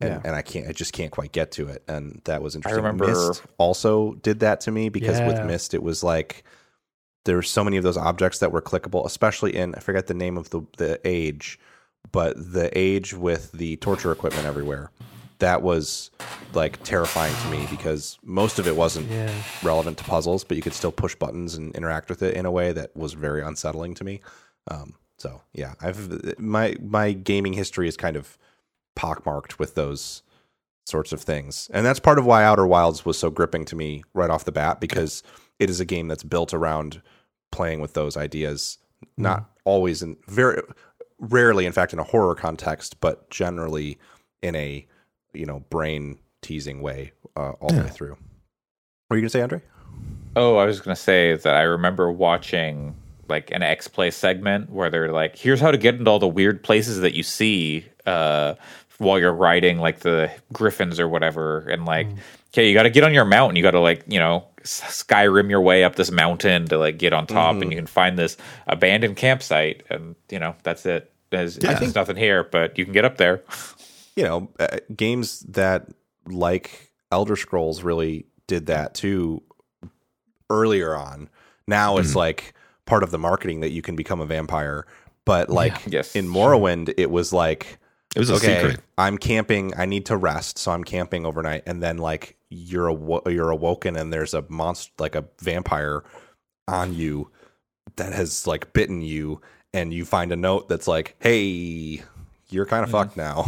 and, 0.00 0.10
Yeah. 0.10 0.20
and 0.24 0.34
I 0.36 0.42
can't, 0.42 0.66
I 0.68 0.72
just 0.72 0.92
can't 0.92 1.12
quite 1.12 1.30
get 1.32 1.52
to 1.52 1.68
it, 1.68 1.84
and 1.86 2.20
that 2.24 2.42
was 2.42 2.56
interesting. 2.56 2.82
remember- 2.84 3.06
Myst 3.06 3.42
also 3.58 4.14
did 4.14 4.40
that 4.40 4.60
to 4.62 4.70
me 4.72 4.88
because 4.88 5.20
with 5.20 5.44
Myst, 5.46 5.74
it 5.74 5.82
was 5.82 6.02
like 6.02 6.42
there 7.24 7.36
were 7.36 7.42
so 7.42 7.62
many 7.64 7.76
of 7.76 7.84
those 7.84 7.96
objects 7.96 8.38
that 8.40 8.52
were 8.52 8.62
clickable, 8.62 9.04
especially 9.06 9.54
in 9.54 9.74
I 9.74 9.80
forget 9.80 10.06
the 10.06 10.14
name 10.14 10.36
of 10.36 10.50
the 10.50 10.62
the 10.78 11.00
age, 11.04 11.58
but 12.10 12.34
the 12.36 12.70
age 12.76 13.14
with 13.14 13.52
the 13.52 13.76
torture 13.76 14.12
equipment 14.12 14.46
everywhere. 14.46 14.90
That 15.38 15.62
was 15.62 16.10
like 16.54 16.80
terrifying 16.84 17.34
to 17.42 17.48
me 17.50 17.66
because 17.68 18.16
most 18.22 18.58
of 18.60 18.68
it 18.68 18.76
wasn't 18.76 19.08
Yeah. 19.10 19.32
relevant 19.64 19.98
to 19.98 20.04
puzzles, 20.04 20.44
but 20.44 20.56
you 20.56 20.62
could 20.62 20.74
still 20.74 20.92
push 20.92 21.16
buttons 21.16 21.54
and 21.56 21.74
interact 21.74 22.08
with 22.08 22.22
it 22.22 22.34
in 22.36 22.46
a 22.46 22.50
way 22.52 22.72
that 22.72 22.94
was 22.96 23.14
very 23.14 23.42
unsettling 23.42 23.94
to 23.94 24.04
me. 24.04 24.20
Um, 24.70 24.94
so 25.18 25.42
yeah, 25.52 25.74
I've 25.80 26.38
my 26.38 26.76
my 26.80 27.12
gaming 27.12 27.54
history 27.54 27.88
is 27.88 27.96
kind 27.96 28.16
of 28.16 28.38
pockmarked 28.94 29.58
with 29.58 29.74
those 29.74 30.22
sorts 30.86 31.12
of 31.12 31.20
things, 31.22 31.68
and 31.72 31.84
that's 31.86 32.00
part 32.00 32.18
of 32.18 32.26
why 32.26 32.44
Outer 32.44 32.66
Wilds 32.66 33.04
was 33.04 33.18
so 33.18 33.30
gripping 33.30 33.64
to 33.66 33.76
me 33.76 34.02
right 34.14 34.30
off 34.30 34.44
the 34.44 34.52
bat 34.52 34.80
because 34.80 35.22
it 35.62 35.70
is 35.70 35.78
a 35.78 35.84
game 35.84 36.08
that's 36.08 36.24
built 36.24 36.52
around 36.52 37.00
playing 37.52 37.80
with 37.80 37.94
those 37.94 38.16
ideas, 38.16 38.78
not 39.16 39.48
always 39.64 40.02
in 40.02 40.16
very 40.26 40.60
rarely, 41.20 41.66
in 41.66 41.72
fact, 41.72 41.92
in 41.92 42.00
a 42.00 42.04
horror 42.04 42.34
context, 42.34 43.00
but 43.00 43.30
generally 43.30 43.96
in 44.42 44.56
a 44.56 44.84
you 45.32 45.46
know 45.46 45.60
brain 45.70 46.18
teasing 46.42 46.82
way 46.82 47.12
uh, 47.36 47.52
all 47.52 47.68
the 47.68 47.82
way 47.82 47.88
through. 47.88 48.16
What 49.06 49.10
were 49.10 49.16
you 49.16 49.22
gonna 49.22 49.30
say, 49.30 49.42
Andre? 49.42 49.62
Oh, 50.34 50.56
I 50.56 50.64
was 50.64 50.80
going 50.80 50.96
to 50.96 51.00
say 51.00 51.36
that 51.36 51.54
I 51.54 51.62
remember 51.62 52.10
watching 52.10 52.96
like 53.28 53.50
an 53.50 53.62
X 53.62 53.86
Play 53.86 54.10
segment 54.10 54.70
where 54.70 54.90
they're 54.90 55.12
like, 55.12 55.36
"Here's 55.36 55.60
how 55.60 55.70
to 55.70 55.76
get 55.78 55.94
into 55.94 56.10
all 56.10 56.18
the 56.18 56.26
weird 56.26 56.64
places 56.64 57.00
that 57.00 57.14
you 57.14 57.22
see 57.22 57.86
uh, 58.06 58.54
while 59.02 59.18
you're 59.18 59.32
riding 59.32 59.78
like 59.78 60.00
the 60.00 60.30
griffins 60.52 60.98
or 60.98 61.08
whatever." 61.08 61.60
And 61.60 61.84
like, 61.84 62.08
mm. 62.08 62.18
okay, 62.52 62.68
you 62.68 62.74
got 62.74 62.84
to 62.84 62.90
get 62.90 63.04
on 63.04 63.12
your 63.12 63.24
mountain. 63.24 63.56
You 63.56 63.62
got 63.62 63.72
to 63.72 63.80
like, 63.80 64.04
you 64.06 64.18
know, 64.18 64.44
Skyrim 64.62 65.50
your 65.50 65.60
way 65.60 65.84
up 65.84 65.96
this 65.96 66.10
mountain 66.10 66.66
to 66.68 66.78
like 66.78 66.98
get 66.98 67.12
on 67.12 67.26
top, 67.26 67.52
and 67.52 67.62
mm-hmm. 67.62 67.72
you 67.72 67.76
can 67.76 67.86
find 67.86 68.18
this 68.18 68.36
abandoned 68.66 69.16
campsite, 69.16 69.84
and 69.90 70.16
you 70.30 70.38
know 70.38 70.54
that's 70.62 70.86
it. 70.86 71.12
There's, 71.30 71.56
there's 71.56 71.94
nothing 71.94 72.16
here, 72.16 72.44
but 72.44 72.76
you 72.78 72.84
can 72.84 72.92
get 72.92 73.06
up 73.06 73.16
there. 73.16 73.42
you 74.16 74.24
know, 74.24 74.50
uh, 74.60 74.78
games 74.94 75.40
that 75.40 75.88
like 76.26 76.90
Elder 77.10 77.36
Scrolls 77.36 77.82
really 77.82 78.26
did 78.46 78.66
that 78.66 78.94
too 78.94 79.42
earlier 80.50 80.94
on. 80.94 81.28
Now 81.66 81.96
it's 81.96 82.12
mm. 82.12 82.16
like 82.16 82.54
part 82.84 83.02
of 83.02 83.10
the 83.10 83.18
marketing 83.18 83.60
that 83.60 83.70
you 83.70 83.82
can 83.82 83.96
become 83.96 84.20
a 84.20 84.26
vampire. 84.26 84.86
But 85.24 85.50
like 85.50 85.74
Yes. 85.86 86.14
in 86.14 86.26
Morrowind, 86.28 86.92
it 86.96 87.10
was 87.10 87.32
like, 87.32 87.78
It 88.14 88.18
was 88.18 88.30
a 88.30 88.34
okay, 88.34 88.60
secret. 88.60 88.80
I'm 88.98 89.16
camping. 89.18 89.72
I 89.76 89.86
need 89.86 90.06
to 90.06 90.16
rest, 90.16 90.58
so 90.58 90.70
I'm 90.72 90.84
camping 90.84 91.24
overnight. 91.24 91.62
And 91.66 91.82
then 91.82 91.98
like 91.98 92.36
you're 92.50 92.88
awo- 92.88 93.32
you're 93.32 93.50
awoken, 93.50 93.96
and 93.96 94.12
there's 94.12 94.34
a 94.34 94.44
monster, 94.48 94.92
like 94.98 95.14
a 95.14 95.24
vampire, 95.40 96.04
on 96.68 96.94
you 96.94 97.30
that 97.96 98.12
has 98.12 98.46
like 98.46 98.72
bitten 98.72 99.00
you, 99.02 99.40
and 99.72 99.92
you 99.94 100.04
find 100.04 100.32
a 100.32 100.36
note 100.36 100.68
that's 100.68 100.86
like, 100.86 101.16
"Hey, 101.20 102.02
you're 102.50 102.66
kind 102.66 102.84
of 102.84 102.90
mm-hmm. 102.90 102.98
fucked 102.98 103.16
now." 103.16 103.44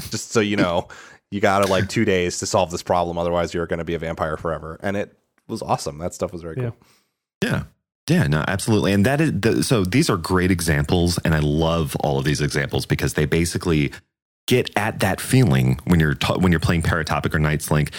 Just 0.10 0.32
so 0.32 0.40
you 0.40 0.56
know, 0.56 0.88
you 1.30 1.40
got 1.40 1.64
to 1.64 1.70
like 1.70 1.88
two 1.88 2.04
days 2.04 2.38
to 2.38 2.46
solve 2.46 2.70
this 2.70 2.82
problem. 2.82 3.18
Otherwise, 3.18 3.52
you're 3.52 3.66
going 3.66 3.78
to 3.78 3.84
be 3.84 3.94
a 3.94 3.98
vampire 3.98 4.36
forever. 4.36 4.78
And 4.82 4.96
it 4.96 5.16
was 5.46 5.62
awesome. 5.62 5.98
That 5.98 6.14
stuff 6.14 6.32
was 6.32 6.42
very 6.42 6.56
Yeah. 6.56 6.70
cool. 6.70 6.76
Yeah. 7.42 7.62
Yeah, 8.08 8.26
no, 8.26 8.44
absolutely. 8.48 8.92
And 8.92 9.04
that 9.06 9.20
is 9.20 9.32
the, 9.40 9.62
so 9.62 9.84
these 9.84 10.08
are 10.08 10.16
great 10.16 10.50
examples 10.50 11.18
and 11.18 11.34
I 11.34 11.40
love 11.40 11.94
all 11.96 12.18
of 12.18 12.24
these 12.24 12.40
examples 12.40 12.86
because 12.86 13.14
they 13.14 13.26
basically 13.26 13.92
get 14.46 14.70
at 14.76 15.00
that 15.00 15.20
feeling 15.20 15.78
when 15.84 16.00
you're 16.00 16.14
ta- 16.14 16.38
when 16.38 16.50
you're 16.52 16.58
playing 16.60 16.80
Paratopic 16.82 17.34
or 17.34 17.38
Nightslink 17.38 17.92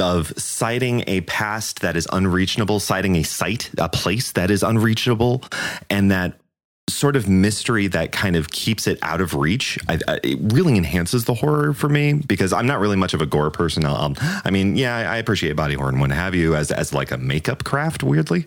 of 0.00 0.32
citing 0.38 1.04
a 1.06 1.20
past 1.22 1.80
that 1.80 1.94
is 1.94 2.08
unreachable, 2.10 2.80
citing 2.80 3.16
a 3.16 3.22
site, 3.22 3.70
a 3.76 3.88
place 3.90 4.32
that 4.32 4.50
is 4.50 4.62
unreachable 4.62 5.42
and 5.90 6.10
that 6.10 6.40
sort 6.88 7.16
of 7.16 7.28
mystery 7.28 7.86
that 7.86 8.12
kind 8.12 8.34
of 8.34 8.50
keeps 8.50 8.86
it 8.86 8.98
out 9.02 9.20
of 9.20 9.34
reach. 9.34 9.78
I, 9.88 9.98
I, 10.08 10.20
it 10.24 10.38
really 10.40 10.76
enhances 10.76 11.24
the 11.26 11.34
horror 11.34 11.72
for 11.74 11.88
me 11.88 12.14
because 12.14 12.52
I'm 12.52 12.66
not 12.66 12.80
really 12.80 12.96
much 12.96 13.12
of 13.14 13.20
a 13.20 13.26
gore 13.26 13.50
person. 13.50 13.84
I'll- 13.84 14.14
I 14.44 14.50
mean, 14.50 14.76
yeah, 14.76 14.96
I, 14.96 15.02
I 15.02 15.16
appreciate 15.18 15.54
body 15.54 15.74
horror 15.74 15.90
and 15.90 16.00
what 16.00 16.10
have 16.10 16.34
you 16.34 16.56
as 16.56 16.72
as 16.72 16.92
like 16.94 17.10
a 17.12 17.18
makeup 17.18 17.62
craft, 17.64 18.02
weirdly, 18.02 18.46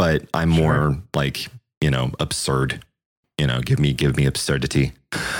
but 0.00 0.24
I'm 0.32 0.48
more 0.48 0.96
like 1.14 1.46
you 1.82 1.90
know 1.90 2.10
absurd. 2.18 2.82
You 3.38 3.46
know, 3.46 3.60
give 3.60 3.78
me 3.78 3.92
give 3.92 4.16
me 4.16 4.24
absurdity. 4.26 4.92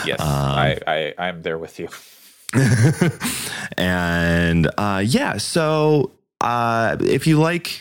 Yes, 0.04 0.20
Um, 0.20 0.28
I, 0.28 0.78
I 0.86 1.14
I'm 1.18 1.42
there 1.42 1.56
with 1.58 1.78
you. 1.78 1.88
and 3.78 4.70
uh, 4.78 5.02
yeah, 5.04 5.36
so 5.38 6.10
uh, 6.40 6.96
if 7.00 7.26
you 7.26 7.38
like 7.38 7.80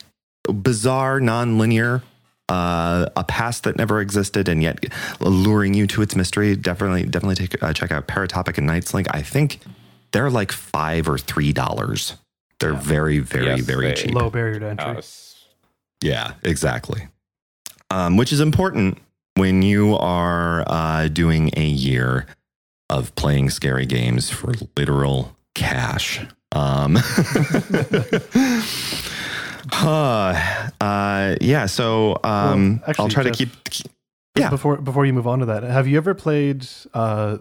bizarre, 0.52 1.20
non-linear, 1.20 2.02
uh, 2.50 3.08
a 3.16 3.24
past 3.24 3.64
that 3.64 3.76
never 3.78 4.00
existed 4.02 4.48
and 4.50 4.62
yet 4.64 4.86
luring 5.20 5.74
you 5.74 5.86
to 5.88 6.02
its 6.02 6.16
mystery, 6.16 6.56
definitely 6.56 7.04
definitely 7.06 7.36
take 7.36 7.62
uh, 7.62 7.74
check 7.74 7.92
out 7.92 8.08
Paratopic 8.08 8.58
and 8.58 8.70
Nightslink. 8.70 9.08
I 9.12 9.22
think 9.22 9.60
they're 10.12 10.30
like 10.30 10.52
five 10.52 11.08
or 11.10 11.18
three 11.18 11.52
dollars. 11.54 12.16
They're 12.60 12.74
very, 12.74 13.20
very, 13.20 13.46
Yes, 13.46 13.62
very 13.62 13.88
they- 13.88 13.94
cheap. 13.96 14.14
Low 14.14 14.30
barrier 14.30 14.60
to 14.60 14.66
entry. 14.68 14.86
Uh, 14.86 14.98
s- 14.98 15.29
Yeah, 16.02 16.34
exactly. 16.44 17.08
Um, 17.92 18.18
which 18.18 18.32
is 18.32 18.40
important 18.40 19.00
when 19.36 19.62
you 19.62 19.96
are 19.98 20.64
uh, 20.68 21.08
doing 21.08 21.52
a 21.58 21.66
year 21.66 22.26
of 22.90 23.14
playing 23.16 23.50
scary 23.50 23.86
games 23.86 24.30
for 24.30 24.54
literal 24.76 25.36
cash. 25.56 26.20
Um, 26.52 26.98
uh, 29.72 30.62
uh, 30.82 31.36
yeah, 31.42 31.66
so 31.68 32.20
um, 32.24 32.80
Well, 32.80 32.90
actually, 32.90 33.04
I'll 33.04 33.10
try 33.10 33.24
to 33.24 33.32
Jeff- 33.32 33.38
keep. 33.72 33.92
Yeah. 34.38 34.50
Before 34.50 34.78
before 34.78 35.06
you 35.06 35.12
move 35.14 35.28
on 35.28 35.40
to 35.40 35.46
that, 35.48 35.64
have 35.64 35.88
you 35.88 35.98
ever 35.98 36.14
played 36.14 36.66
uh, 36.94 37.40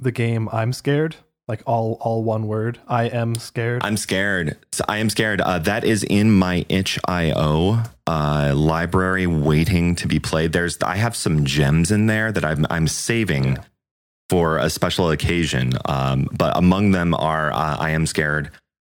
the 0.00 0.12
game 0.12 0.48
I'm 0.52 0.72
Scared? 0.72 1.16
Like 1.48 1.62
all 1.66 1.96
all 2.00 2.22
one 2.22 2.46
word. 2.46 2.78
I 2.86 3.04
am 3.04 3.34
scared. 3.36 3.82
I'm 3.84 3.96
scared. 3.96 4.56
So 4.72 4.84
I 4.88 4.98
am 4.98 5.10
scared. 5.10 5.40
Uh, 5.40 5.58
that 5.60 5.84
is 5.84 6.04
in 6.04 6.30
my 6.32 6.64
itch.io 6.68 7.82
uh, 8.06 8.52
library, 8.54 9.26
waiting 9.26 9.94
to 9.96 10.08
be 10.08 10.18
played. 10.18 10.52
There's, 10.52 10.78
I 10.82 10.96
have 10.96 11.16
some 11.16 11.44
gems 11.44 11.90
in 11.90 12.06
there 12.06 12.32
that 12.32 12.44
I'm, 12.44 12.66
I'm 12.70 12.88
saving 12.88 13.58
for 14.28 14.58
a 14.58 14.70
special 14.70 15.10
occasion. 15.10 15.72
Um, 15.84 16.28
but 16.36 16.56
among 16.56 16.92
them 16.92 17.14
are 17.14 17.52
uh, 17.52 17.76
I 17.78 17.90
am 17.90 18.06
scared 18.06 18.50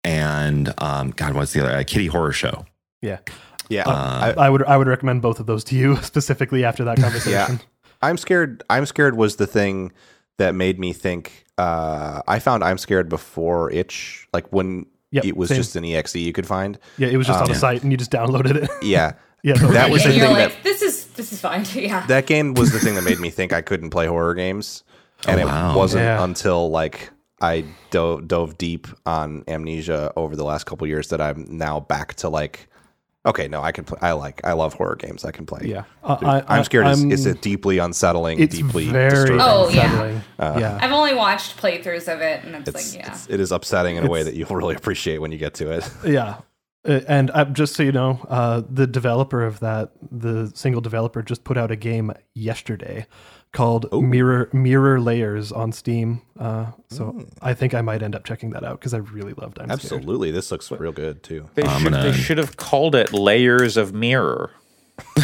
and 0.04 0.74
um, 0.82 1.12
God, 1.12 1.34
what's 1.34 1.54
the 1.54 1.62
other? 1.62 1.76
Uh, 1.76 1.84
Kitty 1.86 2.10
Horrorshow. 2.10 2.66
yeah. 3.02 3.20
Yeah. 3.68 3.84
Uh, 3.88 4.34
I, 4.36 4.46
I 4.46 4.50
would 4.50 4.64
I 4.64 4.78
would 4.78 4.88
recommend 4.88 5.22
both 5.22 5.40
of 5.40 5.46
those 5.46 5.64
to 5.66 5.76
you 5.76 5.98
specifically 6.02 6.66
after 6.66 6.84
that 6.86 6.98
conversation. 6.98 7.32
Yeah. 7.32 7.58
I'm 8.02 8.18
scared. 8.18 8.64
I'm 8.68 8.88
scared 8.88 9.16
was 9.16 9.36
the 9.36 9.46
thing 9.46 9.92
that 10.40 10.56
made 10.56 10.80
me 10.80 10.92
think. 10.92 11.46
Uh, 11.56 12.24
I 12.28 12.40
found 12.40 12.64
I'm 12.64 12.80
scared 12.80 13.10
before 13.10 13.70
itch, 13.72 14.28
like 14.34 14.52
when 14.52 14.88
Yep, 15.12 15.26
it 15.26 15.36
was 15.38 15.50
same. 15.50 15.58
just 15.58 15.76
an 15.76 15.86
exe 15.86 16.16
you 16.16 16.32
could 16.34 16.46
find. 16.48 16.78
Yeah, 16.98 17.08
it 17.10 17.18
was 17.18 17.28
just 17.28 17.40
on 17.40 17.46
Um, 17.48 17.52
a 17.52 17.56
site 17.56 17.82
and 17.84 17.92
you 17.92 17.98
just 17.98 18.12
downloaded 18.12 18.56
it. 18.64 18.70
Yeah, 18.84 19.14
yeah, 19.44 19.54
That 19.56 19.90
was 19.90 20.04
the 20.04 20.12
thing 20.12 20.22
like, 20.22 20.54
that- 20.54 20.64
this 20.64 20.82
is 20.82 21.06
this 21.16 21.32
is 21.34 21.42
fine. 21.42 21.66
Yeah. 21.76 22.06
that 22.08 22.28
game 22.28 22.54
was 22.54 22.72
the 22.72 22.80
thing 22.80 22.96
that 22.96 23.04
made 23.04 23.20
me 23.20 23.30
think 23.30 23.52
I 23.54 23.62
couldn't 23.62 23.90
play 23.90 24.06
horror 24.08 24.34
games, 24.36 24.84
and 25.28 25.40
Oh, 25.42 25.72
it 25.72 25.76
wasn't 25.76 26.04
Yeah. 26.04 26.24
until 26.24 26.70
like 26.70 27.10
I 27.42 27.64
dove, 27.90 28.28
dove 28.28 28.58
deep 28.58 28.88
on 29.06 29.44
Amnesia 29.48 30.12
over 30.18 30.36
the 30.36 30.44
last 30.44 30.66
couple 30.66 30.86
years 30.88 31.08
that 31.08 31.22
I'm 31.22 31.46
now 31.50 31.80
back 31.80 32.16
to 32.16 32.28
like, 32.30 32.68
okay, 33.26 33.48
no, 33.48 33.62
I 33.62 33.72
can 33.72 33.84
play. 33.86 33.98
I 34.02 34.14
like, 34.14 34.42
I 34.46 34.54
love 34.54 34.74
horror 34.74 34.96
games. 34.96 35.26
I 35.26 35.32
can 35.32 35.46
play. 35.46 35.62
yeah. 35.66 35.84
Uh, 36.04 36.18
I, 36.48 36.58
I'm 36.58 36.64
scared. 36.64 36.86
I'm, 36.88 37.12
it's, 37.12 37.26
it's 37.26 37.38
a 37.38 37.42
deeply 37.42 37.78
unsettling, 37.78 38.40
it's 38.40 38.56
deeply 38.56 38.88
very 38.88 39.10
disturbing. 39.12 39.40
Oh, 39.42 39.70
yeah. 39.70 39.84
unsettling. 39.86 40.22
yeah. 40.62 40.80
I've 40.82 40.92
only 40.92 41.14
watched 41.14 41.58
playthroughs 41.58 42.12
of 42.14 42.22
it, 42.22 42.44
and 42.44 42.56
it's, 42.56 42.70
It's, 42.70 42.96
like, 42.96 43.04
yeah. 43.04 43.12
it's 43.12 43.28
it 43.30 43.40
is 43.40 43.52
upsetting 43.52 43.98
in 43.98 44.06
a 44.06 44.10
way 44.10 44.24
that 44.24 44.36
you'll 44.36 44.48
really 44.56 44.76
appreciate 44.76 45.20
when 45.20 45.32
you 45.32 45.38
get 45.38 45.54
to 45.56 45.72
it. 45.72 45.90
Yeah. 46.06 46.38
Uh, 46.88 47.02
And 47.08 47.30
uh, 47.32 47.44
just 47.46 47.76
so 47.76 47.84
you 47.84 47.92
know, 47.92 48.26
uh, 48.30 48.62
the 48.70 48.88
developer 48.88 49.44
of 49.44 49.60
that, 49.60 49.92
the 50.12 50.50
single 50.56 50.80
developer, 50.82 51.22
just 51.22 51.44
put 51.44 51.58
out 51.58 51.72
a 51.72 51.76
game 51.76 52.14
yesterday 52.36 53.06
called 53.52 53.92
Mirror 53.92 54.50
Mirror 54.54 55.02
Layers 55.02 55.52
on 55.52 55.72
Steam. 55.72 56.22
Uh, 56.40 56.68
so 56.90 57.26
I 57.42 57.54
think 57.54 57.74
I 57.74 57.82
might 57.82 58.04
end 58.04 58.16
up 58.16 58.24
checking 58.26 58.52
that 58.52 58.64
out 58.64 58.80
because 58.80 58.94
I 58.94 58.98
really 58.98 59.34
loved 59.34 59.60
I'm 59.60 59.66
Scared. 59.66 59.80
Absolutely, 59.80 60.32
this 60.32 60.52
looks 60.52 60.70
real 60.72 60.92
good 60.92 61.24
too. 61.24 61.50
They 61.56 61.64
I'm 61.64 61.82
should 61.82 61.92
gonna- 61.92 62.04
they 62.04 62.14
should 62.14 62.38
have 62.38 62.58
called 62.58 62.96
it 62.96 63.12
layers 63.14 63.76
of 63.78 63.94
mirror. 63.94 64.52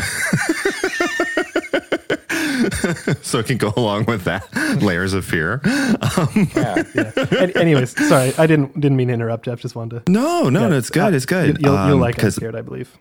so 3.22 3.40
it 3.40 3.46
can 3.46 3.58
go 3.58 3.74
along 3.76 4.06
with 4.06 4.24
that. 4.26 4.48
Layers 4.82 5.14
of 5.14 5.26
fear. 5.26 5.62
Um, 5.66 6.50
Yeah. 6.56 6.84
Yeah. 6.96 7.12
Any- 7.40 7.56
anyways, 7.56 8.08
sorry, 8.08 8.34
I 8.38 8.48
didn't 8.48 8.74
didn't 8.80 8.96
mean 8.98 9.10
to 9.10 9.14
interrupt. 9.14 9.46
Jeff, 9.46 9.60
just 9.60 9.76
wanted 9.76 10.06
to. 10.06 10.12
no, 10.12 10.50
no, 10.50 10.62
Yeah, 10.62 10.68
no, 10.70 10.78
it's 10.78 10.90
good. 10.90 11.14
uh, 11.14 11.16
It's 11.16 11.26
good. 11.26 11.58
You'll, 11.62 11.74
you'll 11.74 11.78
Um, 11.96 12.00
like 12.00 12.16
I'm 12.18 12.22
'cause- 12.22 12.36
Scared, 12.36 12.56
I 12.56 12.62
believe. 12.62 12.96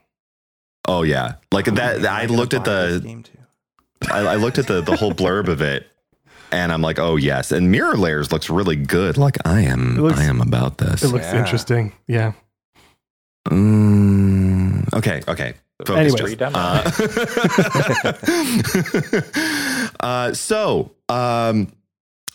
Oh 0.86 1.02
yeah, 1.02 1.34
like 1.52 1.64
that. 1.66 2.04
I 2.04 2.26
looked 2.26 2.52
at 2.54 2.64
the 2.64 3.00
game 3.02 3.22
too. 3.22 3.38
I, 4.10 4.20
I 4.20 4.34
looked 4.36 4.58
at 4.58 4.66
the 4.66 4.80
the 4.80 4.96
whole 4.96 5.12
blurb 5.12 5.48
of 5.48 5.60
it, 5.60 5.86
and 6.52 6.72
I'm 6.72 6.82
like, 6.82 6.98
oh 6.98 7.16
yes. 7.16 7.52
And 7.52 7.70
Mirror 7.70 7.96
Layers 7.96 8.32
looks 8.32 8.48
really 8.50 8.76
good. 8.76 9.16
Like 9.16 9.36
I 9.46 9.62
am, 9.62 9.96
looks- 9.96 10.18
I 10.18 10.24
am 10.24 10.40
about 10.40 10.78
this. 10.78 11.02
It 11.02 11.08
looks 11.08 11.24
Yeah. 11.26 11.38
interesting. 11.40 11.92
Yeah. 12.06 12.32
Mm, 13.50 14.92
okay, 14.94 15.22
okay. 15.28 15.54
Focus, 15.84 15.96
Anyways. 15.96 16.14
Joe. 16.14 16.26
Free 16.26 16.36
demo. 16.36 16.58
Uh, 16.58 16.90
uh, 20.00 20.32
so, 20.32 20.92
um, 21.08 21.68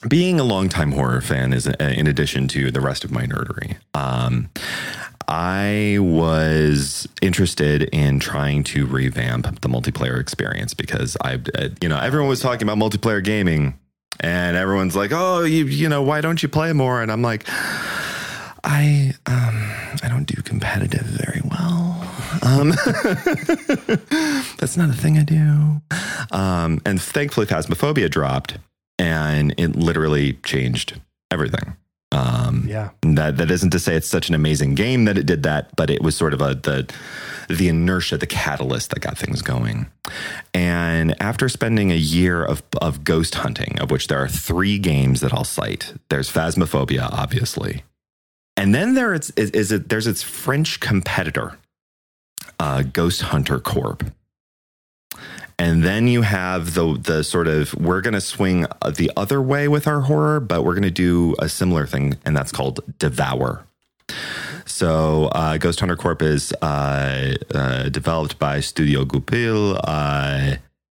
being 0.07 0.39
a 0.39 0.43
longtime 0.43 0.91
horror 0.91 1.21
fan 1.21 1.53
is 1.53 1.67
uh, 1.67 1.73
in 1.79 2.07
addition 2.07 2.47
to 2.49 2.69
the 2.71 2.81
rest 2.81 3.03
of 3.03 3.11
my 3.11 3.23
nerdery. 3.25 3.77
Um, 3.93 4.49
I 5.29 5.97
was 5.99 7.07
interested 7.21 7.83
in 7.83 8.19
trying 8.19 8.63
to 8.63 8.87
revamp 8.87 9.61
the 9.61 9.69
multiplayer 9.69 10.19
experience 10.19 10.73
because 10.73 11.15
I, 11.21 11.35
uh, 11.53 11.69
you 11.81 11.87
know, 11.87 11.99
everyone 11.99 12.29
was 12.29 12.39
talking 12.39 12.67
about 12.67 12.79
multiplayer 12.79 13.23
gaming, 13.23 13.77
and 14.19 14.57
everyone's 14.57 14.95
like, 14.95 15.11
"Oh, 15.13 15.43
you, 15.43 15.65
you 15.65 15.87
know, 15.87 16.01
why 16.01 16.21
don't 16.21 16.41
you 16.41 16.49
play 16.49 16.73
more?" 16.73 17.03
And 17.03 17.11
I'm 17.11 17.21
like, 17.21 17.47
I, 18.63 19.13
um, 19.27 19.71
I 20.01 20.07
don't 20.09 20.25
do 20.25 20.41
competitive 20.41 21.05
very 21.05 21.41
well. 21.45 22.07
Um, 22.41 22.69
that's 24.57 24.77
not 24.77 24.89
a 24.89 24.93
thing 24.93 25.19
I 25.19 25.23
do. 25.23 25.81
Um, 26.31 26.81
and 26.87 26.99
thankfully, 26.99 27.45
Phasmophobia 27.45 28.09
dropped, 28.09 28.57
and 28.97 29.53
it 29.59 29.75
literally 29.75 30.33
changed 30.43 30.99
everything. 31.29 31.77
Um, 32.11 32.65
Yeah. 32.67 32.89
that 33.03 33.37
that 33.37 33.51
isn't 33.51 33.69
to 33.69 33.79
say 33.79 33.95
it's 33.95 34.07
such 34.07 34.29
an 34.29 34.35
amazing 34.35 34.73
game 34.73 35.05
that 35.05 35.17
it 35.17 35.27
did 35.27 35.43
that, 35.43 35.75
but 35.75 35.89
it 35.91 36.01
was 36.01 36.15
sort 36.15 36.33
of 36.33 36.41
a 36.41 36.55
the 36.55 36.91
the 37.47 37.67
inertia, 37.67 38.17
the 38.17 38.25
catalyst 38.27 38.89
that 38.91 38.99
got 39.01 39.17
things 39.17 39.41
going. 39.41 39.87
And 40.53 41.15
after 41.21 41.47
spending 41.49 41.91
a 41.91 41.95
year 41.95 42.43
of 42.43 42.63
of 42.81 43.03
ghost 43.03 43.35
hunting, 43.35 43.77
of 43.79 43.91
which 43.91 44.07
there 44.07 44.17
are 44.19 44.27
three 44.27 44.79
games 44.79 45.21
that 45.21 45.33
I'll 45.33 45.43
cite, 45.43 45.93
there's 46.09 46.31
Phasmophobia, 46.31 47.09
obviously, 47.11 47.83
and 48.57 48.73
then 48.73 48.95
there 48.95 49.13
it's 49.13 49.29
is, 49.31 49.51
is 49.51 49.71
it 49.71 49.89
there's 49.89 50.07
its 50.07 50.23
French 50.23 50.79
competitor, 50.79 51.59
uh, 52.59 52.81
Ghost 52.81 53.21
Hunter 53.21 53.59
Corp. 53.59 54.03
And 55.59 55.83
then 55.83 56.07
you 56.07 56.21
have 56.21 56.73
the 56.73 56.97
the 56.97 57.23
sort 57.23 57.47
of 57.47 57.73
we're 57.75 58.01
going 58.01 58.13
to 58.13 58.21
swing 58.21 58.65
the 58.95 59.11
other 59.17 59.41
way 59.41 59.67
with 59.67 59.87
our 59.87 60.01
horror, 60.01 60.39
but 60.39 60.63
we're 60.63 60.73
going 60.73 60.83
to 60.83 60.89
do 60.91 61.35
a 61.39 61.49
similar 61.49 61.85
thing, 61.85 62.17
and 62.25 62.35
that's 62.35 62.53
called 62.53 62.79
Devour. 62.97 63.65
So, 64.65 65.25
uh, 65.25 65.57
Ghost 65.57 65.81
Hunter 65.81 65.97
Corp 65.97 66.21
is 66.21 66.53
uh, 66.61 67.35
uh, 67.53 67.89
developed 67.89 68.39
by 68.39 68.61
Studio 68.61 69.03
Goupil. 69.03 69.77
Uh, 69.83 70.55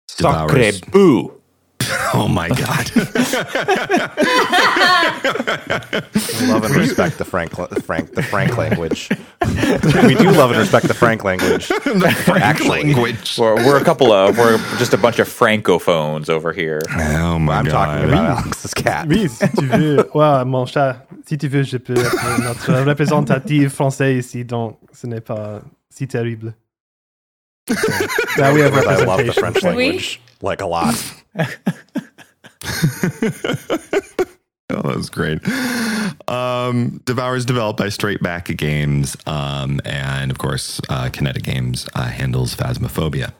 Sacre 0.08 0.72
boo. 0.92 1.41
oh 2.14 2.28
my 2.28 2.48
god! 2.48 2.90
We 6.40 6.46
love 6.48 6.64
and 6.64 6.74
respect 6.76 7.18
the 7.18 7.24
Frank, 7.24 7.52
Frank, 7.82 8.14
the 8.14 8.22
Frank 8.22 8.56
language. 8.56 9.08
we 10.06 10.14
do 10.14 10.30
love 10.30 10.50
and 10.50 10.60
respect 10.60 10.88
the 10.88 10.94
Frank 10.94 11.24
language. 11.24 11.66
Frank 12.24 12.64
language. 12.66 13.38
We're, 13.38 13.56
we're 13.56 13.78
a 13.80 13.84
couple 13.84 14.12
of 14.12 14.36
we're 14.38 14.58
just 14.78 14.92
a 14.92 14.98
bunch 14.98 15.18
of 15.18 15.28
francophones 15.28 16.28
over 16.28 16.52
here. 16.52 16.80
Oh 16.90 17.38
my 17.38 17.58
I'm 17.58 17.64
god! 17.64 17.72
talking 17.72 18.08
about 18.08 18.38
Alex's 18.38 18.74
cat. 18.74 19.06
Oui, 19.08 19.28
si 19.28 19.48
tu 19.48 19.66
veux. 19.66 19.96
Ouais, 20.14 20.44
mon 20.44 20.66
chat, 20.66 21.06
si 21.26 21.38
tu 21.38 21.48
veux, 21.48 21.62
je 21.62 21.78
peux 21.78 21.96
être 21.96 22.40
notre 22.42 22.72
représentative 22.84 23.70
français 23.70 24.16
ici, 24.16 24.44
donc 24.44 24.78
ce 24.92 25.06
n'est 25.06 25.20
pas 25.20 25.60
si 25.90 26.06
terrible. 26.06 26.54
Now 28.38 28.54
we 28.54 28.60
have 28.60 28.72
Because 28.72 29.02
I 29.02 29.04
love 29.04 29.26
the. 29.26 29.32
French 29.32 29.62
Oui. 29.62 29.70
language 29.90 30.20
like 30.40 30.60
a 30.60 30.66
lot. 30.66 30.94
Oh, 31.38 31.44
that 34.68 34.84
was 34.84 35.10
great. 35.10 35.46
Um, 36.28 37.00
Devour 37.04 37.36
is 37.36 37.44
developed 37.44 37.78
by 37.78 37.88
Straight 37.88 38.22
Back 38.22 38.46
Games, 38.56 39.16
um, 39.26 39.80
and 39.84 40.30
of 40.30 40.38
course, 40.38 40.80
uh, 40.88 41.08
Kinetic 41.10 41.42
Games 41.42 41.88
uh, 41.94 42.04
handles 42.04 42.54
Phasmophobia. 42.54 43.32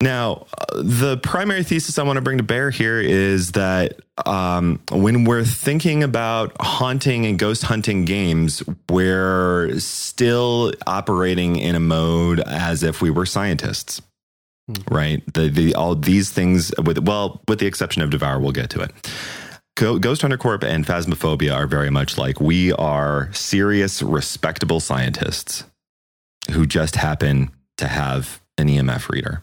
Now, 0.00 0.46
uh, 0.58 0.82
the 0.82 1.16
primary 1.16 1.62
thesis 1.62 1.98
I 1.98 2.02
want 2.02 2.18
to 2.18 2.20
bring 2.20 2.36
to 2.36 2.44
bear 2.44 2.70
here 2.70 3.00
is 3.00 3.52
that 3.52 3.98
um, 4.26 4.80
when 4.90 5.24
we're 5.24 5.44
thinking 5.44 6.02
about 6.02 6.52
haunting 6.60 7.24
and 7.24 7.38
ghost 7.38 7.62
hunting 7.62 8.04
games, 8.04 8.62
we're 8.90 9.78
still 9.78 10.72
operating 10.86 11.56
in 11.56 11.74
a 11.74 11.80
mode 11.80 12.40
as 12.40 12.82
if 12.82 13.00
we 13.00 13.10
were 13.10 13.24
scientists, 13.24 14.02
right? 14.90 15.22
The 15.32 15.48
the 15.48 15.74
all 15.74 15.94
these 15.94 16.30
things 16.30 16.72
with 16.84 16.98
well, 16.98 17.40
with 17.48 17.60
the 17.60 17.66
exception 17.66 18.02
of 18.02 18.10
Devour, 18.10 18.38
we'll 18.38 18.52
get 18.52 18.68
to 18.70 18.80
it. 18.80 18.90
Ghost 19.76 20.22
Hunter 20.22 20.38
Corp 20.38 20.62
and 20.62 20.86
Phasmophobia 20.86 21.54
are 21.54 21.66
very 21.66 21.90
much 21.90 22.16
like 22.16 22.40
we 22.40 22.72
are 22.72 23.30
serious, 23.32 24.02
respectable 24.02 24.80
scientists 24.80 25.64
who 26.50 26.66
just 26.66 26.96
happen 26.96 27.50
to 27.76 27.86
have 27.86 28.40
an 28.56 28.68
EMF 28.68 29.10
reader. 29.10 29.42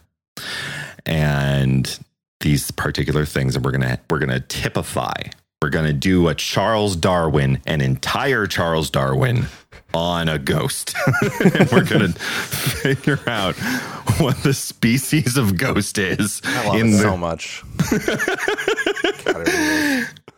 And 1.05 1.99
these 2.39 2.71
particular 2.71 3.25
things, 3.25 3.55
and 3.55 3.63
we're 3.65 3.71
gonna 3.71 3.99
we're 4.09 4.19
gonna 4.19 4.39
typify. 4.41 5.13
We're 5.61 5.69
gonna 5.69 5.93
do 5.93 6.27
a 6.27 6.35
Charles 6.35 6.95
Darwin, 6.95 7.61
an 7.65 7.81
entire 7.81 8.47
Charles 8.47 8.89
Darwin 8.89 9.45
on 9.93 10.27
a 10.27 10.37
ghost. 10.37 10.95
and 11.21 11.71
we're 11.71 11.85
gonna 11.85 12.09
figure 12.09 13.19
out 13.27 13.55
what 14.19 14.43
the 14.43 14.53
species 14.53 15.37
of 15.37 15.57
ghost 15.57 15.97
is 15.97 16.41
I 16.43 16.67
love 16.67 16.75
in 16.79 16.87
it 16.87 16.91
the 16.91 16.97
so 16.99 17.17
much. 17.17 17.63
God, 17.89 18.01
it 18.01 19.25
really 19.25 19.51
is. 19.51 19.82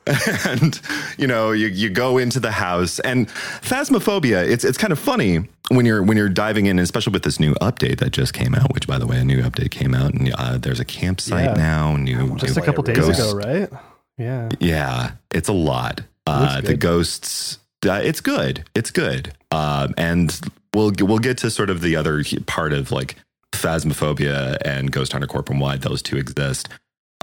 and 0.45 0.79
you 1.17 1.27
know 1.27 1.51
you, 1.51 1.67
you 1.67 1.89
go 1.89 2.17
into 2.17 2.39
the 2.39 2.51
house. 2.51 2.99
And 2.99 3.27
phasmophobia 3.27 4.47
it's 4.47 4.63
it's 4.63 4.77
kind 4.77 4.93
of 4.93 4.99
funny 4.99 5.39
when 5.69 5.85
you're 5.85 6.03
when 6.03 6.15
you're 6.17 6.29
diving 6.29 6.67
in 6.67 6.77
especially 6.79 7.11
with 7.13 7.23
this 7.23 7.39
new 7.39 7.53
update 7.55 7.97
that 7.99 8.11
just 8.11 8.33
came 8.33 8.53
out 8.53 8.71
which 8.73 8.87
by 8.87 8.99
the 8.99 9.07
way 9.07 9.17
a 9.19 9.23
new 9.25 9.41
update 9.41 9.71
came 9.71 9.95
out 9.95 10.13
and 10.13 10.31
uh, 10.37 10.57
there's 10.57 10.79
a 10.79 10.85
campsite 10.85 11.45
Yeah. 11.45 11.53
now 11.53 11.95
new 11.95 12.35
Just 12.37 12.55
new 12.55 12.61
a 12.61 12.65
couple 12.65 12.83
days 12.83 13.07
ago, 13.07 13.33
right? 13.35 13.69
Yeah. 14.17 14.49
yeah 14.59 15.11
it's 15.33 15.49
a 15.49 15.53
lot. 15.53 16.01
Uh, 16.27 16.61
the 16.61 16.75
ghosts 16.77 17.59
uh, 17.87 18.01
it's 18.03 18.21
good. 18.21 18.63
It's 18.73 18.89
good. 18.91 19.33
Um, 19.51 19.93
and 19.97 20.39
we'll 20.73 20.91
we'll 20.99 21.19
get 21.19 21.37
to 21.39 21.49
sort 21.51 21.69
of 21.69 21.81
the 21.81 21.95
other 21.95 22.23
part 22.45 22.73
of 22.73 22.91
like 22.91 23.15
phasmophobia 23.53 24.57
and 24.63 24.91
ghost 24.91 25.11
hunter 25.13 25.27
corp 25.27 25.49
and 25.49 25.59
why 25.59 25.77
those 25.77 26.01
two 26.01 26.17
exist 26.17 26.69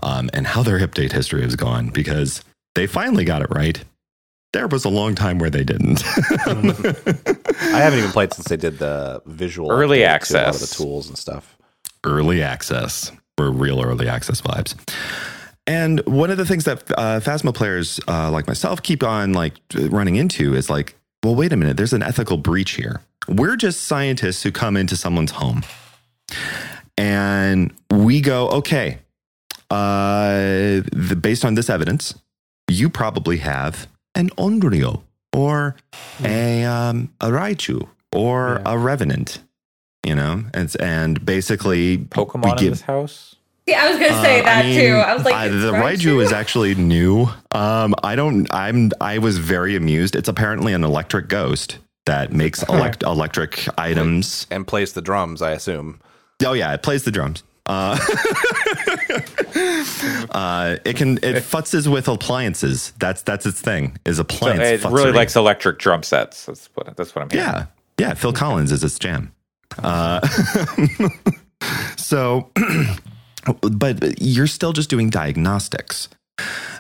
um, 0.03 0.31
and 0.33 0.47
how 0.47 0.63
their 0.63 0.79
update 0.81 1.13
history 1.13 1.43
has 1.43 1.57
gone 1.57 1.89
because 1.89 2.43
they 2.75 2.87
finally 2.87 3.25
got 3.25 3.43
it 3.43 3.49
right. 3.51 3.83
There 4.53 4.69
was 4.69 4.85
a 4.85 4.91
long 4.91 5.15
time 5.15 5.39
where 5.39 5.49
they 5.51 5.65
didn't. 5.65 6.03
I 6.47 7.79
haven't 7.81 7.99
even 8.01 8.11
played 8.11 8.33
since 8.35 8.49
they 8.49 8.57
did 8.57 8.79
the 8.79 9.23
visual 9.27 9.71
Early 9.71 10.01
update 10.01 10.29
to 10.29 10.35
A 10.35 10.45
lot 10.45 10.55
of 10.55 10.61
the 10.61 10.65
access. 10.65 10.77
tools 10.77 11.09
and 11.09 11.17
stuff. 11.17 11.57
early 12.05 12.43
access. 12.43 13.13
Were 13.39 13.51
real 13.51 13.83
early 13.83 14.09
access 14.09 14.43
vibes. 14.43 14.75
And 15.67 16.01
one 16.07 16.31
of 16.31 16.37
the 16.37 16.45
things 16.45 16.65
that 16.65 16.83
uh, 16.99 17.21
phasma 17.21 17.55
players 17.55 17.99
uh, 18.09 18.31
like 18.31 18.47
myself 18.47 18.83
keep 18.83 19.03
on 19.03 19.33
like 19.33 19.55
running 19.75 20.17
into 20.17 20.55
is 20.55 20.69
like 20.69 20.97
well 21.23 21.35
wait 21.35 21.53
a 21.53 21.57
minute 21.57 21.77
there's 21.79 21.93
an 21.95 22.03
ethical 22.03 22.37
breach 22.37 22.73
here. 22.73 23.01
We're 23.29 23.57
just 23.57 23.83
scientists 23.87 24.43
who 24.43 24.53
come 24.53 24.77
into 24.77 24.97
someone's 24.97 25.31
home. 25.31 25.63
And 26.99 27.73
we 27.91 28.21
go 28.21 28.49
okay 28.51 28.99
uh, 29.71 30.83
the, 30.93 31.19
based 31.19 31.45
on 31.45 31.55
this 31.55 31.71
evidence 31.71 32.15
you 32.69 32.89
probably 32.89 33.39
have 33.39 33.87
an 34.15 34.31
onryo 34.31 35.03
or 35.33 35.77
a 36.23 36.65
um, 36.65 37.13
a 37.21 37.29
raichu 37.29 37.89
or 38.13 38.61
Yeah. 38.65 38.73
a 38.73 38.79
revenant 38.79 39.41
you 40.07 40.15
know 40.15 40.45
and, 40.55 40.75
and 40.81 41.25
basically 41.25 41.99
Pokemon 41.99 42.45
we 42.45 42.51
in 42.53 42.57
give- 42.57 42.71
this 42.73 42.83
house. 42.83 43.37
Yeah, 43.65 43.85
I 43.85 43.91
was 43.91 43.99
gonna 44.01 44.23
say 44.23 44.41
uh, 44.41 44.45
that 44.45 44.65
mean, 44.65 44.81
too. 44.81 44.95
I 44.97 45.15
was 45.15 45.25
like, 45.25 45.35
uh, 45.37 45.45
it's 45.55 45.63
the 45.63 45.71
Raichu? 45.71 46.17
Raiju 46.17 46.23
is 46.25 46.33
actually 46.33 46.75
new. 46.97 47.29
Um, 47.53 47.95
I 48.03 48.17
don't. 48.17 48.53
I'm. 48.53 48.91
I 49.01 49.19
was 49.19 49.39
very 49.39 49.77
amused. 49.77 50.17
It's 50.17 50.29
apparently 50.29 50.73
an 50.73 50.83
electric 50.83 51.29
ghost 51.29 51.79
that 52.07 52.33
makes 52.33 52.65
elect- 52.65 53.05
electric 53.05 53.65
items. 53.79 54.49
And 54.51 54.67
plays 54.67 54.95
the 54.95 55.01
drums, 55.01 55.43
I 55.43 55.53
assume. 55.53 56.01
Oh 56.45 56.55
yeah, 56.55 56.75
it 56.75 56.83
plays 56.83 57.05
the 57.05 57.13
drums. 57.13 57.45
Uh, 57.67 57.97
uh, 60.31 60.77
it 60.85 60.97
can. 60.97 61.19
It 61.19 61.37
futzes 61.43 61.87
with 61.91 62.09
appliances. 62.09 62.93
That's 62.99 63.23
that's 63.23 63.47
its 63.47 63.61
thing. 63.61 63.99
Is 64.05 64.17
So 64.17 64.23
appliance. 64.23 64.85
it 64.85 64.89
really 64.91 65.13
likes 65.13 65.37
electric 65.37 65.79
drum 65.79 66.03
sets. 66.03 66.47
That's 66.47 66.69
what 66.75 66.97
that's 66.97 67.15
what 67.15 67.23
I'm 67.23 67.31
hearing. 67.31 67.47
Yeah, 67.47 67.67
yeah. 67.99 68.15
Phil 68.15 68.33
Collins 68.33 68.73
is 68.73 68.83
its 68.85 68.99
jam. 68.99 69.33
Uh, 69.79 70.27
so, 71.97 72.51
but 73.61 74.21
you're 74.21 74.47
still 74.47 74.73
just 74.73 74.91
doing 74.91 75.11
diagnostics. 75.11 76.09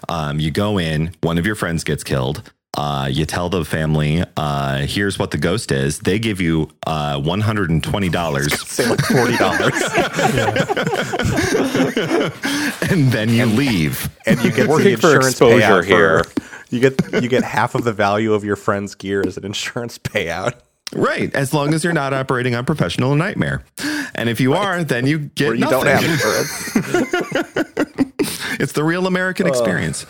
Um, 0.09 0.40
you 0.40 0.51
go 0.51 0.78
in, 0.78 1.12
one 1.20 1.39
of 1.39 1.47
your 1.47 1.55
friends 1.55 1.85
gets 1.85 2.02
killed. 2.05 2.51
Uh, 2.74 3.07
you 3.11 3.27
tell 3.27 3.51
the 3.51 3.65
family, 3.66 4.24
uh, 4.39 4.78
here's 4.86 5.19
what 5.19 5.31
the 5.31 5.36
ghost 5.36 5.70
is. 5.70 5.99
They 5.99 6.19
give 6.19 6.40
you 6.40 6.70
uh, 6.86 7.19
$120 7.20 8.51
Say 8.66 8.86
like 8.89 9.01
forty 9.05 9.36
dollars, 9.36 9.74
and 12.90 13.12
then 13.12 13.28
you 13.28 13.44
leave. 13.47 14.09
and 14.27 14.43
you 14.43 14.51
get 14.51 14.69
Working 14.69 14.93
the 14.94 14.97
for 14.97 15.09
insurance 15.16 15.28
exposure 15.32 15.61
payout 15.61 15.85
here. 15.85 16.24
For, 16.24 16.43
you 16.70 16.81
get 16.81 17.23
you 17.23 17.28
get 17.28 17.44
half 17.44 17.74
of 17.74 17.85
the 17.85 17.93
value 17.93 18.32
of 18.32 18.43
your 18.44 18.57
friend's 18.57 18.94
gear 18.94 19.23
as 19.27 19.36
an 19.36 19.44
insurance 19.44 19.99
payout. 19.99 20.55
Right. 20.94 21.35
As 21.35 21.53
long 21.55 21.74
as 21.74 21.85
you're 21.85 21.93
not 21.93 22.12
operating 22.15 22.55
on 22.55 22.65
professional 22.65 23.15
nightmare. 23.15 23.65
And 24.15 24.28
if 24.28 24.40
you 24.40 24.55
are, 24.55 24.82
then 24.85 25.07
you 25.07 25.19
get 25.20 25.49
Where 25.49 25.55
you 25.55 25.61
nothing. 25.61 25.78
don't 25.78 25.86
have 25.86 26.05
insurance. 26.05 27.78
It's 28.61 28.73
the 28.73 28.85
real 28.85 29.07
American 29.09 29.47
experience. 29.49 30.07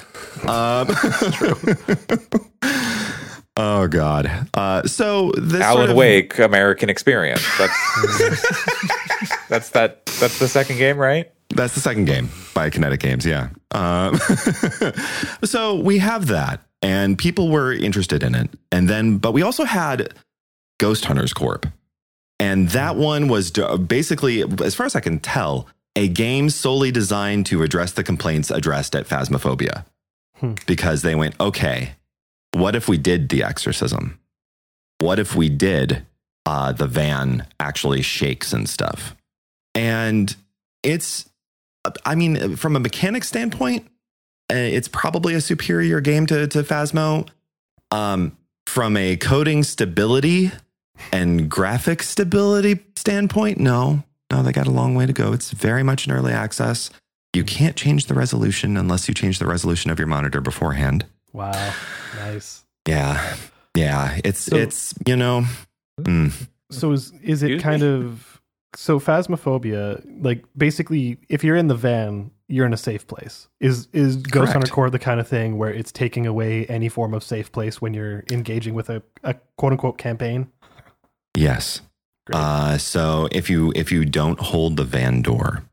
Um, 0.48 0.89
oh 3.56 3.86
God. 3.89 4.48
Uh, 4.55 4.82
so 4.85 5.32
this 5.32 5.60
Alan 5.60 5.77
sort 5.78 5.90
of- 5.90 5.97
Wake 5.97 6.39
American 6.39 6.90
Experience. 6.90 7.43
That's 7.59 9.39
that's 9.48 9.70
that. 9.70 10.06
That's 10.20 10.39
the 10.39 10.48
second 10.48 10.78
game, 10.78 10.98
right? 10.98 11.31
That's 11.55 11.74
the 11.74 11.81
second 11.81 12.06
game 12.06 12.31
by 12.55 12.70
Kinetic 12.70 13.01
Games. 13.01 13.27
Yeah. 13.27 13.48
Um, 13.73 14.19
so 15.44 15.74
we 15.77 15.98
have 15.98 16.28
that, 16.28 16.60
and 16.81 17.19
people 17.19 17.51
were 17.51 17.73
interested 17.73 18.23
in 18.23 18.35
it, 18.35 18.48
and 18.70 18.89
then, 18.89 19.19
but 19.19 19.32
we 19.32 19.43
also 19.43 19.64
had 19.64 20.14
Ghost 20.78 21.05
Hunters 21.05 21.35
Corp, 21.35 21.66
and 22.40 22.70
that 22.70 22.97
one 22.97 23.28
was 23.28 23.51
basically, 23.51 24.43
as 24.62 24.74
far 24.74 24.86
as 24.86 24.97
I 24.97 25.01
can 25.01 25.19
tell, 25.19 25.66
a 25.94 26.09
game 26.09 26.48
solely 26.48 26.90
designed 26.90 27.44
to 27.47 27.62
address 27.62 27.93
the 27.93 28.02
complaints 28.02 28.51
addressed 28.51 28.97
at 28.97 29.06
Phasmophobia, 29.06 29.85
Because 30.66 31.02
they 31.02 31.14
went, 31.14 31.39
okay, 31.40 31.94
what 32.52 32.74
if 32.74 32.89
we 32.89 32.98
did 32.98 33.28
the 33.28 33.43
exorcism? 33.43 34.19
What 34.98 35.19
if 35.19 35.35
we 35.35 35.48
did 35.48 36.06
uh, 36.47 36.73
the 36.73 36.86
van 36.86 37.47
actually 37.59 38.02
shakes 38.02 38.52
and 38.52 38.69
stuff? 38.69 39.16
And 39.74 40.35
it's 40.82 41.28
I 42.05 42.14
mean, 42.14 42.56
from 42.56 42.77
a 42.77 42.81
mechanic 42.81 43.24
standpoint, 43.24 43.86
uh, 44.51 44.55
it's 44.55 44.89
probably 44.89 45.35
a 45.35 45.40
superior 45.40 46.01
game 46.01 46.27
to, 46.27 46.47
to 46.48 46.62
Phasmo. 46.62 47.28
Um, 47.90 48.36
from 48.66 48.97
a 48.97 49.16
coding 49.16 49.64
stability 49.64 50.52
and 51.12 51.51
graphic 51.51 52.02
stability 52.02 52.78
standpoint, 52.97 53.59
no, 53.59 54.05
no, 54.31 54.43
they 54.43 54.52
got 54.52 54.66
a 54.66 54.70
long 54.70 54.94
way 54.94 55.06
to 55.06 55.12
go. 55.12 55.32
It's 55.32 55.51
very 55.51 55.82
much 55.82 56.06
an 56.06 56.12
early 56.12 56.32
access. 56.32 56.90
You 57.34 57.44
can't 57.44 57.76
change 57.76 58.06
the 58.06 58.14
resolution 58.14 58.76
unless 58.76 59.09
you 59.09 59.14
change 59.14 59.38
the 59.38 59.46
resolution 59.46 59.90
of 59.90 59.98
your 59.98 60.09
monitor 60.09 60.40
beforehand. 60.40 61.06
Wow. 61.32 61.72
Nice. 62.16 62.64
Yeah, 62.86 63.36
yeah, 63.74 64.18
it's 64.24 64.40
So- 64.40 64.56
it's 64.56 64.92
you 65.06 65.16
know, 65.16 65.46
mm, 66.00 66.32
So 66.70 66.92
is 66.92 67.12
is 67.22 67.42
it 67.42 67.52
Excuse 67.52 67.62
kind 67.62 67.82
me? 67.82 67.88
of 67.88 68.40
so 68.74 68.98
phasmophobia? 69.00 70.02
Like 70.22 70.44
basically, 70.56 71.18
if 71.28 71.42
you're 71.44 71.56
in 71.56 71.68
the 71.68 71.74
van, 71.74 72.30
you're 72.48 72.66
in 72.66 72.74
a 72.74 72.78
safe 72.78 73.06
place. 73.06 73.48
Is 73.60 73.88
is 73.94 74.16
Ghost 74.16 74.52
Hunter 74.52 74.70
Corp 74.70 74.92
the 74.92 74.98
kind 74.98 75.20
of 75.20 75.26
thing 75.28 75.56
where 75.56 75.70
it's 75.72 75.92
taking 75.92 76.26
away 76.26 76.66
any 76.66 76.88
form 76.90 77.14
of 77.14 77.22
safe 77.24 77.50
place 77.52 77.80
when 77.80 77.94
you're 77.94 78.24
engaging 78.30 78.74
with 78.74 78.90
a, 78.90 79.02
a 79.22 79.34
quote 79.56 79.72
unquote 79.72 79.96
campaign? 79.96 80.48
yes. 81.36 81.80
Uh, 82.32 82.78
so 82.78 83.28
if 83.32 83.48
you 83.50 83.72
if 83.74 83.90
you 83.90 84.04
don't 84.04 84.38
hold 84.38 84.76
the 84.76 84.84
van 84.84 85.22
door, 85.22 85.64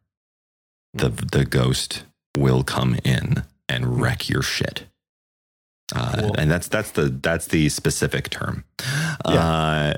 the 0.94 1.10
the 1.10 1.46
ghost 1.46 2.04
will 2.38 2.64
come 2.64 2.96
in 3.04 3.44
and 3.68 4.02
wreck 4.02 4.30
your 4.30 4.42
shit. 4.42 4.86
Uh, 5.96 6.16
Cool. 6.20 6.36
And 6.38 6.52
that's 6.52 6.68
that's 6.68 6.92
the 6.92 7.04
that's 7.10 7.48
the 7.48 7.70
specific 7.70 8.30
term. 8.30 8.64
Uh, 9.26 9.94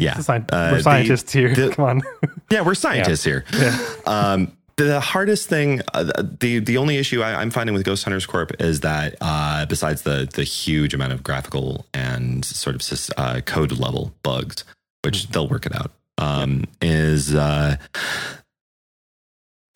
yeah, 0.00 0.18
sci- 0.18 0.32
Uh, 0.32 0.68
we're 0.72 0.76
the- 0.78 0.82
scientists 0.82 1.32
here. 1.32 1.54
the- 1.54 1.70
Come 1.70 1.84
on. 1.84 2.02
yeah, 2.50 2.60
we're 2.62 2.74
scientists 2.74 3.24
here. 3.24 3.44
Yeah. 3.52 3.78
Um, 4.06 4.52
the 4.76 5.00
hardest 5.00 5.48
thing, 5.48 5.80
uh, 5.94 6.12
the 6.40 6.58
the 6.58 6.76
only 6.76 6.98
issue 6.98 7.22
I, 7.22 7.40
I'm 7.40 7.50
finding 7.50 7.72
with 7.74 7.84
Ghost 7.84 8.04
Hunters 8.04 8.26
Corp 8.26 8.52
is 8.60 8.80
that 8.80 9.16
uh, 9.22 9.64
besides 9.66 10.02
the 10.02 10.28
the 10.34 10.44
huge 10.44 10.92
amount 10.92 11.12
of 11.14 11.22
graphical 11.22 11.86
and 11.94 12.44
sort 12.44 12.76
of 12.76 13.10
uh, 13.16 13.40
code 13.46 13.72
level 13.72 14.12
bugs, 14.22 14.64
which 15.02 15.28
they'll 15.28 15.48
work 15.48 15.64
it 15.64 15.74
out, 15.74 15.92
um, 16.18 16.64
is 16.82 17.34
uh, 17.34 17.76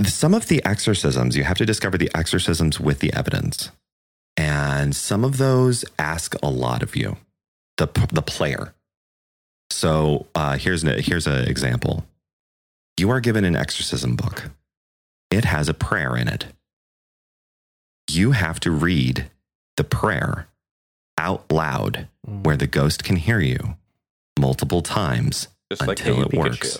some 0.08 0.34
of 0.34 0.48
the 0.48 0.64
exorcisms 0.64 1.36
you 1.36 1.44
have 1.44 1.58
to 1.58 1.66
discover 1.66 1.98
the 1.98 2.10
exorcisms 2.14 2.78
with 2.80 3.00
the 3.00 3.12
evidence, 3.12 3.70
and 4.36 4.94
some 4.94 5.24
of 5.24 5.36
those 5.38 5.84
ask 5.98 6.34
a 6.42 6.48
lot 6.50 6.82
of 6.82 6.94
you, 6.96 7.16
the 7.76 7.86
the 8.12 8.22
player. 8.22 8.74
So 9.70 10.26
uh, 10.34 10.56
here's 10.58 10.82
an, 10.82 11.00
here's 11.02 11.26
an 11.26 11.46
example. 11.48 12.04
You 12.96 13.10
are 13.10 13.20
given 13.20 13.44
an 13.44 13.54
exorcism 13.56 14.16
book. 14.16 14.50
It 15.30 15.44
has 15.44 15.68
a 15.68 15.74
prayer 15.74 16.16
in 16.16 16.26
it. 16.28 16.46
You 18.10 18.32
have 18.32 18.58
to 18.60 18.70
read 18.70 19.30
the 19.76 19.84
prayer 19.84 20.48
out 21.18 21.50
loud 21.50 22.08
Mm. 22.28 22.44
where 22.44 22.56
the 22.58 22.66
ghost 22.66 23.02
can 23.02 23.16
hear 23.16 23.40
you 23.40 23.76
multiple 24.38 24.82
times 24.82 25.48
Just 25.72 25.80
like 25.86 25.98
Until 26.00 26.16
Hey 26.16 26.20
it 26.22 26.28
Pikachu. 26.32 26.38
works. 26.38 26.78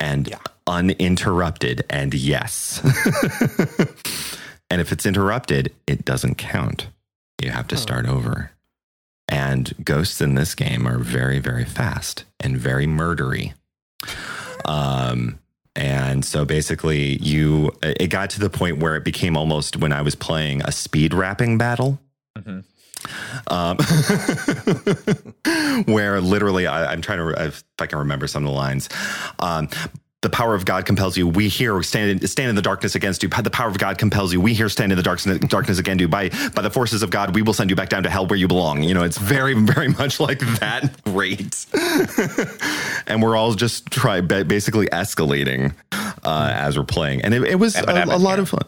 and 0.00 0.28
uninterrupted. 0.68 1.84
And 1.90 2.14
yes. 2.14 2.80
and 4.70 4.80
if 4.80 4.92
it's 4.92 5.06
interrupted, 5.06 5.74
it 5.86 6.04
doesn't 6.04 6.36
count. 6.36 6.86
You 7.42 7.50
have 7.50 7.66
to 7.68 7.74
Huh. 7.76 7.80
start 7.82 8.06
over. 8.06 8.52
And 9.28 9.72
ghosts 9.84 10.20
in 10.20 10.34
this 10.36 10.54
game 10.54 10.86
are 10.86 10.98
very, 10.98 11.38
very 11.38 11.64
fast 11.64 12.24
and 12.40 12.56
very 12.56 12.86
murdery. 12.86 13.52
Um, 14.64 15.38
and 15.76 16.24
so 16.24 16.44
basically, 16.44 17.16
you 17.18 17.70
it 17.82 18.08
got 18.08 18.30
to 18.30 18.40
the 18.40 18.50
point 18.50 18.78
where 18.78 18.96
it 18.96 19.04
became 19.04 19.36
almost 19.36 19.76
when 19.76 19.92
I 19.92 20.02
was 20.02 20.14
playing 20.14 20.62
a 20.62 20.72
speed 20.72 21.14
rapping 21.14 21.56
battle 21.58 21.98
Mhm. 22.36 22.64
um, 23.46 23.76
where 25.86 26.20
literally 26.20 26.66
I, 26.66 26.90
I'm 26.92 27.00
trying 27.02 27.18
to 27.18 27.28
if 27.44 27.62
I 27.78 27.86
can 27.86 27.98
remember 28.00 28.26
some 28.26 28.44
of 28.44 28.48
the 28.50 28.56
lines. 28.56 28.88
Um, 29.38 29.68
the 30.22 30.30
power 30.30 30.54
of 30.56 30.64
God 30.64 30.84
compels 30.84 31.16
you. 31.16 31.28
We 31.28 31.46
here 31.48 31.80
stand 31.82 32.10
in, 32.10 32.26
stand 32.26 32.50
in 32.50 32.56
the 32.56 32.62
darkness 32.62 32.96
against 32.96 33.22
you. 33.22 33.28
The 33.28 33.50
power 33.50 33.68
of 33.68 33.78
God 33.78 33.98
compels 33.98 34.32
you. 34.32 34.40
We 34.40 34.52
here 34.52 34.68
stand 34.68 34.90
in 34.90 34.96
the 34.96 35.02
darkness, 35.02 35.38
darkness 35.38 35.78
against 35.78 36.00
you. 36.00 36.08
By 36.08 36.30
by 36.54 36.62
the 36.62 36.70
forces 36.70 37.02
of 37.04 37.10
God, 37.10 37.34
we 37.36 37.42
will 37.42 37.52
send 37.52 37.70
you 37.70 37.76
back 37.76 37.88
down 37.88 38.02
to 38.02 38.10
hell 38.10 38.26
where 38.26 38.36
you 38.38 38.48
belong. 38.48 38.82
You 38.82 38.94
know, 38.94 39.04
it's 39.04 39.16
very 39.18 39.54
very 39.54 39.88
much 39.88 40.18
like 40.18 40.40
that 40.58 40.90
rate, 41.06 41.66
and 43.06 43.22
we're 43.22 43.36
all 43.36 43.54
just 43.54 43.86
try 43.92 44.20
basically 44.20 44.86
escalating 44.86 45.72
uh, 46.24 46.50
as 46.52 46.76
we're 46.76 46.84
playing, 46.84 47.22
and 47.22 47.32
it, 47.32 47.44
it 47.44 47.54
was 47.56 47.76
a, 47.76 47.82
a 47.82 48.18
lot 48.18 48.34
here. 48.34 48.42
of 48.42 48.48
fun. 48.48 48.64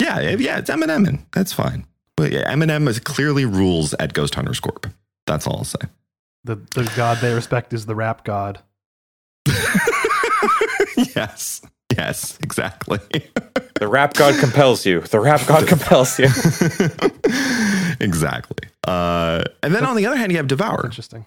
Yeah, 0.00 0.20
it- 0.20 0.40
yeah, 0.40 0.58
it's 0.58 0.70
Eminem. 0.70 1.06
and 1.06 1.24
That's 1.32 1.52
fine. 1.52 1.84
But 2.16 2.32
yeah, 2.32 2.50
Eminem 2.50 2.88
is 2.88 2.98
clearly 2.98 3.44
rules 3.44 3.92
at 4.00 4.12
Ghost 4.14 4.34
Hunters 4.36 4.60
Corp. 4.60 4.86
That's 5.26 5.46
all 5.46 5.58
I'll 5.58 5.64
say. 5.64 5.78
The 6.44 6.56
the 6.74 6.90
god 6.96 7.18
they 7.18 7.34
respect 7.34 7.72
is 7.74 7.84
the 7.86 7.94
rap 7.94 8.24
god. 8.24 8.60
yes. 11.16 11.62
Yes, 11.96 12.38
exactly. 12.42 12.98
The 13.80 13.88
rap 13.88 14.14
god 14.14 14.38
compels 14.38 14.86
you. 14.86 15.00
The 15.00 15.18
rap 15.18 15.44
god 15.48 15.66
compels 15.74 16.16
you. 16.16 16.26
exactly. 18.00 18.68
Uh, 18.86 19.42
and 19.64 19.74
then 19.74 19.84
on 19.84 19.96
the 19.96 20.06
other 20.06 20.16
hand, 20.16 20.30
you 20.30 20.38
have 20.38 20.46
Devour. 20.46 20.84
Interesting. 20.84 21.26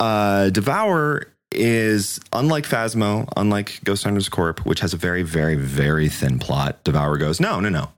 Uh, 0.00 0.50
Devour 0.50 1.32
is 1.52 2.18
unlike 2.32 2.64
Phasmo, 2.64 3.28
unlike 3.36 3.80
Ghost 3.84 4.02
Hunters 4.02 4.28
Corp, 4.28 4.66
which 4.66 4.80
has 4.80 4.92
a 4.92 4.96
very, 4.96 5.22
very, 5.22 5.54
very 5.54 6.08
thin 6.08 6.40
plot. 6.40 6.82
Devour 6.82 7.16
goes, 7.16 7.38
no, 7.40 7.60
no, 7.60 7.68
no. 7.68 7.90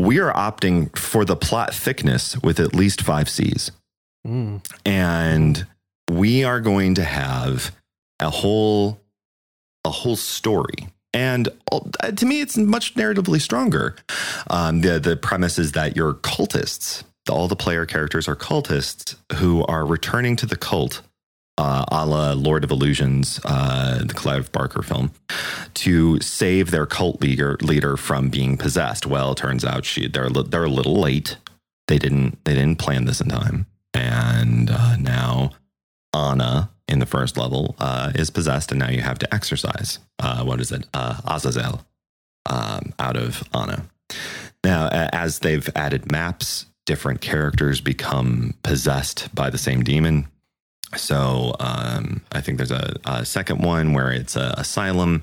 We 0.00 0.18
are 0.18 0.32
opting 0.32 0.96
for 0.96 1.26
the 1.26 1.36
plot 1.36 1.74
thickness 1.74 2.40
with 2.42 2.58
at 2.58 2.74
least 2.74 3.02
five 3.02 3.28
C's. 3.28 3.72
Mm. 4.26 4.62
and 4.84 5.66
we 6.10 6.44
are 6.44 6.60
going 6.60 6.94
to 6.96 7.04
have 7.04 7.74
a 8.20 8.28
whole 8.28 8.99
a 9.84 9.90
whole 9.90 10.16
story 10.16 10.88
and 11.12 11.48
uh, 11.72 12.10
to 12.12 12.26
me 12.26 12.40
it's 12.40 12.56
much 12.56 12.94
narratively 12.94 13.40
stronger 13.40 13.96
um, 14.48 14.80
the 14.80 14.98
the 14.98 15.16
premise 15.16 15.58
is 15.58 15.72
that 15.72 15.96
you're 15.96 16.14
cultists 16.14 17.02
all 17.28 17.48
the 17.48 17.56
player 17.56 17.86
characters 17.86 18.28
are 18.28 18.36
cultists 18.36 19.14
who 19.34 19.64
are 19.66 19.86
returning 19.86 20.36
to 20.36 20.46
the 20.46 20.56
cult 20.56 21.02
uh, 21.60 21.84
a 21.92 22.06
la 22.06 22.32
Lord 22.32 22.64
of 22.64 22.70
Illusions, 22.70 23.38
uh, 23.44 24.02
the 24.04 24.14
Clive 24.14 24.50
Barker 24.50 24.82
film, 24.82 25.12
to 25.74 26.18
save 26.20 26.70
their 26.70 26.86
cult 26.86 27.20
leader 27.20 27.58
leader 27.60 27.98
from 27.98 28.30
being 28.30 28.56
possessed. 28.56 29.06
Well, 29.06 29.32
it 29.32 29.36
turns 29.36 29.64
out 29.64 29.84
she 29.84 30.08
they're 30.08 30.30
they're 30.30 30.64
a 30.64 30.70
little 30.70 30.98
late. 30.98 31.36
They 31.86 31.98
didn't 31.98 32.42
they 32.44 32.54
didn't 32.54 32.78
plan 32.78 33.04
this 33.04 33.20
in 33.20 33.28
time, 33.28 33.66
and 33.92 34.70
uh, 34.70 34.96
now 34.96 35.50
Anna 36.14 36.70
in 36.90 36.98
the 36.98 37.06
first 37.06 37.36
level 37.36 37.74
uh, 37.78 38.12
is 38.14 38.30
possessed, 38.30 38.70
and 38.72 38.78
now 38.78 38.90
you 38.90 39.00
have 39.00 39.18
to 39.20 39.34
exercise. 39.34 39.98
Uh, 40.18 40.44
what 40.44 40.60
is 40.60 40.72
it? 40.72 40.86
Uh, 40.92 41.20
Azazel 41.26 41.84
um, 42.46 42.92
out 42.98 43.16
of 43.16 43.42
Anna. 43.54 43.86
Now, 44.64 44.88
as 44.90 45.38
they've 45.38 45.68
added 45.74 46.10
maps 46.10 46.66
different 46.90 47.20
characters 47.20 47.80
become 47.80 48.52
possessed 48.64 49.32
by 49.32 49.48
the 49.48 49.58
same 49.58 49.84
demon. 49.84 50.26
So 50.96 51.54
um, 51.60 52.22
I 52.32 52.40
think 52.40 52.58
there's 52.58 52.72
a, 52.72 52.96
a 53.04 53.24
second 53.24 53.62
one 53.62 53.92
where 53.92 54.10
it's 54.10 54.34
a 54.34 54.54
asylum, 54.56 55.22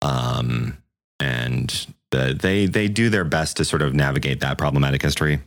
um, 0.00 0.78
and 1.20 1.86
the, 2.10 2.34
they 2.40 2.64
they 2.64 2.88
do 2.88 3.10
their 3.10 3.24
best 3.24 3.58
to 3.58 3.66
sort 3.66 3.82
of 3.82 3.92
navigate 3.92 4.40
that 4.40 4.56
problematic 4.56 5.02
history 5.02 5.40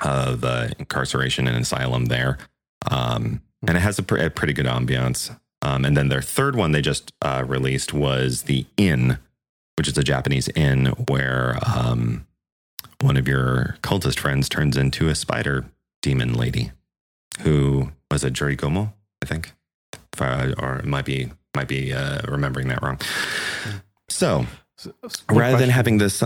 of 0.00 0.44
uh, 0.44 0.68
incarceration 0.78 1.46
and 1.46 1.58
asylum 1.58 2.06
there, 2.06 2.38
um, 2.90 3.42
and 3.68 3.76
it 3.76 3.80
has 3.80 3.98
a, 3.98 4.02
pr- 4.02 4.18
a 4.18 4.30
pretty 4.30 4.52
good 4.52 4.66
ambiance. 4.66 5.36
Um, 5.62 5.84
and 5.84 5.96
then 5.96 6.08
their 6.08 6.22
third 6.22 6.54
one 6.56 6.72
they 6.72 6.82
just 6.82 7.12
uh, 7.22 7.42
released 7.46 7.92
was 7.92 8.42
the 8.42 8.66
Inn, 8.76 9.18
which 9.76 9.88
is 9.88 9.98
a 9.98 10.04
Japanese 10.04 10.48
inn 10.48 10.86
where 11.08 11.58
um, 11.66 12.26
one 13.00 13.16
of 13.16 13.26
your 13.26 13.76
cultist 13.82 14.18
friends 14.18 14.48
turns 14.48 14.76
into 14.76 15.08
a 15.08 15.14
spider 15.14 15.64
demon 16.02 16.34
lady, 16.34 16.70
who 17.40 17.90
was 18.10 18.22
a 18.24 18.30
Jurigomo, 18.30 18.92
I 19.22 19.26
think, 19.26 19.52
if 20.12 20.22
I, 20.22 20.52
or 20.58 20.76
it 20.76 20.84
might 20.84 21.04
be 21.04 21.30
might 21.54 21.68
be 21.68 21.92
uh, 21.92 22.20
remembering 22.28 22.68
that 22.68 22.82
wrong. 22.82 23.00
So 24.08 24.46
So- 24.76 24.92
rather 25.30 25.56
than 25.56 25.70
having 25.70 25.98
this, 25.98 26.22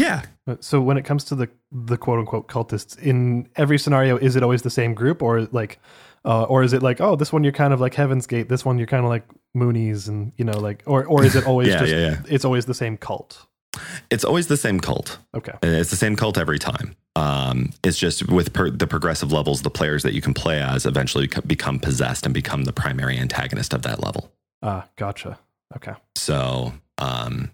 yeah, 0.00 0.22
So 0.60 0.80
when 0.80 0.96
it 0.96 1.04
comes 1.04 1.24
to 1.24 1.34
the 1.34 1.48
the 1.70 1.98
quote 1.98 2.20
unquote 2.20 2.48
cultists, 2.48 2.98
in 2.98 3.48
every 3.56 3.78
scenario, 3.78 4.16
is 4.16 4.36
it 4.36 4.42
always 4.42 4.62
the 4.62 4.70
same 4.70 4.94
group, 4.94 5.20
or 5.22 5.42
like, 5.52 5.78
uh, 6.24 6.44
or 6.44 6.62
is 6.62 6.72
it 6.72 6.82
like, 6.82 7.00
oh, 7.00 7.16
this 7.16 7.32
one 7.32 7.44
you're 7.44 7.52
kind 7.52 7.72
of 7.72 7.80
like 7.80 7.94
Heaven's 7.94 8.26
Gate, 8.26 8.48
this 8.48 8.64
one 8.64 8.78
you're 8.78 8.86
kind 8.86 9.04
of 9.04 9.08
like 9.10 9.24
Moonies, 9.56 10.08
and 10.08 10.32
you 10.36 10.44
know, 10.44 10.58
like, 10.58 10.82
or 10.86 11.04
or 11.04 11.24
is 11.24 11.34
it 11.36 11.46
always 11.50 11.68
Yeah, 11.68 11.78
just 11.78 11.92
yeah, 11.92 11.98
yeah. 12.10 12.16
it's 12.28 12.44
always 12.44 12.66
the 12.66 12.74
same 12.74 12.96
cult? 12.96 13.44
it's 14.10 14.24
always 14.24 14.48
the 14.48 14.56
same 14.56 14.80
cult. 14.80 15.18
Okay, 15.34 15.52
And 15.62 15.72
It's 15.74 15.90
the 15.90 15.96
same 15.96 16.16
cult 16.16 16.36
every 16.38 16.58
time. 16.58 16.96
Um, 17.14 17.70
it's 17.84 17.98
just 17.98 18.26
with 18.28 18.52
per, 18.52 18.70
the 18.70 18.86
progressive 18.86 19.30
levels, 19.30 19.62
the 19.62 19.70
players 19.70 20.02
that 20.02 20.14
you 20.14 20.20
can 20.20 20.34
play 20.34 20.60
as 20.60 20.84
eventually 20.86 21.28
beco- 21.28 21.46
become 21.46 21.78
possessed 21.78 22.24
and 22.24 22.32
become 22.34 22.64
the 22.64 22.72
primary 22.72 23.18
antagonist 23.18 23.72
of 23.74 23.82
that 23.82 24.02
level. 24.02 24.32
ah, 24.62 24.88
gotcha. 24.96 25.38
Okay, 25.76 25.92
So, 26.16 26.72
um, 26.96 27.50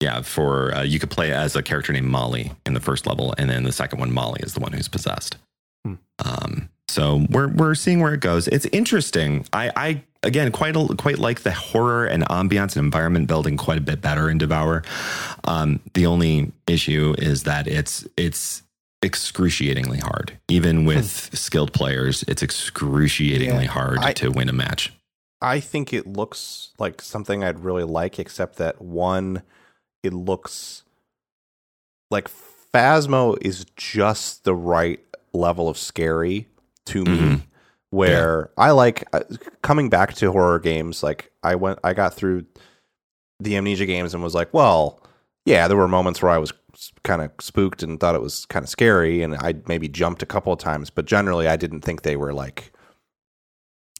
yeah, 0.00 0.22
for 0.22 0.72
uh, 0.74 0.82
you 0.84 0.98
could 1.00 1.10
play 1.10 1.32
as 1.32 1.56
a 1.56 1.62
character 1.62 1.92
named 1.92 2.06
Molly 2.06 2.52
in 2.64 2.72
the 2.74 2.80
first 2.80 3.04
level, 3.06 3.34
and 3.36 3.50
then 3.50 3.64
the 3.64 3.72
second 3.72 3.98
one, 3.98 4.12
Molly 4.12 4.40
is 4.42 4.54
the 4.54 4.60
one 4.60 4.72
who's 4.72 4.88
possessed. 4.88 5.36
Hmm. 5.84 5.94
Um, 6.24 6.68
so 6.88 7.26
we're 7.30 7.48
we're 7.48 7.74
seeing 7.74 8.00
where 8.00 8.14
it 8.14 8.20
goes. 8.20 8.48
It's 8.48 8.66
interesting. 8.66 9.46
I, 9.52 9.70
I 9.76 10.02
again 10.22 10.50
quite 10.52 10.74
a, 10.76 10.94
quite 10.96 11.18
like 11.18 11.40
the 11.42 11.52
horror 11.52 12.06
and 12.06 12.24
ambiance 12.28 12.76
and 12.76 12.84
environment 12.84 13.28
building 13.28 13.56
quite 13.56 13.78
a 13.78 13.82
bit 13.82 14.00
better 14.00 14.28
in 14.30 14.38
Devour. 14.38 14.82
Um, 15.44 15.80
the 15.94 16.06
only 16.06 16.52
issue 16.66 17.14
is 17.18 17.44
that 17.44 17.66
it's 17.68 18.06
it's 18.16 18.62
excruciatingly 19.02 19.98
hard. 19.98 20.36
Even 20.48 20.84
with 20.84 21.06
skilled 21.38 21.72
players, 21.72 22.24
it's 22.26 22.42
excruciatingly 22.42 23.64
Yeah, 23.64 23.70
hard 23.70 23.98
I- 23.98 24.12
to 24.14 24.30
win 24.30 24.48
a 24.48 24.52
match. 24.52 24.92
I 25.40 25.60
think 25.60 25.92
it 25.92 26.04
looks 26.04 26.70
like 26.80 27.00
something 27.00 27.44
I'd 27.44 27.60
really 27.60 27.84
like, 27.84 28.18
except 28.18 28.56
that 28.56 28.82
one, 28.82 29.42
it 30.02 30.12
looks 30.12 30.82
like 32.10 32.28
Phasmo 32.74 33.38
is 33.40 33.64
just 33.76 34.42
the 34.42 34.54
right 34.54 34.98
level 35.32 35.68
of 35.68 35.78
scary 35.78 36.48
to 36.88 37.04
me. 37.04 37.18
Mhm. 37.18 37.42
Where 37.90 38.50
I 38.58 38.72
like 38.72 39.08
uh, 39.14 39.20
coming 39.62 39.88
back 39.88 40.12
to 40.16 40.30
horror 40.30 40.58
games, 40.58 41.02
like 41.02 41.32
I 41.42 41.54
went, 41.54 41.78
I 41.82 41.94
got 41.94 42.12
through 42.12 42.44
the 43.40 43.56
Amnesia 43.56 43.86
games 43.86 44.12
and 44.12 44.22
was 44.22 44.34
like, 44.34 44.52
well, 44.52 45.00
yeah, 45.46 45.68
there 45.68 45.76
were 45.76 45.88
moments 45.88 46.20
where 46.20 46.30
I 46.30 46.36
was 46.36 46.52
kind 47.04 47.22
of 47.22 47.30
spooked 47.40 47.82
and 47.82 47.98
thought 47.98 48.14
it 48.14 48.20
was 48.20 48.44
kind 48.46 48.62
of 48.62 48.68
scary, 48.68 49.22
and 49.22 49.36
I 49.36 49.54
maybe 49.66 49.88
jumped 49.88 50.22
a 50.22 50.26
couple 50.26 50.52
of 50.52 50.58
times, 50.58 50.90
but 50.90 51.06
generally 51.06 51.48
I 51.48 51.56
didn't 51.56 51.80
think 51.80 52.02
they 52.02 52.16
were 52.16 52.34
like 52.34 52.72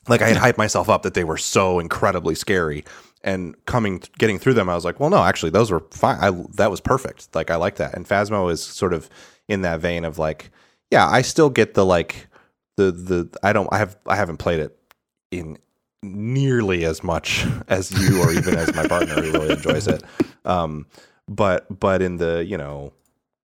like 0.06 0.20
I 0.22 0.28
had 0.28 0.36
hyped 0.36 0.58
myself 0.58 0.88
up 0.90 1.02
that 1.02 1.14
they 1.14 1.24
were 1.24 1.38
so 1.38 1.78
incredibly 1.78 2.34
scary. 2.34 2.84
And 3.24 3.56
coming, 3.66 4.02
getting 4.18 4.38
through 4.38 4.54
them, 4.54 4.68
I 4.68 4.74
was 4.74 4.84
like, 4.84 5.00
well, 5.00 5.10
no, 5.10 5.24
actually, 5.24 5.50
those 5.50 5.70
were 5.70 5.84
fine. 5.90 6.18
I 6.20 6.30
that 6.56 6.70
was 6.70 6.80
perfect. 6.80 7.34
Like 7.34 7.50
I 7.50 7.56
like 7.56 7.76
that. 7.76 7.94
And 7.94 8.06
Phasmo 8.06 8.50
is 8.50 8.62
sort 8.62 8.92
of 8.92 9.08
in 9.48 9.62
that 9.62 9.80
vein 9.80 10.04
of 10.04 10.18
like, 10.18 10.50
yeah, 10.90 11.08
I 11.08 11.22
still 11.22 11.50
get 11.50 11.74
the 11.74 11.84
like 11.84 12.26
the 12.78 12.92
the 12.92 13.38
I 13.42 13.52
don't 13.52 13.68
I 13.72 13.78
have 13.78 13.98
I 14.06 14.16
haven't 14.16 14.38
played 14.38 14.60
it 14.60 14.78
in 15.30 15.58
nearly 16.02 16.84
as 16.84 17.02
much 17.02 17.44
as 17.68 17.90
you 17.90 18.22
or 18.22 18.32
even 18.32 18.56
as 18.56 18.74
my 18.74 18.86
partner 18.86 19.14
who 19.14 19.32
really 19.32 19.52
enjoys 19.52 19.86
it. 19.88 20.02
Um, 20.44 20.86
but 21.28 21.66
but 21.78 22.00
in 22.00 22.16
the 22.16 22.44
you 22.46 22.56
know 22.56 22.92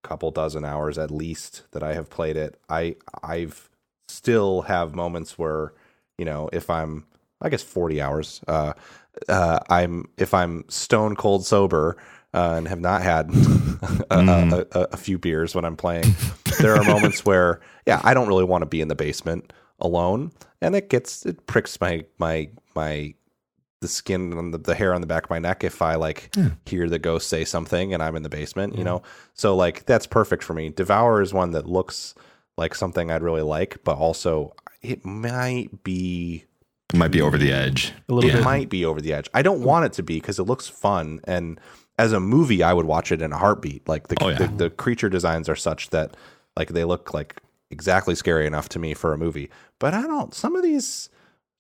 couple 0.03 0.31
dozen 0.31 0.65
hours 0.65 0.99
at 0.99 1.11
least 1.11 1.65
that 1.73 1.83
I 1.83 1.95
have 1.95 2.09
played 2.09 2.37
it, 2.37 2.59
I 2.69 2.97
I've 3.23 3.69
still 4.09 4.63
have 4.63 4.95
moments 4.95 5.37
where 5.37 5.73
you 6.17 6.25
know 6.25 6.49
if 6.53 6.71
I'm 6.71 7.05
I 7.43 7.49
guess 7.49 7.63
40 7.63 8.01
hours 8.01 8.41
uh 8.47 8.75
uh 9.29 9.59
I'm 9.69 10.09
if 10.17 10.33
I'm 10.33 10.65
stone 10.69 11.17
cold 11.17 11.45
sober 11.45 11.97
uh, 12.33 12.55
and 12.57 12.69
have 12.69 12.81
not 12.81 13.03
had 13.03 13.31
a, 14.11 14.19
a, 14.19 14.67
a, 14.73 14.81
a 14.93 14.97
few 14.97 15.19
beers 15.19 15.55
when 15.55 15.65
I'm 15.65 15.77
playing 15.77 16.15
there 16.59 16.75
are 16.77 16.85
moments 16.85 17.25
where 17.25 17.61
yeah 17.87 18.01
I 18.05 18.15
don't 18.15 18.29
really 18.29 18.45
want 18.45 18.63
to 18.63 18.67
be 18.67 18.81
in 18.81 18.89
the 18.89 18.95
basement 18.95 19.53
alone 19.81 20.33
and 20.61 20.75
it 20.75 20.89
gets 20.89 21.27
it 21.27 21.47
pricks 21.47 21.81
my 21.81 22.05
my 22.19 22.49
my 22.75 23.15
the 23.85 23.89
skin 23.89 24.33
on 24.33 24.51
the, 24.51 24.59
the 24.59 24.75
hair 24.75 24.95
on 24.95 25.03
the 25.03 25.07
back 25.07 25.25
of 25.25 25.31
my 25.31 25.39
neck 25.39 25.63
if 25.63 25.83
I 25.83 25.97
like 25.97 26.31
hmm. 26.35 26.49
hear 26.65 26.89
the 26.89 26.99
ghost 26.99 27.29
say 27.29 27.45
something 27.45 27.93
and 27.93 28.03
I'm 28.03 28.17
in 28.17 28.23
the 28.23 28.31
basement, 28.31 28.73
you 28.73 28.79
hmm. 28.79 28.87
know. 28.87 29.03
So 29.35 29.55
like 29.55 29.85
that's 29.85 30.07
perfect 30.07 30.43
for 30.43 30.55
me. 30.55 30.71
Devour 30.71 31.21
is 31.21 31.35
one 31.35 31.53
that 31.53 31.67
looks 31.67 32.15
like 32.57 32.75
something 32.75 33.11
I'd 33.11 33.23
really 33.23 33.43
like, 33.43 33.85
but 33.85 33.99
also 33.99 34.55
it 34.81 35.05
might 35.05 35.85
be 35.85 36.45
It 36.95 36.99
might 36.99 37.11
be 37.11 37.21
over 37.21 37.37
the 37.37 37.53
edge. 37.53 37.93
a 38.09 38.15
little 38.15 38.31
Yeah. 38.31 38.37
it 38.37 38.39
bit. 38.39 38.45
might 38.45 38.69
be 38.71 38.87
over 38.87 39.03
the 39.03 39.13
edge. 39.13 39.29
I 39.35 39.43
don't 39.43 39.61
want 39.63 39.85
it 39.85 39.93
to 39.95 40.03
be 40.03 40.15
because 40.15 40.39
it 40.39 40.45
looks 40.45 40.67
fun 40.67 41.21
and 41.25 41.61
as 41.99 42.13
a 42.13 42.21
movie 42.21 42.63
I 42.63 42.73
would 42.73 42.87
watch 42.87 43.13
it 43.13 43.21
in 43.21 43.33
a 43.33 43.39
heartbeat. 43.39 43.87
Like 43.87 44.09
the, 44.09 44.17
Oh, 44.23 44.29
yeah. 44.31 44.39
the 44.39 44.47
the 44.49 44.71
creature 44.71 45.11
designs 45.11 45.49
are 45.51 45.57
such 45.57 45.91
that 45.91 46.17
like 46.57 46.69
they 46.69 46.85
look 46.85 47.13
like 47.15 47.41
exactly 47.71 48.15
scary 48.15 48.47
enough 48.47 48.69
to 48.71 48.79
me 48.79 48.95
for 48.95 49.13
a 49.13 49.19
movie. 49.19 49.51
But 49.81 49.95
I 49.95 50.03
don't 50.03 50.33
some 50.35 50.55
of 50.57 50.63
these 50.63 51.09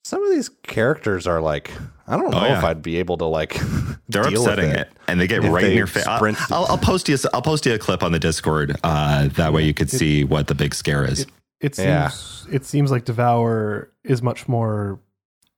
some 0.04 0.22
of 0.22 0.30
these 0.30 0.50
characters 0.64 1.26
are 1.26 1.40
like 1.40 1.70
I 2.06 2.16
don't 2.16 2.30
know 2.30 2.38
Oh, 2.40 2.44
yeah. 2.44 2.58
if 2.58 2.64
I'd 2.64 2.82
be 2.82 2.98
able 2.98 3.16
to 3.18 3.24
like 3.24 3.58
They're 4.08 4.22
deal 4.24 4.42
with 4.44 4.52
upsetting 4.52 4.70
it. 4.70 4.90
and 5.08 5.18
they 5.18 5.26
get 5.26 5.44
If 5.44 5.50
right 5.52 5.64
in 5.64 5.76
your 5.76 5.86
face. 5.86 6.06
I'll, 6.06 6.18
sprint- 6.18 6.38
I'll, 6.52 6.66
I'll 6.66 6.78
post 6.92 7.08
you. 7.08 7.16
I'll 7.32 7.40
post 7.42 7.64
you 7.66 7.72
a 7.74 7.78
clip 7.78 8.02
on 8.02 8.12
the 8.12 8.18
Discord. 8.18 8.76
Uh, 8.84 9.28
that 9.28 9.52
way 9.52 9.64
you 9.64 9.72
could 9.74 9.90
see 9.90 10.24
what 10.24 10.46
the 10.46 10.54
big 10.54 10.74
scare 10.74 11.04
is. 11.04 11.26
It 11.60 11.74
seems 11.74 11.86
Yeah. 11.86 12.54
it 12.54 12.64
seems 12.66 12.90
like 12.90 13.06
Devour 13.06 13.90
is 14.04 14.20
much 14.22 14.46
more 14.46 15.00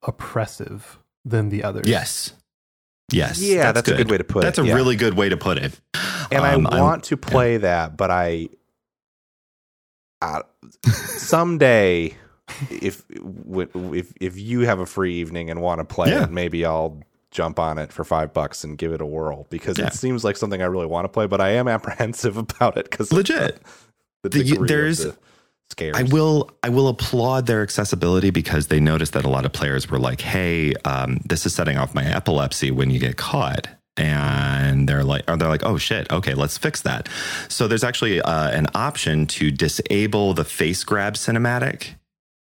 oppressive 0.06 0.98
than 1.24 1.48
the 1.48 1.64
others. 1.64 1.88
yes, 1.88 2.32
yes. 3.10 3.40
Yeah, 3.42 3.72
that's 3.72 3.88
a 3.88 3.96
good 3.96 4.08
way 4.10 4.18
to 4.18 4.24
put 4.24 4.40
it, 4.40 4.46
That's 4.46 4.58
a 4.60 4.64
yeah. 4.64 4.74
really 4.74 4.94
good 4.96 5.14
way 5.14 5.28
to 5.28 5.36
put 5.36 5.58
it. 5.58 5.80
and 6.30 6.38
Um, 6.44 6.44
I 6.44 6.76
I'm- 6.76 6.80
want 6.84 7.04
to 7.04 7.16
play 7.16 7.56
that, 7.56 7.96
but 7.96 8.10
I 8.12 8.48
uh, 10.22 10.42
someday 11.16 12.14
if 12.70 13.04
if 13.10 14.12
if 14.20 14.38
you 14.38 14.60
have 14.60 14.78
a 14.78 14.86
free 14.86 15.14
evening 15.16 15.50
and 15.50 15.60
want 15.60 15.80
to 15.80 15.84
play 15.84 16.10
Yeah. 16.10 16.24
it, 16.24 16.30
maybe 16.30 16.64
I'll 16.64 17.02
jump 17.30 17.58
on 17.58 17.76
it 17.78 17.92
for 17.92 18.04
five 18.04 18.32
bucks 18.32 18.64
and 18.64 18.78
give 18.78 18.92
it 18.92 19.00
a 19.00 19.06
whirl 19.06 19.46
because 19.50 19.78
Yeah. 19.78 19.88
it 19.88 19.94
seems 19.94 20.24
like 20.24 20.36
something 20.36 20.62
I 20.62 20.66
really 20.66 20.86
want 20.86 21.04
to 21.04 21.08
play, 21.08 21.26
but 21.26 21.40
I 21.40 21.50
am 21.50 21.68
apprehensive 21.76 22.36
about 22.36 22.76
it 22.78 22.88
because 22.90 23.12
Legit. 23.12 23.60
the, 24.22 24.28
The- 24.28 24.56
of 24.60 24.68
there's- 24.68 24.98
the 25.04 25.16
scares. 25.70 25.96
I 25.96 26.04
will 26.04 26.50
I 26.62 26.68
will 26.68 26.88
applaud 26.88 27.46
their 27.46 27.62
accessibility 27.62 28.30
because 28.30 28.68
they 28.68 28.80
noticed 28.80 29.12
that 29.14 29.24
a 29.24 29.28
lot 29.28 29.44
of 29.44 29.52
players 29.52 29.90
were 29.90 29.98
like, 29.98 30.20
"Hey, 30.20 30.74
um, 30.84 31.18
this 31.24 31.44
is 31.44 31.54
setting 31.54 31.76
off 31.76 31.94
my 31.94 32.04
epilepsy 32.04 32.70
when 32.70 32.90
you 32.90 33.00
get 33.00 33.16
caught." 33.16 33.66
And 33.96 34.88
they're 34.88 35.04
like, 35.04 35.24
or 35.28 35.36
they're 35.36 35.48
like, 35.48 35.64
oh 35.64 35.78
shit, 35.78 36.10
okay, 36.12 36.34
let's 36.34 36.58
fix 36.58 36.82
that. 36.82 37.08
So 37.48 37.66
there's 37.66 37.84
actually 37.84 38.20
uh, 38.20 38.50
an 38.50 38.66
option 38.74 39.26
to 39.28 39.50
disable 39.50 40.34
the 40.34 40.44
face 40.44 40.84
grab 40.84 41.14
cinematic 41.14 41.94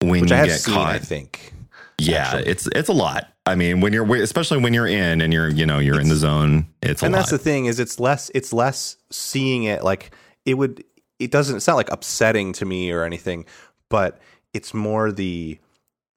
when 0.01 0.23
which 0.23 0.23
you 0.23 0.29
get 0.29 0.61
seen. 0.61 0.75
caught. 0.75 0.95
I 0.95 0.99
think. 0.99 1.53
yeah, 1.99 2.29
actually. 2.29 2.47
it's 2.47 2.67
it's 2.69 2.89
a 2.89 2.95
lot. 2.95 3.29
I 3.45 3.55
mean, 3.55 3.81
when 3.81 3.93
you're 3.93 4.17
especially 4.17 4.59
when 4.59 4.73
you're 4.73 4.87
in 4.87 5.21
and 5.21 5.33
you're 5.33 5.51
you 5.51 5.67
know 5.67 5.79
you're 5.79 6.01
in 6.01 6.09
the 6.09 6.17
zone, 6.17 6.67
it's 6.81 7.03
a 7.03 7.07
and 7.07 7.13
lot. 7.13 7.19
that's 7.19 7.31
the 7.31 7.39
thing 7.39 7.67
is 7.67 7.79
it's 7.81 8.01
less 8.01 8.31
it's 8.35 8.53
less 8.53 8.97
seeing 9.11 9.65
it 9.65 9.85
like 9.85 10.11
it 10.47 10.55
would 10.55 10.85
it 11.19 11.31
doesn't 11.31 11.57
it's 11.57 11.67
not 11.67 11.77
like 11.77 11.91
upsetting 11.91 12.53
to 12.55 12.65
me 12.65 12.91
or 12.91 13.05
anything 13.05 13.45
but 13.89 14.21
it's 14.55 14.75
more 14.75 15.13
the 15.13 15.59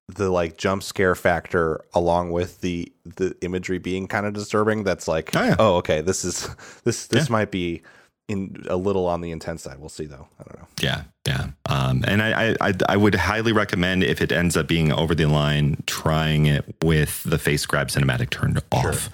the 0.07 0.29
like 0.29 0.57
jump 0.57 0.83
scare 0.83 1.15
factor 1.15 1.83
along 1.93 2.31
with 2.31 2.61
the 2.61 2.91
the 3.17 3.35
imagery 3.41 3.79
being 3.79 4.07
kind 4.07 4.25
of 4.25 4.33
disturbing 4.33 4.83
that's 4.83 5.07
like 5.07 5.35
Oh, 5.35 5.43
yeah. 5.43 5.55
oh 5.57 5.75
okay 5.77 6.01
this 6.01 6.23
is 6.23 6.47
this 6.83 7.07
this 7.07 7.27
Yeah. 7.27 7.31
might 7.31 7.49
be 7.51 7.81
in 8.27 8.63
a 8.69 8.75
little 8.75 9.07
on 9.07 9.21
the 9.21 9.31
intense 9.31 9.63
side 9.63 9.79
we'll 9.79 9.89
see 9.89 10.05
though 10.05 10.27
i 10.39 10.43
don't 10.43 10.59
know 10.59 10.67
Yeah, 10.81 11.03
yeah. 11.27 11.47
Um, 11.67 12.03
and 12.07 12.21
I, 12.21 12.55
I, 12.61 12.73
I, 12.89 12.97
would 12.97 13.15
highly 13.15 13.51
recommend 13.51 14.03
if 14.03 14.21
it 14.21 14.31
ends 14.31 14.55
up 14.57 14.67
being 14.67 14.91
over 14.91 15.13
the 15.15 15.25
line, 15.25 15.81
trying 15.87 16.45
it 16.47 16.63
with 16.83 17.23
the 17.23 17.37
face 17.39 17.65
grab 17.65 17.87
cinematic 17.89 18.29
turned 18.31 18.61
off, 18.71 19.09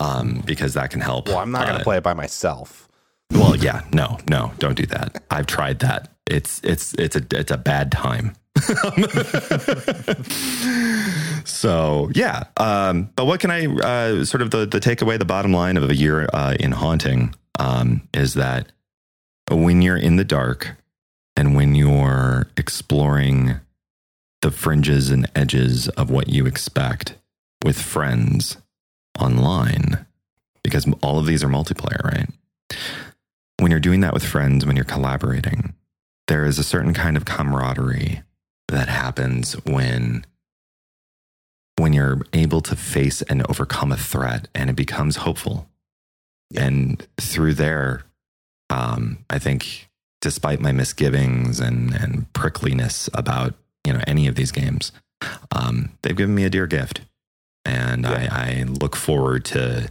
um, 0.00 0.42
because 0.46 0.74
that 0.74 0.90
can 0.90 1.00
help. 1.00 1.28
well 1.28 1.38
i'm 1.38 1.50
not 1.50 1.62
going 1.66 1.74
Uh, 1.76 1.78
to 1.78 1.84
play 1.84 1.96
it 1.96 2.02
by 2.02 2.14
myself 2.14 2.88
Well, 3.32 3.56
yeah, 3.56 3.82
no, 3.92 4.18
no, 4.28 4.52
don't 4.58 4.74
do 4.76 4.86
that. 4.86 5.22
I've 5.30 5.46
tried 5.46 5.78
that. 5.80 6.08
it's 6.26 6.60
it's 6.62 6.94
it's 6.94 7.16
a 7.16 7.22
it's 7.32 7.50
a 7.50 7.56
bad 7.56 7.90
time. 7.92 8.34
So 11.44 12.10
yeah, 12.14 12.44
um, 12.56 13.10
but 13.16 13.26
what 13.26 13.40
can 13.40 13.50
I 13.50 13.66
uh, 13.66 14.24
sort 14.24 14.42
of 14.42 14.50
the 14.50 14.64
the 14.64 14.78
takeaway, 14.80 15.18
the 15.18 15.24
bottom 15.24 15.52
line 15.52 15.76
of 15.76 15.90
a 15.90 15.94
year 15.94 16.28
uh, 16.32 16.54
in 16.60 16.72
haunting 16.72 17.34
um, 17.58 18.08
is 18.14 18.34
that 18.34 18.70
when 19.50 19.82
you're 19.82 19.96
in 19.96 20.16
the 20.16 20.24
dark 20.24 20.76
and 21.36 21.56
when 21.56 21.74
you're 21.74 22.46
exploring 22.56 23.58
the 24.40 24.50
fringes 24.50 25.10
and 25.10 25.28
edges 25.34 25.88
of 25.90 26.10
what 26.10 26.28
you 26.28 26.46
expect 26.46 27.16
with 27.64 27.80
friends 27.80 28.58
online, 29.18 30.06
because 30.62 30.86
all 31.02 31.18
of 31.18 31.26
these 31.26 31.42
are 31.42 31.48
multiplayer, 31.48 32.04
right? 32.04 32.28
When 33.58 33.70
you're 33.70 33.80
doing 33.80 34.00
that 34.00 34.14
with 34.14 34.24
friends, 34.24 34.64
when 34.66 34.76
you're 34.76 34.84
collaborating, 34.84 35.74
there 36.28 36.44
is 36.44 36.58
a 36.58 36.64
certain 36.64 36.94
kind 36.94 37.16
of 37.16 37.24
camaraderie 37.24 38.22
that 38.74 38.88
happens 38.88 39.54
when 39.64 40.24
when 41.76 41.92
you're 41.92 42.20
able 42.32 42.60
to 42.60 42.76
face 42.76 43.20
and 43.22 43.44
overcome 43.48 43.90
a 43.90 43.96
threat 43.96 44.46
and 44.54 44.70
it 44.70 44.76
becomes 44.76 45.16
hopeful. 45.16 45.68
And 46.56 47.04
through 47.20 47.54
there 47.54 48.04
um, 48.70 49.18
i 49.28 49.38
think 49.38 49.88
despite 50.20 50.60
my 50.60 50.72
misgivings 50.72 51.60
and 51.60 51.92
and 51.94 52.32
prickliness 52.32 53.08
about 53.12 53.54
you 53.86 53.92
know 53.92 54.00
any 54.06 54.26
of 54.28 54.34
these 54.36 54.52
games 54.52 54.92
um, 55.52 55.90
they've 56.02 56.16
given 56.16 56.34
me 56.34 56.44
a 56.44 56.50
dear 56.50 56.66
gift. 56.66 57.00
And 57.64 58.06
I, 58.06 58.28
I 58.30 58.64
look 58.64 58.94
forward 58.94 59.44
to 59.46 59.90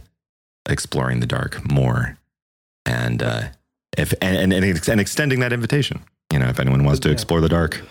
exploring 0.68 1.18
the 1.20 1.26
dark 1.26 1.68
more. 1.70 2.16
And 2.86 3.20
uh, 3.22 3.42
if 3.98 4.14
and, 4.22 4.52
and, 4.52 4.64
and 4.88 5.00
extending 5.00 5.40
that 5.40 5.52
invitation 5.52 6.02
you 6.32 6.38
know 6.38 6.48
if 6.48 6.58
anyone 6.60 6.84
wants 6.84 7.00
to 7.00 7.08
Yeah. 7.08 7.14
explore 7.14 7.40
the 7.40 7.48
dark 7.48 7.82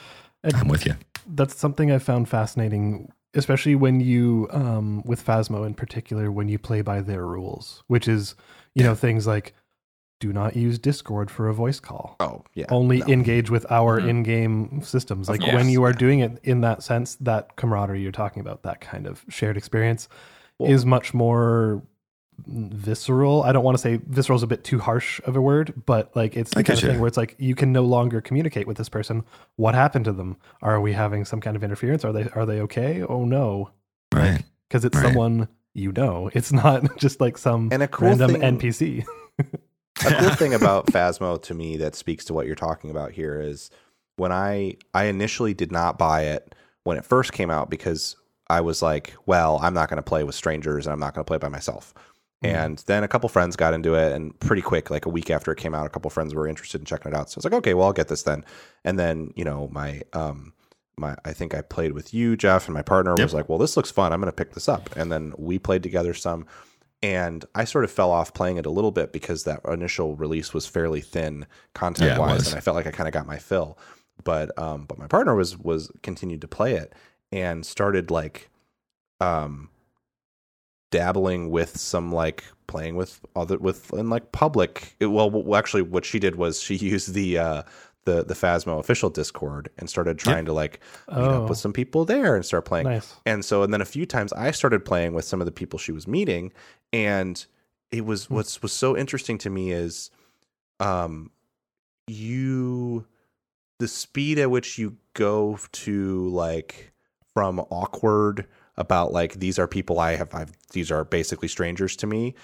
i'm 0.56 0.68
with 0.68 0.86
you 0.86 0.96
that's 1.26 1.56
something 1.56 1.90
I 1.90 2.00
found 2.00 2.28
fascinating, 2.28 3.10
especially 3.34 3.76
when 3.76 4.02
you, 4.02 4.50
um, 4.52 5.04
with 5.06 5.26
Phasmo 5.26 5.66
in 5.66 5.74
particular, 5.74 6.30
when 6.34 6.50
you 6.50 6.60
play 6.60 6.82
by 6.82 7.00
their 7.00 7.26
rules, 7.26 7.82
which 7.88 8.10
is, 8.10 8.36
you 8.76 8.84
know, 8.84 8.94
things 8.94 9.26
like 9.26 9.54
do 10.20 10.34
not 10.34 10.58
use 10.58 10.78
Discord 10.78 11.32
for 11.32 11.48
a 11.48 11.54
voice 11.54 11.80
call. 11.80 12.18
Oh 12.20 12.44
yeah. 12.56 12.66
Only 12.70 13.00
no. 13.00 13.06
engage 13.08 13.50
with 13.50 13.66
our 13.72 14.02
Mhm. 14.02 14.10
in-game 14.10 14.82
systems. 14.84 15.30
Like 15.30 15.40
course, 15.40 15.54
when 15.54 15.70
you 15.70 15.84
are 15.84 15.92
yeah. 15.92 15.98
doing 15.98 16.20
it 16.20 16.40
in 16.44 16.60
that 16.60 16.84
sense, 16.84 17.16
that 17.22 17.56
camaraderie 17.56 18.02
you're 18.02 18.12
talking 18.12 18.42
about, 18.42 18.64
that 18.64 18.82
kind 18.82 19.08
of 19.08 19.24
shared 19.30 19.56
experience, 19.56 20.10
Well- 20.60 20.70
is 20.72 20.86
much 20.86 21.14
more 21.14 21.84
visceral. 22.48 23.44
I 23.44 23.52
don't 23.52 23.64
want 23.64 23.76
to 23.78 23.82
say 23.82 24.00
visceral 24.08 24.36
is 24.36 24.44
a 24.44 24.48
bit 24.48 24.64
too 24.64 24.80
harsh 24.80 25.20
of 25.26 25.36
a 25.36 25.42
word, 25.42 25.74
but 25.86 26.16
like 26.16 26.36
it's 26.36 26.52
the 26.52 26.60
I 26.60 26.64
kind 26.64 26.78
of 26.78 26.84
you. 26.84 26.90
thing 26.92 27.00
where 27.00 27.08
it's 27.08 27.18
like 27.18 27.36
you 27.38 27.56
can 27.56 27.72
no 27.72 27.84
longer 27.84 28.22
communicate 28.22 28.68
with 28.68 28.78
this 28.78 28.90
person. 28.90 29.24
What 29.56 29.76
happened 29.76 30.06
to 30.06 30.12
them? 30.14 30.38
Are 30.62 30.80
we 30.82 30.94
having 30.94 31.26
some 31.26 31.42
kind 31.42 31.56
of 31.56 31.64
interference? 31.64 32.04
Are 32.06 32.14
they 32.14 32.30
are 32.36 32.46
they 32.46 32.60
okay? 32.62 33.02
Oh 33.04 33.26
no, 33.26 33.72
right 34.14 34.44
because 34.70 34.86
it's 34.86 34.96
Right. 34.98 35.06
someone 35.06 35.48
you 35.74 35.92
know. 35.92 36.30
It's 36.34 36.52
not 36.54 36.98
just 36.98 37.20
like 37.22 37.38
some 37.38 37.70
And 37.72 37.82
a 37.84 37.88
cool 37.88 38.10
random 38.10 38.32
thing- 38.32 38.58
NPC. 38.60 39.06
a 39.40 40.14
cool 40.20 40.30
thing 40.36 40.54
about 40.54 40.88
Phasmo 40.88 41.42
to 41.44 41.54
me 41.54 41.78
that 41.78 41.96
speaks 41.96 42.26
to 42.26 42.34
what 42.34 42.46
you're 42.46 42.56
talking 42.56 42.90
about 42.90 43.12
here 43.12 43.40
is 43.40 43.70
when 44.18 44.32
I 44.32 44.78
I 44.94 45.06
initially 45.06 45.54
did 45.54 45.72
not 45.72 45.98
buy 45.98 46.24
it 46.24 46.54
when 46.84 46.98
it 46.98 47.06
first 47.06 47.32
came 47.34 47.50
out 47.50 47.70
because 47.70 48.16
I 48.50 48.60
was 48.62 48.82
like, 48.82 49.16
well, 49.26 49.58
I'm 49.64 49.74
not 49.74 49.90
going 49.90 49.98
to 49.98 50.04
play 50.04 50.24
with 50.26 50.36
strangers 50.36 50.86
and 50.86 50.94
I'm 50.94 51.00
not 51.00 51.16
going 51.16 51.24
to 51.24 51.28
play 51.28 51.38
by 51.38 51.48
myself. 51.48 51.94
Mhm. 52.44 52.54
And 52.54 52.78
then 52.88 53.04
a 53.04 53.08
couple 53.08 53.30
friends 53.30 53.56
got 53.56 53.74
into 53.74 53.96
it, 53.96 54.12
and 54.14 54.38
pretty 54.40 54.62
quick, 54.62 54.90
like 54.92 55.06
a 55.06 55.10
week 55.10 55.30
after 55.32 55.52
it 55.52 55.58
came 55.58 55.74
out, 55.74 55.86
a 55.86 55.90
couple 55.90 56.10
friends 56.12 56.36
were 56.36 56.48
interested 56.48 56.82
in 56.82 56.86
checking 56.86 57.12
it 57.12 57.16
out. 57.18 57.30
So 57.30 57.38
I 57.38 57.40
was 57.40 57.46
like, 57.46 57.54
okay, 57.54 57.74
well, 57.74 57.88
I'll 57.88 57.94
get 57.94 58.08
this 58.10 58.24
then. 58.24 58.44
And 58.84 59.00
then 59.00 59.32
you 59.36 59.44
know, 59.46 59.70
my 59.72 60.02
um, 60.14 60.54
my 60.98 61.16
I 61.26 61.34
think 61.34 61.54
I 61.56 61.62
played 61.62 61.94
with 61.94 62.14
you, 62.14 62.36
Jeff, 62.38 62.68
and 62.68 62.74
my 62.74 62.82
partner 62.84 63.12
Yep. 63.18 63.24
was 63.26 63.34
like, 63.34 63.50
well, 63.50 63.58
this 63.58 63.76
looks 63.78 63.90
fun. 63.92 64.14
I'm 64.14 64.20
going 64.20 64.32
to 64.32 64.36
pick 64.36 64.54
this 64.54 64.68
up. 64.70 64.96
And 64.96 65.12
then 65.12 65.34
we 65.38 65.58
played 65.58 65.82
together 65.84 66.14
some 66.14 66.46
and 67.02 67.44
I 67.56 67.66
sort 67.66 67.84
of 67.84 67.92
fell 67.92 68.12
off 68.12 68.34
playing 68.34 68.56
it 68.58 68.66
a 68.66 68.70
little 68.70 68.92
bit 68.92 69.12
because 69.12 69.44
that 69.44 69.60
initial 69.68 70.16
release 70.16 70.54
was 70.54 70.66
fairly 70.68 71.02
thin 71.02 71.46
content 71.74 72.18
wise, 72.20 72.40
was. 72.40 72.48
and 72.50 72.58
I 72.58 72.62
felt 72.62 72.76
like 72.76 72.88
I 72.88 72.92
kind 72.92 73.08
of 73.10 73.14
got 73.14 73.26
my 73.28 73.38
fill. 73.38 73.78
But 74.24 74.58
um, 74.58 74.86
but 74.86 74.98
my 75.00 75.08
partner 75.08 75.36
was 75.36 75.58
was 75.58 75.92
continued 76.02 76.42
to 76.42 76.48
play 76.48 76.76
it 76.76 76.94
and 77.32 77.66
started 77.66 78.10
like 78.12 78.50
um 79.20 79.70
dabbling 80.98 81.50
with 81.50 81.78
some 81.78 82.12
like 82.12 82.44
playing 82.68 82.96
with 82.96 83.20
other 83.36 83.58
with 83.58 83.92
in 83.94 84.10
like 84.10 84.32
public. 84.32 84.96
It, 85.00 85.08
well, 85.08 85.56
actually, 85.56 85.82
what 85.82 86.06
she 86.06 86.20
did 86.20 86.36
was 86.36 86.62
she 86.62 86.76
used 86.94 87.14
the 87.14 87.38
uh 87.38 87.64
the 88.06 88.24
the 88.24 88.34
Phasmo 88.34 88.80
official 88.80 89.10
Discord 89.10 89.70
and 89.78 89.90
started 89.90 90.20
trying 90.20 90.46
to 90.46 90.54
like 90.54 90.80
meet 91.10 91.18
Oh. 91.18 91.44
up 91.44 91.50
with 91.50 91.58
some 91.58 91.74
people 91.74 92.06
there 92.06 92.36
and 92.36 92.46
start 92.46 92.66
playing. 92.66 92.86
nice. 92.86 93.16
And 93.26 93.44
so, 93.46 93.64
and 93.64 93.74
then 93.74 93.82
a 93.82 93.86
few 93.86 94.06
times 94.06 94.32
I 94.34 94.52
started 94.52 94.84
playing 94.86 95.14
with 95.14 95.26
some 95.26 95.42
of 95.42 95.46
the 95.46 95.52
people 95.52 95.80
she 95.80 95.92
was 95.92 96.08
meeting, 96.08 96.52
and 96.92 97.44
it 97.92 98.06
was 98.06 98.30
what's 98.30 98.62
was 98.62 98.72
so 98.74 98.96
interesting 98.98 99.38
to 99.40 99.50
me 99.50 99.72
is, 99.72 100.12
um, 100.80 101.32
you, 102.08 103.06
the 103.80 103.88
speed 103.88 104.38
at 104.40 104.52
which 104.52 104.78
you 104.78 104.98
go 105.14 105.58
to 105.72 106.28
like 106.30 106.92
from 107.34 107.60
awkward 107.70 108.46
about 108.78 109.12
like 109.12 109.34
these 109.36 109.60
are 109.60 109.68
people 109.68 110.00
I 110.00 110.16
have, 110.16 110.34
I've 110.34 110.52
these 110.72 110.92
are 110.92 111.04
basically 111.04 111.48
strangers 111.48 111.96
to 111.98 112.08
me, 112.08 112.36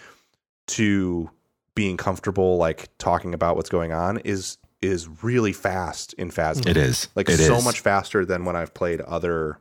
to 0.68 1.30
being 1.76 1.98
comfortable 1.98 2.58
like 2.58 2.90
talking 2.98 3.34
about 3.34 3.56
what's 3.56 3.70
going 3.70 3.92
on 3.94 4.18
is 4.20 4.58
is 4.82 5.10
really 5.24 5.52
fast 5.54 6.14
in 6.14 6.30
Phasmo 6.32 6.68
It 6.68 6.78
is 6.78 7.10
like 7.16 7.30
It 7.30 7.38
so 7.38 7.56
is. 7.56 7.66
much 7.66 7.80
faster 7.82 8.26
than 8.26 8.46
when 8.46 8.56
I've 8.56 8.74
played 8.74 9.02
other 9.02 9.60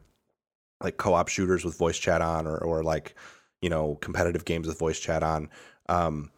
like 0.81 0.97
co-op 0.97 1.29
shooters 1.29 1.65
with 1.65 1.77
voice 1.77 1.99
chat 1.99 2.23
on 2.23 2.47
or 2.47 2.59
or 2.59 2.83
like 2.83 3.15
you 3.63 3.69
know 3.69 3.97
competitive 4.01 4.45
games 4.45 4.67
with 4.67 4.79
voice 4.79 4.99
chat 5.01 5.23
on. 5.23 5.49
Um, 5.89 6.31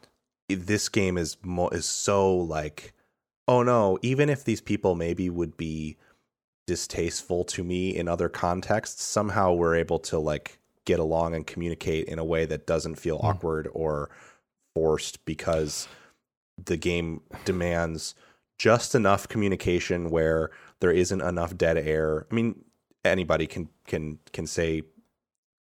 this 0.49 0.89
game 0.89 1.19
is 1.19 1.37
mo- 1.43 1.69
is 1.69 1.87
so 1.87 2.35
like 2.37 2.93
oh 3.49 3.63
no, 3.63 3.99
even 4.03 4.29
if 4.31 4.45
these 4.45 4.61
people 4.61 4.95
maybe 4.95 5.29
would 5.29 5.57
be 5.57 5.97
distasteful 6.71 7.43
to 7.45 7.65
me 7.65 7.97
in 7.97 8.07
other 8.07 8.29
contexts, 8.29 9.03
somehow 9.03 9.53
we're 9.53 9.75
able 9.75 9.99
to 9.99 10.21
like 10.21 10.61
get 10.85 11.01
along 11.01 11.35
and 11.35 11.45
communicate 11.45 12.07
in 12.07 12.21
a 12.21 12.25
way 12.25 12.47
that 12.47 12.65
doesn't 12.65 12.95
feel 12.95 13.19
Hmm. 13.19 13.27
awkward 13.27 13.69
or 13.73 14.09
forced 14.77 15.25
because 15.25 15.89
the 16.65 16.77
game 16.77 17.23
demands 17.45 18.15
just 18.57 18.95
enough 18.95 19.27
communication 19.27 20.11
where 20.11 20.51
there 20.79 20.93
isn't 20.93 21.21
enough 21.21 21.57
dead 21.57 21.77
air. 21.77 22.27
I 22.31 22.35
mean, 22.37 22.65
anybody 23.05 23.49
can 23.49 23.69
can 23.89 24.21
can 24.33 24.47
say 24.47 24.83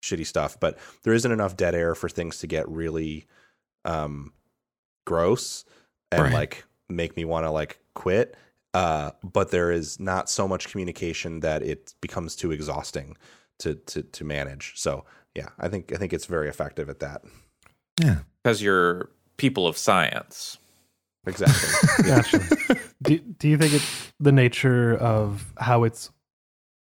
shitty 0.02 0.24
stuff, 0.26 0.58
but 0.58 0.78
there 1.02 1.12
isn't 1.12 1.30
enough 1.30 1.56
dead 1.58 1.74
air 1.74 1.94
for 1.94 2.08
things 2.08 2.38
to 2.38 2.46
get 2.46 2.66
really 2.68 3.26
um 3.84 4.32
gross 5.04 5.64
and 6.10 6.22
Right. 6.22 6.32
like 6.32 6.64
make 6.88 7.16
me 7.18 7.24
want 7.26 7.44
to 7.44 7.50
like 7.50 7.80
quit. 7.94 8.34
Uh, 8.76 9.10
but 9.22 9.50
there 9.50 9.70
is 9.70 9.98
not 9.98 10.28
so 10.28 10.46
much 10.48 10.68
communication 10.70 11.40
that 11.40 11.62
it 11.62 11.94
becomes 12.00 12.36
too 12.36 12.50
exhausting 12.52 13.16
to 13.58 13.74
to 13.90 14.02
to 14.16 14.24
manage. 14.24 14.72
So 14.76 14.90
yeah, 15.34 15.48
I 15.64 15.68
think 15.68 15.92
I 15.94 15.96
think 15.96 16.12
it's 16.12 16.26
very 16.26 16.48
effective 16.48 16.88
at 16.90 16.98
that. 17.00 17.22
yeah 18.04 18.18
because 18.42 18.60
you're 18.62 19.10
people 19.36 19.66
of 19.66 19.76
science. 19.76 20.58
Exactly. 21.26 22.04
Gotcha. 22.12 22.40
do, 23.02 23.18
do 23.18 23.48
you 23.48 23.58
think 23.58 23.72
it's 23.74 24.12
the 24.20 24.30
nature 24.32 24.94
of 24.96 25.52
how 25.58 25.84
it's 25.84 26.10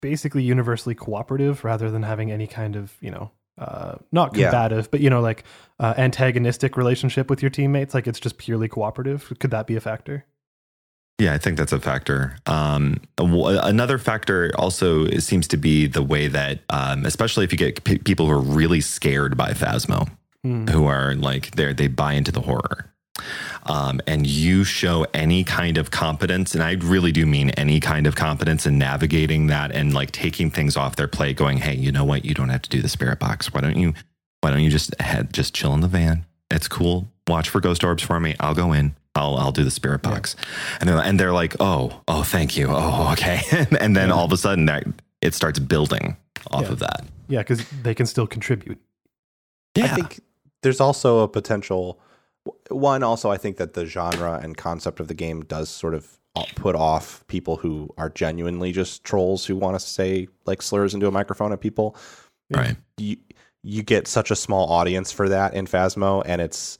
basically 0.00 0.44
universally 0.44 0.94
cooperative 0.94 1.64
rather 1.64 1.90
than 1.90 2.04
having 2.04 2.30
any 2.30 2.46
kind 2.46 2.76
of, 2.76 2.92
you 3.00 3.10
know, 3.10 3.32
uh, 3.58 3.96
not 4.12 4.36
Yeah. 4.36 4.50
combative, 4.50 4.90
but, 4.92 5.00
you 5.00 5.10
know, 5.10 5.20
like 5.20 5.42
uh, 5.80 5.94
antagonistic 5.98 6.76
relationship 6.76 7.28
with 7.28 7.42
your 7.42 7.50
teammates? 7.50 7.94
Like 7.94 8.06
it's 8.06 8.20
just 8.20 8.38
purely 8.38 8.68
cooperative? 8.68 9.32
Could 9.40 9.50
that 9.50 9.66
be 9.66 9.74
a 9.74 9.80
factor? 9.80 10.24
Yeah, 11.18 11.34
I 11.34 11.38
think 11.38 11.58
that's 11.58 11.72
a 11.72 11.80
factor. 11.80 12.36
Um, 12.46 13.00
another 13.18 13.98
factor 13.98 14.52
also 14.54 15.08
seems 15.18 15.48
to 15.48 15.56
be 15.56 15.86
the 15.88 16.02
way 16.02 16.28
that, 16.28 16.60
um, 16.70 17.04
especially 17.04 17.44
if 17.44 17.50
you 17.52 17.58
get 17.58 17.82
p- 17.82 17.98
people 17.98 18.26
who 18.26 18.32
are 18.32 18.40
really 18.40 18.80
scared 18.80 19.36
by 19.36 19.50
Phasmo, 19.52 20.08
Hmm. 20.44 20.68
who 20.68 20.86
are 20.86 21.16
like 21.16 21.50
they 21.56 21.72
they 21.72 21.88
buy 21.88 22.12
into 22.12 22.30
the 22.30 22.42
horror, 22.42 22.92
um, 23.64 24.00
and 24.06 24.24
you 24.28 24.62
show 24.62 25.04
any 25.12 25.42
kind 25.42 25.76
of 25.76 25.90
competence, 25.90 26.54
and 26.54 26.62
I 26.62 26.74
really 26.74 27.10
do 27.10 27.26
mean 27.26 27.50
any 27.50 27.80
kind 27.80 28.06
of 28.06 28.14
competence 28.14 28.64
in 28.64 28.78
navigating 28.78 29.48
that 29.48 29.72
and 29.72 29.92
like 29.92 30.12
taking 30.12 30.52
things 30.52 30.76
off 30.76 30.94
their 30.94 31.08
plate, 31.08 31.36
going, 31.36 31.58
hey, 31.58 31.74
you 31.74 31.90
know 31.90 32.04
what, 32.04 32.24
you 32.24 32.34
don't 32.34 32.50
have 32.50 32.62
to 32.62 32.70
do 32.70 32.80
the 32.80 32.88
spirit 32.88 33.18
box. 33.18 33.52
Why 33.52 33.60
don't 33.60 33.76
you? 33.76 33.94
Why 34.40 34.52
don't 34.52 34.62
you 34.62 34.70
just 34.70 34.94
head 35.00 35.32
just 35.32 35.52
chill 35.52 35.74
in 35.74 35.80
the 35.80 35.88
van? 35.88 36.24
It's 36.48 36.68
cool. 36.68 37.08
Watch 37.26 37.48
for 37.48 37.60
ghost 37.60 37.82
orbs 37.82 38.04
for 38.04 38.20
me. 38.20 38.36
I'll 38.38 38.54
go 38.54 38.72
in. 38.72 38.94
I'll 39.18 39.36
I'll 39.36 39.52
do 39.52 39.64
the 39.64 39.70
spirit 39.70 40.02
box, 40.02 40.36
and 40.80 40.88
they're 40.88 40.98
and 40.98 41.18
they're 41.20 41.32
like, 41.32 41.56
oh 41.60 42.00
oh 42.08 42.22
thank 42.22 42.56
you, 42.56 42.68
oh 42.70 43.10
okay, 43.12 43.40
and 43.80 43.94
then 43.96 44.10
all 44.10 44.24
of 44.24 44.32
a 44.32 44.36
sudden 44.36 44.64
that 44.66 44.84
it 45.20 45.34
starts 45.34 45.58
building 45.58 46.16
off 46.50 46.62
Yeah. 46.62 46.68
of 46.72 46.78
that. 46.78 47.04
Yeah, 47.28 47.38
because 47.40 47.68
they 47.82 47.94
can 47.94 48.06
still 48.06 48.26
contribute. 48.26 48.78
Yeah, 49.74 49.84
I 49.84 49.88
think 49.88 50.20
there's 50.62 50.80
also 50.80 51.20
a 51.20 51.28
potential. 51.28 52.00
One, 52.70 53.02
also, 53.02 53.30
I 53.30 53.36
think 53.36 53.58
that 53.58 53.74
the 53.74 53.84
genre 53.84 54.40
and 54.42 54.56
concept 54.56 55.00
of 55.00 55.08
the 55.08 55.14
game 55.14 55.42
does 55.44 55.68
sort 55.68 55.92
of 55.94 56.18
uh, 56.34 56.44
put 56.54 56.74
off 56.74 57.22
people 57.26 57.56
who 57.56 57.90
are 57.98 58.08
genuinely 58.08 58.72
just 58.72 59.04
trolls 59.04 59.44
who 59.44 59.54
want 59.56 59.78
to 59.78 59.84
say 59.86 60.28
like 60.46 60.62
slurs 60.62 60.94
into 60.94 61.06
a 61.06 61.10
microphone 61.10 61.52
at 61.52 61.60
people. 61.60 61.94
Right. 62.50 62.76
You 62.96 63.16
you 63.62 63.82
get 63.82 64.06
such 64.08 64.30
a 64.30 64.36
small 64.36 64.70
audience 64.70 65.12
for 65.12 65.28
that 65.28 65.52
in 65.52 65.66
Phasmo, 65.66 66.22
and 66.24 66.40
it's 66.40 66.78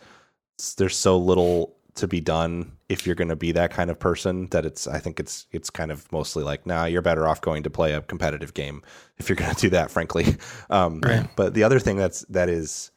there's 0.76 0.96
so 0.96 1.18
little 1.18 1.76
to 1.98 2.08
be 2.08 2.20
done 2.20 2.72
if 2.88 3.06
you're 3.06 3.14
going 3.14 3.28
to 3.28 3.36
be 3.36 3.52
that 3.52 3.70
kind 3.70 3.90
of 3.90 3.98
person 3.98 4.46
that 4.48 4.64
it's 4.66 4.86
I 4.86 4.98
think 4.98 5.20
it's 5.20 5.46
it's 5.52 5.70
kind 5.70 5.90
of 5.92 6.10
mostly 6.12 6.42
like 6.44 6.66
nah 6.66 6.84
you're 6.86 7.02
better 7.02 7.28
off 7.28 7.40
going 7.40 7.62
to 7.64 7.70
play 7.70 7.92
a 7.92 8.00
competitive 8.02 8.54
game 8.54 8.82
if 9.18 9.28
you're 9.28 9.36
going 9.42 9.54
to 9.54 9.60
do 9.60 9.70
that 9.70 9.90
frankly 9.90 10.36
um 10.70 11.00
Right. 11.04 11.28
but 11.36 11.54
the 11.54 11.64
other 11.64 11.78
thing 11.78 11.96
that's 11.96 12.20
that 12.30 12.48
is 12.48 12.90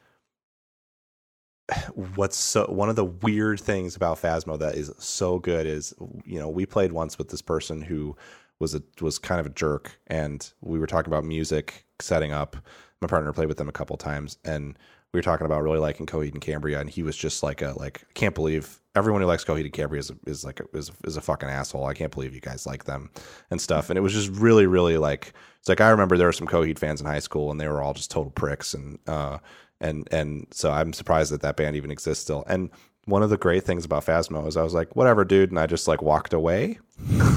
what's 2.15 2.35
so 2.35 2.65
one 2.67 2.89
of 2.89 2.95
the 2.97 3.05
weird 3.05 3.59
things 3.59 3.95
about 3.95 4.21
Phasmo 4.21 4.59
that 4.59 4.75
is 4.75 4.91
so 4.97 5.39
good 5.39 5.65
is 5.65 5.93
you 6.25 6.37
know 6.39 6.49
we 6.49 6.65
played 6.65 6.91
once 6.91 7.17
with 7.17 7.29
this 7.29 7.41
person 7.41 7.81
who 7.81 8.15
was 8.59 8.75
a 8.75 8.83
was 8.99 9.17
kind 9.17 9.39
of 9.39 9.45
a 9.45 9.51
jerk 9.51 9.97
and 10.07 10.51
we 10.61 10.79
were 10.79 10.87
talking 10.87 11.11
about 11.11 11.23
music 11.23 11.85
setting 11.99 12.33
up 12.33 12.57
my 13.01 13.07
partner 13.07 13.31
played 13.33 13.47
with 13.47 13.57
them 13.57 13.69
a 13.69 13.71
couple 13.71 13.95
times 13.97 14.37
and 14.43 14.77
we 15.13 15.17
were 15.17 15.23
talking 15.23 15.45
about 15.45 15.63
really 15.63 15.79
liking 15.79 16.05
Coheed 16.05 16.31
and 16.31 16.41
Cambria 16.41 16.79
and 16.79 16.89
he 16.89 17.03
was 17.03 17.17
just 17.17 17.43
like 17.43 17.61
a 17.61 17.73
like 17.77 18.03
I 18.09 18.13
can't 18.13 18.35
believe 18.35 18.79
everyone 18.95 19.21
who 19.21 19.27
likes 19.27 19.43
Coheed 19.43 19.61
and 19.61 19.73
Cambria 19.73 19.99
is, 19.99 20.11
is 20.25 20.43
like 20.43 20.59
a, 20.59 20.77
is, 20.77 20.91
is 21.05 21.17
a 21.17 21.21
fucking 21.21 21.49
asshole 21.49 21.85
I 21.85 21.93
can't 21.93 22.11
believe 22.11 22.33
you 22.33 22.41
guys 22.41 22.65
like 22.65 22.85
them 22.85 23.09
and 23.49 23.59
stuff 23.59 23.89
and 23.89 23.97
it 23.97 24.01
was 24.01 24.13
just 24.13 24.29
really 24.29 24.65
really 24.67 24.97
like 24.97 25.33
it's 25.59 25.69
like 25.69 25.81
I 25.81 25.89
remember 25.89 26.17
there 26.17 26.27
were 26.27 26.33
some 26.33 26.47
Coheed 26.47 26.79
fans 26.79 27.01
in 27.01 27.07
high 27.07 27.19
school 27.19 27.51
and 27.51 27.59
they 27.59 27.67
were 27.67 27.81
all 27.81 27.93
just 27.93 28.09
total 28.11 28.31
pricks 28.31 28.73
and 28.73 28.99
uh 29.07 29.37
and 29.79 30.07
and 30.11 30.47
so 30.51 30.71
I'm 30.71 30.93
surprised 30.93 31.31
that 31.31 31.41
that 31.41 31.57
band 31.57 31.75
even 31.75 31.91
exists 31.91 32.23
still. 32.23 32.43
And 32.47 32.69
one 33.05 33.23
of 33.23 33.31
the 33.31 33.37
great 33.37 33.63
things 33.63 33.83
about 33.83 34.05
Phasmo 34.05 34.47
is 34.47 34.55
I 34.55 34.61
was 34.61 34.75
like, 34.75 34.95
whatever, 34.95 35.25
dude, 35.25 35.49
and 35.49 35.59
I 35.59 35.65
just 35.65 35.87
like 35.87 36.03
walked 36.03 36.33
away, 36.33 36.77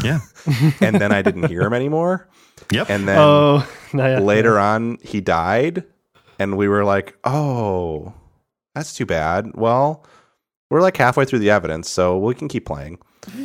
Yeah. 0.05 0.21
and 0.83 1.01
then 1.01 1.11
I 1.11 1.23
didn't 1.23 1.49
hear 1.49 1.63
him 1.63 1.73
anymore. 1.73 2.29
Yep. 2.71 2.91
And 2.91 3.09
then 3.09 3.19
Oh, 3.19 3.67
no, 3.95 4.07
yeah, 4.11 4.19
later 4.19 4.59
on, 4.59 4.99
he 5.03 5.23
died, 5.23 5.85
and 6.39 6.56
we 6.56 6.69
were 6.69 6.85
like, 6.85 7.16
oh, 7.24 8.12
that's 8.74 8.94
too 8.94 9.06
bad. 9.06 9.52
Well, 9.55 10.05
we're 10.70 10.82
like 10.82 10.97
halfway 10.97 11.24
through 11.24 11.40
the 11.40 11.51
evidence, 11.51 11.89
so 11.89 12.19
we 12.19 12.35
can 12.35 12.48
keep 12.48 12.66
playing. 12.66 12.98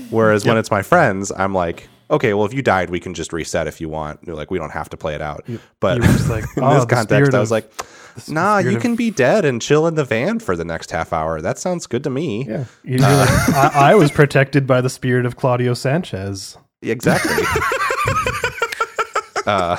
Whereas 0.10 0.46
when 0.46 0.58
it's 0.58 0.72
my 0.72 0.82
friends, 0.82 1.32
I'm 1.32 1.54
like, 1.54 1.88
okay, 2.12 2.34
well, 2.34 2.46
if 2.46 2.54
you 2.54 2.62
died, 2.62 2.90
we 2.90 3.00
can 3.00 3.14
just 3.14 3.32
reset 3.32 3.68
if 3.68 3.80
you 3.80 3.88
want. 3.90 4.20
You're 4.26 4.36
like, 4.36 4.52
we 4.52 4.58
don't 4.58 4.72
have 4.72 4.90
to 4.90 4.98
play 4.98 5.16
it 5.16 5.22
out. 5.22 5.48
But 5.80 6.04
you 6.04 6.08
were 6.08 6.36
like, 6.36 6.46
in 6.58 6.64
oh, 6.64 6.74
this 6.74 6.86
context, 6.86 7.34
I 7.34 7.40
was 7.40 7.52
like, 7.52 7.72
nah, 8.28 8.58
you 8.58 8.78
can 8.78 8.96
be 8.96 9.12
dead 9.12 9.46
and 9.46 9.62
chill 9.62 9.88
in 9.88 9.96
the 9.96 10.04
van 10.04 10.40
for 10.40 10.56
the 10.56 10.66
next 10.66 10.92
half 10.92 11.14
hour. 11.14 11.42
That 11.42 11.58
sounds 11.58 11.88
good 11.88 12.04
to 12.04 12.10
me. 12.10 12.46
Yeah, 12.48 12.66
like, 12.84 13.30
I, 13.56 13.72
I 13.92 13.96
was 13.96 14.12
protected 14.12 14.68
by 14.68 14.82
the 14.82 14.90
spirit 14.90 15.26
of 15.26 15.36
Claudio 15.36 15.74
Sanchez. 15.74 16.58
Exactly. 16.82 17.32
uh, 19.46 19.78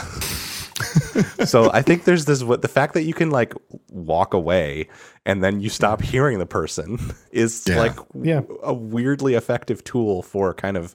so 1.44 1.70
I 1.72 1.82
think 1.82 2.04
there's 2.04 2.24
this 2.24 2.42
what 2.42 2.62
the 2.62 2.68
fact 2.68 2.94
that 2.94 3.02
you 3.02 3.14
can 3.14 3.30
like 3.30 3.54
walk 3.90 4.34
away 4.34 4.88
and 5.26 5.42
then 5.42 5.60
you 5.60 5.68
stop 5.68 6.00
hearing 6.02 6.38
the 6.38 6.46
person 6.46 6.98
is 7.32 7.64
Yeah. 7.68 7.76
like 7.78 7.96
Yeah. 8.22 8.40
a 8.62 8.72
weirdly 8.74 9.34
effective 9.34 9.84
tool 9.84 10.22
for 10.22 10.54
kind 10.54 10.76
of 10.76 10.94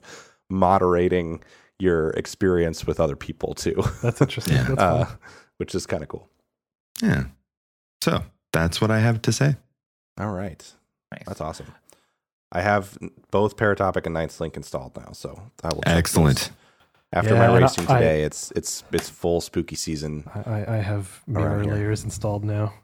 moderating 0.50 1.42
your 1.78 2.10
experience 2.10 2.86
with 2.86 3.00
other 3.00 3.16
people 3.16 3.54
too, 3.54 3.82
That's 4.02 4.20
interesting. 4.20 4.54
Yeah. 4.56 4.62
That's 4.68 4.80
uh, 4.80 5.06
which 5.58 5.74
is 5.74 5.86
kind 5.86 6.02
of 6.02 6.08
cool. 6.08 6.28
Yeah. 7.02 7.24
So 8.02 8.22
that's 8.52 8.80
what 8.80 8.90
I 8.90 9.00
have 9.00 9.20
to 9.22 9.32
say. 9.32 9.56
All 10.18 10.30
right, 10.32 10.62
Nice. 11.12 11.24
that's 11.26 11.40
awesome. 11.40 11.66
I 12.52 12.62
have 12.62 12.96
both 13.30 13.56
Paratopic 13.56 14.06
and 14.06 14.14
Nightslink 14.16 14.56
installed 14.56 14.96
now, 14.96 15.12
so 15.12 15.50
I 15.62 15.68
will. 15.74 15.82
Excellent. 15.84 16.38
those. 16.38 16.50
After 17.16 17.32
Yeah, 17.34 17.38
my 17.38 17.46
and 17.46 17.62
racing 17.64 17.86
I- 17.88 17.94
today, 17.98 18.22
it's 18.24 18.52
it's 18.54 18.84
it's 18.92 19.08
full 19.08 19.40
spooky 19.40 19.74
season. 19.76 20.24
I, 20.34 20.40
I- 20.50 20.74
I 20.74 20.76
have 20.78 21.22
mirror 21.26 21.62
here. 21.62 21.72
layers 21.74 22.04
installed 22.04 22.44
now. 22.44 22.74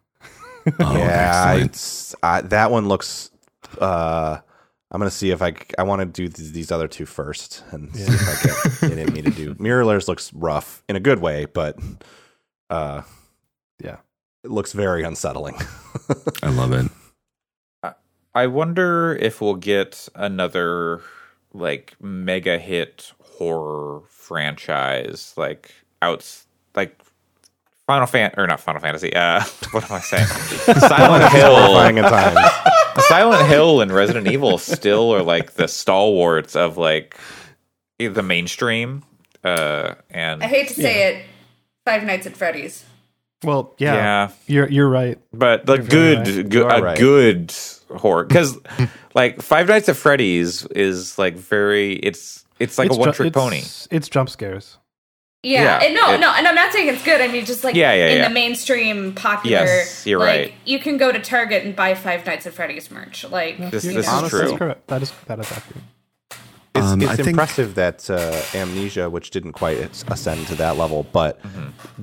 Oh, 0.81 0.97
yeah, 0.97 1.55
it's, 1.57 2.15
I, 2.23 2.41
that 2.43 2.71
one 2.71 2.87
looks. 2.89 3.31
Uh, 3.81 4.39
I'm 4.91 4.99
gonna 5.01 5.11
see 5.11 5.31
if 5.31 5.43
I 5.43 5.55
I 5.77 5.83
want 5.83 6.01
to 6.01 6.07
do 6.07 6.29
th- 6.29 6.53
these 6.53 6.71
other 6.73 6.87
two 6.89 7.05
first 7.05 7.65
and 7.73 7.95
see 7.95 8.05
if 8.13 8.83
I 8.83 8.89
get 8.89 8.99
it 8.99 9.09
in 9.09 9.13
me 9.13 9.23
to 9.23 9.31
do. 9.31 9.55
Mirror 9.59 9.85
layers 9.87 10.09
looks 10.09 10.33
rough 10.33 10.83
in 10.89 10.97
a 10.97 11.01
good 11.01 11.19
way, 11.21 11.47
but 11.47 11.79
uh, 12.71 13.03
Yeah. 13.83 13.97
it 14.45 14.51
looks 14.51 14.73
very 14.73 15.03
unsettling. 15.03 15.57
I 16.43 16.51
love 16.51 16.73
it. 16.73 16.91
I 18.35 18.47
wonder 18.47 19.15
if 19.21 19.41
we'll 19.43 19.57
get 19.57 20.09
another 20.15 21.03
like 21.53 21.97
mega 22.01 22.59
hit 22.59 23.13
horror 23.21 24.03
franchise 24.23 25.35
like 25.37 25.73
outs 26.01 26.47
like 26.75 26.97
Final 27.87 28.07
Fan 28.07 28.33
or 28.37 28.47
not 28.47 28.61
Final 28.61 28.81
Fantasy. 28.81 29.13
Uh, 29.15 29.43
what 29.73 29.85
am 29.85 29.97
I 29.97 30.01
saying? 30.01 30.27
Silent 30.79 31.33
Hill. 31.33 31.77
at. 31.77 32.73
Silent 33.09 33.49
Hill 33.49 33.81
and 33.81 33.91
Resident 33.91 34.29
Evil 34.29 34.59
still 34.59 35.15
are 35.15 35.23
like 35.23 35.55
the 35.55 35.67
stalwarts 35.67 36.55
of 36.55 36.77
like 36.77 37.17
the 37.99 38.23
mainstream. 38.23 39.03
Uh, 39.43 39.95
and 40.11 40.43
I 40.43 40.47
hate 40.47 40.69
to 40.69 40.75
say 40.75 41.09
it, 41.09 41.25
Five 41.85 42.05
Nights 42.05 42.27
at 42.27 42.37
Freddy's. 42.37 42.85
Well, 43.43 43.75
yeah, 43.79 43.95
yeah, 43.95 44.31
you're 44.47 44.69
you're 44.69 44.89
right. 44.89 45.19
but 45.33 45.67
the 45.67 45.79
very 45.79 45.89
good, 45.89 46.29
right. 46.29 46.49
good 46.49 46.63
a 46.63 46.83
right. 46.83 46.99
good 46.99 47.55
horror 47.97 48.25
because 48.25 48.57
like 49.15 49.43
Five 49.43 49.67
Nights 49.67 49.89
at 49.89 49.97
Freddy's 49.97 50.65
is 50.67 51.19
like 51.19 51.35
very 51.35 51.95
it's 51.95 52.42
it's 52.63 52.79
like 52.79 52.87
It's 52.89 52.97
a 52.97 53.01
one 53.01 53.09
ju- 53.11 53.15
trick 53.15 53.27
it's- 53.29 53.45
pony. 53.45 53.97
It's 53.97 54.09
jump 54.09 54.31
scares. 54.31 54.79
Yeah, 55.45 55.63
Yeah, 55.81 55.87
and 55.87 55.95
no, 55.97 56.13
it- 56.15 56.21
no, 56.21 56.33
and 56.33 56.47
I'm 56.47 56.55
not 56.55 56.73
saying 56.73 56.87
it's 56.89 57.03
good. 57.03 57.21
I 57.21 57.27
mean, 57.27 57.45
just 57.45 57.65
like 57.65 57.75
Yeah, 57.75 57.93
yeah, 57.93 58.07
in 58.09 58.19
yeah. 58.19 58.29
the 58.29 58.35
mainstream 58.35 59.13
popular. 59.15 59.57
Yes, 59.67 60.07
you're 60.07 60.21
like, 60.21 60.29
right. 60.29 60.55
You 60.65 60.79
can 60.79 60.99
go 60.99 61.11
to 61.11 61.19
Target 61.19 61.65
and 61.65 61.75
buy 61.75 61.95
Five 61.97 62.25
Nights 62.25 62.47
at 62.47 62.55
Freddy's 62.55 62.91
merch. 62.93 63.25
Like, 63.29 63.59
This- 63.59 63.83
this 63.83 64.07
is 64.09 64.29
true. 64.31 64.39
That's 64.39 64.53
correct. 64.53 64.87
That 64.87 65.03
is 65.03 65.13
that 65.27 65.41
is 65.41 65.51
accurate. 65.51 65.83
It's, 66.75 66.87
Um, 66.87 67.03
it's 67.03 67.11
I 67.11 67.17
think- 67.17 67.29
impressive 67.29 67.75
that 67.75 68.09
uh, 68.09 68.41
Amnesia, 68.57 69.11
which 69.11 69.31
didn't 69.31 69.53
quite 69.53 69.79
ascend 70.09 70.47
to 70.47 70.55
that 70.55 70.77
level, 70.79 71.07
but 71.13 71.41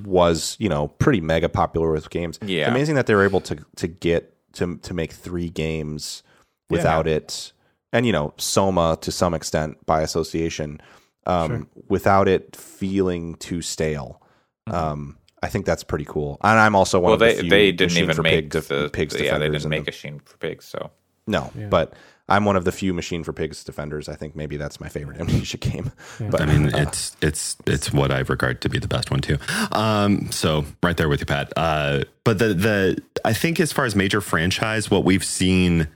was 0.03 0.55
you 0.59 0.69
know 0.69 0.89
pretty 0.99 1.21
mega 1.21 1.49
popular 1.49 1.91
with 1.91 2.09
games. 2.09 2.37
Mm-hmm. 2.39 2.49
Yeah. 2.49 2.59
it's 2.63 2.69
amazing 2.71 2.95
that 2.95 3.05
they 3.07 3.15
were 3.15 3.23
able 3.23 3.41
to 3.41 3.57
to 3.77 3.87
get 3.87 4.33
to 4.53 4.77
to 4.77 4.93
make 4.93 5.13
three 5.13 5.49
games 5.49 6.23
without 6.69 7.07
it, 7.07 7.51
and 7.93 8.05
you 8.05 8.11
know 8.11 8.33
Soma 8.37 8.97
to 9.01 9.11
some 9.11 9.33
extent 9.33 9.83
by 9.85 10.01
association, 10.01 10.81
um, 11.25 11.67
without 11.87 12.27
it 12.27 12.55
feeling 12.55 13.35
too 13.35 13.61
stale. 13.61 14.21
Um, 14.67 15.17
I 15.41 15.47
think 15.47 15.65
that's 15.65 15.83
pretty 15.83 16.05
cool, 16.05 16.37
and 16.41 16.59
I'm 16.59 16.75
also 16.75 16.99
one 16.99 17.13
Mm-hmm. 17.13 17.21
Well, 17.21 17.29
of 17.29 17.35
the 17.37 17.41
they 17.41 17.41
few 17.41 17.49
they 17.49 17.71
didn't 17.71 17.97
even 17.97 18.15
for 18.15 18.21
make 18.21 18.51
Pig 18.51 18.63
the 18.63 18.89
pigs 18.91 19.13
yeah 19.15 19.19
they 19.19 19.45
defenders 19.45 19.63
didn't 19.63 19.69
make 19.71 19.85
the- 19.85 19.91
a 19.91 19.93
Sheen 19.93 20.19
for 20.25 20.37
pigs. 20.37 20.65
So 20.65 20.91
no, 21.27 21.51
but 21.69 21.93
I'm 22.27 22.45
one 22.45 22.55
of 22.55 22.63
the 22.65 22.71
few 22.71 22.93
Machine 22.93 23.23
for 23.23 23.33
Pigs 23.33 23.63
defenders. 23.63 24.07
I 24.09 24.15
think 24.15 24.35
maybe 24.35 24.57
that's 24.57 24.79
my 24.79 24.87
favorite 24.89 25.19
Amnesia 25.19 25.57
game. 25.69 25.91
But 26.19 26.41
I 26.41 26.45
mean, 26.45 26.69
it's 26.75 27.15
it's 27.21 27.55
it's 27.65 27.91
what 27.93 28.11
I 28.11 28.19
regard 28.19 28.61
to 28.61 28.69
be 28.69 28.77
the 28.79 28.87
best 28.87 29.09
one 29.11 29.21
too. 29.21 29.37
Um, 29.71 30.31
so 30.31 30.65
right 30.83 30.95
there 30.97 31.09
with 31.09 31.19
you, 31.21 31.25
Pat. 31.25 31.51
Uh, 31.57 32.03
but 32.23 32.37
the 32.39 32.53
the 32.53 33.01
I 33.25 33.33
think 33.33 33.59
as 33.59 33.71
far 33.71 33.85
as 33.85 33.95
major 33.95 34.21
franchise, 34.21 34.91
what 34.91 35.05
we've 35.05 35.23
seen 35.23 35.87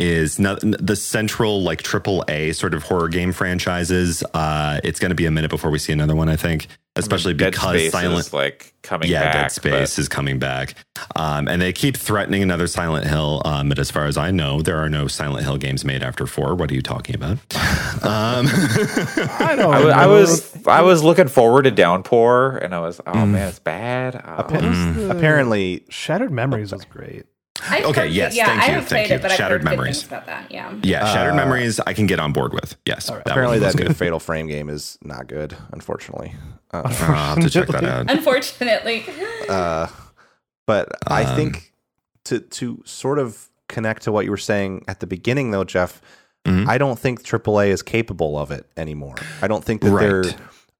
is 0.00 0.38
not 0.38 0.60
the 0.62 0.96
central 0.96 1.62
like 1.62 1.82
triple 1.82 2.24
A 2.28 2.52
sort 2.52 2.74
of 2.74 2.82
horror 2.82 3.08
game 3.08 3.32
franchises. 3.32 4.22
Uh, 4.34 4.80
it's 4.82 4.98
going 4.98 5.10
to 5.10 5.14
be 5.14 5.26
a 5.26 5.30
minute 5.30 5.50
before 5.50 5.70
we 5.70 5.78
see 5.78 5.92
another 5.92 6.16
one. 6.16 6.28
I 6.28 6.36
think, 6.36 6.66
especially 6.96 7.34
Dead 7.34 7.52
because 7.52 7.70
Space 7.78 7.92
Silent 7.92 8.18
is 8.26 8.32
like 8.32 8.72
coming 8.82 9.08
yeah, 9.10 9.20
back. 9.22 9.34
Dead 9.34 9.52
Space 9.52 9.98
is 9.98 10.08
coming 10.08 10.38
back, 10.38 10.74
um, 11.16 11.46
and 11.48 11.60
they 11.60 11.72
keep 11.72 11.96
threatening 11.96 12.42
another 12.42 12.66
Silent 12.66 13.06
Hill. 13.06 13.42
Um, 13.44 13.68
but 13.68 13.78
as 13.78 13.90
far 13.90 14.06
as 14.06 14.16
I 14.16 14.30
know, 14.30 14.62
there 14.62 14.78
are 14.78 14.88
no 14.88 15.06
Silent 15.06 15.44
Hill 15.44 15.58
games 15.58 15.84
made 15.84 16.02
after 16.02 16.26
four. 16.26 16.54
What 16.54 16.70
are 16.70 16.74
you 16.74 16.82
talking 16.82 17.14
about? 17.14 17.32
um, 18.02 18.46
I 18.48 19.54
don't. 19.56 19.74
I, 19.74 19.90
I 19.90 20.06
know. 20.06 20.12
was 20.12 20.66
I 20.66 20.80
was 20.82 21.02
looking 21.02 21.28
forward 21.28 21.62
to 21.62 21.70
Downpour, 21.70 22.56
and 22.58 22.74
I 22.74 22.80
was 22.80 23.00
oh 23.06 23.12
Mm. 23.12 23.30
man, 23.32 23.48
it's 23.48 23.58
bad. 23.58 24.22
Oh. 24.24 24.36
What 24.36 24.62
was 24.62 24.96
the- 24.96 25.10
apparently 25.10 25.84
Shattered 25.90 26.32
Memories 26.32 26.72
was 26.72 26.84
great. 26.86 27.26
I've 27.68 27.84
Okay, 27.86 28.00
heard- 28.02 28.10
yes, 28.12 28.34
yeah, 28.36 28.46
thank 28.46 28.62
I 28.62 28.66
you, 28.66 28.72
haven't 28.72 28.88
thank 28.88 29.08
you. 29.08 29.14
it, 29.16 29.22
but 29.22 29.30
I've 29.32 29.36
Shattered 29.36 29.62
heard 29.62 29.70
Memories. 29.70 29.98
things 29.98 30.06
about 30.08 30.26
that. 30.26 30.50
Yeah. 30.50 30.72
yeah, 30.82 31.12
Shattered 31.12 31.32
Uh, 31.32 31.36
Memories, 31.36 31.80
I 31.80 31.92
can 31.92 32.06
get 32.06 32.18
on 32.20 32.32
board 32.32 32.52
with. 32.52 32.76
Yes, 32.86 33.10
right. 33.10 33.24
that 33.24 33.30
apparently 33.30 33.58
one 33.58 33.66
was 33.66 33.74
that 33.74 33.88
new. 33.88 33.94
Fatal 33.94 34.20
Frame 34.20 34.46
game 34.46 34.68
is 34.68 34.98
not 35.02 35.26
good, 35.26 35.56
unfortunately. 35.72 36.34
Uh, 36.72 36.82
I'll 36.84 37.34
have 37.34 37.40
to 37.40 37.50
check 37.50 37.68
that 37.68 37.84
out. 37.84 38.10
Unfortunately, 38.10 39.04
uh, 39.48 39.88
but 40.66 40.88
I 41.06 41.24
Um, 41.24 41.36
think 41.36 41.72
to 42.24 42.40
to 42.40 42.82
sort 42.86 43.18
of 43.18 43.48
connect 43.68 44.02
to 44.02 44.12
what 44.12 44.24
you 44.24 44.30
were 44.30 44.36
saying 44.36 44.84
at 44.88 45.00
the 45.00 45.06
beginning, 45.06 45.50
though, 45.50 45.64
Jeff, 45.64 46.00
Mhm. 46.46 46.66
I 46.68 46.78
don't 46.78 46.98
think 46.98 47.22
AAA 47.22 47.68
is 47.70 47.82
capable 47.82 48.38
of 48.38 48.50
it 48.50 48.66
anymore. 48.76 49.14
I 49.42 49.48
don't 49.48 49.64
think 49.64 49.82
that 49.82 49.90
Right. 49.90 50.08
they're. 50.08 50.24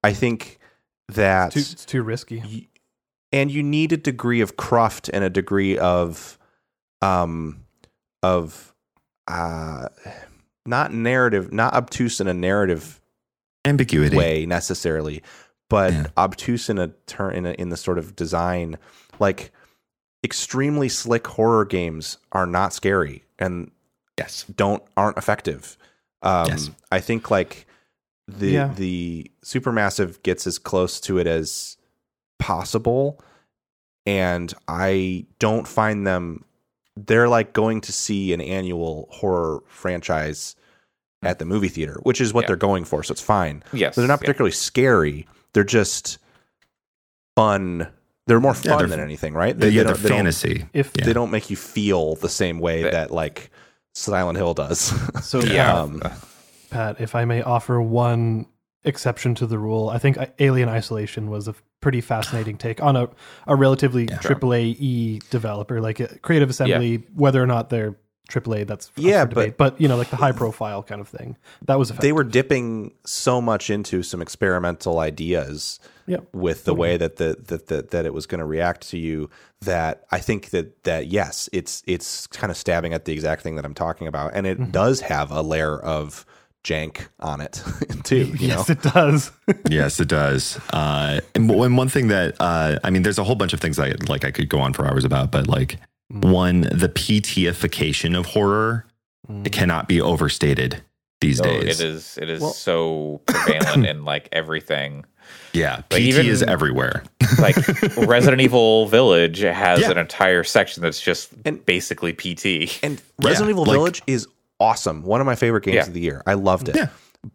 I 0.02 0.12
think 0.15 0.59
that 1.09 1.52
Too, 1.52 1.61
it's 1.61 1.85
too 1.85 2.02
risky. 2.02 2.39
y- 2.44 2.66
and 3.32 3.51
you 3.51 3.62
need 3.62 3.93
a 3.93 3.97
degree 3.97 4.40
of 4.40 4.57
cruft 4.57 5.11
and 5.12 5.23
a 5.23 5.31
degree 5.31 5.77
of 5.78 6.39
um 7.02 7.64
of 8.22 8.74
uh 9.28 9.89
not 10.66 10.93
narrative, 10.93 11.52
not 11.52 11.72
obtuse 11.74 12.20
in 12.20 12.28
a 12.28 12.35
narrative 12.35 13.01
Ambiguity. 13.64 14.16
way 14.16 14.47
necessarily, 14.47 15.22
but 15.68 15.93
Yeah. 15.93 16.06
obtuse 16.16 16.68
in 16.68 16.78
a 16.78 16.89
turn 17.06 17.35
in 17.35 17.47
a, 17.47 17.52
in 17.52 17.70
the 17.70 17.77
sort 17.77 17.98
of 17.98 18.14
design. 18.14 18.77
Like 19.18 19.52
extremely 20.24 20.89
slick 20.89 21.27
horror 21.27 21.64
games 21.64 22.18
are 22.32 22.47
not 22.47 22.72
scary 22.72 23.24
and 23.39 23.70
Yes. 24.18 24.44
don't 24.55 24.82
aren't 24.97 25.16
effective. 25.16 25.78
Um, 26.22 26.48
Yes. 26.48 26.70
I 26.93 27.01
think 27.01 27.31
like 27.31 27.66
the 28.28 28.51
Yeah. 28.51 28.74
the 28.74 29.31
supermassive 29.44 30.22
gets 30.22 30.47
as 30.47 30.59
close 30.59 31.01
to 31.01 31.18
it 31.18 31.27
as 31.27 31.78
possible, 32.39 33.18
and 34.06 34.52
I 34.68 35.27
don't 35.39 35.66
find 35.66 36.06
them. 36.06 36.44
They're 36.97 37.29
like 37.29 37.53
going 37.53 37.81
to 37.83 37.93
see 37.93 38.33
an 38.33 38.41
annual 38.41 39.09
horror 39.11 39.62
franchise 39.69 40.57
at 41.23 41.39
the 41.39 41.45
movie 41.45 41.69
theater, 41.69 41.99
which 42.03 42.21
is 42.21 42.33
what 42.33 42.43
Yeah. 42.43 42.49
they're 42.49 42.57
going 42.57 42.85
for. 42.85 43.03
So 43.03 43.12
it's 43.12 43.21
fine. 43.21 43.62
Yes. 43.73 43.95
They're 43.97 44.07
not 44.07 44.15
yeah. 44.21 44.27
particularly 44.27 44.53
scary. 44.53 45.27
They're 45.53 45.65
just 45.65 46.19
fun. 47.37 47.89
They're 48.27 48.41
more 48.41 48.53
Yeah, 48.62 48.71
fun 48.71 48.79
they're- 48.81 48.89
than 48.89 49.01
anything, 49.01 49.35
right? 49.35 49.55
yeah, 49.55 49.61
they're 49.61 49.71
don't- 49.85 49.87
don't- 50.03 50.09
fantasy. 50.11 50.67
If 50.73 50.93
Yeah. 50.97 51.05
they 51.05 51.12
don't 51.12 51.31
make 51.31 51.51
you 51.51 51.57
feel 51.57 52.15
the 52.17 52.29
same 52.29 52.59
way 52.59 52.83
But- 52.83 52.93
that 52.93 53.11
like 53.11 53.51
Silent 53.95 54.39
Hill 54.39 54.55
does. 54.55 54.93
so, 55.23 55.41
Yeah. 55.45 55.75
Um, 55.81 56.03
Pat, 56.71 57.01
if 57.01 57.15
I 57.15 57.25
may 57.25 57.43
offer 57.43 57.81
one 57.83 58.47
exception 58.85 59.35
to 59.37 59.47
the 59.47 59.59
rule, 59.59 59.89
I 59.91 59.99
think 59.99 60.17
Alien 60.39 60.69
Isolation 60.69 61.29
was 61.29 61.49
a 61.49 61.55
pretty 61.81 62.01
fascinating 62.01 62.57
take 62.59 62.82
on 62.82 62.97
a, 62.97 63.09
a 63.47 63.57
relatively 63.57 64.07
AAA 64.07 64.77
E 64.78 65.20
developer, 65.31 65.81
like 65.81 66.01
a 66.01 66.19
Creative 66.19 66.51
Assembly, 66.51 67.02
whether 67.15 67.43
or 67.43 67.47
not 67.47 67.70
they're 67.70 67.97
AAA, 68.31 68.66
that's 68.66 68.93
Yeah, 68.97 69.24
for 69.24 69.31
debate. 69.31 69.57
but 69.57 69.81
you 69.81 69.89
know, 69.89 69.97
like 69.97 70.11
the 70.11 70.16
high 70.16 70.31
profile 70.32 70.82
kind 70.85 71.01
of 71.01 71.09
thing. 71.09 71.36
That 71.66 71.78
was 71.81 71.90
effective. 71.90 72.02
they 72.09 72.12
were 72.12 72.23
dipping 72.24 72.93
so 73.05 73.40
much 73.40 73.70
into 73.70 74.02
some 74.05 74.23
experimental 74.23 74.98
ideas 75.01 75.81
Yep. 76.07 76.28
with 76.32 76.65
the 76.65 76.74
way 76.74 76.97
that 76.97 77.16
the 77.16 77.36
that 77.47 77.69
that, 77.69 77.90
that 77.90 78.05
it 78.05 78.12
was 78.12 78.27
going 78.27 78.40
to 78.40 78.44
react 78.44 78.89
to 78.89 78.98
you 78.98 79.31
that 79.61 80.05
I 80.11 80.19
think 80.19 80.51
that 80.51 80.82
that 80.85 81.07
yes 81.07 81.48
it's 81.52 81.85
it's 81.86 82.27
kind 82.27 82.51
of 82.51 82.57
stabbing 82.57 82.93
at 82.94 83.05
the 83.05 83.12
exact 83.12 83.43
thing 83.43 83.55
that 83.57 83.65
I'm 83.65 83.74
talking 83.74 84.07
about 84.09 84.32
and 84.35 84.44
it 84.47 84.59
Mm-hmm. 84.61 84.70
does 84.73 85.01
have 85.02 85.31
a 85.31 85.40
layer 85.43 85.78
of 85.78 86.27
jank 86.65 87.09
on 87.20 87.41
it 87.41 87.62
too 88.05 88.16
you 88.16 88.49
yes, 88.49 88.69
know 88.69 88.73
it 88.73 88.82
does. 88.82 89.31
yes, 89.70 89.99
it 90.01 90.09
does. 90.09 90.59
Uh, 90.73 91.20
and, 91.35 91.49
w- 91.49 91.65
and 91.65 91.77
one 91.77 91.89
thing 91.89 92.09
that 92.09 92.35
uh, 92.41 92.78
I 92.85 92.91
mean, 92.91 93.03
there's 93.03 93.19
a 93.19 93.24
whole 93.24 93.35
bunch 93.37 93.53
of 93.53 93.61
things 93.61 93.78
I 93.78 93.95
like. 94.09 94.24
I 94.24 94.31
could 94.31 94.49
go 94.49 94.61
on 94.61 94.73
for 94.73 94.87
hours 94.87 95.05
about, 95.05 95.31
but 95.32 95.47
like 95.47 95.78
one, 96.09 96.62
the 96.62 96.89
PTification 96.95 98.19
of 98.19 98.27
horror, 98.27 98.85
it 99.45 99.53
cannot 99.53 99.89
be 99.89 100.01
overstated 100.01 100.82
these 101.20 101.39
So 101.39 101.45
days. 101.45 101.81
it 101.81 101.87
is. 101.87 102.19
It 102.20 102.28
is 102.28 102.41
Well- 102.43 102.53
so 102.53 103.20
prevalent 103.27 103.87
in 103.87 104.05
like 104.05 104.28
everything. 104.32 105.05
Yeah, 105.53 105.77
Like, 105.77 105.91
PT 105.91 105.99
even- 106.01 106.27
is 106.27 106.43
everywhere. 106.43 107.05
Like 107.39 107.57
Resident 107.97 108.41
Evil 108.43 108.87
Village 108.89 109.39
has 109.39 109.81
Yeah. 109.81 109.93
an 109.93 109.99
entire 109.99 110.43
section 110.43 110.82
that's 110.82 111.01
just 111.01 111.31
And- 111.45 111.65
basically 111.65 112.12
PT. 112.12 112.82
and 112.82 113.01
Resident 113.23 113.47
Yeah, 113.49 113.51
Evil 113.53 113.65
like- 113.65 113.74
Village 113.77 114.03
is 114.09 114.27
awesome 114.61 115.03
one 115.03 115.20
of 115.20 115.27
my 115.27 115.35
favorite 115.35 115.65
games 115.65 115.74
Yeah. 115.77 115.87
of 115.87 115.95
the 115.95 116.01
year 116.01 116.23
I 116.27 116.35
loved 116.35 116.69
it 116.69 116.77
Yeah. 116.77 116.89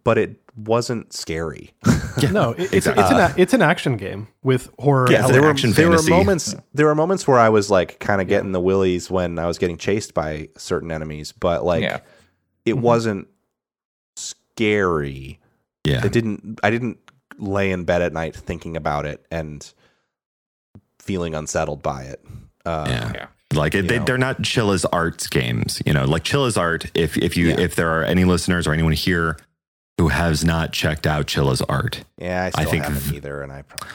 but 0.03 0.17
it 0.17 0.39
wasn't 0.55 1.11
scary 1.11 1.73
no, 2.31 2.51
it, 2.51 2.71
it's, 2.73 2.87
Exactly. 2.87 3.03
it's, 3.03 3.11
an, 3.11 3.33
it's 3.41 3.53
an 3.53 3.61
action 3.61 3.97
game 3.97 4.29
with 4.41 4.69
horror. 4.79 5.11
Yeah, 5.11 5.23
there 5.23 5.33
there 5.33 5.41
were 5.41 5.49
action 5.49 5.71
there 5.73 5.87
fantasy. 5.87 6.11
were 6.11 6.17
moments 6.17 6.55
there 6.73 6.85
were 6.85 6.95
moments 6.95 7.27
where 7.27 7.37
I 7.39 7.49
was 7.49 7.69
like 7.69 7.99
kind 7.99 8.21
of 8.21 8.29
getting 8.29 8.53
the 8.53 8.61
willies 8.61 9.11
when 9.11 9.37
I 9.37 9.47
was 9.47 9.57
getting 9.57 9.77
chased 9.77 10.13
by 10.13 10.47
certain 10.55 10.91
enemies, 10.93 11.33
but 11.33 11.65
like 11.65 11.81
Yeah. 11.83 11.99
it 12.63 12.77
wasn't 12.77 13.27
scary. 14.15 15.39
Yeah, 15.83 16.05
It 16.05 16.11
didn't. 16.13 16.59
I 16.63 16.69
didn't 16.71 16.97
lay 17.37 17.71
in 17.71 17.83
bed 17.83 18.01
at 18.01 18.13
night 18.13 18.33
thinking 18.35 18.77
about 18.77 19.05
it 19.05 19.25
and 19.29 19.69
feeling 20.99 21.35
unsettled 21.35 21.83
by 21.83 22.03
it. 22.03 22.23
Uh, 22.65 22.85
yeah. 23.13 23.27
Like 23.53 23.75
it, 23.75 23.87
they—they're 23.87 24.17
not 24.17 24.41
Chilla's 24.43 24.85
arts 24.85 25.27
games, 25.27 25.81
you 25.85 25.93
know. 25.93 26.05
Like 26.05 26.23
Chilla's 26.23 26.57
art. 26.57 26.85
If 26.93 27.15
if 27.17 27.37
you 27.37 27.49
Yeah. 27.49 27.59
if 27.59 27.75
there 27.75 27.89
are 27.89 28.03
any 28.03 28.25
listeners 28.25 28.67
or 28.67 28.73
anyone 28.73 28.91
here 28.93 29.37
who 29.97 30.09
has 30.09 30.43
not 30.43 30.73
checked 30.73 31.05
out 31.07 31.27
Chilla's 31.27 31.61
art, 31.61 32.03
yeah. 32.17 32.45
I 32.45 32.49
still 32.49 32.71
think 32.71 32.83
haven't 32.83 32.99
v- 33.01 33.17
either, 33.17 33.41
and 33.43 33.51
I. 33.51 33.61
Probably, 33.61 33.87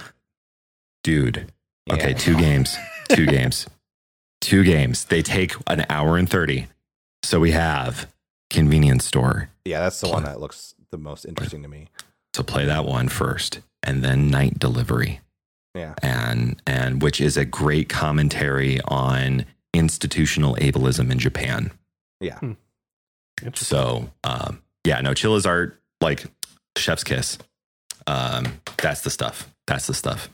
dude. 1.03 1.53
yeah. 1.87 1.95
Okay, 1.95 2.15
two 2.15 2.37
games, 2.37 2.77
two 3.11 3.27
games, 3.37 3.67
two 4.41 4.63
games. 4.65 5.05
They 5.07 5.21
take 5.23 5.55
an 5.67 5.85
hour 5.91 6.17
and 6.17 6.29
thirty. 6.31 6.69
So 7.23 7.39
we 7.41 7.51
have 7.51 8.11
convenience 8.51 9.05
store. 9.05 9.51
Yeah, 9.65 9.81
that's 9.81 10.01
the 10.01 10.09
one 10.09 10.23
that 10.25 10.41
looks 10.41 10.75
the 10.91 10.97
most 10.99 11.25
interesting 11.27 11.63
to 11.63 11.69
me. 11.69 11.89
So 12.35 12.43
play 12.43 12.65
that 12.67 12.85
one 12.85 13.09
first, 13.09 13.61
and 13.83 14.03
then 14.03 14.31
night 14.31 14.59
delivery. 14.59 15.21
Yeah. 15.75 15.95
and 16.03 16.61
and 16.67 17.01
which 17.03 17.21
is 17.21 17.37
a 17.37 17.45
great 17.45 17.89
commentary 17.89 18.81
on 18.83 19.45
institutional 19.73 20.57
ableism 20.57 21.11
in 21.13 21.19
Japan. 21.19 21.71
Yeah. 22.21 22.39
Interesting. 23.43 23.67
So 23.79 24.11
um, 24.25 24.63
yeah, 24.85 25.01
no, 25.01 25.15
Chilla's 25.15 25.47
art 25.47 25.81
like 26.01 26.25
chef's 26.77 27.05
kiss. 27.05 27.39
Um, 28.07 28.61
that's 28.79 29.03
the 29.03 29.11
stuff. 29.11 29.49
That's 29.67 29.87
the 29.87 29.95
stuff. 29.95 30.29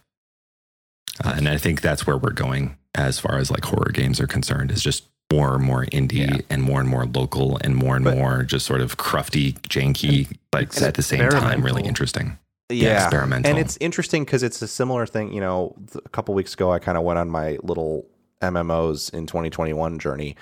Uh, 1.25 1.35
and 1.37 1.49
I 1.49 1.57
think 1.59 1.81
that's 1.83 2.07
where 2.07 2.17
we're 2.17 2.31
going 2.31 2.77
as 2.95 3.19
far 3.19 3.37
as 3.39 3.51
like 3.51 3.65
horror 3.65 3.91
games 3.93 4.21
are 4.21 4.27
concerned. 4.27 4.71
Is 4.71 4.83
just 4.83 5.05
more 5.33 5.55
and 5.57 5.65
more 5.65 5.85
indie 5.87 6.31
Yeah. 6.31 6.41
and 6.49 6.63
more 6.63 6.81
and 6.81 6.89
more 6.89 7.05
local 7.05 7.59
and 7.63 7.75
more 7.77 7.97
and 7.97 8.05
But- 8.05 8.17
more 8.17 8.43
just 8.43 8.65
sort 8.65 8.81
of 8.81 8.97
crufty, 8.97 9.53
janky, 9.63 10.35
but 10.51 10.81
at 10.81 10.95
the 10.95 11.03
same 11.03 11.29
time 11.31 11.63
really 11.63 11.83
interesting. 11.83 12.39
Yeah, 12.69 13.05
experimental. 13.05 13.49
and 13.51 13.59
it's 13.59 13.77
interesting 13.81 14.25
because 14.25 14.43
it's 14.43 14.61
a 14.63 14.67
similar 14.69 15.07
thing. 15.07 15.33
You 15.33 15.41
know, 15.41 15.75
a 16.05 16.09
couple 16.09 16.35
weeks 16.35 16.55
ago, 16.55 16.73
I 16.73 16.79
kind 16.79 16.99
of 16.99 17.05
went 17.05 17.19
on 17.19 17.31
my 17.31 17.59
little 17.63 18.07
MMOs 18.43 19.13
in 19.15 19.27
2021 19.27 19.99
journey. 19.99 20.37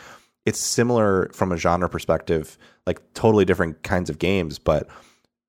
It's 0.47 0.59
similar 0.61 1.31
from 1.33 1.53
a 1.53 1.57
genre 1.57 1.89
perspective, 1.89 2.59
like 2.87 3.01
totally 3.15 3.45
different 3.45 3.83
kinds 3.83 4.11
of 4.11 4.19
games, 4.19 4.59
but 4.59 4.89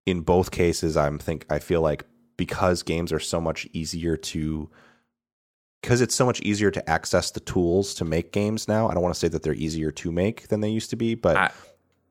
in 0.06 0.22
both 0.22 0.52
cases, 0.52 0.96
I'm 0.98 1.18
think 1.18 1.46
I 1.50 1.60
feel 1.60 1.82
like 1.82 2.06
because 2.38 2.84
games 2.84 3.12
are 3.14 3.20
so 3.20 3.40
much 3.42 3.68
easier 3.74 4.18
to 4.18 4.70
because 5.82 6.02
it's 6.02 6.16
so 6.16 6.26
much 6.26 6.42
easier 6.42 6.72
to 6.72 6.90
access 6.90 7.32
the 7.32 7.40
tools 7.40 7.94
to 7.96 8.06
make 8.06 8.32
games 8.32 8.68
now. 8.68 8.90
I 8.90 8.94
don't 8.94 9.04
want 9.04 9.14
to 9.14 9.20
say 9.20 9.28
that 9.28 9.44
they're 9.44 9.54
easier 9.54 9.92
to 9.92 10.12
make 10.12 10.48
than 10.48 10.60
they 10.62 10.70
used 10.70 10.90
to 10.90 10.96
be, 10.96 11.14
but 11.16 11.38
I- 11.38 11.52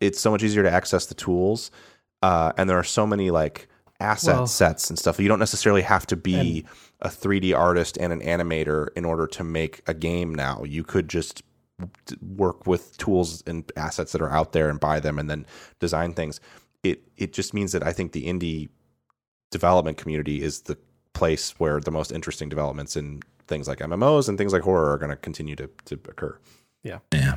it's 0.01 0.21
so 0.21 0.31
much 0.31 0.43
easier 0.43 0.63
to 0.63 0.71
access 0.71 1.07
the 1.07 1.15
tools. 1.15 1.71
Uh, 2.23 2.53
and 2.57 2.69
there 2.71 2.79
are 2.79 2.85
so 2.85 3.07
many 3.07 3.31
like 3.31 3.69
asset 4.05 4.35
Well- 4.37 4.47
sets 4.47 4.91
and 4.91 4.99
stuff. 4.99 5.19
You 5.19 5.29
don't 5.29 5.39
necessarily 5.39 5.83
have 5.83 6.07
to 6.07 6.17
be 6.17 6.65
a 7.01 7.09
3D 7.09 7.53
artist 7.57 7.97
and 7.99 8.13
an 8.13 8.21
animator 8.21 8.89
in 8.97 9.05
order 9.05 9.27
to 9.27 9.43
make 9.45 9.83
a 9.87 9.95
game 9.95 10.35
now. 10.35 10.63
You 10.65 10.85
could 10.85 11.09
just 11.09 11.43
work 12.21 12.67
with 12.67 12.97
tools 12.99 13.43
and 13.47 13.71
assets 13.77 14.13
that 14.13 14.21
are 14.23 14.31
out 14.31 14.53
there 14.53 14.69
and 14.71 14.79
buy 14.79 15.01
them 15.01 15.19
and 15.19 15.29
then 15.29 15.45
design 15.81 16.13
things. 16.15 16.41
It 16.83 17.03
it 17.17 17.33
just 17.33 17.53
means 17.55 17.73
that 17.73 17.83
I 17.83 17.93
think 17.93 18.13
the 18.13 18.27
indie 18.27 18.69
development 19.51 19.97
community 19.99 20.43
is 20.43 20.63
the 20.63 20.77
place 21.15 21.55
where 21.59 21.81
the 21.81 21.91
most 21.91 22.13
interesting 22.13 22.49
developments 22.49 22.97
in 22.97 23.23
things 23.49 23.67
like 23.69 23.79
MMOs 23.81 24.29
and 24.29 24.37
things 24.39 24.53
like 24.53 24.63
horror 24.63 24.91
are 24.93 24.99
going 24.99 25.11
to 25.11 25.17
continue 25.17 25.57
to 25.57 25.69
to 25.87 25.95
occur. 26.09 26.39
Yeah. 26.83 26.99
Yeah. 27.13 27.37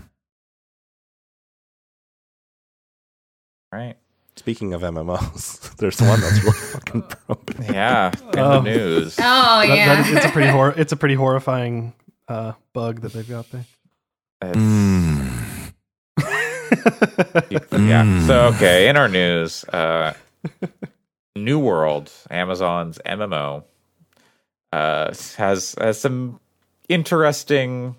Right. 3.71 3.97
Speaking 4.37 4.73
of 4.73 4.81
MMOs, 4.81 5.75
there's 5.77 5.99
one 6.01 6.21
that's 6.21 6.41
really 6.43 6.51
fucking 6.73 7.03
broken. 7.27 7.63
Yeah. 7.65 8.11
In 8.33 8.39
Oh. 8.39 8.61
the 8.61 8.61
news. 8.61 9.17
Oh 9.19 9.21
That- 9.21 9.67
yeah, 9.67 9.95
that 9.95 10.07
is- 10.07 10.15
it's 10.17 10.25
a 10.25 10.29
pretty 10.29 10.49
hor- 10.49 10.73
it's 10.77 10.91
a 10.93 10.95
pretty 10.97 11.15
horrifying 11.15 11.93
uh, 12.27 12.53
bug 12.73 13.01
that 13.01 13.13
they've 13.13 13.27
got 13.27 13.49
there. 13.51 13.65
It's- 14.41 14.55
Mm. 14.55 15.33
Yeah. 17.71 18.03
Mm. 18.03 18.27
So 18.27 18.45
okay, 18.55 18.87
in 18.89 18.97
our 18.97 19.07
news, 19.07 19.63
uh, 19.65 20.13
New 21.35 21.59
World, 21.59 22.11
Amazon's 22.29 22.99
MMO, 23.05 23.63
uh, 24.71 25.13
has 25.37 25.75
has 25.79 25.99
some 25.99 26.39
interesting 26.89 27.95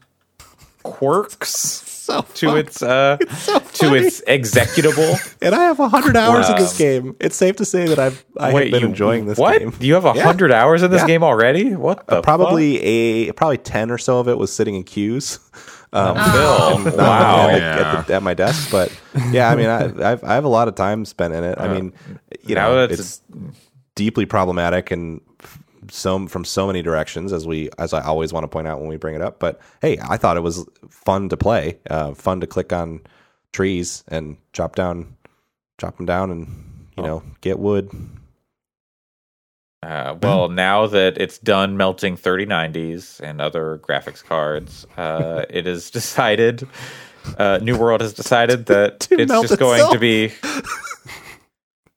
quirks 0.83 1.51
So 2.09 2.23
to 2.23 2.57
its 2.57 2.83
uh, 2.83 3.19
so 3.37 3.59
to 3.59 3.95
its 3.95 4.23
executable. 4.23 5.13
and 5.43 5.55
I 5.55 5.65
have 5.65 5.77
hundred 5.77 6.17
hours 6.17 6.49
in 6.49 6.57
this 6.57 6.73
Um, 6.73 6.79
game. 6.79 7.17
It's 7.21 7.37
safe 7.37 7.57
to 7.57 7.65
say 7.67 7.87
that 7.87 7.99
I've 7.99 8.25
I 8.39 8.51
have 8.51 8.71
been 8.71 8.81
you- 8.81 8.87
enjoying 8.89 9.27
this 9.27 9.37
game. 9.37 9.43
what? 9.43 9.59
game. 9.59 9.75
You 9.81 9.95
have 9.95 10.07
a 10.07 10.13
Yeah. 10.17 10.23
hundred 10.25 10.51
hours 10.53 10.83
in 10.83 10.91
this 10.91 11.03
Yeah. 11.03 11.07
game 11.07 11.23
already? 11.23 11.75
What 11.77 12.07
the 12.07 12.17
Uh, 12.17 12.23
probably 12.23 12.81
a 12.83 13.33
probably 13.33 13.59
ten 13.59 13.91
or 13.91 13.99
so 13.99 14.19
of 14.21 14.29
it 14.29 14.39
was 14.39 14.51
sitting 14.53 14.75
in 14.75 14.85
queues. 14.85 15.39
Um, 15.91 16.17
fuck? 16.17 16.33
Phil? 16.35 16.79
not 16.85 16.97
wow. 16.99 17.49
at, 17.49 17.53
the- 17.53 17.59
Yeah. 17.59 17.99
at, 18.01 18.07
the, 18.09 18.15
at 18.17 18.23
my 18.23 18.35
desk, 18.35 18.71
but 18.71 18.93
yeah, 19.33 19.51
I 19.51 19.57
mean, 19.57 19.69
I, 19.71 20.13
I've 20.13 20.23
I 20.23 20.35
have 20.35 20.45
a 20.45 20.49
lot 20.59 20.69
of 20.69 20.75
time 20.75 21.07
spent 21.07 21.33
in 21.33 21.43
it. 21.45 21.57
I 21.59 21.65
Uh, 21.67 21.75
mean, 21.75 21.93
you 22.45 22.55
know, 22.55 22.75
that's- 22.87 22.99
it's 23.01 23.23
deeply 23.95 24.27
problematic 24.27 24.91
and 24.91 25.23
f- 25.23 25.28
so 25.91 26.27
from 26.27 26.45
so 26.45 26.67
many 26.67 26.83
directions, 26.83 27.33
as 27.33 27.47
we 27.47 27.71
as 27.79 27.93
I 27.93 28.03
always 28.03 28.33
want 28.33 28.45
to 28.45 28.49
point 28.49 28.67
out 28.67 28.81
when 28.81 28.89
we 28.89 28.97
bring 28.97 29.15
it 29.15 29.23
up. 29.23 29.39
But 29.39 29.61
hey, 29.83 29.99
I 30.03 30.17
thought 30.17 30.37
it 30.37 30.43
was 30.43 30.67
fun 30.89 31.29
to 31.31 31.37
play, 31.37 31.79
uh, 31.91 32.15
fun 32.15 32.41
to 32.41 32.47
click 32.47 32.73
on 32.73 33.01
trees 33.53 34.05
and 34.09 34.37
chop 34.53 34.77
down 34.77 35.17
chop 35.79 35.97
them 35.97 36.07
down 36.07 36.31
and 36.31 36.47
you 36.97 37.03
know 37.03 37.23
get 37.41 37.59
wood. 37.59 37.91
Uh, 39.83 40.17
well, 40.23 40.49
now 40.49 40.89
that 40.89 41.17
it's 41.19 41.39
done 41.39 41.77
melting 41.77 42.17
3090s 42.17 43.21
and 43.21 43.41
other 43.41 43.79
graphics 43.79 44.25
cards, 44.25 44.85
uh, 44.97 45.45
it 45.51 45.67
is 45.67 45.91
decided. 45.91 46.69
Uh, 47.37 47.59
New 47.63 47.77
World 47.77 48.01
has 48.01 48.13
decided 48.13 48.67
that 48.67 49.07
it's 49.11 49.31
just 49.31 49.59
going 49.59 49.93
to 49.93 49.99
be 49.99 50.33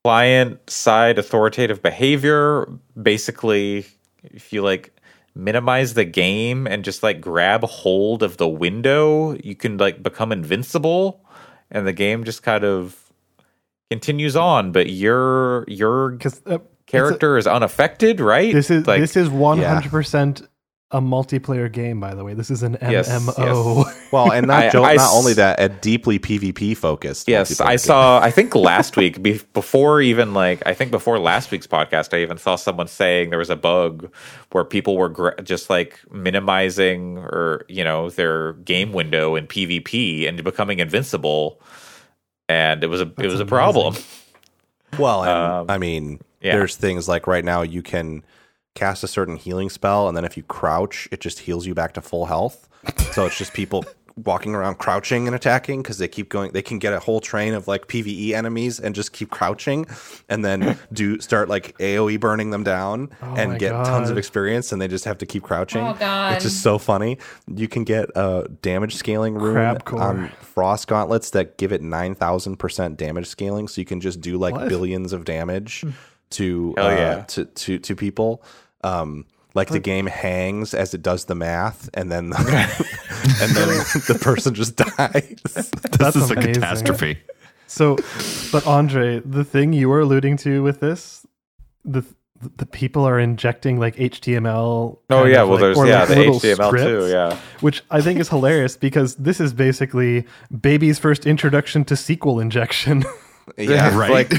client 0.03 0.69
side 0.69 1.17
authoritative 1.17 1.81
behavior. 1.81 2.67
Basically, 3.01 3.85
if 4.23 4.51
you 4.53 4.61
like 4.61 4.93
minimize 5.35 5.93
the 5.93 6.05
game 6.05 6.67
and 6.67 6.83
just 6.83 7.03
like 7.03 7.21
grab 7.21 7.63
hold 7.63 8.23
of 8.23 8.37
the 8.37 8.47
window, 8.47 9.35
you 9.43 9.55
can 9.55 9.77
like 9.77 10.03
become 10.03 10.31
invincible, 10.31 11.25
and 11.69 11.87
the 11.87 11.93
game 11.93 12.23
just 12.23 12.43
kind 12.43 12.63
of 12.63 13.11
continues 13.89 14.35
on. 14.35 14.71
But 14.71 14.89
your 14.89 15.65
your 15.67 16.17
uh, 16.45 16.59
character 16.85 17.37
is 17.37 17.47
unaffected, 17.47 18.19
right? 18.19 18.53
this 18.53 18.69
is 18.69 18.87
like 18.87 19.01
this 19.01 19.15
is 19.15 19.29
one 19.29 19.59
hundred 19.59 19.91
percent 19.91 20.47
a 20.93 20.99
multiplayer 20.99 21.71
game. 21.71 21.99
By 21.99 22.13
the 22.15 22.23
way, 22.23 22.33
this 22.33 22.51
is 22.51 22.63
an 22.63 22.77
Yes, 22.81 23.09
MMO. 23.09 23.85
Well, 24.11 24.31
and 24.31 24.47
not 24.47 24.63
I- 24.65 24.69
jo- 24.69 24.83
I 24.83 24.95
not 24.95 25.13
only 25.13 25.33
that, 25.33 25.59
a 25.59 25.69
deeply 25.69 26.19
PvP 26.19 26.75
focused. 26.75 27.27
Yes, 27.29 27.61
I 27.61 27.69
game. 27.71 27.77
saw. 27.77 28.19
I 28.19 28.29
think 28.31 28.53
last 28.55 28.97
week, 28.97 29.21
be, 29.23 29.39
before 29.53 30.01
even 30.01 30.33
like, 30.33 30.61
I 30.65 30.73
think 30.73 30.91
before 30.91 31.17
last 31.19 31.49
week's 31.51 31.67
podcast, 31.67 32.13
I 32.13 32.21
even 32.21 32.37
saw 32.37 32.55
someone 32.55 32.87
saying 32.87 33.29
there 33.29 33.39
was 33.39 33.49
a 33.49 33.55
bug 33.55 34.13
where 34.51 34.63
people 34.65 34.97
were 34.97 35.09
gra- 35.09 35.41
just 35.41 35.69
like 35.69 35.99
minimizing 36.11 37.17
or 37.19 37.65
you 37.69 37.83
know 37.83 38.09
their 38.09 38.53
game 38.53 38.91
window 38.91 39.35
in 39.35 39.47
PvP 39.47 40.27
and 40.27 40.43
becoming 40.43 40.79
invincible, 40.79 41.61
and 42.49 42.83
it 42.83 42.87
was 42.87 42.99
a 43.01 43.11
it 43.17 43.27
was 43.27 43.39
a 43.39 43.45
problem. 43.45 43.95
Well, 44.99 45.23
and, 45.23 45.31
Um, 45.31 45.65
I 45.69 45.77
mean, 45.77 46.19
yeah. 46.41 46.51
there's 46.51 46.75
things 46.75 47.07
like 47.07 47.25
right 47.27 47.45
now 47.45 47.61
you 47.61 47.81
can 47.81 48.23
cast 48.75 49.03
a 49.03 49.07
certain 49.07 49.35
healing 49.35 49.69
spell, 49.69 50.07
and 50.07 50.15
then 50.15 50.25
if 50.25 50.37
you 50.37 50.43
crouch, 50.43 51.07
it 51.11 51.19
just 51.21 51.39
heals 51.39 51.65
you 51.67 51.73
back 51.73 51.93
to 51.93 52.01
full 52.01 52.25
health. 52.25 52.67
so 53.11 53.25
it's 53.25 53.37
just 53.37 53.53
people 53.53 53.85
walking 54.25 54.53
around 54.53 54.77
crouching 54.77 55.25
and 55.25 55.35
attacking 55.35 55.81
because 55.81 55.97
they 55.97 56.07
keep 56.07 56.29
going. 56.29 56.51
They 56.51 56.61
can 56.61 56.79
get 56.79 56.91
a 56.93 56.99
whole 56.99 57.21
train 57.21 57.53
of 57.53 57.67
like 57.67 57.87
PVE 57.87 58.31
enemies 58.33 58.79
and 58.79 58.93
just 58.93 59.13
keep 59.13 59.29
crouching, 59.29 59.85
and 60.29 60.43
then 60.43 60.77
do 60.93 61.19
start 61.21 61.47
like 61.49 61.77
AOE 61.77 62.19
burning 62.19 62.51
them 62.51 62.63
down 62.63 63.09
Oh 63.21 63.35
and 63.35 63.51
my 63.53 63.57
get 63.57 63.71
tons 63.71 64.09
of 64.09 64.17
experience, 64.17 64.71
and 64.71 64.81
they 64.81 64.87
just 64.87 65.05
have 65.05 65.17
to 65.19 65.25
keep 65.25 65.43
crouching. 65.43 65.81
Oh, 65.85 65.93
God. 65.93 66.33
It's 66.33 66.43
just 66.43 66.61
so 66.61 66.77
funny. 66.77 67.17
You 67.47 67.67
can 67.67 67.83
get 67.83 68.09
a 68.15 68.47
damage 68.61 68.95
scaling 68.95 69.35
rune 69.35 69.77
on 69.93 70.29
frost 70.41 70.87
gauntlets 70.87 71.29
that 71.31 71.57
give 71.57 71.71
it 71.71 71.81
9000% 71.81 72.97
damage 72.97 73.27
scaling 73.27 73.67
so 73.67 73.79
you 73.79 73.85
can 73.85 74.01
just 74.01 74.19
do 74.21 74.37
like 74.37 74.53
What? 74.53 74.69
billions 74.69 75.13
of 75.13 75.23
damage 75.25 75.81
hmm. 75.81 75.91
To 76.31 76.73
Hell 76.77 76.87
uh, 76.87 76.91
yeah. 76.91 77.21
to, 77.23 77.45
to 77.45 77.79
to 77.79 77.95
people 77.95 78.43
um 78.83 79.25
like 79.53 79.67
the 79.69 79.79
game 79.79 80.07
hangs 80.07 80.73
as 80.73 80.93
it 80.93 81.01
does 81.01 81.25
the 81.25 81.35
math 81.35 81.89
and 81.93 82.09
then 82.11 82.29
the, 82.29 82.37
and 83.41 83.51
then 83.51 83.67
the 84.07 84.17
person 84.21 84.53
just 84.53 84.77
dies 84.77 85.41
That's 85.43 85.69
this 85.71 86.15
is 86.15 86.31
amazing. 86.31 86.51
a 86.51 86.53
catastrophe. 86.53 87.19
So, 87.67 87.97
but 88.51 88.67
Andre, 88.67 89.19
the 89.23 89.43
thing 89.45 89.71
you 89.71 89.87
were 89.87 90.01
alluding 90.01 90.35
to 90.37 90.61
with 90.61 90.79
this, 90.81 91.25
the 91.85 92.03
the 92.57 92.65
people 92.65 93.03
are 93.05 93.19
injecting 93.19 93.79
like 93.79 93.95
HTML. 93.95 94.97
Oh 95.09 95.25
yeah, 95.25 95.43
well 95.43 95.51
like- 95.53 95.59
there's 95.61 95.77
or, 95.77 95.87
yeah 95.87 95.99
like, 95.99 96.07
the 96.09 96.15
little 96.15 96.39
HTML 96.39 96.71
too. 96.77 97.09
Yeah, 97.09 97.37
which 97.61 97.83
I 97.91 98.01
think 98.01 98.19
is 98.19 98.29
hilarious 98.29 98.75
because 98.75 99.15
this 99.15 99.39
is 99.39 99.53
basically 99.53 100.25
baby's 100.59 100.99
first 100.99 101.25
introduction 101.25 101.85
to 101.85 101.93
SQL 101.93 102.41
injection. 102.41 103.03
yeah 103.57 103.95
Right. 103.97 104.09
like 104.11 104.31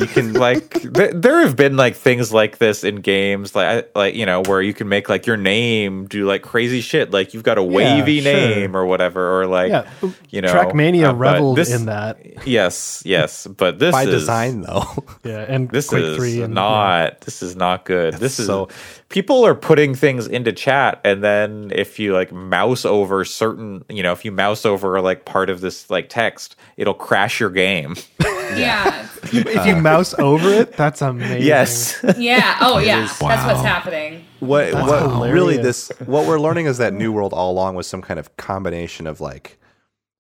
you 0.00 0.06
can 0.06 0.32
like 0.32 0.70
th- 0.94 1.12
there 1.14 1.40
have 1.40 1.56
been 1.56 1.76
like 1.76 1.94
things 1.96 2.32
like 2.32 2.58
this 2.58 2.84
in 2.84 2.96
games 2.96 3.54
like 3.54 3.84
I- 3.94 3.98
like 3.98 4.14
you 4.14 4.24
know 4.26 4.42
where 4.46 4.62
you 4.62 4.72
can 4.72 4.88
make 4.88 5.08
like 5.08 5.26
your 5.26 5.36
name 5.36 6.06
do 6.06 6.26
like 6.26 6.42
crazy 6.42 6.80
shit 6.80 7.10
like 7.10 7.34
you've 7.34 7.42
got 7.42 7.58
a 7.58 7.62
wavy 7.62 8.20
sure. 8.20 8.32
name 8.32 8.76
or 8.76 8.86
whatever 8.86 9.40
or 9.40 9.46
like 9.46 9.70
yeah, 9.70 9.88
you 10.30 10.40
know 10.40 10.52
Trackmania 10.52 11.10
uh, 11.10 11.14
reveled 11.14 11.58
this- 11.58 11.72
in 11.74 11.86
that. 11.86 12.46
yes 12.46 13.02
yes 13.04 13.46
but 13.46 13.78
this 13.78 13.92
by 13.92 14.04
is, 14.04 14.10
design 14.10 14.62
though 14.62 14.84
Yeah, 15.24 15.40
and 15.48 15.68
this 15.70 15.88
Quake 15.88 16.04
is 16.04 16.16
Three 16.16 16.40
and 16.42 16.54
not 16.54 17.20
this 17.22 17.42
is 17.42 17.56
not 17.56 17.84
good 17.84 18.14
this 18.14 18.38
is 18.38 18.46
so- 18.46 18.68
people 19.08 19.44
are 19.46 19.54
putting 19.54 19.94
things 19.94 20.26
into 20.26 20.52
chat 20.52 21.00
and 21.04 21.22
then 21.22 21.70
if 21.74 21.98
you 21.98 22.12
like 22.14 22.32
mouse 22.32 22.84
over 22.84 23.24
certain 23.24 23.84
you 23.88 24.02
know 24.02 24.12
if 24.12 24.24
you 24.24 24.32
mouse 24.32 24.64
over 24.64 25.00
like 25.00 25.24
part 25.24 25.50
of 25.50 25.60
this 25.60 25.90
like 25.90 26.08
text 26.08 26.56
it'll 26.76 26.94
crash 26.94 27.38
your 27.40 27.50
game 27.50 27.94
Yeah. 28.56 29.08
if 29.24 29.66
you 29.66 29.76
mouse 29.76 30.14
over 30.18 30.48
it, 30.48 30.72
that's 30.76 31.02
amazing. 31.02 31.42
yes 31.42 31.98
Yeah. 32.16 32.58
Oh, 32.60 32.78
yeah. 32.78 33.04
is- 33.04 33.18
That's 33.18 33.44
what's 33.46 33.62
happening. 33.62 34.24
what 34.40 34.72
That's 34.72 34.88
what 34.88 35.02
hilarious. 35.02 35.34
really 35.34 35.56
this 35.56 35.90
what 36.06 36.26
we're 36.26 36.38
learning 36.40 36.66
is 36.66 36.78
that 36.78 36.92
New 36.92 37.12
World 37.12 37.32
all 37.32 37.50
along 37.50 37.74
was 37.74 37.86
some 37.86 38.02
kind 38.02 38.20
of 38.20 38.36
combination 38.36 39.06
of 39.06 39.20
like 39.20 39.58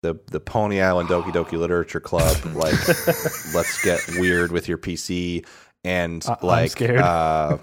the 0.03 0.19
the 0.31 0.39
Pony 0.39 0.79
Island 0.81 1.09
Doki 1.09 1.31
Doki 1.33 1.57
Literature 1.59 1.99
Club, 1.99 2.37
like 2.53 2.75
let's 3.53 3.83
get 3.83 3.99
weird 4.19 4.51
with 4.51 4.67
your 4.67 4.77
PC, 4.77 5.45
and 5.83 6.23
I- 6.27 6.33
I'm 6.33 6.47
like 6.47 6.71
scared. 6.71 6.99
uh, 6.99 7.57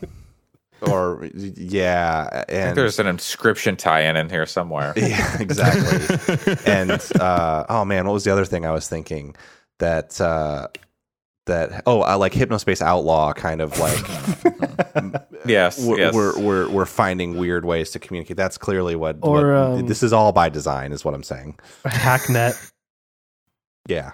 or 0.83 1.31
yeah, 1.35 2.29
I 2.31 2.37
think 2.39 2.51
and 2.51 2.77
there's 2.77 2.99
an 2.99 3.07
Inscryption 3.07 3.79
tie-in 3.79 4.17
in 4.17 4.29
here 4.29 4.45
somewhere 4.45 4.93
yeah, 4.97 5.39
exactly. 5.41 6.57
and 6.67 6.91
uh, 7.19 7.65
oh 7.69 7.85
man, 7.87 8.07
what 8.07 8.13
was 8.13 8.25
the 8.25 8.33
other 8.33 8.45
thing 8.45 8.67
I 8.67 8.73
was 8.73 8.89
thinking 8.89 9.35
that 9.79 10.21
uh, 10.21 10.69
that 11.47 11.83
oh, 11.87 12.01
I 12.01 12.15
like 12.15 12.33
Hypnospace 12.33 12.81
Outlaw 12.81 13.33
kind 13.35 13.61
of 13.61 13.79
like 13.79 13.99
yes 15.47 15.85
we're, 15.85 15.99
yes 15.99 16.15
we're 16.15 16.39
we're 16.41 16.69
we're 16.71 16.87
finding 16.87 17.37
weird 17.37 17.65
ways 17.65 17.91
to 17.93 17.99
communicate. 17.99 18.37
That's 18.37 18.57
clearly 18.59 18.97
what. 18.97 19.19
Or, 19.23 19.47
what- 19.53 19.79
um, 19.81 19.87
this 19.87 20.03
is 20.03 20.13
all 20.13 20.33
by 20.33 20.49
design, 20.49 20.93
is 20.93 21.05
what 21.05 21.15
I'm 21.15 21.23
saying. 21.23 21.59
Hacknet. 21.85 22.71
Yeah. 23.87 24.13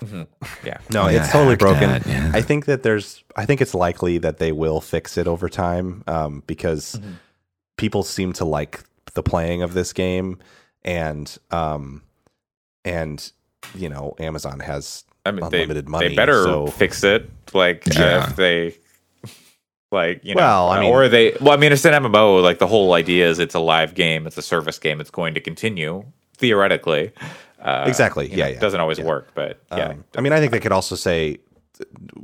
yeah 0.65 0.79
No, 0.93 1.07
Yeah, 1.07 1.21
it's 1.23 1.31
totally 1.31 1.55
broken. 1.55 1.91
that, 1.91 2.05
yeah. 2.05 2.33
I 2.35 2.43
think 2.43 2.65
that 2.65 2.83
there's. 2.83 3.23
I 3.37 3.47
think 3.47 3.61
it's 3.61 3.73
likely 3.73 4.19
that 4.19 4.39
they 4.39 4.51
will 4.51 4.81
fix 4.81 5.17
it 5.17 5.29
over 5.29 5.49
time 5.49 6.03
um, 6.09 6.43
because 6.49 6.97
Mm-hmm. 6.97 7.13
people 7.77 8.03
seem 8.03 8.33
to 8.33 8.45
like 8.45 8.81
the 9.15 9.23
playing 9.23 9.63
of 9.63 9.75
this 9.75 9.93
game, 9.93 10.39
and 10.83 11.39
um, 11.53 12.03
and 12.85 13.31
you 13.77 13.89
know, 13.89 14.17
Amazon 14.19 14.59
has 14.59 15.05
I 15.27 15.31
mean, 15.33 15.49
they, 15.51 15.67
money, 15.83 16.09
they 16.09 16.15
better 16.15 16.43
so- 16.45 16.67
fix 16.69 17.05
it. 17.05 17.31
Like, 17.53 17.85
Yeah. 17.95 18.29
if 18.31 18.37
they, 18.37 18.75
like, 19.93 20.25
you 20.25 20.35
know, 20.35 20.41
Well, 20.43 20.71
I 20.71 20.81
mean- 20.81 20.91
or 20.93 21.09
they, 21.09 21.37
well, 21.41 21.53
I 21.53 21.57
mean, 21.57 21.73
it's 21.73 21.85
an 21.85 21.93
MMO. 21.95 22.43
Like, 22.43 22.59
the 22.59 22.67
whole 22.67 22.95
idea 22.95 23.29
is 23.29 23.39
it's 23.39 23.55
a 23.55 23.61
live 23.61 23.95
game, 23.95 24.27
it's 24.27 24.39
a 24.39 24.43
service 24.43 24.79
game, 24.79 25.01
it's 25.01 25.11
going 25.11 25.35
to 25.35 25.41
continue 25.41 26.05
theoretically. 26.39 27.13
Uh, 27.61 27.85
Exactly. 27.87 28.29
Yeah, 28.31 28.37
know, 28.37 28.47
yeah. 28.51 28.57
It 28.57 28.61
doesn't 28.61 28.81
always 28.81 28.99
Yeah. 28.99 29.05
work, 29.05 29.29
but 29.35 29.61
yeah. 29.71 29.89
Um, 29.89 30.05
I 30.17 30.21
mean, 30.23 30.33
I 30.33 30.39
think 30.41 30.53
they 30.53 30.61
could 30.61 30.73
also 30.73 30.95
say, 30.97 31.39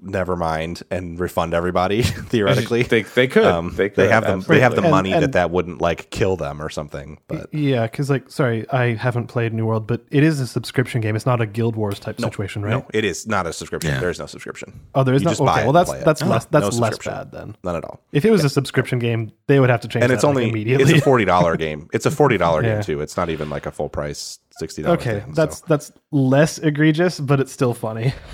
"Never 0.02 0.36
mind" 0.36 0.82
and 0.90 1.18
refund 1.18 1.54
everybody 1.54 2.02
theoretically. 2.30 2.82
they, 2.82 3.02
they 3.02 3.26
could. 3.26 3.44
um, 3.44 3.74
they 3.76 3.88
could. 3.88 3.96
they 4.04 4.08
have 4.08 4.24
the 4.26 4.36
they 4.48 4.60
have 4.60 4.74
the 4.74 4.82
And- 4.82 4.90
money 4.90 5.12
that 5.12 5.22
and- 5.22 5.32
that 5.34 5.50
wouldn't 5.50 5.80
like 5.80 6.10
kill 6.10 6.36
them 6.36 6.60
or 6.62 6.68
something. 6.68 7.18
But 7.28 7.52
Yeah, 7.52 7.82
because 7.86 8.08
like, 8.10 8.30
sorry, 8.30 8.68
I 8.70 8.94
haven't 8.94 9.26
played 9.28 9.52
New 9.52 9.66
World, 9.66 9.86
but 9.86 10.02
it 10.10 10.22
is 10.22 10.40
a 10.40 10.46
subscription 10.46 11.00
game. 11.00 11.16
It's 11.16 11.26
not 11.26 11.40
a 11.40 11.46
Guild 11.46 11.76
Wars 11.76 11.98
type 11.98 12.20
situation, 12.20 12.62
right? 12.62 12.70
no, 12.70 12.86
it 12.92 13.04
is 13.04 13.26
not 13.26 13.46
a 13.46 13.52
subscription. 13.52 13.90
Yeah. 13.92 14.00
There 14.00 14.10
is 14.10 14.18
no 14.18 14.26
subscription. 14.26 14.80
Oh, 14.94 15.02
there 15.04 15.14
is 15.14 15.22
You 15.22 15.26
not. 15.26 15.30
just 15.32 15.44
buy 15.44 15.52
Okay, 15.52 15.60
well 15.62 15.68
and 15.68 15.76
that's 15.76 15.90
play 15.90 15.98
it. 16.00 16.04
that's 16.04 16.20
No, 16.22 16.28
less 16.28 16.44
that's 16.46 16.78
less 16.78 16.98
bad 16.98 17.32
then. 17.32 17.56
None 17.64 17.76
at 17.76 17.84
all. 17.84 18.00
If 18.12 18.24
it 18.24 18.30
was 18.30 18.44
a 18.44 18.48
subscription 18.48 18.98
game, 18.98 19.32
they 19.46 19.60
would 19.60 19.70
have 19.70 19.80
to 19.82 19.88
change 19.88 20.02
And 20.04 20.10
that 20.10 20.14
it's 20.16 20.24
like, 20.24 20.30
only 20.30 20.48
immediately. 20.50 20.84
it's 20.84 21.00
a 21.00 21.04
forty 21.04 21.24
dollar 21.24 21.56
game. 21.56 21.88
It's 21.92 22.06
a 22.06 22.10
forty 22.10 22.36
dollar 22.38 22.62
Yeah. 22.62 22.74
game 22.74 22.82
too. 22.82 23.00
It's 23.00 23.16
not 23.16 23.30
even 23.30 23.50
like 23.50 23.66
a 23.66 23.70
full 23.70 23.88
price 23.88 24.38
sixty 24.58 24.82
dollars. 24.82 25.00
okay, 25.00 25.20
thing, 25.20 25.32
that's 25.32 25.58
so. 25.58 25.64
that's 25.68 25.92
less 26.12 26.58
egregious, 26.58 27.20
but 27.20 27.40
it's 27.40 27.52
still 27.52 27.74
funny. 27.74 28.12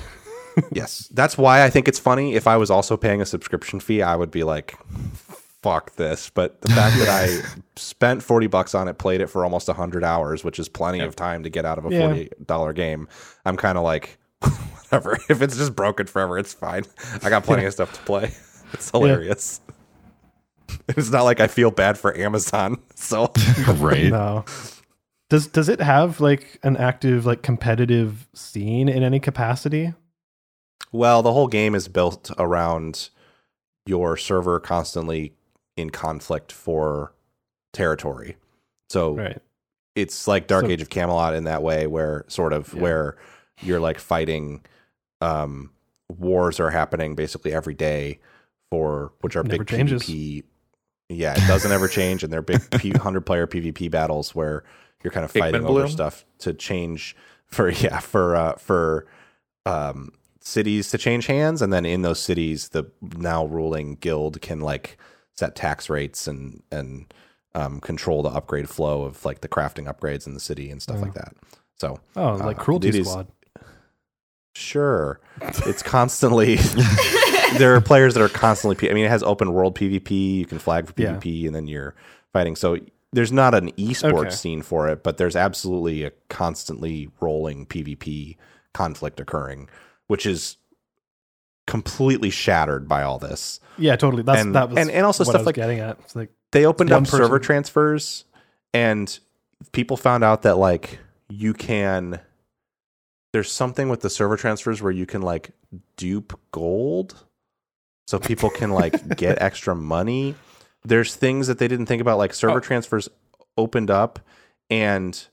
yes. 0.73 1.09
That's 1.13 1.37
why 1.39 1.65
I 1.65 1.71
think 1.71 1.89
it's 1.89 1.99
funny. 1.99 2.35
If 2.35 2.47
I 2.47 2.57
was 2.57 2.71
also 2.71 2.97
paying 2.97 3.21
a 3.21 3.27
subscription 3.27 3.81
fee, 3.81 4.03
I 4.03 4.17
would 4.17 4.31
be 4.31 4.45
like, 4.45 4.77
"Fuck 5.63 5.95
this." 5.97 6.31
But 6.31 6.61
the 6.63 6.69
fact 6.69 6.97
that 6.99 7.09
I 7.09 7.61
spent 7.77 8.23
forty 8.23 8.47
bucks 8.47 8.75
on 8.75 8.89
it, 8.89 8.99
played 8.99 9.21
it 9.21 9.29
for 9.29 9.45
almost 9.45 9.69
hundred 9.69 10.05
hours, 10.05 10.45
which 10.45 10.59
is 10.59 10.69
plenty 10.69 11.01
of 11.01 11.17
time 11.17 11.43
to 11.43 11.51
get 11.51 11.65
out 11.65 11.79
of 11.79 11.87
a 11.87 11.91
Yeah. 11.91 12.07
forty 12.07 12.31
dollar 12.45 12.73
game, 12.73 13.09
I'm 13.45 13.57
kind 13.57 13.77
of 13.79 13.85
like, 13.85 14.19
whatever. 14.41 15.19
If 15.29 15.43
it's 15.43 15.57
just 15.57 15.75
broken 15.77 16.07
forever, 16.07 16.39
it's 16.39 16.53
fine. 16.55 16.85
I 17.23 17.31
got 17.31 17.45
plenty 17.45 17.65
of 17.65 17.73
stuff 17.73 17.93
to 17.93 18.01
play. 18.03 18.33
It's 18.75 18.91
hilarious. 18.91 19.61
It's 20.89 21.11
not 21.11 21.25
like 21.25 21.41
I 21.41 21.47
feel 21.47 21.71
bad 21.71 21.99
for 21.99 22.17
Amazon. 22.17 22.81
So 22.95 23.31
right. 23.75 24.05
no. 24.11 24.47
Does 25.29 25.47
does 25.47 25.69
it 25.69 25.81
have 25.81 26.21
like 26.21 26.59
an 26.63 26.79
active 26.79 27.27
like 27.27 27.43
competitive 27.43 28.27
scene 28.35 28.89
in 28.89 29.03
any 29.03 29.21
capacity? 29.21 29.93
Well, 30.93 31.23
the 31.23 31.33
whole 31.33 31.49
game 31.49 31.75
is 31.75 31.89
built 31.89 32.31
around 32.39 33.09
your 33.87 34.17
server 34.17 34.61
constantly 34.61 35.35
in 35.77 35.91
conflict 35.91 36.53
for 36.53 37.13
territory. 37.73 38.37
So 38.91 39.15
Right. 39.17 39.39
it's 39.95 40.29
like 40.29 40.47
Dark 40.47 40.67
So- 40.67 40.71
Age 40.71 40.83
of 40.83 40.91
Camelot 40.91 41.35
in 41.35 41.45
that 41.45 41.63
way, 41.63 41.87
where 41.87 42.25
sort 42.29 42.53
of 42.53 42.73
Yeah. 42.75 42.81
where 42.81 43.17
you're 43.63 43.81
like 43.81 43.99
fighting 43.99 44.63
um, 45.21 45.71
wars 46.19 46.59
are 46.61 46.71
happening 46.71 47.15
basically 47.15 47.53
every 47.55 47.75
day 47.75 48.19
for 48.71 49.13
which 49.21 49.37
are 49.37 49.43
Never 49.45 49.59
big 49.59 49.69
changes. 49.69 50.03
PvP. 50.03 50.43
Yeah, 51.09 51.33
it 51.35 51.47
doesn't 51.47 51.71
ever 51.71 51.87
change, 51.89 52.25
and 52.25 52.33
they're 52.33 52.43
big 52.43 52.61
P- 52.73 52.91
hundred 52.91 53.21
player 53.23 53.47
PvP 53.47 53.89
battles 53.91 54.35
where 54.35 54.65
you're 55.05 55.13
kind 55.13 55.25
of 55.25 55.33
Pikmin 55.33 55.39
fighting 55.41 55.65
over 55.65 55.73
Bloom? 55.83 55.89
stuff 55.89 56.25
to 56.39 56.53
change 56.55 57.15
for 57.47 57.69
yeah 57.71 58.01
for 58.01 58.35
uh, 58.35 58.55
for 58.57 59.07
um, 59.65 60.13
cities 60.45 60.91
to 60.91 60.99
change 60.99 61.27
hands, 61.27 61.63
and 61.63 61.73
then 61.73 61.85
in 61.85 62.03
those 62.03 62.21
cities, 62.21 62.69
the 62.71 62.85
now 63.17 63.45
ruling 63.47 63.97
guild 63.97 64.41
can 64.43 64.61
like 64.61 64.99
set 65.35 65.55
tax 65.57 65.89
rates 65.89 66.27
and 66.27 66.63
and 66.71 67.13
um, 67.55 67.81
control 67.81 68.23
the 68.23 68.31
upgrade 68.31 68.69
flow 68.69 69.03
of 69.03 69.25
like 69.25 69.41
the 69.41 69.49
crafting 69.49 69.93
upgrades 69.93 70.27
in 70.27 70.35
the 70.35 70.41
city 70.41 70.71
and 70.71 70.81
stuff 70.83 71.01
like 71.03 71.15
that. 71.15 71.35
So 71.77 72.01
Oh, 72.17 72.35
like 72.37 72.59
Uh, 72.59 72.63
Cruelty 72.63 72.89
it 72.89 72.95
is- 72.95 73.09
Squad. 73.09 73.29
Sure. 74.55 75.21
It's 75.67 75.83
constantly 75.83 76.57
there 77.59 77.75
are 77.75 77.81
players 77.81 78.15
that 78.15 78.23
are 78.23 78.29
constantly 78.29 78.91
I 78.91 78.95
mean 78.95 79.05
it 79.05 79.11
has 79.11 79.23
open 79.23 79.53
world 79.53 79.75
PvP, 79.75 80.11
you 80.39 80.47
can 80.47 80.59
flag 80.59 80.87
for 80.87 80.95
Yeah. 80.97 81.15
PvP 81.17 81.47
and 81.47 81.55
then 81.55 81.67
you're 81.67 81.95
fighting. 82.33 82.57
So 82.57 82.79
there's 83.13 83.33
not 83.33 83.55
an 83.55 83.71
esports 83.73 84.19
Okay. 84.19 84.31
scene 84.31 84.63
for 84.63 84.89
it, 84.89 85.03
but 85.03 85.17
there's 85.19 85.37
absolutely 85.37 86.05
a 86.05 86.13
constantly 86.29 87.11
rolling 87.21 87.67
PvP 87.67 88.37
conflict 88.73 89.21
occurring, 89.21 89.69
which 90.13 90.27
is 90.27 90.59
completely 91.67 92.29
shattered 92.29 92.87
by 92.87 93.03
all 93.03 93.19
this. 93.19 93.61
Yeah, 93.79 93.97
totally. 93.97 94.23
That's 94.23 94.43
And- 94.43 94.55
that 94.55 94.69
was 94.69 94.77
and- 94.79 94.91
and 94.91 95.07
also 95.07 95.25
stuff 95.25 95.47
like- 95.47 95.55
getting 95.55 95.81
at. 95.81 95.99
It's 96.01 96.15
like 96.15 96.29
They 96.51 96.67
opened 96.67 96.93
up 96.93 97.07
server 97.07 97.39
transfers 97.39 98.27
and 98.75 99.19
people 99.73 99.97
found 99.97 100.23
out 100.23 100.43
that 100.43 100.59
like 100.59 100.99
you 101.31 101.55
can 101.55 102.21
there's 103.33 103.51
something 103.51 103.89
with 103.89 104.03
the 104.03 104.11
server 104.11 104.37
transfers 104.37 104.83
where 104.83 104.93
you 104.93 105.07
can 105.07 105.23
like 105.23 105.53
dupe 105.97 106.39
gold 106.51 107.25
so 108.07 108.19
people 108.19 108.51
can 108.51 108.71
like 108.71 109.17
get 109.17 109.41
extra 109.41 109.75
money 109.75 110.35
there's 110.85 111.15
things 111.17 111.47
that 111.47 111.57
they 111.59 111.69
didn't 111.69 111.87
think 111.87 112.03
about 112.03 112.19
like 112.19 112.35
server 112.35 112.59
Oh. 112.59 112.61
transfers 112.61 113.09
opened 113.57 113.91
up 113.91 114.19
and 114.69 115.27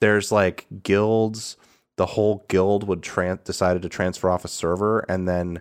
there's 0.00 0.32
like 0.32 0.66
guilds 0.82 1.56
the 1.96 2.06
whole 2.06 2.44
guild 2.48 2.86
would 2.86 3.02
tran- 3.02 3.42
decided 3.44 3.82
to 3.82 3.88
transfer 3.88 4.28
off 4.28 4.44
a 4.44 4.48
server 4.48 5.00
and 5.08 5.28
then 5.28 5.60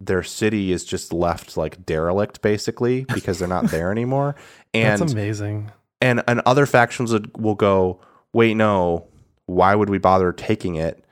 their 0.00 0.22
city 0.22 0.72
is 0.72 0.84
just 0.84 1.12
left 1.12 1.56
like 1.56 1.84
derelict 1.86 2.42
basically 2.42 3.04
because 3.14 3.38
they're 3.38 3.48
not 3.48 3.70
there 3.70 3.90
anymore. 3.90 4.34
And 4.74 5.00
that's 5.00 5.12
amazing. 5.12 5.70
and 6.00 6.24
and 6.26 6.42
other 6.46 6.66
factions 6.66 7.12
would, 7.12 7.36
will 7.36 7.54
go 7.54 8.00
wait 8.32 8.54
no 8.54 9.06
why 9.46 9.74
would 9.74 9.88
we 9.88 9.98
bother 9.98 10.32
taking 10.32 10.74
it? 10.74 11.04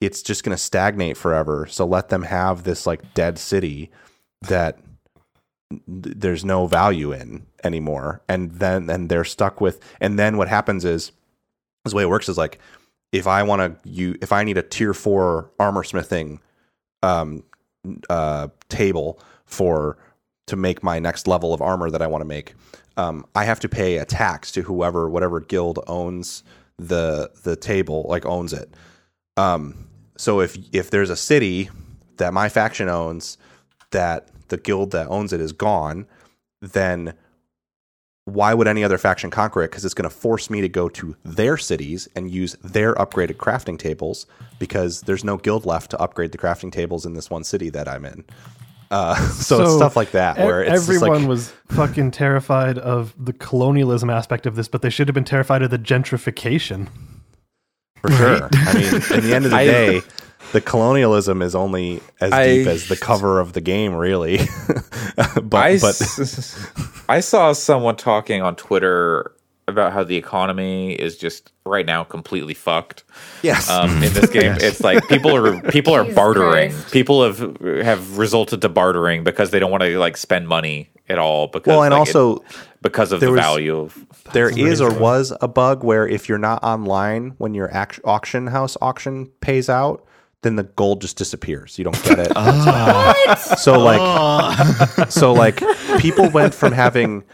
It's 0.00 0.20
just 0.20 0.42
going 0.42 0.56
to 0.56 0.62
stagnate 0.62 1.16
forever 1.16 1.66
so 1.66 1.86
let 1.86 2.08
them 2.08 2.22
have 2.22 2.64
this 2.64 2.86
like 2.88 3.14
dead 3.14 3.38
city 3.38 3.92
that 4.42 4.78
there's 5.86 6.44
no 6.44 6.66
value 6.66 7.12
in 7.12 7.46
anymore. 7.62 8.20
And 8.28 8.50
then 8.50 8.90
and 8.90 9.08
they're 9.08 9.24
stuck 9.24 9.60
with 9.60 9.80
and 10.00 10.18
then 10.18 10.36
what 10.36 10.48
happens 10.48 10.84
is 10.84 11.12
this 11.84 11.94
way 11.94 12.02
it 12.02 12.08
works 12.08 12.28
is 12.28 12.36
like 12.36 12.58
if 13.12 13.26
i 13.26 13.42
want 13.42 13.82
to 13.82 13.88
you 13.88 14.16
if 14.20 14.32
i 14.32 14.44
need 14.44 14.58
a 14.58 14.62
tier 14.62 14.94
4 14.94 15.50
armor 15.58 15.84
smithing 15.84 16.40
um 17.02 17.42
uh 18.10 18.48
table 18.68 19.20
for 19.46 19.98
to 20.46 20.56
make 20.56 20.82
my 20.82 20.98
next 20.98 21.26
level 21.26 21.54
of 21.54 21.62
armor 21.62 21.90
that 21.90 22.02
i 22.02 22.06
want 22.06 22.22
to 22.22 22.26
make 22.26 22.54
um, 22.98 23.24
I 23.34 23.44
have 23.44 23.60
to 23.60 23.68
pay 23.68 23.96
a 23.98 24.04
tax 24.04 24.50
to 24.52 24.62
whoever, 24.62 25.08
whatever 25.08 25.40
guild 25.40 25.78
owns 25.86 26.42
the 26.78 27.30
the 27.44 27.54
table, 27.56 28.04
like 28.08 28.26
owns 28.26 28.52
it. 28.52 28.74
Um, 29.36 29.88
so 30.16 30.40
if 30.40 30.58
if 30.72 30.90
there's 30.90 31.08
a 31.08 31.16
city 31.16 31.70
that 32.16 32.34
my 32.34 32.48
faction 32.48 32.88
owns 32.88 33.38
that 33.92 34.28
the 34.48 34.56
guild 34.56 34.90
that 34.90 35.06
owns 35.06 35.32
it 35.32 35.40
is 35.40 35.52
gone, 35.52 36.06
then 36.60 37.14
why 38.28 38.54
would 38.54 38.68
any 38.68 38.84
other 38.84 38.98
faction 38.98 39.30
conquer 39.30 39.62
it? 39.62 39.70
Because 39.70 39.84
it's 39.84 39.94
going 39.94 40.08
to 40.08 40.14
force 40.14 40.50
me 40.50 40.60
to 40.60 40.68
go 40.68 40.88
to 40.90 41.16
their 41.24 41.56
cities 41.56 42.08
and 42.14 42.30
use 42.30 42.54
their 42.62 42.94
upgraded 42.94 43.36
crafting 43.36 43.78
tables 43.78 44.26
because 44.58 45.02
there's 45.02 45.24
no 45.24 45.36
guild 45.36 45.64
left 45.64 45.90
to 45.90 46.00
upgrade 46.00 46.32
the 46.32 46.38
crafting 46.38 46.70
tables 46.70 47.06
in 47.06 47.14
this 47.14 47.30
one 47.30 47.44
city 47.44 47.70
that 47.70 47.88
I'm 47.88 48.04
in. 48.04 48.24
Uh, 48.90 49.14
so, 49.32 49.62
it's 49.62 49.74
stuff 49.74 49.96
like 49.96 50.12
that 50.12 50.38
where 50.38 50.62
E- 50.62 50.68
it's 50.68 50.82
everyone 50.82 51.20
like, 51.22 51.28
was 51.28 51.52
fucking 51.68 52.10
terrified 52.10 52.78
of 52.78 53.14
the 53.22 53.32
colonialism 53.32 54.10
aspect 54.10 54.46
of 54.46 54.56
this, 54.56 54.68
but 54.68 54.82
they 54.82 54.90
should 54.90 55.08
have 55.08 55.14
been 55.14 55.24
terrified 55.24 55.62
of 55.62 55.70
the 55.70 55.78
gentrification. 55.78 56.88
For 58.00 58.12
sure. 58.12 58.48
I 58.52 58.74
mean, 58.74 58.94
in 59.18 59.24
the 59.28 59.34
end 59.34 59.44
of 59.44 59.50
the 59.50 59.56
I- 59.58 59.64
day, 59.64 60.00
the 60.52 60.60
colonialism 60.60 61.42
is 61.42 61.54
only 61.54 62.00
as 62.20 62.32
I- 62.32 62.46
deep 62.46 62.66
as 62.66 62.88
the 62.88 62.96
cover 62.96 63.40
of 63.40 63.52
the 63.52 63.60
game, 63.60 63.94
really. 63.94 64.38
but 65.16 65.54
I, 65.54 65.78
but 65.78 66.00
s- 66.00 66.68
I 67.08 67.20
saw 67.20 67.52
someone 67.52 67.96
talking 67.96 68.42
on 68.42 68.56
Twitter 68.56 69.32
about 69.66 69.92
how 69.92 70.02
the 70.02 70.16
economy 70.16 70.92
is 70.94 71.18
just 71.18 71.52
right 71.66 71.84
now 71.84 72.02
completely 72.02 72.54
fucked. 72.54 73.04
yes, 73.42 73.68
Um, 73.68 74.02
in 74.02 74.12
this 74.14 74.30
game, 74.30 74.56
it's 74.60 74.80
like 74.80 75.06
people 75.08 75.34
are 75.36 75.60
people 75.70 75.92
are 75.94 76.02
Jesus 76.04 76.16
bartering. 76.16 76.70
Christ. 76.70 76.90
People 76.92 77.22
have 77.24 77.38
have 77.84 78.16
resulted 78.18 78.62
to 78.62 78.68
bartering 78.70 79.24
because 79.24 79.50
they 79.50 79.58
don't 79.58 79.70
want 79.70 79.82
to 79.82 79.98
like 79.98 80.16
spend 80.16 80.48
money 80.48 80.88
at 81.10 81.18
all. 81.18 81.48
Because 81.48 81.66
well, 81.70 81.82
and 81.82 81.92
like, 81.92 81.98
also 81.98 82.36
it- 82.36 82.42
because 82.80 83.12
of 83.12 83.20
the 83.20 83.30
was- 83.30 83.40
value 83.40 83.76
of 83.78 84.06
there 84.32 84.48
is 84.48 84.80
or 84.80 84.92
was 84.98 85.34
a 85.42 85.48
bug 85.48 85.84
where 85.84 86.06
if 86.08 86.28
you're 86.30 86.38
not 86.38 86.62
online 86.64 87.34
when 87.38 87.52
your 87.52 87.70
act- 87.74 88.00
auction 88.04 88.46
house 88.46 88.76
auction 88.80 89.26
pays 89.42 89.68
out, 89.68 90.02
then 90.42 90.56
the 90.56 90.62
gold 90.64 91.00
just 91.00 91.16
disappears. 91.18 91.78
You 91.78 91.84
don't 91.84 92.02
get 92.04 92.18
it. 92.18 92.32
So 93.58 93.78
like, 93.78 94.00
oh. 94.00 95.06
so 95.08 95.32
like, 95.32 95.60
people 95.98 96.30
went 96.30 96.54
from 96.54 96.72
having 96.72 97.24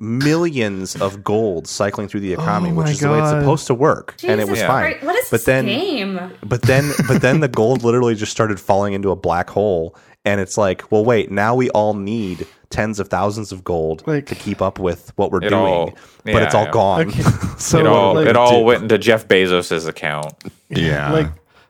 millions 0.00 0.94
of 1.00 1.24
gold 1.24 1.66
cycling 1.66 2.08
through 2.08 2.20
the 2.20 2.32
economy, 2.32 2.70
Oh 2.70 2.74
which 2.74 2.84
my 2.86 2.90
is 2.92 3.00
the 3.00 3.10
way 3.10 3.18
it's 3.20 3.30
supposed 3.30 3.66
to 3.68 3.74
work, 3.74 4.14
and 4.24 4.40
it 4.40 4.48
was 4.48 4.60
Yeah. 4.60 4.66
fine. 4.68 4.92
Christ, 4.92 5.04
What 5.06 5.16
is 5.16 5.24
but 5.30 5.30
this 5.38 5.44
then, 5.44 5.66
game? 5.66 6.20
but 6.44 6.62
then, 6.62 6.92
but 7.08 7.20
then 7.22 7.40
the 7.40 7.48
gold 7.48 7.82
literally 7.84 8.14
just 8.14 8.32
started 8.32 8.60
falling 8.60 8.92
into 8.94 9.10
a 9.10 9.16
black 9.16 9.50
hole, 9.50 9.96
and 10.24 10.40
it's 10.40 10.56
like, 10.56 10.90
well, 10.92 11.04
wait, 11.04 11.30
now 11.30 11.54
we 11.54 11.68
all 11.70 11.94
need 11.94 12.46
tens 12.70 13.00
of 13.00 13.08
thousands 13.08 13.50
of 13.50 13.64
gold 13.64 14.04
Like- 14.06 14.26
to 14.26 14.34
keep 14.34 14.60
up 14.62 14.78
with 14.78 15.12
what 15.16 15.32
we're 15.32 15.40
doing, 15.40 15.54
all- 15.54 15.94
but 16.24 16.42
it's 16.42 16.54
all 16.54 16.64
yeah. 16.66 16.70
gone. 16.70 17.08
Okay. 17.08 17.22
so 17.58 17.78
it 17.80 17.86
all 17.86 18.14
like, 18.14 18.26
it 18.26 18.36
all 18.36 18.64
went 18.64 18.82
into 18.82 18.98
Jeff 18.98 19.26
Bezos's 19.26 19.86
account. 19.86 20.32
Yeah. 20.68 21.10
like 21.12 21.26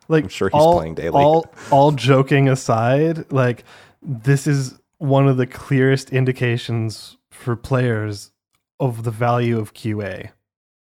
like 0.09 0.23
I'm 0.25 0.29
sure 0.29 0.49
he's 0.49 0.59
all, 0.59 0.77
playing 0.77 0.95
daily. 0.95 1.11
all 1.15 1.45
all 1.71 1.91
joking 1.93 2.49
aside 2.49 3.31
like 3.31 3.63
this 4.01 4.47
is 4.47 4.77
one 4.97 5.27
of 5.29 5.37
the 5.37 5.47
clearest 5.47 6.11
indications 6.11 7.15
for 7.31 7.55
players 7.55 8.31
of 8.79 9.03
the 9.03 9.11
value 9.11 9.57
of 9.59 9.73
qa 9.73 10.31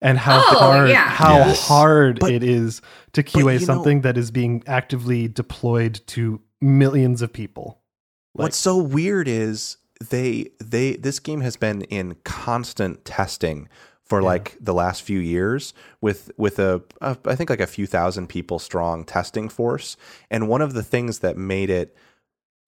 and 0.01 0.17
how 0.19 0.39
Oh, 0.39 0.59
hard 0.59 0.89
yeah. 0.91 1.09
how 1.09 1.39
Yes. 1.39 1.67
hard 1.69 2.21
But- 2.21 2.33
it 2.33 2.43
is 2.43 2.81
to 3.13 3.23
qa 3.23 3.39
you 3.39 3.45
know- 3.45 3.59
something 3.59 4.01
that 4.03 4.17
is 4.17 4.31
being 4.31 4.63
actively 4.67 5.29
deployed 5.29 6.01
to 6.09 6.41
millions 6.61 7.21
of 7.23 7.33
people 7.33 7.81
What's 8.35 8.57
so 8.57 8.77
weird 8.77 9.27
is 9.27 9.79
they 10.11 10.51
they 10.63 10.93
this 10.97 11.19
game 11.19 11.41
has 11.41 11.57
been 11.57 11.83
in 11.83 12.15
constant 12.25 13.05
testing 13.05 13.69
for 14.09 14.23
like 14.23 14.57
the 14.61 14.73
last 14.75 15.03
few 15.03 15.19
years 15.19 15.75
with 16.01 16.31
with 16.37 16.59
a, 16.59 16.83
a 17.01 17.17
I 17.27 17.35
think 17.35 17.51
like 17.51 17.61
a 17.61 17.67
few 17.67 17.87
thousand 17.87 18.29
people 18.29 18.59
strong 18.59 19.05
testing 19.05 19.49
force. 19.49 19.97
And 20.31 20.49
one 20.49 20.63
of 20.63 20.73
the 20.73 20.83
things 20.83 21.19
that 21.21 21.37
made 21.37 21.71
it 21.71 21.95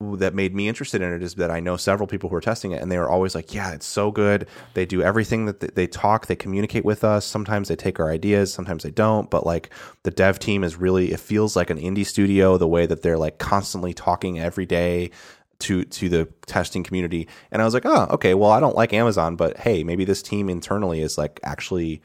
that 0.00 0.34
made 0.34 0.54
me 0.54 0.66
interested 0.66 1.02
in 1.02 1.12
it 1.12 1.22
is 1.22 1.34
that 1.34 1.50
I 1.50 1.60
know 1.60 1.76
several 1.76 2.06
people 2.06 2.30
who 2.30 2.36
are 2.36 2.40
testing 2.40 2.72
it 2.72 2.80
and 2.80 2.90
they 2.90 2.96
are 2.96 3.08
always 3.08 3.34
like 3.34 3.52
yeah 3.54 3.72
it's 3.72 3.86
so 3.86 4.10
good. 4.10 4.48
They 4.74 4.86
do 4.86 5.02
everything 5.02 5.46
that 5.46 5.60
they, 5.60 5.68
they 5.68 5.86
talk 5.86 6.26
they 6.26 6.36
communicate 6.36 6.84
with 6.84 7.04
us. 7.04 7.24
Sometimes 7.24 7.68
they 7.68 7.76
take 7.76 7.98
our 8.00 8.10
ideas 8.10 8.52
sometimes 8.52 8.82
they 8.82 8.90
don't. 8.90 9.30
But 9.30 9.46
like 9.46 9.70
the 10.02 10.10
dev 10.10 10.38
team 10.38 10.62
is 10.62 10.76
really 10.76 11.12
it 11.12 11.20
feels 11.20 11.56
like 11.56 11.70
an 11.70 11.78
indie 11.78 12.06
studio 12.06 12.58
the 12.58 12.68
way 12.68 12.84
that 12.86 13.02
they're 13.02 13.18
like 13.18 13.38
constantly 13.38 13.94
talking 13.94 14.38
every 14.38 14.66
day 14.66 15.10
to 15.60 15.84
to 15.84 16.08
the 16.08 16.26
testing 16.46 16.82
community. 16.82 17.28
And 17.52 17.62
i 17.62 17.64
was 17.64 17.74
like 17.74 17.86
oh 17.86 18.06
okay 18.10 18.34
well 18.34 18.50
i 18.50 18.60
don't 18.60 18.76
like 18.76 18.92
amazon 18.92 19.36
but 19.36 19.58
hey 19.58 19.84
maybe 19.84 20.04
this 20.04 20.22
team 20.22 20.48
internally 20.48 21.00
is 21.00 21.16
like 21.18 21.40
actually 21.42 22.02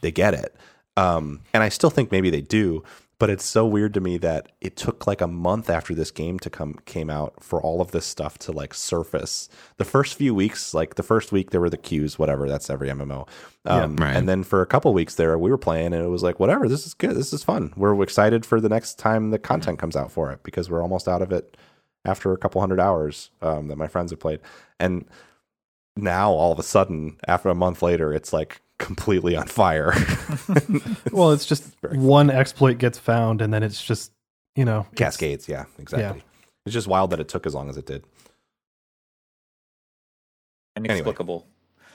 they 0.00 0.12
get 0.12 0.34
it. 0.34 0.56
Um 0.96 1.40
and 1.52 1.62
i 1.62 1.68
still 1.68 1.90
think 1.90 2.12
maybe 2.12 2.30
they 2.30 2.40
do 2.40 2.84
but 3.18 3.30
it's 3.30 3.44
so 3.44 3.64
weird 3.64 3.94
to 3.94 4.00
me 4.00 4.18
that 4.18 4.50
it 4.60 4.76
took 4.76 5.06
like 5.06 5.20
a 5.20 5.26
month 5.26 5.70
after 5.70 5.94
this 5.94 6.10
game 6.10 6.38
to 6.40 6.50
come 6.50 6.74
came 6.84 7.08
out 7.08 7.42
for 7.42 7.60
all 7.60 7.80
of 7.80 7.90
this 7.92 8.04
stuff 8.04 8.38
to 8.38 8.52
like 8.52 8.74
surface. 8.74 9.48
The 9.76 9.84
first 9.84 10.16
few 10.16 10.34
weeks 10.34 10.74
like 10.74 10.96
the 10.96 11.02
first 11.02 11.32
week 11.32 11.50
there 11.50 11.60
were 11.60 11.70
the 11.70 11.76
queues 11.76 12.18
whatever 12.18 12.48
that's 12.48 12.68
every 12.68 12.88
mmo 12.88 13.28
um, 13.64 13.96
right. 13.96 14.16
and 14.16 14.28
then 14.28 14.42
for 14.42 14.60
a 14.62 14.66
couple 14.66 14.92
weeks 14.92 15.14
there 15.14 15.38
we 15.38 15.50
were 15.50 15.58
playing 15.58 15.94
and 15.94 16.04
it 16.04 16.08
was 16.08 16.22
like 16.22 16.40
whatever 16.40 16.68
this 16.68 16.86
is 16.86 16.94
good 16.94 17.16
this 17.16 17.32
is 17.32 17.42
fun. 17.42 17.72
We're 17.76 18.02
excited 18.02 18.44
for 18.44 18.60
the 18.60 18.68
next 18.68 18.98
time 18.98 19.30
the 19.30 19.38
content 19.38 19.78
comes 19.78 19.96
out 19.96 20.10
for 20.10 20.30
it 20.32 20.42
because 20.42 20.68
we're 20.68 20.82
almost 20.82 21.08
out 21.08 21.22
of 21.22 21.32
it 21.32 21.56
after 22.04 22.32
a 22.32 22.36
couple 22.36 22.60
hundred 22.60 22.80
hours 22.80 23.30
um, 23.42 23.68
that 23.68 23.76
my 23.76 23.86
friends 23.86 24.10
have 24.10 24.20
played. 24.20 24.40
And 24.78 25.04
now 25.96 26.30
all 26.32 26.52
of 26.52 26.58
a 26.58 26.62
sudden, 26.62 27.16
after 27.26 27.48
a 27.48 27.54
month 27.54 27.82
later, 27.82 28.12
it's 28.12 28.32
like 28.32 28.60
completely 28.78 29.36
on 29.36 29.46
fire. 29.46 29.94
well 31.12 31.30
it's 31.30 31.46
just 31.46 31.74
one 31.92 32.28
exploit 32.30 32.78
gets 32.78 32.98
found 32.98 33.40
and 33.40 33.54
then 33.54 33.62
it's 33.62 33.82
just 33.82 34.10
you 34.56 34.64
know 34.64 34.86
Cascades, 34.96 35.48
yeah, 35.48 35.64
exactly. 35.78 36.22
It's 36.66 36.72
just 36.72 36.86
wild 36.88 37.10
that 37.10 37.20
it 37.20 37.28
took 37.28 37.46
as 37.46 37.54
long 37.54 37.68
as 37.68 37.76
it 37.76 37.86
did. 37.86 38.04
Inexplicable. 40.76 41.46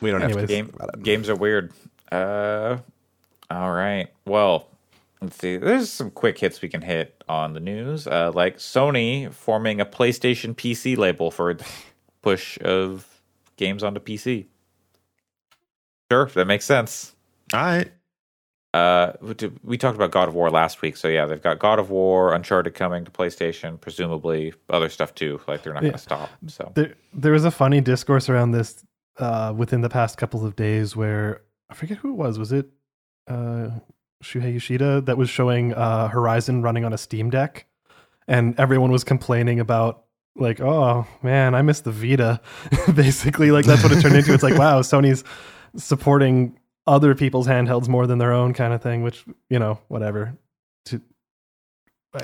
We 0.02 0.12
don't 0.12 0.22
have 0.22 0.32
to 0.32 0.48
Game, 0.48 0.68
think 0.68 0.76
about 0.76 0.94
it. 0.96 1.04
games 1.04 1.30
are 1.30 1.36
weird. 1.36 1.74
Uh, 2.12 2.78
all 3.50 3.72
right. 3.72 4.08
Well, 4.26 4.69
let's 5.22 5.38
see. 5.38 5.58
There's 5.58 5.92
some 5.92 6.12
quick 6.12 6.38
hits 6.38 6.62
we 6.62 6.70
can 6.70 6.82
hit 6.82 7.24
on 7.28 7.54
the 7.54 7.60
news, 7.60 8.08
uh, 8.08 8.32
like 8.34 8.58
Sony 8.58 9.32
forming 9.34 9.80
a 9.82 9.86
PlayStation 9.86 10.56
PC 10.56 10.98
label 10.98 11.32
for 11.32 11.56
push 12.22 12.58
of 12.62 13.22
games 13.58 13.84
onto 13.84 14.00
PC. 14.00 14.46
Sure, 16.12 16.26
that 16.28 16.46
makes 16.46 16.66
sense. 16.66 17.16
All 17.54 17.60
right. 17.62 17.92
Uh, 18.72 19.14
we 19.22 19.34
we 19.64 19.78
talked 19.80 19.96
about 19.96 20.12
God 20.12 20.28
of 20.28 20.36
War 20.36 20.52
last 20.52 20.82
week, 20.84 20.96
so 20.96 21.08
yeah, 21.08 21.26
they've 21.26 21.42
got 21.42 21.58
God 21.58 21.80
of 21.80 21.90
War, 21.90 22.34
Uncharted 22.34 22.76
coming 22.76 23.04
to 23.04 23.10
PlayStation, 23.12 23.82
presumably 23.82 24.54
other 24.70 24.90
stuff 24.90 25.16
too. 25.16 25.42
Like 25.48 25.64
they're 25.64 25.74
not 25.74 25.82
Yeah. 25.82 25.90
going 25.90 25.94
to 25.98 26.04
stop. 26.04 26.30
So 26.48 26.72
There, 26.76 26.94
there 27.12 27.32
was 27.32 27.46
a 27.46 27.52
funny 27.52 27.82
discourse 27.82 28.30
around 28.30 28.52
this 28.52 28.84
uh, 29.18 29.54
within 29.58 29.82
the 29.82 29.90
past 29.90 30.18
couple 30.20 30.46
of 30.46 30.56
days 30.56 30.96
where 30.96 31.42
I 31.70 31.74
forget 31.74 31.98
who 31.98 32.10
it 32.12 32.16
was. 32.16 32.38
Was 32.38 32.52
it 32.52 32.70
uh, 33.28 33.70
Shuhei 34.24 34.54
Yoshida 34.54 35.02
that 35.02 35.18
was 35.18 35.30
showing 35.30 35.74
uh, 35.74 36.08
Horizon 36.10 36.62
running 36.62 36.86
on 36.86 36.94
a 36.94 36.98
Steam 36.98 37.30
Deck, 37.30 37.66
and 38.28 38.60
everyone 38.60 38.92
was 38.92 39.04
complaining 39.04 39.60
about 39.60 40.04
like, 40.36 40.60
oh 40.60 41.06
man, 41.22 41.56
I 41.56 41.62
miss 41.62 41.82
the 41.82 41.92
Vita. 41.92 42.42
Basically, 42.94 43.52
like 43.52 43.66
that's 43.66 43.84
what 43.84 43.92
it 43.92 44.02
turned 44.02 44.16
into. 44.16 44.34
It's 44.34 44.44
like, 44.44 44.58
wow, 44.58 44.82
Sony's 44.82 45.24
supporting 45.76 46.58
other 46.88 47.16
people's 47.16 47.48
handhelds 47.48 47.88
more 47.88 48.08
than 48.08 48.18
their 48.18 48.34
own, 48.34 48.54
kind 48.54 48.74
of 48.74 48.82
thing. 48.82 49.04
Which 49.04 49.26
you 49.50 49.60
know, 49.60 49.80
whatever. 49.88 50.38
To, 50.86 51.02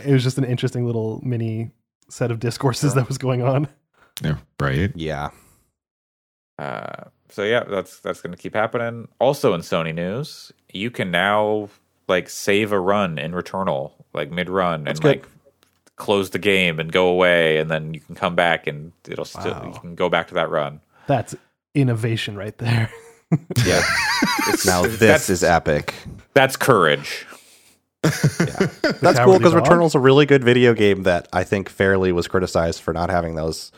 it 0.05 0.11
was 0.11 0.23
just 0.23 0.37
an 0.37 0.45
interesting 0.45 0.85
little 0.85 1.21
mini 1.23 1.71
set 2.09 2.31
of 2.31 2.39
discourses 2.39 2.93
that 2.95 3.07
was 3.07 3.17
going 3.17 3.41
on. 3.41 3.67
Yeah, 4.21 4.37
right. 4.59 4.91
Yeah. 4.95 5.29
Uh, 6.57 7.05
so 7.29 7.43
yeah, 7.43 7.63
that's 7.63 7.99
that's 7.99 8.21
going 8.21 8.31
to 8.31 8.41
keep 8.41 8.55
happening. 8.55 9.07
Also 9.19 9.53
in 9.53 9.61
Sony 9.61 9.93
news, 9.93 10.51
you 10.71 10.89
can 10.89 11.11
now 11.11 11.69
like 12.07 12.29
save 12.29 12.71
a 12.71 12.79
run 12.79 13.17
in 13.17 13.31
Returnal, 13.33 13.91
like 14.13 14.31
mid 14.31 14.49
run, 14.49 14.87
and 14.87 14.99
good. 14.99 15.07
like 15.07 15.27
close 15.95 16.29
the 16.31 16.39
game 16.39 16.79
and 16.79 16.91
go 16.91 17.07
away, 17.07 17.57
and 17.57 17.69
then 17.71 17.93
you 17.93 17.99
can 17.99 18.15
come 18.15 18.35
back 18.35 18.67
and 18.67 18.91
it'll 19.07 19.25
still 19.25 19.51
Wow. 19.51 19.71
you 19.73 19.79
can 19.79 19.95
go 19.95 20.09
back 20.09 20.27
to 20.27 20.33
that 20.35 20.49
run. 20.49 20.81
That's 21.07 21.35
innovation 21.73 22.35
right 22.37 22.57
there. 22.57 22.89
Yeah, 23.65 23.83
It's- 24.47 24.65
Now 24.65 24.83
this 24.85 25.29
is 25.29 25.43
epic. 25.43 25.93
that's 26.33 26.55
courage. 26.55 27.25
That's 28.03 29.19
cool 29.19 29.37
because 29.39 29.53
Dog? 29.53 29.63
Returnal's 29.63 29.95
a 29.95 29.99
really 29.99 30.27
good 30.27 30.43
video 30.43 30.75
game 30.75 31.03
that 31.03 31.27
I 31.33 31.43
think 31.43 31.69
fairly 31.69 32.11
was 32.11 32.27
criticized 32.27 32.81
for 32.81 32.93
not 32.93 33.09
having 33.09 33.33
those 33.33 33.71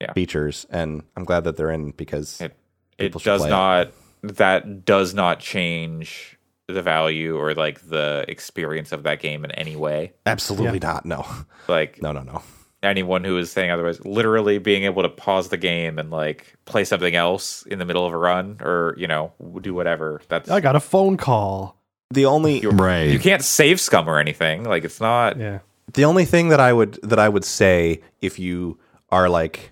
Yeah. 0.00 0.12
features, 0.14 0.66
and 0.70 1.02
I'm 1.16 1.24
glad 1.24 1.44
that 1.44 1.56
they're 1.56 1.70
in 1.70 1.92
because 1.92 2.40
It 2.40 2.56
it 2.98 3.12
does 3.12 3.40
play 3.42 3.48
it. 3.48 3.50
not 3.50 3.92
that 4.24 4.84
does 4.84 5.14
not 5.14 5.38
change 5.38 6.37
the 6.68 6.82
value 6.82 7.36
or 7.38 7.54
like 7.54 7.80
the 7.88 8.24
experience 8.28 8.92
of 8.92 9.02
that 9.04 9.20
game 9.20 9.44
in 9.44 9.50
any 9.52 9.74
way. 9.74 10.12
absolutely 10.26 10.78
not. 10.78 11.06
No, 11.06 11.26
Like 11.66 12.00
no, 12.02 12.12
no, 12.12 12.22
no. 12.22 12.42
anyone 12.82 13.24
who 13.24 13.38
is 13.38 13.50
saying 13.50 13.70
otherwise 13.70 14.04
literally 14.04 14.58
being 14.58 14.84
able 14.84 15.02
to 15.02 15.08
pause 15.08 15.48
the 15.48 15.56
game 15.56 15.98
and 15.98 16.10
like 16.10 16.56
play 16.66 16.84
something 16.84 17.14
else 17.14 17.62
in 17.64 17.78
the 17.78 17.84
middle 17.86 18.04
of 18.06 18.12
a 18.12 18.18
run 18.18 18.58
or 18.60 18.94
you 18.98 19.06
know 19.06 19.32
do 19.62 19.72
whatever 19.72 20.20
that's 20.28 20.50
I 20.50 20.60
got 20.60 20.76
a 20.76 20.80
phone 20.80 21.16
call. 21.16 21.76
The 22.10 22.26
only 22.26 22.60
Right. 22.60 23.08
you 23.10 23.18
can't 23.18 23.42
save 23.42 23.80
scum 23.80 24.08
or 24.08 24.18
anything 24.18 24.64
like 24.64 24.84
it's 24.84 25.00
not 25.00 25.38
Yeah. 25.38 25.60
the 25.94 26.04
only 26.04 26.26
thing 26.26 26.50
that 26.50 26.60
I 26.60 26.72
would 26.74 26.98
that 27.02 27.18
I 27.18 27.28
would 27.30 27.44
say 27.46 28.02
if 28.20 28.38
you 28.38 28.78
are 29.10 29.30
like 29.30 29.70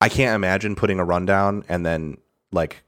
I 0.00 0.08
can't 0.08 0.36
imagine 0.36 0.76
putting 0.76 1.00
a 1.00 1.04
rundown 1.04 1.64
and 1.68 1.84
then 1.84 2.18
like 2.52 2.84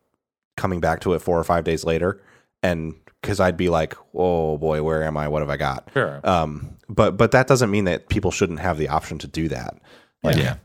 coming 0.56 0.78
back 0.80 1.00
to 1.00 1.14
it 1.14 1.18
four 1.20 1.38
or 1.40 1.44
five 1.44 1.64
days 1.64 1.84
later 1.84 2.22
and 2.64 2.94
because 3.20 3.38
I'd 3.38 3.56
be 3.56 3.68
like, 3.68 3.94
oh 4.12 4.58
boy, 4.58 4.82
where 4.82 5.04
am 5.04 5.16
I? 5.16 5.28
What 5.28 5.42
have 5.42 5.50
I 5.50 5.56
got? 5.56 5.88
sure 5.92 6.20
Um, 6.24 6.76
but 6.88 7.16
but 7.16 7.30
that 7.30 7.46
doesn't 7.46 7.70
mean 7.70 7.84
that 7.84 8.08
people 8.08 8.30
shouldn't 8.30 8.60
have 8.60 8.78
the 8.78 8.88
option 8.88 9.18
to 9.18 9.26
do 9.28 9.48
that. 9.48 9.78
Like, 10.22 10.36
yeah. 10.36 10.56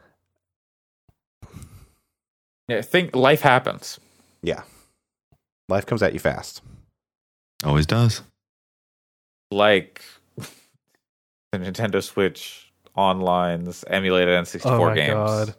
yeah, 2.67 2.77
I 2.77 2.81
think 2.81 3.15
life 3.15 3.41
happens 3.41 3.99
yeah, 4.41 4.63
life 5.67 5.85
comes 5.85 6.01
at 6.03 6.13
you 6.13 6.19
fast. 6.19 6.61
Always 7.63 7.85
does. 7.85 8.21
like 9.51 10.01
the 11.51 11.57
Nintendo 11.57 12.01
Switch 12.01 12.71
online's 12.95 13.83
emulated 13.87 14.29
N64 14.29 14.65
Oh 14.65 14.85
my 14.85 14.95
games 14.95 15.13
god. 15.13 15.55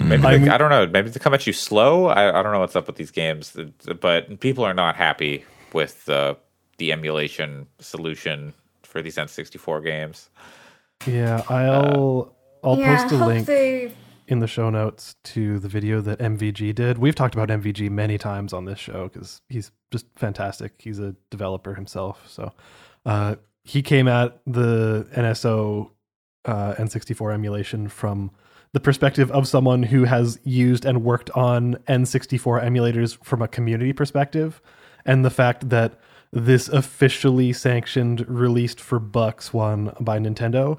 Maybe 0.00 0.24
I 0.24 0.38
they, 0.38 0.48
I 0.48 0.58
don't 0.58 0.70
know. 0.70 0.86
Maybe 0.86 1.10
they 1.10 1.20
come 1.20 1.34
at 1.34 1.46
you 1.46 1.52
slow. 1.52 2.06
I, 2.06 2.38
I 2.38 2.42
don't 2.42 2.52
know 2.52 2.60
what's 2.60 2.76
up 2.76 2.86
with 2.86 2.96
these 2.96 3.10
games, 3.10 3.56
but 4.00 4.40
people 4.40 4.64
are 4.64 4.74
not 4.74 4.96
happy 4.96 5.44
with 5.72 6.04
the 6.04 6.36
the 6.78 6.92
emulation 6.92 7.66
solution 7.78 8.54
for 8.82 9.02
these 9.02 9.16
N64 9.16 9.84
games. 9.84 10.30
Yeah, 11.06 11.42
I'll 11.48 12.34
I'll 12.64 12.78
yeah, 12.78 13.02
post 13.02 13.14
a 13.14 13.26
link 13.26 13.46
they 13.46 13.92
in 14.28 14.38
the 14.38 14.46
show 14.46 14.70
notes 14.70 15.16
to 15.24 15.58
the 15.58 15.68
video 15.68 16.00
that 16.00 16.18
MVG 16.18 16.74
did. 16.74 16.98
We've 16.98 17.14
talked 17.14 17.34
about 17.34 17.48
MVG 17.48 17.90
many 17.90 18.18
times 18.18 18.52
on 18.52 18.64
this 18.64 18.78
show 18.78 19.08
because 19.08 19.42
he's 19.48 19.72
just 19.90 20.06
fantastic. 20.16 20.72
He's 20.78 20.98
a 20.98 21.14
developer 21.30 21.74
himself. 21.74 22.24
So 22.28 22.52
uh, 23.04 23.36
he 23.64 23.82
came 23.82 24.08
at 24.08 24.40
the 24.46 25.06
NSO 25.14 25.90
uh, 26.44 26.74
N64 26.74 27.34
emulation 27.34 27.88
from 27.88 28.30
the 28.72 28.80
perspective 28.80 29.30
of 29.32 29.46
someone 29.46 29.82
who 29.82 30.04
has 30.04 30.38
used 30.44 30.84
and 30.84 31.04
worked 31.04 31.30
on 31.30 31.74
N64 31.88 32.64
emulators 32.64 33.22
from 33.24 33.42
a 33.42 33.48
community 33.48 33.92
perspective, 33.92 34.60
and 35.04 35.24
the 35.24 35.30
fact 35.30 35.68
that 35.68 35.98
this 36.32 36.68
officially 36.68 37.52
sanctioned, 37.52 38.26
released 38.28 38.80
for 38.80 38.98
bucks 38.98 39.52
one 39.52 39.92
by 40.00 40.18
Nintendo 40.18 40.78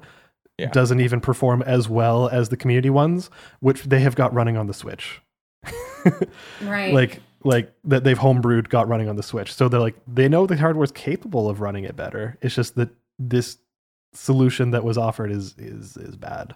Yeah. 0.58 0.70
doesn't 0.70 1.00
even 1.00 1.20
perform 1.20 1.62
as 1.62 1.88
well 1.88 2.28
as 2.28 2.48
the 2.48 2.56
community 2.56 2.90
ones, 2.90 3.30
which 3.60 3.84
they 3.84 4.00
have 4.00 4.16
got 4.16 4.34
running 4.34 4.56
on 4.56 4.66
the 4.66 4.74
Switch. 4.74 5.20
right. 6.62 6.92
like 6.92 7.20
like 7.44 7.72
that 7.84 8.04
they've 8.04 8.18
homebrewed 8.18 8.68
got 8.68 8.88
running 8.88 9.08
on 9.08 9.16
the 9.16 9.22
Switch. 9.22 9.52
So 9.52 9.68
they're 9.68 9.80
like 9.80 9.96
they 10.06 10.28
know 10.28 10.46
the 10.46 10.56
hardware's 10.56 10.92
capable 10.92 11.48
of 11.48 11.60
running 11.60 11.84
it 11.84 11.94
better. 11.96 12.36
It's 12.42 12.54
just 12.54 12.74
that 12.74 12.90
this 13.18 13.58
solution 14.12 14.70
that 14.72 14.82
was 14.84 14.98
offered 14.98 15.30
is 15.30 15.54
is 15.58 15.96
is 15.96 16.16
bad. 16.16 16.54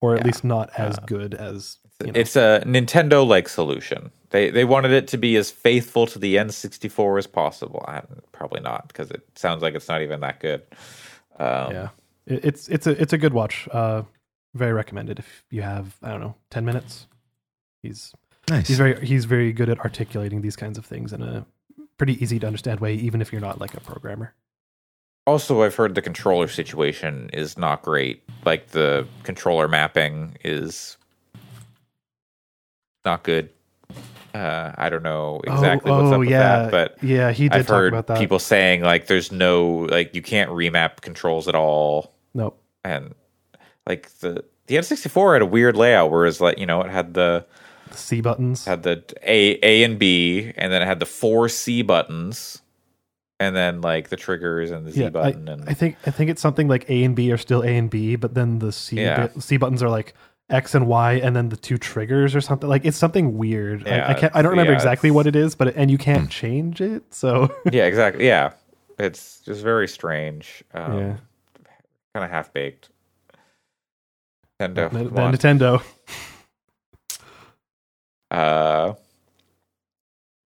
Or 0.00 0.14
at 0.14 0.20
Yeah. 0.20 0.26
least 0.26 0.44
not 0.44 0.70
as 0.78 0.98
Uh, 0.98 1.02
good 1.06 1.34
as 1.34 1.78
you 2.04 2.12
know. 2.12 2.18
It's 2.20 2.34
a 2.36 2.62
Nintendo 2.66 3.26
like 3.26 3.48
solution. 3.48 4.10
They 4.30 4.50
they 4.50 4.64
wanted 4.64 4.92
it 4.92 5.06
to 5.08 5.18
be 5.18 5.36
as 5.36 5.50
faithful 5.50 6.06
to 6.06 6.18
the 6.18 6.36
N64 6.36 7.18
as 7.18 7.26
possible. 7.26 7.84
I, 7.86 8.02
probably 8.32 8.60
not 8.60 8.88
because 8.88 9.10
it 9.10 9.22
sounds 9.34 9.62
like 9.62 9.74
it's 9.74 9.88
not 9.88 10.00
even 10.02 10.20
that 10.20 10.40
good. 10.40 10.62
Um, 11.38 11.72
yeah. 11.72 11.88
It, 12.26 12.44
it's 12.44 12.68
it's 12.68 12.86
a 12.86 13.00
it's 13.00 13.12
a 13.12 13.18
good 13.18 13.34
watch. 13.34 13.68
Uh 13.72 14.02
very 14.54 14.72
recommended 14.72 15.18
if 15.20 15.44
you 15.50 15.62
have, 15.62 15.96
I 16.02 16.10
don't 16.10 16.20
know, 16.20 16.34
10 16.50 16.64
minutes. 16.64 17.06
He's 17.82 18.12
Nice. 18.48 18.66
he's 18.66 18.78
very 18.78 19.04
he's 19.06 19.24
very 19.26 19.52
good 19.52 19.68
at 19.68 19.78
articulating 19.80 20.40
these 20.40 20.56
kinds 20.56 20.76
of 20.78 20.84
things 20.86 21.12
in 21.12 21.22
a 21.22 21.46
pretty 21.98 22.20
easy 22.22 22.38
to 22.40 22.46
understand 22.46 22.80
way 22.80 22.94
even 22.94 23.20
if 23.20 23.30
you're 23.32 23.40
not 23.40 23.60
like 23.60 23.74
a 23.74 23.80
programmer. 23.80 24.34
Also, 25.30 25.62
I've 25.62 25.76
heard 25.76 25.94
the 25.94 26.02
controller 26.02 26.48
situation 26.48 27.30
is 27.32 27.56
not 27.56 27.82
great. 27.82 28.22
Like 28.44 28.68
the 28.72 29.06
controller 29.22 29.68
mapping 29.68 30.36
is 30.42 30.96
not 33.04 33.22
good. 33.22 33.50
Uh, 34.34 34.72
I 34.76 34.90
don't 34.90 35.04
know 35.04 35.40
exactly 35.44 35.90
what's 35.92 36.12
up 36.12 36.18
with 36.18 36.28
Oh, 36.28 36.30
yeah. 36.32 36.62
that, 36.68 36.70
but 36.72 36.96
yeah, 37.02 37.30
he 37.30 37.48
did 37.48 37.58
I've 37.60 37.66
talk 37.68 37.76
heard 37.76 37.92
about 37.92 38.06
that. 38.08 38.18
people 38.18 38.38
saying 38.40 38.82
like 38.82 39.06
there's 39.06 39.30
no 39.30 39.86
like 39.90 40.14
you 40.16 40.22
can't 40.22 40.50
remap 40.50 41.00
controls 41.00 41.46
at 41.46 41.54
all, 41.54 42.12
nope. 42.34 42.60
and 42.84 43.14
like 43.86 44.10
the 44.18 44.44
the 44.66 44.76
N64 44.76 45.34
had 45.34 45.42
a 45.42 45.46
weird 45.46 45.76
layout, 45.76 46.10
whereas 46.10 46.40
like 46.40 46.58
you 46.58 46.66
know 46.66 46.80
it 46.82 46.90
had 46.90 47.14
the 47.14 47.46
The 47.90 47.96
C 47.96 48.20
buttons. 48.20 48.64
had 48.64 48.82
the 48.84 49.02
A 49.22 49.58
A 49.62 49.82
and 49.84 49.96
B, 49.98 50.52
and 50.56 50.72
then 50.72 50.82
it 50.82 50.86
had 50.86 50.98
the 51.00 51.06
four 51.06 51.48
C 51.48 51.82
buttons, 51.82 52.59
and 53.40 53.56
then 53.56 53.80
like 53.80 54.10
the 54.10 54.16
triggers 54.16 54.70
and 54.70 54.86
the 54.86 54.92
Z 54.92 55.00
yeah, 55.00 55.06
I, 55.08 55.10
button, 55.10 55.48
and 55.48 55.68
I 55.68 55.74
think 55.74 55.96
I 56.06 56.10
think 56.12 56.30
it's 56.30 56.40
something 56.42 56.68
like 56.68 56.88
A 56.88 57.02
and 57.02 57.16
B 57.16 57.32
are 57.32 57.38
still 57.38 57.62
A 57.62 57.76
and 57.76 57.90
B, 57.90 58.14
but 58.16 58.34
then 58.34 58.60
the 58.60 58.70
C 58.70 58.96
Yeah. 59.00 59.28
C 59.40 59.56
buttons 59.56 59.82
are 59.82 59.88
like 59.90 60.14
X 60.50 60.74
and 60.74 60.86
Y, 60.86 61.14
and 61.14 61.34
then 61.34 61.48
the 61.48 61.56
two 61.56 61.78
triggers 61.78 62.34
or 62.36 62.40
something. 62.40 62.68
Like 62.68 62.84
it's 62.84 62.96
something 62.96 63.36
weird. 63.38 63.86
I- 63.86 63.90
Yeah, 63.96 64.08
I, 64.08 64.14
can't. 64.14 64.36
I 64.36 64.42
don't 64.42 64.50
remember 64.50 64.72
exactly 64.72 65.10
what 65.10 65.26
it 65.26 65.34
is, 65.36 65.54
but 65.54 65.68
it, 65.68 65.74
and 65.76 65.90
you 65.90 65.98
can't 65.98 66.24
Hmm. 66.24 66.28
change 66.28 66.80
it. 66.80 67.12
So 67.14 67.48
yeah, 67.72 67.86
exactly. 67.86 68.26
Yeah, 68.26 68.52
it's 68.98 69.40
just 69.40 69.62
very 69.62 69.88
strange. 69.88 70.62
Um, 70.74 70.98
yeah, 70.98 71.16
kind 72.14 72.24
of 72.24 72.30
half 72.30 72.52
baked. 72.52 72.90
Nintendo. 74.60 74.74
the, 74.74 74.88
come 74.90 75.14
the 75.14 75.20
on. 75.22 75.34
Nintendo. 75.34 75.82
Uh, 78.30 78.94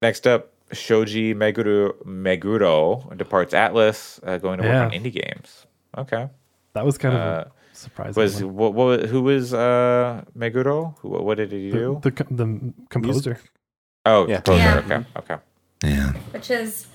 next 0.01 0.27
up, 0.27 0.53
Shoji 0.75 1.35
Meguro, 1.35 1.93
Meguro 2.05 3.17
departs 3.17 3.55
Atlus, 3.55 4.21
uh, 4.27 4.39
going 4.39 4.59
to 4.59 4.65
Yeah. 4.65 4.85
work 4.85 4.93
on 4.93 4.99
indie 4.99 5.13
games. 5.13 5.67
Okay. 5.97 6.29
That 6.75 6.85
was 6.85 6.99
kind 6.99 7.15
of 7.15 7.21
Uh, 7.21 7.45
a 7.49 7.53
Surprising. 7.77 8.23
Was 8.23 8.43
what, 8.45 8.75
what? 8.75 9.01
Who 9.07 9.23
was 9.23 9.53
uh 9.53 10.23
Meguro? 10.39 10.97
Who, 11.01 11.09
what 11.09 11.37
did 11.39 11.51
he 11.53 11.71
do? 11.71 11.99
the, 12.03 12.11
the 12.11 12.25
the 12.31 12.73
composer? 12.89 13.39
oh, 14.07 14.27
Yeah. 14.29 14.37
composer. 14.37 14.63
Yeah. 14.63 14.79
Okay, 14.85 15.05
okay. 15.19 15.37
Yeah. 15.83 16.13
which 16.33 16.51
is 16.51 16.87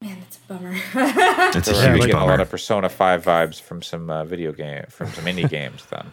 man, 0.00 0.16
it's 0.26 0.38
a 0.38 0.40
bummer. 0.52 0.72
It's 0.74 1.68
a 1.68 1.74
So 1.74 1.80
Yeah, 1.82 1.88
we're 1.88 1.94
huge 1.96 2.06
getting 2.06 2.16
a 2.22 2.24
lot 2.26 2.40
of 2.40 2.48
Persona 2.50 2.88
Five 2.88 3.24
vibes 3.24 3.60
from 3.60 3.82
some 3.82 4.08
uh, 4.10 4.24
video 4.24 4.52
game, 4.52 4.84
from 4.88 5.08
some 5.12 5.24
indie 5.26 5.48
games. 5.58 5.84
Then 5.90 6.12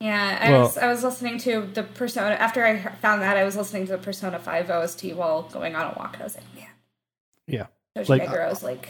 yeah, 0.00 0.38
I 0.40 0.50
Well- 0.50 0.62
was 0.62 0.76
I 0.78 0.86
was 0.88 1.04
listening 1.04 1.38
to 1.46 1.62
the 1.72 1.84
Persona 1.84 2.34
after 2.34 2.66
I 2.66 2.76
found 3.00 3.22
that 3.22 3.36
I 3.36 3.44
was 3.44 3.56
listening 3.56 3.86
to 3.86 3.92
the 3.92 3.98
Persona 4.02 4.38
Five 4.40 4.68
OST 4.68 5.14
while 5.14 5.42
going 5.42 5.76
on 5.76 5.82
a 5.92 5.94
walk. 5.98 6.16
I 6.20 6.24
was 6.24 6.34
like, 6.36 6.44
man, 6.56 6.59
Yeah. 7.50 7.66
Toshi 7.96 8.08
Like- 8.08 8.22
Meguro's 8.28 8.62
like 8.62 8.88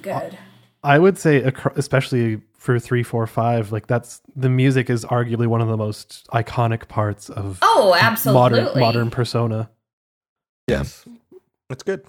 good. 0.00 0.38
I 0.84 0.98
would 0.98 1.16
say, 1.16 1.42
especially 1.76 2.40
for 2.56 2.78
three, 2.80 3.02
four, 3.04 3.26
five, 3.28 3.70
like 3.70 3.86
that's 3.86 4.20
the 4.34 4.48
music 4.48 4.90
is 4.90 5.04
arguably 5.04 5.46
one 5.46 5.60
of 5.60 5.68
the 5.68 5.76
most 5.76 6.26
iconic 6.32 6.88
parts 6.88 7.28
of 7.30 7.58
Oh, 7.62 7.96
absolutely. 8.00 8.40
modern 8.62 8.80
modern 8.80 9.10
Persona. 9.10 9.70
Yes. 10.68 11.04
It's 11.70 11.82
good. 11.82 12.04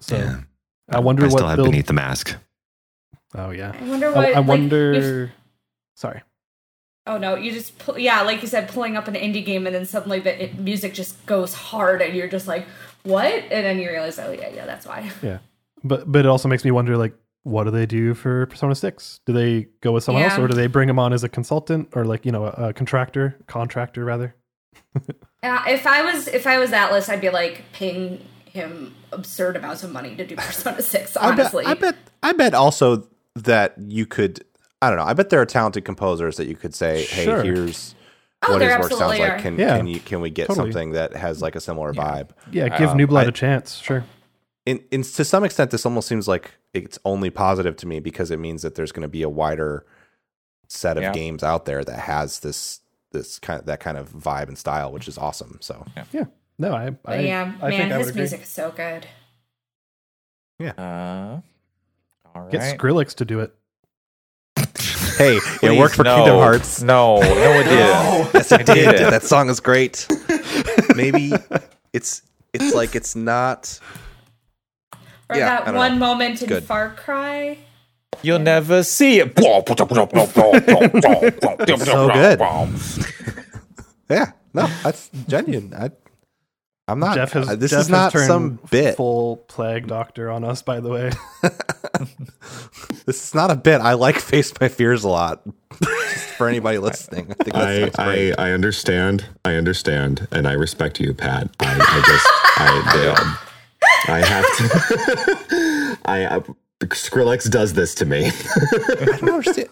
So 0.00 0.16
yeah. 0.16 0.40
I 0.88 1.00
wonder 1.00 1.24
I 1.24 1.28
still 1.28 1.42
what 1.44 1.48
have 1.50 1.56
build. 1.56 1.70
beneath 1.70 1.86
the 1.86 1.92
mask. 1.92 2.34
oh 3.34 3.50
yeah, 3.50 3.72
I 3.78 3.84
wonder 3.88 4.08
I, 4.08 4.10
what. 4.10 4.16
I 4.16 4.20
like, 4.20 4.36
you've- 4.36 4.48
wonder. 4.48 5.32
Sorry. 5.96 6.22
Oh 7.06 7.18
no, 7.18 7.34
you 7.36 7.50
just 7.52 7.78
pull, 7.78 7.98
yeah, 7.98 8.22
like 8.22 8.42
you 8.42 8.48
said, 8.48 8.68
pulling 8.68 8.96
up 8.96 9.08
an 9.08 9.14
indie 9.14 9.44
game 9.44 9.66
and 9.66 9.74
then 9.74 9.84
suddenly 9.86 10.20
the 10.20 10.50
music 10.56 10.94
just 10.94 11.24
goes 11.26 11.52
hard 11.52 12.00
and 12.00 12.14
you're 12.16 12.28
just 12.28 12.46
like, 12.46 12.64
what? 13.04 13.32
And 13.32 13.64
then 13.66 13.78
you 13.78 13.88
realize, 13.90 14.18
oh 14.18 14.30
yeah, 14.32 14.48
yeah, 14.54 14.66
that's 14.66 14.86
why. 14.86 15.10
Yeah, 15.22 15.38
but 15.84 16.10
but 16.10 16.20
it 16.20 16.28
also 16.28 16.48
makes 16.48 16.64
me 16.64 16.70
wonder, 16.70 16.96
like, 16.96 17.14
what 17.44 17.64
do 17.64 17.70
they 17.70 17.86
do 17.86 18.14
for 18.14 18.46
Persona 18.46 18.74
Six? 18.74 19.20
Do 19.26 19.32
they 19.32 19.68
go 19.80 19.92
with 19.92 20.04
someone 20.04 20.22
else, 20.24 20.38
or 20.38 20.46
do 20.48 20.54
they 20.54 20.66
bring 20.68 20.88
him 20.88 20.98
on 20.98 21.12
as 21.12 21.24
a 21.24 21.28
consultant, 21.28 21.88
or 21.94 22.04
like 22.04 22.24
you 22.26 22.32
know 22.32 22.44
a, 22.46 22.68
a 22.68 22.72
contractor, 22.72 23.36
contractor 23.46 24.04
rather? 24.04 24.34
Uh, 25.44 25.60
if 25.66 25.88
I 25.88 26.02
was 26.02 26.28
if 26.28 26.46
I 26.46 26.60
was 26.60 26.70
Atlus, 26.70 27.08
I'd 27.08 27.20
be 27.20 27.28
like 27.28 27.64
paying 27.72 28.24
him 28.44 28.94
absurd 29.10 29.56
amounts 29.56 29.82
of 29.82 29.90
money 29.90 30.14
to 30.14 30.24
do 30.24 30.36
Persona 30.36 30.80
Six. 30.80 31.16
Honestly, 31.16 31.64
I 31.64 31.74
bet, 31.74 31.82
I 31.82 31.90
bet. 31.90 31.96
I 32.22 32.32
bet 32.32 32.54
also 32.54 33.08
that 33.34 33.74
you 33.76 34.06
could. 34.06 34.44
I 34.80 34.88
don't 34.88 34.98
know. 34.98 35.04
I 35.04 35.14
bet 35.14 35.30
there 35.30 35.40
are 35.40 35.46
talented 35.46 35.84
composers 35.84 36.36
that 36.36 36.46
you 36.46 36.54
could 36.54 36.76
say, 36.76 37.06
"Hey, 37.06 37.24
Sure. 37.24 37.42
here's 37.42 37.96
Oh, 38.44 38.52
what 38.52 38.62
his 38.62 38.70
work 38.70 38.80
sounds 38.82 38.92
absolutely 38.92 39.18
like. 39.28 39.38
Can 39.42 39.58
Yeah. 39.58 39.76
can 39.76 39.86
you 39.86 40.00
can 40.00 40.20
we 40.20 40.30
get 40.30 40.48
Totally. 40.48 40.72
something 40.72 40.92
that 40.92 41.14
has 41.14 41.40
like 41.42 41.54
a 41.56 41.60
similar 41.60 41.92
vibe?" 41.92 42.30
Yeah, 42.50 42.68
give 42.76 42.90
Um, 42.90 42.96
New 42.96 43.06
Blood 43.06 43.26
I- 43.26 43.28
a 43.28 43.32
chance. 43.32 43.76
Sure. 43.76 44.04
in, 44.66 44.80
in 44.90 45.02
to 45.02 45.24
some 45.24 45.44
extent 45.44 45.70
this 45.70 45.84
almost 45.86 46.06
seems 46.08 46.26
like 46.28 46.52
it's 46.72 46.98
only 47.04 47.30
positive 47.30 47.76
to 47.76 47.86
me 47.86 48.00
because 48.00 48.30
it 48.30 48.38
means 48.38 48.62
that 48.62 48.74
there's 48.76 48.92
going 48.92 49.02
to 49.02 49.08
be 49.08 49.22
a 49.22 49.28
wider 49.28 49.84
set 50.68 50.96
of 50.96 51.02
Yeah. 51.02 51.12
games 51.12 51.42
out 51.42 51.64
there 51.66 51.84
that 51.84 51.98
has 52.00 52.40
this 52.40 52.80
this 53.12 53.38
kind 53.38 53.60
of 53.60 53.66
that 53.66 53.78
kind 53.80 53.98
of 53.98 54.10
vibe 54.10 54.48
and 54.48 54.56
style 54.56 54.90
which 54.92 55.06
is 55.08 55.18
awesome 55.18 55.58
so 55.60 55.84
Yeah. 56.12 56.24
No, 56.58 56.74
I. 56.74 56.86
I 56.86 56.90
But 56.90 57.24
yeah, 57.24 57.52
I 57.60 57.68
man, 57.70 57.78
think 57.80 57.92
I 57.92 57.96
would 57.96 58.00
his 58.02 58.08
agree. 58.10 58.20
music 58.22 58.42
is 58.42 58.48
so 58.48 58.70
good. 58.70 59.06
Yeah. 60.58 60.72
Uh, 60.78 61.40
all 62.38 62.48
Get 62.50 62.58
right. 62.60 62.78
Skrillex 62.78 63.14
to 63.16 63.24
do 63.24 63.40
it. 63.40 63.54
Hey 65.18 65.38
it 65.62 65.78
worked 65.78 65.94
for 65.94 66.04
no. 66.04 66.16
kingdom 66.16 66.36
hearts 66.38 66.82
No, 66.82 67.20
no, 67.20 67.60
it 67.60 67.64
didn't. 67.64 68.30
yes 68.34 68.52
it 68.52 68.66
did 68.66 68.98
that 69.12 69.22
song 69.22 69.48
is 69.50 69.60
great 69.60 70.06
maybe 70.96 71.32
it's 71.92 72.22
it's 72.52 72.74
like 72.74 72.94
it's 72.94 73.14
not 73.14 73.78
Or 75.30 75.36
Yeah, 75.36 75.64
that 75.64 75.74
one 75.74 75.92
know. 75.94 75.98
moment 75.98 76.42
in 76.42 76.48
good. 76.48 76.64
Far 76.64 76.90
Cry. 76.94 77.58
You'll 78.22 78.38
never 78.38 78.82
see 78.82 79.20
it. 79.20 79.34
so 79.36 79.62
good. 82.08 82.40
yeah 84.10 84.32
no 84.54 84.66
that's 84.82 85.10
genuine 85.28 85.72
I, 85.74 85.90
i'm 86.92 87.00
not 87.00 87.14
Jeff 87.16 87.32
has. 87.32 87.48
uh, 87.48 87.56
this 87.56 87.70
Jeff 87.72 87.80
is 87.80 87.86
has 87.86 87.90
not 87.90 88.12
turned 88.12 88.26
some 88.26 88.58
bit 88.70 88.96
Full 88.96 89.38
plague 89.48 89.86
doctor 89.88 90.30
on 90.30 90.44
us, 90.44 90.62
by 90.62 90.80
the 90.80 90.88
way. 90.90 91.10
This 93.04 93.24
is 93.24 93.34
not 93.34 93.50
a 93.50 93.56
bit. 93.56 93.80
I 93.80 93.94
like 93.94 94.18
Face 94.18 94.52
My 94.60 94.68
Fears 94.68 95.02
a 95.04 95.08
lot. 95.08 95.42
Just 95.82 96.26
for 96.36 96.48
anybody 96.48 96.78
listening, 96.78 97.34
I 97.40 97.44
think 97.44 97.56
I. 97.56 97.90
I 97.98 98.34
I 98.38 98.50
understand. 98.52 99.26
I 99.44 99.54
understand, 99.54 100.28
and 100.30 100.46
I 100.46 100.52
respect 100.52 101.00
you, 101.00 101.12
Pat. 101.12 101.50
I, 101.60 101.74
I 101.74 102.02
just 102.06 102.26
I 102.58 103.38
I 104.08 104.20
have 104.24 104.56
to. 104.56 105.98
I 106.04 106.24
uh, 106.24 106.40
Skrillex 106.80 107.50
does 107.50 107.72
this 107.74 107.94
to 107.96 108.06
me. 108.06 108.26
I 108.28 109.16
don't 109.18 109.28
understand. 109.30 109.68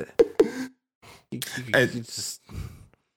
You, 1.31 1.41
you- 1.67 1.79
you 1.79 2.01
just 2.01 2.40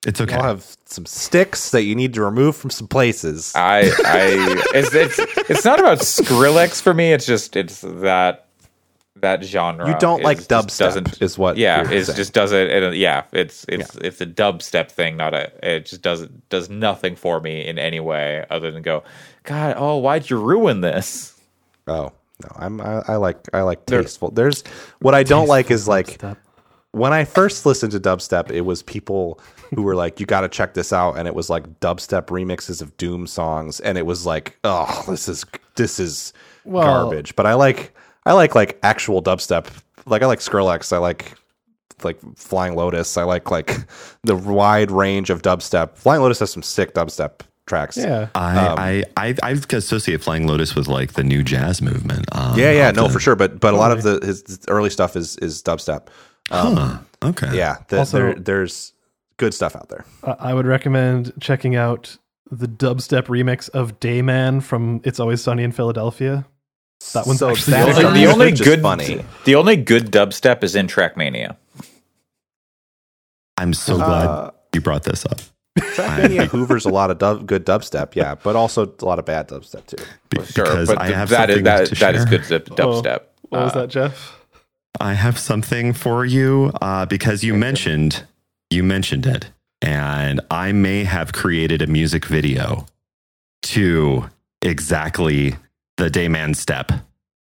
It's 0.06 0.20
you 0.20 0.24
okay. 0.24 0.36
all 0.36 0.42
have 0.42 0.76
some 0.84 1.06
sticks 1.06 1.70
that 1.70 1.82
you 1.84 1.94
need 1.94 2.14
to 2.14 2.22
remove 2.22 2.56
from 2.56 2.70
some 2.70 2.86
places. 2.88 3.52
I, 3.54 3.90
I, 4.04 4.62
it's, 4.74 4.94
it's, 4.94 5.18
it's 5.50 5.64
not 5.64 5.80
about 5.80 5.98
Skrillex 5.98 6.82
for 6.82 6.92
me. 6.92 7.12
It's 7.12 7.24
just, 7.26 7.56
it's 7.56 7.80
that, 7.80 8.46
that 9.16 9.42
genre. 9.44 9.88
You 9.88 9.96
don't 9.98 10.20
is- 10.20 10.24
like 10.24 10.38
dubstep, 10.40 10.78
Doesn't 10.78 11.22
is 11.22 11.38
what 11.38 11.56
Yeah, 11.56 11.82
you're 11.84 11.92
it 11.92 12.14
just 12.14 12.34
doesn't. 12.34 12.58
It, 12.58 12.94
yeah, 12.96 13.22
it's 13.32 13.64
it's 13.68 13.94
it's 13.96 14.20
a 14.20 14.26
dubstep 14.26 14.90
thing. 14.90 15.16
Not 15.16 15.32
a. 15.32 15.50
It 15.62 15.86
just 15.86 16.02
doesn't 16.02 16.48
does 16.50 16.68
nothing 16.68 17.16
for 17.16 17.40
me 17.40 17.64
in 17.64 17.78
any 17.78 18.00
way 18.00 18.44
other 18.50 18.70
than 18.70 18.82
go, 18.82 19.02
God, 19.44 19.76
oh, 19.78 19.96
why'd 19.96 20.28
you 20.28 20.36
ruin 20.38 20.80
this? 20.82 21.40
oh 21.86 22.12
no, 22.42 22.48
I'm 22.56 22.80
I, 22.80 23.02
I 23.08 23.16
like 23.16 23.38
I 23.54 23.62
like 23.62 23.86
tasteful. 23.86 24.30
There's 24.30 24.62
what 24.98 25.14
I 25.14 25.22
don't 25.22 25.48
like 25.48 25.70
is 25.70 25.86
like 25.88 26.08
Step. 26.08 26.36
when 26.90 27.12
I 27.12 27.24
first 27.24 27.64
listened 27.64 27.92
to 27.92 28.00
dubstep, 28.00 28.50
it 28.50 28.62
was 28.62 28.82
people 28.82 29.40
who 29.74 29.82
were 29.82 29.94
like, 29.94 30.20
"You 30.20 30.26
got 30.26 30.42
to 30.42 30.48
check 30.48 30.74
this 30.74 30.92
out," 30.92 31.16
and 31.18 31.26
it 31.28 31.34
was 31.34 31.50
like 31.50 31.80
dubstep 31.80 32.26
remixes 32.26 32.80
of 32.82 32.96
Doom 32.96 33.26
songs, 33.26 33.80
and 33.80 33.96
it 33.98 34.06
was 34.06 34.24
like, 34.26 34.56
"Oh, 34.64 35.04
this 35.08 35.28
is 35.28 35.44
this 35.76 35.98
is 36.00 36.32
Well- 36.64 36.84
garbage." 37.08 37.34
But 37.36 37.46
I 37.46 37.54
like 37.54 37.94
I 38.26 38.32
like 38.32 38.54
like 38.54 38.78
actual 38.82 39.22
dubstep. 39.22 39.66
Like 40.06 40.22
I 40.22 40.26
like 40.26 40.40
Skrillex. 40.40 40.92
I 40.92 40.98
like 40.98 41.34
like 42.02 42.18
Flying 42.36 42.74
Lotus. 42.74 43.16
I 43.16 43.22
like 43.24 43.50
like 43.50 43.76
the 44.24 44.36
wide 44.36 44.90
range 44.90 45.30
of 45.30 45.42
dubstep. 45.42 45.96
Flying 45.96 46.20
Lotus 46.22 46.40
has 46.40 46.50
some 46.50 46.62
sick 46.62 46.94
dubstep 46.94 47.40
tracks. 47.66 47.96
Yeah. 47.96 48.28
I, 48.34 49.04
I, 49.16 49.28
I, 49.28 49.34
I 49.42 49.50
associate 49.72 50.22
Flying 50.22 50.46
Lotus 50.46 50.74
with 50.74 50.86
like 50.86 51.14
the 51.14 51.24
new 51.24 51.42
jazz 51.42 51.80
movement. 51.80 52.26
Um, 52.32 52.58
Yeah, 52.58 52.72
yeah, 52.72 52.90
no, 52.90 53.04
the- 53.04 53.08
for 53.14 53.20
sure. 53.20 53.36
But 53.36 53.60
but 53.60 53.72
a 53.72 53.76
lot 53.76 53.90
of 53.92 54.02
the 54.02 54.18
his, 54.22 54.42
his 54.46 54.60
early 54.68 54.90
stuff 54.90 55.16
is 55.16 55.36
is 55.38 55.62
dubstep. 55.62 56.08
Huh, 56.50 56.98
okay. 57.22 57.56
Yeah, 57.56 57.78
the, 57.88 58.00
Also- 58.00 58.18
there, 58.18 58.34
there's 58.34 58.92
good 59.36 59.54
stuff 59.54 59.74
out 59.76 59.88
there. 59.88 60.04
I 60.22 60.50
I 60.50 60.54
would 60.54 60.66
recommend 60.66 61.32
checking 61.40 61.76
out 61.76 62.16
the 62.50 62.66
dubstep 62.66 63.24
remix 63.26 63.68
of 63.70 63.98
Dayman 64.00 64.62
from 64.62 65.00
It's 65.04 65.18
Always 65.18 65.42
Sunny 65.42 65.62
in 65.64 65.72
Philadelphia. 65.72 66.46
That 67.14 67.26
one's 67.26 67.38
So 67.40 67.50
actually 67.50 67.72
that 67.72 67.96
The 67.96 68.04
only, 68.06 68.20
the 68.24 68.32
only 68.32 68.52
good 68.52 68.80
funny. 68.82 69.24
The 69.44 69.54
only 69.56 69.76
good 69.76 70.10
dubstep 70.10 70.62
is 70.62 70.74
in 70.76 70.86
Trackmania. 70.86 71.56
I'm 73.56 73.72
so 73.74 73.96
glad 73.96 74.26
Uh, 74.26 74.50
you 74.74 74.80
brought 74.80 75.04
this 75.04 75.24
up. 75.26 75.40
Trackmania 75.78 76.46
hoovers 76.46 76.84
a 76.84 76.88
lot 76.88 77.10
of 77.10 77.18
dub, 77.18 77.46
good 77.46 77.66
dubstep, 77.66 78.14
yeah, 78.14 78.34
but 78.36 78.56
also 78.56 78.92
a 79.00 79.04
lot 79.04 79.18
of 79.18 79.24
bad 79.24 79.48
dubstep 79.48 79.86
too. 79.86 79.96
Be- 80.30 80.44
Sure, 80.44 80.64
because 80.64 80.88
but 80.88 81.00
I 81.00 81.08
have 81.10 81.28
that 81.30 81.50
is 81.50 81.56
something 81.56 81.64
that, 81.64 81.86
to 81.86 81.94
that 81.96 82.14
is 82.14 82.24
good 82.24 82.44
zip- 82.44 82.68
dubstep. 82.70 83.20
What 83.48 83.62
was 83.64 83.72
Uh, 83.72 83.80
that, 83.80 83.88
Jeff? 83.90 84.38
I 85.00 85.14
have 85.14 85.38
something 85.38 85.92
for 85.92 86.24
you 86.24 86.72
uh, 86.80 87.06
because 87.06 87.42
you 87.42 87.54
mentioned 87.54 88.24
you 88.70 88.82
mentioned 88.82 89.26
it, 89.26 89.50
and 89.82 90.40
I 90.50 90.72
may 90.72 91.04
have 91.04 91.32
created 91.32 91.82
a 91.82 91.86
music 91.86 92.24
video 92.24 92.86
to 93.62 94.28
exactly 94.62 95.56
the 95.96 96.10
Dayman 96.10 96.56
step 96.56 96.92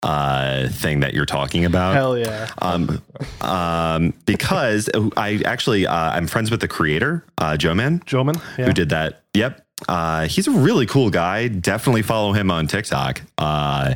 uh, 0.03 0.67
thing 0.69 1.01
that 1.01 1.13
you're 1.13 1.25
talking 1.25 1.65
about. 1.65 1.93
Hell 1.93 2.17
yeah. 2.17 2.49
Um, 2.61 3.01
um, 3.41 4.13
because 4.25 4.89
I 5.15 5.41
actually 5.45 5.85
uh, 5.85 5.93
I'm 6.11 6.27
friends 6.27 6.49
with 6.51 6.61
the 6.61 6.67
creator, 6.67 7.23
uh, 7.37 7.57
Joe 7.57 7.75
Man, 7.75 7.99
Joman? 8.01 8.41
Yeah. 8.57 8.65
who 8.65 8.73
did 8.73 8.89
that. 8.89 9.23
Yep. 9.33 9.65
Uh, 9.87 10.27
he's 10.27 10.47
a 10.47 10.51
really 10.51 10.85
cool 10.85 11.09
guy. 11.09 11.47
Definitely 11.47 12.03
follow 12.03 12.33
him 12.33 12.51
on 12.51 12.67
TikTok. 12.67 13.21
Uh, 13.37 13.95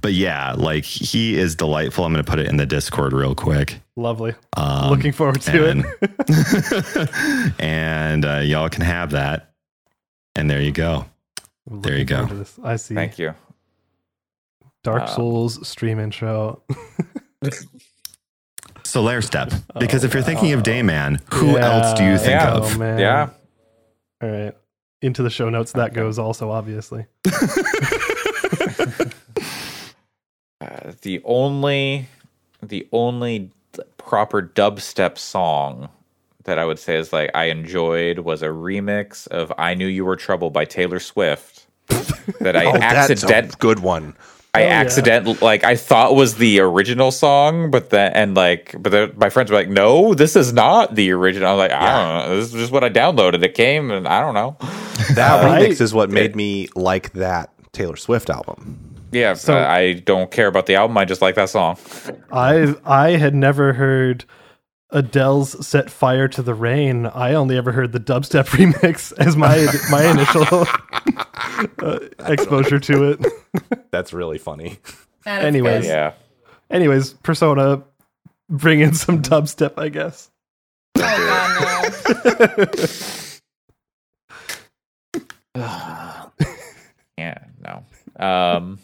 but 0.00 0.12
yeah, 0.12 0.52
like 0.52 0.84
he 0.84 1.38
is 1.38 1.54
delightful. 1.54 2.04
I'm 2.04 2.12
going 2.12 2.24
to 2.24 2.30
put 2.30 2.38
it 2.38 2.48
in 2.48 2.56
the 2.56 2.66
Discord 2.66 3.12
real 3.12 3.34
quick. 3.34 3.80
Lovely. 3.96 4.34
Um, 4.56 4.90
Looking 4.90 5.12
forward 5.12 5.40
to 5.42 5.68
and, 5.68 5.84
it. 6.00 7.54
and 7.60 8.24
uh, 8.24 8.38
y'all 8.38 8.68
can 8.70 8.82
have 8.82 9.10
that. 9.10 9.52
And 10.34 10.48
there 10.48 10.62
you 10.62 10.72
go. 10.72 11.04
there 11.70 11.98
you 11.98 12.04
go. 12.06 12.24
this. 12.26 12.58
I 12.64 12.76
see. 12.76 12.94
Thank 12.94 13.18
you. 13.18 13.34
Dark 14.82 15.02
Uh, 15.02 15.06
Souls 15.08 15.68
stream 15.68 15.98
intro. 15.98 16.62
Solaire 18.82 19.22
Step. 19.22 19.52
Because 19.78 20.04
if 20.04 20.14
you're 20.14 20.22
thinking 20.22 20.52
of 20.52 20.62
Dayman, 20.62 21.20
who 21.32 21.52
Yeah. 21.52 21.70
else 21.70 21.98
do 21.98 22.04
you 22.04 22.16
think 22.18 22.30
Yeah. 22.40 22.52
of? 22.54 22.74
Oh, 22.74 22.78
man. 22.78 22.98
Yeah. 22.98 23.28
All 24.22 24.30
right. 24.30 24.56
Into 25.02 25.22
the 25.22 25.30
show 25.30 25.50
notes 25.50 25.72
that 25.72 25.92
goes 25.94 26.18
also, 26.18 26.50
obviously. 26.50 27.06
Uh, 30.60 30.92
the 31.02 31.20
only 31.24 32.06
the 32.62 32.86
only 32.92 33.50
proper 34.12 34.42
dubstep 34.42 35.16
song 35.16 35.88
that 36.44 36.58
I 36.58 36.66
would 36.66 36.78
say 36.78 36.98
is 36.98 37.14
like 37.14 37.30
I 37.34 37.44
enjoyed 37.44 38.18
was 38.18 38.42
a 38.42 38.48
remix 38.48 39.26
of 39.28 39.50
"I 39.56 39.72
Knew 39.72 39.86
You 39.86 40.04
Were 40.04 40.16
Trouble" 40.16 40.50
by 40.50 40.66
Taylor 40.66 41.00
Swift. 41.00 41.66
that 42.40 42.54
I 42.54 42.66
Oh, 42.66 42.72
that's 42.72 43.10
accident 43.10 43.58
good 43.58 43.78
one. 43.78 44.14
I 44.52 44.64
oh, 44.64 44.66
yeah. 44.66 44.70
accident 44.74 45.40
like 45.40 45.64
I 45.64 45.76
thought 45.76 46.14
was 46.14 46.34
the 46.34 46.60
original 46.60 47.10
song, 47.10 47.70
but 47.70 47.88
then 47.88 48.12
and 48.12 48.34
like 48.34 48.74
but 48.78 48.92
then 48.92 49.12
my 49.16 49.30
friends 49.30 49.50
were 49.50 49.56
like, 49.56 49.70
"No, 49.70 50.12
this 50.12 50.36
is 50.36 50.52
not 50.52 50.94
the 50.94 51.10
original." 51.12 51.48
I 51.48 51.52
was 51.54 51.58
like, 51.70 51.72
"I 51.72 51.90
don't 51.90 52.28
know. 52.28 52.36
This 52.36 52.48
is 52.48 52.52
just 52.52 52.70
what 52.70 52.84
I 52.84 52.90
downloaded. 52.90 53.42
It 53.42 53.54
came, 53.54 53.90
and 53.90 54.06
I 54.06 54.20
don't 54.20 54.34
know." 54.34 54.58
That 55.14 55.42
I- 55.42 55.58
remix 55.58 55.80
is 55.80 55.94
what 55.94 56.10
made 56.10 56.36
me 56.36 56.68
like 56.76 57.14
that 57.14 57.48
Taylor 57.72 57.96
Swift 57.96 58.28
album. 58.28 58.91
Yeah, 59.12 59.34
So- 59.34 59.54
I 59.56 59.78
I 59.78 59.92
don't 59.94 60.30
care 60.30 60.46
about 60.48 60.66
the 60.66 60.74
album. 60.74 60.96
I 60.98 61.04
just 61.04 61.22
like 61.22 61.34
that 61.36 61.50
song. 61.50 61.76
I 62.32 62.74
I 62.84 63.10
had 63.10 63.34
never 63.34 63.74
heard 63.74 64.24
Adele's 64.90 65.66
"Set 65.66 65.90
Fire 65.90 66.28
to 66.28 66.42
the 66.42 66.54
Rain." 66.54 67.06
I 67.06 67.34
only 67.34 67.56
ever 67.56 67.72
heard 67.72 67.92
the 67.92 68.00
dubstep 68.00 68.46
remix 68.56 69.12
as 69.18 69.36
my 69.36 69.66
my 69.90 70.10
initial 70.10 70.66
uh, 71.86 71.98
exposure 72.30 72.78
to 72.80 73.10
it. 73.10 73.26
That's 73.90 74.12
really 74.12 74.38
funny. 74.38 74.78
That 75.24 75.42
is 75.42 75.46
Anyways. 75.46 75.82
good. 75.82 75.88
Yeah, 75.88 76.12
Anyways, 76.70 77.12
Persona, 77.14 77.82
bring 78.48 78.80
in 78.80 78.94
some 78.94 79.22
dubstep, 79.22 79.74
I 79.78 79.88
guess. 79.88 80.30
Oh 80.98 81.00
god, 82.34 82.70
no. 85.54 86.32
yeah, 87.18 87.38
no. 87.60 87.84
Um, 88.24 88.78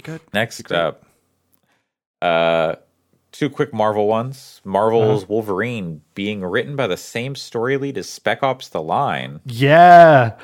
good. 0.00 0.20
next 0.32 0.72
up, 0.72 1.04
uh, 2.22 2.76
two 3.32 3.50
quick 3.50 3.72
Marvel 3.74 4.06
ones. 4.06 4.60
Marvel's 4.64 5.28
Wolverine 5.28 6.02
being 6.14 6.42
written 6.44 6.76
by 6.76 6.86
the 6.86 6.96
same 6.96 7.34
story 7.34 7.76
lead 7.76 7.98
as 7.98 8.08
Spec 8.08 8.42
Ops: 8.42 8.68
The 8.68 8.82
Line. 8.82 9.40
Yeah, 9.44 10.36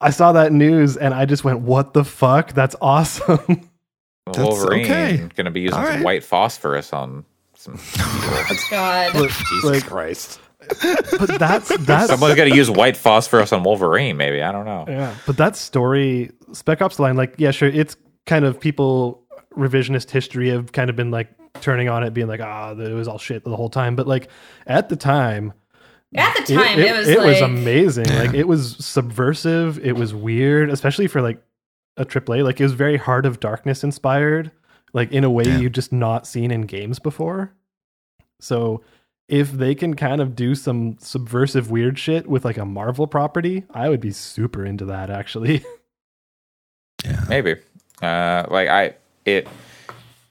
I 0.00 0.10
saw 0.10 0.32
that 0.32 0.52
news 0.52 0.96
and 0.96 1.14
I 1.14 1.24
just 1.26 1.44
went, 1.44 1.60
"What 1.60 1.94
the 1.94 2.04
fuck? 2.04 2.52
That's 2.52 2.76
awesome." 2.80 3.68
Wolverine 4.36 4.84
okay. 4.86 5.16
going 5.36 5.44
to 5.44 5.50
be 5.50 5.60
using 5.60 5.78
All 5.78 5.86
some 5.86 6.02
white 6.02 6.24
phosphorus 6.24 6.92
on 6.92 7.24
some. 7.54 7.74
God. 8.70 9.12
Jesus 9.12 9.64
Like- 9.64 9.84
Christ. 9.86 10.40
but 11.18 11.38
that's 11.38 11.68
that's 11.80 12.06
Someone's 12.08 12.34
got 12.36 12.44
to 12.44 12.56
use 12.56 12.70
white 12.70 12.96
phosphorus 12.96 13.52
on 13.52 13.62
Wolverine. 13.64 14.16
Maybe 14.16 14.42
I 14.42 14.50
don't 14.50 14.64
know. 14.64 14.86
Yeah, 14.88 15.14
but 15.26 15.36
that 15.36 15.56
story, 15.56 16.30
Spec 16.52 16.80
Ops: 16.80 16.96
The 16.96 17.02
Line, 17.02 17.16
like, 17.16 17.34
yeah, 17.36 17.50
sure, 17.50 17.68
it's 17.68 17.96
kind 18.26 18.44
of 18.44 18.58
people 18.60 19.22
revisionist 19.56 20.10
history 20.10 20.50
have 20.50 20.72
kind 20.72 20.90
of 20.90 20.96
been 20.96 21.10
like 21.10 21.28
turning 21.60 21.88
on 21.88 22.02
it, 22.02 22.12
being 22.14 22.26
like, 22.26 22.40
ah, 22.40 22.72
it 22.72 22.92
was 22.92 23.06
all 23.08 23.18
shit 23.18 23.44
the 23.44 23.56
whole 23.56 23.70
time. 23.70 23.94
But 23.96 24.06
like 24.06 24.28
at 24.66 24.88
the 24.88 24.96
time, 24.96 25.52
At 26.14 26.34
the 26.46 26.54
time, 26.54 26.78
it, 26.78 26.96
was 26.96 27.08
it 27.08 27.18
like 27.18 27.26
was 27.26 27.40
amazing. 27.40 28.06
Like 28.08 28.34
it 28.34 28.48
was 28.48 28.76
subversive. 28.84 29.78
It 29.84 29.96
was 29.96 30.14
weird, 30.14 30.70
especially 30.70 31.06
for 31.06 31.22
like 31.22 31.42
a 31.96 32.04
AAA. 32.04 32.44
Like 32.44 32.60
it 32.60 32.64
was 32.64 32.72
very 32.72 32.96
Heart 32.96 33.26
of 33.26 33.40
Darkness 33.40 33.84
inspired, 33.84 34.50
like 34.92 35.12
in 35.12 35.22
a 35.24 35.30
way 35.30 35.44
Yeah. 35.44 35.58
you 35.58 35.70
just 35.70 35.92
not 35.92 36.26
seen 36.26 36.50
in 36.50 36.62
games 36.62 36.98
before. 36.98 37.52
So 38.40 38.82
if 39.28 39.52
they 39.52 39.74
can 39.74 39.94
kind 39.94 40.20
of 40.20 40.34
do 40.36 40.54
some 40.54 40.96
subversive 41.00 41.70
weird 41.70 41.98
shit 41.98 42.26
with 42.26 42.44
like 42.44 42.58
a 42.58 42.64
Marvel 42.66 43.06
property, 43.06 43.64
I 43.70 43.88
would 43.88 44.00
be 44.00 44.10
super 44.10 44.64
into 44.66 44.84
that 44.86 45.10
actually. 45.10 45.64
Yeah. 47.04 47.22
Maybe. 47.28 47.56
Uh, 48.02 48.44
like 48.50 48.68
I, 48.68 48.94
it, 49.24 49.48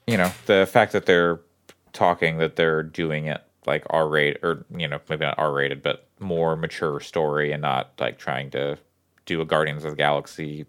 you 0.06 0.16
know, 0.16 0.30
the 0.46 0.66
fact 0.70 0.92
that 0.92 1.06
they're 1.06 1.40
talking 1.92 2.38
that 2.38 2.56
they're 2.56 2.82
doing 2.82 3.26
it 3.26 3.42
like 3.66 3.84
R 3.90 4.08
rated 4.08 4.42
or 4.44 4.64
you 4.76 4.86
know 4.88 5.00
maybe 5.08 5.24
not 5.24 5.38
R 5.38 5.52
rated, 5.52 5.82
but 5.82 6.06
more 6.20 6.56
mature 6.56 7.00
story 7.00 7.52
and 7.52 7.62
not 7.62 7.92
like 7.98 8.18
trying 8.18 8.50
to 8.50 8.78
do 9.26 9.40
a 9.40 9.44
Guardians 9.44 9.84
of 9.84 9.92
the 9.92 9.96
Galaxy 9.96 10.66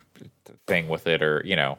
thing 0.67 0.87
with 0.87 1.05
it 1.07 1.21
or 1.21 1.41
you 1.45 1.55
know 1.55 1.77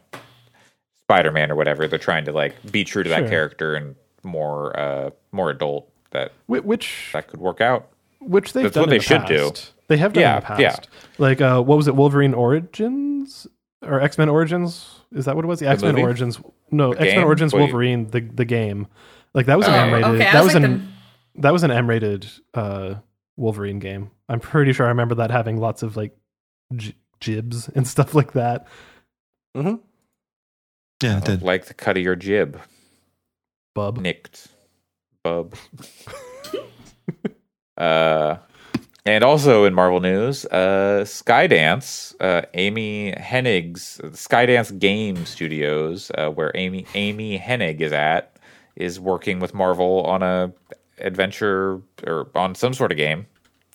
Spider 1.05 1.33
Man 1.33 1.51
or 1.51 1.55
whatever. 1.57 1.89
They're 1.89 1.99
trying 1.99 2.25
to 2.27 2.33
like 2.33 2.55
be 2.71 2.85
true 2.85 3.03
to 3.03 3.09
that 3.11 3.29
character 3.29 3.75
and 3.75 3.95
more 4.23 4.79
uh 4.79 5.11
more 5.33 5.51
adult. 5.51 5.89
That 6.11 6.33
Whi- 6.47 6.61
which 6.61 7.11
that 7.13 7.29
could 7.29 7.41
work 7.41 7.61
out. 7.61 7.89
which 8.21 8.53
they've 8.53 8.65
That's 8.65 8.77
what 8.77 8.91
they 8.91 8.99
the 8.99 9.05
should 9.05 9.27
do. 9.27 9.53
They 9.89 9.97
have 9.99 10.13
done 10.13 10.23
Yeah, 10.23 10.35
in 10.37 10.41
the 10.41 10.47
past. 10.47 10.61
yeah. 10.61 10.77
Like 11.19 11.41
uh, 11.41 11.63
what 11.63 11.77
was 11.77 11.89
it? 11.89 11.95
Wolverine 11.95 12.35
Origins 12.35 13.47
or 13.83 14.01
X 14.01 14.19
Men 14.19 14.29
Origins? 14.29 14.96
Is 15.13 15.25
that 15.27 15.37
what 15.37 15.45
it 15.45 15.49
was? 15.49 15.61
The 15.61 15.69
X 15.69 15.83
Men? 15.83 15.97
Origins? 15.99 16.41
No, 16.71 16.93
X 16.93 17.15
Men? 17.15 17.25
Origins 17.25 17.53
Wait. 17.53 17.61
Wolverine, 17.61 18.07
the 18.11 18.21
the 18.21 18.45
game. 18.45 18.87
Like 19.35 19.47
that 19.47 19.57
was 19.59 19.67
an 19.69 19.75
Oh, 19.75 19.79
M 19.79 19.93
rated. 19.93 20.11
okay. 20.11 20.19
That 20.33 20.35
was 20.45 20.55
was 20.55 20.55
like 20.55 20.65
an 20.65 20.93
that 21.37 21.53
was 21.53 21.63
an 21.63 21.71
M 21.71 21.89
rated 21.89 22.27
uh, 22.55 22.95
Wolverine 23.37 23.79
game. 23.79 24.11
I'm 24.29 24.41
pretty 24.41 24.73
sure 24.73 24.87
I 24.87 24.89
remember 24.91 25.15
that 25.17 25.31
having 25.31 25.59
lots 25.59 25.83
of 25.83 25.97
like 25.97 26.17
j- 26.75 26.95
jibs 27.21 27.69
and 27.69 27.87
stuff 27.95 28.15
like 28.15 28.33
that. 28.33 28.67
Mm-hmm. 29.57 29.77
Yeah, 31.03 31.19
it 31.19 31.25
did. 31.25 31.43
Like 31.43 31.67
the 31.67 31.75
cut 31.75 31.97
of 31.99 32.03
your 32.03 32.17
jib, 32.17 32.59
Bub. 33.75 33.99
nicked, 33.99 34.49
bub. 35.23 35.55
uh, 37.77 38.37
and 39.07 39.23
also 39.25 39.65
in 39.65 39.73
Marvel 39.75 40.01
news, 40.01 40.45
uh, 40.47 41.05
Skydance, 41.07 42.15
uh, 42.21 42.43
Amy 42.55 43.13
Hennig's 43.13 44.01
Skydance 44.13 44.77
Game 44.79 45.25
Studios, 45.27 46.11
uh, 46.19 46.29
where 46.31 46.51
Amy 46.55 46.87
Amy 46.95 47.39
Hennig 47.39 47.81
is 47.81 47.93
at, 47.93 48.37
is 48.75 48.99
working 49.01 49.39
with 49.41 49.55
Marvel 49.55 50.05
on 50.05 50.23
a 50.23 50.53
adventure 50.99 51.81
or 52.07 52.29
on 52.35 52.55
some 52.55 52.75
sort 52.75 52.91
of 52.93 52.99
game. 52.99 53.27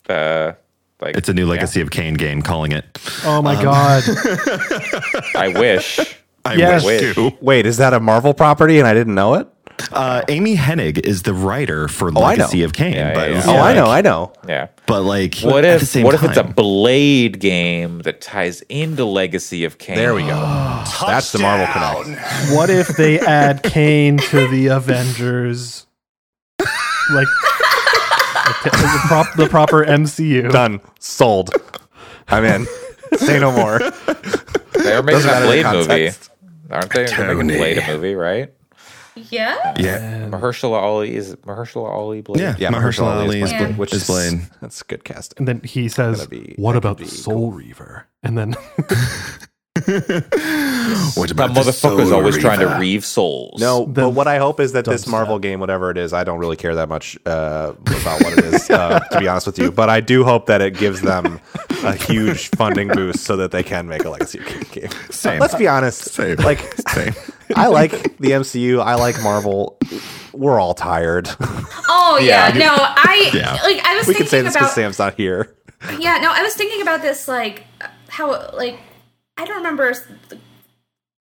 Uh, 0.08 0.52
like 1.00 1.16
It's 1.16 1.28
a 1.28 1.34
new 1.34 1.44
yeah, 1.46 1.50
Legacy 1.52 1.80
of 1.80 1.90
Kain 1.90 2.14
game, 2.14 2.42
calling 2.42 2.72
it. 2.72 2.84
Oh 3.24 3.40
my 3.42 3.56
Um, 3.56 3.62
god. 3.64 4.02
I 5.36 5.52
wish. 5.56 5.98
I 6.44 6.54
Yes. 6.54 6.84
wish. 6.84 7.16
Wait, 7.40 7.66
is 7.66 7.76
that 7.76 7.92
a 7.94 8.00
Marvel 8.00 8.34
property 8.34 8.78
and 8.80 8.86
I 8.88 8.94
didn't 8.94 9.14
know 9.14 9.34
it? 9.34 9.48
Uh, 9.90 10.22
Amy 10.28 10.54
Hennig 10.56 10.98
is 11.00 11.22
the 11.22 11.34
writer 11.34 11.88
for 11.88 12.08
Oh, 12.14 12.20
Legacy 12.20 12.62
of 12.62 12.72
Kain. 12.72 12.94
Yeah, 12.94 13.14
but, 13.14 13.30
yeah, 13.30 13.36
yeah. 13.36 13.42
Oh, 13.46 13.56
I 13.58 13.74
know, 13.74 13.86
I 13.86 14.00
know. 14.00 14.32
Yeah. 14.46 14.68
But 14.86 15.02
like, 15.02 15.38
What 15.40 15.64
at 15.64 15.74
if 15.76 15.80
the 15.80 15.86
same 15.86 16.04
what 16.04 16.14
if 16.14 16.22
it's 16.22 16.36
a 16.36 16.44
Blade 16.44 17.40
game 17.40 17.98
that 18.00 18.20
ties 18.20 18.60
into 18.62 19.04
Legacy 19.04 19.64
of 19.64 19.78
Kain? 19.78 19.96
There 19.96 20.14
we 20.14 20.22
go. 20.22 20.28
That's 21.00 21.32
the 21.32 21.38
Marvel 21.40 21.66
Connect. 21.72 22.52
what 22.54 22.70
if 22.70 22.88
they 22.96 23.18
add 23.20 23.62
Kain 23.62 24.18
to 24.18 24.48
the 24.48 24.68
Avengers? 24.68 25.86
Like, 26.58 27.26
like 28.46 28.62
the, 28.64 29.00
prop, 29.08 29.26
the 29.36 29.48
proper 29.48 29.84
MCU. 29.84 30.50
Done. 30.52 30.80
Sold. 31.00 31.50
I'm 32.28 32.44
in. 32.44 32.66
Say 33.16 33.38
no 33.40 33.50
more. 33.52 33.78
They're 33.78 35.02
making 35.02 35.22
Doesn't 35.22 35.42
a 35.42 35.46
Blade 35.46 35.66
movie, 35.66 36.10
aren't 36.70 36.90
they? 36.92 37.06
They're 37.06 37.34
making 37.34 37.46
Tony. 37.46 37.56
Blade 37.58 37.78
a 37.78 37.86
movie, 37.88 38.14
right? 38.14 38.52
Yeah. 39.14 39.74
Yeah, 39.78 40.28
Mahershala 40.28 40.80
Ali 40.80 41.14
is 41.14 41.34
Mahershala 41.36 41.90
Ali 41.90 42.22
Blade. 42.22 42.40
yeah, 42.40 42.56
Yeah, 42.58 42.70
Mahershala 42.70 43.16
Ali 43.22 43.42
is, 43.42 43.50
Blade. 43.50 43.58
Blade. 43.66 43.78
Which 43.78 43.92
is 43.92 44.06
Blade. 44.06 44.40
That's 44.60 44.82
good 44.82 45.04
casting. 45.04 45.36
And 45.38 45.48
then 45.48 45.60
he 45.64 45.88
says, 45.88 46.26
be- 46.26 46.54
"What 46.56 46.76
about 46.76 46.98
the 46.98 47.04
be 47.04 47.10
Soul 47.10 47.52
Reaver?" 47.52 48.06
And 48.22 48.38
then 48.38 48.54
what 49.82 49.86
That 49.88 51.30
about 51.30 51.54
the 51.54 51.60
motherfucker's 51.60 51.74
Soul 52.08 52.14
always 52.14 52.36
trying 52.36 52.58
to 52.58 52.66
Reaver? 52.66 52.80
reave 52.80 53.04
souls. 53.06 53.58
No, 53.58 53.86
The 53.86 54.02
but 54.02 54.10
what 54.10 54.28
I 54.28 54.36
hope 54.36 54.60
is 54.60 54.72
that 54.72 54.84
this 54.84 55.06
dubstep. 55.06 55.10
Marvel 55.10 55.38
game, 55.38 55.60
whatever 55.60 55.90
it 55.90 55.96
is, 55.96 56.12
I 56.12 56.24
don't 56.24 56.38
really 56.38 56.56
care 56.56 56.74
that 56.74 56.90
much 56.90 57.16
uh, 57.24 57.72
about 57.86 58.22
what 58.22 58.36
it 58.38 58.44
is, 58.44 58.68
uh, 58.70 59.00
to 59.00 59.18
be 59.18 59.28
honest 59.28 59.46
with 59.46 59.58
you. 59.58 59.72
But 59.72 59.88
I 59.88 60.00
do 60.00 60.24
hope 60.24 60.44
that 60.46 60.60
it 60.60 60.76
gives 60.76 61.00
them 61.00 61.40
a 61.84 61.94
huge 61.94 62.48
funding 62.50 62.88
boost 62.88 63.24
so 63.24 63.34
that 63.36 63.50
they 63.50 63.62
can 63.62 63.88
make 63.88 64.04
a 64.04 64.10
Legacy 64.10 64.40
game. 64.72 64.90
Same. 65.10 65.40
Let's 65.40 65.54
be 65.54 65.66
honest. 65.68 66.02
Same. 66.12 66.36
Like, 66.36 66.60
Same. 66.90 67.14
I 67.56 67.68
like 67.68 67.92
the 68.18 68.30
MCU. 68.32 68.82
I 68.82 68.96
like 68.96 69.22
Marvel. 69.22 69.78
We're 70.34 70.60
all 70.60 70.74
tired. 70.74 71.30
Oh 71.88 72.18
yeah. 72.22 72.48
Yeah. 72.52 72.58
No, 72.58 72.74
I 72.78 73.30
Yeah. 73.34 73.52
like. 73.62 73.84
I 73.84 73.96
was 73.96 74.06
we 74.06 74.14
can 74.14 74.26
say 74.26 74.30
thinking 74.42 74.44
this 74.44 74.52
because 74.54 74.66
about. 74.68 74.74
Sam's 74.74 74.98
not 74.98 75.14
here. 75.14 75.54
Yeah. 75.98 76.18
No, 76.18 76.30
I 76.30 76.42
was 76.42 76.54
thinking 76.54 76.82
about 76.82 77.00
this. 77.02 77.26
Like 77.28 77.64
how 78.08 78.50
like 78.54 78.78
I 79.36 79.44
don't 79.44 79.56
remember. 79.56 79.92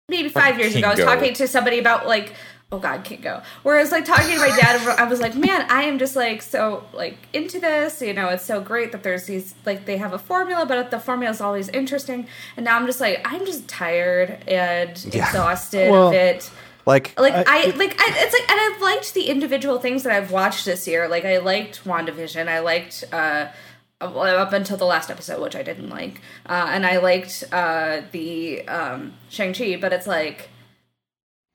Maybe 0.08 0.30
five 0.30 0.60
years 0.60 0.76
ago, 0.76 0.88
I 0.88 0.96
was 0.96 1.00
talking 1.04 1.34
to 1.34 1.48
somebody 1.48 1.80
about 1.80 2.08
like. 2.08 2.34
Oh 2.72 2.80
God, 2.80 3.04
can't 3.04 3.22
go. 3.22 3.42
Whereas, 3.62 3.92
like 3.92 4.06
talking 4.06 4.28
to 4.34 4.40
my 4.40 4.50
dad, 4.50 4.82
I 5.00 5.04
was 5.06 5.22
like, 5.22 5.36
"Man, 5.36 5.68
I 5.70 5.84
am 5.84 6.00
just 6.00 6.16
like 6.16 6.42
so 6.42 6.84
like 6.94 7.18
into 7.32 7.60
this. 7.60 8.02
You 8.02 8.14
know, 8.14 8.30
it's 8.30 8.44
so 8.44 8.60
great 8.60 8.92
that 8.92 9.04
there's 9.04 9.26
these 9.26 9.54
like 9.66 9.86
they 9.86 9.98
have 9.98 10.14
a 10.14 10.18
formula, 10.20 10.66
but 10.66 10.90
the 10.90 11.00
formula 11.00 11.32
is 11.32 11.42
always 11.42 11.70
interesting. 11.70 12.28
And 12.58 12.66
now 12.66 12.76
I'm 12.78 12.88
just 12.88 13.00
like, 13.00 13.22
I'm 13.24 13.46
just 13.46 13.68
tired 13.68 14.44
and 14.48 15.06
Yeah. 15.14 15.28
exhausted 15.28 15.92
Well, 15.92 16.08
of 16.08 16.14
it. 16.16 16.50
Like, 16.88 17.18
like 17.20 17.34
I- 17.34 17.44
I, 17.48 17.66
like 17.76 17.96
I, 18.00 18.14
it's 18.18 18.34
like 18.34 18.52
and 18.52 18.60
I've 18.60 18.82
liked 18.82 19.14
the 19.14 19.28
individual 19.30 19.80
things 19.80 20.02
that 20.04 20.12
I've 20.12 20.32
watched 20.32 20.66
this 20.66 20.88
year. 20.88 21.08
Like 21.08 21.24
I 21.24 21.38
liked 21.38 21.84
WandaVision. 21.86 22.48
I 22.48 22.60
liked 22.60 23.04
uh 23.12 23.16
well, 23.46 23.54
up 24.02 24.54
until 24.54 24.78
the 24.78 24.86
last 24.86 25.10
episode, 25.10 25.42
which 25.42 25.56
I 25.56 25.64
didn't 25.64 25.90
like, 25.90 26.22
uh, 26.46 26.68
and 26.70 26.86
I 26.86 26.98
liked 26.98 27.44
uh 27.52 28.02
the 28.12 28.68
um 28.68 29.14
Shang 29.30 29.54
Chi. 29.54 29.78
But 29.80 29.94
it's 29.94 30.08
like 30.08 30.50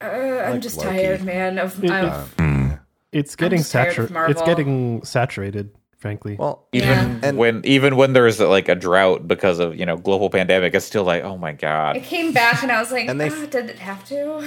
uh, 0.02 0.06
I'm 0.06 0.52
Like 0.52 0.60
just 0.62 0.78
Loki. 0.78 0.88
tired, 0.90 1.22
man. 1.24 1.58
Of 1.58 1.82
It- 1.84 1.90
of 1.90 2.34
Mm. 2.36 2.80
it's 3.12 3.36
getting 3.36 3.58
just 3.58 3.72
tired 3.72 3.88
of 3.98 4.08
saturated. 4.08 4.30
It's 4.30 4.42
getting 4.42 5.04
saturated 5.04 5.70
frankly. 5.98 6.34
Well, 6.38 6.66
Even 6.72 7.20
And- 7.22 7.36
when 7.36 7.60
even 7.64 7.94
when 7.96 8.14
there's 8.14 8.40
like 8.40 8.70
a 8.70 8.74
drought 8.74 9.28
because 9.28 9.58
of 9.58 9.76
you 9.76 9.84
know 9.84 9.98
global 9.98 10.30
pandemic, 10.30 10.74
it's 10.74 10.86
still 10.86 11.04
like 11.04 11.22
oh 11.24 11.36
my 11.36 11.52
god. 11.52 11.96
It 11.96 12.04
came 12.04 12.32
back 12.32 12.62
and 12.62 12.72
I 12.72 12.80
was 12.80 12.90
like, 12.90 13.06
And 13.08 13.20
they- 13.20 13.28
"Ah, 13.28 13.46
did 13.50 13.68
it 13.68 13.78
have 13.80 14.02
to? 14.06 14.42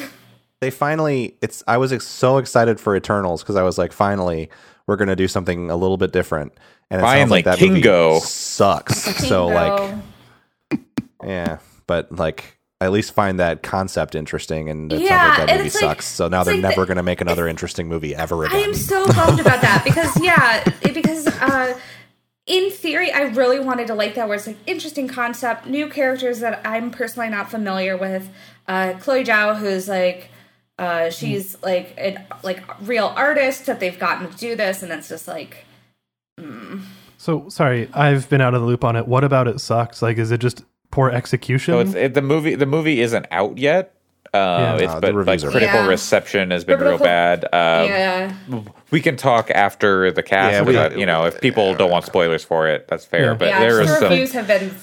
they 0.61 0.69
finally 0.71 1.35
it's 1.41 1.61
i 1.67 1.75
was 1.75 1.91
ex- 1.91 2.07
so 2.07 2.37
excited 2.37 2.79
for 2.79 2.95
eternals 2.95 3.43
because 3.43 3.57
i 3.57 3.61
was 3.63 3.77
like 3.77 3.91
finally 3.91 4.49
we're 4.87 4.95
gonna 4.97 5.15
do 5.15 5.27
something 5.27 5.69
a 5.69 5.75
little 5.75 5.97
bit 5.97 6.11
different 6.11 6.51
and 6.89 6.99
it 6.99 7.03
sounds 7.03 7.13
Finally, 7.13 7.29
like 7.29 7.45
that 7.45 7.61
movie 7.61 7.81
Kingo. 7.81 8.19
sucks 8.19 8.97
so 9.27 9.47
like 9.47 9.95
yeah 11.23 11.57
but 11.87 12.11
like 12.11 12.57
I 12.81 12.85
at 12.85 12.91
least 12.91 13.13
find 13.13 13.39
that 13.39 13.63
concept 13.63 14.13
interesting 14.13 14.69
and 14.69 14.91
it 14.91 15.01
Yeah, 15.01 15.07
sounds 15.07 15.29
like 15.29 15.37
that 15.37 15.49
and 15.51 15.57
movie 15.59 15.67
it's 15.67 15.75
like- 15.81 15.81
sucks 16.01 16.05
so 16.05 16.27
now 16.27 16.43
they're 16.43 16.55
like 16.55 16.63
never 16.63 16.81
the- 16.81 16.87
gonna 16.87 17.03
make 17.03 17.21
another 17.21 17.47
interesting 17.47 17.87
movie 17.87 18.13
ever 18.13 18.43
again. 18.45 18.57
I 18.59 18.63
am 18.63 18.73
so 18.73 19.05
bummed 19.07 19.39
about 19.39 19.61
that 19.61 19.83
because 19.85 20.21
yeah, 20.21 20.63
it, 20.81 20.93
because 20.93 21.25
uh, 21.27 21.79
in 22.45 22.71
theory, 22.71 23.09
I 23.09 23.21
really 23.21 23.61
wanted 23.61 23.87
to 23.87 23.95
like 23.95 24.15
that 24.15 24.27
where 24.27 24.35
it's 24.35 24.47
like 24.47 24.57
interesting 24.67 25.07
concept, 25.07 25.65
new 25.65 25.87
characters 25.87 26.41
that 26.41 26.59
I'm 26.65 26.91
personally 26.91 27.29
not 27.29 27.49
familiar 27.49 27.95
with. 27.95 28.29
Uh, 28.67 28.95
Chloe 28.99 29.23
Zhao, 29.23 29.57
who's 29.57 29.87
like, 29.87 30.29
uh, 30.79 31.09
she's 31.09 31.61
like 31.63 31.93
an 31.97 32.23
like 32.43 32.61
real 32.87 33.07
artist 33.15 33.65
that 33.67 33.79
they've 33.79 33.97
gotten 33.99 34.29
to 34.29 34.37
do 34.37 34.55
this, 34.55 34.81
and 34.83 34.91
it's 34.91 35.09
just 35.09 35.27
like 35.27 35.65
So 37.17 37.47
sorry, 37.49 37.89
I've 37.93 38.29
been 38.29 38.41
out 38.41 38.53
of 38.53 38.61
the 38.61 38.67
loop 38.67 38.83
on 38.83 38.95
it. 38.95 39.07
What 39.07 39.23
about 39.23 39.47
it 39.47 39.59
sucks? 39.61 40.01
Like, 40.01 40.17
is 40.17 40.31
it 40.31 40.39
just 40.39 40.63
poor 40.91 41.09
execution? 41.09 41.73
So 41.73 41.79
it's 41.79 41.93
it, 41.95 42.13
the 42.13 42.21
movie. 42.21 42.55
The 42.55 42.65
movie 42.65 43.01
isn't 43.01 43.27
out 43.31 43.57
yet. 43.57 43.93
Uh, 44.33 44.37
Yeah. 44.37 44.73
it's 44.75 44.81
No, 44.85 44.95
the 44.95 45.01
but 45.01 45.07
like 45.09 45.15
reviews 45.15 45.43
are 45.43 45.51
critical 45.51 45.79
Yeah. 45.81 45.87
reception 45.87 46.49
has 46.51 46.63
been 46.63 46.79
real 46.79 46.97
bad. 46.97 47.45
Um, 47.45 47.87
yeah, 47.87 48.33
We 48.89 48.99
can 48.99 49.15
talk 49.15 49.51
after 49.51 50.11
the 50.11 50.23
cast. 50.23 50.53
Yeah, 50.53 50.71
Yeah, 50.71 50.89
we- 50.93 50.99
you 51.01 51.05
know, 51.05 51.25
if 51.25 51.39
people 51.39 51.75
don't 51.75 51.91
want 51.91 52.05
spoilers 52.05 52.43
for 52.43 52.67
it, 52.67 52.87
that's 52.87 53.05
fair. 53.05 53.25
Yeah. 53.25 53.33
But 53.35 53.47
yeah. 53.49 53.59
there 53.59 53.79
is 53.81 53.89
the 53.89 53.95
some. 53.99 54.09
reviews 54.09 54.31
have 54.31 54.47
been. 54.47 54.73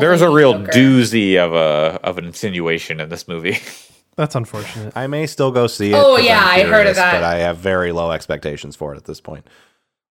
There's 0.00 0.22
a 0.22 0.30
real 0.30 0.54
mediocre. 0.58 0.78
doozy 0.78 1.36
of 1.36 1.52
a 1.52 2.00
of 2.02 2.16
an 2.16 2.24
insinuation 2.24 2.98
in 2.98 3.10
this 3.10 3.28
movie. 3.28 3.58
That's 4.16 4.34
unfortunate. 4.34 4.96
I 4.96 5.06
may 5.06 5.26
still 5.26 5.50
go 5.50 5.66
see 5.66 5.90
it. 5.92 5.96
Oh 5.96 6.16
yeah, 6.16 6.38
I'm 6.42 6.66
I 6.66 6.70
heard 6.70 6.86
of 6.86 6.94
curious, 6.94 6.96
that. 6.98 7.12
but 7.14 7.24
I 7.24 7.38
have 7.38 7.58
very 7.58 7.92
low 7.92 8.10
expectations 8.12 8.76
for 8.76 8.94
it 8.94 8.96
at 8.96 9.04
this 9.04 9.20
point. 9.20 9.46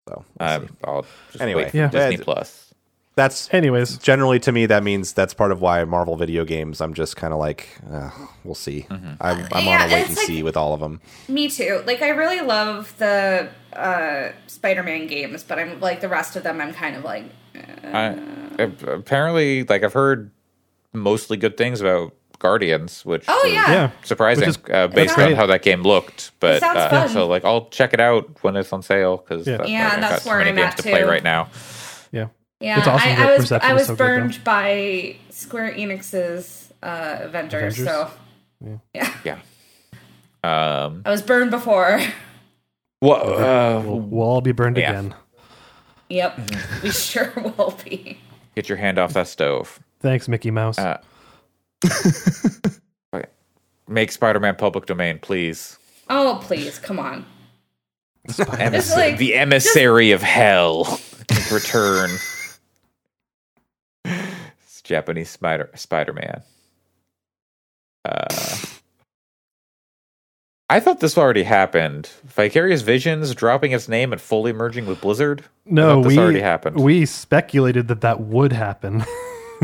So 0.09 0.25
we'll 0.39 0.49
um, 0.49 0.77
I'll 0.85 1.07
just 1.31 1.43
Anyway, 1.43 1.65
wait 1.65 1.71
for 1.73 1.77
yeah. 1.77 1.89
Disney 1.89 2.17
Plus. 2.17 2.73
that's 3.15 3.53
Anyways, 3.53 3.99
generally 3.99 4.39
to 4.41 4.53
me 4.53 4.65
that 4.67 4.83
means 4.83 5.13
that's 5.13 5.35
part 5.35 5.53
of 5.53 5.61
why 5.61 5.85
Marvel 5.85 6.17
video 6.17 6.45
games. 6.47 6.81
I'm 6.81 6.95
just 6.95 7.17
kind 7.17 7.33
of 7.35 7.39
like, 7.39 7.69
uh, 7.93 8.11
we'll 8.43 8.55
see. 8.55 8.87
Mm-hmm. 8.91 9.13
I'm, 9.21 9.47
I'm 9.53 9.65
Yeah, 9.67 9.83
on 9.85 9.91
a 9.91 9.93
wait 9.95 10.07
and 10.07 10.17
like- 10.17 10.27
see 10.27 10.43
with 10.43 10.57
all 10.57 10.73
of 10.73 10.81
them. 10.81 11.01
Me 11.29 11.49
too. 11.49 11.83
Like 11.87 12.01
I 12.01 12.09
really 12.09 12.41
love 12.41 12.95
the 12.97 13.51
uh, 13.75 14.31
Spider-Man 14.47 15.07
games, 15.07 15.45
but 15.45 15.59
I'm 15.59 15.79
like 15.81 16.01
the 16.01 16.09
rest 16.09 16.35
of 16.37 16.43
them. 16.43 16.61
I'm 16.61 16.73
kind 16.73 16.97
of 16.97 17.05
like, 17.05 17.25
I, 17.85 18.17
apparently, 18.59 19.65
like 19.65 19.85
I've 19.85 19.93
heard 19.93 20.31
mostly 20.93 21.37
good 21.37 21.57
things 21.57 21.81
about 21.81 22.15
Guardians, 22.41 23.05
which 23.07 23.25
oh 23.29 23.41
was 23.45 23.53
yeah, 23.53 23.73
yeah, 23.73 23.91
surprising 24.03 24.49
Which 24.49 24.57
is- 24.59 24.71
uh, 24.75 24.89
based 24.89 25.17
on 25.17 25.33
how 25.35 25.47
that 25.47 25.63
game 25.63 25.83
looked. 25.83 26.33
But 26.41 26.61
uh, 26.63 26.89
fun. 26.91 27.09
so 27.11 27.29
like 27.29 27.45
I'll 27.45 27.67
check 27.69 27.93
it 27.95 28.01
out 28.01 28.43
when 28.43 28.57
it's 28.57 28.73
on 28.73 28.83
sale 28.83 29.19
because 29.19 29.47
Yeah. 29.47 29.65
Yeah, 29.65 29.95
and 29.95 30.03
that's 30.03 30.25
got 30.25 30.33
so 30.33 30.37
many 30.39 30.51
I'm 30.51 30.57
games 30.57 30.73
at, 30.73 30.77
to 30.79 30.83
play 30.83 31.03
right 31.05 31.23
now. 31.23 31.49
yeah. 32.11 32.27
yeah. 32.59 32.79
It's 32.79 32.89
awesome 32.89 33.09
I, 33.09 33.29
I 33.33 33.37
was 33.39 33.53
I 33.53 33.73
was 33.73 33.87
so 33.87 33.93
good, 33.95 33.99
burned 33.99 34.43
by 34.45 35.17
Square 35.31 35.75
Enix's 35.75 36.73
uh, 36.83 37.19
Avengers, 37.21 37.79
Avengers? 37.79 37.85
so 37.87 38.11
Yeah. 38.65 38.77
yeah. 39.25 39.39
Yeah. 40.43 40.85
Um. 40.85 41.03
I 41.05 41.11
was 41.11 41.23
burned 41.23 41.51
before. 41.51 42.01
What? 43.01 43.23
Uh, 43.23 43.81
We'll, 43.85 44.01
we'll 44.01 44.29
all 44.29 44.41
be 44.41 44.53
burned 44.53 44.77
Yeah. 44.77 44.91
again. 44.91 45.15
yep, 46.09 46.39
we 46.83 46.91
sure 46.91 47.33
will 47.57 47.79
be. 47.85 48.19
get 48.55 48.69
your 48.69 48.77
hand 48.79 48.99
off 48.99 49.13
that 49.15 49.29
stove. 49.29 49.81
Thanks, 50.01 50.29
Mickey 50.29 50.51
Mouse. 50.51 50.79
Uh, 50.79 50.97
okay. 50.99 51.07
Make 53.89 54.13
Spider-Man 54.13 54.55
public 54.55 54.87
domain, 54.87 55.19
please. 55.19 55.77
Oh 56.09 56.39
please, 56.45 56.79
come 56.79 57.01
on. 57.01 57.27
Emis- 58.29 58.95
like- 58.97 59.19
the 59.19 59.35
emissary 59.35 60.13
of 60.13 60.23
hell 60.23 61.01
in 61.29 61.55
return. 61.55 62.09
it's 64.05 64.83
Japanese 64.83 65.31
Spider 65.31 65.71
Spider-Man. 65.75 66.43
Uh, 68.05 68.57
I 70.69 70.79
thought 70.79 71.01
this 71.01 71.19
already 71.19 71.43
happened. 71.43 72.11
Vicarious 72.25 72.83
Visions 72.83 73.35
dropping 73.35 73.73
its 73.73 73.89
name 73.89 74.13
and 74.13 74.21
fully 74.21 74.53
merging 74.53 74.87
with 74.87 75.01
Blizzard. 75.01 75.43
No, 75.67 76.01
this 76.05 76.13
we 76.13 76.19
already 76.19 76.41
happened. 76.41 76.77
we 76.77 77.07
speculated 77.07 77.89
that 77.89 78.03
that 78.03 78.21
would 78.21 78.53
happen. 78.53 79.05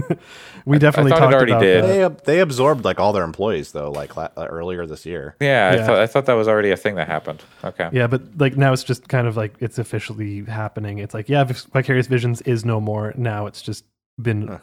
we 0.67 0.79
definitely 0.79 1.11
thought 1.13 1.19
it 1.19 1.21
talked 1.21 1.35
already 1.35 1.53
about 1.53 1.61
did. 1.63 1.85
They 2.25 2.33
they 2.35 2.41
absorbed 2.41 2.85
like 2.85 3.01
all 3.01 3.13
their 3.15 3.25
employees 3.25 3.73
though, 3.73 3.91
like 3.91 4.17
la- 4.17 4.29
uh, 4.37 4.45
earlier 4.51 4.85
this 4.87 5.07
year. 5.07 5.35
yeah, 5.41 5.71
I 5.75 5.87
thought 5.87 5.99
I 5.99 6.07
thought 6.07 6.27
that 6.27 6.35
was 6.35 6.49
already 6.49 6.71
a 6.73 6.77
thing 6.77 6.97
that 6.97 7.07
happened. 7.07 7.43
Okay. 7.65 7.89
Yeah, 7.93 8.07
but 8.09 8.23
like 8.37 8.57
now 8.57 8.73
it's 8.75 8.85
just 8.85 9.09
kind 9.09 9.27
of 9.27 9.37
like 9.37 9.55
it's 9.61 9.79
officially 9.79 10.45
happening. 10.45 10.99
It's 10.99 11.15
like 11.15 11.29
yeah, 11.29 11.45
Vicarious 11.45 12.09
Visions 12.09 12.43
is 12.43 12.65
no 12.65 12.81
more. 12.81 13.15
Now 13.17 13.47
it's 13.47 13.63
just 13.63 13.85
been 14.21 14.49
Huh. 14.49 14.59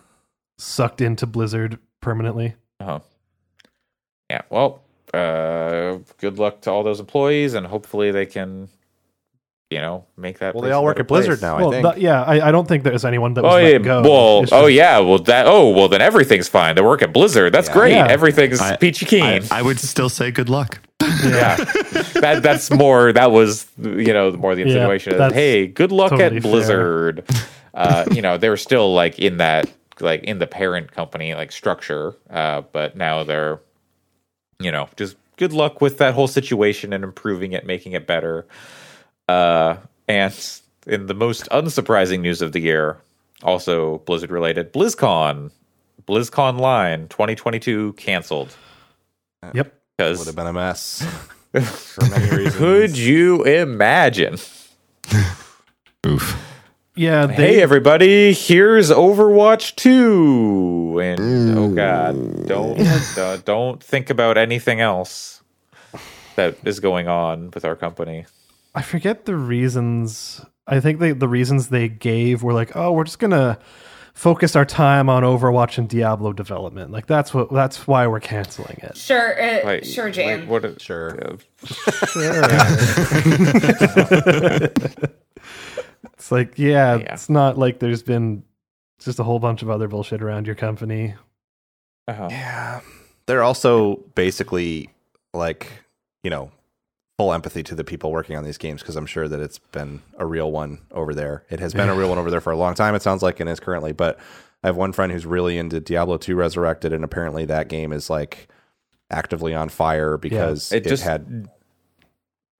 sucked 0.60 1.02
into 1.02 1.26
Blizzard 1.26 1.80
permanently. 2.02 2.56
Uh-huh. 2.80 3.00
Yeah. 4.30 4.42
Well, 4.50 4.82
uh, 5.14 6.00
good 6.18 6.38
luck 6.40 6.62
to 6.62 6.72
all 6.72 6.84
those 6.84 7.00
employees, 7.00 7.54
and 7.54 7.68
hopefully 7.68 8.12
they 8.12 8.26
can, 8.26 8.68
you 9.74 9.82
know, 9.82 10.06
make 10.18 10.40
that. 10.40 10.54
Well, 10.56 10.64
they 10.64 10.72
all 10.72 10.84
work 10.84 11.00
at 11.00 11.08
Blizzard 11.08 11.40
place. 11.40 11.42
now. 11.42 11.58
well, 11.58 11.70
I 11.70 11.82
think. 11.82 11.94
th- 11.96 12.04
yeah, 12.04 12.22
I, 12.24 12.50
I 12.50 12.52
don't 12.52 12.68
think 12.68 12.84
there's 12.84 13.04
anyone 13.06 13.34
that 13.34 13.44
was 13.44 13.54
Oh 13.54 13.56
let 13.58 13.72
yeah. 13.72 13.78
go. 13.80 14.02
Well, 14.04 14.44
It's 14.44 14.52
oh 14.52 14.68
yeah. 14.68 15.00
Well, 15.00 15.20
that. 15.20 15.48
Oh 15.48 15.70
well, 15.70 15.88
then 15.88 16.02
everything's 16.02 16.48
fine. 16.48 16.76
They 16.76 16.82
work 16.82 17.02
at 17.02 17.12
Blizzard. 17.12 17.54
That's 17.54 17.68
Yeah. 17.68 17.74
great. 17.74 17.92
Yeah. 17.94 18.08
Everything's 18.08 18.62
I- 18.62 18.76
peachy 18.78 19.06
keen. 19.06 19.44
I 19.52 19.62
would 19.62 19.80
still 19.80 20.10
say 20.10 20.32
good 20.32 20.50
luck. 20.50 20.80
yeah. 21.02 21.58
that 22.22 22.40
that's 22.44 22.72
more. 22.72 23.12
That 23.12 23.32
was 23.32 23.68
you 23.82 24.14
know 24.14 24.32
more 24.32 24.56
the 24.56 24.62
Yeah, 24.62 24.68
insinuation. 24.68 25.20
of, 25.20 25.34
hey, 25.34 25.68
good 25.68 25.92
luck 25.92 26.12
totally 26.12 26.38
at. 26.38 26.44
Blizzard. 26.44 27.26
uh, 27.74 28.06
you 28.12 28.22
know, 28.22 28.38
they 28.38 28.50
were 28.50 28.58
still 28.58 28.94
like 28.94 29.20
in 29.20 29.38
that 29.38 29.70
like 30.00 30.24
in 30.24 30.40
the 30.40 30.48
parent 30.48 30.92
company 30.92 31.34
like 31.36 31.52
structure, 31.52 32.16
uh, 32.30 32.62
but 32.72 32.96
now 32.96 33.24
they're 33.24 33.60
you 34.60 34.72
know 34.72 34.88
just 34.96 35.16
good 35.38 35.52
luck 35.52 35.82
with 35.82 35.98
that 35.98 36.14
whole 36.14 36.28
situation 36.28 36.94
and 36.94 37.04
improving 37.04 37.52
it, 37.54 37.66
making 37.66 37.94
it 37.94 38.06
better. 38.08 38.46
Uh, 39.28 39.78
and 40.08 40.62
in 40.86 41.08
the 41.08 41.14
most 41.14 41.48
unsurprising 41.50 42.20
news 42.20 42.42
of 42.42 42.52
the 42.52 42.60
year, 42.60 42.98
also 43.42 44.00
Blizzard 44.00 44.32
related, 44.32 44.74
BlizzCon, 44.74 45.52
BlizzConline 46.06 47.10
2022 47.10 47.94
canceled 47.94 48.56
Yep. 49.54 49.74
Because 49.98 50.18
would 50.20 50.28
have 50.28 50.36
been 50.36 50.48
a 50.48 50.54
mess 50.54 51.06
for 51.52 52.06
many 52.10 52.30
reasons. 52.30 52.56
could 52.56 52.98
you 52.98 53.44
imagine? 53.44 54.38
Oof. 56.06 56.40
Yeah. 56.96 57.26
They, 57.28 57.34
hey 57.34 57.62
everybody, 57.62 58.34
here's 58.34 58.90
Overwatch 58.90 59.76
2. 59.76 61.00
And 61.00 61.58
oh 61.58 61.70
god, 61.70 62.48
don't 62.48 62.80
uh, 63.18 63.38
don't 63.38 63.84
think 63.84 64.10
about 64.10 64.38
anything 64.38 64.80
else 64.80 65.42
that 66.36 66.58
is 66.64 66.80
going 66.80 67.08
on 67.08 67.52
with 67.52 67.66
our 67.66 67.76
company. 67.76 68.26
I 68.76 68.82
forget 68.82 69.26
the 69.26 69.36
reasons. 69.36 70.44
I 70.68 70.80
think 70.80 71.00
they, 71.00 71.12
the 71.12 71.28
reasons 71.28 71.70
they 71.70 71.90
gave 71.90 72.42
were 72.44 72.54
like, 72.54 72.76
oh, 72.76 72.92
we're 72.94 73.04
just 73.04 73.20
gonna 73.20 73.60
focus 74.14 74.56
our 74.56 74.66
time 74.66 75.10
on 75.10 75.24
Overwatch 75.24 75.78
and 75.78 75.90
Diablo 75.90 76.34
development. 76.34 76.92
Like 76.92 77.06
that's 77.08 77.34
what 77.34 77.52
that's 77.52 77.86
why 77.88 78.08
we're 78.08 78.20
canceling 78.20 78.78
it. 78.84 78.96
Sure, 78.98 79.42
uh, 79.42 79.62
Like, 79.66 79.84
sure, 79.86 80.10
Jan. 80.10 80.48
like, 80.48 80.64
what 80.64 80.82
Sure. 80.82 81.18
uh, 81.24 81.38
It's 86.16 86.32
like, 86.32 86.58
yeah, 86.58 86.98
Yeah. 86.98 87.14
it's 87.14 87.30
not 87.30 87.58
like 87.58 87.80
there's 87.80 88.04
been 88.04 88.44
just 89.00 89.20
a 89.20 89.24
whole 89.24 89.40
bunch 89.40 89.62
of 89.62 89.70
other 89.70 89.88
bullshit 89.88 90.22
around 90.22 90.46
your 90.46 90.56
company. 90.56 91.16
uh-huh. 92.08 92.28
Yeah. 92.32 92.82
They're 93.26 93.44
also 93.44 93.98
basically 94.16 94.90
like, 95.34 95.68
you 96.24 96.30
know, 96.30 96.52
full 97.24 97.34
empathy 97.34 97.64
to 97.64 97.74
the 97.76 97.84
people 97.86 98.12
working 98.12 98.36
on 98.36 98.44
these 98.44 98.58
games 98.58 98.82
because 98.82 98.96
I'm 98.98 99.06
sure 99.06 99.28
that 99.30 99.40
it's 99.40 99.60
been 99.60 100.02
a 100.18 100.26
real 100.26 100.52
one 100.52 100.80
over 100.92 101.14
there. 101.14 101.44
It 101.50 101.60
has 101.62 101.74
been 101.74 101.88
a 101.88 101.96
real 101.96 102.10
one 102.10 102.18
over 102.18 102.30
there 102.30 102.42
for 102.42 102.52
a 102.52 102.58
long 102.58 102.76
time, 102.76 102.96
it 102.96 103.02
sounds 103.02 103.24
like, 103.24 103.40
and 103.40 103.50
is 103.50 103.60
currently. 103.62 103.94
But 103.94 104.20
I 104.64 104.68
have 104.68 104.76
one 104.76 104.92
friend 104.92 105.10
who's 105.12 105.26
really 105.26 105.58
into 105.58 105.80
Diablo 105.80 106.18
2 106.18 106.36
Resurrected, 106.36 106.92
and 106.92 107.04
apparently 107.04 107.46
that 107.46 107.70
game 107.70 107.94
is 107.94 108.10
like 108.10 108.50
actively 109.10 109.54
on 109.54 109.70
fire 109.70 110.18
because 110.18 110.72
It 110.74 110.86
it, 110.86 110.90
just- 110.90 111.04
had. 111.04 111.48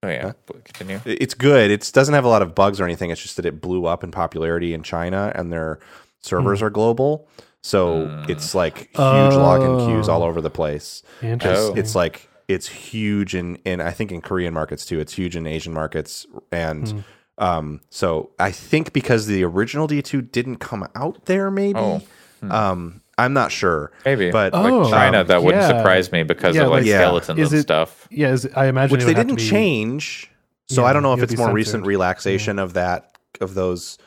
Oh 0.02 0.08
yeah, 0.08 0.32
continue. 0.64 1.00
It's 1.06 1.32
good. 1.34 1.70
It 1.70 1.90
doesn't 1.94 2.12
have 2.14 2.24
a 2.24 2.28
lot 2.28 2.42
of 2.42 2.54
bugs 2.54 2.78
or 2.80 2.84
anything. 2.84 3.10
It's 3.10 3.22
just 3.22 3.36
that 3.36 3.46
it 3.46 3.60
blew 3.62 3.86
up 3.86 4.04
in 4.04 4.10
popularity 4.10 4.74
in 4.74 4.82
China 4.82 5.32
and 5.34 5.50
their 5.52 5.78
servers 6.20 6.60
Hmm. 6.60 6.66
are 6.66 6.70
global. 6.70 7.26
So 7.62 8.24
it's 8.28 8.54
like 8.54 8.78
huge 8.90 8.96
login 8.98 9.86
queues 9.86 10.08
Oh. 10.08 10.12
all 10.14 10.22
over 10.22 10.42
the 10.42 10.50
place. 10.50 11.02
Interesting. 11.22 11.72
Oh. 11.74 11.78
It's 11.78 11.94
like 11.94 12.28
it's 12.48 12.68
huge 12.68 13.34
in 13.34 13.56
in 13.64 13.80
I 13.80 13.90
think 13.90 14.12
in 14.12 14.20
Korean 14.20 14.52
markets 14.54 14.84
too. 14.86 15.00
It's 15.00 15.14
huge 15.14 15.36
in 15.36 15.46
Asian 15.46 15.72
markets 15.72 16.26
and 16.52 17.04
Um, 17.36 17.80
so 17.90 18.30
I 18.38 18.52
think 18.52 18.92
because 18.92 19.26
the 19.26 19.42
original 19.44 19.88
D2 19.88 20.30
didn't 20.30 20.58
come 20.58 20.86
out 20.94 21.24
there, 21.24 21.50
maybe. 21.50 21.80
Oh. 21.80 22.00
Um, 22.48 23.00
I'm 23.18 23.32
not 23.32 23.50
sure. 23.50 23.90
Maybe. 24.04 24.30
but 24.30 24.54
Oh. 24.54 24.60
like 24.82 24.90
China, 24.90 25.20
Um, 25.22 25.26
that 25.26 25.42
wouldn't 25.42 25.62
yeah. 25.62 25.68
surprise 25.78 26.12
me 26.12 26.22
because 26.22 26.54
Yeah, 26.54 26.62
of 26.62 26.68
like 26.70 26.80
like- 26.82 26.86
Yeah. 26.86 27.00
skeletons 27.00 27.38
Is 27.40 27.52
and 27.52 27.58
it- 27.58 27.62
stuff. 27.62 28.06
Yeah, 28.10 28.30
is, 28.32 28.46
I 28.54 28.66
imagine 28.66 28.92
which 28.92 29.02
it 29.02 29.06
they 29.06 29.14
didn't 29.14 29.36
be- 29.36 29.48
change. 29.48 30.30
So 30.68 30.82
Yeah, 30.82 30.88
I 30.88 30.92
don't 30.92 31.02
know 31.02 31.12
if 31.12 31.22
it's 31.24 31.32
more 31.36 31.46
censored. 31.46 31.54
recent 31.56 31.86
relaxation 31.86 32.58
of 32.60 32.74
that 32.74 33.10
of 33.40 33.54
those 33.54 33.98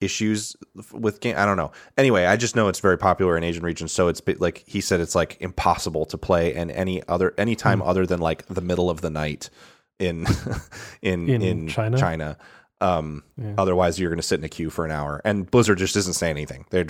issues 0.00 0.56
with 0.92 1.20
game. 1.20 1.36
I 1.38 1.44
don't 1.46 1.56
know. 1.56 1.72
Anyway, 1.96 2.24
I 2.26 2.36
just 2.36 2.54
know 2.56 2.68
it's 2.68 2.80
very 2.80 2.98
popular 2.98 3.36
in 3.36 3.44
Asian 3.44 3.62
regions. 3.62 3.92
So 3.92 4.08
it's 4.08 4.20
like 4.38 4.64
he 4.66 4.80
said, 4.80 5.00
it's 5.00 5.14
like 5.14 5.36
impossible 5.40 6.04
to 6.06 6.18
play 6.18 6.54
in 6.54 6.70
any 6.70 7.02
other 7.08 7.34
any 7.38 7.54
time 7.56 7.80
Hmm. 7.80 7.88
other 7.88 8.06
than 8.06 8.20
like 8.20 8.46
the 8.46 8.60
middle 8.60 8.90
of 8.90 9.00
the 9.00 9.10
night 9.10 9.48
in 9.98 10.26
in 11.02 11.28
In 11.28 11.42
in, 11.42 11.68
China? 11.68 11.96
China. 11.98 12.38
Um, 12.80 13.22
Yeah. 13.38 13.54
Otherwise, 13.56 13.98
you're 13.98 14.10
going 14.10 14.18
to 14.18 14.22
sit 14.26 14.38
in 14.38 14.44
a 14.44 14.50
queue 14.50 14.68
for 14.68 14.84
an 14.84 14.90
hour, 14.90 15.22
and 15.24 15.50
Blizzard 15.50 15.78
just 15.78 15.94
doesn't 15.94 16.12
say 16.12 16.28
anything. 16.28 16.66
They're 16.68 16.84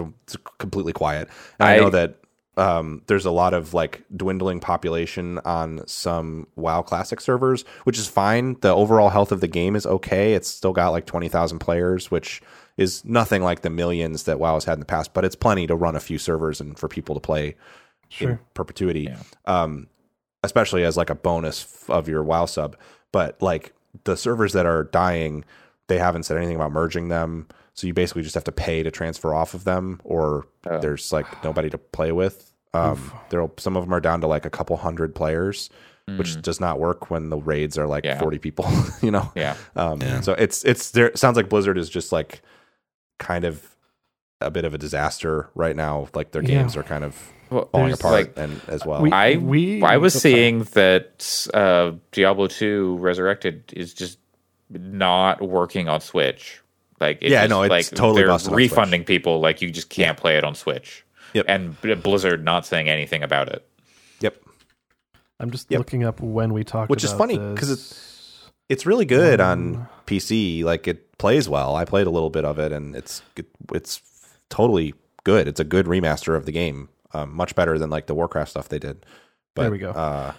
completely 0.59 0.93
quiet. 0.93 1.29
I, 1.61 1.77
I- 1.77 1.79
know 1.79 1.91
that 1.91 2.17
um, 2.57 3.03
there's 3.07 3.27
a 3.27 3.31
lot 3.31 3.53
of 3.55 3.73
like 3.75 4.03
dwindling 4.17 4.59
population 4.61 5.39
on 5.45 5.87
some 5.87 6.47
WoW 6.57 6.83
Classic 6.83 7.21
servers, 7.21 7.65
which 7.85 7.99
is 7.99 8.09
fine. 8.09 8.57
The 8.63 8.75
overall 8.75 9.11
health 9.11 9.31
of 9.31 9.41
the 9.41 9.47
game 9.47 9.77
is 9.77 9.87
okay. 9.87 10.33
It's 10.33 10.49
still 10.49 10.73
got 10.73 10.89
like 10.89 11.05
twenty 11.07 11.29
thousand 11.29 11.59
players, 11.61 12.11
which 12.11 12.41
is 12.77 13.05
nothing 13.05 13.43
like 13.43 13.63
the 13.63 13.71
millions 13.71 14.25
that 14.25 14.39
WoW 14.39 14.55
has 14.55 14.65
had 14.65 14.75
in 14.75 14.81
the 14.81 14.87
past, 14.87 15.15
but 15.15 15.25
it's 15.25 15.37
plenty 15.37 15.67
to 15.67 15.75
run 15.75 15.97
a 15.97 16.01
few 16.01 16.19
servers 16.19 16.61
and 16.61 16.79
for 16.79 16.89
people 16.89 17.15
to 17.15 17.21
play 17.21 17.49
in 17.49 17.55
Sure. 18.09 18.41
perpetuity. 18.55 19.09
Um, 19.47 19.89
especially 20.43 20.85
as 20.85 20.97
like 20.97 21.11
a 21.11 21.15
bonus 21.15 21.85
of 21.89 22.09
your 22.09 22.23
WoW 22.23 22.45
sub. 22.47 22.77
But 23.13 23.41
like 23.43 23.73
the 24.05 24.17
servers 24.17 24.53
that 24.53 24.67
are 24.67 24.85
dying, 24.85 25.45
they 25.89 25.99
haven't 25.99 26.25
said 26.25 26.37
anything 26.37 26.57
about 26.57 26.71
merging 26.73 27.09
them. 27.09 27.49
So 27.75 27.87
you 27.87 27.95
basically 27.95 28.23
just 28.23 28.35
have 28.35 28.45
to 28.45 28.53
pay 28.53 28.83
to 28.83 28.91
transfer 28.91 29.35
off 29.35 29.55
of 29.55 29.65
them, 29.65 30.01
or 30.05 30.47
Oh. 30.69 30.79
there's 30.81 31.13
like 31.13 31.27
nobody 31.45 31.69
to 31.71 31.79
play 31.79 32.13
with. 32.13 32.53
Um, 32.75 33.11
there 33.31 33.49
some 33.59 33.77
of 33.77 33.85
them 33.85 33.93
are 33.95 34.01
down 34.01 34.21
to 34.21 34.27
like 34.27 34.45
a 34.45 34.51
couple 34.51 34.77
hundred 34.77 35.15
players, 35.15 35.71
which 36.17 36.41
does 36.43 36.61
not 36.61 36.79
work 36.79 37.11
when 37.11 37.31
the 37.31 37.37
raids 37.39 37.77
are 37.79 37.87
like. 37.87 38.05
Yeah. 38.05 38.19
40 38.21 38.39
people. 38.39 38.67
you 39.03 39.11
know, 39.11 39.33
Yeah. 39.35 39.57
um, 39.77 40.01
Yeah. 40.03 40.21
So 40.21 40.33
it's 40.35 40.63
it's 40.65 40.91
there. 40.91 41.07
It 41.09 41.19
sounds 41.19 41.37
like 41.37 41.49
Blizzard 41.49 41.79
is 41.79 41.89
just 41.89 42.13
like 42.13 42.43
kind 43.19 43.45
of 43.45 43.77
a 44.41 44.51
bit 44.51 44.65
of 44.65 44.75
a 44.75 44.79
disaster 44.79 45.49
right 45.55 45.75
now. 45.77 46.09
Like 46.15 46.33
their 46.33 46.43
Yeah. 46.43 46.49
games 46.63 46.77
are 46.77 46.83
kind 46.83 47.05
of 47.05 47.33
Well, 47.51 47.69
falling 47.73 47.93
apart, 47.93 48.13
like, 48.13 48.33
and 48.37 48.61
as 48.69 48.85
well. 48.85 49.01
We- 49.03 49.13
I 49.13 49.37
we- 49.37 49.83
I 49.83 49.97
was 49.97 50.13
sorry. 50.15 50.35
seeing 50.35 50.63
that 50.75 51.49
uh, 51.55 51.93
Diablo 52.13 52.47
two 52.49 52.97
Resurrected 52.99 53.73
is 53.75 53.95
just 53.95 54.19
not 54.71 55.41
working 55.41 55.89
on 55.89 56.01
Switch. 56.01 56.61
Like 57.01 57.19
it 57.23 57.31
Yeah, 57.31 57.43
just, 57.43 57.51
no, 57.51 57.63
it's 57.63 57.71
like 57.71 57.87
totally 57.91 58.23
they're 58.23 58.29
busted 58.29 58.53
on 58.53 58.57
refunding 58.57 59.05
people. 59.05 59.41
Like 59.41 59.63
you 59.63 59.71
just 59.71 59.91
can't 59.91 60.17
play 60.19 60.37
it 60.37 60.45
on 60.45 60.55
Switch. 60.55 61.05
Yep. 61.35 61.45
And 61.49 62.03
Blizzard 62.03 62.45
not 62.45 62.67
saying 62.67 62.89
anything 62.89 63.23
about 63.23 63.49
it. 63.49 63.67
yep. 64.21 64.37
I'm 65.39 65.51
just 65.51 65.71
Yep. 65.71 65.79
looking 65.79 66.05
up 66.05 66.21
when 66.21 66.53
we 66.55 66.65
talked 66.65 66.89
Which 66.91 67.05
is 67.05 67.13
funny 67.13 67.39
because 67.39 67.69
this. 67.69 68.51
It's 68.69 68.85
really 68.87 69.05
good 69.05 69.41
on 69.41 69.87
PC. 70.07 70.65
Like 70.65 70.89
it 70.89 71.06
plays 71.19 71.49
well. 71.49 71.77
I 71.77 71.85
played 71.85 72.07
a 72.07 72.11
little 72.11 72.31
bit 72.31 72.45
of 72.45 72.59
it, 72.59 72.73
and 72.73 72.95
it's 72.97 73.23
it's 73.75 74.03
totally 74.49 74.95
good. 75.25 75.49
It's 75.49 75.61
a 75.61 75.65
good 75.65 75.87
remaster 75.87 76.37
of 76.37 76.47
the 76.47 76.53
game. 76.53 76.89
Um, 77.13 77.35
much 77.35 77.55
better 77.55 77.79
than 77.79 77.91
like 77.91 78.07
the 78.07 78.15
Warcraft 78.15 78.51
stuff 78.51 78.69
they 78.69 78.79
did. 78.79 79.07
But, 79.55 79.63
There 79.63 79.71
we 79.71 79.79
go. 79.79 79.91
Uh, 79.91 80.33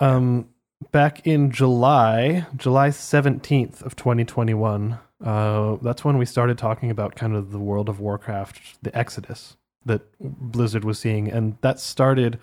Um, 0.00 0.48
back 0.90 1.26
in 1.26 1.50
July, 1.50 2.46
July 2.56 2.88
17th 2.90 3.82
of 3.82 3.94
2021, 3.96 4.98
uh, 5.24 5.76
that's 5.80 6.04
when 6.04 6.18
we 6.18 6.24
started 6.26 6.58
talking 6.58 6.90
about 6.90 7.14
kind 7.14 7.36
of 7.36 7.52
the 7.52 7.60
World 7.60 7.88
of 7.88 8.00
Warcraft, 8.00 8.82
the 8.82 8.96
exodus 8.96 9.56
that 9.86 10.02
Blizzard 10.20 10.84
was 10.84 10.98
seeing. 10.98 11.30
And 11.30 11.56
that 11.60 11.78
started 11.80 12.38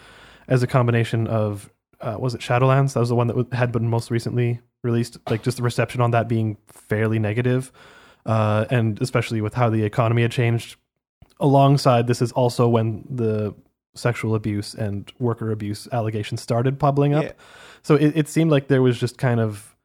as 0.47 0.63
a 0.63 0.67
combination 0.67 1.27
of, 1.27 1.69
uh, 2.01 2.15
was 2.17 2.33
it 2.33 2.41
Shadowlands? 2.41 2.93
That 2.93 3.01
was 3.01 3.09
the 3.09 3.15
one 3.15 3.27
that 3.27 3.53
had 3.53 3.71
been 3.71 3.89
most 3.89 4.09
recently 4.09 4.61
released. 4.83 5.17
Like 5.29 5.43
just 5.43 5.57
the 5.57 5.63
reception 5.63 6.01
on 6.01 6.11
that 6.11 6.27
being 6.27 6.57
fairly 6.67 7.19
negative. 7.19 7.71
Uh, 8.25 8.65
and 8.69 9.01
especially 9.01 9.41
with 9.41 9.53
how 9.53 9.69
the 9.69 9.83
economy 9.83 10.21
had 10.21 10.31
changed. 10.31 10.75
Alongside, 11.39 12.07
this 12.07 12.21
is 12.21 12.31
also 12.33 12.67
when 12.67 13.05
the 13.09 13.55
sexual 13.95 14.35
abuse 14.35 14.73
and 14.73 15.11
worker 15.19 15.51
abuse 15.51 15.87
allegations 15.91 16.41
started 16.41 16.77
bubbling 16.77 17.13
up. 17.13 17.23
Yeah. 17.23 17.31
So 17.81 17.95
it, 17.95 18.15
it 18.15 18.27
seemed 18.27 18.51
like 18.51 18.67
there 18.67 18.81
was 18.81 18.99
just 18.99 19.17
kind 19.17 19.39
of 19.39 19.75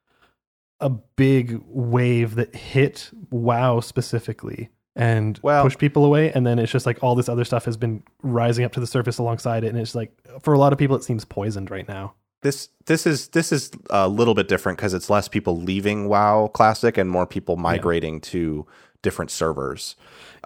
a 0.81 0.91
big 0.91 1.63
wave 1.67 2.35
that 2.35 2.55
hit 2.55 3.11
WoW 3.31 3.81
specifically 3.81 4.69
and 4.97 5.39
Well- 5.43 5.63
pushed 5.63 5.79
people 5.79 6.05
away. 6.05 6.33
And 6.33 6.47
then 6.47 6.59
it's 6.59 6.73
just 6.73 6.87
like 6.87 7.03
all 7.03 7.15
this 7.15 7.29
other 7.29 7.45
stuff 7.45 7.65
has 7.65 7.77
been 7.77 8.03
rising 8.23 8.65
up 8.65 8.73
to 8.73 8.81
the 8.81 8.87
surface 8.87 9.19
alongside 9.19 9.65
it. 9.65 9.69
And 9.69 9.79
it's 9.79 9.95
like, 9.95 10.13
for 10.43 10.53
a 10.53 10.59
lot 10.59 10.73
of 10.73 10.79
people, 10.79 10.97
it 10.97 11.05
seems 11.05 11.25
poisoned 11.25 11.71
right 11.71 11.89
now. 11.89 12.15
This 12.45 12.69
this 12.87 13.07
is 13.07 13.29
this 13.29 13.51
is 13.51 13.71
a 13.91 14.07
little 14.09 14.35
bit 14.35 14.47
different 14.47 14.79
because 14.79 14.95
it's 14.95 15.11
less 15.11 15.27
people 15.27 15.61
leaving 15.61 16.09
WoW 16.09 16.49
Classic 16.55 16.97
and 16.97 17.11
more 17.11 17.27
people 17.27 17.57
migrating 17.57 18.21
to 18.21 18.67
different 19.03 19.31
servers. 19.31 19.97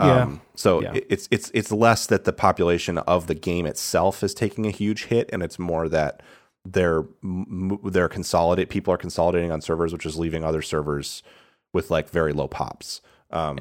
Yeah. 0.01 0.23
Um, 0.23 0.41
so 0.55 0.81
Yeah. 0.81 0.93
it's 1.09 1.29
it's 1.31 1.51
it's 1.53 1.71
less 1.73 2.07
that 2.07 2.25
the 2.25 2.33
population 2.33 2.99
of 2.99 3.27
the 3.27 3.35
game 3.35 3.67
itself 3.67 4.23
is 4.23 4.33
taking 4.33 4.65
a 4.67 4.71
huge 4.71 5.07
hit, 5.07 5.29
and 5.33 5.43
it's 5.43 5.59
more 5.59 5.89
that 5.89 6.23
they're 6.65 7.05
they're 7.85 8.09
consolidate 8.09 8.69
people 8.69 8.95
are 8.95 8.99
consolidating 8.99 9.51
on 9.51 9.61
servers, 9.61 9.93
which 9.93 10.07
is 10.07 10.17
leaving 10.17 10.45
other 10.45 10.63
servers 10.63 11.23
with 11.73 11.91
like 11.91 12.09
very 12.11 12.33
low 12.33 12.49
pops. 12.49 13.01
Um, 13.31 13.59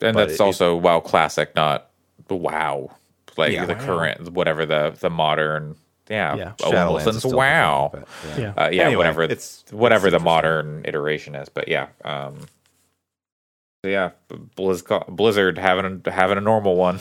And 0.00 0.16
that's 0.16 0.34
it- 0.34 0.40
also 0.40 0.76
WoW 0.76 1.00
Classic, 1.00 1.54
not 1.56 1.90
WoW. 2.28 2.90
Like 3.36 3.52
Yeah. 3.52 3.66
the 3.66 3.74
Wow. 3.74 3.84
current, 3.86 4.30
whatever 4.32 4.64
the 4.64 4.94
the 4.98 5.10
modern, 5.10 5.76
yeah, 6.10 6.34
Yeah. 6.34 6.52
Owen 6.64 6.74
Shadowlands 6.74 6.98
is 7.00 7.04
Wilson's 7.06 7.34
WoW. 7.34 7.90
different, 7.94 8.08
yeah. 8.38 8.38
Yeah. 8.56 8.64
Uh, 8.64 8.68
yeah, 8.70 8.82
Anyway, 8.84 8.96
whatever 8.96 9.22
it's- 9.22 9.64
whatever 9.70 10.08
it's 10.08 10.16
the 10.16 10.20
modern 10.22 10.82
iteration 10.84 11.34
is, 11.34 11.48
but 11.48 11.68
yeah, 11.68 11.86
um, 12.04 12.40
so 13.84 13.88
yeah, 13.90 14.10
Blizz, 14.56 15.06
Blizzard 15.08 15.56
having 15.56 16.02
a, 16.04 16.10
having 16.10 16.36
a 16.36 16.40
normal 16.42 16.76
one. 16.76 16.98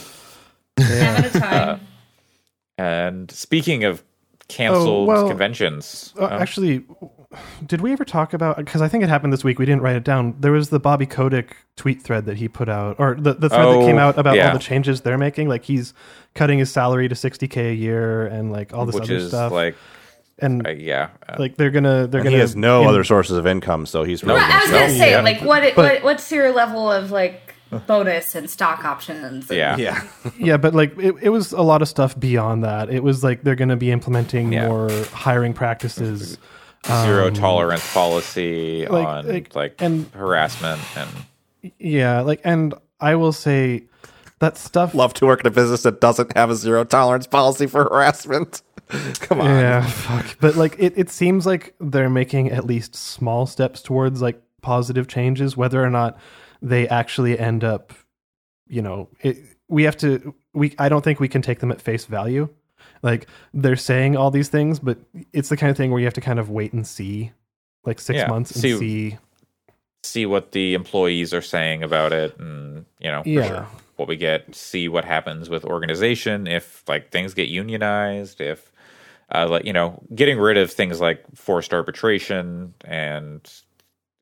Having 0.77 1.25
a 1.25 1.29
time. 1.39 1.81
And 2.77 3.29
speaking 3.31 3.83
of 3.83 4.01
canceled 4.47 5.07
well, 5.07 5.27
conventions, 5.27 6.13
Uh, 6.17 6.21
oh, 6.31 6.39
Actually, 6.39 6.85
did 7.66 7.82
we 7.82 7.91
ever 7.91 8.03
talk 8.06 8.33
about? 8.33 8.58
Because 8.58 8.82
I 8.82 8.88
think 8.88 9.03
it 9.03 9.09
happened 9.09 9.32
this 9.32 9.43
week. 9.43 9.59
We 9.59 9.66
didn't 9.66 9.82
write 9.83 9.95
it 9.95 10.03
down. 10.03 10.35
There 10.40 10.51
was 10.51 10.69
the 10.69 10.80
Bobby 10.80 11.06
Kotick 11.06 11.56
tweet 11.75 12.01
thread 12.01 12.25
that 12.25 12.38
he 12.38 12.48
put 12.48 12.69
out, 12.69 12.95
or 12.99 13.16
the, 13.16 13.33
the 13.33 13.49
thread 13.49 13.67
that 13.67 13.85
came 13.85 13.98
Oh, 13.98 13.99
out 13.99 14.17
about 14.17 14.35
yeah. 14.35 14.48
all 14.48 14.53
the 14.53 14.59
changes 14.64 15.01
they're 15.01 15.17
making. 15.17 15.48
Like 15.48 15.64
he's 15.64 15.93
cutting 16.33 16.58
his 16.58 16.72
salary 16.72 17.08
to 17.08 17.16
60k 17.16 17.72
a 17.72 17.74
year, 17.75 18.25
and 18.25 18.51
like 18.51 18.74
all 18.74 18.85
this 18.88 18.95
which 18.95 19.03
other 19.06 19.16
is 19.17 19.27
stuff. 19.27 19.51
like, 19.51 19.75
and 20.40 20.66
uh, 20.66 20.72
yeah, 20.72 21.09
uh, 21.27 21.35
like 21.38 21.56
they're 21.58 21.69
gonna 21.69 22.08
they're 22.08 22.22
gonna 22.24 22.32
he 22.35 22.40
has 22.40 22.56
no 22.56 22.82
in- 22.82 22.88
other 22.88 23.03
sources 23.03 23.38
of 23.38 23.45
income, 23.45 23.85
so 23.85 24.03
he's 24.03 24.24
really 24.24 24.40
Right, 24.40 24.51
I 24.51 24.61
was 24.61 24.72
gonna 24.72 24.82
gonna 24.88 24.98
say, 24.98 25.11
Yeah. 25.11 25.22
like, 25.22 25.41
what, 25.41 25.61
But- 25.75 25.95
what 25.95 26.03
what's 26.03 26.32
your 26.32 26.51
level 26.51 26.91
of 26.91 27.11
like 27.11 27.53
bonus 27.85 28.33
and 28.33 28.49
stock 28.49 28.83
options? 28.85 29.49
and- 29.51 29.58
yeah, 29.58 29.77
yeah. 29.77 30.01
yeah, 30.40 30.58
but 30.58 30.74
like 30.74 30.98
it, 30.98 31.14
it 31.22 31.30
was 31.30 31.51
a 31.51 31.61
lot 31.61 31.83
of 31.83 31.88
stuff 31.88 32.19
beyond 32.19 32.64
that. 32.64 32.90
It 32.90 33.03
was 33.03 33.24
like 33.24 33.43
they're 33.43 33.53
gonna 33.56 33.75
be 33.77 33.91
implementing 33.91 34.51
Yeah. 34.53 34.67
more 34.67 34.90
hiring 35.11 35.53
practices. 35.53 36.40
Zero 36.85 37.27
um, 37.27 37.33
tolerance 37.33 37.93
policy 37.93 38.85
like- 38.88 39.08
on 39.08 39.27
like- 39.27 39.56
like, 39.56 39.75
and- 39.80 40.08
harassment 40.14 40.82
and 40.98 41.09
Yeah, 41.80 42.22
like 42.22 42.41
and 42.43 42.74
I 42.99 43.16
will 43.16 43.33
say 43.33 43.83
that 44.40 44.58
stuff. 44.58 44.93
Love 44.93 45.14
to 45.16 45.25
work 45.25 45.41
in 45.41 45.48
a 45.48 45.51
business 45.51 45.83
that 45.83 45.99
doesn't 46.01 46.35
have 46.35 46.49
a 46.49 46.56
zero 46.56 46.83
tolerance 46.85 47.27
policy 47.27 47.67
for 47.67 47.83
harassment. 47.83 48.61
Come 49.19 49.41
on. 49.41 49.48
Yeah, 49.48 49.85
fuck. 49.85 50.38
But 50.40 50.56
like 50.56 50.75
it, 50.80 50.93
it 50.95 51.09
seems 51.09 51.45
like 51.45 51.75
they're 51.80 52.09
making 52.09 52.51
at 52.51 52.66
least 52.66 52.95
small 52.95 53.45
steps 53.45 53.82
towards 53.82 54.22
like 54.22 54.41
positive 54.61 55.08
changes, 55.08 55.56
whether 55.58 55.83
or 55.83 55.90
not 55.90 56.17
they 56.61 56.88
actually 56.88 57.38
end 57.38 57.64
up, 57.64 57.93
you 58.67 58.82
know, 58.82 59.09
it, 59.22 59.38
we 59.67 59.83
have 59.83 59.98
to 59.98 60.33
we 60.53 60.74
I 60.80 60.90
don't 60.90 61.03
think 61.03 61.19
we 61.19 61.27
can 61.27 61.41
take 61.41 61.59
them 61.59 61.72
at 61.72 61.82
face 61.82 62.06
value. 62.06 62.49
Like 63.02 63.28
they're 63.53 63.76
saying 63.76 64.16
all 64.18 64.32
these 64.32 64.50
things, 64.50 64.80
but 64.80 64.98
it's 65.34 65.50
the 65.50 65.58
kind 65.58 65.72
of 65.72 65.78
thing 65.78 65.92
where 65.92 66.00
you 66.00 66.06
have 66.06 66.14
to 66.16 66.22
kind 66.22 66.40
of 66.40 66.50
wait 66.50 66.74
and 66.74 66.86
see 66.86 67.32
like 67.86 68.00
six 68.00 68.18
Yeah, 68.18 68.28
months 68.28 68.52
and 68.52 68.61
see- 68.61 68.78
see. 68.78 69.18
see 70.03 70.26
what 70.26 70.52
the 70.53 70.74
employees 70.74 71.34
are 71.34 71.42
saying 71.42 71.84
about 71.84 72.14
it 72.14 72.38
and 72.40 72.86
you 73.00 73.10
know 73.11 73.22
for 73.24 73.30
Yeah. 73.30 73.48
sure 73.48 73.68
what 73.98 74.08
we 74.08 74.16
get 74.16 74.53
see 74.56 74.88
what 74.88 75.03
happens 75.06 75.50
with 75.50 75.66
organization 75.66 76.48
if 76.48 76.84
like 76.88 77.11
things 77.11 77.34
get 77.34 77.50
unionized 77.50 78.40
if 78.40 78.72
uh 79.36 79.45
like 79.50 79.66
you 79.66 79.74
know 79.74 80.02
getting 80.16 80.40
rid 80.40 80.58
of 80.58 80.72
things 80.72 81.02
like 81.02 81.22
forced 81.36 81.74
arbitration 81.74 82.74
and 82.86 83.52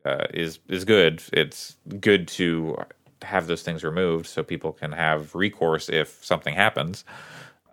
uh, 0.04 0.26
is 0.34 0.60
is 0.68 0.84
good 0.84 1.22
it's 1.32 1.76
good 2.00 2.28
to 2.28 2.76
have 3.22 3.46
those 3.48 3.62
things 3.62 3.84
removed 3.84 4.26
so 4.26 4.42
people 4.44 4.72
can 4.74 4.92
have 4.92 5.36
recourse 5.36 5.90
if 5.90 6.24
something 6.26 6.56
happens 6.56 7.06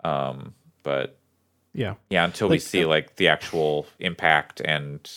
um 0.04 0.54
but 0.84 1.18
Yeah. 1.72 1.94
yeah 2.08 2.24
until 2.24 2.48
we 2.48 2.60
see 2.60 2.84
uh, 2.84 2.88
like 2.88 3.16
the 3.16 3.26
actual 3.26 3.86
impact 3.98 4.60
and 4.64 5.10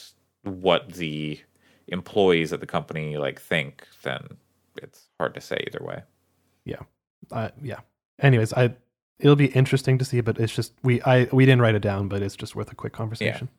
what 0.44 0.94
the 0.94 1.40
employees 1.88 2.52
at 2.52 2.60
the 2.60 2.66
company 2.66 3.18
like 3.18 3.40
think, 3.40 3.88
then 4.02 4.38
it's 4.82 5.08
hard 5.20 5.36
to 5.36 5.42
say 5.42 5.64
either 5.68 5.86
way. 5.86 6.02
Yeah. 6.66 6.82
Uh, 7.32 7.50
yeah. 7.62 7.82
Anyways, 8.20 8.54
I 8.54 8.74
it'll 9.20 9.36
be 9.36 9.48
interesting 9.48 9.98
to 10.00 10.06
see, 10.06 10.22
but 10.22 10.40
it's 10.40 10.56
just 10.56 10.74
we 10.84 11.02
I 11.04 11.26
we 11.32 11.46
didn't 11.46 11.62
write 11.62 11.76
it 11.76 11.82
down, 11.82 12.08
but 12.08 12.22
it's 12.24 12.36
just 12.36 12.56
worth 12.56 12.72
a 12.72 12.76
quick 12.76 12.94
conversation. 12.94 13.50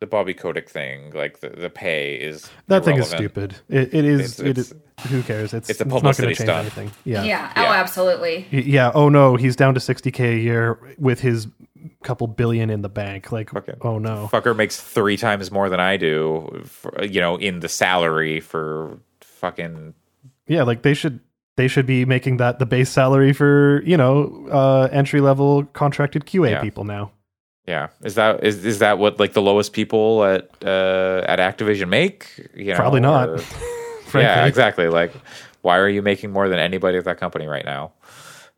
The 0.00 0.06
Bobby 0.06 0.34
Kotick 0.34 0.68
thing, 0.68 1.10
like 1.12 1.40
the, 1.40 1.48
the 1.50 1.70
pay 1.70 2.14
is 2.16 2.50
That 2.66 2.84
thing 2.84 2.98
is 2.98 3.08
stupid. 3.08 3.54
It, 3.68 3.94
it 3.94 4.04
is. 4.04 4.38
It's- 4.38 4.40
it 4.40 4.46
it's- 4.58 4.72
is. 4.72 5.10
Who 5.10 5.22
cares? 5.22 5.52
It's 5.52 5.68
it's 5.70 5.80
a 5.80 5.84
not 5.86 6.02
going 6.02 6.14
to 6.14 6.22
change 6.26 6.36
stunt. 6.38 6.50
anything. 6.60 6.92
Yeah. 7.04 7.24
Yeah. 7.24 7.52
Yeah. 7.56 7.68
Oh, 7.68 7.72
absolutely. 7.72 8.46
Yeah. 8.52 8.92
Oh 8.94 9.08
no, 9.08 9.34
he's 9.34 9.56
down 9.56 9.74
to 9.74 9.80
60k 9.80 10.34
a 10.34 10.38
year 10.38 10.78
with 10.98 11.18
his 11.20 11.48
couple 12.04 12.28
billion 12.28 12.70
in 12.70 12.82
the 12.82 12.88
bank. 12.88 13.32
Like, 13.32 13.50
Fucking 13.50 13.74
oh 13.80 13.98
no. 13.98 14.28
Fucker 14.32 14.54
makes 14.54 14.80
three 14.80 15.16
times 15.16 15.50
more 15.50 15.68
than 15.68 15.80
I 15.80 15.96
do, 15.96 16.62
for, 16.64 17.02
you 17.04 17.20
know, 17.20 17.34
in 17.36 17.58
the 17.60 17.68
salary 17.68 18.38
for 18.40 18.98
fucking 19.20 19.94
Yeah, 20.46 20.62
like 20.62 20.82
they 20.82 20.94
should 20.94 21.18
they 21.56 21.66
should 21.68 21.86
be 21.86 22.04
making 22.04 22.36
that 22.38 22.58
the 22.60 22.66
base 22.66 22.90
salary 22.90 23.32
for 23.32 23.82
you 23.84 23.96
know 23.96 24.46
uh, 24.50 24.88
entry 24.92 25.20
level 25.20 25.64
contracted 25.72 26.24
QA 26.24 26.50
Yeah. 26.50 26.60
people 26.60 26.84
now. 26.84 27.10
Yeah, 27.66 27.88
is 28.02 28.14
that 28.16 28.44
is 28.44 28.64
is 28.64 28.78
that 28.80 28.98
what 28.98 29.18
like 29.18 29.32
the 29.32 29.40
lowest 29.42 29.72
people 29.72 30.22
at 30.24 30.50
uh, 30.64 31.24
at 31.26 31.38
Activision 31.38 31.88
make? 31.88 32.48
You 32.54 32.72
know, 32.72 32.76
Probably 32.76 33.00
not. 33.00 33.28
or- 33.30 33.40
yeah, 34.14 34.44
exactly. 34.46 34.88
Like, 34.88 35.12
why 35.62 35.78
are 35.78 35.88
you 35.88 36.02
making 36.02 36.30
more 36.30 36.48
than 36.48 36.58
anybody 36.58 36.98
at 36.98 37.04
that 37.04 37.18
company 37.18 37.46
right 37.46 37.64
now? 37.64 37.92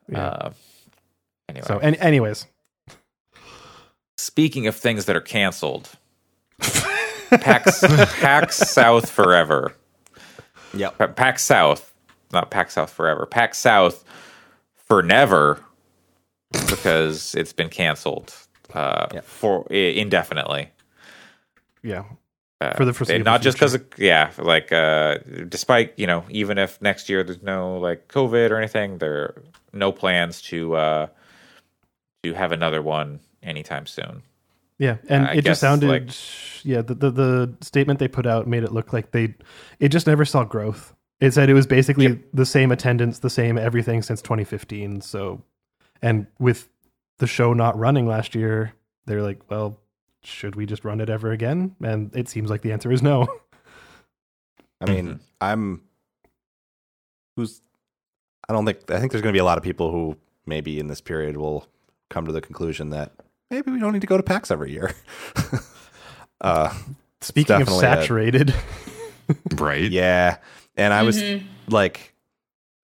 Yeah. 0.08 0.26
Uh, 0.26 0.50
anyway, 1.48 1.66
So, 1.66 1.78
any, 1.78 1.98
anyways, 1.98 2.46
speaking 4.16 4.66
of 4.66 4.74
things 4.74 5.04
that 5.06 5.16
are 5.16 5.20
canceled, 5.20 5.90
PAX 6.60 7.80
PAX 8.20 8.56
South 8.56 9.08
forever. 9.10 9.72
Yeah, 10.74 10.90
Pa- 10.90 11.06
PAX 11.08 11.42
South, 11.44 11.94
not 12.32 12.50
PAX 12.50 12.74
South 12.74 12.90
forever. 12.90 13.24
PAX 13.26 13.58
South 13.58 14.04
for 14.74 15.02
never 15.02 15.60
because 16.68 17.34
it's 17.34 17.52
been 17.52 17.68
canceled 17.68 18.34
uh, 18.76 19.06
Yep. 19.14 19.24
for 19.24 19.66
i- 19.70 19.74
indefinitely. 19.74 20.70
yeah, 21.82 22.04
Uh, 22.60 22.72
For 22.74 22.84
the 22.84 22.88
and 22.90 22.96
foreseeable 22.96 23.24
not 23.24 23.42
just 23.42 23.58
because 23.58 23.76
yeah 23.98 24.30
like 24.38 24.72
uh 24.72 25.18
despite 25.48 25.92
you 25.98 26.06
know 26.06 26.24
even 26.30 26.56
if 26.58 26.80
next 26.80 27.08
year 27.10 27.22
there's 27.22 27.42
no 27.42 27.76
like 27.78 28.08
covid 28.08 28.50
or 28.50 28.56
anything 28.56 28.96
there 28.98 29.14
are 29.22 29.42
no 29.74 29.92
plans 29.92 30.40
to 30.50 30.74
uh 30.74 31.06
to 32.22 32.32
have 32.32 32.52
another 32.52 32.80
one 32.80 33.20
anytime 33.42 33.84
soon 33.86 34.22
yeah, 34.78 34.96
and 35.08 35.26
I 35.26 35.32
it 35.32 35.36
guess, 35.36 35.44
just 35.44 35.60
sounded 35.62 35.88
like- 35.88 36.10
yeah. 36.64 36.82
The, 36.82 36.94
the 36.94 37.10
the 37.10 37.54
statement 37.62 37.98
they 37.98 38.08
put 38.08 38.26
out 38.26 38.46
made 38.46 38.62
it 38.62 38.72
look 38.72 38.92
like 38.92 39.10
they 39.10 39.34
it 39.80 39.88
just 39.88 40.06
never 40.06 40.26
saw 40.26 40.44
growth. 40.44 40.94
It 41.18 41.32
said 41.32 41.48
it 41.48 41.54
was 41.54 41.66
basically 41.66 42.08
Yep. 42.08 42.18
the 42.34 42.44
same 42.44 42.70
attendance, 42.72 43.20
the 43.20 43.30
same 43.30 43.56
everything 43.56 44.02
since 44.02 44.20
2015. 44.20 45.00
So, 45.00 45.40
and 46.02 46.26
with 46.38 46.68
the 47.18 47.26
show 47.26 47.52
not 47.52 47.78
running 47.78 48.06
last 48.06 48.34
year, 48.34 48.72
they're 49.06 49.22
like, 49.22 49.40
well, 49.50 49.78
should 50.22 50.54
we 50.56 50.66
just 50.66 50.84
run 50.84 51.00
it 51.00 51.08
ever 51.08 51.30
again? 51.32 51.74
And 51.82 52.14
it 52.16 52.28
seems 52.28 52.50
like 52.50 52.62
the 52.62 52.72
answer 52.72 52.90
is 52.92 53.02
no. 53.02 53.26
I 54.80 54.86
mean, 54.86 55.06
Mhm. 55.14 55.20
I'm 55.40 55.82
who's 57.36 57.60
I 58.48 58.52
don't 58.52 58.64
think 58.66 58.90
I 58.90 58.98
think 59.00 59.12
there's 59.12 59.22
going 59.22 59.32
to 59.32 59.36
be 59.36 59.40
a 59.40 59.44
lot 59.44 59.58
of 59.58 59.64
people 59.64 59.90
who 59.90 60.16
maybe 60.46 60.78
in 60.78 60.86
this 60.88 61.00
period 61.00 61.36
will 61.36 61.66
come 62.10 62.26
to 62.26 62.32
the 62.32 62.40
conclusion 62.40 62.90
that 62.90 63.12
maybe 63.50 63.70
we 63.70 63.80
don't 63.80 63.92
need 63.92 64.00
to 64.02 64.06
go 64.06 64.16
to 64.16 64.22
PAX 64.22 64.50
every 64.50 64.72
year. 64.72 64.92
uh 66.40 66.72
Speaking 67.22 67.56
of 67.56 67.60
definitely 67.60 67.86
a- 67.86 67.90
saturated, 67.96 68.54
Right? 69.56 69.90
yeah, 69.90 70.36
and 70.76 70.92
I 70.92 71.02
was 71.02 71.16
Mhm. 71.20 71.44
like 71.68 72.12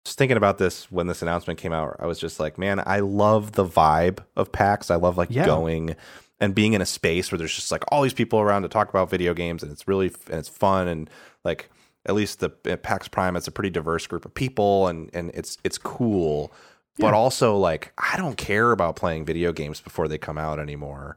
just 0.04 0.18
thinking 0.18 0.36
about 0.36 0.58
this 0.58 0.90
when 0.90 1.06
this 1.06 1.22
announcement 1.22 1.58
came 1.58 1.72
out. 1.72 1.96
I 1.98 2.06
was 2.06 2.18
just 2.18 2.40
like, 2.40 2.56
man, 2.58 2.82
I 2.84 3.00
love 3.00 3.52
the 3.52 3.64
vibe 3.64 4.20
of 4.36 4.50
PAX. 4.52 4.90
I 4.90 4.96
love 4.96 5.18
like 5.18 5.28
Yeah. 5.30 5.44
going 5.46 5.96
and 6.40 6.54
being 6.54 6.72
in 6.72 6.80
a 6.80 6.86
space 6.86 7.30
where 7.30 7.38
there's 7.38 7.54
just 7.54 7.70
like 7.70 7.84
all 7.88 8.02
these 8.02 8.14
people 8.14 8.40
around 8.40 8.62
to 8.62 8.68
talk 8.68 8.88
about 8.88 9.10
video 9.10 9.34
games, 9.34 9.62
and 9.62 9.70
it's 9.70 9.86
really 9.86 10.06
and 10.28 10.38
it's 10.38 10.48
fun 10.48 10.88
and 10.88 11.10
like 11.44 11.68
at 12.06 12.14
least 12.14 12.40
the 12.40 12.50
at 12.64 12.82
PAX 12.82 13.08
Prime, 13.08 13.36
it's 13.36 13.46
a 13.46 13.50
pretty 13.52 13.68
diverse 13.70 14.06
group 14.06 14.24
of 14.24 14.32
people, 14.32 14.88
and 14.88 15.10
and 15.12 15.30
it's 15.34 15.58
it's 15.64 15.76
cool. 15.78 16.52
But 16.98 17.14
also, 17.14 17.56
like, 17.56 17.92
I 17.96 18.18
don't 18.18 18.36
care 18.36 18.72
about 18.72 18.94
playing 18.94 19.24
video 19.24 19.52
games 19.52 19.80
before 19.80 20.06
they 20.06 20.18
come 20.18 20.36
out 20.36 20.58
anymore. 20.58 21.16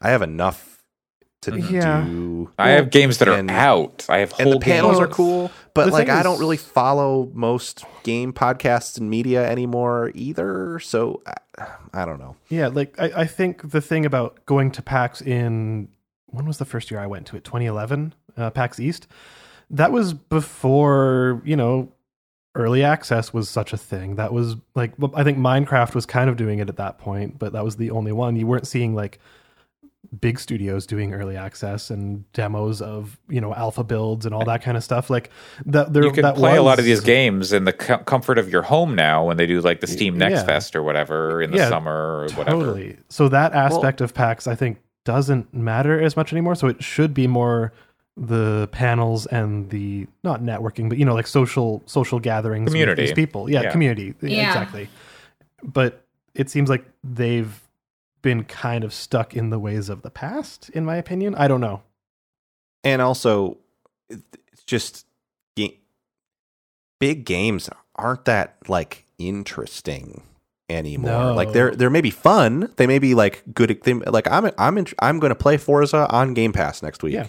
I 0.00 0.10
have 0.10 0.22
enough 0.22 0.73
to 1.52 1.60
Yeah. 1.60 2.04
do. 2.04 2.50
i 2.58 2.70
have 2.70 2.90
games 2.90 3.18
that 3.18 3.28
are 3.28 3.34
and- 3.38 3.50
out 3.50 4.06
i 4.08 4.18
have 4.18 4.32
and 4.38 4.52
the 4.52 4.58
panels 4.58 4.98
are 4.98 5.06
cool, 5.06 5.50
but 5.74 5.86
The 5.86 5.90
like 5.92 6.06
thing 6.06 6.16
I 6.16 6.22
don't 6.22 6.38
really 6.38 6.56
follow 6.56 7.30
most 7.34 7.84
game 8.02 8.32
podcasts 8.32 8.98
and 8.98 9.10
media 9.10 9.44
anymore 9.48 10.12
either. 10.14 10.78
So 10.78 11.22
I, 11.26 11.66
I 11.92 12.04
don't 12.04 12.18
know. 12.20 12.36
Yeah, 12.48 12.68
like 12.68 12.94
I, 13.00 13.22
I 13.22 13.26
think 13.26 13.70
the 13.70 13.80
thing 13.80 14.06
about 14.06 14.44
going 14.46 14.70
to 14.72 14.82
PAX 14.82 15.20
in 15.20 15.88
when 16.26 16.46
was 16.46 16.58
the 16.58 16.64
first 16.64 16.90
year 16.90 17.00
I 17.00 17.06
went 17.08 17.26
to 17.28 17.36
it? 17.36 17.44
2011, 17.44 18.14
uh, 18.36 18.50
PAX 18.50 18.78
East. 18.78 19.06
That 19.70 19.90
was 19.92 20.12
before 20.14 21.42
you 21.44 21.56
know 21.56 21.90
early 22.54 22.84
access 22.84 23.32
was 23.34 23.48
such 23.48 23.72
a 23.72 23.76
thing. 23.76 24.14
That 24.14 24.32
was 24.32 24.54
like 24.76 24.92
I 25.14 25.24
think 25.24 25.38
Minecraft 25.38 25.94
was 25.94 26.06
kind 26.06 26.30
of 26.30 26.36
doing 26.36 26.60
it 26.60 26.68
at 26.68 26.76
that 26.76 26.98
point, 26.98 27.38
but 27.38 27.52
that 27.52 27.64
was 27.64 27.76
the 27.76 27.90
only 27.90 28.12
one. 28.12 28.36
You 28.36 28.46
weren't 28.46 28.66
seeing 28.68 28.94
like 28.94 29.18
big 30.20 30.38
studios 30.38 30.86
doing 30.86 31.12
early 31.14 31.36
access 31.36 31.90
and 31.90 32.30
demos 32.32 32.80
of 32.82 33.18
you 33.28 33.40
know 33.40 33.54
alpha 33.54 33.82
builds 33.84 34.26
and 34.26 34.34
all 34.34 34.44
that 34.44 34.62
kind 34.62 34.76
of 34.76 34.84
stuff. 34.84 35.10
Like 35.10 35.30
that, 35.66 35.92
there 35.92 36.04
you 36.04 36.12
can 36.12 36.22
that 36.22 36.36
play 36.36 36.56
a 36.56 36.62
lot 36.62 36.78
of 36.78 36.84
these 36.84 37.00
games 37.00 37.52
in 37.52 37.64
the 37.64 37.72
co- 37.72 37.98
comfort 37.98 38.38
of 38.38 38.48
your 38.48 38.62
home 38.62 38.94
now 38.94 39.24
when 39.26 39.36
they 39.36 39.46
do 39.46 39.60
like 39.60 39.80
the 39.80 39.86
steam 39.86 40.16
next 40.18 40.40
Yeah. 40.40 40.44
fest 40.46 40.76
or 40.76 40.82
whatever 40.82 41.42
in 41.42 41.50
the 41.50 41.58
Yeah, 41.58 41.68
summer 41.68 41.92
or 42.20 42.28
whatever 42.34 42.58
Totally. 42.60 42.96
So 43.08 43.28
that 43.28 43.52
aspect 43.54 44.00
of 44.00 44.14
PAX, 44.14 44.46
I 44.46 44.54
think, 44.54 44.78
doesn't 45.04 45.52
matter 45.52 46.00
as 46.00 46.16
much 46.16 46.32
anymore. 46.32 46.54
So 46.54 46.66
it 46.68 46.82
should 46.82 47.12
be 47.14 47.26
more 47.26 47.72
the 48.16 48.68
panels 48.70 49.26
and 49.26 49.68
the 49.70 50.06
not 50.22 50.40
networking, 50.40 50.88
but 50.88 50.98
you 50.98 51.04
know, 51.04 51.14
like 51.14 51.26
social 51.26 51.82
social 51.86 52.20
gatherings, 52.20 52.64
with 52.66 52.72
Community. 52.72 53.02
these 53.02 53.12
people. 53.12 53.50
Yeah, 53.50 53.62
Yeah. 53.62 53.70
community. 53.72 54.14
Yeah. 54.20 54.46
Exactly. 54.48 54.88
But 55.62 56.04
it 56.34 56.48
seems 56.50 56.68
like 56.70 56.84
they've 57.02 57.60
been 58.24 58.42
kind 58.42 58.82
of 58.82 58.92
stuck 58.92 59.36
in 59.36 59.50
the 59.50 59.58
ways 59.60 59.88
of 59.88 60.02
the 60.02 60.10
past, 60.10 60.70
in 60.70 60.84
my 60.84 60.96
opinion. 60.96 61.36
I 61.36 61.46
don't 61.46 61.60
know. 61.60 61.82
And 62.82 63.00
also, 63.00 63.58
it's 64.08 64.64
just 64.66 65.06
big 66.98 67.24
games 67.26 67.68
aren't 67.96 68.24
that 68.24 68.56
like 68.66 69.04
interesting 69.18 70.22
anymore. 70.70 71.10
No. 71.10 71.34
Like 71.34 71.52
they're 71.52 71.74
they're 71.74 71.90
maybe 71.90 72.10
fun. 72.10 72.72
They 72.76 72.86
may 72.86 72.98
be 72.98 73.14
like 73.14 73.42
good. 73.54 73.78
They, 73.82 73.92
like 73.92 74.26
I'm 74.28 74.50
I'm 74.58 74.78
in, 74.78 74.86
I'm 74.98 75.20
going 75.20 75.30
to 75.30 75.36
play 75.36 75.58
Forza 75.58 76.08
on 76.08 76.34
Game 76.34 76.52
Pass 76.52 76.82
next 76.82 77.02
week. 77.02 77.14
Yeah. 77.14 77.26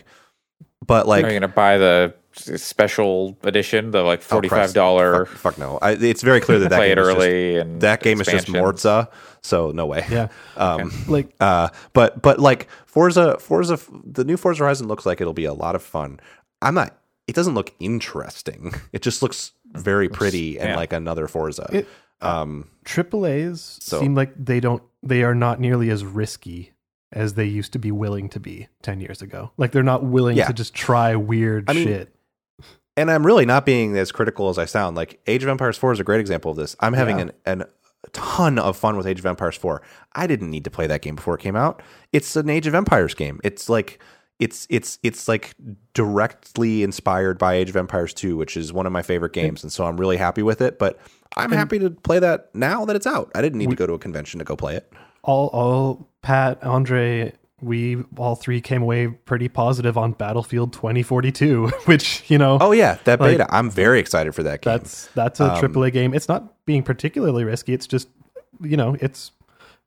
But 0.85 1.07
like 1.07 1.25
are 1.25 1.27
you 1.27 1.33
gonna 1.39 1.47
buy 1.47 1.77
the 1.77 2.15
special 2.35 3.37
edition 3.43 3.91
the 3.91 4.01
like 4.03 4.21
oh, 4.31 4.41
$45 4.41 5.27
Fuck, 5.27 5.37
fuck 5.37 5.57
no. 5.57 5.77
I, 5.81 5.91
it's 5.91 6.21
very 6.21 6.39
clear 6.41 6.59
that 6.59 6.69
that 6.69 6.77
play 6.77 6.91
it 6.91 6.95
game 6.95 6.99
is 7.03 7.07
just- 7.07 7.17
early 7.17 7.57
and 7.57 7.81
that 7.81 8.01
game 8.01 8.21
is 8.21 8.27
just 8.27 8.43
expansions. 8.47 8.61
Morza. 8.63 9.09
So 9.41 9.71
no 9.71 9.85
way. 9.85 10.05
Yeah. 10.09 10.27
Um, 10.57 10.91
Like 11.07 11.33
Uh, 11.39 11.69
but 11.93 12.21
but 12.21 12.39
like 12.39 12.67
Forza, 12.85 13.37
Forza, 13.39 13.79
the 14.03 14.23
new 14.23 14.37
Forza 14.37 14.63
Horizon 14.63 14.87
looks 14.87 15.05
like 15.05 15.21
it'll 15.21 15.33
be 15.33 15.45
a 15.45 15.53
lot 15.53 15.75
of 15.75 15.83
fun. 15.83 16.19
I'm 16.61 16.73
not. 16.75 16.97
It 17.27 17.35
doesn't 17.35 17.55
look 17.55 17.73
interesting. 17.79 18.73
It 18.93 19.01
just 19.01 19.21
looks 19.21 19.51
very 19.73 20.07
pretty 20.09 20.57
and 20.59 20.69
yeah. 20.69 20.75
like 20.75 20.93
another 20.93 21.27
Forza. 21.27 21.69
It- 21.71 21.87
um, 22.21 22.69
triple 22.85 23.25
A's 23.27 23.77
So- 23.81 23.99
seem 23.99 24.15
like 24.15 24.31
they 24.37 24.59
don't 24.61 24.81
they 25.03 25.23
are 25.23 25.35
not 25.35 25.59
nearly 25.59 25.89
as 25.89 26.03
risky 26.05 26.71
as 27.11 27.35
they 27.35 27.45
used 27.45 27.71
to 27.73 27.79
be 27.79 27.91
willing 27.91 28.29
to 28.29 28.39
be 28.39 28.67
10 28.81 28.99
years 28.99 29.21
ago. 29.21 29.51
Like 29.57 29.71
they're 29.71 29.83
not 29.83 30.03
willing 30.03 30.37
Yeah. 30.37 30.47
to 30.47 30.53
just 30.53 30.73
try 30.73 31.15
weird 31.15 31.69
I 31.69 31.73
mean, 31.73 31.87
shit. 31.87 32.14
And 32.97 33.11
I'm 33.11 33.25
really 33.25 33.45
not 33.45 33.65
being 33.65 33.97
as 33.97 34.11
critical 34.11 34.49
as 34.49 34.57
I 34.57 34.65
sound. 34.65 34.95
Like 34.95 35.19
Age 35.27 35.43
of 35.43 35.49
Empires 35.49 35.77
4 35.77 35.93
is 35.93 35.99
a 35.99 36.03
great 36.03 36.19
example 36.21 36.51
of 36.51 36.57
this. 36.57 36.75
I'm 36.79 36.93
having 36.93 37.17
Yeah. 37.19 37.23
an, 37.45 37.61
an 37.61 37.61
a 38.03 38.09
ton 38.11 38.59
of 38.59 38.77
fun 38.77 38.97
with 38.97 39.07
Age 39.07 39.17
of 39.19 39.25
Empires 39.25 39.55
4. 39.57 39.81
I 40.13 40.27
didn't 40.27 40.51
need 40.51 40.63
to 40.65 40.69
play 40.69 40.85
that 40.87 41.01
game 41.01 41.15
before 41.15 41.33
it 41.35 41.41
came 41.41 41.55
out. 41.55 41.81
It's 42.13 42.35
an 42.35 42.49
Age 42.49 42.67
of 42.67 42.75
Empires 42.75 43.13
game. 43.15 43.39
It's 43.43 43.67
like 43.67 43.99
it's 44.39 44.67
it's 44.69 44.99
it's 45.01 45.27
like 45.27 45.55
directly 45.93 46.83
inspired 46.83 47.37
by 47.39 47.55
Age 47.55 47.69
of 47.69 47.75
Empires 47.75 48.13
2, 48.13 48.37
which 48.37 48.55
is 48.57 48.71
one 48.71 48.85
of 48.85 48.91
my 48.91 49.01
favorite 49.01 49.33
games, 49.33 49.63
and 49.63 49.71
so 49.71 49.85
I'm 49.85 49.97
really 49.97 50.17
happy 50.17 50.43
with 50.43 50.61
it. 50.61 50.77
But 50.77 50.99
I'm 51.35 51.51
happy 51.51 51.79
to 51.79 51.89
play 51.89 52.19
that 52.19 52.53
now 52.53 52.85
that 52.85 52.95
it's 52.95 53.07
out. 53.07 53.31
I 53.33 53.41
didn't 53.41 53.57
need 53.59 53.69
to 53.71 53.75
go 53.75 53.87
to 53.87 53.93
a 53.93 53.99
convention 53.99 54.37
to 54.39 54.43
go 54.45 54.55
play 54.55 54.75
it. 54.75 54.91
all 55.23 55.47
all 55.47 56.07
Pat, 56.21 56.63
Andre, 56.63 57.33
we 57.61 58.03
all 58.17 58.35
three 58.35 58.59
came 58.61 58.81
away 58.81 59.07
pretty 59.07 59.47
positive 59.47 59.97
on 59.97 60.11
Battlefield 60.11 60.73
2042, 60.73 61.67
which, 61.85 62.23
you 62.29 62.37
know, 62.37 62.57
Oh 62.59 62.71
yeah, 62.71 62.97
that 63.05 63.19
Like- 63.19 63.37
beta. 63.37 63.47
I'm 63.55 63.69
very 63.71 63.99
excited 63.99 64.35
for 64.35 64.43
that 64.43 64.61
game. 64.61 64.73
that's 64.73 65.07
that's 65.15 65.39
a 65.39 65.53
Um, 65.53 65.61
AAA 65.61 65.91
game. 65.93 66.13
It's 66.13 66.27
not 66.27 66.65
being 66.65 66.83
particularly 66.83 67.43
risky. 67.43 67.73
It's 67.73 67.87
just, 67.87 68.07
you 68.61 68.75
know, 68.77 68.97
it's 68.99 69.31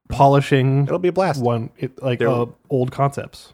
polishing 0.08 0.84
It'll 0.84 0.98
be 0.98 1.08
a 1.08 1.12
blast. 1.12 1.42
one 1.42 1.70
it, 1.76 2.02
like 2.02 2.18
There- 2.20 2.28
uh, 2.28 2.46
old 2.70 2.90
concepts. 2.92 3.52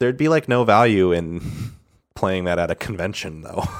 There'd 0.00 0.16
be 0.16 0.28
like 0.28 0.48
no 0.48 0.64
value 0.64 1.12
in 1.12 1.40
playing 2.14 2.44
that 2.44 2.58
at 2.58 2.70
a 2.70 2.74
convention 2.74 3.42
though. 3.42 3.64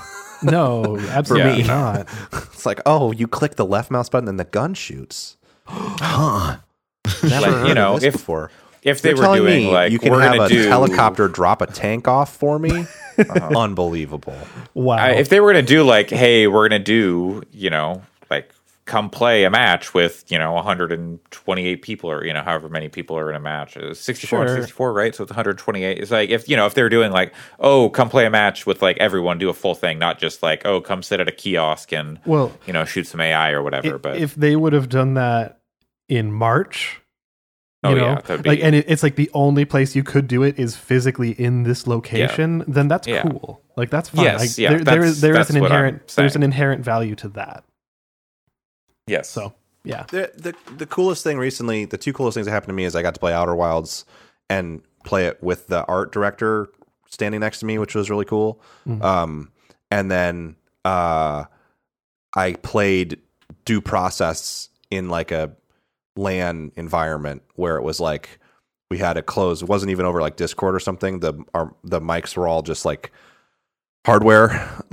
No, 0.44 0.98
absolutely 0.98 1.62
me. 1.62 1.68
not. 1.68 2.08
it's 2.32 2.66
like, 2.66 2.80
oh, 2.84 3.12
you 3.12 3.28
click 3.28 3.54
the 3.54 3.64
left 3.64 3.92
mouse 3.92 4.08
button 4.08 4.28
and 4.28 4.40
the 4.40 4.44
gun 4.44 4.74
shoots. 4.74 5.36
Huh. 5.68 6.56
Never 7.22 7.28
Like, 7.46 7.52
heard 7.52 7.68
you 7.68 7.74
know, 7.74 7.94
of 7.94 8.00
this 8.00 8.08
if- 8.08 8.14
before. 8.14 8.50
If 8.82 9.02
they 9.02 9.10
You're 9.10 9.28
were 9.28 9.36
doing 9.36 9.66
me 9.66 9.70
like 9.72 9.92
you 9.92 9.98
can 9.98 10.12
we're 10.12 10.20
have 10.22 10.32
gonna 10.32 10.44
a 10.44 10.48
do 10.48 10.68
helicopter 10.68 11.28
drop 11.28 11.62
a 11.62 11.66
tank 11.66 12.08
off 12.08 12.34
for 12.36 12.58
me, 12.58 12.70
uh-huh. 13.18 13.56
unbelievable. 13.56 14.36
Wow. 14.74 14.96
I, 14.96 15.10
if 15.12 15.28
they 15.28 15.38
were 15.40 15.52
gonna 15.52 15.62
do 15.64 15.84
like, 15.84 16.10
hey, 16.10 16.46
we're 16.48 16.68
gonna 16.68 16.80
do, 16.80 17.42
you 17.52 17.70
know, 17.70 18.02
like 18.30 18.50
come 18.84 19.08
play 19.08 19.44
a 19.44 19.50
match 19.50 19.94
with, 19.94 20.24
you 20.28 20.36
know, 20.36 20.52
128 20.54 21.82
people 21.82 22.10
or 22.10 22.24
you 22.26 22.32
know, 22.32 22.42
however 22.42 22.68
many 22.68 22.88
people 22.88 23.16
are 23.16 23.30
in 23.30 23.36
a 23.36 23.40
match. 23.40 23.76
It's 23.76 24.00
64 24.00 24.26
Sure. 24.28 24.42
and 24.56 24.62
64, 24.64 24.92
right? 24.92 25.14
So 25.14 25.22
it's 25.22 25.30
128. 25.30 25.98
It's 25.98 26.10
like 26.10 26.30
if 26.30 26.48
you 26.48 26.56
know, 26.56 26.66
if 26.66 26.74
they 26.74 26.82
were 26.82 26.88
doing 26.88 27.12
like, 27.12 27.32
oh, 27.60 27.88
come 27.90 28.08
play 28.10 28.26
a 28.26 28.30
match 28.30 28.66
with 28.66 28.82
like 28.82 28.96
everyone, 28.98 29.38
do 29.38 29.48
a 29.48 29.54
full 29.54 29.76
thing, 29.76 30.00
not 30.00 30.18
just 30.18 30.42
like, 30.42 30.66
oh, 30.66 30.80
come 30.80 31.02
sit 31.04 31.20
at 31.20 31.28
a 31.28 31.32
kiosk 31.32 31.92
and 31.92 32.18
well, 32.26 32.50
you 32.66 32.72
know, 32.72 32.84
shoot 32.84 33.06
some 33.06 33.20
AI 33.20 33.52
or 33.52 33.62
whatever. 33.62 33.94
i- 33.94 33.98
but 33.98 34.16
if 34.16 34.34
they 34.34 34.56
would 34.56 34.72
have 34.72 34.88
done 34.88 35.14
that 35.14 35.60
in 36.08 36.32
March, 36.32 37.00
you 37.84 37.90
Oh, 37.90 37.94
know, 37.94 38.04
yeah, 38.06 38.20
that'd 38.20 38.42
be- 38.44 38.50
like, 38.50 38.60
and 38.62 38.74
it, 38.76 38.84
it's 38.88 39.02
like 39.02 39.16
the 39.16 39.30
only 39.34 39.64
place 39.64 39.96
you 39.96 40.04
could 40.04 40.28
do 40.28 40.42
it 40.44 40.58
is 40.58 40.76
physically 40.76 41.30
in 41.32 41.64
this 41.64 41.86
location. 41.86 42.64
Then 42.68 42.86
that's 42.88 43.08
Yeah. 43.08 43.22
cool. 43.22 43.60
Like 43.76 43.90
that's 43.90 44.08
fine. 44.10 44.24
Yes, 44.24 44.40
like, 44.40 44.58
yeah, 44.58 44.68
there, 44.70 44.78
there 44.78 44.84
that's- 44.96 45.10
is 45.10 45.20
there 45.20 45.40
is 45.40 45.50
an 45.50 45.56
inherent 45.56 46.08
there's 46.16 46.36
an 46.36 46.42
inherent 46.44 46.84
value 46.84 47.14
to 47.16 47.28
that. 47.30 47.64
yes, 49.06 49.28
So 49.30 49.54
yeah, 49.84 50.04
The, 50.10 50.30
the 50.36 50.54
the 50.76 50.86
coolest 50.86 51.24
thing 51.24 51.38
recently, 51.38 51.84
the 51.86 51.98
two 51.98 52.12
coolest 52.12 52.34
things 52.36 52.46
that 52.46 52.52
happened 52.52 52.68
to 52.68 52.74
me 52.74 52.84
is 52.84 52.94
I 52.94 53.02
got 53.02 53.14
to 53.14 53.20
play 53.20 53.32
Outer 53.32 53.54
Wilds 53.56 54.04
and 54.48 54.80
play 55.04 55.26
it 55.26 55.42
with 55.42 55.66
the 55.66 55.84
art 55.86 56.12
director 56.12 56.68
standing 57.10 57.40
next 57.40 57.58
to 57.60 57.66
me, 57.66 57.78
which 57.78 57.94
was 57.96 58.08
really 58.10 58.24
cool. 58.24 58.60
Um, 59.00 59.50
and 59.90 60.08
then 60.10 60.54
uh, 60.84 61.44
I 62.36 62.52
played 62.62 63.18
Due 63.64 63.80
Process 63.80 64.68
in 64.90 65.08
like 65.08 65.32
a 65.32 65.52
LAN 66.16 66.72
environment 66.76 67.42
where 67.54 67.76
it 67.76 67.82
was 67.82 68.00
like 68.00 68.38
we 68.90 68.98
had 68.98 69.14
to 69.14 69.22
close. 69.22 69.62
It 69.62 69.68
wasn't 69.68 69.90
even 69.90 70.04
over 70.06 70.20
like 70.20 70.36
Discord 70.36 70.74
or 70.74 70.80
something. 70.80 71.20
The 71.20 71.34
our, 71.54 71.74
the 71.84 72.00
mics 72.00 72.36
were 72.36 72.46
all 72.46 72.62
just 72.62 72.84
like 72.84 73.10
hardware 74.04 74.50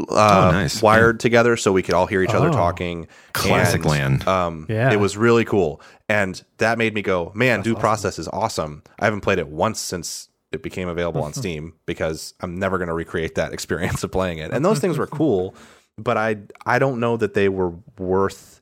uh, 0.09 0.49
nice. 0.53 0.81
wired 0.81 1.19
together, 1.19 1.57
so 1.57 1.71
we 1.71 1.81
could 1.81 1.95
all 1.95 2.05
hear 2.05 2.21
each 2.21 2.29
other 2.33 2.49
Oh. 2.49 2.53
talking. 2.53 3.07
Classic 3.33 3.81
And, 3.83 4.25
LAN. 4.25 4.27
Um, 4.27 4.65
Yeah. 4.69 4.91
it 4.91 4.99
was 4.99 5.17
really 5.17 5.45
cool, 5.45 5.81
and 6.07 6.41
that 6.59 6.77
made 6.77 6.93
me 6.93 7.01
go, 7.01 7.31
man, 7.35 7.61
due 7.61 7.75
process 7.75 8.19
is 8.19 8.27
awesome. 8.27 8.83
I 8.99 9.05
haven't 9.05 9.21
played 9.21 9.39
it 9.39 9.47
once 9.47 9.79
since 9.79 10.29
it 10.51 10.61
became 10.63 10.87
available 10.87 11.23
on 11.23 11.33
Steam 11.41 11.73
because 11.85 12.33
I'm 12.39 12.57
never 12.57 12.77
going 12.77 12.87
to 12.87 12.93
recreate 12.93 13.35
that 13.35 13.51
experience 13.57 14.03
of 14.03 14.11
playing 14.11 14.37
it. 14.37 14.51
And 14.51 14.63
those 14.63 14.79
things 14.79 14.97
were 14.97 15.07
cool, 15.07 15.55
but 15.97 16.15
I 16.17 16.37
I 16.65 16.79
don't 16.79 16.99
know 16.99 17.17
that 17.17 17.33
they 17.33 17.49
were 17.49 17.73
worth. 17.97 18.58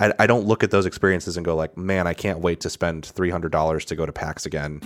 I, 0.00 0.12
I 0.18 0.26
don't 0.26 0.46
look 0.46 0.64
at 0.64 0.70
those 0.70 0.86
experiences 0.86 1.36
and 1.36 1.44
go 1.46 1.54
like, 1.54 1.76
man, 1.76 2.06
I 2.06 2.14
can't 2.14 2.40
wait 2.40 2.60
to 2.60 2.70
spend 2.70 3.06
three 3.06 3.30
hundred 3.30 3.52
dollars 3.52 3.84
to 3.86 3.96
go 3.96 4.04
to 4.04 4.12
PAX 4.12 4.44
again 4.46 4.80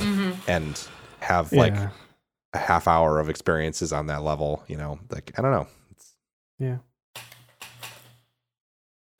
and 0.46 0.88
have 1.20 1.52
like 1.52 1.74
a 1.74 2.58
half 2.58 2.86
hour 2.86 3.18
of 3.18 3.28
experiences 3.28 3.92
on 3.92 4.06
that 4.06 4.22
level. 4.22 4.62
You 4.68 4.76
know, 4.76 4.98
like 5.10 5.32
I 5.38 5.42
don't 5.42 5.52
know. 5.52 5.66
yeah. 6.58 6.78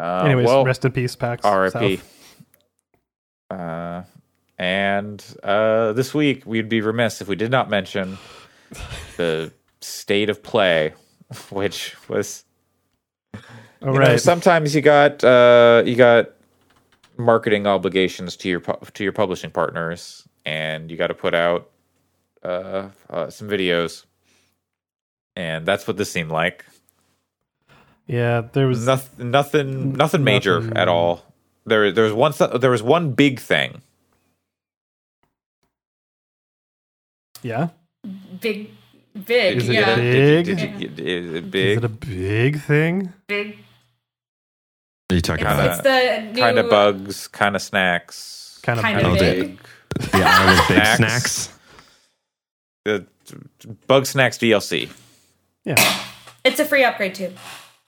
Uh, 0.01 0.23
Anyways, 0.27 0.47
well, 0.47 0.65
rest 0.65 0.85
in 0.85 0.93
peace, 0.93 1.17
Pax. 1.17 1.45
R.I.P. 1.45 2.01
Uh, 3.51 4.03
and 4.59 5.25
uh, 5.43 5.93
this 5.93 6.15
week 6.15 6.45
we'd 6.47 6.69
be 6.69 6.81
remiss 6.81 7.21
if 7.21 7.29
we 7.29 7.35
did 7.37 7.51
not 7.51 7.69
mention 7.71 8.19
the 9.17 9.53
state 9.81 10.31
of 10.31 10.43
play, 10.43 10.93
which 11.51 11.97
was 12.09 12.45
All 12.45 12.48
you 13.83 13.89
right. 13.93 14.09
know, 14.11 14.17
sometimes 14.17 14.75
you 14.75 14.81
got 14.83 15.23
uh, 15.25 15.83
you 15.87 15.95
got 15.97 16.31
marketing 17.17 17.67
obligations 17.67 18.37
to 18.39 18.49
your 18.49 18.61
pu- 18.61 18.79
to 18.95 19.03
your 19.05 19.13
publishing 19.13 19.51
partners, 19.51 20.27
and 20.45 20.91
you 20.91 20.97
got 20.97 21.09
to 21.09 21.15
put 21.15 21.35
out 21.35 21.71
uh, 22.43 22.89
uh, 23.11 23.31
some 23.31 23.49
videos, 23.49 24.05
and 25.37 25.65
that's 25.67 25.87
what 25.87 25.97
this 25.97 26.11
seemed 26.11 26.31
like. 26.31 26.65
yeah, 28.07 28.43
there 28.53 28.67
was 28.67 28.87
Nothing, 28.87 29.31
nothing, 29.31 29.93
nothing 29.95 30.25
major 30.25 30.61
Nothing- 30.61 30.77
at 30.77 30.89
all. 30.89 31.25
There, 31.67 31.93
there 31.93 32.05
was 32.05 32.15
one. 32.15 32.33
th- 32.33 32.61
There 32.61 32.71
was 32.71 32.83
one 32.83 33.13
big 33.13 33.39
thing. 33.41 33.83
yeah. 37.43 37.69
Big, 38.41 38.71
big, 39.27 39.57
Is 39.59 39.69
it 39.69 39.73
yeah, 39.75 39.97
big? 39.97 40.47
Did 40.47 40.61
you- 40.61 40.67
did 40.69 40.99
you- 40.99 41.05
is 41.07 41.35
it 41.35 41.45
Is 41.45 41.51
big? 41.51 41.79
it 41.79 41.85
a 41.85 41.89
big 41.89 42.61
thing? 42.61 43.13
big. 43.27 43.59
Are 45.11 45.15
you 45.15 45.21
talking 45.23 45.47
It's, 45.47 45.55
about 45.55 45.73
it's 45.75 45.83
the 45.83 46.33
new 46.35 46.41
Kind 46.41 46.59
of 46.59 46.69
bugs, 46.69 47.29
kind 47.29 47.57
of 47.57 47.63
snacks, 47.63 48.61
Kind 48.63 48.79
of 48.79 48.83
Kind 48.83 49.07
of 49.07 49.19
big. 49.19 49.59
the 49.99 50.23
Isle 50.23 50.49
of 50.61 50.69
Big 50.69 50.77
Snacks. 50.97 50.97
Snacks? 50.97 51.59
The 52.85 53.07
Bugsnax 53.89 54.39
DLC. 54.39 54.91
Yeah, 55.65 56.01
It's 56.45 56.61
a 56.61 56.65
free 56.65 56.85
upgrade 56.85 57.15
too. 57.15 57.33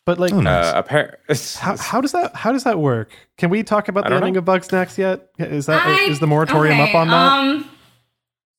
but 0.07 0.19
like, 0.19 0.33
Oh, 0.33 0.41
nice. 0.41 0.67
Uh, 0.75 0.83
appar- 0.83 1.59
how, 1.61 1.77
how 1.77 2.01
does 2.01 2.13
that 2.13 2.35
how 2.35 2.53
does 2.53 2.65
that 2.65 2.79
work? 2.79 3.11
Can 3.37 3.51
we 3.51 3.63
talk 3.63 3.89
about 3.89 4.05
the 4.05 4.11
don't 4.11 4.19
ending 4.25 4.35
know. 4.35 4.39
of 4.41 4.45
Bugsnax 4.63 4.97
yet? 4.97 5.29
Is 5.39 5.67
that 5.67 5.87
I- 5.87 6.01
is 6.11 6.21
the 6.21 6.27
moratorium 6.27 6.81
okay, 6.81 6.89
up 6.91 6.95
on 6.95 7.09
that? 7.09 7.33
Um, 7.33 7.71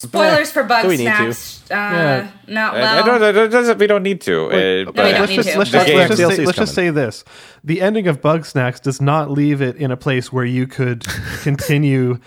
spoilers 0.02 0.52
for 0.52 0.64
Bug 0.64 0.86
we 0.88 0.98
need 0.98 1.06
to? 1.06 1.34
Snacks. 1.34 1.62
Uh, 1.72 1.74
Yeah. 1.74 2.32
No, 2.48 2.62
I- 2.62 2.74
well, 2.74 3.04
I 3.04 3.06
don't, 3.20 3.36
that 3.36 3.52
doesn't, 3.52 3.78
we 3.78 3.88
don't 3.88 4.04
need 4.04 4.22
to. 4.22 4.46
Uh, 4.48 4.50
No, 4.50 4.58
we 4.58 4.84
don't 4.94 4.96
let's 4.96 5.30
need 5.30 5.36
just 5.36 5.50
to. 5.50 5.58
let's 5.60 5.72
The 5.72 5.78
just, 5.80 5.94
let's, 5.94 6.18
just, 6.18 6.36
say, 6.36 6.46
let's 6.46 6.58
just 6.58 6.76
say 6.76 6.90
this: 6.90 7.24
the 7.64 7.82
ending 7.82 8.08
of 8.08 8.22
Bugsnax 8.22 8.82
does 8.82 9.00
not 9.02 9.32
leave 9.32 9.62
it 9.62 9.76
in 9.78 9.92
a 9.92 9.98
place 9.98 10.32
where 10.34 10.46
you 10.46 10.68
could 10.68 11.06
continue 11.44 12.16
to 12.16 12.22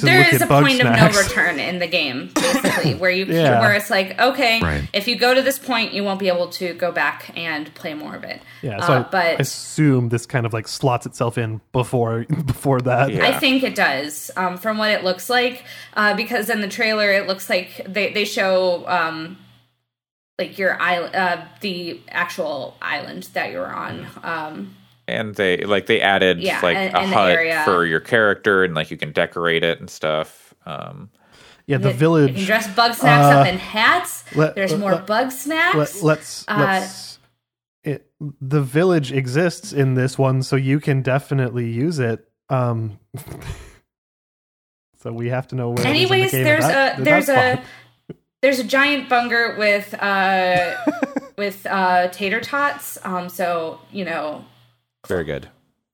there 0.00 0.18
look 0.24 0.32
is 0.32 0.40
at 0.42 0.46
a 0.46 0.48
Bug 0.48 0.64
point 0.64 0.80
Snacks. 0.80 1.16
of 1.16 1.22
no 1.22 1.28
return 1.28 1.60
in 1.60 1.78
the 1.78 1.86
game, 1.86 2.30
basically, 2.34 2.94
where 3.00 3.10
you 3.10 3.26
Yeah. 3.26 3.60
where 3.60 3.74
it's 3.74 3.90
like, 3.90 4.18
okay, 4.18 4.60
Right. 4.60 4.88
if 4.92 5.06
you 5.06 5.16
go 5.16 5.34
to 5.34 5.42
this 5.42 5.58
point, 5.58 5.92
you 5.92 6.02
won't 6.04 6.18
be 6.18 6.28
able 6.28 6.48
to 6.48 6.72
go 6.74 6.90
back 6.92 7.30
and 7.36 7.72
play 7.74 7.94
more 7.94 8.14
of 8.16 8.24
it. 8.24 8.40
Yeah, 8.62 8.80
so 8.86 8.92
Uh, 8.94 8.98
I, 9.00 9.02
but 9.10 9.26
I 9.26 9.30
assume 9.40 10.08
this 10.08 10.24
kind 10.26 10.46
of 10.46 10.52
like 10.52 10.66
slots 10.68 11.04
itself 11.06 11.36
in 11.38 11.60
before 11.72 12.24
before 12.46 12.80
that. 12.80 13.12
Yeah. 13.12 13.26
I 13.26 13.32
think 13.38 13.62
it 13.62 13.74
does, 13.74 14.30
um, 14.36 14.56
from 14.56 14.78
what 14.78 14.90
it 14.90 15.04
looks 15.04 15.28
like, 15.28 15.64
uh, 15.94 16.14
because 16.14 16.48
in 16.48 16.60
the 16.60 16.68
trailer 16.68 17.12
it 17.12 17.26
looks 17.26 17.50
like 17.50 17.84
they 17.86 18.12
they 18.12 18.24
show 18.24 18.84
um, 18.88 19.36
like 20.38 20.58
your 20.58 20.80
island, 20.80 21.14
uh, 21.14 21.36
the 21.60 22.00
actual 22.08 22.76
island 22.80 23.28
that 23.34 23.52
you're 23.52 23.72
on. 23.72 24.06
Um, 24.22 24.76
and 25.08 25.34
they 25.34 25.58
like 25.58 25.86
they 25.86 26.00
added 26.00 26.40
Yeah, 26.40 26.60
like 26.62 26.76
and- 26.76 26.94
a 26.94 26.98
and 27.00 27.12
hut 27.12 27.64
for 27.64 27.84
your 27.84 28.00
character, 28.00 28.64
and 28.64 28.74
like 28.74 28.90
you 28.90 28.96
can 28.96 29.12
decorate 29.12 29.62
it 29.64 29.80
and 29.80 29.88
stuff. 29.90 30.54
Um, 30.66 31.10
Yeah, 31.66 31.78
the 31.78 31.88
you 31.88 31.90
can 31.92 31.98
village. 31.98 32.46
dress 32.46 32.66
bugsnax 32.68 33.04
uh, 33.04 33.40
up 33.40 33.46
in 33.46 33.58
hats. 33.58 34.24
let- 34.36 34.54
There's 34.54 34.72
let- 34.72 34.80
more 34.80 34.92
let- 34.92 35.06
bugsnax. 35.06 35.74
Let, 35.74 36.02
let's 36.02 36.44
Uh, 36.48 36.56
let's. 36.58 37.18
It, 37.84 38.06
the 38.40 38.60
village 38.62 39.10
exists 39.12 39.72
in 39.72 39.94
this 39.94 40.16
one, 40.16 40.42
so 40.44 40.54
you 40.54 40.78
can 40.78 41.02
definitely 41.02 41.68
use 41.68 41.98
it. 41.98 42.28
Um, 42.48 43.00
so 45.02 45.12
we 45.12 45.28
have 45.30 45.48
to 45.48 45.56
know 45.56 45.70
where. 45.70 45.86
Anyways, 45.86 46.32
it 46.32 46.34
is 46.34 46.34
in 46.34 46.38
the 46.42 46.44
there's 46.44 46.64
that- 46.66 46.98
a 46.98 47.02
there's 47.02 47.26
that 47.26 47.58
a 47.58 47.62
spot. 47.62 48.16
there's 48.40 48.58
a 48.60 48.64
giant 48.64 49.08
bunger 49.08 49.56
with 49.58 49.94
uh 49.94 50.76
with 51.38 51.66
uh 51.66 52.08
tater 52.08 52.40
tots. 52.40 52.98
Um, 53.04 53.28
so 53.28 53.80
you 53.90 54.04
know, 54.04 54.44
Very 55.08 55.24
good. 55.24 55.48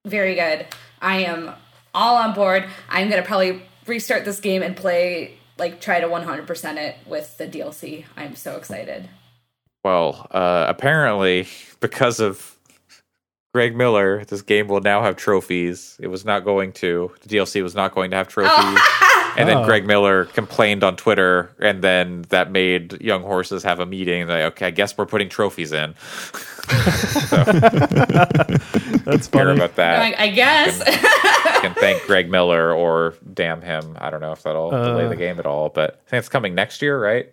very 0.06 0.34
good. 0.34 0.66
I 1.00 1.20
am 1.24 1.50
all 1.94 2.16
on 2.16 2.34
board. 2.34 2.66
I'm 2.88 3.08
gonna 3.08 3.22
probably 3.22 3.62
restart 3.86 4.24
this 4.24 4.40
game 4.40 4.62
and 4.62 4.76
play 4.76 5.34
like 5.58 5.80
try 5.80 5.98
to 6.00 6.06
100% 6.06 6.76
it 6.76 6.96
with 7.06 7.36
the 7.38 7.46
DLC. 7.48 8.04
I'm 8.16 8.36
so 8.36 8.56
excited. 8.56 9.08
well, 9.84 10.26
uh, 10.30 10.66
apparently 10.68 11.48
because 11.80 12.20
of 12.20 12.56
Greg 13.54 13.74
Miller, 13.74 14.24
this 14.26 14.42
game 14.42 14.68
will 14.68 14.80
now 14.80 15.02
have 15.02 15.16
trophies. 15.16 15.96
It 16.00 16.08
was 16.08 16.24
not 16.24 16.44
going 16.44 16.72
to. 16.74 17.10
The 17.22 17.36
DLC 17.36 17.62
was 17.62 17.74
not 17.74 17.94
going 17.94 18.10
to 18.10 18.16
have 18.16 18.28
trophies. 18.28 18.80
And 19.36 19.48
then 19.48 19.58
Oh. 19.58 19.64
Greg 19.66 19.86
Miller 19.86 20.24
complained 20.24 20.82
on 20.82 20.96
Twitter, 20.96 21.50
and 21.60 21.80
then 21.80 22.22
that 22.30 22.50
made 22.50 23.00
Young 23.00 23.22
Horses 23.22 23.62
have 23.62 23.78
a 23.78 23.86
meeting. 23.86 24.26
Like, 24.26 24.42
okay, 24.52 24.66
I 24.66 24.70
guess 24.72 24.98
we're 24.98 25.06
putting 25.06 25.28
trophies 25.28 25.70
in. 25.72 25.94
That's 29.04 29.26
Care 29.28 29.46
funny. 29.46 29.56
about 29.56 29.76
that. 29.76 30.00
I, 30.18 30.24
I 30.24 30.28
guess. 30.28 30.78
You 30.86 31.60
can 31.60 31.74
thank 31.74 32.02
Greg 32.04 32.30
Miller 32.30 32.72
or 32.72 33.14
damn 33.34 33.60
him. 33.62 33.96
I 34.00 34.10
don't 34.10 34.20
know 34.20 34.32
if 34.32 34.42
that'll 34.42 34.70
delay 34.70 35.06
Uh. 35.06 35.08
the 35.08 35.16
game 35.16 35.38
at 35.38 35.46
all, 35.46 35.68
but 35.70 36.00
I 36.06 36.10
think 36.10 36.18
it's 36.20 36.28
coming 36.28 36.54
next 36.54 36.82
year, 36.82 37.00
right? 37.02 37.32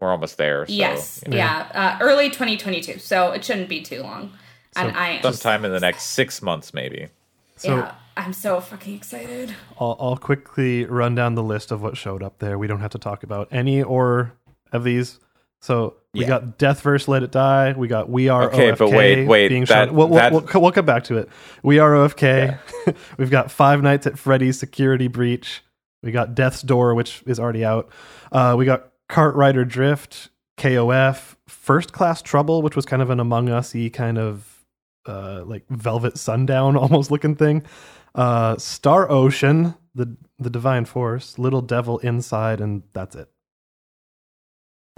We're 0.00 0.10
almost 0.10 0.36
there. 0.38 0.66
So, 0.66 0.72
yes. 0.72 1.22
you 1.26 1.30
know, 1.32 1.36
Yeah. 1.36 1.68
Uh, 1.74 1.98
early 2.04 2.28
2022. 2.30 2.98
So 2.98 3.32
it 3.32 3.44
shouldn't 3.44 3.68
be 3.68 3.82
too 3.82 4.02
long. 4.02 4.32
and 4.76 4.96
I 4.96 5.20
sometime 5.20 5.64
in 5.64 5.72
the 5.72 5.80
next 5.80 6.04
six 6.04 6.40
months, 6.42 6.72
maybe. 6.72 7.08
So 7.56 7.76
yeah, 7.76 7.94
I'm 8.16 8.32
so 8.32 8.60
fucking 8.60 8.94
excited. 8.96 9.54
I'll, 9.78 9.96
I'll 10.00 10.16
quickly 10.16 10.86
run 10.86 11.14
down 11.14 11.34
the 11.34 11.42
list 11.42 11.70
of 11.70 11.82
what 11.82 11.96
showed 11.98 12.22
up 12.22 12.38
there. 12.38 12.56
We 12.58 12.66
don't 12.66 12.80
have 12.80 12.92
to 12.92 12.98
talk 12.98 13.22
about 13.22 13.48
any 13.50 13.82
or 13.82 14.32
of 14.72 14.84
these. 14.84 15.18
So 15.60 15.96
We 16.14 16.22
Yeah. 16.22 16.26
got 16.26 16.58
Deathverse 16.58 17.06
Let 17.06 17.22
It 17.22 17.30
Die. 17.30 17.74
We 17.76 17.86
got 17.86 18.08
We 18.10 18.28
Are 18.28 18.44
Okay, 18.50 18.70
OFK 18.72 18.78
but 18.78 18.90
wait, 18.90 19.26
wait, 19.28 19.48
being 19.48 19.64
that- 19.66 19.88
shown. 19.88 19.96
We'll, 19.96 20.08
we'll, 20.08 20.30
we'll, 20.30 20.60
we'll 20.62 20.72
come 20.72 20.86
back 20.86 21.04
to 21.04 21.16
it. 21.18 21.28
We 21.62 21.78
Are 21.78 21.92
OFK. 21.92 22.58
We've 23.18 23.30
got 23.30 23.50
Five 23.50 23.82
Nights 23.82 24.06
at 24.08 24.18
Freddy's 24.18 24.58
Security 24.58 25.06
Breach. 25.06 25.62
We 26.02 26.10
got 26.10 26.34
Death's 26.34 26.62
Door, 26.62 26.94
which 26.96 27.22
is 27.26 27.38
already 27.38 27.64
out. 27.64 27.90
Uh, 28.32 28.54
we 28.58 28.64
got 28.64 28.88
Kart 29.08 29.34
Rider 29.34 29.64
Drift, 29.64 30.30
KOF, 30.58 31.36
First 31.46 31.92
Class 31.92 32.22
Trouble, 32.22 32.62
which 32.62 32.74
was 32.74 32.86
kind 32.86 33.02
of 33.02 33.10
an 33.10 33.20
Among 33.20 33.48
Us-y 33.48 33.90
kind 33.92 34.18
of 34.18 34.64
uh, 35.06 35.44
like 35.44 35.64
Velvet 35.68 36.18
Sundown 36.18 36.76
almost 36.76 37.10
looking 37.10 37.36
thing. 37.36 37.62
Uh, 38.16 38.56
Star 38.56 39.08
Ocean, 39.10 39.74
the 39.94 40.16
the 40.40 40.50
Divine 40.50 40.86
Force, 40.86 41.38
Little 41.38 41.60
Devil 41.62 41.98
Inside, 41.98 42.60
and 42.60 42.82
that's 42.94 43.14
it. 43.14 43.28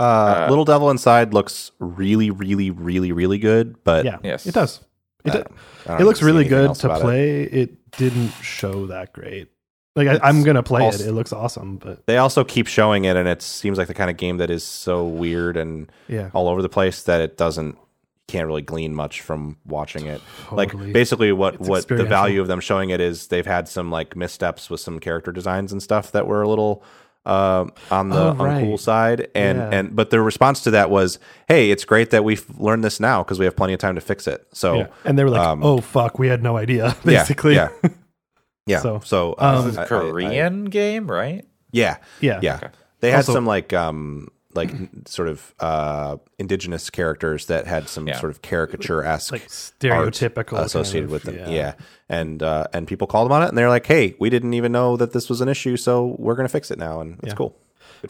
Uh, 0.03 0.45
Uh, 0.45 0.47
Little 0.49 0.65
Devil 0.65 0.91
Inside 0.91 1.33
looks 1.35 1.73
really, 1.79 2.31
really, 2.31 2.71
really, 2.71 3.13
really 3.13 3.39
good, 3.39 3.77
but 3.85 4.05
Yeah, 4.05 4.19
Yes. 4.23 4.47
it 4.47 4.55
does. 4.55 4.81
It, 5.25 5.35
uh, 5.35 5.43
do- 5.43 6.03
it 6.03 6.05
looks 6.05 6.23
really 6.23 6.45
good 6.45 6.75
to 6.75 6.87
about 6.87 7.01
it. 7.01 7.03
play. 7.05 7.43
It. 7.43 7.71
didn't 7.99 8.31
show 8.43 8.87
that 8.87 9.13
great. 9.13 9.49
Like 9.95 10.09
I, 10.09 10.19
I'm 10.27 10.43
gonna 10.45 10.63
play 10.63 10.83
also- 10.83 11.05
it. 11.05 11.09
It 11.09 11.13
looks 11.13 11.31
awesome, 11.31 11.77
but 11.77 12.07
They 12.07 12.17
also 12.17 12.43
keep 12.43 12.67
showing 12.67 13.05
it, 13.05 13.17
and 13.19 13.29
it 13.29 13.43
seems 13.43 13.77
like 13.77 13.87
the 13.87 13.93
kind 13.93 14.09
of 14.11 14.17
game 14.17 14.39
that 14.39 14.51
is 14.51 14.65
so 14.65 15.05
weird 15.05 15.59
and 15.59 15.93
yeah, 16.09 16.31
all 16.33 16.49
over 16.49 16.63
the 16.63 16.71
place 16.71 17.03
that 17.03 17.21
it 17.21 17.37
doesn't 17.37 17.77
can't 18.29 18.47
really 18.47 18.63
glean 18.63 18.95
much 18.95 19.21
from 19.21 19.59
watching 19.67 20.07
it. 20.07 20.23
Totally. 20.49 20.57
Like 20.67 20.93
basically, 20.95 21.33
what 21.33 21.57
It's 21.57 21.69
what 21.69 21.87
the 21.87 22.05
value 22.05 22.41
of 22.41 22.47
them 22.49 22.61
showing 22.61 22.89
it 22.89 22.99
is 23.03 23.27
they've 23.27 23.45
had 23.45 23.69
some 23.69 23.91
like 23.91 24.17
missteps 24.17 24.71
with 24.71 24.81
some 24.81 24.99
character 24.99 25.33
designs 25.33 25.71
and 25.71 25.83
stuff 25.83 26.13
that 26.13 26.27
were 26.27 26.41
a 26.41 26.49
little 26.49 26.83
uh, 27.25 27.67
on 27.91 28.09
the 28.09 28.17
Oh, 28.31 28.35
right. 28.35 28.65
uncool 28.65 28.79
side, 28.79 29.29
and 29.35 29.59
Yeah. 29.59 29.71
and 29.73 29.95
but 29.97 30.11
their 30.11 30.23
response 30.23 30.63
to 30.63 30.71
that 30.73 30.91
was, 30.91 31.19
"Hey, 31.49 31.71
it's 31.71 31.85
great 31.85 32.11
that 32.11 32.25
we've 32.25 32.45
learned 32.59 32.83
this 32.83 32.99
now 32.99 33.23
because 33.23 33.39
we 33.39 33.45
have 33.45 33.55
plenty 33.57 33.73
of 33.75 33.79
time 33.79 33.95
to 33.95 34.01
fix 34.01 34.27
it." 34.27 34.47
So 34.53 34.75
yeah. 34.75 34.87
and 35.05 35.19
they 35.19 35.25
were 35.25 35.31
like, 35.31 35.41
um, 35.47 35.63
"Oh 35.63 35.79
fuck, 35.81 36.19
we 36.19 36.29
had 36.29 36.43
no 36.43 36.57
idea." 36.57 36.97
Basically, 37.05 37.55
yeah, 37.55 37.69
yeah. 38.67 38.81
So, 38.81 39.01
So, 39.05 39.33
uh, 39.35 39.59
um, 39.59 39.65
This 39.67 39.73
is 39.75 39.79
I- 39.79 39.83
a 39.83 39.83
I- 39.83 39.85
I- 39.85 39.89
Korean 40.11 40.65
game, 40.65 41.07
right? 41.11 41.45
yeah, 41.71 41.97
yeah, 42.21 42.41
yeah. 42.43 42.59
They 43.01 43.11
had 43.11 43.19
Also- 43.19 43.33
some 43.35 43.47
like 43.47 43.73
um 43.73 44.29
like 44.55 44.71
sort 45.07 45.29
of 45.29 45.55
uh 45.61 46.17
indigenous 46.39 46.91
characters 46.91 47.47
that 47.47 47.67
had 47.67 47.89
some 47.89 48.07
Yeah. 48.07 48.19
sort 48.21 48.31
of 48.31 48.43
caricature 48.43 49.03
esque 49.05 49.33
like 49.33 49.49
stereotypical 49.49 50.47
kind 50.47 50.67
associated 50.67 51.07
of, 51.07 51.11
with 51.13 51.23
them. 51.25 51.53
Yeah. 51.53 51.75
And 52.09 52.43
uh 52.43 52.67
and 52.73 52.87
people 52.87 53.07
called 53.07 53.27
them 53.27 53.33
on 53.33 53.43
it 53.43 53.49
and 53.49 53.57
they're 53.59 53.69
like, 53.69 53.87
"Hey, 53.87 54.15
we 54.19 54.31
didn't 54.31 54.55
even 54.55 54.73
know 54.73 54.97
that 54.97 55.13
this 55.13 55.29
was 55.29 55.41
an 55.41 55.49
issue, 55.49 55.77
so 55.77 56.17
we're 56.19 56.35
going 56.35 56.47
to 56.49 56.53
fix 56.53 56.71
it 56.71 56.79
now." 56.79 57.01
And 57.01 57.19
it's 57.21 57.29
Yeah. 57.29 57.35
cool. 57.35 57.57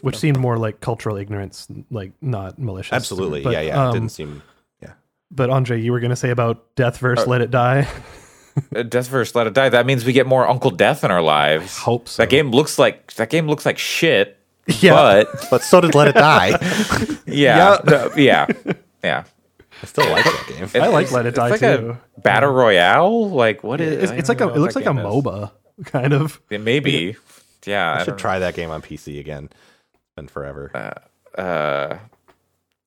which 0.01 0.17
seemed 0.17 0.39
more 0.39 0.57
like 0.57 0.81
cultural 0.81 1.17
ignorance, 1.17 1.67
like 1.91 2.13
not 2.19 2.57
malicious. 2.57 2.93
Absolutely. 2.93 3.43
But, 3.43 3.53
yeah, 3.53 3.61
yeah. 3.61 3.73
it 3.83 3.87
um, 3.87 3.93
didn't 3.93 4.09
seem 4.09 4.41
yeah. 4.81 4.93
But 5.29 5.49
Andre, 5.51 5.79
you 5.79 5.91
were 5.91 5.99
gonna 5.99 6.15
say 6.15 6.31
about 6.31 6.75
Deathverse 6.75 7.27
Let 7.27 7.41
It 7.41 7.51
Die. 7.51 7.87
Uh, 8.75 8.83
Death 8.83 9.07
versus 9.07 9.33
Let 9.33 9.47
It 9.47 9.55
Die. 9.55 9.69
That 9.69 9.87
means 9.87 10.05
we 10.05 10.13
get 10.13 10.27
more 10.27 10.47
Uncle 10.47 10.69
Death 10.69 11.03
in 11.03 11.09
our 11.09 11.23
lives. 11.23 11.75
hope 11.75 12.07
so. 12.07 12.21
That 12.21 12.29
game 12.29 12.51
looks 12.51 12.77
like 12.77 13.11
that 13.15 13.31
game 13.31 13.47
looks 13.47 13.65
like 13.65 13.79
shit. 13.79 14.37
Yeah. 14.67 14.93
But 14.93 15.47
But 15.51 15.63
so 15.63 15.81
did 15.81 15.93
Let 15.95 16.07
It 16.09 16.15
Die. 16.15 17.17
yeah, 17.25 17.79
no, 17.85 18.11
yeah, 18.15 18.47
yeah. 19.03 19.23
I 19.81 19.85
still 19.85 20.09
like 20.09 20.23
that 20.23 20.45
game. 20.71 20.81
I 20.81 20.87
like 20.87 21.11
Let 21.11 21.25
It 21.25 21.29
it's 21.29 21.37
Die 21.37 21.49
like 21.49 21.59
too. 21.59 21.97
A 22.17 22.21
battle 22.21 22.51
royale, 22.53 23.29
like 23.29 23.63
what 23.63 23.81
is? 23.81 24.03
It's, 24.03 24.11
I 24.11 24.15
it's 24.15 24.27
don't 24.29 24.39
like 24.39 24.41
a. 24.41 24.45
know 24.51 24.55
It 24.55 24.59
looks 24.59 24.75
what 24.75 24.85
like 24.85 24.93
a 24.93 24.95
that 24.95 25.03
game 25.03 25.11
is. 25.17 25.23
MOBA, 25.23 25.51
kind 25.85 26.13
of. 26.13 26.41
It 26.49 26.61
may 26.61 26.79
be. 26.79 27.15
Yeah, 27.65 27.91
I, 27.91 27.95
I 27.95 27.99
should 27.99 28.07
don't 28.11 28.17
try 28.19 28.39
that 28.39 28.55
game 28.55 28.69
on 28.69 28.81
PC 28.81 29.19
again. 29.19 29.49
It's 29.51 30.03
been 30.15 30.27
forever. 30.27 30.71
know. 30.73 31.43
Uh, 31.43 31.97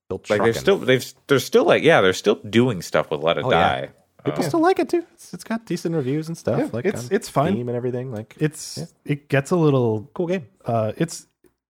Still 0.09 0.19
like 0.19 0.27
they're 0.29 0.37
trucking. 0.39 0.53
still 0.55 0.79
they've 0.79 1.15
they're 1.27 1.39
still 1.41 1.65
like 1.65 1.83
yeah 1.83 2.01
they're 2.01 2.13
still 2.13 2.37
doing 2.37 2.81
stuff 2.81 3.11
with 3.11 3.21
Let 3.21 3.39
It 3.39 3.45
Oh, 3.45 3.51
yeah. 3.51 3.81
Die. 3.81 3.89
People 4.25 4.43
still 4.45 4.61
like 4.61 4.79
it 4.79 4.89
too. 4.89 5.05
It's, 5.15 5.35
it's 5.35 5.45
got 5.45 5.67
decent 5.67 5.95
reviews 5.95 6.29
and 6.29 6.37
stuff. 6.39 6.59
Yeah, 6.59 6.69
like 6.73 6.85
it's- 6.87 7.05
on 7.11 7.15
it's 7.15 7.29
fine. 7.29 7.53
Steam 7.53 7.69
and 7.69 7.77
everything. 7.77 8.13
Like 8.13 8.37
It's 8.39 8.79
it 9.05 9.29
gets 9.29 9.51
a 9.51 9.57
little. 9.57 10.09
cool 10.15 10.27
game. 10.29 10.47
Uh, 10.65 10.93
it's 10.97 11.27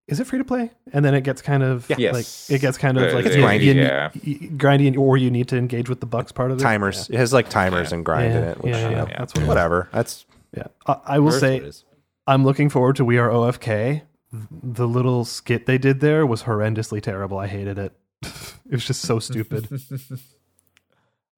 is 0.07 0.19
it 0.19 0.25
free 0.27 0.39
to 0.39 0.45
play? 0.45 0.71
And 0.93 1.03
then 1.03 1.13
it 1.13 1.21
gets 1.21 1.41
kind 1.41 1.63
of 1.63 1.85
Yes. 1.97 2.13
like 2.49 2.55
it 2.57 2.61
gets 2.61 2.77
kind 2.77 2.97
of 2.97 3.11
Uh, 3.11 3.15
like 3.15 3.25
it's 3.25 3.35
you- 3.35 3.43
grindy, 3.43 3.61
you- 3.63 3.73
yeah. 3.73 4.09
you- 4.23 4.49
grindy, 4.51 4.97
or 4.97 5.17
you 5.17 5.29
need 5.29 5.47
to 5.49 5.57
engage 5.57 5.89
with 5.89 5.99
the 5.99 6.05
bucks 6.05 6.31
part 6.31 6.51
of 6.51 6.57
it. 6.59 6.61
Timers. 6.63 7.09
It 7.09 7.17
has 7.17 7.33
like 7.33 7.49
timers 7.49 7.91
and 7.91 8.05
grind 8.05 8.33
in 8.33 8.43
it. 8.43 8.61
Which, 8.63 8.73
yeah, 8.73 8.89
you 8.89 8.95
yeah, 8.95 9.05
that's 9.17 9.33
what 9.35 9.45
whatever. 9.47 9.89
That's 9.91 10.25
Yeah, 10.55 10.67
I, 10.85 10.95
I 11.05 11.19
will 11.19 11.31
say 11.31 11.55
what 11.55 11.63
it 11.63 11.67
is. 11.67 11.83
I'm 12.25 12.43
looking 12.45 12.69
forward 12.69 12.95
to 12.97 13.05
We 13.05 13.17
Are 13.17 13.29
OFK. 13.29 14.03
The 14.51 14.87
little 14.87 15.23
skit 15.25 15.65
they 15.65 15.77
did 15.77 15.99
there 16.01 16.25
was 16.25 16.43
horrendously 16.43 17.01
terrible. 17.01 17.37
I 17.37 17.47
hated 17.47 17.77
it. 17.77 17.93
it 18.23 18.71
was 18.71 18.85
just 18.85 19.01
so 19.01 19.19
stupid. 19.27 19.67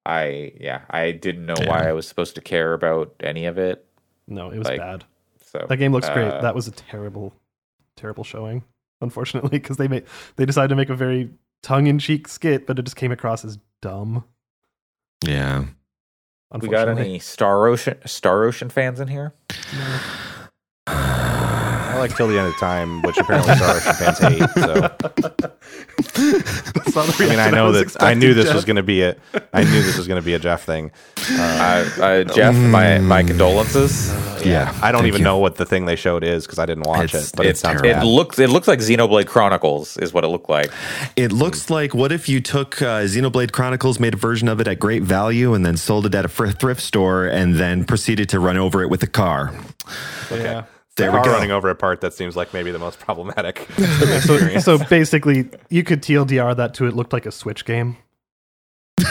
I 0.05 0.53
yeah 0.59 0.81
I 0.89 1.11
didn't 1.11 1.45
know 1.45 1.55
why 1.65 1.87
I 1.87 1.93
was 1.93 2.07
supposed 2.07 2.35
to 2.35 2.41
care 2.41 2.73
about 2.73 3.13
any 3.19 3.45
of 3.45 3.57
it. 3.57 3.85
No, 4.27 4.49
it 4.51 4.57
was 4.57 4.67
Like, 4.67 4.79
bad. 4.79 5.05
So 5.43 5.65
That 5.67 5.77
game 5.77 5.91
looks 5.91 6.09
great. 6.09 6.27
uh, 6.27 6.41
That 6.41 6.53
was 6.55 6.67
a 6.67 6.71
terrible, 6.71 7.33
terrible 7.99 8.23
showing. 8.23 8.63
Unfortunately, 9.01 9.49
because 9.59 9.77
they 9.77 9.87
made 9.87 10.05
they 10.35 10.45
decided 10.45 10.69
to 10.69 10.75
make 10.75 10.89
a 10.89 10.95
very 10.95 11.29
tongue 11.63 11.87
in 11.87 11.99
cheek 11.99 12.27
skit, 12.27 12.65
but 12.65 12.79
it 12.79 12.83
just 12.83 12.95
came 12.95 13.11
across 13.11 13.45
as 13.45 13.57
dumb. 13.81 14.23
Yeah. 15.25 15.65
we 16.59 16.69
got 16.69 16.89
any 16.89 17.19
Star 17.19 17.67
Ocean 17.67 17.97
Star 18.05 18.43
Ocean 18.43 18.69
fans 18.69 18.99
in 18.99 19.07
here? 19.07 19.33
I 20.87 21.28
like 21.99 22.15
till 22.15 22.27
the 22.27 22.37
end 22.37 22.47
of 22.47 22.57
time, 22.57 23.01
which 23.03 23.17
apparently 23.17 23.55
Star 23.55 23.75
Ocean 23.75 23.93
fans 23.93 24.17
hate. 24.19 24.49
So 24.55 24.73
That's 25.99 26.97
I 26.97 27.25
mean, 27.27 27.39
I 27.39 27.49
know 27.49 27.71
was 27.71 27.93
that 27.93 28.03
I 28.03 28.13
knew 28.13 28.33
this 28.33 28.45
Jeff. 28.45 28.55
was 28.55 28.65
going 28.65 28.75
to 28.77 28.83
be 28.83 29.03
a. 29.03 29.15
I 29.53 29.63
knew 29.63 29.81
this 29.83 29.97
was 29.97 30.07
going 30.07 30.19
to 30.21 30.25
be 30.25 30.33
a 30.33 30.39
Jeff 30.39 30.63
thing. 30.63 30.91
Uh, 31.31 31.89
uh, 32.01 32.23
Jeff, 32.25 32.55
my 32.55 32.99
my 32.99 33.23
condolences. 33.23 34.09
Yeah. 34.45 34.73
I 34.81 34.91
don't 34.91 35.01
Thank 35.01 35.07
even 35.09 35.19
you. 35.19 35.25
know 35.25 35.37
what 35.37 35.55
the 35.57 35.65
thing 35.65 35.85
they 35.85 35.95
showed 35.97 36.23
is 36.23 36.45
because 36.45 36.59
I 36.59 36.65
didn't 36.65 36.87
watch 36.87 37.05
It's- 37.13 37.29
it. 37.29 37.35
But 37.35 37.45
it 37.45 37.49
it's 37.49 37.59
sounds. 37.59 37.81
It 37.83 38.03
looks 38.03 38.39
it 38.39 38.49
looks 38.49 38.67
like 38.67 38.79
Xenoblade 38.79 39.27
Chronicles 39.27 39.97
is 39.97 40.13
what 40.13 40.23
it 40.23 40.27
looked 40.29 40.49
like. 40.49 40.71
It 41.15 41.31
looks 41.31 41.69
like 41.69 41.93
what 41.93 42.11
if 42.11 42.29
you 42.29 42.39
took 42.41 42.81
uh, 42.81 43.01
Xenoblade 43.03 43.51
Chronicles, 43.51 43.99
made 43.99 44.13
a 44.13 44.17
version 44.17 44.47
of 44.47 44.59
it 44.61 44.67
at 44.67 44.79
great 44.79 45.03
value, 45.03 45.53
and 45.53 45.65
then 45.65 45.77
sold 45.77 46.05
it 46.05 46.15
at 46.15 46.25
a 46.25 46.29
thrift 46.29 46.81
store, 46.81 47.25
and 47.27 47.55
then 47.55 47.83
proceeded 47.85 48.29
to 48.29 48.39
run 48.39 48.57
over 48.57 48.81
it 48.81 48.89
with 48.89 49.03
a 49.03 49.07
car. 49.07 49.53
Yeah. 50.31 50.63
There 50.99 51.11
we 51.11 51.17
car 51.17 51.25
go. 51.25 51.31
running 51.33 51.51
over 51.51 51.69
a 51.69 51.75
part 51.75 52.01
that 52.01 52.13
seems 52.13 52.35
like 52.35 52.53
maybe 52.53 52.71
the 52.71 52.79
most 52.79 52.99
problematic. 52.99 53.67
So, 54.29 54.59
so 54.59 54.77
basically, 54.77 55.49
you 55.69 55.83
could 55.83 56.01
TLDR 56.03 56.55
that 56.57 56.73
to 56.75 56.85
it 56.85 56.95
looked 56.95 57.13
like 57.13 57.25
a 57.25 57.31
Switch 57.31 57.65
game. 57.65 57.97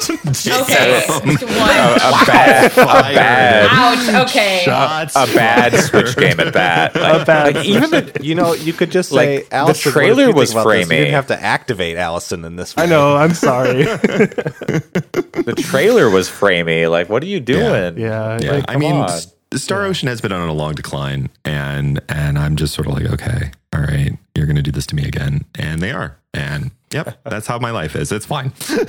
Okay. 0.00 1.04
A, 1.06 1.10
One. 1.10 1.28
a 1.28 2.24
bad, 2.26 2.72
a 2.72 2.84
bad, 2.84 3.68
Ouch. 3.70 4.28
Okay. 4.28 4.62
Shots 4.64 5.14
a 5.14 5.26
bad 5.26 5.74
Switch 5.78 6.16
game 6.16 6.40
at 6.40 6.54
that. 6.54 6.94
Like, 6.94 7.26
bad 7.26 7.56
like, 7.56 7.66
even 7.66 7.90
the 7.90 8.18
you 8.22 8.34
know, 8.34 8.54
you 8.54 8.72
could 8.72 8.90
just 8.90 9.10
say 9.10 9.38
Like, 9.38 9.50
the 9.50 9.56
Allison, 9.56 9.90
what 9.90 10.00
trailer 10.00 10.32
was 10.32 10.52
about 10.52 10.66
this? 10.66 10.88
You 10.88 10.96
didn't 10.96 11.12
have 11.12 11.26
to 11.28 11.40
activate 11.42 11.96
Allison 11.98 12.44
in 12.46 12.56
this. 12.56 12.74
I 12.78 12.86
know. 12.86 13.16
I'm 13.16 13.34
sorry. 13.34 13.82
the 13.84 15.54
trailer 15.58 16.08
was 16.08 16.28
framey. 16.30 16.90
Like, 16.90 17.08
what 17.10 17.22
are 17.22 17.26
you 17.26 17.40
doing? 17.40 17.98
yeah. 17.98 18.38
Yeah, 18.40 18.52
like, 18.52 18.64
I 18.68 18.76
mean, 18.76 18.94
on. 18.94 19.20
S- 19.52 19.62
Star 19.62 19.84
Ocean 19.84 20.08
has 20.08 20.20
been 20.20 20.32
on 20.32 20.48
a 20.48 20.52
long 20.52 20.74
decline, 20.74 21.28
and 21.44 22.00
and 22.08 22.38
I'm 22.38 22.56
just 22.56 22.74
sort 22.74 22.86
of 22.86 22.94
like, 22.94 23.06
okay, 23.06 23.50
all 23.72 23.80
right, 23.82 24.16
you're 24.34 24.46
going 24.46 24.56
to 24.56 24.62
do 24.62 24.72
this 24.72 24.86
to 24.86 24.94
me 24.94 25.04
again, 25.04 25.44
and 25.56 25.80
they 25.80 25.92
are, 25.92 26.18
and 26.34 26.70
yep, 26.92 27.18
that's 27.24 27.46
how 27.46 27.58
my 27.58 27.70
life 27.70 27.96
is. 27.96 28.12
It's 28.12 28.26
fine. 28.26 28.52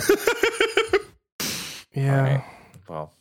yeah. 1.94 2.22
Right. 2.22 2.44
Well, 2.88 3.12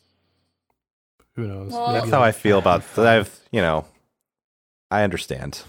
Who 1.36 1.46
knows? 1.46 1.72
Well, 1.72 1.92
That's 1.92 2.10
how 2.10 2.22
I 2.22 2.32
feel 2.32 2.58
about. 2.58 2.84
I've 2.98 3.38
you 3.50 3.60
know, 3.60 3.84
I 4.90 5.02
understand. 5.02 5.62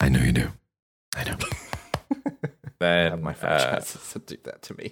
I 0.00 0.08
know 0.08 0.20
you 0.20 0.32
do. 0.32 0.48
I 1.16 1.24
know. 1.24 1.36
then 2.78 3.22
My 3.22 3.30
uh, 3.30 3.34
franchises 3.34 4.16
do 4.26 4.36
that 4.44 4.62
to 4.62 4.74
me. 4.76 4.88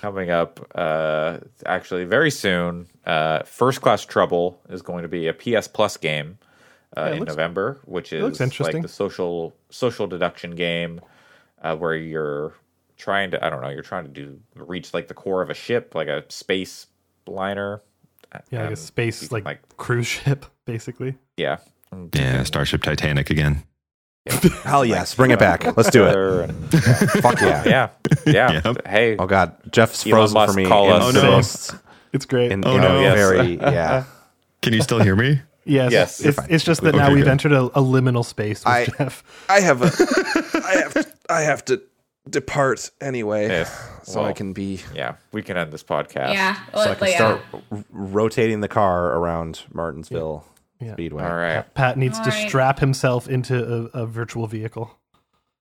Coming 0.00 0.30
up, 0.30 0.60
uh, 0.74 1.38
actually 1.64 2.04
very 2.04 2.30
soon, 2.30 2.86
uh, 3.04 3.42
First 3.44 3.80
Class 3.80 4.04
Trouble 4.04 4.60
is 4.68 4.82
going 4.82 5.02
to 5.02 5.08
be 5.08 5.26
a 5.28 5.32
PS 5.34 5.68
Plus 5.68 5.96
game 5.96 6.38
uh, 6.96 7.02
Yeah, 7.06 7.12
in 7.12 7.18
looks- 7.20 7.30
November, 7.30 7.80
which 7.84 8.12
looks 8.12 8.36
is 8.36 8.40
interesting. 8.40 8.76
like 8.76 8.82
the 8.82 8.88
social 8.88 9.54
social 9.70 10.06
deduction 10.06 10.52
game 10.54 11.00
uh, 11.62 11.76
where 11.76 11.94
you're 11.94 12.54
trying 12.96 13.30
to 13.32 13.44
I 13.44 13.50
don't 13.50 13.60
know 13.60 13.68
you're 13.68 13.82
trying 13.82 14.04
to 14.04 14.10
do 14.10 14.40
reach 14.54 14.94
like 14.94 15.08
the 15.08 15.14
core 15.14 15.42
of 15.42 15.50
a 15.50 15.54
ship 15.54 15.94
like 15.94 16.08
a 16.08 16.24
space 16.28 16.86
liner. 17.26 17.82
Yeah, 18.50 18.60
like 18.60 18.66
a 18.66 18.68
Um, 18.70 18.76
space 18.76 19.20
can, 19.28 19.34
like, 19.34 19.44
like 19.44 19.76
cruise 19.76 20.06
ship, 20.16 20.46
basically. 20.66 21.16
yeah 21.36 21.56
Yeah, 22.12 22.42
Starship 22.42 22.82
Titanic 22.82 23.30
again. 23.30 23.62
Hell 24.64 24.84
yes, 24.84 25.14
bring 25.14 25.30
it 25.30 25.38
back. 25.38 25.76
Let's 25.76 25.90
do 25.90 26.04
it. 26.04 26.08
Other 26.10 26.40
and- 26.42 26.70
Fuck 26.72 27.40
yeah. 27.40 27.62
yeah, 27.66 27.88
yeah. 28.26 28.60
Yep. 28.64 28.86
Hey, 28.86 29.16
Oh 29.18 29.26
god, 29.26 29.54
Jeff's 29.72 30.04
Elon 30.06 30.16
frozen 30.18 30.34
Musk 30.34 30.52
for 30.52 30.56
me. 30.60 30.66
call 30.66 30.86
in 30.86 30.92
us. 31.02 31.16
Oh, 31.16 31.22
no. 31.22 31.30
most- 31.30 31.74
It's 32.12 32.24
great. 32.26 32.50
in, 32.52 32.66
Oh, 32.66 32.74
in 32.76 32.80
no. 32.82 32.98
a 32.98 33.02
Yes. 33.02 33.14
very 33.14 33.54
yeah. 33.60 34.04
Can 34.62 34.72
you 34.72 34.82
still 34.82 35.00
hear 35.00 35.14
me? 35.16 35.40
yes, 35.64 35.92
Yes. 35.92 36.20
It's, 36.20 36.38
it's 36.48 36.64
just 36.64 36.80
that 36.82 36.94
Okay, 36.94 36.98
now 36.98 37.10
we've 37.12 37.24
good. 37.24 37.30
entered 37.30 37.52
a, 37.52 37.62
a 37.64 37.80
liminal 37.82 38.24
space 38.24 38.60
with 38.64 38.68
I- 38.68 38.86
Jeff. 38.86 39.22
I 39.48 39.60
have 39.60 39.82
a. 39.82 39.86
I 40.64 40.76
have. 40.82 41.12
I 41.28 41.40
have 41.42 41.64
to 41.66 41.82
depart 42.28 42.90
anyway, 43.00 43.46
Yes. 43.48 43.88
so 44.02 44.20
I 44.20 44.24
Well, 44.24 44.34
can 44.34 44.52
be 44.52 44.80
Yeah, 44.94 45.14
we 45.32 45.42
can 45.42 45.56
end 45.56 45.72
this 45.72 45.84
podcast. 45.84 46.32
Yeah. 46.32 46.54
so 46.74 46.80
I 46.80 46.86
Well, 46.86 46.94
can 46.96 47.08
yeah. 47.08 47.16
start 47.16 47.40
r- 47.70 47.84
rotating 47.90 48.60
the 48.60 48.68
car 48.68 49.12
around 49.16 49.62
Martinsville 49.72 50.44
Yeah. 50.80 50.92
Speedway. 50.94 51.24
All 51.24 51.34
right. 51.36 51.72
Pat 51.74 51.96
needs 51.96 52.18
to 52.20 52.30
Alright. 52.30 52.48
strap 52.48 52.78
himself 52.80 53.28
into 53.28 53.88
a, 53.94 54.02
a 54.02 54.06
virtual 54.06 54.46
vehicle. 54.46 54.90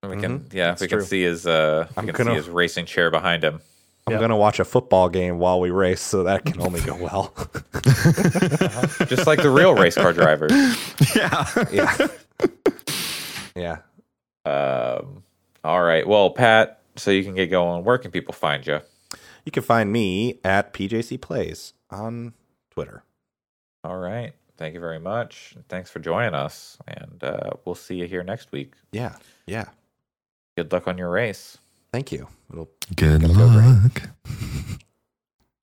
We 0.03 0.17
can. 0.17 0.39
Mhm. 0.41 0.53
Yeah, 0.53 0.67
That's 0.67 0.81
we 0.81 0.87
can 0.87 1.01
see 1.01 1.23
his. 1.23 1.47
Uh, 1.47 1.87
we 1.89 1.93
I'm 1.97 2.05
can 2.07 2.15
gonna- 2.15 2.31
see 2.31 2.35
his 2.35 2.49
racing 2.49 2.85
chair 2.85 3.09
behind 3.09 3.43
him. 3.43 3.61
I'm 4.07 4.13
Yeah. 4.13 4.19
gonna 4.19 4.37
watch 4.37 4.59
a 4.59 4.65
football 4.65 5.09
game 5.09 5.39
while 5.39 5.59
we 5.59 5.71
race, 5.71 6.01
so 6.01 6.23
that 6.25 6.45
can 6.45 6.61
only 6.61 6.79
go 6.81 6.95
well. 7.01 7.33
just 9.07 9.25
like 9.25 9.41
the 9.41 9.49
real 9.51 9.73
race 9.73 9.95
car 9.95 10.13
drivers. 10.13 10.51
Yeah. 11.15 11.45
yeah, 11.71 11.97
yeah. 13.55 13.77
Um, 14.45 15.23
all 15.63 15.81
right. 15.81 16.05
Well, 16.07 16.29
Pat, 16.31 16.81
so 16.97 17.09
you 17.11 17.23
can 17.23 17.33
get 17.35 17.47
going. 17.47 17.83
Where 17.83 17.97
can 17.97 18.11
people 18.11 18.33
find 18.33 18.65
you? 18.67 18.81
You 19.45 19.51
can 19.51 19.63
find 19.63 19.91
me 19.91 20.39
at 20.43 20.73
PJC 20.73 21.19
Plays 21.21 21.73
on 21.89 22.33
Twitter. 22.71 23.03
All 23.83 23.97
right. 23.97 24.33
Thank 24.57 24.73
you 24.73 24.79
very 24.79 24.99
much. 24.99 25.55
Thanks 25.67 25.89
for 25.89 25.99
joining 25.99 26.33
us, 26.33 26.77
and 26.87 27.23
uh, 27.23 27.51
we'll 27.65 27.75
see 27.75 27.95
you 27.95 28.05
here 28.07 28.23
next 28.23 28.51
week. 28.51 28.73
Yeah, 28.91 29.15
yeah. 29.45 29.65
Good 30.55 30.71
luck 30.71 30.87
on 30.87 30.97
your 30.97 31.09
race. 31.09 31.57
Thank 31.91 32.11
you. 32.11 32.27
It'll 32.51 32.69
Good 32.95 33.21
Gotta 33.21 33.33
go 33.33 33.45
luck. 33.45 34.01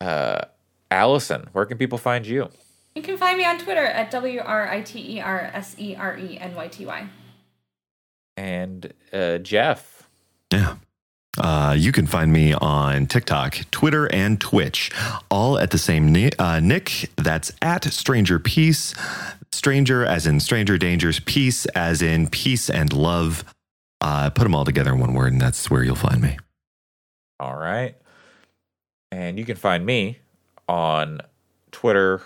Uh, 0.00 0.46
Allison, 0.90 1.48
where 1.52 1.64
can 1.64 1.78
people 1.78 1.96
find 1.96 2.26
you? 2.26 2.48
You 2.96 3.02
can 3.02 3.16
find 3.16 3.38
me 3.38 3.44
on 3.44 3.56
Twitter 3.58 3.84
at 3.84 4.10
W 4.10 4.40
R 4.40 4.68
I 4.68 4.82
T 4.82 5.16
E 5.16 5.20
R 5.20 5.48
S 5.54 5.76
E 5.78 5.94
R 5.94 6.18
E 6.18 6.38
N 6.38 6.56
Y 6.56 6.66
T 6.66 6.84
Y. 6.84 7.06
And 8.36 8.92
uh, 9.12 9.38
Jeff. 9.38 10.08
Yeah. 10.52 10.74
Uh, 11.38 11.74
you 11.76 11.92
can 11.92 12.06
find 12.06 12.32
me 12.32 12.52
on 12.52 13.06
TikTok, 13.06 13.58
Twitter, 13.70 14.06
and 14.12 14.40
Twitch, 14.40 14.90
all 15.30 15.58
at 15.58 15.70
the 15.70 15.78
same 15.78 16.14
uh, 16.38 16.60
nick. 16.60 17.10
That's 17.16 17.52
at 17.62 17.84
Stranger 17.84 18.38
Peace. 18.38 18.94
Stranger 19.50 20.04
as 20.04 20.26
in 20.26 20.40
Stranger 20.40 20.76
Dangers, 20.76 21.20
Peace 21.20 21.66
as 21.66 22.02
in 22.02 22.28
peace 22.28 22.68
and 22.68 22.92
love. 22.92 23.44
Uh, 24.00 24.30
put 24.30 24.42
them 24.42 24.54
all 24.54 24.64
together 24.64 24.92
in 24.92 24.98
one 24.98 25.14
word, 25.14 25.32
and 25.32 25.40
that's 25.40 25.70
where 25.70 25.82
you'll 25.82 25.94
find 25.94 26.20
me. 26.20 26.36
All 27.38 27.56
right. 27.56 27.96
And 29.10 29.38
you 29.38 29.44
can 29.44 29.56
find 29.56 29.86
me 29.86 30.18
on 30.68 31.20
Twitter 31.70 32.22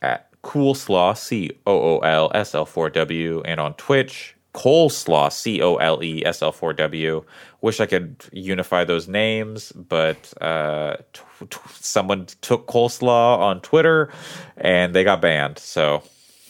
at 0.00 0.30
Coolslaw, 0.42 1.16
C 1.16 1.50
O 1.66 1.96
O 1.96 1.98
L 1.98 2.30
S 2.34 2.54
L 2.54 2.66
4 2.66 2.90
W, 2.90 3.42
and 3.44 3.60
on 3.60 3.74
Twitch, 3.74 4.34
Coleslaw, 4.54 5.32
C 5.32 5.62
O 5.62 5.76
L 5.76 6.02
E 6.02 6.24
S 6.24 6.42
L 6.42 6.52
4 6.52 6.72
W. 6.74 7.24
Wish 7.62 7.78
I 7.80 7.86
could 7.86 8.24
unify 8.32 8.84
those 8.84 9.06
names, 9.08 9.70
but 9.72 10.34
uh, 10.42 10.96
t- 11.12 11.22
t- 11.48 11.58
someone 11.74 12.26
took 12.40 12.66
Coleslaw 12.66 13.38
on 13.38 13.60
Twitter 13.60 14.10
and 14.56 14.92
they 14.94 15.04
got 15.04 15.20
banned. 15.20 15.58
So, 15.58 16.02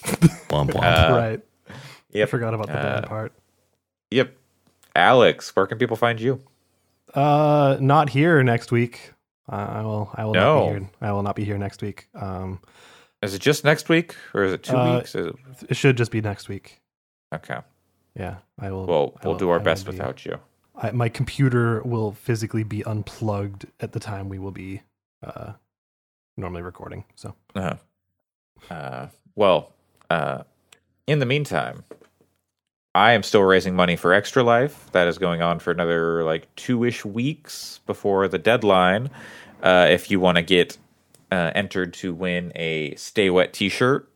Womp 0.04 0.70
womp. 0.70 0.76
Uh, 0.76 1.14
right. 1.14 1.40
I 1.68 1.74
yep. 2.12 2.28
forgot 2.30 2.54
about 2.54 2.66
the 2.68 2.78
uh, 2.78 2.82
bad 3.00 3.06
part. 3.08 3.32
Yep. 4.10 4.34
Alex, 4.96 5.54
where 5.54 5.66
can 5.66 5.76
people 5.78 5.96
find 5.96 6.18
you? 6.18 6.40
Uh, 7.14 7.76
not 7.78 8.08
here 8.08 8.42
next 8.42 8.72
week. 8.72 9.12
Uh, 9.50 9.56
I 9.56 9.82
will. 9.82 10.10
I 10.14 10.24
will 10.24 10.32
not 10.34 10.40
No. 10.40 10.64
be 10.66 10.70
here. 10.80 10.90
I 11.02 11.12
will 11.12 11.22
not 11.22 11.36
be 11.36 11.44
here 11.44 11.58
next 11.58 11.82
week. 11.82 12.08
Um, 12.14 12.60
Is 13.22 13.34
it 13.34 13.40
just 13.42 13.64
next 13.64 13.88
week 13.90 14.14
or 14.32 14.44
is 14.44 14.52
it 14.54 14.62
two 14.62 14.76
Uh, 14.76 14.96
weeks? 14.96 15.14
Is 15.14 15.26
it- 15.26 15.36
it 15.70 15.76
should 15.76 15.96
just 15.98 16.10
be 16.10 16.22
next 16.22 16.48
week. 16.48 16.80
okay. 17.34 17.58
Yeah, 18.16 18.36
I 18.58 18.70
will. 18.70 18.86
Well, 18.86 19.18
we'll 19.22 19.32
will- 19.34 19.38
do 19.38 19.50
our 19.50 19.58
will 19.58 19.64
best 19.64 19.84
be- 19.84 19.90
without 19.92 20.24
you. 20.24 20.38
I, 20.74 20.90
my 20.90 21.08
computer 21.08 21.82
will 21.82 22.12
physically 22.12 22.64
be 22.64 22.82
unplugged 22.84 23.66
at 23.80 23.92
the 23.92 24.00
time 24.00 24.28
we 24.28 24.38
will 24.38 24.50
be 24.50 24.82
uh, 25.22 25.52
normally 26.36 26.62
recording. 26.62 27.04
So 27.14 27.34
Uh-huh. 27.54 27.76
Uh, 28.70 29.08
well, 29.34 29.72
uh, 30.10 30.42
in 31.06 31.18
the 31.18 31.26
meantime, 31.26 31.84
I 32.94 33.12
am 33.12 33.22
still 33.22 33.42
raising 33.42 33.74
money 33.74 33.96
for 33.96 34.12
Extra 34.12 34.42
Life. 34.42 34.90
That 34.92 35.08
is 35.08 35.18
going 35.18 35.42
on 35.42 35.58
for 35.58 35.70
another 35.70 36.24
like 36.24 36.54
two 36.56 36.84
ish 36.84 37.04
weeks 37.04 37.80
before 37.86 38.28
the 38.28 38.38
deadline. 38.38 39.10
Uh, 39.62 39.86
if 39.90 40.10
you 40.10 40.20
want 40.20 40.36
to 40.36 40.42
get 40.42 40.76
uh, 41.30 41.50
entered 41.54 41.94
to 41.94 42.12
win 42.12 42.52
a 42.54 42.94
Stay 42.96 43.30
Wet 43.30 43.52
t 43.52 43.68
shirt, 43.68 44.08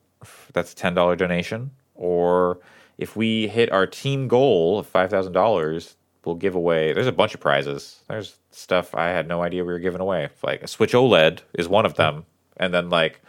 that's 0.53 0.73
a 0.73 0.77
$10 0.77 1.17
donation. 1.17 1.71
Or 1.95 2.59
if 2.99 3.17
we 3.17 3.49
hit 3.49 3.71
our 3.73 3.87
team 3.87 4.29
goal 4.29 4.79
of 4.79 4.93
$5,000, 4.93 5.95
we'll 6.27 6.35
give 6.35 6.55
away. 6.55 6.93
There's 6.93 7.07
a 7.07 7.13
bunch 7.13 7.35
of 7.35 7.41
prizes. 7.41 8.01
There's 8.09 8.37
stuff 8.51 8.95
I 8.95 9.09
had 9.09 9.29
no 9.29 9.43
idea 9.43 9.65
we 9.65 9.73
were 9.73 9.79
giving 9.79 10.01
away. 10.01 10.29
Like 10.43 10.63
a 10.63 10.67
Switch 10.67 10.93
OLED 10.93 11.41
is 11.55 11.69
one 11.69 11.87
of 11.87 11.95
them. 11.95 12.27
And 12.57 12.75
then 12.75 12.91
like 12.91 13.21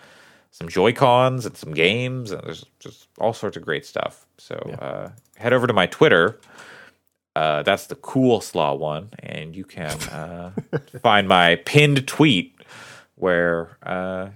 some 0.51 0.67
Joy 0.67 0.93
Cons 0.93 1.45
and 1.45 1.55
some 1.55 1.73
games, 1.73 2.31
and 2.31 2.41
there's 2.41 2.65
just 2.79 3.07
all 3.19 3.33
sorts 3.33 3.55
of 3.55 3.63
great 3.63 3.85
stuff. 3.85 4.25
So 4.37 4.55
uh, 4.55 5.11
head 5.35 5.53
over 5.53 5.67
to 5.67 5.73
my 5.73 5.85
Twitter. 5.85 6.39
Uh, 7.35 7.61
that's 7.61 7.85
the 7.85 7.95
cool 7.95 8.41
slaw 8.41 8.73
one, 8.73 9.11
and 9.19 9.55
you 9.55 9.63
can 9.63 9.91
uh, 10.09 10.51
find 11.03 11.27
my 11.27 11.57
pinned 11.57 12.07
tweet 12.07 12.59
where 13.15 13.77
uh, 13.83 14.29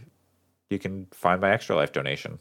you 0.69 0.77
can 0.77 1.07
find 1.11 1.41
my 1.41 1.51
extra 1.51 1.75
life 1.75 1.91
donation. 1.91 2.37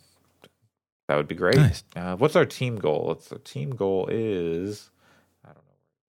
That 1.08 1.16
would 1.16 1.28
be 1.28 1.34
great. 1.34 1.56
Nice. 1.56 1.82
Uh, 1.96 2.16
what's 2.16 2.36
our 2.36 2.44
team 2.44 2.76
goal? 2.76 3.12
It's 3.12 3.28
the 3.28 3.38
team 3.38 3.70
goal 3.70 4.06
is 4.10 4.90
I 4.90 4.90
don't 4.90 4.90
know 4.90 4.99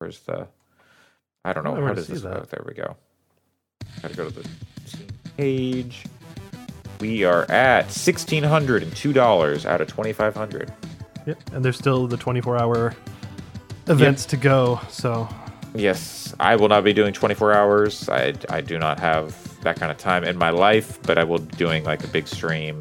where's 0.02 0.20
the 0.22 0.48
I 1.46 1.54
don't 1.54 1.64
know 1.64 1.74
I 1.74 1.76
how 1.80 1.84
where 1.84 1.94
does 1.96 2.08
this 2.08 2.22
that. 2.24 2.34
go? 2.34 2.46
There 2.50 2.64
we 2.68 2.74
go. 2.74 2.98
Gotta 4.02 4.16
go 4.16 4.30
to 4.30 4.36
the 4.42 4.50
page. 5.38 6.06
We 7.00 7.24
are 7.24 7.50
at 7.50 7.92
sixteen 7.92 8.44
hundred 8.44 8.84
and 8.84 8.96
two 8.96 9.14
dollars 9.14 9.66
out 9.66 9.80
of 9.82 9.88
twenty 9.88 10.12
five 10.14 10.36
hundred. 10.36 10.74
yeah, 11.26 11.36
and 11.54 11.64
there's 11.64 11.78
still 11.78 12.08
the 12.08 12.18
24 12.18 12.58
hour 12.58 12.96
events 13.88 14.26
to 14.28 14.38
go. 14.38 14.80
So 14.90 15.28
Yes, 15.74 16.36
I 16.40 16.58
will 16.58 16.68
not 16.68 16.84
be 16.84 16.92
doing 16.92 17.14
24 17.14 17.54
hours. 17.54 18.10
I, 18.10 18.34
I 18.50 18.60
do 18.60 18.78
not 18.78 19.00
have 19.00 19.58
that 19.62 19.78
kind 19.78 19.90
of 19.90 19.98
time 19.98 20.26
in 20.26 20.38
my 20.38 20.50
life, 20.50 21.02
but 21.04 21.18
I 21.18 21.24
will 21.24 21.40
be 21.40 21.56
doing 21.56 21.86
like 21.86 22.04
a 22.04 22.08
big 22.08 22.28
stream 22.28 22.78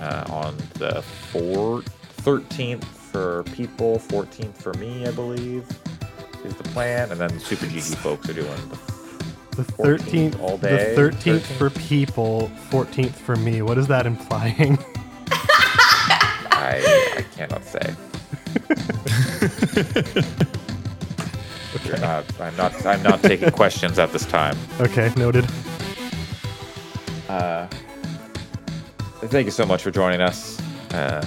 uh, 0.00 0.24
on 0.30 0.56
the 0.74 1.02
4th, 1.32 1.88
13th 2.18 2.84
for 2.84 3.42
people, 3.54 3.98
14th 3.98 4.54
for 4.54 4.72
me, 4.74 5.04
I 5.04 5.10
believe, 5.10 5.66
is 6.44 6.54
the 6.54 6.64
plan. 6.64 7.10
And 7.10 7.20
then 7.20 7.38
Super 7.40 7.66
GG 7.66 7.96
folks 7.96 8.28
are 8.28 8.34
doing 8.34 8.68
the 8.68 8.78
the 9.62 9.72
14th 9.72 10.34
13th, 10.34 10.40
all 10.40 10.56
day, 10.56 10.94
the 10.94 11.00
13th 11.00 11.40
13th. 11.40 11.58
for 11.58 11.70
people, 11.70 12.50
14th 12.70 13.10
for 13.14 13.34
me. 13.34 13.60
What 13.60 13.76
is 13.76 13.88
that 13.88 14.06
implying? 14.06 14.78
I, 16.52 16.80
I 17.16 17.22
cannot 17.34 17.64
say. 17.64 17.94
You're 21.84 21.98
not, 21.98 22.40
I'm 22.40 22.56
not. 22.56 22.86
I'm 22.86 23.02
not 23.02 23.22
taking 23.22 23.50
questions 23.50 23.98
at 23.98 24.12
this 24.12 24.26
time. 24.26 24.56
okay, 24.80 25.12
noted. 25.16 25.44
Thank 29.28 29.44
you 29.44 29.50
so 29.50 29.66
much 29.66 29.82
for 29.82 29.90
joining 29.90 30.22
us. 30.22 30.58
Uh, 30.92 31.22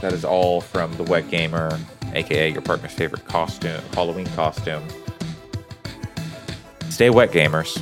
that 0.00 0.14
is 0.14 0.24
all 0.24 0.62
from 0.62 0.90
the 0.96 1.02
Wet 1.02 1.28
Gamer, 1.28 1.78
aka 2.14 2.50
your 2.50 2.62
partner's 2.62 2.92
favorite 2.92 3.24
costume, 3.24 3.82
Halloween 3.94 4.26
costume. 4.28 4.82
Stay 6.88 7.10
wet, 7.10 7.30
gamers. 7.30 7.80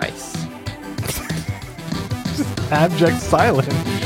Nice. 0.00 0.36
Abject 2.70 3.20
silence. 3.20 3.99